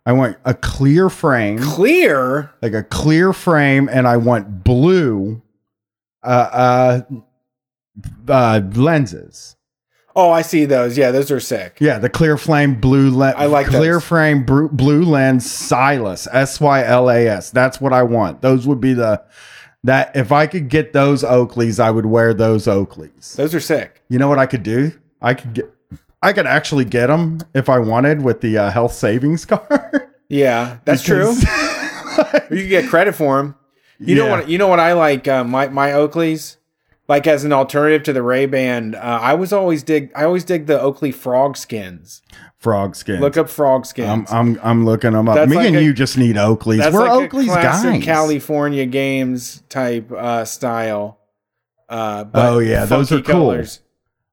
I 0.07 0.13
want 0.13 0.39
a 0.47 0.55
clear 0.55 1.11
frame, 1.11 1.59
Clear. 1.59 2.51
like 2.63 2.73
a 2.73 2.83
clear 2.83 3.35
frame, 3.35 3.91
and 3.93 4.09
I 4.09 4.17
want 4.17 4.65
blue 4.65 5.43
uh, 6.23 6.27
uh, 6.27 7.01
uh, 8.27 8.61
lenses. 8.75 9.57
Oh, 10.17 10.31
I 10.31 10.43
see 10.43 10.65
those. 10.65 10.97
Yeah, 10.97 11.11
those 11.11 11.31
are 11.31 11.39
sick. 11.41 11.77
Yeah, 11.79 11.99
the 11.99 12.09
clear 12.09 12.37
flame 12.39 12.81
blue 12.81 13.11
lens. 13.11 13.37
I 13.39 13.47
like 13.47 13.67
clear 13.67 13.95
those. 13.95 14.05
frame 14.05 14.45
bru- 14.45 14.71
blue 14.71 15.03
lens 15.05 15.49
Silas 15.49 16.27
S 16.33 16.59
Y 16.61 16.83
L 16.85 17.11
A 17.11 17.29
S. 17.29 17.51
That's 17.51 17.81
what 17.81 17.93
I 17.93 18.03
want. 18.03 18.41
Those 18.41 18.67
would 18.67 18.81
be 18.81 18.95
the 18.95 19.23
that 19.85 20.17
if 20.17 20.33
I 20.33 20.47
could 20.47 20.69
get 20.71 20.93
those 20.93 21.23
Oakleys, 21.23 21.79
I 21.79 21.91
would 21.91 22.07
wear 22.07 22.33
those 22.35 22.65
Oakleys. 22.67 23.37
Those 23.37 23.55
are 23.55 23.61
sick. 23.61 24.03
You 24.09 24.19
know 24.19 24.29
what 24.29 24.39
I 24.39 24.47
could 24.47 24.63
do? 24.63 24.93
I 25.21 25.35
could 25.35 25.53
get. 25.55 25.71
I 26.23 26.33
could 26.33 26.47
actually 26.47 26.85
get 26.85 27.07
them 27.09 27.41
if 27.55 27.69
I 27.69 27.79
wanted 27.79 28.23
with 28.23 28.41
the 28.41 28.59
uh, 28.59 28.71
health 28.71 28.93
savings 28.93 29.45
card. 29.47 30.09
Yeah, 30.29 30.79
that's 30.85 31.03
true. 31.03 31.35
Because- 31.35 31.65
You 32.51 32.57
can 32.59 32.69
get 32.69 32.89
credit 32.89 33.15
for 33.15 33.37
them. 33.37 33.55
You 34.01 34.17
know 34.17 34.25
Yeah. 34.27 34.31
what? 34.33 34.49
You 34.49 34.59
know 34.59 34.67
what 34.67 34.81
I 34.81 34.93
like. 34.95 35.29
Uh, 35.29 35.45
my 35.45 35.69
my 35.69 35.91
Oakleys, 35.91 36.57
like 37.07 37.29
as 37.29 37.45
an 37.45 37.53
alternative 37.53 38.03
to 38.05 38.13
the 38.13 38.23
Ray 38.23 38.47
Ban. 38.47 38.97
Uh, 38.97 38.99
I 39.23 39.35
was 39.35 39.53
always 39.53 39.85
dig. 39.85 40.11
I 40.17 40.25
always 40.25 40.43
dig 40.43 40.67
the 40.67 40.81
Oakley 40.81 41.13
frog 41.13 41.57
skins. 41.57 42.23
Frog 42.59 42.97
skin. 42.97 43.21
Look 43.21 43.37
up 43.37 43.49
frog 43.49 43.83
I'm, 43.83 43.85
skins. 43.85 44.33
I'm 44.33 44.59
I'm 44.65 44.85
looking 44.85 45.13
them 45.13 45.29
up. 45.29 45.37
That's 45.37 45.49
Me 45.49 45.57
like 45.59 45.67
and 45.69 45.77
a- 45.77 45.83
you 45.85 45.93
just 45.93 46.19
need 46.19 46.35
Oakleys. 46.35 46.79
That's 46.79 46.93
We're 46.95 47.03
like 47.09 47.11
Oakley's 47.27 47.47
guys. 47.49 48.05
California 48.05 48.85
games 48.87 49.63
type 49.69 50.11
uh, 50.11 50.45
style. 50.45 51.21
Uh, 51.89 52.25
Oh, 52.35 52.59
yeah, 52.59 52.85
those 52.85 53.13
are 53.13 53.23
cool. 53.23 53.63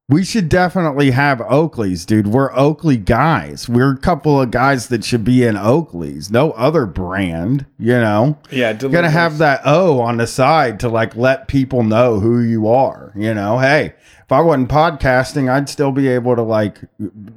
We 0.08 0.24
should 0.24 0.50
definitely 0.50 1.10
have 1.12 1.40
Oakleys, 1.40 2.06
dude. 2.06 2.28
We're 2.28 2.56
Oakley 2.56 2.96
guys. 2.96 3.68
We're 3.68 3.94
a 3.94 3.98
couple 3.98 4.40
of 4.40 4.52
guys 4.52 4.90
that 4.90 5.04
should 5.04 5.24
be 5.24 5.44
in 5.44 5.56
Oakleys. 5.56 6.30
No 6.30 6.52
other 6.52 6.86
brand, 6.86 7.66
you 7.80 7.94
know. 7.94 8.38
Yeah, 8.52 8.78
You 8.80 8.90
gotta 8.90 9.10
have 9.10 9.40
that 9.40 9.62
O 9.66 10.00
on 10.02 10.18
the 10.18 10.28
side 10.28 10.80
to 10.82 10.90
like 10.90 11.16
let 11.16 11.48
people 11.48 11.82
know 11.82 12.20
who 12.20 12.40
you 12.40 12.68
are. 12.68 13.14
You 13.16 13.34
know, 13.34 13.58
hey, 13.58 13.96
if 14.24 14.32
I 14.32 14.42
wasn't 14.42 14.70
podcasting, 14.70 15.50
I'd 15.52 15.70
still 15.70 15.92
be 15.92 16.08
able 16.08 16.36
to 16.36 16.44
like 16.44 16.82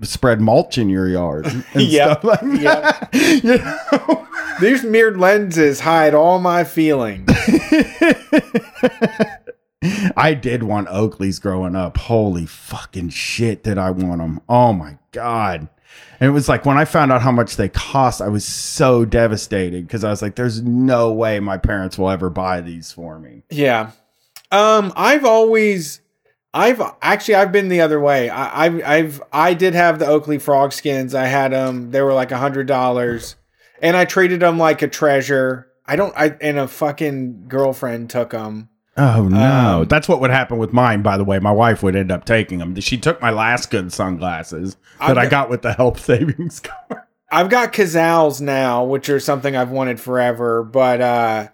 spread 0.03 0.43
mulch 0.43 0.77
in 0.77 0.91
your 0.91 1.09
yard 1.09 1.47
Yep, 1.75 2.23
like 2.25 2.43
you 3.15 3.57
know? 3.57 4.29
These 4.61 4.85
mirrored 4.85 5.17
lenses 5.17 5.81
hide 5.81 6.13
all 6.13 6.39
my 6.39 6.65
feelings. 6.65 7.31
I 10.17 10.35
did 10.35 10.63
want 10.63 10.89
Oakleys 10.89 11.41
growing 11.41 11.77
up. 11.77 11.97
Holy 11.97 12.47
fucking 12.47 13.11
shit, 13.11 13.63
did 13.63 13.79
I 13.79 13.91
want 13.91 14.19
them? 14.19 14.41
Oh 14.49 14.73
my 14.73 14.99
god. 15.13 15.69
And 16.21 16.29
it 16.29 16.33
was 16.33 16.49
like 16.49 16.67
when 16.67 16.77
I 16.77 16.85
found 16.85 17.13
out 17.13 17.23
how 17.23 17.33
much 17.33 17.57
they 17.57 17.69
cost, 17.69 18.21
I 18.21 18.29
was 18.29 18.45
so 18.45 19.05
devastated 19.05 19.87
because 19.87 20.05
I 20.05 20.11
was 20.11 20.21
like, 20.21 20.35
there's 20.35 20.63
no 20.63 21.13
way 21.13 21.41
my 21.41 21.59
parents 21.59 21.97
will 21.97 22.11
ever 22.11 22.29
buy 22.29 22.61
these 22.61 22.93
for 22.93 23.19
me. 23.19 23.43
Yeah. 23.51 23.93
Um, 24.51 24.93
I've 24.97 25.25
always, 25.25 26.01
I've 26.53 26.83
actually, 27.01 27.37
I've 27.37 27.53
been 27.53 27.69
the 27.69 27.81
other 27.81 28.01
way. 28.01 28.31
I, 28.31 28.67
I've, 28.67 28.85
I've, 28.85 29.23
I 29.33 29.55
did 29.55 29.75
have 29.75 29.99
the 29.99 30.07
Oakley 30.07 30.39
frog 30.39 30.73
skins. 30.73 31.15
I 31.15 31.27
had 31.27 31.53
them. 31.53 31.91
They 31.91 32.03
were 32.03 32.15
like 32.15 32.33
a 32.33 32.39
hundred 32.39 32.67
dollars, 32.67 33.37
and 33.81 33.97
I 33.97 34.05
treated 34.05 34.41
them 34.41 34.59
like 34.59 34.83
a 34.83 34.89
treasure. 34.89 35.69
I 35.87 35.97
don't. 35.97 36.15
I 36.17 36.37
and 36.41 36.59
a 36.59 36.67
fucking 36.67 37.45
girlfriend 37.49 38.11
took 38.11 38.31
them. 38.31 38.71
Oh 38.99 39.29
no. 39.29 39.81
Um, 39.83 39.89
That's 39.89 40.09
what 40.09 40.21
would 40.21 40.31
happen 40.31 40.59
with 40.59 40.73
mine, 40.73 41.03
by 41.03 41.17
the 41.17 41.25
way. 41.25 41.39
My 41.39 41.53
wife 41.53 41.83
would 41.83 41.95
end 41.97 42.11
up 42.11 42.25
taking 42.25 42.59
them. 42.59 42.79
She 42.81 42.99
took 42.99 43.21
my 43.23 43.31
last 43.31 43.71
good 43.71 43.93
sunglasses 43.93 44.77
that 45.01 45.11
I've 45.11 45.19
I 45.19 45.23
got- 45.25 45.31
got 45.31 45.51
with 45.51 45.63
the 45.63 45.73
health 45.73 46.01
savings 46.05 46.61
card. 46.61 47.03
I've 47.31 47.51
got 47.51 47.73
Kazals 47.75 48.41
now, 48.41 48.85
which 48.85 49.09
are 49.11 49.21
something 49.21 49.55
I've 49.55 49.71
wanted 49.71 50.01
forever, 50.01 50.63
but 50.65 51.01
uh 51.01 51.49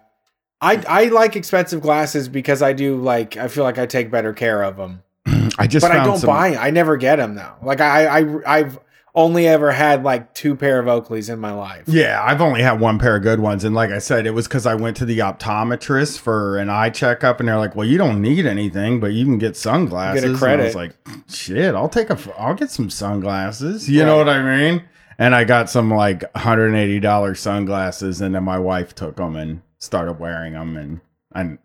I 0.61 0.81
I 0.87 1.03
like 1.05 1.35
expensive 1.35 1.81
glasses 1.81 2.29
because 2.29 2.61
I 2.61 2.73
do 2.73 2.95
like 2.99 3.37
I 3.37 3.47
feel 3.49 3.63
like 3.65 3.77
I 3.77 3.85
take 3.85 4.09
better 4.09 4.33
care 4.33 4.63
of 4.63 4.77
them. 4.77 5.03
I 5.59 5.67
just 5.67 5.83
but 5.85 5.91
I 5.91 6.03
don't 6.03 6.17
some- 6.17 6.27
buy. 6.27 6.55
I 6.55 6.71
never 6.71 6.97
get 6.97 7.17
them 7.17 7.35
though. 7.35 7.53
Like 7.61 7.81
I 7.81 8.19
I 8.21 8.59
I've 8.59 8.79
only 9.15 9.47
ever 9.47 9.71
had 9.71 10.03
like 10.03 10.33
two 10.33 10.55
pair 10.55 10.77
of 10.79 10.85
Oakleys 10.85 11.31
in 11.31 11.39
my 11.39 11.51
life. 11.51 11.83
Yeah, 11.87 12.21
I've 12.23 12.41
only 12.41 12.61
had 12.61 12.79
one 12.79 12.99
pair 12.99 13.15
of 13.15 13.23
good 13.23 13.39
ones, 13.39 13.63
and 13.63 13.73
like 13.73 13.89
I 13.89 13.99
said, 13.99 14.27
it 14.27 14.31
was 14.31 14.47
because 14.47 14.65
I 14.65 14.75
went 14.75 14.97
to 14.97 15.05
the 15.05 15.19
optometrist 15.19 16.19
for 16.19 16.57
an 16.57 16.69
eye 16.69 16.89
checkup, 16.89 17.39
and 17.39 17.47
they're 17.49 17.57
like, 17.57 17.75
"Well, 17.75 17.87
you 17.87 17.97
don't 17.97 18.21
need 18.21 18.45
anything, 18.45 18.99
but 18.99 19.13
you 19.13 19.25
can 19.25 19.37
get 19.37 19.55
sunglasses." 19.57 20.23
And 20.23 20.35
I 20.35 20.39
credit. 20.39 20.63
was 20.65 20.75
like, 20.75 20.95
"Shit, 21.29 21.73
I'll 21.75 21.89
take 21.89 22.09
a, 22.09 22.17
I'll 22.37 22.53
get 22.55 22.69
some 22.71 22.89
sunglasses." 22.89 23.89
You 23.89 24.03
know 24.03 24.17
what 24.17 24.29
I 24.29 24.41
mean? 24.43 24.83
And 25.17 25.33
I 25.33 25.45
got 25.45 25.69
some 25.69 25.89
like 25.89 26.23
hundred 26.35 26.67
and 26.67 26.75
eighty 26.77 26.99
dollars 26.99 27.39
sunglasses, 27.39 28.19
and 28.21 28.35
then 28.35 28.43
my 28.43 28.59
wife 28.59 28.93
took 28.93 29.15
them 29.15 29.35
and 29.37 29.61
started 29.79 30.19
wearing 30.19 30.53
them, 30.53 30.75
and 30.77 30.99
and 31.33 31.57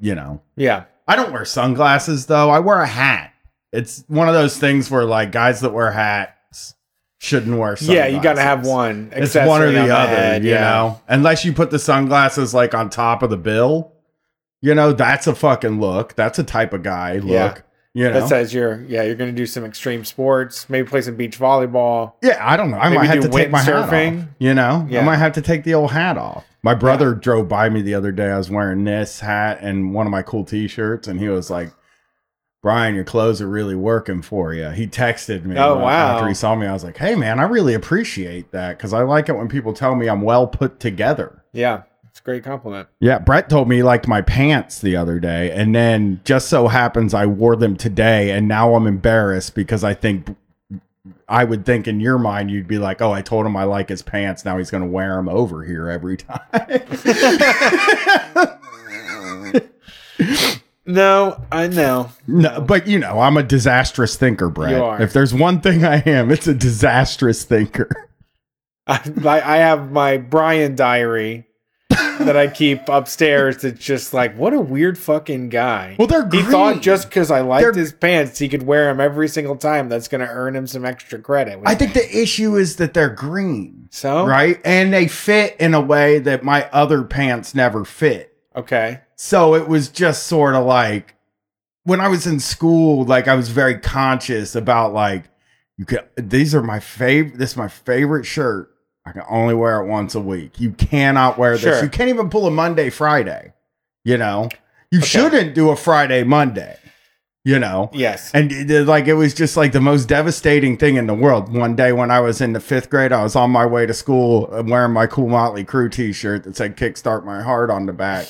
you 0.00 0.14
know, 0.14 0.40
Yeah. 0.56 0.84
I 1.06 1.16
don't 1.16 1.32
wear 1.32 1.44
sunglasses 1.44 2.26
though. 2.26 2.50
I 2.50 2.60
wear 2.60 2.80
a 2.80 2.86
hat. 2.86 3.32
It's 3.72 4.04
one 4.08 4.28
of 4.28 4.34
those 4.34 4.56
things 4.58 4.90
where 4.90 5.04
like 5.04 5.30
guys 5.32 5.60
that 5.60 5.72
wear 5.72 5.90
hats 5.90 6.74
shouldn't 7.20 7.56
wear 7.56 7.76
sunglasses. 7.76 7.88
Yeah, 7.88 8.06
you 8.06 8.22
got 8.22 8.34
to 8.34 8.40
have 8.40 8.66
one. 8.66 9.12
It's 9.14 9.34
one 9.34 9.62
or 9.62 9.66
accessory 9.66 9.78
on 9.78 9.88
the 9.88 9.94
other, 9.94 10.16
head, 10.16 10.44
you 10.44 10.50
yeah. 10.50 10.60
know. 10.60 11.00
Unless 11.06 11.44
you 11.44 11.52
put 11.52 11.70
the 11.70 11.78
sunglasses 11.78 12.54
like 12.54 12.74
on 12.74 12.88
top 12.90 13.22
of 13.22 13.30
the 13.30 13.36
bill, 13.36 13.92
you 14.62 14.74
know, 14.74 14.92
that's 14.92 15.26
a 15.26 15.34
fucking 15.34 15.80
look. 15.80 16.14
That's 16.14 16.38
a 16.38 16.44
type 16.44 16.72
of 16.72 16.82
guy 16.82 17.14
look. 17.18 17.26
Yeah. 17.28 17.58
You 17.92 18.04
know, 18.04 18.20
That 18.20 18.28
says 18.28 18.54
you're 18.54 18.82
yeah 18.84 19.02
you're 19.02 19.16
to 19.16 19.32
do 19.32 19.46
some 19.46 19.64
extreme 19.64 20.04
sports, 20.04 20.70
maybe 20.70 20.88
play 20.88 21.02
some 21.02 21.16
beach 21.16 21.38
volleyball. 21.38 22.12
yeah, 22.22 22.38
I 22.40 22.56
don't 22.56 22.70
know. 22.70 22.78
I 22.78 22.88
might 22.88 23.06
have 23.06 23.20
to 23.22 23.28
take 23.28 23.50
my 23.50 23.60
hat 23.60 23.74
off. 23.74 24.26
You 24.38 24.54
know, 24.54 24.86
Yeah. 24.88 25.00
I 25.00 25.04
might 25.04 25.16
have 25.16 25.32
to 25.32 25.42
take 25.42 25.64
the 25.64 25.74
old 25.74 25.90
hat 25.90 26.16
off. 26.16 26.44
My 26.62 26.74
brother 26.74 27.14
drove 27.14 27.48
by 27.48 27.68
me 27.68 27.82
the 27.82 27.94
other 27.94 28.12
day. 28.12 28.30
I 28.30 28.38
was 28.38 28.48
wearing 28.48 28.84
this 28.84 29.20
hat 29.20 29.58
and 29.60 29.92
one 29.92 30.06
of 30.06 30.12
my 30.12 30.22
cool 30.22 30.44
T-shirts, 30.44 31.08
and 31.08 31.18
he 31.18 31.28
was 31.28 31.50
like, 31.50 31.72
"Brian, 32.62 32.94
your 32.94 33.04
clothes 33.04 33.40
are 33.40 33.48
really 33.48 33.74
working 33.74 34.22
for 34.22 34.52
you." 34.52 34.70
He 34.70 34.86
texted 34.86 35.44
me. 35.44 35.56
Oh, 35.56 35.78
wow. 35.78 36.14
After 36.14 36.28
he 36.28 36.34
saw 36.34 36.54
me, 36.54 36.66
I 36.66 36.72
was 36.72 36.84
like, 36.84 36.98
"Hey, 36.98 37.14
man, 37.14 37.40
I 37.40 37.44
really 37.44 37.74
appreciate 37.74 38.50
that 38.52 38.76
because 38.76 38.92
I 38.92 39.02
like 39.02 39.28
it 39.28 39.36
when 39.36 39.48
people 39.48 39.72
tell 39.72 39.94
me 39.94 40.08
I'm 40.08 40.22
well 40.22 40.46
put 40.46 40.80
together." 40.80 41.42
Yeah, 41.52 41.82
it's 42.08 42.20
a 42.20 42.22
great 42.22 42.44
compliment. 42.44 42.88
Yeah, 43.00 43.18
Brett 43.18 43.48
told 43.48 43.68
me 43.68 43.76
he 43.76 43.82
liked 43.82 44.08
my 44.08 44.22
pants 44.22 44.80
the 44.80 44.96
other 44.96 45.18
day, 45.18 45.50
and 45.50 45.74
then 45.74 46.20
just 46.24 46.48
so 46.48 46.68
happens 46.68 47.14
I 47.14 47.26
wore 47.26 47.56
them 47.56 47.76
today, 47.76 48.30
and 48.30 48.48
now 48.48 48.74
I'm 48.74 48.86
embarrassed 48.86 49.54
because 49.54 49.84
I 49.84 49.94
think 49.94 50.36
I 51.28 51.44
would 51.44 51.64
think 51.64 51.88
in 51.88 52.00
your 52.00 52.18
mind 52.18 52.50
you'd 52.50 52.68
be 52.68 52.78
like, 52.78 53.00
"Oh, 53.00 53.12
I 53.12 53.22
told 53.22 53.46
him 53.46 53.56
I 53.56 53.64
like 53.64 53.88
his 53.88 54.02
pants. 54.02 54.44
Now 54.44 54.58
he's 54.58 54.70
going 54.70 54.82
to 54.82 54.88
wear 54.88 55.16
them 55.16 55.28
over 55.28 55.64
here 55.64 55.88
every 55.88 56.16
time." 56.16 56.40
No, 60.86 61.44
I 61.52 61.68
know. 61.68 62.10
no, 62.26 62.60
but 62.60 62.86
you 62.86 62.98
know, 62.98 63.20
I'm 63.20 63.36
a 63.36 63.42
disastrous 63.42 64.16
thinker, 64.16 64.46
are. 64.58 65.00
If 65.00 65.12
there's 65.12 65.34
one 65.34 65.60
thing 65.60 65.84
I 65.84 65.96
am, 66.00 66.30
it's 66.30 66.46
a 66.46 66.54
disastrous 66.54 67.44
thinker. 67.44 68.08
I, 68.86 69.00
I 69.24 69.56
have 69.58 69.92
my 69.92 70.16
Brian 70.16 70.74
diary 70.74 71.46
that 71.90 72.36
I 72.36 72.48
keep 72.48 72.88
upstairs. 72.88 73.58
That's 73.58 73.78
just 73.84 74.12
like 74.12 74.36
what 74.36 74.52
a 74.52 74.60
weird 74.60 74.98
fucking 74.98 75.48
guy. 75.50 75.96
Well, 75.98 76.08
they're 76.08 76.28
he 76.28 76.42
thought 76.42 76.82
just 76.82 77.08
because 77.08 77.30
I 77.30 77.40
liked 77.40 77.62
They're- 77.62 77.72
his 77.72 77.92
pants, 77.92 78.38
he 78.38 78.48
could 78.48 78.62
wear 78.64 78.86
them 78.86 79.00
every 79.00 79.28
single 79.28 79.56
time. 79.56 79.88
That's 79.88 80.08
going 80.08 80.22
to 80.22 80.28
earn 80.28 80.56
him 80.56 80.66
some 80.66 80.84
extra 80.84 81.18
credit. 81.20 81.60
I 81.64 81.74
think 81.74 81.94
the 81.94 82.18
issue 82.18 82.56
is 82.56 82.76
that 82.76 82.94
they're 82.94 83.14
green, 83.14 83.88
so. 83.90 84.26
right? 84.26 84.60
And 84.64 84.92
they 84.92 85.08
fit 85.08 85.56
in 85.60 85.74
a 85.74 85.80
way 85.80 86.18
that 86.20 86.42
my 86.42 86.68
other 86.70 87.02
pants 87.04 87.54
never 87.54 87.84
fit. 87.84 88.29
Okay. 88.60 89.00
So 89.16 89.54
it 89.54 89.68
was 89.68 89.88
just 89.88 90.26
sort 90.26 90.54
of 90.54 90.64
like 90.64 91.14
when 91.84 92.00
I 92.00 92.08
was 92.08 92.26
in 92.26 92.40
school, 92.40 93.04
like 93.04 93.26
I 93.28 93.34
was 93.34 93.48
very 93.48 93.78
conscious 93.78 94.54
about 94.54 94.92
like 94.92 95.24
you 95.76 95.84
can 95.86 96.00
these 96.16 96.54
are 96.54 96.62
my 96.62 96.78
favorite 96.80 97.38
this 97.38 97.52
is 97.52 97.56
my 97.56 97.68
favorite 97.68 98.24
shirt. 98.24 98.70
I 99.06 99.12
can 99.12 99.22
only 99.30 99.54
wear 99.54 99.80
it 99.80 99.86
once 99.88 100.14
a 100.14 100.20
week. 100.20 100.60
You 100.60 100.72
cannot 100.72 101.38
wear 101.38 101.52
this. 101.52 101.62
Sure. 101.62 101.82
You 101.82 101.88
can't 101.88 102.10
even 102.10 102.28
pull 102.30 102.46
a 102.46 102.50
Monday 102.50 102.90
Friday. 102.90 103.54
You 104.04 104.18
know? 104.18 104.48
You 104.90 104.98
Okay. 104.98 105.06
shouldn't 105.08 105.54
do 105.54 105.70
a 105.70 105.76
Friday 105.76 106.22
Monday. 106.22 106.76
You 107.42 107.58
know? 107.58 107.88
Yes. 107.94 108.30
And 108.34 108.52
it, 108.52 108.86
like 108.86 109.06
it 109.06 109.14
was 109.14 109.32
just 109.32 109.56
like 109.56 109.72
the 109.72 109.80
most 109.80 110.06
devastating 110.06 110.76
thing 110.76 110.96
in 110.96 111.06
the 111.06 111.14
world. 111.14 111.50
One 111.50 111.74
day 111.74 111.90
when 111.92 112.10
I 112.10 112.20
was 112.20 112.42
in 112.42 112.52
the 112.52 112.60
fifth 112.60 112.90
grade, 112.90 113.12
I 113.12 113.22
was 113.22 113.34
on 113.34 113.50
my 113.50 113.64
way 113.64 113.86
to 113.86 113.94
school 113.94 114.50
uh, 114.52 114.62
wearing 114.62 114.92
my 114.92 115.06
cool 115.06 115.28
Motley 115.28 115.64
Crue 115.64 115.90
T-shirt 115.90 116.44
that 116.44 116.54
said 116.56 116.76
"Kickstart 116.76 117.24
My 117.24 117.40
Heart" 117.40 117.70
on 117.70 117.86
the 117.86 117.94
back, 117.94 118.28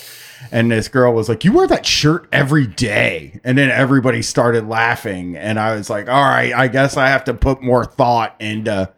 and 0.52 0.70
this 0.70 0.86
girl 0.86 1.12
was 1.12 1.28
like, 1.28 1.44
"You 1.44 1.52
wear 1.52 1.66
that 1.66 1.84
shirt 1.84 2.28
every 2.30 2.68
day," 2.68 3.40
and 3.42 3.58
then 3.58 3.68
everybody 3.68 4.22
started 4.22 4.68
laughing, 4.68 5.36
and 5.36 5.58
I 5.58 5.74
was 5.74 5.90
like, 5.90 6.08
"All 6.08 6.22
right, 6.22 6.54
I 6.54 6.68
guess 6.68 6.96
I 6.96 7.08
have 7.08 7.24
to 7.24 7.34
put 7.34 7.62
more 7.62 7.84
thought 7.84 8.36
into." 8.38 8.92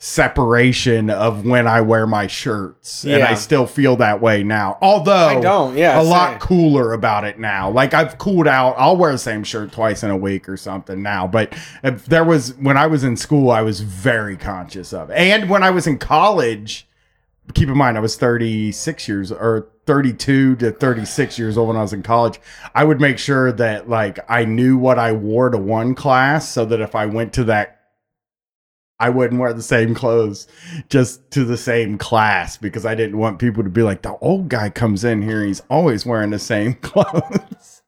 Separation 0.00 1.10
of 1.10 1.44
when 1.44 1.66
I 1.66 1.80
wear 1.80 2.06
my 2.06 2.28
shirts 2.28 3.04
and 3.04 3.20
I 3.20 3.34
still 3.34 3.66
feel 3.66 3.96
that 3.96 4.20
way 4.20 4.44
now 4.44 4.78
although 4.80 5.12
I 5.12 5.40
don't, 5.40 5.76
yeah, 5.76 6.00
a 6.00 6.02
lot 6.02 6.40
cooler 6.40 6.92
about 6.92 7.24
it 7.24 7.38
now. 7.38 7.70
Like 7.70 7.94
I've 7.94 8.18
cooled 8.18 8.46
out. 8.46 8.74
I'll 8.78 8.96
wear 8.96 9.12
the 9.12 9.18
same 9.18 9.44
shirt 9.44 9.72
twice 9.72 10.02
in 10.02 10.10
a 10.10 10.16
week 10.16 10.48
or 10.48 10.56
something 10.56 11.02
now. 11.02 11.26
But 11.26 11.52
if 11.82 12.06
there 12.06 12.24
was 12.24 12.54
when 12.54 12.76
I 12.76 12.86
was 12.86 13.04
in 13.04 13.16
school, 13.16 13.50
I 13.50 13.62
was 13.62 13.80
very 13.80 14.36
conscious 14.36 14.92
of 14.92 15.10
it. 15.10 15.14
And 15.14 15.48
when 15.50 15.62
I 15.62 15.70
was 15.70 15.86
in 15.86 15.98
college, 15.98 16.86
keep 17.54 17.68
in 17.68 17.76
mind 17.76 17.96
I 17.96 18.00
was 18.00 18.16
36 18.16 19.08
years 19.08 19.32
or 19.32 19.68
32 19.86 20.56
to 20.56 20.70
36 20.70 21.38
years 21.38 21.56
old 21.56 21.68
when 21.68 21.76
I 21.76 21.82
was 21.82 21.92
in 21.92 22.02
college. 22.02 22.40
I 22.74 22.84
would 22.84 23.00
make 23.00 23.18
sure 23.18 23.52
that 23.52 23.88
like 23.88 24.18
I 24.28 24.44
knew 24.44 24.76
what 24.76 24.98
I 24.98 25.12
wore 25.12 25.50
to 25.50 25.58
one 25.58 25.94
class 25.94 26.48
so 26.48 26.64
that 26.66 26.80
if 26.80 26.94
I 26.94 27.06
went 27.06 27.32
to 27.34 27.44
that 27.44 27.77
I 29.00 29.10
wouldn't 29.10 29.40
wear 29.40 29.52
the 29.52 29.62
same 29.62 29.94
clothes 29.94 30.48
just 30.88 31.30
to 31.30 31.44
the 31.44 31.56
same 31.56 31.98
class 31.98 32.56
because 32.56 32.84
I 32.84 32.94
didn't 32.96 33.18
want 33.18 33.38
people 33.38 33.62
to 33.62 33.70
be 33.70 33.82
like, 33.82 34.02
the 34.02 34.16
old 34.18 34.48
guy 34.48 34.70
comes 34.70 35.04
in 35.04 35.22
here, 35.22 35.44
he's 35.44 35.62
always 35.70 36.04
wearing 36.04 36.30
the 36.30 36.38
same 36.38 36.74
clothes. 36.82 37.82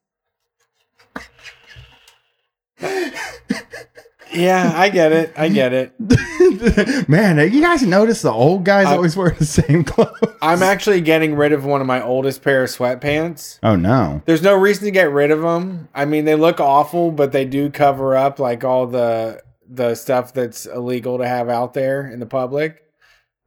Yeah, 4.32 4.72
I 4.76 4.90
get 4.90 5.10
it. 5.10 5.32
I 5.36 5.48
get 5.48 5.72
it. 5.72 7.08
Man, 7.08 7.38
you 7.52 7.60
guys 7.60 7.82
notice 7.82 8.22
the 8.22 8.30
old 8.30 8.64
guys 8.64 8.86
I- 8.86 8.94
always 8.94 9.16
wear 9.16 9.30
the 9.30 9.44
same 9.44 9.82
clothes? 9.82 10.16
I'm 10.40 10.62
actually 10.62 11.00
getting 11.00 11.34
rid 11.34 11.52
of 11.52 11.64
one 11.64 11.80
of 11.80 11.86
my 11.88 12.00
oldest 12.00 12.40
pair 12.42 12.62
of 12.62 12.70
sweatpants. 12.70 13.58
Oh 13.64 13.74
no. 13.74 14.22
There's 14.26 14.42
no 14.42 14.54
reason 14.54 14.84
to 14.84 14.92
get 14.92 15.10
rid 15.10 15.32
of 15.32 15.40
them. 15.42 15.88
I 15.94 16.04
mean, 16.04 16.26
they 16.26 16.36
look 16.36 16.60
awful, 16.60 17.10
but 17.10 17.32
they 17.32 17.44
do 17.44 17.70
cover 17.70 18.16
up 18.16 18.38
like 18.38 18.62
all 18.62 18.86
the 18.86 19.42
the 19.72 19.94
stuff 19.94 20.34
that's 20.34 20.66
illegal 20.66 21.18
to 21.18 21.26
have 21.26 21.48
out 21.48 21.74
there 21.74 22.06
in 22.10 22.20
the 22.20 22.26
public. 22.26 22.84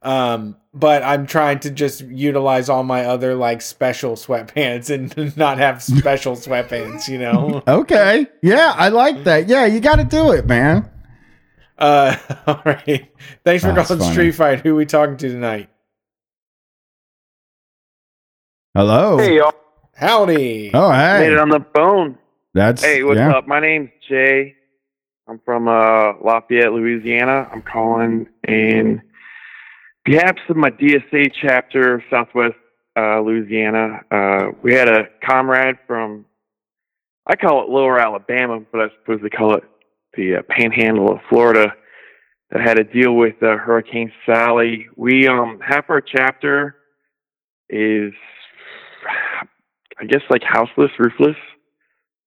Um, 0.02 0.56
but 0.74 1.02
I'm 1.02 1.26
trying 1.26 1.60
to 1.60 1.70
just 1.70 2.02
utilize 2.02 2.68
all 2.68 2.82
my 2.82 3.04
other 3.06 3.34
like 3.34 3.62
special 3.62 4.16
sweatpants 4.16 4.90
and 4.90 5.34
not 5.36 5.58
have 5.58 5.82
special 5.82 6.34
sweatpants, 6.36 7.08
you 7.08 7.18
know. 7.18 7.62
Okay. 7.68 8.26
Yeah, 8.42 8.74
I 8.76 8.88
like 8.88 9.24
that. 9.24 9.48
Yeah, 9.48 9.66
you 9.66 9.80
got 9.80 9.96
to 9.96 10.04
do 10.04 10.32
it, 10.32 10.46
man. 10.46 10.90
Uh, 11.78 12.16
all 12.46 12.60
right. 12.64 13.10
Thanks 13.44 13.64
for 13.64 13.72
that's 13.72 13.88
calling 13.88 14.00
funny. 14.02 14.12
Street 14.12 14.32
Fight. 14.32 14.60
Who 14.60 14.74
we 14.74 14.84
talking 14.86 15.16
to 15.16 15.28
tonight? 15.28 15.70
Hello. 18.74 19.18
Hey 19.18 19.36
y'all, 19.36 19.52
Howdy. 19.94 20.72
Oh, 20.74 20.90
made 20.90 21.32
it 21.32 21.38
on 21.38 21.48
the 21.48 21.64
phone. 21.74 22.18
That's 22.52 22.82
Hey, 22.82 23.02
what's 23.04 23.18
yeah. 23.18 23.36
up? 23.36 23.46
My 23.46 23.60
name's 23.60 23.90
Jay. 24.08 24.56
I'm 25.26 25.40
from 25.42 25.68
uh, 25.68 26.12
Lafayette, 26.22 26.72
Louisiana. 26.72 27.48
I'm 27.50 27.62
calling 27.62 28.26
in 28.46 29.00
behalf 30.04 30.36
of 30.50 30.56
my 30.56 30.68
DSA 30.70 31.32
chapter, 31.40 32.04
Southwest 32.10 32.56
uh, 32.94 33.20
Louisiana. 33.20 34.00
Uh, 34.10 34.50
we 34.62 34.74
had 34.74 34.86
a 34.88 35.04
comrade 35.26 35.76
from, 35.86 36.26
I 37.26 37.36
call 37.36 37.62
it 37.62 37.70
Lower 37.70 37.98
Alabama, 37.98 38.60
but 38.70 38.82
I 38.82 38.88
suppose 39.00 39.20
they 39.22 39.30
call 39.30 39.54
it 39.54 39.64
the 40.14 40.36
uh, 40.36 40.42
Panhandle 40.50 41.12
of 41.12 41.20
Florida, 41.30 41.72
that 42.50 42.60
had 42.60 42.74
to 42.74 42.84
deal 42.84 43.14
with 43.14 43.42
uh, 43.42 43.56
Hurricane 43.56 44.12
Sally. 44.26 44.88
We 44.94 45.26
um, 45.26 45.58
half 45.66 45.88
our 45.88 46.02
chapter 46.02 46.76
is, 47.70 48.12
I 49.98 50.04
guess, 50.04 50.20
like 50.28 50.42
houseless, 50.42 50.90
roofless, 50.98 51.36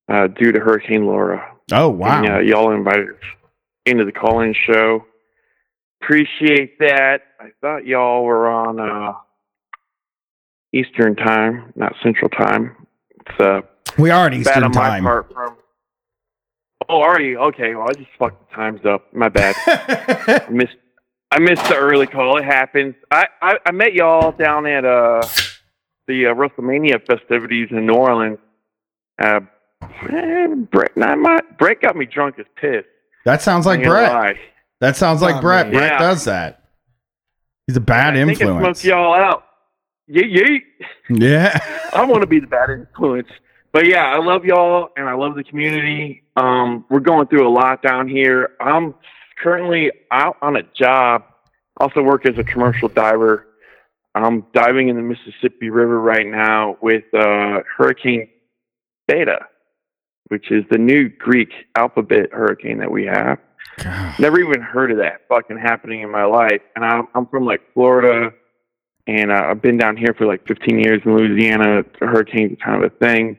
uh, 0.09 0.27
due 0.27 0.51
to 0.51 0.59
Hurricane 0.59 1.05
Laura. 1.05 1.56
Oh, 1.71 1.89
wow. 1.89 2.23
And, 2.23 2.33
uh, 2.33 2.39
y'all 2.39 2.71
invited 2.73 3.09
us 3.09 3.15
into 3.85 4.05
the 4.05 4.11
call-in 4.11 4.53
show. 4.53 5.05
Appreciate 6.01 6.79
that. 6.79 7.21
I 7.39 7.49
thought 7.61 7.85
y'all 7.85 8.23
were 8.23 8.47
on 8.47 8.79
uh, 8.79 9.13
Eastern 10.73 11.15
time, 11.15 11.73
not 11.75 11.93
Central 12.03 12.29
time. 12.29 12.75
It's 13.19 13.39
uh, 13.39 13.61
we 13.97 14.11
are 14.11 14.27
at 14.27 14.31
bad 14.31 14.39
Eastern 14.39 14.63
on 14.63 14.71
my 14.71 14.89
time. 14.89 15.03
part. 15.03 15.33
From 15.33 15.57
oh, 16.87 17.01
are 17.01 17.19
you 17.19 17.39
okay? 17.39 17.75
Well, 17.75 17.87
I 17.89 17.93
just 17.93 18.09
fucked 18.17 18.49
the 18.49 18.55
times 18.55 18.81
up. 18.85 19.13
My 19.13 19.29
bad. 19.29 19.55
I 19.67 20.49
missed. 20.49 20.75
I 21.31 21.39
missed 21.39 21.65
the 21.65 21.75
early 21.75 22.07
call. 22.07 22.37
It 22.37 22.45
happens. 22.45 22.95
I, 23.11 23.25
I, 23.41 23.57
I 23.65 23.71
met 23.71 23.93
y'all 23.93 24.31
down 24.31 24.65
at 24.65 24.85
uh 24.85 25.21
the 26.07 26.27
uh, 26.27 26.33
WrestleMania 26.33 27.05
festivities 27.05 27.67
in 27.71 27.85
New 27.85 27.95
Orleans. 27.95 28.37
Uh, 29.19 29.41
Brett, 29.81 30.95
not 30.97 31.17
my, 31.19 31.39
Brett 31.57 31.81
got 31.81 31.95
me 31.95 32.05
drunk 32.05 32.39
as 32.39 32.45
piss. 32.55 32.83
That 33.25 33.41
sounds 33.41 33.65
like 33.65 33.83
Brett. 33.83 34.11
lie. 34.11 34.39
That 34.79 34.95
sounds 34.95 35.21
like 35.21 35.35
Oh, 35.37 35.41
Brett. 35.41 35.67
man. 35.67 35.75
Brett 35.75 35.91
Yeah. 35.93 35.97
does 35.99 36.25
that. 36.25 36.61
He's 37.67 37.77
a 37.77 37.81
bad 37.81 38.15
I 38.15 38.23
think 38.25 38.39
it 38.39 38.47
influence. 38.47 38.81
smoked 38.81 38.85
y'all 38.85 39.13
out. 39.13 39.43
Yeet, 40.09 40.33
yeet. 40.33 40.61
Yeah. 41.09 41.59
I 41.93 42.05
want 42.05 42.21
to 42.21 42.27
be 42.27 42.39
the 42.39 42.47
bad 42.47 42.69
influence. 42.69 43.27
But 43.73 43.85
yeah, 43.87 44.05
I 44.05 44.17
love 44.19 44.45
y'all 44.45 44.89
and 44.95 45.09
I 45.09 45.13
love 45.13 45.35
the 45.35 45.43
community. 45.43 46.23
Um, 46.37 46.85
we're 46.89 47.01
going 47.01 47.27
through 47.27 47.47
a 47.47 47.51
lot 47.51 47.81
down 47.81 48.07
here. 48.07 48.51
I'm 48.61 48.95
currently 49.43 49.91
out 50.11 50.37
on 50.41 50.55
a 50.55 50.63
job. 50.63 51.23
Also 51.79 52.01
work 52.01 52.25
as 52.25 52.37
a 52.37 52.43
commercial 52.43 52.87
diver. 52.87 53.47
I'm 54.15 54.45
diving 54.53 54.87
in 54.89 54.95
the 54.95 55.01
Mississippi 55.01 55.69
River 55.69 55.99
right 55.99 56.25
now 56.25 56.77
with 56.81 57.03
uh, 57.13 57.59
Hurricane 57.77 58.29
Beta, 59.07 59.39
which 60.29 60.51
is 60.51 60.63
the 60.69 60.77
new 60.77 61.09
Greek 61.09 61.49
alphabet 61.75 62.31
hurricane 62.31 62.79
that 62.79 62.91
we 62.91 63.05
have. 63.05 63.39
God. 63.83 64.19
Never 64.19 64.39
even 64.39 64.61
heard 64.61 64.91
of 64.91 64.97
that 64.97 65.21
fucking 65.29 65.57
happening 65.57 66.01
in 66.01 66.11
my 66.11 66.25
life. 66.25 66.61
And 66.75 66.83
I'm, 66.83 67.07
I'm 67.13 67.27
from 67.27 67.45
like 67.45 67.61
Florida, 67.73 68.31
and 69.05 69.31
uh, 69.31 69.47
I've 69.49 69.61
been 69.61 69.77
down 69.77 69.97
here 69.97 70.13
for 70.17 70.25
like 70.25 70.47
15 70.47 70.79
years 70.79 71.01
in 71.05 71.15
Louisiana. 71.15 71.83
Hurricanes 71.99 72.53
are 72.53 72.65
kind 72.65 72.83
of 72.83 72.91
a 72.91 72.95
thing. 72.95 73.37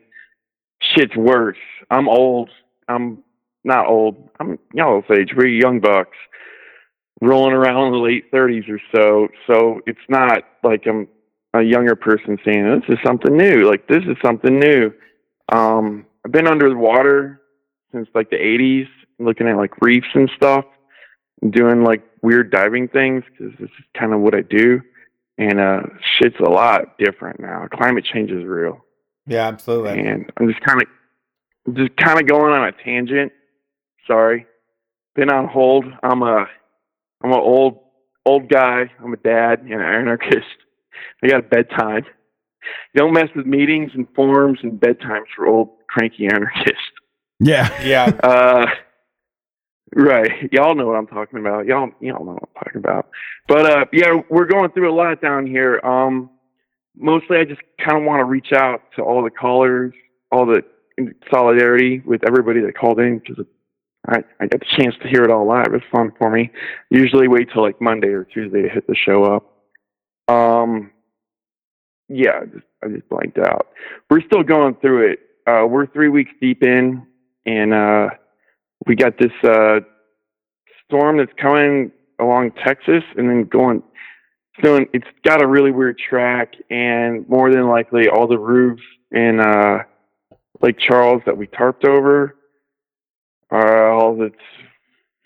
Shit's 0.81 1.17
worse. 1.17 1.59
I'm 1.91 2.09
old. 2.09 2.51
I'm 2.89 3.23
not 3.65 3.87
old. 3.87 4.31
I'm 4.39 4.59
y'all's 4.73 5.05
age. 5.11 5.31
We're 5.37 5.49
young 5.49 5.81
bucks 5.81 6.17
rolling 7.21 7.53
around 7.53 7.89
in 7.89 7.93
the 7.93 7.99
late 7.99 8.31
30s 8.33 8.69
or 8.69 8.81
so. 8.95 9.29
So 9.47 9.81
it's 9.87 9.99
not 10.09 10.45
like 10.63 10.87
I'm 10.87 11.09
a 11.55 11.63
younger 11.63 11.97
person 11.97 12.39
saying 12.45 12.65
this 12.65 12.97
is 12.97 12.99
something 13.05 13.37
new. 13.37 13.69
Like 13.69 13.89
this 13.89 14.05
is 14.05 14.17
something 14.25 14.59
new. 14.59 14.93
Um, 15.51 16.07
I've 16.29 16.33
been 16.33 16.47
under 16.47 16.69
the 16.69 16.77
water 16.77 17.41
since 17.91 18.07
like 18.15 18.29
the 18.29 18.37
80s, 18.37 18.87
looking 19.19 19.49
at 19.49 19.57
like 19.57 19.81
reefs 19.81 20.09
and 20.13 20.31
stuff, 20.37 20.67
and 21.41 21.51
doing 21.51 21.83
like 21.85 22.03
weird 22.21 22.51
diving 22.51 22.89
things 22.89 23.25
because 23.31 23.55
this 23.59 23.71
is 23.71 23.85
kind 23.99 24.13
of 24.13 24.21
what 24.21 24.35
I 24.35 24.43
do. 24.43 24.83
And 25.39 25.59
uh, 25.59 25.81
shit's 26.19 26.37
a 26.41 26.51
lot 26.51 26.99
different 26.99 27.41
now. 27.41 27.67
Climate 27.73 28.05
change 28.05 28.31
is 28.31 28.45
real, 28.45 28.85
Yeah, 29.27 29.47
absolutely. 29.49 30.01
and 30.07 30.31
I'm 30.37 30.49
just 30.49 30.61
kind 30.61 30.83
of 30.83 31.75
just 31.75 31.97
kind 31.97 32.21
of 32.21 32.27
going 32.27 32.53
on 32.53 32.69
a 32.69 32.73
tangent. 32.73 33.33
Sorry, 34.07 34.45
been 35.15 35.31
on 35.31 35.49
hold. 35.49 35.87
I'm 36.03 36.23
a 36.23 36.45
I'm 37.23 37.33
an 37.33 37.39
old 37.41 37.79
old 38.27 38.51
guy. 38.51 38.91
I'm 39.03 39.15
a 39.15 39.17
dad 39.17 39.61
and 39.61 39.73
an 39.73 39.81
anarchist. 39.81 40.45
I 41.25 41.29
got 41.29 41.41
a 41.41 41.43
bedtime. 41.49 42.05
Don't 42.95 43.15
mess 43.15 43.29
with 43.35 43.47
meetings 43.47 43.93
and 43.95 44.07
forums 44.15 44.59
and 44.63 44.73
bedtimes 44.79 45.25
for 45.35 45.47
old 45.47 45.71
cranky 45.89 46.27
anarchist. 46.27 46.77
Yeah. 47.41 47.83
Yeah. 47.83 48.13
Uh, 48.23 48.67
right. 49.95 50.53
Y'all 50.53 50.75
know 50.75 50.87
what 50.87 50.97
I'm 50.97 51.07
talking 51.07 51.39
about. 51.39 51.67
Y'all, 51.67 51.91
y'all 52.01 52.25
know 52.25 52.33
what 52.33 52.43
I'm 52.43 52.65
talking 52.65 52.79
about. 52.79 53.09
But 53.47 53.67
uh, 53.67 53.85
yeah, 53.93 54.21
we're 54.29 54.45
going 54.45 54.71
through 54.73 54.93
a 54.93 54.95
lot 54.95 55.23
down 55.23 55.47
here. 55.47 55.81
Um, 55.83 56.31
mostly, 56.97 57.39
I 57.39 57.45
just 57.45 57.63
kind 57.83 57.97
of 57.99 58.05
want 58.05 58.21
to 58.21 58.25
reach 58.25 58.53
out 58.53 58.83
to 58.97 59.03
all 59.03 59.23
the 59.23 59.31
callers, 59.31 59.95
all 60.31 60.45
the 60.45 60.63
in 60.99 61.15
solidarity 61.31 62.03
with 62.05 62.23
everybody 62.27 62.61
that 62.61 62.77
called 62.77 63.01
in 63.01 63.19
because 63.19 63.45
I 64.07 64.19
I 64.41 64.47
got 64.47 64.61
the 64.61 64.67
chance 64.77 64.95
to 65.03 65.09
hear 65.09 65.23
it 65.23 65.31
all 65.31 65.47
live. 65.47 65.73
It's 65.73 65.85
fun 65.91 66.13
for 66.19 66.31
me. 66.31 66.51
Usually, 66.91 67.29
wait 67.29 67.49
till 67.53 67.63
like 67.63 67.81
Monday 67.81 68.09
or 68.09 68.25
Tuesday 68.25 68.63
to 68.63 68.69
hit 68.69 68.87
the 68.87 68.97
show 68.97 69.25
up. 69.25 70.35
Um, 70.35 70.91
yeah, 72.09 72.41
I 72.43 72.45
just, 72.47 72.67
I 72.85 72.89
just 72.89 73.09
blanked 73.09 73.39
out. 73.39 73.69
We're 74.11 74.23
still 74.23 74.43
going 74.43 74.75
through 74.77 75.13
it. 75.13 75.21
Uh, 75.49 75.65
we're 75.67 75.87
three 75.87 76.09
weeks 76.09 76.31
deep 76.41 76.63
in, 76.63 77.07
and 77.47 77.73
uh, 77.73 78.09
we 78.87 78.95
got 78.95 79.19
this 79.19 79.33
uh, 79.45 79.81
storm 80.85 81.17
that's 81.17 81.33
coming 81.41 81.91
along 82.21 82.51
Texas, 82.65 83.03
and 83.17 83.31
then 83.31 83.45
going. 83.45 83.83
So 84.63 84.85
it's 84.93 85.07
got 85.25 85.43
a 85.43 85.47
really 85.47 85.71
weird 85.71 85.99
track, 85.99 86.53
and 86.69 87.27
more 87.29 87.51
than 87.51 87.69
likely, 87.69 88.09
all 88.09 88.27
the 88.27 88.39
roofs 88.39 88.83
in 89.13 89.41
uh, 89.41 89.85
Lake 90.61 90.79
Charles 90.79 91.23
that 91.25 91.39
we 91.39 91.47
tarped 91.47 91.87
over 91.87 92.37
are 93.51 93.91
all 93.91 94.17
that's 94.17 94.35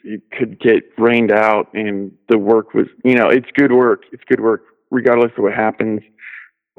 it 0.05 0.23
could 0.39 0.60
get 0.60 0.84
rained 0.99 1.33
out, 1.33 1.73
and 1.75 2.12
the 2.28 2.39
work 2.39 2.75
was, 2.75 2.86
you 3.05 3.15
know, 3.15 3.28
it's 3.28 3.49
good 3.55 3.73
work. 3.73 4.02
It's 4.12 4.23
good 4.28 4.41
work, 4.41 4.62
regardless 4.91 5.33
of 5.36 5.42
what 5.42 5.55
happens 5.55 6.01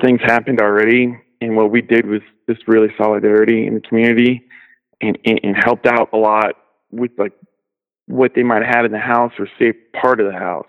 things 0.01 0.19
happened 0.23 0.59
already, 0.59 1.15
and 1.43 1.55
what 1.55 1.71
we 1.71 1.81
did 1.81 2.05
was 2.05 2.21
just 2.49 2.67
really 2.67 2.89
solidarity 2.97 3.67
in 3.67 3.75
the 3.75 3.81
community, 3.81 4.43
and, 5.01 5.17
and, 5.25 5.39
and 5.43 5.55
helped 5.55 5.85
out 5.85 6.09
a 6.13 6.17
lot 6.17 6.55
with 6.91 7.11
like 7.17 7.33
what 8.07 8.33
they 8.35 8.43
might 8.43 8.63
have 8.63 8.85
in 8.85 8.91
the 8.91 8.99
house 8.99 9.31
or 9.39 9.47
saved 9.59 9.77
part 9.99 10.19
of 10.19 10.31
the 10.31 10.37
house. 10.37 10.67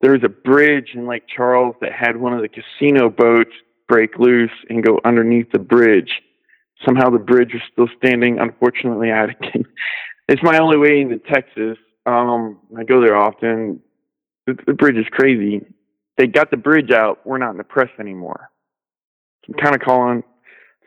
There 0.00 0.12
was 0.12 0.24
a 0.24 0.28
bridge 0.28 0.90
in 0.94 1.06
Lake 1.06 1.24
Charles 1.28 1.76
that 1.80 1.92
had 1.92 2.16
one 2.16 2.32
of 2.32 2.42
the 2.42 2.48
casino 2.48 3.08
boats 3.08 3.52
break 3.88 4.18
loose 4.18 4.50
and 4.68 4.82
go 4.82 5.00
underneath 5.04 5.50
the 5.52 5.58
bridge. 5.58 6.22
Somehow 6.84 7.10
the 7.10 7.18
bridge 7.18 7.52
was 7.52 7.62
still 7.72 7.88
standing. 7.98 8.38
Unfortunately, 8.38 9.12
I 9.12 9.26
it's 10.28 10.42
my 10.42 10.58
only 10.58 10.76
way 10.76 11.00
into 11.00 11.18
Texas. 11.18 11.78
Um, 12.06 12.58
I 12.76 12.82
go 12.82 13.00
there 13.00 13.16
often. 13.16 13.80
The, 14.46 14.58
the 14.66 14.72
bridge 14.72 14.96
is 14.96 15.06
crazy 15.12 15.64
they 16.16 16.26
got 16.26 16.50
the 16.50 16.56
bridge 16.56 16.90
out. 16.90 17.20
We're 17.26 17.38
not 17.38 17.50
in 17.50 17.56
the 17.56 17.64
press 17.64 17.88
anymore. 17.98 18.50
Kind 19.60 19.74
of 19.74 19.80
calling, 19.80 20.22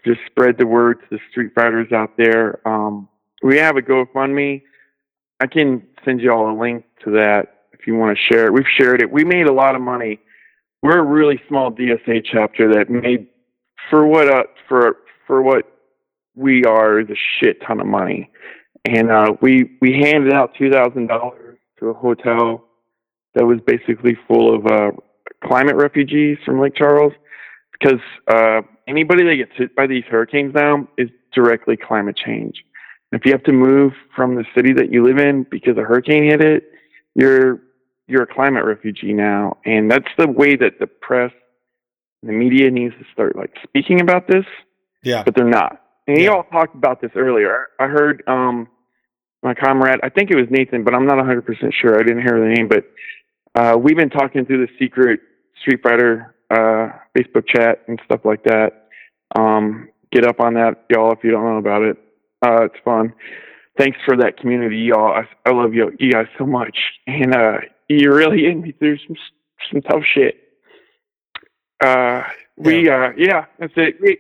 just 0.06 0.20
spread 0.28 0.58
the 0.58 0.66
word 0.68 1.02
to 1.02 1.06
the 1.12 1.20
street 1.30 1.52
fighters 1.54 1.92
out 1.92 2.16
there. 2.18 2.66
Um, 2.68 3.10
we 3.44 3.58
have 3.58 3.76
a 3.76 3.82
GoFundMe. 3.82 4.62
I 5.40 5.48
can 5.48 5.86
send 6.06 6.22
you 6.22 6.32
all 6.32 6.50
a 6.50 6.56
link 6.58 6.86
to 7.04 7.12
that 7.12 7.66
if 7.74 7.86
you 7.86 7.96
want 7.96 8.18
to 8.18 8.34
share 8.34 8.46
it. 8.46 8.54
We've 8.54 8.66
shared 8.78 9.02
it. 9.02 9.12
We 9.12 9.24
made 9.24 9.48
a 9.48 9.54
lot 9.54 9.76
of 9.76 9.82
money. 9.82 10.20
We're 10.82 11.00
a 11.00 11.04
really 11.04 11.42
small 11.48 11.72
DSA 11.72 12.26
chapter 12.32 12.74
that 12.74 12.90
made 12.90 13.28
for 13.90 14.06
what 14.06 14.30
uh, 14.30 14.44
for 14.70 14.98
for 15.28 15.42
what 15.42 15.66
we 16.36 16.64
are 16.64 17.00
is 17.00 17.10
a 17.10 17.16
shit 17.40 17.62
ton 17.66 17.80
of 17.80 17.88
money. 17.88 18.30
And 18.86 19.12
uh, 19.12 19.34
we 19.42 19.78
we 19.82 19.94
handed 19.94 20.34
out 20.34 20.54
two 20.58 20.72
thousand 20.72 21.08
dollars 21.08 21.58
to 21.80 21.88
a 21.88 21.94
hotel 21.94 22.64
that 23.34 23.46
was 23.46 23.60
basically 23.66 24.18
full 24.28 24.56
of 24.56 24.66
uh, 24.68 24.92
climate 25.44 25.76
refugees 25.76 26.38
from 26.46 26.60
Lake 26.60 26.76
Charles 26.76 27.14
because 27.80 28.00
uh, 28.28 28.62
anybody 28.88 29.24
that 29.24 29.36
gets 29.36 29.52
hit 29.56 29.76
by 29.76 29.88
these 29.88 30.04
hurricanes 30.10 30.54
now 30.54 30.88
is 30.98 31.10
directly 31.34 31.78
climate 31.78 32.16
change. 32.18 32.64
If 33.12 33.26
you 33.26 33.32
have 33.32 33.44
to 33.44 33.52
move 33.54 33.94
from 34.16 34.36
the 34.36 34.46
city 34.56 34.74
that 34.74 34.92
you 34.92 35.04
live 35.04 35.18
in 35.18 35.44
because 35.50 35.78
a 35.78 35.82
hurricane 35.82 36.24
hit 36.30 36.42
it, 36.42 36.64
you're 37.16 37.62
you're 38.08 38.24
a 38.24 38.28
climate 38.28 38.66
refugee 38.66 39.14
now, 39.14 39.58
and 39.66 39.90
that's 39.90 40.08
the 40.18 40.28
way 40.28 40.56
that 40.56 40.80
the 40.80 40.86
press, 40.86 41.32
the 42.22 42.32
media 42.32 42.70
needs 42.70 42.94
to 43.00 43.06
start 43.12 43.36
like 43.36 43.52
speaking 43.64 44.00
about 44.00 44.28
this, 44.28 44.46
Yeah. 45.04 45.24
but 45.24 45.34
they're 45.36 45.46
not. 45.50 45.82
And 46.08 46.20
you 46.20 46.32
all 46.32 46.44
talked 46.44 46.76
about 46.76 47.02
this 47.02 47.10
earlier. 47.16 47.68
I 47.80 47.88
heard 47.88 48.22
um, 48.28 48.68
my 49.42 49.56
comrade, 49.56 50.00
I 50.04 50.10
think 50.10 50.30
it 50.30 50.36
was 50.36 50.46
Nathan, 50.52 50.84
but 50.84 50.94
I'm 50.94 51.08
not 51.08 51.18
100% 51.18 51.74
sure. 51.74 51.96
I 52.00 52.04
didn't 52.04 52.22
hear 52.22 52.40
the 52.40 52.54
name, 52.54 52.68
but 52.68 52.86
uh, 53.60 53.76
we've 53.76 53.98
been 53.98 54.12
talking 54.12 54.46
through 54.46 54.68
the 54.68 54.72
secret 54.78 55.20
Street 55.62 55.82
Fighter 55.82 56.35
uh, 56.52 56.90
Facebook 57.18 57.48
chat 57.48 57.84
and 57.88 58.00
stuff 58.06 58.22
like 58.24 58.44
that. 58.44 58.88
Um, 59.36 59.90
get 60.12 60.26
up 60.26 60.40
on 60.40 60.54
that, 60.56 60.86
y'all, 60.90 61.12
if 61.12 61.20
you 61.24 61.32
don't 61.32 61.44
know 61.44 61.58
about 61.58 61.84
it. 61.84 61.98
Uh, 62.46 62.66
it's 62.66 62.76
fun. 62.84 63.14
Thanks 63.78 63.98
for 64.06 64.16
that 64.18 64.38
community, 64.38 64.78
y'all. 64.78 65.14
I, 65.14 65.28
I 65.46 65.52
love 65.54 65.74
you, 65.74 65.92
you 66.00 66.12
guys 66.12 66.28
so 66.38 66.46
much, 66.46 66.78
and 67.08 67.36
uh, 67.36 67.58
you 67.90 68.14
really 68.14 68.42
get 68.42 68.58
me 68.58 68.72
through 68.72 68.98
some 69.06 69.16
some 69.72 69.82
tough 69.82 70.04
shit. 70.14 70.36
Uh, 71.84 72.24
we 72.58 72.90
uh, 72.90 73.10
yeah, 73.18 73.46
that's 73.60 73.74
it. 73.76 73.96
We 74.02 74.18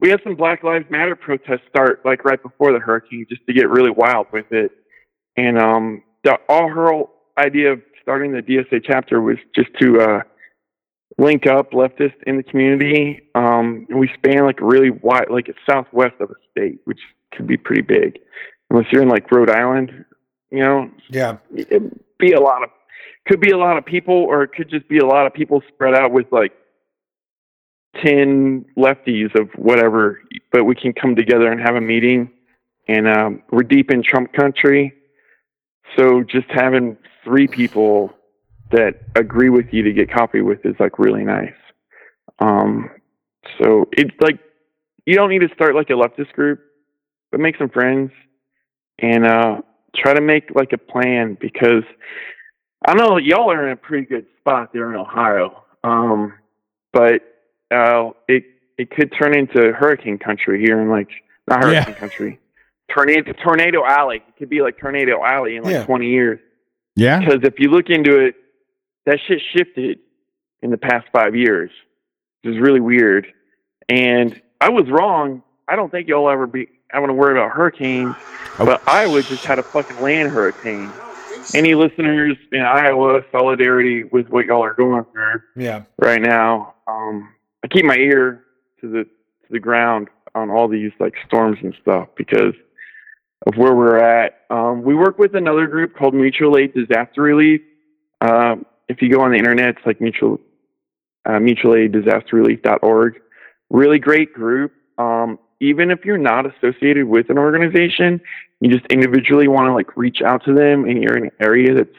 we 0.00 0.10
had 0.10 0.20
some 0.22 0.34
Black 0.34 0.62
Lives 0.62 0.84
Matter 0.90 1.16
protests 1.16 1.62
start 1.70 2.04
like 2.04 2.24
right 2.24 2.42
before 2.42 2.72
the 2.72 2.78
hurricane, 2.78 3.26
just 3.28 3.46
to 3.46 3.52
get 3.52 3.68
really 3.70 3.90
wild 3.90 4.26
with 4.32 4.50
it. 4.52 4.72
And 5.36 5.58
um, 5.58 6.02
the 6.24 6.38
all 6.48 6.68
her 6.68 6.90
whole 6.90 7.10
idea 7.38 7.72
of 7.72 7.82
starting 8.02 8.32
the 8.32 8.42
DSA 8.42 8.82
chapter 8.84 9.20
was 9.20 9.38
just 9.54 9.70
to 9.80 10.00
uh, 11.18 11.22
link 11.22 11.46
up 11.46 11.72
leftists 11.72 12.22
in 12.26 12.36
the 12.36 12.42
community. 12.42 13.20
Um, 13.34 13.86
and 13.88 13.98
we 13.98 14.10
span 14.14 14.44
like 14.44 14.60
really 14.60 14.90
wide, 14.90 15.26
like 15.30 15.48
it's 15.48 15.58
southwest 15.68 16.14
of 16.20 16.30
a 16.30 16.34
state, 16.50 16.80
which 16.84 17.00
could 17.34 17.46
be 17.46 17.56
pretty 17.56 17.82
big. 17.82 18.18
Unless 18.70 18.86
you're 18.92 19.02
in 19.02 19.08
like 19.08 19.30
Rhode 19.30 19.50
Island, 19.50 20.04
you 20.50 20.60
know, 20.60 20.90
Yeah. 21.08 21.38
it'd 21.54 21.98
be 22.18 22.32
a 22.32 22.40
lot 22.40 22.62
of, 22.62 22.70
could 23.26 23.40
be 23.40 23.50
a 23.50 23.58
lot 23.58 23.76
of 23.76 23.84
people, 23.84 24.14
or 24.14 24.42
it 24.42 24.52
could 24.52 24.70
just 24.70 24.88
be 24.88 24.98
a 24.98 25.06
lot 25.06 25.26
of 25.26 25.34
people 25.34 25.62
spread 25.68 25.94
out 25.94 26.12
with 26.12 26.26
like 26.32 26.52
10 28.02 28.64
lefties 28.76 29.34
of 29.38 29.48
whatever, 29.56 30.20
but 30.52 30.64
we 30.64 30.74
can 30.74 30.92
come 30.92 31.16
together 31.16 31.50
and 31.50 31.60
have 31.60 31.74
a 31.76 31.80
meeting. 31.80 32.30
And 32.86 33.06
um, 33.06 33.42
we're 33.50 33.64
deep 33.64 33.90
in 33.90 34.02
Trump 34.02 34.32
country. 34.32 34.94
So 35.96 36.22
just 36.22 36.46
having 36.50 36.96
three 37.24 37.46
people 37.48 38.12
that 38.70 38.94
agree 39.16 39.48
with 39.50 39.66
you 39.72 39.82
to 39.82 39.92
get 39.92 40.10
coffee 40.12 40.42
with 40.42 40.64
is 40.64 40.74
like 40.78 40.98
really 40.98 41.24
nice. 41.24 41.54
Um, 42.38 42.90
so 43.60 43.88
it's 43.92 44.14
like 44.20 44.38
you 45.06 45.14
don't 45.14 45.30
need 45.30 45.40
to 45.40 45.48
start 45.54 45.74
like 45.74 45.90
a 45.90 45.94
leftist 45.94 46.32
group, 46.32 46.60
but 47.30 47.40
make 47.40 47.56
some 47.56 47.68
friends 47.70 48.10
and 48.98 49.26
uh, 49.26 49.62
try 49.96 50.12
to 50.14 50.20
make 50.20 50.50
like 50.54 50.72
a 50.72 50.78
plan 50.78 51.36
because 51.40 51.84
I 52.86 52.94
know 52.94 53.16
y'all 53.16 53.50
are 53.50 53.66
in 53.66 53.72
a 53.72 53.76
pretty 53.76 54.06
good 54.06 54.26
spot 54.38 54.72
there 54.72 54.88
in 54.90 54.96
Ohio, 54.96 55.62
um, 55.82 56.34
but 56.92 57.22
uh, 57.70 58.10
it 58.28 58.44
it 58.76 58.90
could 58.90 59.12
turn 59.18 59.36
into 59.36 59.72
hurricane 59.72 60.18
country 60.18 60.60
here 60.60 60.80
in 60.80 60.88
like 60.88 61.08
not 61.48 61.62
Yeah. 61.62 61.82
hurricane 61.82 61.94
country, 61.94 62.40
tornado 62.94 63.32
tornado 63.42 63.84
alley. 63.84 64.16
It 64.28 64.36
could 64.38 64.48
be 64.50 64.60
like 64.62 64.78
tornado 64.78 65.24
alley 65.24 65.56
in 65.56 65.64
like 65.64 65.72
Yeah. 65.72 65.84
twenty 65.84 66.10
years. 66.10 66.38
Yeah. 66.94 67.18
Because 67.18 67.40
if 67.42 67.54
you 67.58 67.70
look 67.70 67.90
into 67.90 68.18
it, 68.26 68.34
that 69.08 69.18
shit 69.26 69.40
shifted 69.56 69.98
in 70.62 70.70
the 70.70 70.76
past 70.76 71.06
five 71.12 71.34
years, 71.34 71.70
which 72.42 72.54
is 72.54 72.60
really 72.60 72.80
weird. 72.80 73.26
And 73.88 74.40
I 74.60 74.68
was 74.70 74.86
wrong. 74.90 75.42
I 75.66 75.76
don't 75.76 75.90
think 75.90 76.08
y'all 76.08 76.28
ever 76.30 76.46
be 76.46 76.68
having 76.90 77.08
to 77.08 77.14
worry 77.14 77.38
about 77.38 77.50
hurricanes, 77.52 78.14
but 78.58 78.82
Iowa 78.88 79.22
just 79.22 79.44
had 79.44 79.58
a 79.58 79.62
fucking 79.62 80.00
land 80.00 80.30
hurricane. 80.30 80.90
Any 81.54 81.74
listeners 81.74 82.36
in 82.52 82.60
Iowa, 82.60 83.22
solidarity 83.32 84.04
with 84.04 84.28
what 84.28 84.46
y'all 84.46 84.62
are 84.64 84.74
going 84.74 85.04
through 85.12 85.40
Yeah. 85.56 85.82
right 85.98 86.20
now. 86.20 86.74
Um, 86.86 87.28
I 87.64 87.68
keep 87.68 87.84
my 87.84 87.96
ear 87.96 88.44
to 88.80 88.88
the 88.88 89.04
to 89.04 89.52
the 89.52 89.60
ground 89.60 90.08
on 90.34 90.50
all 90.50 90.68
these 90.68 90.92
like 91.00 91.14
storms 91.26 91.58
and 91.62 91.74
stuff 91.80 92.08
because 92.16 92.54
of 93.46 93.56
where 93.56 93.74
we're 93.74 93.98
at. 93.98 94.40
Um, 94.50 94.82
we 94.82 94.94
work 94.94 95.18
with 95.18 95.34
another 95.34 95.66
group 95.66 95.96
called 95.96 96.12
Mutual 96.14 96.58
Aid 96.58 96.74
Disaster 96.74 97.22
Relief. 97.22 97.60
Um, 98.20 98.66
if 98.88 99.02
you 99.02 99.10
go 99.10 99.20
on 99.20 99.32
the 99.32 99.38
internet, 99.38 99.70
it's 99.70 99.86
like 99.86 100.00
mutual 100.00 100.40
uh, 101.26 101.38
mutual 101.38 101.74
aid 101.74 101.92
disaster 101.92 102.36
relief.org. 102.36 103.20
Really 103.70 103.98
great 103.98 104.32
group. 104.32 104.72
Um, 104.96 105.38
even 105.60 105.90
if 105.90 106.04
you're 106.04 106.18
not 106.18 106.46
associated 106.46 107.06
with 107.06 107.30
an 107.30 107.38
organization, 107.38 108.20
you 108.60 108.70
just 108.70 108.86
individually 108.86 109.48
want 109.48 109.66
to 109.66 109.72
like 109.72 109.96
reach 109.96 110.22
out 110.24 110.44
to 110.44 110.54
them 110.54 110.84
and 110.84 111.02
you're 111.02 111.16
in 111.16 111.24
an 111.24 111.30
area 111.40 111.74
that's 111.74 111.90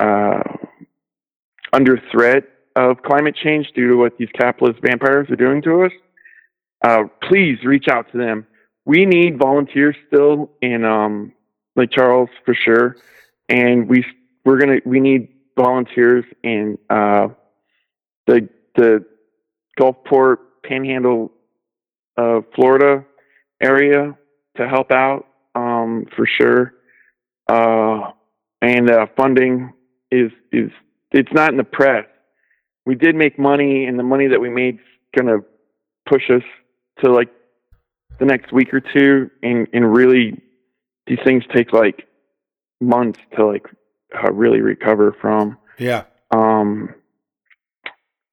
uh, 0.00 0.42
under 1.72 2.00
threat 2.10 2.44
of 2.76 3.02
climate 3.02 3.34
change 3.36 3.70
due 3.74 3.88
to 3.88 3.96
what 3.96 4.16
these 4.18 4.28
capitalist 4.34 4.80
vampires 4.82 5.28
are 5.30 5.36
doing 5.36 5.60
to 5.62 5.84
us, 5.84 5.92
uh, 6.84 7.04
please 7.22 7.58
reach 7.64 7.88
out 7.88 8.10
to 8.12 8.18
them. 8.18 8.46
We 8.84 9.04
need 9.04 9.38
volunteers 9.38 9.96
still 10.06 10.50
in 10.62 10.84
um, 10.84 11.32
Lake 11.76 11.90
Charles 11.90 12.30
for 12.44 12.54
sure, 12.54 12.96
and 13.48 13.88
we 13.88 14.04
we're 14.44 14.58
gonna 14.58 14.78
we 14.86 15.00
need 15.00 15.28
volunteers 15.58 16.24
in 16.42 16.78
uh, 16.88 17.28
the 18.26 18.48
the 18.76 19.04
Gulfport 19.78 20.36
Panhandle 20.64 21.32
of 22.16 22.44
Florida 22.54 23.04
area 23.60 24.16
to 24.56 24.68
help 24.68 24.90
out 24.90 25.26
um, 25.54 26.06
for 26.16 26.26
sure. 26.26 26.74
Uh, 27.48 28.12
and 28.62 28.90
uh, 28.90 29.06
funding 29.16 29.72
is 30.10 30.30
is 30.52 30.70
it's 31.12 31.32
not 31.32 31.50
in 31.50 31.56
the 31.56 31.64
press. 31.64 32.06
We 32.86 32.94
did 32.94 33.14
make 33.14 33.38
money, 33.38 33.84
and 33.84 33.98
the 33.98 34.02
money 34.02 34.28
that 34.28 34.40
we 34.40 34.50
made 34.50 34.78
gonna 35.16 35.38
push 36.08 36.30
us 36.30 36.42
to 37.02 37.12
like 37.12 37.28
the 38.18 38.24
next 38.24 38.52
week 38.52 38.72
or 38.72 38.80
two, 38.80 39.30
and 39.42 39.66
and 39.72 39.92
really 39.92 40.40
these 41.06 41.18
things 41.24 41.44
take 41.54 41.72
like 41.72 42.06
months 42.80 43.18
to 43.36 43.46
like 43.46 43.66
uh, 44.14 44.32
really 44.32 44.60
recover 44.60 45.14
from. 45.20 45.58
Yeah. 45.78 46.04
Um, 46.30 46.94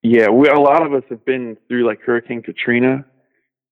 yeah, 0.02 0.30
we, 0.30 0.48
a 0.48 0.60
lot 0.60 0.86
of 0.86 0.94
us 0.94 1.04
have 1.10 1.26
been 1.26 1.58
through 1.68 1.86
like 1.88 2.02
Hurricane 2.02 2.42
Katrina, 2.42 3.06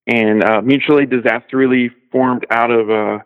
and 0.07 0.43
uh, 0.43 0.61
Mutual 0.61 0.99
Aid 0.99 1.09
Disaster 1.09 1.57
Relief 1.57 1.91
formed 2.11 2.45
out 2.49 2.71
of 2.71 2.89
uh, 2.89 3.19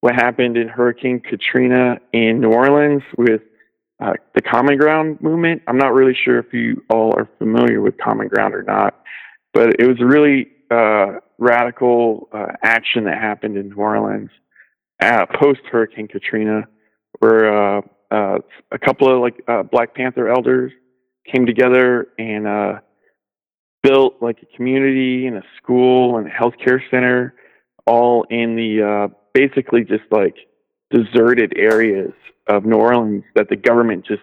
what 0.00 0.14
happened 0.14 0.56
in 0.56 0.68
Hurricane 0.68 1.20
Katrina 1.20 1.98
in 2.12 2.40
New 2.40 2.50
Orleans 2.50 3.02
with 3.16 3.42
uh, 4.02 4.14
the 4.34 4.42
Common 4.42 4.76
Ground 4.76 5.20
movement. 5.20 5.62
I'm 5.66 5.78
not 5.78 5.94
really 5.94 6.16
sure 6.24 6.38
if 6.38 6.52
you 6.52 6.82
all 6.90 7.14
are 7.16 7.28
familiar 7.38 7.80
with 7.80 7.96
Common 7.98 8.28
Ground 8.28 8.54
or 8.54 8.62
not, 8.62 9.02
but 9.52 9.80
it 9.80 9.86
was 9.86 10.00
a 10.00 10.06
really 10.06 10.48
uh, 10.70 11.20
radical 11.38 12.28
uh, 12.32 12.46
action 12.62 13.04
that 13.04 13.18
happened 13.18 13.56
in 13.56 13.68
New 13.68 13.76
Orleans 13.76 14.30
uh, 15.00 15.26
post 15.26 15.60
Hurricane 15.70 16.08
Katrina, 16.08 16.66
where 17.24 17.78
uh, 17.78 17.80
uh, 18.10 18.38
a 18.70 18.78
couple 18.78 19.08
of 19.14 19.20
like 19.22 19.42
uh, 19.48 19.62
Black 19.62 19.94
Panther 19.94 20.28
elders 20.28 20.72
came 21.32 21.46
together 21.46 22.08
and 22.18 22.46
uh, 22.46 22.74
built 23.82 24.16
like 24.20 24.36
a 24.42 24.56
community 24.56 25.26
and 25.26 25.38
a 25.38 25.42
school 25.56 26.18
and 26.18 26.26
a 26.26 26.30
healthcare 26.30 26.80
center, 26.90 27.34
all 27.86 28.26
in 28.28 28.56
the 28.56 28.82
uh, 28.82 29.14
basically 29.32 29.84
just 29.84 30.04
like 30.10 30.34
deserted 30.90 31.54
areas 31.56 32.12
of 32.46 32.66
New 32.66 32.76
Orleans 32.76 33.24
that 33.34 33.48
the 33.48 33.56
government 33.56 34.04
just 34.06 34.22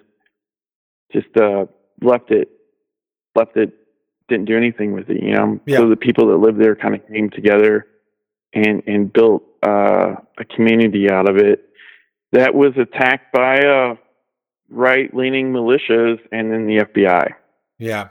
just 1.12 1.36
uh, 1.38 1.66
left 2.04 2.30
it 2.30 2.50
left 3.36 3.58
it 3.58 3.74
didn't 4.30 4.46
do 4.46 4.56
anything 4.56 4.94
with 4.94 5.10
it. 5.10 5.24
You 5.24 5.32
know, 5.34 5.60
Yeah. 5.66 5.78
so 5.78 5.90
the 5.90 5.96
people 5.96 6.28
that 6.28 6.38
lived 6.38 6.62
there 6.62 6.76
kind 6.76 6.94
of 6.94 7.02
came 7.08 7.32
together 7.32 7.88
and 8.54 8.84
and 8.86 9.12
built 9.12 9.44
uh, 9.66 10.18
a 10.38 10.46
community 10.56 11.10
out 11.10 11.28
of 11.28 11.38
it 11.38 11.70
that 12.32 12.56
was 12.56 12.74
attacked 12.77 13.34
by 13.34 13.60
uh, 13.60 13.95
right 14.69 15.14
leaning 15.14 15.51
militias 15.51 16.19
and 16.32 16.51
then 16.51 16.66
the 16.66 16.85
FBI. 16.85 17.34
Yeah. 17.77 18.10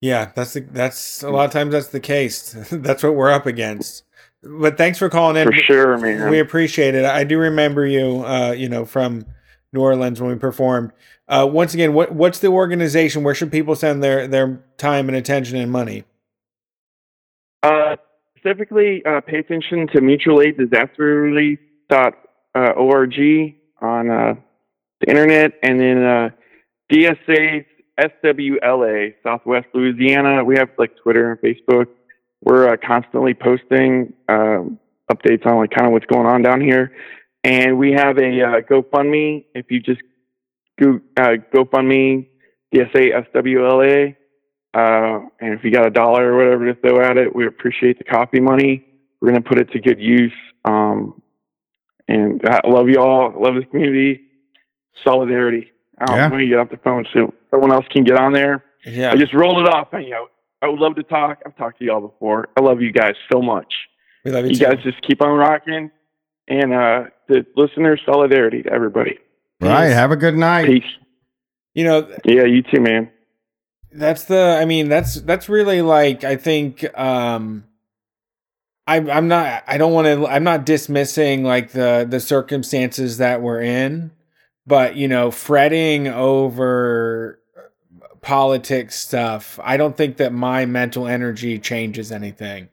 Yeah, 0.00 0.32
that's 0.34 0.54
the, 0.54 0.60
that's 0.60 1.22
a 1.22 1.30
lot 1.30 1.44
of 1.44 1.50
times 1.50 1.72
that's 1.72 1.88
the 1.88 2.00
case. 2.00 2.56
that's 2.70 3.02
what 3.02 3.14
we're 3.14 3.30
up 3.30 3.46
against. 3.46 4.04
But 4.42 4.78
thanks 4.78 4.98
for 4.98 5.10
calling 5.10 5.36
in. 5.36 5.46
For 5.46 5.52
sure, 5.52 5.98
man. 5.98 6.30
We 6.30 6.38
appreciate 6.38 6.94
it. 6.94 7.04
I 7.04 7.24
do 7.24 7.38
remember 7.38 7.86
you, 7.86 8.24
uh, 8.24 8.52
you 8.52 8.70
know, 8.70 8.86
from 8.86 9.26
New 9.72 9.80
Orleans 9.80 10.20
when 10.20 10.30
we 10.30 10.38
performed. 10.38 10.92
Uh, 11.28 11.46
once 11.50 11.74
again, 11.74 11.92
what 11.92 12.12
what's 12.12 12.38
the 12.38 12.48
organization? 12.48 13.22
Where 13.22 13.34
should 13.34 13.52
people 13.52 13.76
send 13.76 14.02
their 14.02 14.26
their 14.26 14.64
time 14.78 15.08
and 15.08 15.16
attention 15.16 15.58
and 15.58 15.70
money? 15.70 16.04
Uh, 17.62 17.96
specifically, 18.36 19.04
uh, 19.04 19.20
pay 19.20 19.38
attention 19.38 19.86
to 19.88 20.00
mutual 20.00 20.40
uh, 22.54 22.72
org 22.76 23.14
on 23.80 24.10
uh, 24.10 24.34
the 25.00 25.08
internet, 25.08 25.52
and 25.62 25.80
then 25.80 26.04
uh, 26.04 26.30
DSA 26.90 27.64
SWLA 27.98 29.14
Southwest 29.22 29.66
Louisiana. 29.74 30.44
We 30.44 30.56
have 30.56 30.70
like 30.78 30.96
Twitter 31.02 31.32
and 31.32 31.40
Facebook. 31.40 31.86
We're 32.42 32.68
uh, 32.68 32.76
constantly 32.76 33.34
posting 33.34 34.12
um, 34.28 34.78
updates 35.12 35.46
on 35.46 35.58
like 35.58 35.70
kind 35.70 35.86
of 35.86 35.92
what's 35.92 36.06
going 36.06 36.26
on 36.26 36.42
down 36.42 36.60
here, 36.60 36.92
and 37.44 37.78
we 37.78 37.92
have 37.92 38.18
a 38.18 38.42
uh, 38.42 38.60
GoFundMe. 38.68 39.44
If 39.54 39.70
you 39.70 39.80
just 39.80 40.00
go 40.80 41.00
uh, 41.16 41.36
GoFundMe 41.54 42.26
DSA 42.74 43.26
SWLA. 43.34 44.16
And 44.72 45.54
if 45.54 45.64
you 45.64 45.70
got 45.70 45.86
a 45.86 45.90
dollar 45.90 46.32
or 46.32 46.36
whatever 46.36 46.72
to 46.72 46.80
throw 46.80 47.00
at 47.02 47.16
it, 47.16 47.34
we 47.34 47.46
appreciate 47.46 47.98
the 47.98 48.04
coffee 48.04 48.40
money. 48.40 48.86
We're 49.20 49.30
going 49.30 49.42
to 49.42 49.48
put 49.48 49.58
it 49.58 49.70
to 49.72 49.80
good 49.80 50.00
use. 50.00 50.32
Um, 50.64 51.20
and 52.10 52.40
I 52.44 52.60
love 52.68 52.88
you 52.88 52.98
all. 53.00 53.32
Love 53.40 53.54
the 53.54 53.64
community. 53.64 54.20
Solidarity. 55.04 55.70
I 55.98 56.06
don't 56.06 56.16
Yeah. 56.16 56.28
want 56.30 56.40
to 56.40 56.46
get 56.46 56.58
off 56.58 56.70
the 56.70 56.76
phone 56.78 57.06
so 57.12 57.32
someone 57.50 57.72
else 57.72 57.86
can 57.90 58.04
get 58.04 58.16
on 58.16 58.32
there. 58.32 58.64
Yeah. 58.84 59.12
I 59.12 59.16
just 59.16 59.32
rolled 59.34 59.58
it 59.66 59.68
off. 59.72 59.88
And, 59.92 60.04
you 60.04 60.10
know, 60.10 60.28
I 60.62 60.68
would 60.68 60.78
love 60.80 60.96
to 60.96 61.02
talk. 61.02 61.40
I've 61.46 61.56
talked 61.56 61.78
to 61.78 61.84
y'all 61.84 62.00
before. 62.00 62.48
I 62.56 62.60
love 62.62 62.80
you 62.80 62.92
guys 62.92 63.14
so 63.32 63.40
much. 63.40 63.72
We 64.24 64.30
love 64.30 64.44
you, 64.44 64.50
You 64.50 64.56
too. 64.56 64.64
guys 64.64 64.82
just 64.82 65.00
keep 65.02 65.22
on 65.22 65.36
rocking. 65.38 65.90
And 66.48 66.72
uh, 66.74 67.04
the 67.28 67.46
listeners, 67.56 68.00
solidarity 68.04 68.62
to 68.62 68.72
everybody. 68.72 69.18
Right. 69.60 69.88
Have 69.88 70.10
a 70.10 70.16
good 70.16 70.36
night. 70.36 70.66
Peace. 70.66 70.82
You 71.74 71.84
know, 71.84 72.08
Yeah, 72.24 72.44
you 72.44 72.62
too, 72.62 72.80
man. 72.80 73.10
that's 73.92 74.24
the 74.24 74.56
i 74.60 74.64
mean 74.64 74.88
that's 74.88 75.16
that's 75.22 75.48
really 75.48 75.82
like 75.82 76.22
i 76.22 76.36
think 76.36 76.84
um 76.96 77.64
i'm 78.90 79.10
i'm 79.10 79.28
not 79.28 79.62
i 79.66 79.76
don't 79.78 79.92
want 79.92 80.06
to 80.06 80.26
i'm 80.26 80.44
not 80.44 80.66
dismissing 80.66 81.44
like 81.44 81.72
the 81.72 82.06
the 82.08 82.20
circumstances 82.20 83.18
that 83.18 83.40
we're 83.42 83.60
in 83.62 84.10
but 84.66 84.96
you 84.96 85.08
know 85.08 85.30
fretting 85.30 86.08
over 86.08 87.38
politics 88.22 88.96
stuff 89.00 89.58
i 89.62 89.76
don't 89.76 89.96
think 89.96 90.16
that 90.18 90.32
my 90.32 90.66
mental 90.66 91.06
energy 91.06 91.58
changes 91.58 92.12
anything 92.12 92.68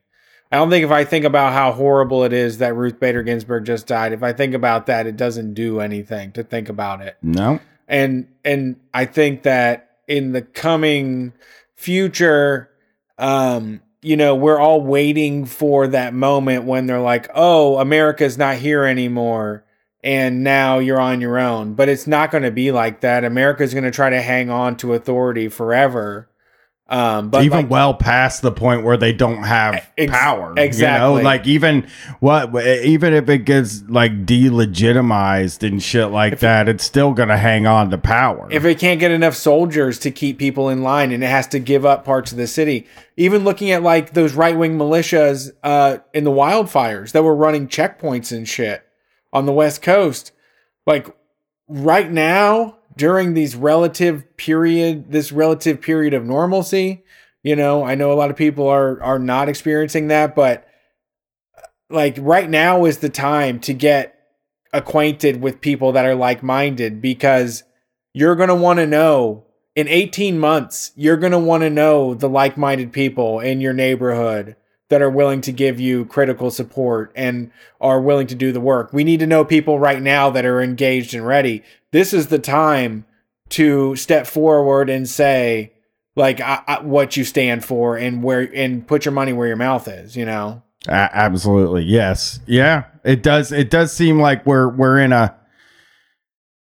i 0.52 0.58
don't 0.58 0.70
think 0.70 0.84
if 0.84 0.92
i 0.92 1.04
think 1.06 1.24
about 1.24 1.54
how 1.54 1.72
horrible 1.72 2.24
it 2.24 2.34
is 2.34 2.58
that 2.58 2.76
ruth 2.76 3.00
bader 3.00 3.24
ginsburg 3.24 3.64
just 3.66 3.88
died 3.88 4.12
if 4.12 4.24
i 4.24 4.34
think 4.34 4.54
about 4.54 4.86
that 4.88 5.08
it 5.08 5.16
doesn't 5.16 5.54
do 5.54 5.80
anything 5.80 6.32
to 6.34 6.44
think 6.44 6.68
about 6.70 7.00
it 7.02 7.16
No. 7.22 7.60
and 7.88 8.28
and 8.44 8.78
I 8.94 9.06
think 9.06 9.44
that 9.44 9.84
in 10.08 10.32
the 10.32 10.42
coming 10.42 11.34
future, 11.76 12.70
um, 13.18 13.82
you 14.08 14.16
know, 14.16 14.36
we're 14.36 14.60
all 14.60 14.82
waiting 14.82 15.46
for 15.46 15.88
that 15.88 16.14
moment 16.14 16.64
when 16.64 16.88
they're 16.88 17.02
like, 17.02 17.30
"Oh, 17.36 17.78
America's 17.78 18.38
not 18.38 18.56
here 18.56 18.86
anymore." 18.86 19.66
And 20.04 20.44
now 20.44 20.80
you're 20.80 21.02
on 21.02 21.20
your 21.20 21.38
own. 21.38 21.74
But 21.74 21.90
it's 21.90 22.08
not 22.08 22.32
going 22.32 22.44
to 22.44 22.52
be 22.52 22.72
like 22.72 23.02
that. 23.02 23.26
America's 23.26 23.74
going 23.74 23.84
to 23.84 23.92
try 23.92 24.10
to 24.10 24.22
hang 24.22 24.50
on 24.50 24.78
to 24.78 24.94
authority 24.94 25.50
forever. 25.50 26.30
Um, 26.90 27.30
but 27.30 27.44
even 27.44 27.58
like, 27.64 27.70
well 27.70 27.94
past 27.94 28.42
the 28.42 28.52
point 28.52 28.84
where 28.86 28.96
they 28.96 29.12
don't 29.12 29.44
have 29.44 29.86
Ex- 29.98 30.10
power. 30.10 30.54
exactly. 30.56 31.08
You 31.10 31.18
know, 31.18 31.22
like 31.22 31.46
even 31.46 31.88
what 32.22 32.56
even 32.66 33.14
if 33.14 33.28
it 33.28 33.40
gets 33.40 33.84
like 33.90 34.26
delegitimized 34.26 35.68
and 35.68 35.82
shit 35.84 36.12
like 36.12 36.40
that, 36.40 36.70
it's 36.70 36.84
still 36.84 37.14
gonna 37.14 37.38
hang 37.38 37.68
on 37.68 37.90
to 37.90 37.98
power. 37.98 38.48
if 38.52 38.64
it 38.66 38.80
can't 38.80 39.00
get 39.00 39.12
enough 39.12 39.36
soldiers 39.36 40.00
to 40.00 40.12
keep 40.12 40.38
people 40.40 40.70
in 40.70 40.82
line 40.82 41.12
and 41.12 41.24
it 41.24 41.28
has 41.28 41.48
to 41.48 41.60
give 41.60 41.86
up 41.86 42.06
parts 42.06 42.32
of 42.32 42.38
the 42.38 42.48
city 42.48 42.88
even 43.18 43.44
looking 43.44 43.72
at 43.72 43.84
like 43.84 44.14
those 44.14 44.34
right-wing 44.34 44.78
militias 44.78 45.52
uh 45.64 45.98
in 46.14 46.24
the 46.24 46.32
wildfires 46.32 47.12
that 47.12 47.24
were 47.24 47.36
running 47.36 47.68
checkpoints 47.68 48.36
and 48.36 48.48
shit 48.48 48.84
on 49.34 49.46
the 49.46 49.52
west 49.52 49.82
coast 49.82 50.32
like 50.86 51.08
right 51.68 52.12
now 52.12 52.77
during 52.98 53.34
these 53.34 53.56
relative 53.56 54.26
period 54.38 55.12
this 55.12 55.32
relative 55.32 55.80
period 55.80 56.14
of 56.14 56.26
normalcy 56.26 57.04
you 57.44 57.56
know 57.56 57.84
i 57.84 57.96
know 57.96 58.12
a 58.12 58.16
lot 58.16 58.30
of 58.30 58.36
people 58.36 58.68
are 58.68 59.02
are 59.02 59.20
not 59.20 59.48
experiencing 59.48 60.08
that 60.08 60.36
but 60.36 60.68
uh, 61.58 61.62
like 61.90 62.18
right 62.20 62.50
now 62.50 62.86
is 62.86 62.98
the 62.98 63.10
time 63.10 63.60
to 63.60 63.74
get 63.74 64.14
acquainted 64.74 65.42
with 65.42 65.62
people 65.62 65.94
that 65.94 66.06
are 66.06 66.16
like-minded 66.16 67.02
because 67.02 67.64
you're 68.14 68.36
going 68.36 68.50
to 68.50 68.56
want 68.56 68.80
to 68.80 68.86
know 68.86 69.48
in 69.78 69.88
18 69.88 70.40
months, 70.40 70.92
you're 70.96 71.18
going 71.18 71.34
to 71.34 71.38
want 71.38 71.62
to 71.62 71.70
know 71.70 72.16
the 72.16 72.28
like 72.28 72.58
minded 72.58 72.92
people 72.92 73.40
in 73.40 73.62
your 73.62 73.74
neighborhood 73.74 74.56
that 74.90 75.02
are 75.02 75.10
willing 75.10 75.42
to 75.42 75.52
give 75.52 75.80
you 75.80 76.06
critical 76.06 76.50
support 76.50 77.12
and 77.16 77.52
are 77.82 78.00
willing 78.00 78.28
to 78.28 78.36
do 78.36 78.52
the 78.52 78.62
work. 78.62 78.94
We 78.94 79.04
need 79.04 79.20
to 79.20 79.28
know 79.28 79.44
people 79.44 79.80
right 79.80 80.02
now 80.02 80.30
that 80.30 80.46
are 80.46 80.62
engaged 80.62 81.14
and 81.14 81.26
ready. 81.26 81.64
This 81.92 82.14
is 82.14 82.28
the 82.28 82.40
time 82.40 83.06
to 83.50 83.96
step 83.96 84.28
forward 84.28 84.90
and 84.90 85.08
say, 85.08 85.74
like, 86.16 86.42
I, 86.42 86.64
I, 86.68 86.82
what 86.82 87.18
you 87.18 87.24
stand 87.24 87.64
for 87.64 87.98
and 87.98 88.24
where, 88.24 88.50
and 88.54 88.88
put 88.88 89.06
your 89.06 89.12
money 89.12 89.34
where 89.34 89.48
your 89.48 89.58
mouth 89.58 89.88
is, 89.88 90.16
you 90.16 90.26
know? 90.26 90.64
A- 90.88 90.92
absolutely, 90.92 91.84
yes, 91.84 92.40
yeah. 92.46 92.86
It 93.04 93.24
does. 93.24 93.52
It 93.52 93.70
does 93.70 93.94
seem 93.94 94.20
like 94.20 94.46
we're 94.46 94.70
we're 94.70 95.00
in 95.00 95.12
a 95.14 95.36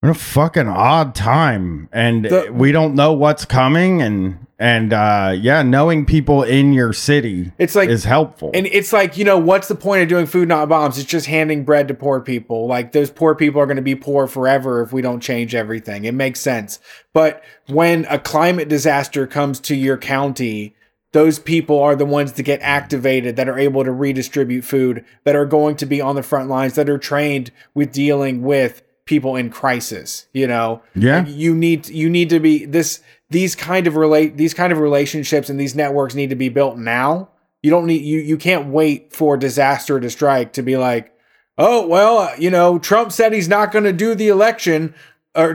in 0.03 0.09
a 0.09 0.15
fucking 0.15 0.67
odd 0.67 1.15
time, 1.15 1.89
and 1.93 2.25
The- 2.25 2.51
we 2.53 2.73
don't 2.73 2.95
know 2.95 3.13
what's 3.13 3.45
coming, 3.45 4.03
and 4.03 4.39
and 4.59 4.93
uh 4.93 5.35
yeah, 5.37 5.63
knowing 5.63 6.07
people 6.07 6.45
in 6.45 6.73
your 6.73 6.93
city 6.93 7.51
It's 7.59 7.75
like, 7.75 7.89
is 7.89 8.05
helpful. 8.05 8.53
And 8.55 8.67
it's 8.69 8.93
like, 8.93 9.19
you 9.19 9.25
know, 9.25 9.37
what's 9.37 9.67
the 9.67 9.75
point 9.75 10.03
of 10.03 10.09
doing 10.09 10.27
food 10.27 10.47
not 10.47 10.69
bombs? 10.69 10.99
It's 10.99 11.11
just 11.11 11.27
handing 11.27 11.65
bread 11.65 11.89
to 11.89 11.95
poor 11.95 12.21
people. 12.21 12.69
Like 12.69 12.93
those 12.93 13.11
poor 13.11 13.35
people 13.35 13.61
are 13.61 13.67
going 13.67 13.77
to 13.77 13.83
be 13.83 13.97
poor 13.97 14.29
forever 14.29 14.81
if 14.81 14.93
we 14.93 15.03
don't 15.03 15.21
change 15.21 15.55
everything. 15.57 16.05
It 16.05 16.15
makes 16.15 16.39
sense. 16.41 16.79
But 17.13 17.43
when 17.67 18.07
a 18.09 18.21
climate 18.21 18.69
disaster 18.69 19.27
comes 19.27 19.59
to 19.61 19.75
your 19.75 19.97
county, 19.97 20.77
those 21.11 21.41
people 21.41 21.81
are 21.83 21.97
the 21.97 22.07
ones 22.07 22.33
that 22.35 22.45
get 22.45 22.61
activated 22.63 23.35
that 23.35 23.49
are 23.49 23.59
able 23.59 23.83
to 23.83 23.91
redistribute 23.91 24.65
food, 24.65 25.05
that 25.25 25.35
are 25.35 25.47
going 25.47 25.75
to 25.77 25.87
be 25.87 26.01
on 26.01 26.15
the 26.15 26.23
front 26.23 26.49
lines, 26.49 26.75
that 26.75 26.89
are 26.89 26.99
trained 26.99 27.51
with 27.75 27.91
dealing 27.93 28.43
with 28.43 28.83
people 29.05 29.37
in 29.37 29.51
crisis, 29.51 30.27
you 30.33 30.47
know? 30.47 30.83
Yeah. 30.95 31.27
You 31.27 31.55
need 31.55 31.89
you 31.89 32.09
need 32.09 32.31
to 32.31 32.41
be 32.41 32.65
this 32.65 33.01
these 33.31 33.55
kind 33.55 33.87
of 33.87 33.97
relate 33.97 34.37
these 34.37 34.55
kind 34.55 34.73
of 34.73 34.79
relationships 34.79 35.51
and 35.51 35.59
these 35.59 35.75
networks 35.75 36.15
need 36.15 36.31
to 36.31 36.37
be 36.37 36.49
built 36.49 36.79
now. 36.79 37.29
You 37.63 37.71
don't 37.71 37.87
need 37.87 38.05
you 38.05 38.21
you 38.21 38.37
can't 38.37 38.69
wait 38.69 39.13
for 39.13 39.37
disaster 39.37 39.99
to 39.99 40.11
strike 40.11 40.53
to 40.55 40.63
be 40.63 40.77
like, 40.77 41.13
"Oh, 41.59 41.87
well, 41.87 42.19
uh, 42.19 42.35
you 42.39 42.51
know, 42.51 42.79
Trump 42.79 43.13
said 43.13 43.33
he's 43.33 43.49
not 43.49 43.73
going 43.73 43.85
to 43.85 43.93
do 43.93 44.15
the 44.15 44.29
election 44.29 44.95
or 45.35 45.55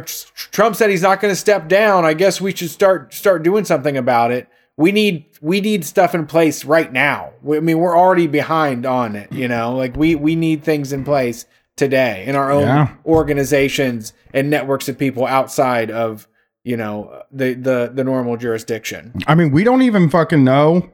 Trump 0.51 0.75
said 0.75 0.89
he's 0.89 1.03
not 1.03 1.21
going 1.21 1.31
to 1.31 1.39
step 1.39 1.67
down. 1.67 2.03
I 2.03 2.13
guess 2.13 2.41
we 2.41 2.55
should 2.55 2.69
start 2.69 3.13
start 3.13 3.43
doing 3.43 3.65
something 3.65 3.97
about 3.97 4.31
it." 4.31 4.47
We 4.75 4.91
need 4.91 5.25
we 5.41 5.59
need 5.59 5.83
stuff 5.85 6.13
in 6.13 6.27
place 6.27 6.63
right 6.63 6.93
now. 6.93 7.31
I 7.43 7.59
mean, 7.61 7.79
we're 7.79 7.97
already 7.97 8.27
behind 8.27 8.85
on 8.85 9.15
it, 9.15 9.31
you 9.31 9.47
know? 9.47 9.75
Like 9.75 9.95
we 9.97 10.13
we 10.13 10.35
need 10.35 10.63
things 10.63 10.93
in 10.93 11.03
place 11.03 11.47
today 11.77 12.25
in 12.27 12.35
our 12.35 12.51
own 12.51 12.63
Yeah. 12.63 12.87
organizations 13.05 14.11
and 14.33 14.49
networks 14.49 14.89
of 14.89 14.97
people 14.97 15.25
outside 15.25 15.89
of 15.89 16.27
you 16.65 16.75
know 16.75 17.21
the 17.31 17.53
the 17.53 17.91
the 17.93 18.03
normal 18.03 18.35
jurisdiction. 18.35 19.13
I 19.25 19.35
mean, 19.35 19.51
we 19.51 19.63
don't 19.63 19.81
even 19.83 20.09
fucking 20.09 20.43
know 20.43 20.89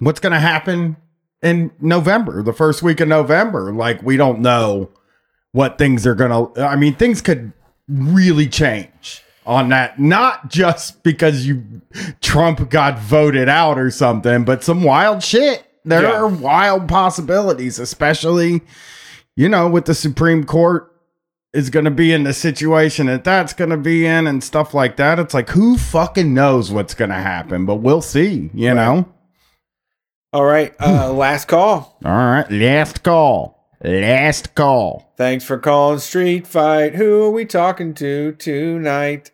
what's 0.00 0.20
going 0.20 0.32
to 0.32 0.38
happen 0.40 0.96
in 1.42 1.70
November, 1.80 2.42
the 2.42 2.52
first 2.52 2.82
week 2.82 3.00
of 3.00 3.08
November. 3.08 3.72
Like, 3.72 4.02
we 4.02 4.16
don't 4.16 4.40
know 4.40 4.90
what 5.52 5.76
things 5.78 6.06
are 6.06 6.14
going 6.14 6.30
to, 6.54 6.62
I 6.64 6.76
mean, 6.76 6.94
things 6.94 7.20
could 7.20 7.52
really 7.88 8.46
change 8.48 9.22
on 9.44 9.68
that. 9.70 9.98
Not 9.98 10.48
just 10.50 11.02
because 11.02 11.46
you, 11.46 11.82
Trump 12.20 12.70
got 12.70 12.98
voted 12.98 13.48
out 13.48 13.78
or 13.78 13.90
something, 13.90 14.44
but 14.44 14.62
some 14.64 14.82
wild 14.82 15.22
shit. 15.22 15.64
There 15.84 16.02
Yeah. 16.02 16.12
are 16.12 16.28
wild 16.28 16.88
possibilities, 16.88 17.78
especially, 17.78 18.62
you 19.36 19.48
know, 19.48 19.68
with 19.68 19.84
the 19.86 19.94
Supreme 19.94 20.44
Court 20.44 20.88
is 21.52 21.70
going 21.70 21.84
to 21.84 21.90
be 21.90 22.12
in 22.12 22.24
the 22.24 22.32
situation 22.32 23.06
that 23.06 23.24
that's 23.24 23.52
going 23.52 23.70
to 23.70 23.76
be 23.76 24.06
in 24.06 24.26
and 24.26 24.42
stuff 24.42 24.72
like 24.72 24.96
that. 24.96 25.18
It's 25.18 25.34
like, 25.34 25.50
who 25.50 25.76
fucking 25.76 26.32
knows 26.32 26.72
what's 26.72 26.94
going 26.94 27.10
to 27.10 27.16
happen? 27.16 27.66
But 27.66 27.76
we'll 27.76 28.02
see, 28.02 28.50
you 28.54 28.74
know? 28.74 29.12
All 30.32 30.44
right, 30.44 30.74
uh, 30.80 31.12
last 31.12 31.46
call. 31.46 31.98
All 32.04 32.10
right. 32.10 32.50
Last 32.50 33.02
call. 33.02 33.68
Last 33.84 34.54
call. 34.54 35.12
Thanks 35.18 35.44
for 35.44 35.58
calling 35.58 35.98
Street 35.98 36.46
Fight. 36.46 36.94
Who 36.94 37.24
are 37.24 37.30
we 37.30 37.44
talking 37.44 37.92
to 37.94 38.32
tonight? 38.32 39.30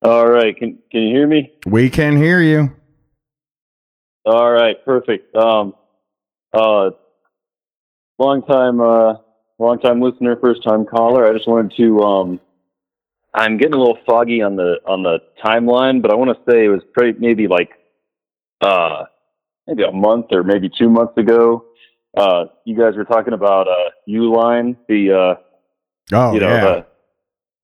All 0.00 0.26
right, 0.26 0.56
can 0.56 0.78
can 0.90 1.02
you 1.02 1.14
hear 1.14 1.26
me? 1.26 1.52
We 1.66 1.90
can 1.90 2.16
hear 2.16 2.40
you. 2.40 2.74
All 4.24 4.50
right, 4.50 4.76
perfect. 4.84 5.34
Um, 5.36 5.74
uh, 6.54 6.90
long 8.22 8.42
time, 8.42 8.80
uh, 8.80 9.14
long 9.58 9.78
time 9.80 10.00
listener, 10.00 10.36
first 10.40 10.62
time 10.62 10.84
caller. 10.84 11.26
I 11.26 11.32
just 11.32 11.48
wanted 11.48 11.74
to. 11.76 12.00
Um, 12.00 12.40
I'm 13.34 13.56
getting 13.56 13.74
a 13.74 13.78
little 13.78 13.98
foggy 14.06 14.42
on 14.42 14.56
the 14.56 14.76
on 14.86 15.02
the 15.02 15.18
timeline, 15.44 16.02
but 16.02 16.10
I 16.12 16.14
want 16.14 16.30
to 16.36 16.50
say 16.50 16.64
it 16.64 16.68
was 16.68 16.82
pretty, 16.92 17.18
maybe 17.18 17.48
like, 17.48 17.70
uh, 18.60 19.04
maybe 19.66 19.82
a 19.84 19.92
month 19.92 20.26
or 20.32 20.42
maybe 20.42 20.70
two 20.78 20.88
months 20.90 21.16
ago. 21.16 21.64
Uh, 22.16 22.44
you 22.66 22.76
guys 22.76 22.94
were 22.94 23.04
talking 23.06 23.32
about 23.32 23.66
uh, 23.68 23.90
Uline, 24.08 24.76
the 24.88 25.12
uh, 25.12 25.34
Oh, 26.14 26.34
you 26.34 26.40
know, 26.40 26.48
yeah. 26.48 26.60
the, 26.64 26.86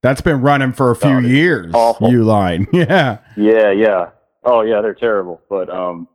That's 0.01 0.23
been 0.23 0.41
running 0.41 0.73
for 0.73 0.91
a 0.91 0.97
few 0.97 1.19
years. 1.20 1.70
awful. 1.75 2.09
Uline. 2.09 2.67
Yeah. 2.73 3.19
Yeah, 3.37 3.70
yeah. 3.73 4.11
Oh, 4.45 4.62
yeah, 4.62 4.81
they're 4.81 4.95
terrible. 4.95 5.43
But 5.51 5.69
um, 5.69 6.09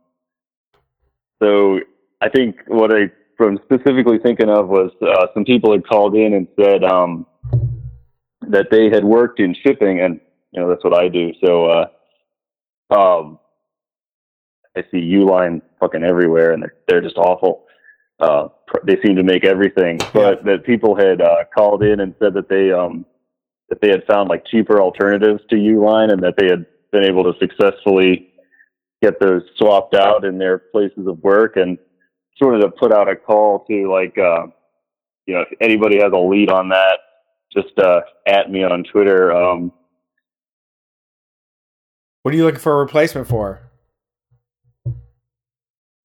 so 1.40 1.78
I 2.20 2.28
think 2.28 2.56
what 2.66 2.90
I 2.92 3.12
from 3.36 3.58
specifically 3.64 4.18
thinking 4.18 4.48
of 4.48 4.68
was 4.68 4.90
uh, 5.02 5.26
some 5.34 5.44
people 5.44 5.72
had 5.72 5.86
called 5.86 6.14
in 6.14 6.34
and 6.34 6.48
said 6.60 6.84
um 6.84 7.26
that 8.48 8.66
they 8.70 8.90
had 8.90 9.04
worked 9.04 9.40
in 9.40 9.54
shipping, 9.66 10.00
and 10.00 10.20
you 10.52 10.60
know 10.60 10.68
that's 10.68 10.84
what 10.84 10.98
I 10.98 11.08
do. 11.08 11.32
So 11.44 11.66
uh, 11.66 12.94
um, 12.94 13.38
I 14.76 14.82
see 14.90 14.98
Uline 14.98 15.62
fucking 15.80 16.04
everywhere, 16.04 16.52
and 16.52 16.62
they're 16.62 16.74
they're 16.88 17.00
just 17.00 17.16
awful. 17.16 17.64
Uh, 18.20 18.48
pr- 18.66 18.86
they 18.86 18.96
seem 19.04 19.16
to 19.16 19.22
make 19.22 19.44
everything, 19.44 19.98
but 20.12 20.44
that 20.44 20.64
people 20.64 20.94
had 20.94 21.20
uh, 21.20 21.44
called 21.54 21.82
in 21.82 22.00
and 22.00 22.14
said 22.20 22.34
that 22.34 22.48
they 22.48 22.70
um 22.72 23.04
that 23.68 23.80
they 23.80 23.88
had 23.88 24.04
found 24.06 24.28
like 24.28 24.44
cheaper 24.46 24.80
alternatives 24.80 25.42
to 25.50 25.56
Uline, 25.56 26.12
and 26.12 26.22
that 26.22 26.34
they 26.38 26.46
had 26.46 26.66
been 26.92 27.04
able 27.04 27.24
to 27.24 27.38
successfully 27.40 28.30
get 29.02 29.20
those 29.20 29.42
swapped 29.56 29.94
out 29.94 30.24
in 30.24 30.38
their 30.38 30.58
places 30.58 31.06
of 31.06 31.18
work 31.22 31.56
and 31.56 31.78
sort 32.36 32.54
of 32.54 32.60
to 32.62 32.68
put 32.70 32.92
out 32.92 33.08
a 33.08 33.16
call 33.16 33.64
to 33.66 33.90
like 33.90 34.16
uh 34.18 34.46
you 35.26 35.34
know 35.34 35.40
if 35.42 35.48
anybody 35.60 36.00
has 36.00 36.12
a 36.12 36.18
lead 36.18 36.50
on 36.50 36.68
that 36.70 36.98
just 37.52 37.78
uh 37.78 38.00
at 38.26 38.50
me 38.50 38.62
on 38.64 38.84
Twitter 38.84 39.32
um 39.32 39.72
What 42.22 42.34
are 42.34 42.36
you 42.36 42.44
looking 42.44 42.60
for 42.60 42.72
a 42.74 42.78
replacement 42.78 43.28
for? 43.28 43.60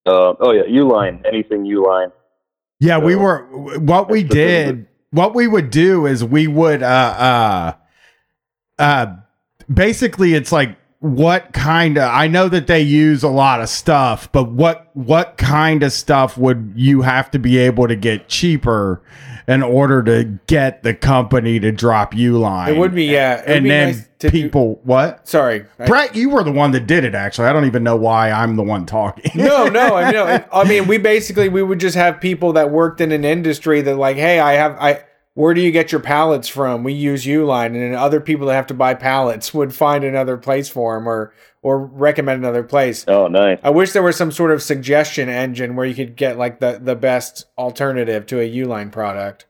uh 0.05 0.33
oh 0.39 0.51
yeah 0.51 0.63
Uline 0.63 1.25
anything 1.25 1.63
Uline 1.65 2.11
Yeah, 2.79 2.97
we 2.99 3.15
were 3.15 3.43
what 3.79 4.09
we 4.09 4.23
that's 4.23 4.33
the 4.33 4.39
thing 4.39 4.75
did. 4.75 4.87
What 5.11 5.33
we 5.35 5.47
would 5.47 5.69
do 5.71 6.05
is 6.05 6.23
we 6.23 6.47
would 6.47 6.83
uh 6.83 7.15
uh 7.19 7.73
uh 8.81 9.15
basically 9.71 10.33
it's 10.35 10.51
like 10.51 10.77
what 10.99 11.53
kind 11.53 11.97
of 11.97 12.03
I 12.03 12.27
know 12.27 12.49
that 12.49 12.67
they 12.67 12.81
use 12.81 13.23
a 13.23 13.29
lot 13.29 13.61
of 13.61 13.69
stuff, 13.69 14.29
but 14.31 14.51
what 14.51 14.89
what 14.93 15.37
kind 15.37 15.81
of 15.81 15.93
stuff 15.93 16.37
would 16.37 16.73
you 16.75 17.01
have 17.01 17.31
to 17.31 17.39
be 17.39 17.57
able 17.57 17.87
to 17.87 17.95
get 17.95 18.27
cheaper 18.27 19.01
in 19.47 19.63
order 19.63 20.03
to 20.03 20.25
get 20.45 20.83
the 20.83 20.93
company 20.93 21.57
to 21.61 21.71
drop 21.71 22.13
Uline? 22.13 22.67
It 22.69 22.77
would 22.77 22.93
be 22.93 23.05
yeah. 23.05 23.41
And 23.45 23.63
be 23.63 23.69
then 23.69 23.87
nice 23.87 24.09
to 24.19 24.29
do- 24.29 24.31
people 24.31 24.81
what? 24.83 25.25
Sorry, 25.25 25.65
Brett, 25.85 26.15
you 26.15 26.31
were 26.31 26.43
the 26.43 26.51
one 26.51 26.71
that 26.71 26.85
did 26.85 27.05
it 27.05 27.15
actually. 27.15 27.47
I 27.47 27.53
don't 27.53 27.65
even 27.65 27.83
know 27.83 27.95
why 27.95 28.31
I'm 28.31 28.57
the 28.57 28.63
one 28.63 28.85
talking. 28.85 29.31
no, 29.35 29.67
no, 29.69 29.95
I 29.95 30.11
know. 30.11 30.43
I 30.51 30.67
mean, 30.67 30.85
we 30.85 30.97
basically 30.97 31.47
we 31.47 31.63
would 31.63 31.79
just 31.79 31.95
have 31.95 32.19
people 32.19 32.51
that 32.53 32.71
worked 32.71 32.99
in 32.99 33.13
an 33.13 33.23
industry 33.23 33.81
that 33.83 33.95
like, 33.95 34.17
hey, 34.17 34.41
I 34.41 34.53
have 34.53 34.75
I 34.77 35.05
where 35.33 35.53
do 35.53 35.61
you 35.61 35.71
get 35.71 35.91
your 35.91 36.01
pallets 36.01 36.47
from? 36.47 36.83
We 36.83 36.93
use 36.93 37.25
Uline, 37.25 37.67
and 37.67 37.75
then 37.75 37.95
other 37.95 38.19
people 38.19 38.47
that 38.47 38.55
have 38.55 38.67
to 38.67 38.73
buy 38.73 38.93
pallets 38.93 39.53
would 39.53 39.73
find 39.73 40.03
another 40.03 40.37
place 40.37 40.69
for 40.69 40.95
them 40.95 41.07
or 41.07 41.33
or 41.61 41.85
recommend 41.85 42.41
another 42.41 42.63
place. 42.63 43.05
Oh, 43.07 43.27
nice. 43.27 43.59
I 43.63 43.69
wish 43.69 43.91
there 43.91 44.03
was 44.03 44.15
some 44.15 44.31
sort 44.31 44.51
of 44.51 44.63
suggestion 44.63 45.29
engine 45.29 45.75
where 45.75 45.85
you 45.85 45.95
could 45.95 46.15
get 46.15 46.37
like 46.37 46.59
the 46.59 46.79
the 46.81 46.95
best 46.95 47.45
alternative 47.57 48.25
to 48.27 48.39
a 48.39 48.49
Uline 48.49 48.91
product. 48.91 49.45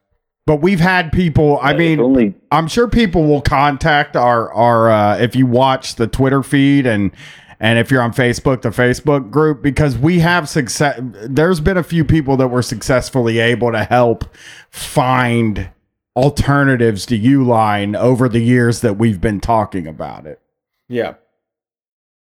But 0.45 0.61
we've 0.61 0.79
had 0.79 1.11
people. 1.11 1.59
I 1.61 1.73
If 1.73 1.77
mean, 1.77 1.99
only 1.99 2.33
I'm 2.51 2.67
sure 2.67 2.87
people 2.87 3.25
will 3.25 3.41
contact 3.41 4.15
our 4.15 4.51
our 4.51 4.89
uh, 4.89 5.17
if 5.17 5.35
you 5.35 5.45
watch 5.45 5.95
the 5.95 6.07
Twitter 6.07 6.41
feed 6.43 6.87
and 6.87 7.11
and 7.59 7.77
if 7.77 7.91
you're 7.91 8.01
on 8.01 8.13
Facebook, 8.13 8.61
the 8.61 8.69
Facebook 8.69 9.31
group 9.31 9.61
because 9.61 9.97
we 9.97 10.19
have 10.19 10.47
success. 10.47 10.99
There's 11.01 11.59
been 11.59 11.77
a 11.77 11.83
few 11.83 12.05
people 12.05 12.37
that 12.37 12.47
were 12.47 12.61
successfully 12.61 13.39
able 13.39 13.71
to 13.73 13.83
help 13.83 14.25
find 14.69 15.69
alternatives 16.15 17.05
to 17.07 17.19
Uline 17.19 17.97
over 17.97 18.29
the 18.29 18.39
years 18.39 18.81
that 18.81 18.97
we've 18.97 19.19
been 19.19 19.39
talking 19.39 19.87
about 19.87 20.25
it. 20.25 20.39
Yeah. 20.87 21.15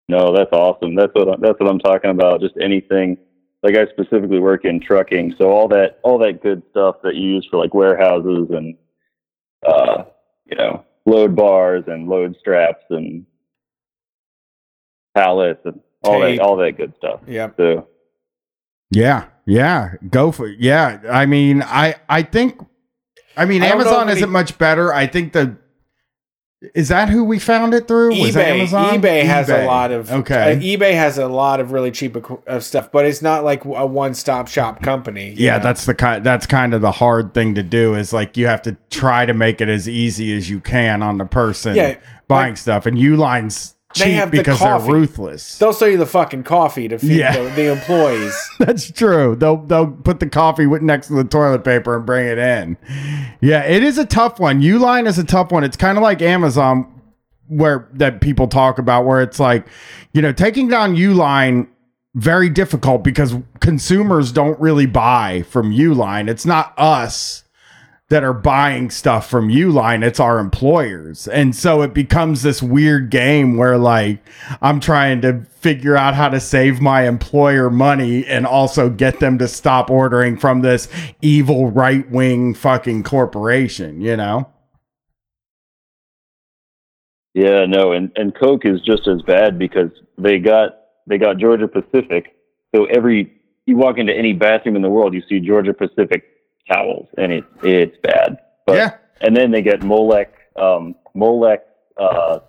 No, 0.08 0.36
that's 0.36 0.52
awesome. 0.52 0.96
That's 0.96 1.14
what 1.14 1.40
that's 1.40 1.60
what 1.60 1.70
I'm 1.70 1.80
talking 1.80 2.10
about. 2.10 2.42
Just 2.42 2.56
anything. 2.60 3.18
Like 3.62 3.76
I 3.76 3.86
specifically 3.92 4.40
work 4.40 4.66
in 4.66 4.80
trucking, 4.80 5.36
so 5.38 5.50
all 5.52 5.68
that 5.68 6.00
all 6.02 6.18
that 6.20 6.42
good 6.42 6.64
stuff 6.72 6.96
that 7.04 7.16
you 7.16 7.36
use 7.36 7.48
for 7.52 7.58
like 7.58 7.74
warehouses 7.74 8.48
and 8.50 8.76
uh, 9.68 10.06
you 10.46 10.58
know 10.58 10.84
load 11.06 11.36
bars 11.36 11.84
and 11.88 12.08
load 12.08 12.36
straps 12.40 12.86
and 12.90 13.26
pallets 15.20 15.62
and 15.66 15.80
all 16.04 16.20
Tape. 16.22 16.38
that 16.40 16.44
all 16.44 16.56
that 16.58 16.72
good 16.78 16.94
stuff. 16.98 17.20
Yep. 17.28 17.56
So 17.58 17.88
Yeah, 18.92 19.26
yeah, 19.46 19.94
go 20.10 20.32
for 20.32 20.48
it. 20.48 20.60
Yeah, 20.60 21.00
I 21.10 21.26
mean, 21.26 21.62
I 21.64 21.96
I 22.08 22.24
think, 22.24 22.60
I 23.38 23.46
mean, 23.46 23.62
I 23.64 23.68
Amazon 23.68 24.10
isn't 24.10 24.24
any- 24.24 24.32
much 24.32 24.58
better. 24.58 24.94
I 24.94 25.08
think 25.08 25.34
the 25.34 25.58
is 26.76 26.90
that 26.90 27.08
who 27.08 27.24
we 27.24 27.40
found 27.40 27.74
it 27.74 27.88
through? 27.88 28.10
Was 28.10 28.36
eBay. 28.36 28.44
Amazon? 28.48 29.00
eBay 29.02 29.24
has 29.24 29.50
a 29.50 29.66
lot 29.66 29.92
of 29.92 30.12
okay. 30.12 30.54
uh, 30.54 30.56
eBay 30.60 30.92
has 30.92 31.18
a 31.18 31.28
lot 31.28 31.62
of 31.62 31.72
really 31.72 31.90
cheap 31.90 32.16
equ- 32.16 32.46
of 32.48 32.66
stuff, 32.66 32.92
but 32.92 33.06
it's 33.06 33.22
not 33.22 33.46
like 33.46 33.64
a 33.64 33.86
one 33.86 34.14
stop 34.14 34.50
shop 34.50 34.82
company. 34.82 35.34
yeah, 35.38 35.56
know? 35.56 35.64
that's 35.64 35.86
the 35.86 35.96
kind. 35.96 36.22
That's 36.22 36.46
kind 36.46 36.74
of 36.74 36.82
the 36.82 36.92
hard 36.92 37.34
thing 37.34 37.56
to 37.56 37.64
do. 37.64 37.96
Is 37.96 38.12
like 38.12 38.36
you 38.36 38.48
have 38.48 38.62
to 38.64 38.76
try 38.90 39.26
to 39.26 39.34
make 39.34 39.62
it 39.62 39.70
as 39.70 39.88
easy 39.88 40.36
as 40.36 40.50
you 40.50 40.60
can 40.60 41.02
on 41.02 41.18
the 41.18 41.24
person 41.26 41.76
Yeah, 41.78 41.96
buying 42.28 42.58
stuff. 42.58 42.86
And 42.86 42.98
Uline's 43.00 43.76
They 43.98 44.12
have 44.12 44.30
the 44.30 44.38
because 44.38 44.60
coffee. 44.60 44.86
they're 44.86 44.94
ruthless. 44.96 45.58
They'll 45.58 45.74
sell 45.74 45.88
you 45.88 45.98
the 45.98 46.06
fucking 46.06 46.44
coffee 46.44 46.88
to 46.88 47.00
feed 47.00 47.12
Yeah. 47.18 47.36
the, 47.42 47.50
the 47.50 47.72
employees. 47.72 48.50
That's 48.60 48.92
true. 48.92 49.36
They'll 49.36 49.58
they'll 49.58 49.88
put 49.92 50.20
the 50.20 50.30
coffee 50.30 50.68
next 50.68 51.08
to 51.08 51.14
the 51.16 51.24
toilet 51.24 51.64
paper 51.64 51.96
and 51.96 52.06
bring 52.06 52.28
it 52.28 52.38
in. 52.38 52.78
Yeah, 53.42 53.64
it 53.64 53.84
is 53.84 53.98
a 53.98 54.06
tough 54.06 54.40
one. 54.40 54.62
Uline 54.62 55.08
is 55.08 55.18
a 55.18 55.24
tough 55.24 55.52
one. 55.52 55.64
It's 55.64 55.76
kind 55.78 55.98
of 55.98 56.04
like 56.04 56.22
Amazon 56.22 57.02
where 57.48 57.90
that 57.94 58.22
people 58.22 58.48
talk 58.48 58.78
about 58.78 59.06
where 59.06 59.22
it's 59.24 59.40
like, 59.40 59.66
you 60.14 60.22
know, 60.22 60.32
taking 60.32 60.68
down 60.68 60.96
Uline 60.96 61.68
very 62.14 62.48
difficult 62.50 63.04
because 63.04 63.36
consumers 63.60 64.32
don't 64.32 64.60
really 64.60 64.86
buy 64.86 65.42
from 65.50 65.72
Uline. 65.72 66.30
It's 66.30 66.46
not 66.46 66.74
us 66.78 67.44
that 68.10 68.24
are 68.24 68.34
buying 68.34 68.90
stuff 68.90 69.30
from 69.30 69.50
Uline, 69.50 70.04
it's 70.04 70.20
our 70.20 70.40
employers. 70.40 71.28
And 71.28 71.56
so 71.56 71.82
it 71.82 71.94
becomes 71.94 72.42
this 72.42 72.62
weird 72.62 73.10
game 73.10 73.56
where 73.56 73.78
like 73.78 74.20
I'm 74.62 74.80
trying 74.80 75.22
to 75.22 75.42
figure 75.60 75.96
out 75.96 76.16
how 76.16 76.30
to 76.30 76.40
save 76.40 76.82
my 76.82 77.08
employer 77.08 77.70
money 77.70 78.26
and 78.26 78.46
also 78.46 78.90
get 78.90 79.20
them 79.20 79.38
to 79.38 79.48
stop 79.48 79.90
ordering 79.90 80.38
from 80.38 80.62
this 80.62 80.88
evil 81.22 81.70
right-wing 81.72 82.54
fucking 82.56 83.04
corporation, 83.04 84.02
you 84.02 84.18
know? 84.18 84.50
yeah, 87.34 87.66
no, 87.66 87.94
and 87.94 88.12
and 88.16 88.36
Koch 88.36 88.66
is 88.66 88.82
just 88.82 89.08
as 89.08 89.22
bad 89.22 89.58
because 89.60 89.92
they 90.18 90.40
got 90.40 90.72
they 91.08 91.18
got 91.18 91.38
Georgia 91.38 91.68
Pacific. 91.68 92.36
So 92.76 92.86
every 92.86 93.32
you 93.66 93.78
walk 93.78 93.98
into 93.98 94.14
any 94.14 94.34
bathroom 94.34 94.76
in 94.76 94.82
the 94.82 94.90
world, 94.90 95.14
you 95.14 95.22
see 95.30 95.40
Georgia 95.40 95.74
Pacific 95.74 96.29
towels, 96.70 97.08
and 97.18 97.32
it 97.32 97.44
it's 97.64 97.98
bad. 98.02 98.38
But 98.66 98.76
Yeah. 98.78 98.92
and 99.22 99.36
then 99.36 99.52
they 99.52 99.62
get 99.62 99.82
Molex 99.82 100.28
um, 100.56 100.96
uh, 101.98 102.40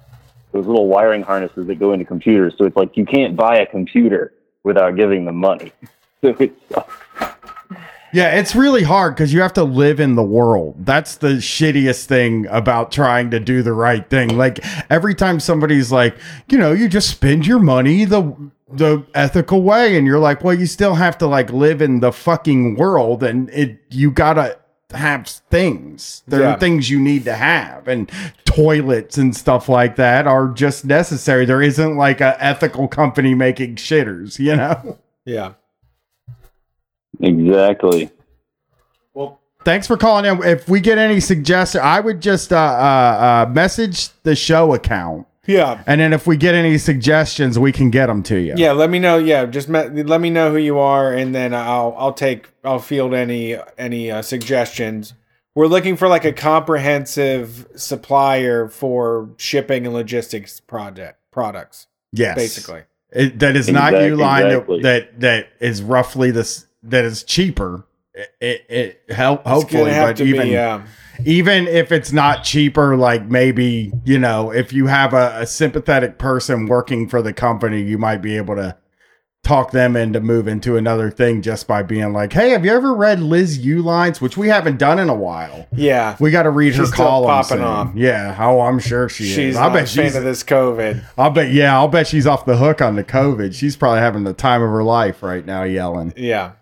those 0.52 0.66
little 0.66 0.86
wiring 0.88 1.22
harnesses 1.22 1.66
that 1.66 1.78
go 1.78 1.92
into 1.92 2.04
computers. 2.04 2.54
So 2.58 2.64
it's 2.64 2.76
like 2.76 2.96
you 2.96 3.04
can't 3.06 3.36
buy 3.36 3.58
a 3.58 3.66
computer 3.66 4.32
without 4.62 4.96
giving 4.96 5.24
them 5.24 5.36
money. 5.36 5.72
So 6.22 6.36
it's 6.38 6.52
Yeah, 8.12 8.38
it's 8.38 8.54
really 8.56 8.82
hard 8.82 9.14
because 9.14 9.32
you 9.32 9.40
have 9.40 9.52
to 9.54 9.64
live 9.64 10.00
in 10.00 10.16
the 10.16 10.22
world. 10.22 10.74
That's 10.84 11.16
the 11.16 11.34
shittiest 11.38 12.06
thing 12.06 12.46
about 12.48 12.90
trying 12.92 13.30
to 13.30 13.38
do 13.40 13.62
the 13.62 13.72
right 13.72 14.08
thing. 14.10 14.36
Like 14.36 14.58
every 14.90 15.14
time 15.14 15.38
somebody's 15.40 15.92
like, 15.92 16.16
you 16.48 16.58
know, 16.58 16.72
you 16.72 16.88
just 16.88 17.08
spend 17.10 17.46
your 17.46 17.58
money 17.60 18.04
the 18.04 18.34
the 18.72 19.04
ethical 19.14 19.62
way, 19.62 19.96
and 19.96 20.06
you're 20.06 20.20
like, 20.20 20.44
well, 20.44 20.54
you 20.54 20.66
still 20.66 20.94
have 20.94 21.18
to 21.18 21.26
like 21.26 21.52
live 21.52 21.82
in 21.82 22.00
the 22.00 22.12
fucking 22.12 22.76
world, 22.76 23.22
and 23.22 23.50
it 23.50 23.78
you 23.90 24.10
gotta 24.10 24.58
have 24.92 25.26
things. 25.50 26.22
There 26.28 26.40
Yeah. 26.40 26.54
are 26.54 26.58
things 26.58 26.88
you 26.90 26.98
need 27.00 27.24
to 27.24 27.34
have, 27.34 27.86
and 27.88 28.10
toilets 28.44 29.16
and 29.18 29.36
stuff 29.36 29.68
like 29.68 29.96
that 29.96 30.26
are 30.26 30.48
just 30.48 30.84
necessary. 30.84 31.44
There 31.44 31.62
isn't 31.62 31.96
like 31.96 32.20
a 32.20 32.36
ethical 32.42 32.88
company 32.88 33.34
making 33.34 33.76
shitters, 33.76 34.38
you 34.40 34.56
know. 34.56 34.98
yeah. 35.24 35.52
Exactly. 37.20 38.10
Well, 39.14 39.40
thanks 39.64 39.86
for 39.86 39.96
calling 39.96 40.24
in. 40.24 40.42
If 40.42 40.68
we 40.68 40.80
get 40.80 40.98
any 40.98 41.20
suggestions, 41.20 41.82
I 41.82 42.00
would 42.00 42.20
just 42.20 42.52
uh, 42.52 42.56
uh, 42.56 43.46
uh, 43.48 43.52
message 43.52 44.10
the 44.22 44.34
show 44.36 44.74
account, 44.74 45.26
Yeah. 45.46 45.82
and 45.86 46.00
then 46.00 46.12
if 46.12 46.26
we 46.26 46.36
get 46.36 46.54
any 46.54 46.78
suggestions, 46.78 47.58
we 47.58 47.72
can 47.72 47.90
get 47.90 48.06
them 48.06 48.22
to 48.24 48.36
you. 48.38 48.54
Yeah, 48.56 48.72
let 48.72 48.90
me 48.90 48.98
know. 48.98 49.18
Yeah, 49.18 49.46
just 49.46 49.68
me- 49.68 50.02
let 50.02 50.20
me 50.20 50.30
know 50.30 50.50
who 50.50 50.58
you 50.58 50.78
are, 50.78 51.12
and 51.12 51.34
then 51.34 51.54
I'll 51.54 51.94
I'll 51.98 52.12
take 52.12 52.48
I'll 52.64 52.78
field 52.78 53.14
any 53.14 53.56
any 53.78 54.10
uh, 54.10 54.22
suggestions. 54.22 55.14
We're 55.54 55.66
looking 55.66 55.96
for 55.96 56.06
like 56.06 56.24
a 56.24 56.32
comprehensive 56.32 57.66
supplier 57.74 58.68
for 58.68 59.30
shipping 59.36 59.84
and 59.84 59.92
logistics 59.94 60.60
project 60.60 61.18
products, 61.32 61.88
Yes, 62.12 62.36
basically. 62.36 62.82
It, 63.12 63.40
that 63.40 63.56
is 63.56 63.68
not 63.68 63.92
Exact- 63.92 64.14
Uline 64.14 64.46
exactly. 64.46 64.82
that, 64.82 65.20
that 65.20 65.48
that 65.58 65.66
is 65.66 65.82
roughly 65.82 66.30
this 66.30 66.66
that 66.82 67.04
is 67.04 67.22
cheaper. 67.24 67.84
It, 68.14 68.28
it, 68.40 68.66
it 69.08 69.14
help 69.14 69.46
hopefully, 69.46 69.90
but 69.92 70.20
even 70.20 70.48
be. 70.48 70.56
Um, 70.56 70.84
even 71.24 71.66
if 71.68 71.92
it's 71.92 72.12
not 72.12 72.42
cheaper, 72.44 72.96
like 72.96 73.26
maybe 73.26 73.92
you 74.04 74.18
know, 74.18 74.50
if 74.52 74.72
you 74.72 74.86
have 74.88 75.12
a, 75.14 75.40
a 75.40 75.46
sympathetic 75.46 76.18
person 76.18 76.66
working 76.66 77.08
for 77.08 77.22
the 77.22 77.32
company, 77.32 77.80
you 77.82 77.98
might 77.98 78.18
be 78.22 78.36
able 78.36 78.56
to 78.56 78.76
talk 79.42 79.70
them 79.70 79.96
into 79.96 80.20
moving 80.20 80.60
to 80.60 80.76
another 80.76 81.10
thing 81.10 81.40
just 81.40 81.66
by 81.68 81.82
being 81.82 82.12
like, 82.12 82.32
"Hey, 82.32 82.50
have 82.50 82.64
you 82.64 82.72
ever 82.72 82.94
read 82.94 83.20
Liz 83.20 83.58
Uihlein's?" 83.64 84.20
Which 84.20 84.36
we 84.36 84.48
haven't 84.48 84.78
done 84.78 84.98
in 84.98 85.08
a 85.08 85.14
while. 85.14 85.66
yeah, 85.72 86.16
We 86.20 86.30
got 86.30 86.42
to 86.42 86.50
read 86.50 86.74
her 86.74 86.84
She's 86.84 86.92
still 86.92 87.06
column. 87.06 87.28
popping 87.28 87.56
soon. 87.58 87.62
off. 87.62 87.92
Yeah. 87.94 88.36
Oh, 88.38 88.60
I'm 88.60 88.78
sure 88.80 89.08
she 89.08 89.24
she's 89.24 89.38
is. 89.38 89.56
I 89.56 89.68
bet 89.68 89.84
a 89.84 89.86
fan 89.94 90.06
she's. 90.06 90.16
of 90.16 90.24
this 90.24 90.42
COVID. 90.42 91.04
I'll 91.16 91.30
bet. 91.30 91.52
Yeah, 91.52 91.74
I'll 91.76 91.88
bet 91.88 92.06
she's 92.08 92.26
off 92.26 92.44
the 92.44 92.56
hook 92.56 92.82
on 92.82 92.96
the 92.96 93.04
COVID. 93.04 93.54
She's 93.54 93.76
probably 93.76 94.00
having 94.00 94.24
the 94.24 94.34
time 94.34 94.62
of 94.62 94.70
her 94.70 94.82
life 94.82 95.22
right 95.22 95.44
now, 95.46 95.62
yelling. 95.62 96.12
Yeah, 96.16 96.52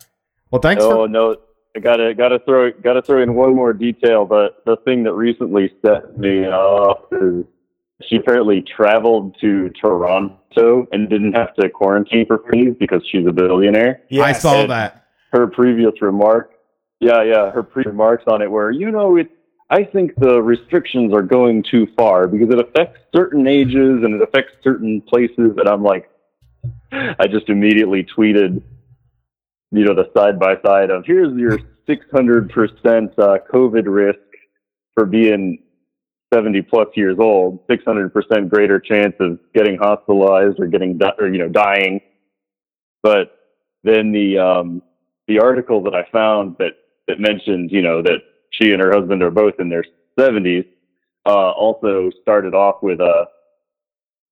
Well, 0.51 0.61
thanks 0.61 0.83
Oh 0.85 0.91
for. 1.05 1.09
no, 1.09 1.37
I 1.77 1.81
gotta 1.81 2.15
gotta 2.15 2.39
throw 2.41 2.71
gotta 2.73 3.03
throw 3.03 3.23
in 3.23 3.35
one 3.35 3.55
more 3.55 3.73
detail. 3.73 4.25
But 4.25 4.63
the 4.65 4.77
thing 4.85 5.03
that 5.05 5.13
recently 5.13 5.73
set 5.85 6.19
me 6.19 6.47
off 6.47 7.01
is 7.13 7.45
she 8.03 8.17
apparently 8.17 8.63
traveled 8.63 9.37
to 9.41 9.71
Toronto 9.81 10.87
and 10.93 11.09
didn't 11.11 11.33
have 11.35 11.55
to 11.57 11.69
quarantine 11.69 12.27
for 12.27 12.39
free 12.49 12.71
because 12.71 13.03
she's 13.11 13.27
a 13.27 13.33
billionaire. 13.33 14.03
yes. 14.09 14.25
I 14.25 14.33
saw 14.33 14.61
And 14.63 14.71
that. 14.71 15.05
Her 15.33 15.47
previous 15.47 16.01
remark, 16.01 16.53
yeah, 17.01 17.23
yeah, 17.23 17.51
her 17.51 17.63
previous 17.63 17.91
remarks 17.93 18.25
on 18.27 18.41
it 18.41 18.51
were, 18.51 18.71
you 18.71 18.91
know, 18.91 19.17
it. 19.17 19.29
I 19.71 19.85
think 19.85 20.15
the 20.17 20.41
restrictions 20.41 21.13
are 21.13 21.21
going 21.21 21.63
too 21.71 21.87
far 21.95 22.27
because 22.27 22.49
it 22.49 22.59
affects 22.59 23.01
certain 23.15 23.47
ages 23.47 24.03
and 24.03 24.15
it 24.15 24.23
affects 24.23 24.53
certain 24.65 25.03
places. 25.03 25.59
And 25.59 25.69
I'm 25.69 25.83
like, 25.83 26.09
I 26.91 27.27
just 27.31 27.51
immediately 27.51 28.03
tweeted, 28.17 28.63
you 29.71 29.85
know, 29.85 29.95
the 29.95 30.11
side 30.17 30.39
by 30.39 30.55
side 30.65 30.91
of 30.91 31.05
here's 31.07 31.37
your 31.37 31.59
600% 31.89 33.19
uh, 33.19 33.39
COVID 33.53 33.85
risk 33.87 34.19
for 34.95 35.07
being 35.07 35.63
70 36.33 36.63
plus 36.63 36.89
years 36.95 37.17
old, 37.19 37.67
600% 37.69 38.49
greater 38.49 38.79
chance 38.79 39.15
of 39.21 39.39
getting 39.55 39.79
hospitalized 39.79 40.61
or 40.61 40.67
getting, 40.67 40.99
di- 40.99 41.15
or, 41.19 41.29
you 41.29 41.39
know, 41.39 41.49
dying. 41.49 42.01
But 43.03 43.39
then 43.85 44.13
the, 44.13 44.39
um, 44.39 44.83
the 45.27 45.39
article 45.41 45.83
that 45.85 45.95
I 45.95 46.07
found 46.11 46.57
that, 46.59 46.73
that 47.07 47.21
mentioned, 47.21 47.71
you 47.71 47.81
know, 47.81 48.03
that 48.03 48.19
she 48.51 48.73
and 48.73 48.83
her 48.83 48.93
husband 48.93 49.23
are 49.23 49.31
both 49.31 49.55
in 49.59 49.69
their 49.69 49.85
70s, 50.19 50.67
uh, 51.27 51.51
also 51.51 52.11
started 52.21 52.55
off 52.55 52.83
with 52.83 53.01
a, 53.01 53.27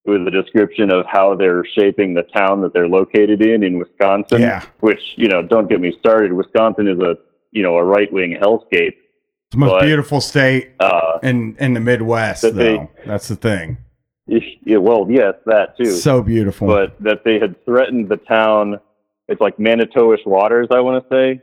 with 0.07 0.27
a 0.27 0.31
description 0.31 0.91
of 0.93 1.05
how 1.07 1.35
they're 1.35 1.65
shaping 1.79 2.15
the 2.15 2.23
town 2.23 2.61
that 2.63 2.73
they're 2.73 2.89
located 2.89 3.43
in 3.43 3.63
in 3.63 3.79
Wisconsin. 3.79 4.41
Yeah. 4.41 4.65
Which 4.81 5.01
you 5.17 5.29
know, 5.29 5.43
don't 5.43 5.69
get 5.69 5.81
me 5.81 5.95
started. 5.99 6.33
Wisconsin 6.33 6.89
is 6.89 6.99
a 7.01 7.17
you 7.53 7.63
know 7.63 7.77
a 7.77 7.85
right 7.85 8.13
wing 8.13 8.37
hellscape, 8.41 8.95
It's 8.95 9.53
the 9.53 9.59
most 9.59 9.73
But, 9.73 9.83
beautiful 9.83 10.21
state 10.21 10.71
Uh, 10.81 11.19
in 11.23 11.57
in 11.59 11.75
the 11.75 11.81
Midwest, 11.81 12.43
That 12.43 12.55
they- 12.55 12.89
That's 13.07 13.29
the 13.29 13.37
thing. 13.37 13.79
yeah, 14.27 14.79
well, 14.79 15.07
yes, 15.09 15.35
that 15.47 15.77
too. 15.77 15.87
So 15.87 16.23
beautiful. 16.23 16.67
but 16.67 17.01
that 17.01 17.23
they 17.25 17.39
had 17.39 17.65
threatened 17.65 18.09
the 18.09 18.17
town. 18.17 18.81
It's 19.29 19.41
like 19.41 19.59
Manitowish 19.59 20.25
Waters, 20.27 20.69
I 20.71 20.81
want 20.81 21.03
to 21.03 21.09
say, 21.15 21.41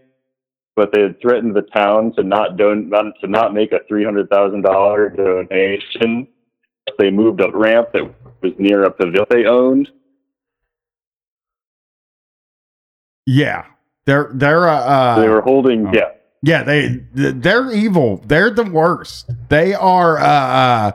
but 0.76 0.92
they 0.94 1.02
had 1.02 1.20
threatened 1.22 1.56
the 1.56 1.62
town 1.64 2.14
to 2.16 2.24
not 2.24 2.56
don 2.58 2.90
not, 2.90 3.06
to 3.22 3.28
not 3.28 3.54
make 3.54 3.72
a 3.74 3.80
three 3.88 4.04
hundred 4.04 4.30
thousand 4.30 4.62
dollar 4.64 5.10
donation. 5.10 6.28
They 7.00 7.10
moved 7.12 7.40
a 7.42 7.50
ramp 7.52 7.90
that 7.94 8.04
was 8.44 8.54
near 8.60 8.84
a 8.84 8.92
pavilion 8.92 9.26
they 9.30 9.46
owned. 9.46 9.90
yeah, 13.26 13.66
they're 14.06 14.30
they're 14.34 14.68
uh, 14.68 14.80
uh 14.80 15.20
they 15.22 15.30
were 15.30 15.42
holding, 15.42 15.88
oh. 15.88 15.92
yeah, 15.94 16.12
Yeah, 16.42 16.64
they 16.64 17.06
they're 17.14 17.72
evil. 17.72 18.18
They're 18.26 18.52
the 18.52 18.66
worst. 18.66 19.32
They 19.50 19.74
are 19.74 20.20
uh 20.20 20.24
uh 20.24 20.92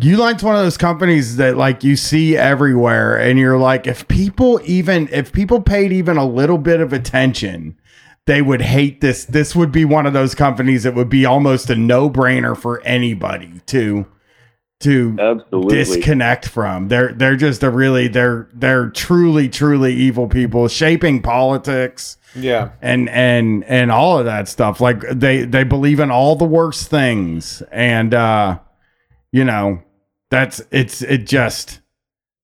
Uline's 0.00 0.42
one 0.42 0.56
of 0.56 0.62
those 0.62 0.76
companies 0.76 1.36
that 1.36 1.56
like 1.56 1.82
you 1.82 1.96
see 1.96 2.36
everywhere 2.36 3.16
and 3.18 3.38
you're 3.38 3.58
like 3.58 3.86
if 3.86 4.06
people 4.08 4.60
even 4.64 5.08
if 5.10 5.32
people 5.32 5.62
paid 5.62 5.92
even 5.92 6.16
a 6.16 6.26
little 6.26 6.58
bit 6.58 6.80
of 6.80 6.92
attention, 6.92 7.78
they 8.26 8.42
would 8.42 8.60
hate 8.60 9.00
this. 9.00 9.24
This 9.24 9.54
would 9.54 9.70
be 9.70 9.84
one 9.84 10.04
of 10.04 10.12
those 10.12 10.34
companies 10.34 10.82
that 10.82 10.94
would 10.94 11.08
be 11.08 11.24
almost 11.24 11.70
a 11.70 11.76
no-brainer 11.76 12.56
for 12.56 12.82
anybody 12.82 13.60
to 13.66 14.06
to 14.86 15.16
absolutely. 15.20 15.76
disconnect 15.76 16.48
from. 16.48 16.88
They're 16.88 17.12
they're 17.12 17.36
just 17.36 17.62
a 17.62 17.70
really 17.70 18.08
they're 18.08 18.48
they're 18.54 18.90
truly 18.90 19.48
truly 19.48 19.94
evil 19.94 20.26
people 20.28 20.68
shaping 20.68 21.22
politics 21.22 22.16
Yeah. 22.34 22.70
and 22.82 23.08
and 23.08 23.64
and 23.64 23.90
all 23.90 24.18
of 24.18 24.24
that 24.24 24.48
stuff 24.48 24.80
like 24.80 25.00
they 25.10 25.44
they 25.44 25.64
believe 25.64 26.00
in 26.00 26.10
all 26.10 26.36
the 26.36 26.44
worst 26.44 26.88
things 26.90 27.62
and 27.72 28.12
uh 28.14 28.58
you 29.32 29.44
know 29.44 29.82
that's 30.30 30.60
it's 30.70 31.02
it 31.02 31.26
just 31.26 31.80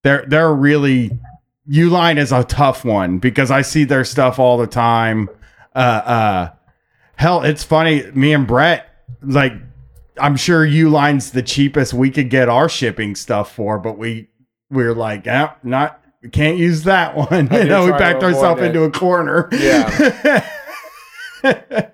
they're 0.03 0.25
they're 0.27 0.53
really 0.55 1.11
uline 1.69 2.19
is 2.19 2.33
a 2.33 2.43
tough 2.45 2.85
one 2.85 3.19
because 3.19 3.51
i 3.51 3.63
see 3.63 3.85
their 3.85 4.05
stuff 4.05 4.39
all 4.39 4.57
the 4.59 4.67
time 4.67 5.29
uh 5.75 5.79
uh 5.79 6.51
hell 7.17 7.43
it's 7.43 7.63
funny 7.65 8.03
me 8.15 8.33
and 8.33 8.47
brett 8.47 8.87
like 9.23 9.53
i'm 10.19 10.37
sure 10.37 10.65
uline's 10.65 11.31
the 11.33 11.43
cheapest 11.43 11.93
we 11.95 12.11
could 12.11 12.29
get 12.31 12.49
our 12.49 12.69
shipping 12.69 13.15
stuff 13.15 13.53
for 13.55 13.79
but 13.79 13.97
we 13.99 14.29
we're 14.71 14.95
like 14.95 15.27
ah, 15.29 15.57
not 15.63 16.01
we 16.23 16.29
can't 16.29 16.59
use 16.59 16.85
that 16.85 17.17
one 17.31 17.49
I 17.51 17.63
you 17.63 17.69
know 17.69 17.87
we 17.87 17.93
backed 17.93 18.23
ourselves 18.23 18.63
it. 18.63 18.67
into 18.67 18.83
a 18.85 18.91
corner 18.91 19.49
Yeah. 19.53 20.49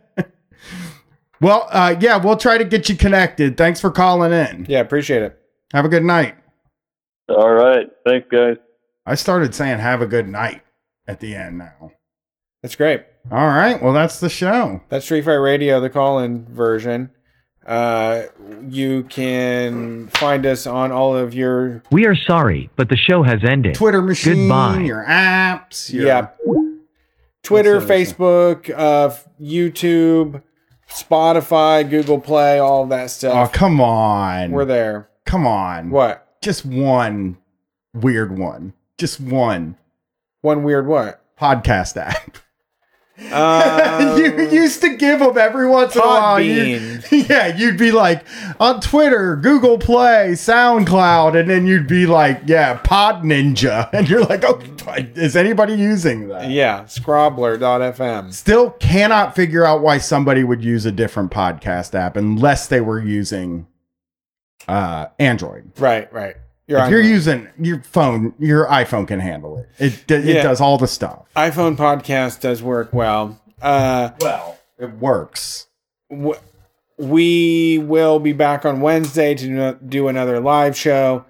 well, 1.40 1.66
uh, 1.70 1.96
yeah, 2.00 2.16
we'll 2.22 2.36
try 2.36 2.58
to 2.58 2.64
get 2.64 2.88
you 2.88 2.96
connected. 2.96 3.56
Thanks 3.56 3.80
for 3.80 3.90
calling 3.90 4.32
in. 4.32 4.66
Yeah, 4.68 4.80
appreciate 4.80 5.22
it. 5.22 5.38
Have 5.72 5.84
a 5.84 5.88
good 5.88 6.04
night. 6.04 6.36
All 7.28 7.50
right, 7.50 7.86
thanks, 8.06 8.26
guys. 8.30 8.56
I 9.06 9.14
started 9.14 9.54
saying 9.54 9.78
have 9.78 10.02
a 10.02 10.06
good 10.06 10.28
night 10.28 10.62
at 11.06 11.20
the 11.20 11.34
end 11.34 11.58
now. 11.58 11.92
That's 12.62 12.76
great. 12.76 13.04
All 13.30 13.46
right. 13.46 13.80
Well, 13.82 13.92
that's 13.92 14.20
the 14.20 14.28
show. 14.28 14.82
That's 14.88 15.04
Street 15.04 15.24
Fight 15.24 15.34
Radio, 15.34 15.80
the 15.80 15.90
call-in 15.90 16.44
version. 16.46 17.10
Uh, 17.68 18.22
you 18.66 19.02
can 19.04 20.08
find 20.08 20.46
us 20.46 20.66
on 20.66 20.90
all 20.90 21.14
of 21.14 21.34
your 21.34 21.82
We 21.92 22.06
are 22.06 22.16
sorry, 22.16 22.70
but 22.76 22.88
the 22.88 22.96
show 22.96 23.22
has 23.22 23.40
ended. 23.44 23.74
Twitter 23.74 24.00
machine, 24.00 24.48
Goodbye. 24.48 24.78
your 24.80 25.04
apps, 25.06 25.92
your, 25.92 26.06
yeah, 26.06 26.28
Twitter, 27.42 27.74
What's 27.76 27.86
the 27.86 27.94
other 27.94 28.04
Facebook, 28.04 28.70
uh, 28.74 29.14
YouTube, 29.40 30.42
Spotify, 30.90 31.88
Google 31.88 32.18
Play, 32.18 32.58
all 32.58 32.84
of 32.84 32.88
that 32.88 33.04
Oh, 33.04 33.06
stuff. 33.08 33.52
come 33.52 33.80
on. 33.82 34.50
We're 34.50 34.64
there. 34.64 35.10
Come 35.26 35.46
on. 35.46 35.90
What? 35.90 36.40
Just 36.40 36.64
one 36.64 37.36
weird 37.92 38.38
one. 38.38 38.72
Just 38.96 39.20
one 39.20 39.76
One 40.40 40.62
weird 40.62 40.86
what? 40.86 41.22
podcast 41.38 41.96
app. 41.98 42.38
Uh, 43.30 44.16
you 44.18 44.48
used 44.50 44.80
to 44.80 44.96
give 44.96 45.18
them 45.18 45.36
every 45.36 45.68
once 45.68 45.94
in 45.96 46.00
a 46.02 46.04
while. 46.04 46.40
You- 46.40 47.00
yeah, 47.10 47.48
you'd 47.56 47.76
be 47.76 47.90
like 47.90 48.24
on 48.60 48.80
Twitter, 48.80 49.36
Google 49.36 49.76
Play, 49.78 50.30
SoundCloud, 50.32 51.38
and 51.38 51.50
then 51.50 51.66
you'd 51.66 51.86
be 51.88 52.06
like, 52.06 52.42
yeah, 52.46 52.74
Pod 52.84 53.22
Ninja. 53.24 53.88
And 53.98 54.08
you're 54.08 54.24
like, 54.24 54.44
oh, 54.44 54.60
is 55.16 55.34
anybody 55.36 55.74
using 55.74 56.28
that? 56.28 56.50
Yeah, 56.50 56.84
Scrobbler.fm. 56.84 58.32
Still 58.32 58.70
cannot 58.72 59.34
figure 59.34 59.64
out 59.64 59.80
why 59.82 59.98
somebody 59.98 60.44
would 60.44 60.62
use 60.62 60.86
a 60.86 60.92
different 60.92 61.30
podcast 61.32 61.94
app 61.94 62.16
unless 62.16 62.68
they 62.68 62.80
were 62.80 63.00
using 63.02 63.66
uh, 64.68 65.06
Android. 65.18 65.72
Right, 65.78 66.12
right. 66.12 66.36
You're 66.68 66.80
if 66.84 66.90
you're 66.90 67.00
using 67.00 67.48
your 67.58 67.80
phone, 67.82 68.34
your 68.38 68.66
iPhone 68.66 69.08
can 69.08 69.18
handle 69.20 69.58
it. 69.58 69.68
It 69.78 70.10
it 70.10 70.24
Yeah. 70.24 70.42
does 70.42 70.60
all 70.60 70.78
the 70.78 70.86
stuff. 70.86 71.24
iPhone 71.34 71.76
podcast 71.76 72.40
does 72.40 72.62
work 72.62 72.92
well. 72.92 73.40
Uh, 73.60 74.10
well, 74.20 74.58
it 74.78 74.92
works. 74.98 75.66
w- 76.10 76.38
we 76.98 77.78
will 77.78 78.18
be 78.18 78.32
back 78.32 78.64
on 78.66 78.80
Wednesday 78.80 79.34
to 79.34 79.48
no- 79.48 79.74
do 79.74 80.08
another 80.08 80.40
live 80.40 80.76
show. 80.76 81.24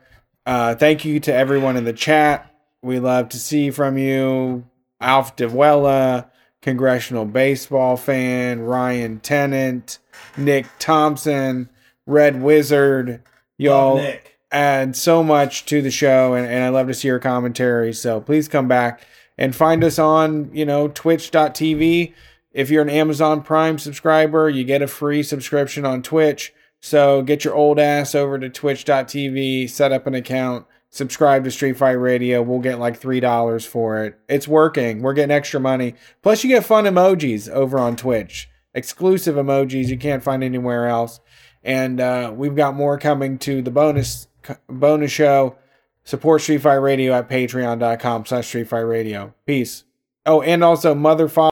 Uh, 0.46 0.74
thank 0.74 1.04
you 1.04 1.20
to 1.20 1.32
everyone 1.34 1.76
in 1.76 1.84
the 1.84 1.92
chat. 1.92 2.50
We 2.82 2.98
love 2.98 3.28
to 3.30 3.38
see 3.38 3.70
from 3.70 3.98
you. 3.98 4.64
Alf 5.00 5.36
DeWella, 5.36 6.26
congressional 6.62 7.24
baseball 7.26 7.96
fan, 7.96 8.60
Ryan 8.60 9.20
Tennant, 9.20 9.98
Nick 10.36 10.66
Thompson, 10.78 11.68
Red 12.06 12.40
Wizard. 12.42 13.22
Y'all 13.58 13.96
Nick. 13.98 14.37
Add 14.50 14.96
so 14.96 15.22
much 15.22 15.66
to 15.66 15.82
the 15.82 15.90
show, 15.90 16.34
and, 16.34 16.46
and 16.46 16.64
I 16.64 16.68
love 16.68 16.86
to 16.88 16.94
see 16.94 17.08
your 17.08 17.18
commentary. 17.18 17.92
So 17.92 18.20
please 18.20 18.48
come 18.48 18.68
back 18.68 19.02
and 19.36 19.54
find 19.54 19.84
us 19.84 19.98
on, 19.98 20.50
you 20.52 20.64
know, 20.64 20.88
twitch.tv. 20.88 22.14
If 22.52 22.70
you're 22.70 22.82
an 22.82 22.90
Amazon 22.90 23.42
Prime 23.42 23.78
subscriber, 23.78 24.48
you 24.48 24.64
get 24.64 24.82
a 24.82 24.86
free 24.86 25.22
subscription 25.22 25.84
on 25.84 26.02
Twitch. 26.02 26.52
So 26.80 27.22
get 27.22 27.44
your 27.44 27.54
old 27.54 27.78
ass 27.78 28.14
over 28.14 28.38
to 28.38 28.48
twitch.tv, 28.48 29.68
set 29.68 29.92
up 29.92 30.06
an 30.06 30.14
account, 30.14 30.66
subscribe 30.90 31.44
to 31.44 31.50
Street 31.50 31.76
Fight 31.76 31.92
Radio. 31.92 32.40
We'll 32.42 32.60
get 32.60 32.78
like 32.78 33.00
$3 33.00 33.66
for 33.66 34.04
it. 34.04 34.18
It's 34.28 34.48
working. 34.48 35.02
We're 35.02 35.14
getting 35.14 35.34
extra 35.34 35.60
money. 35.60 35.94
Plus, 36.22 36.42
you 36.42 36.50
get 36.50 36.64
fun 36.64 36.84
emojis 36.84 37.48
over 37.48 37.78
on 37.78 37.96
Twitch, 37.96 38.48
exclusive 38.74 39.34
emojis 39.34 39.88
you 39.88 39.98
can't 39.98 40.22
find 40.22 40.42
anywhere 40.42 40.86
else. 40.86 41.20
And 41.64 42.00
uh, 42.00 42.32
we've 42.34 42.54
got 42.54 42.76
more 42.76 42.98
coming 42.98 43.38
to 43.38 43.60
the 43.60 43.72
bonus 43.72 44.27
bonus 44.68 45.12
show. 45.12 45.56
Support 46.04 46.40
Street 46.40 46.62
Fight 46.62 46.74
Radio 46.74 47.12
at 47.12 47.28
patreon.com 47.28 48.26
slash 48.26 48.46
Street 48.46 48.68
Fight 48.68 48.80
Radio. 48.80 49.34
Peace. 49.44 49.84
Oh, 50.24 50.40
and 50.42 50.64
also 50.64 50.94
Mother 50.94 51.28
Father. 51.28 51.46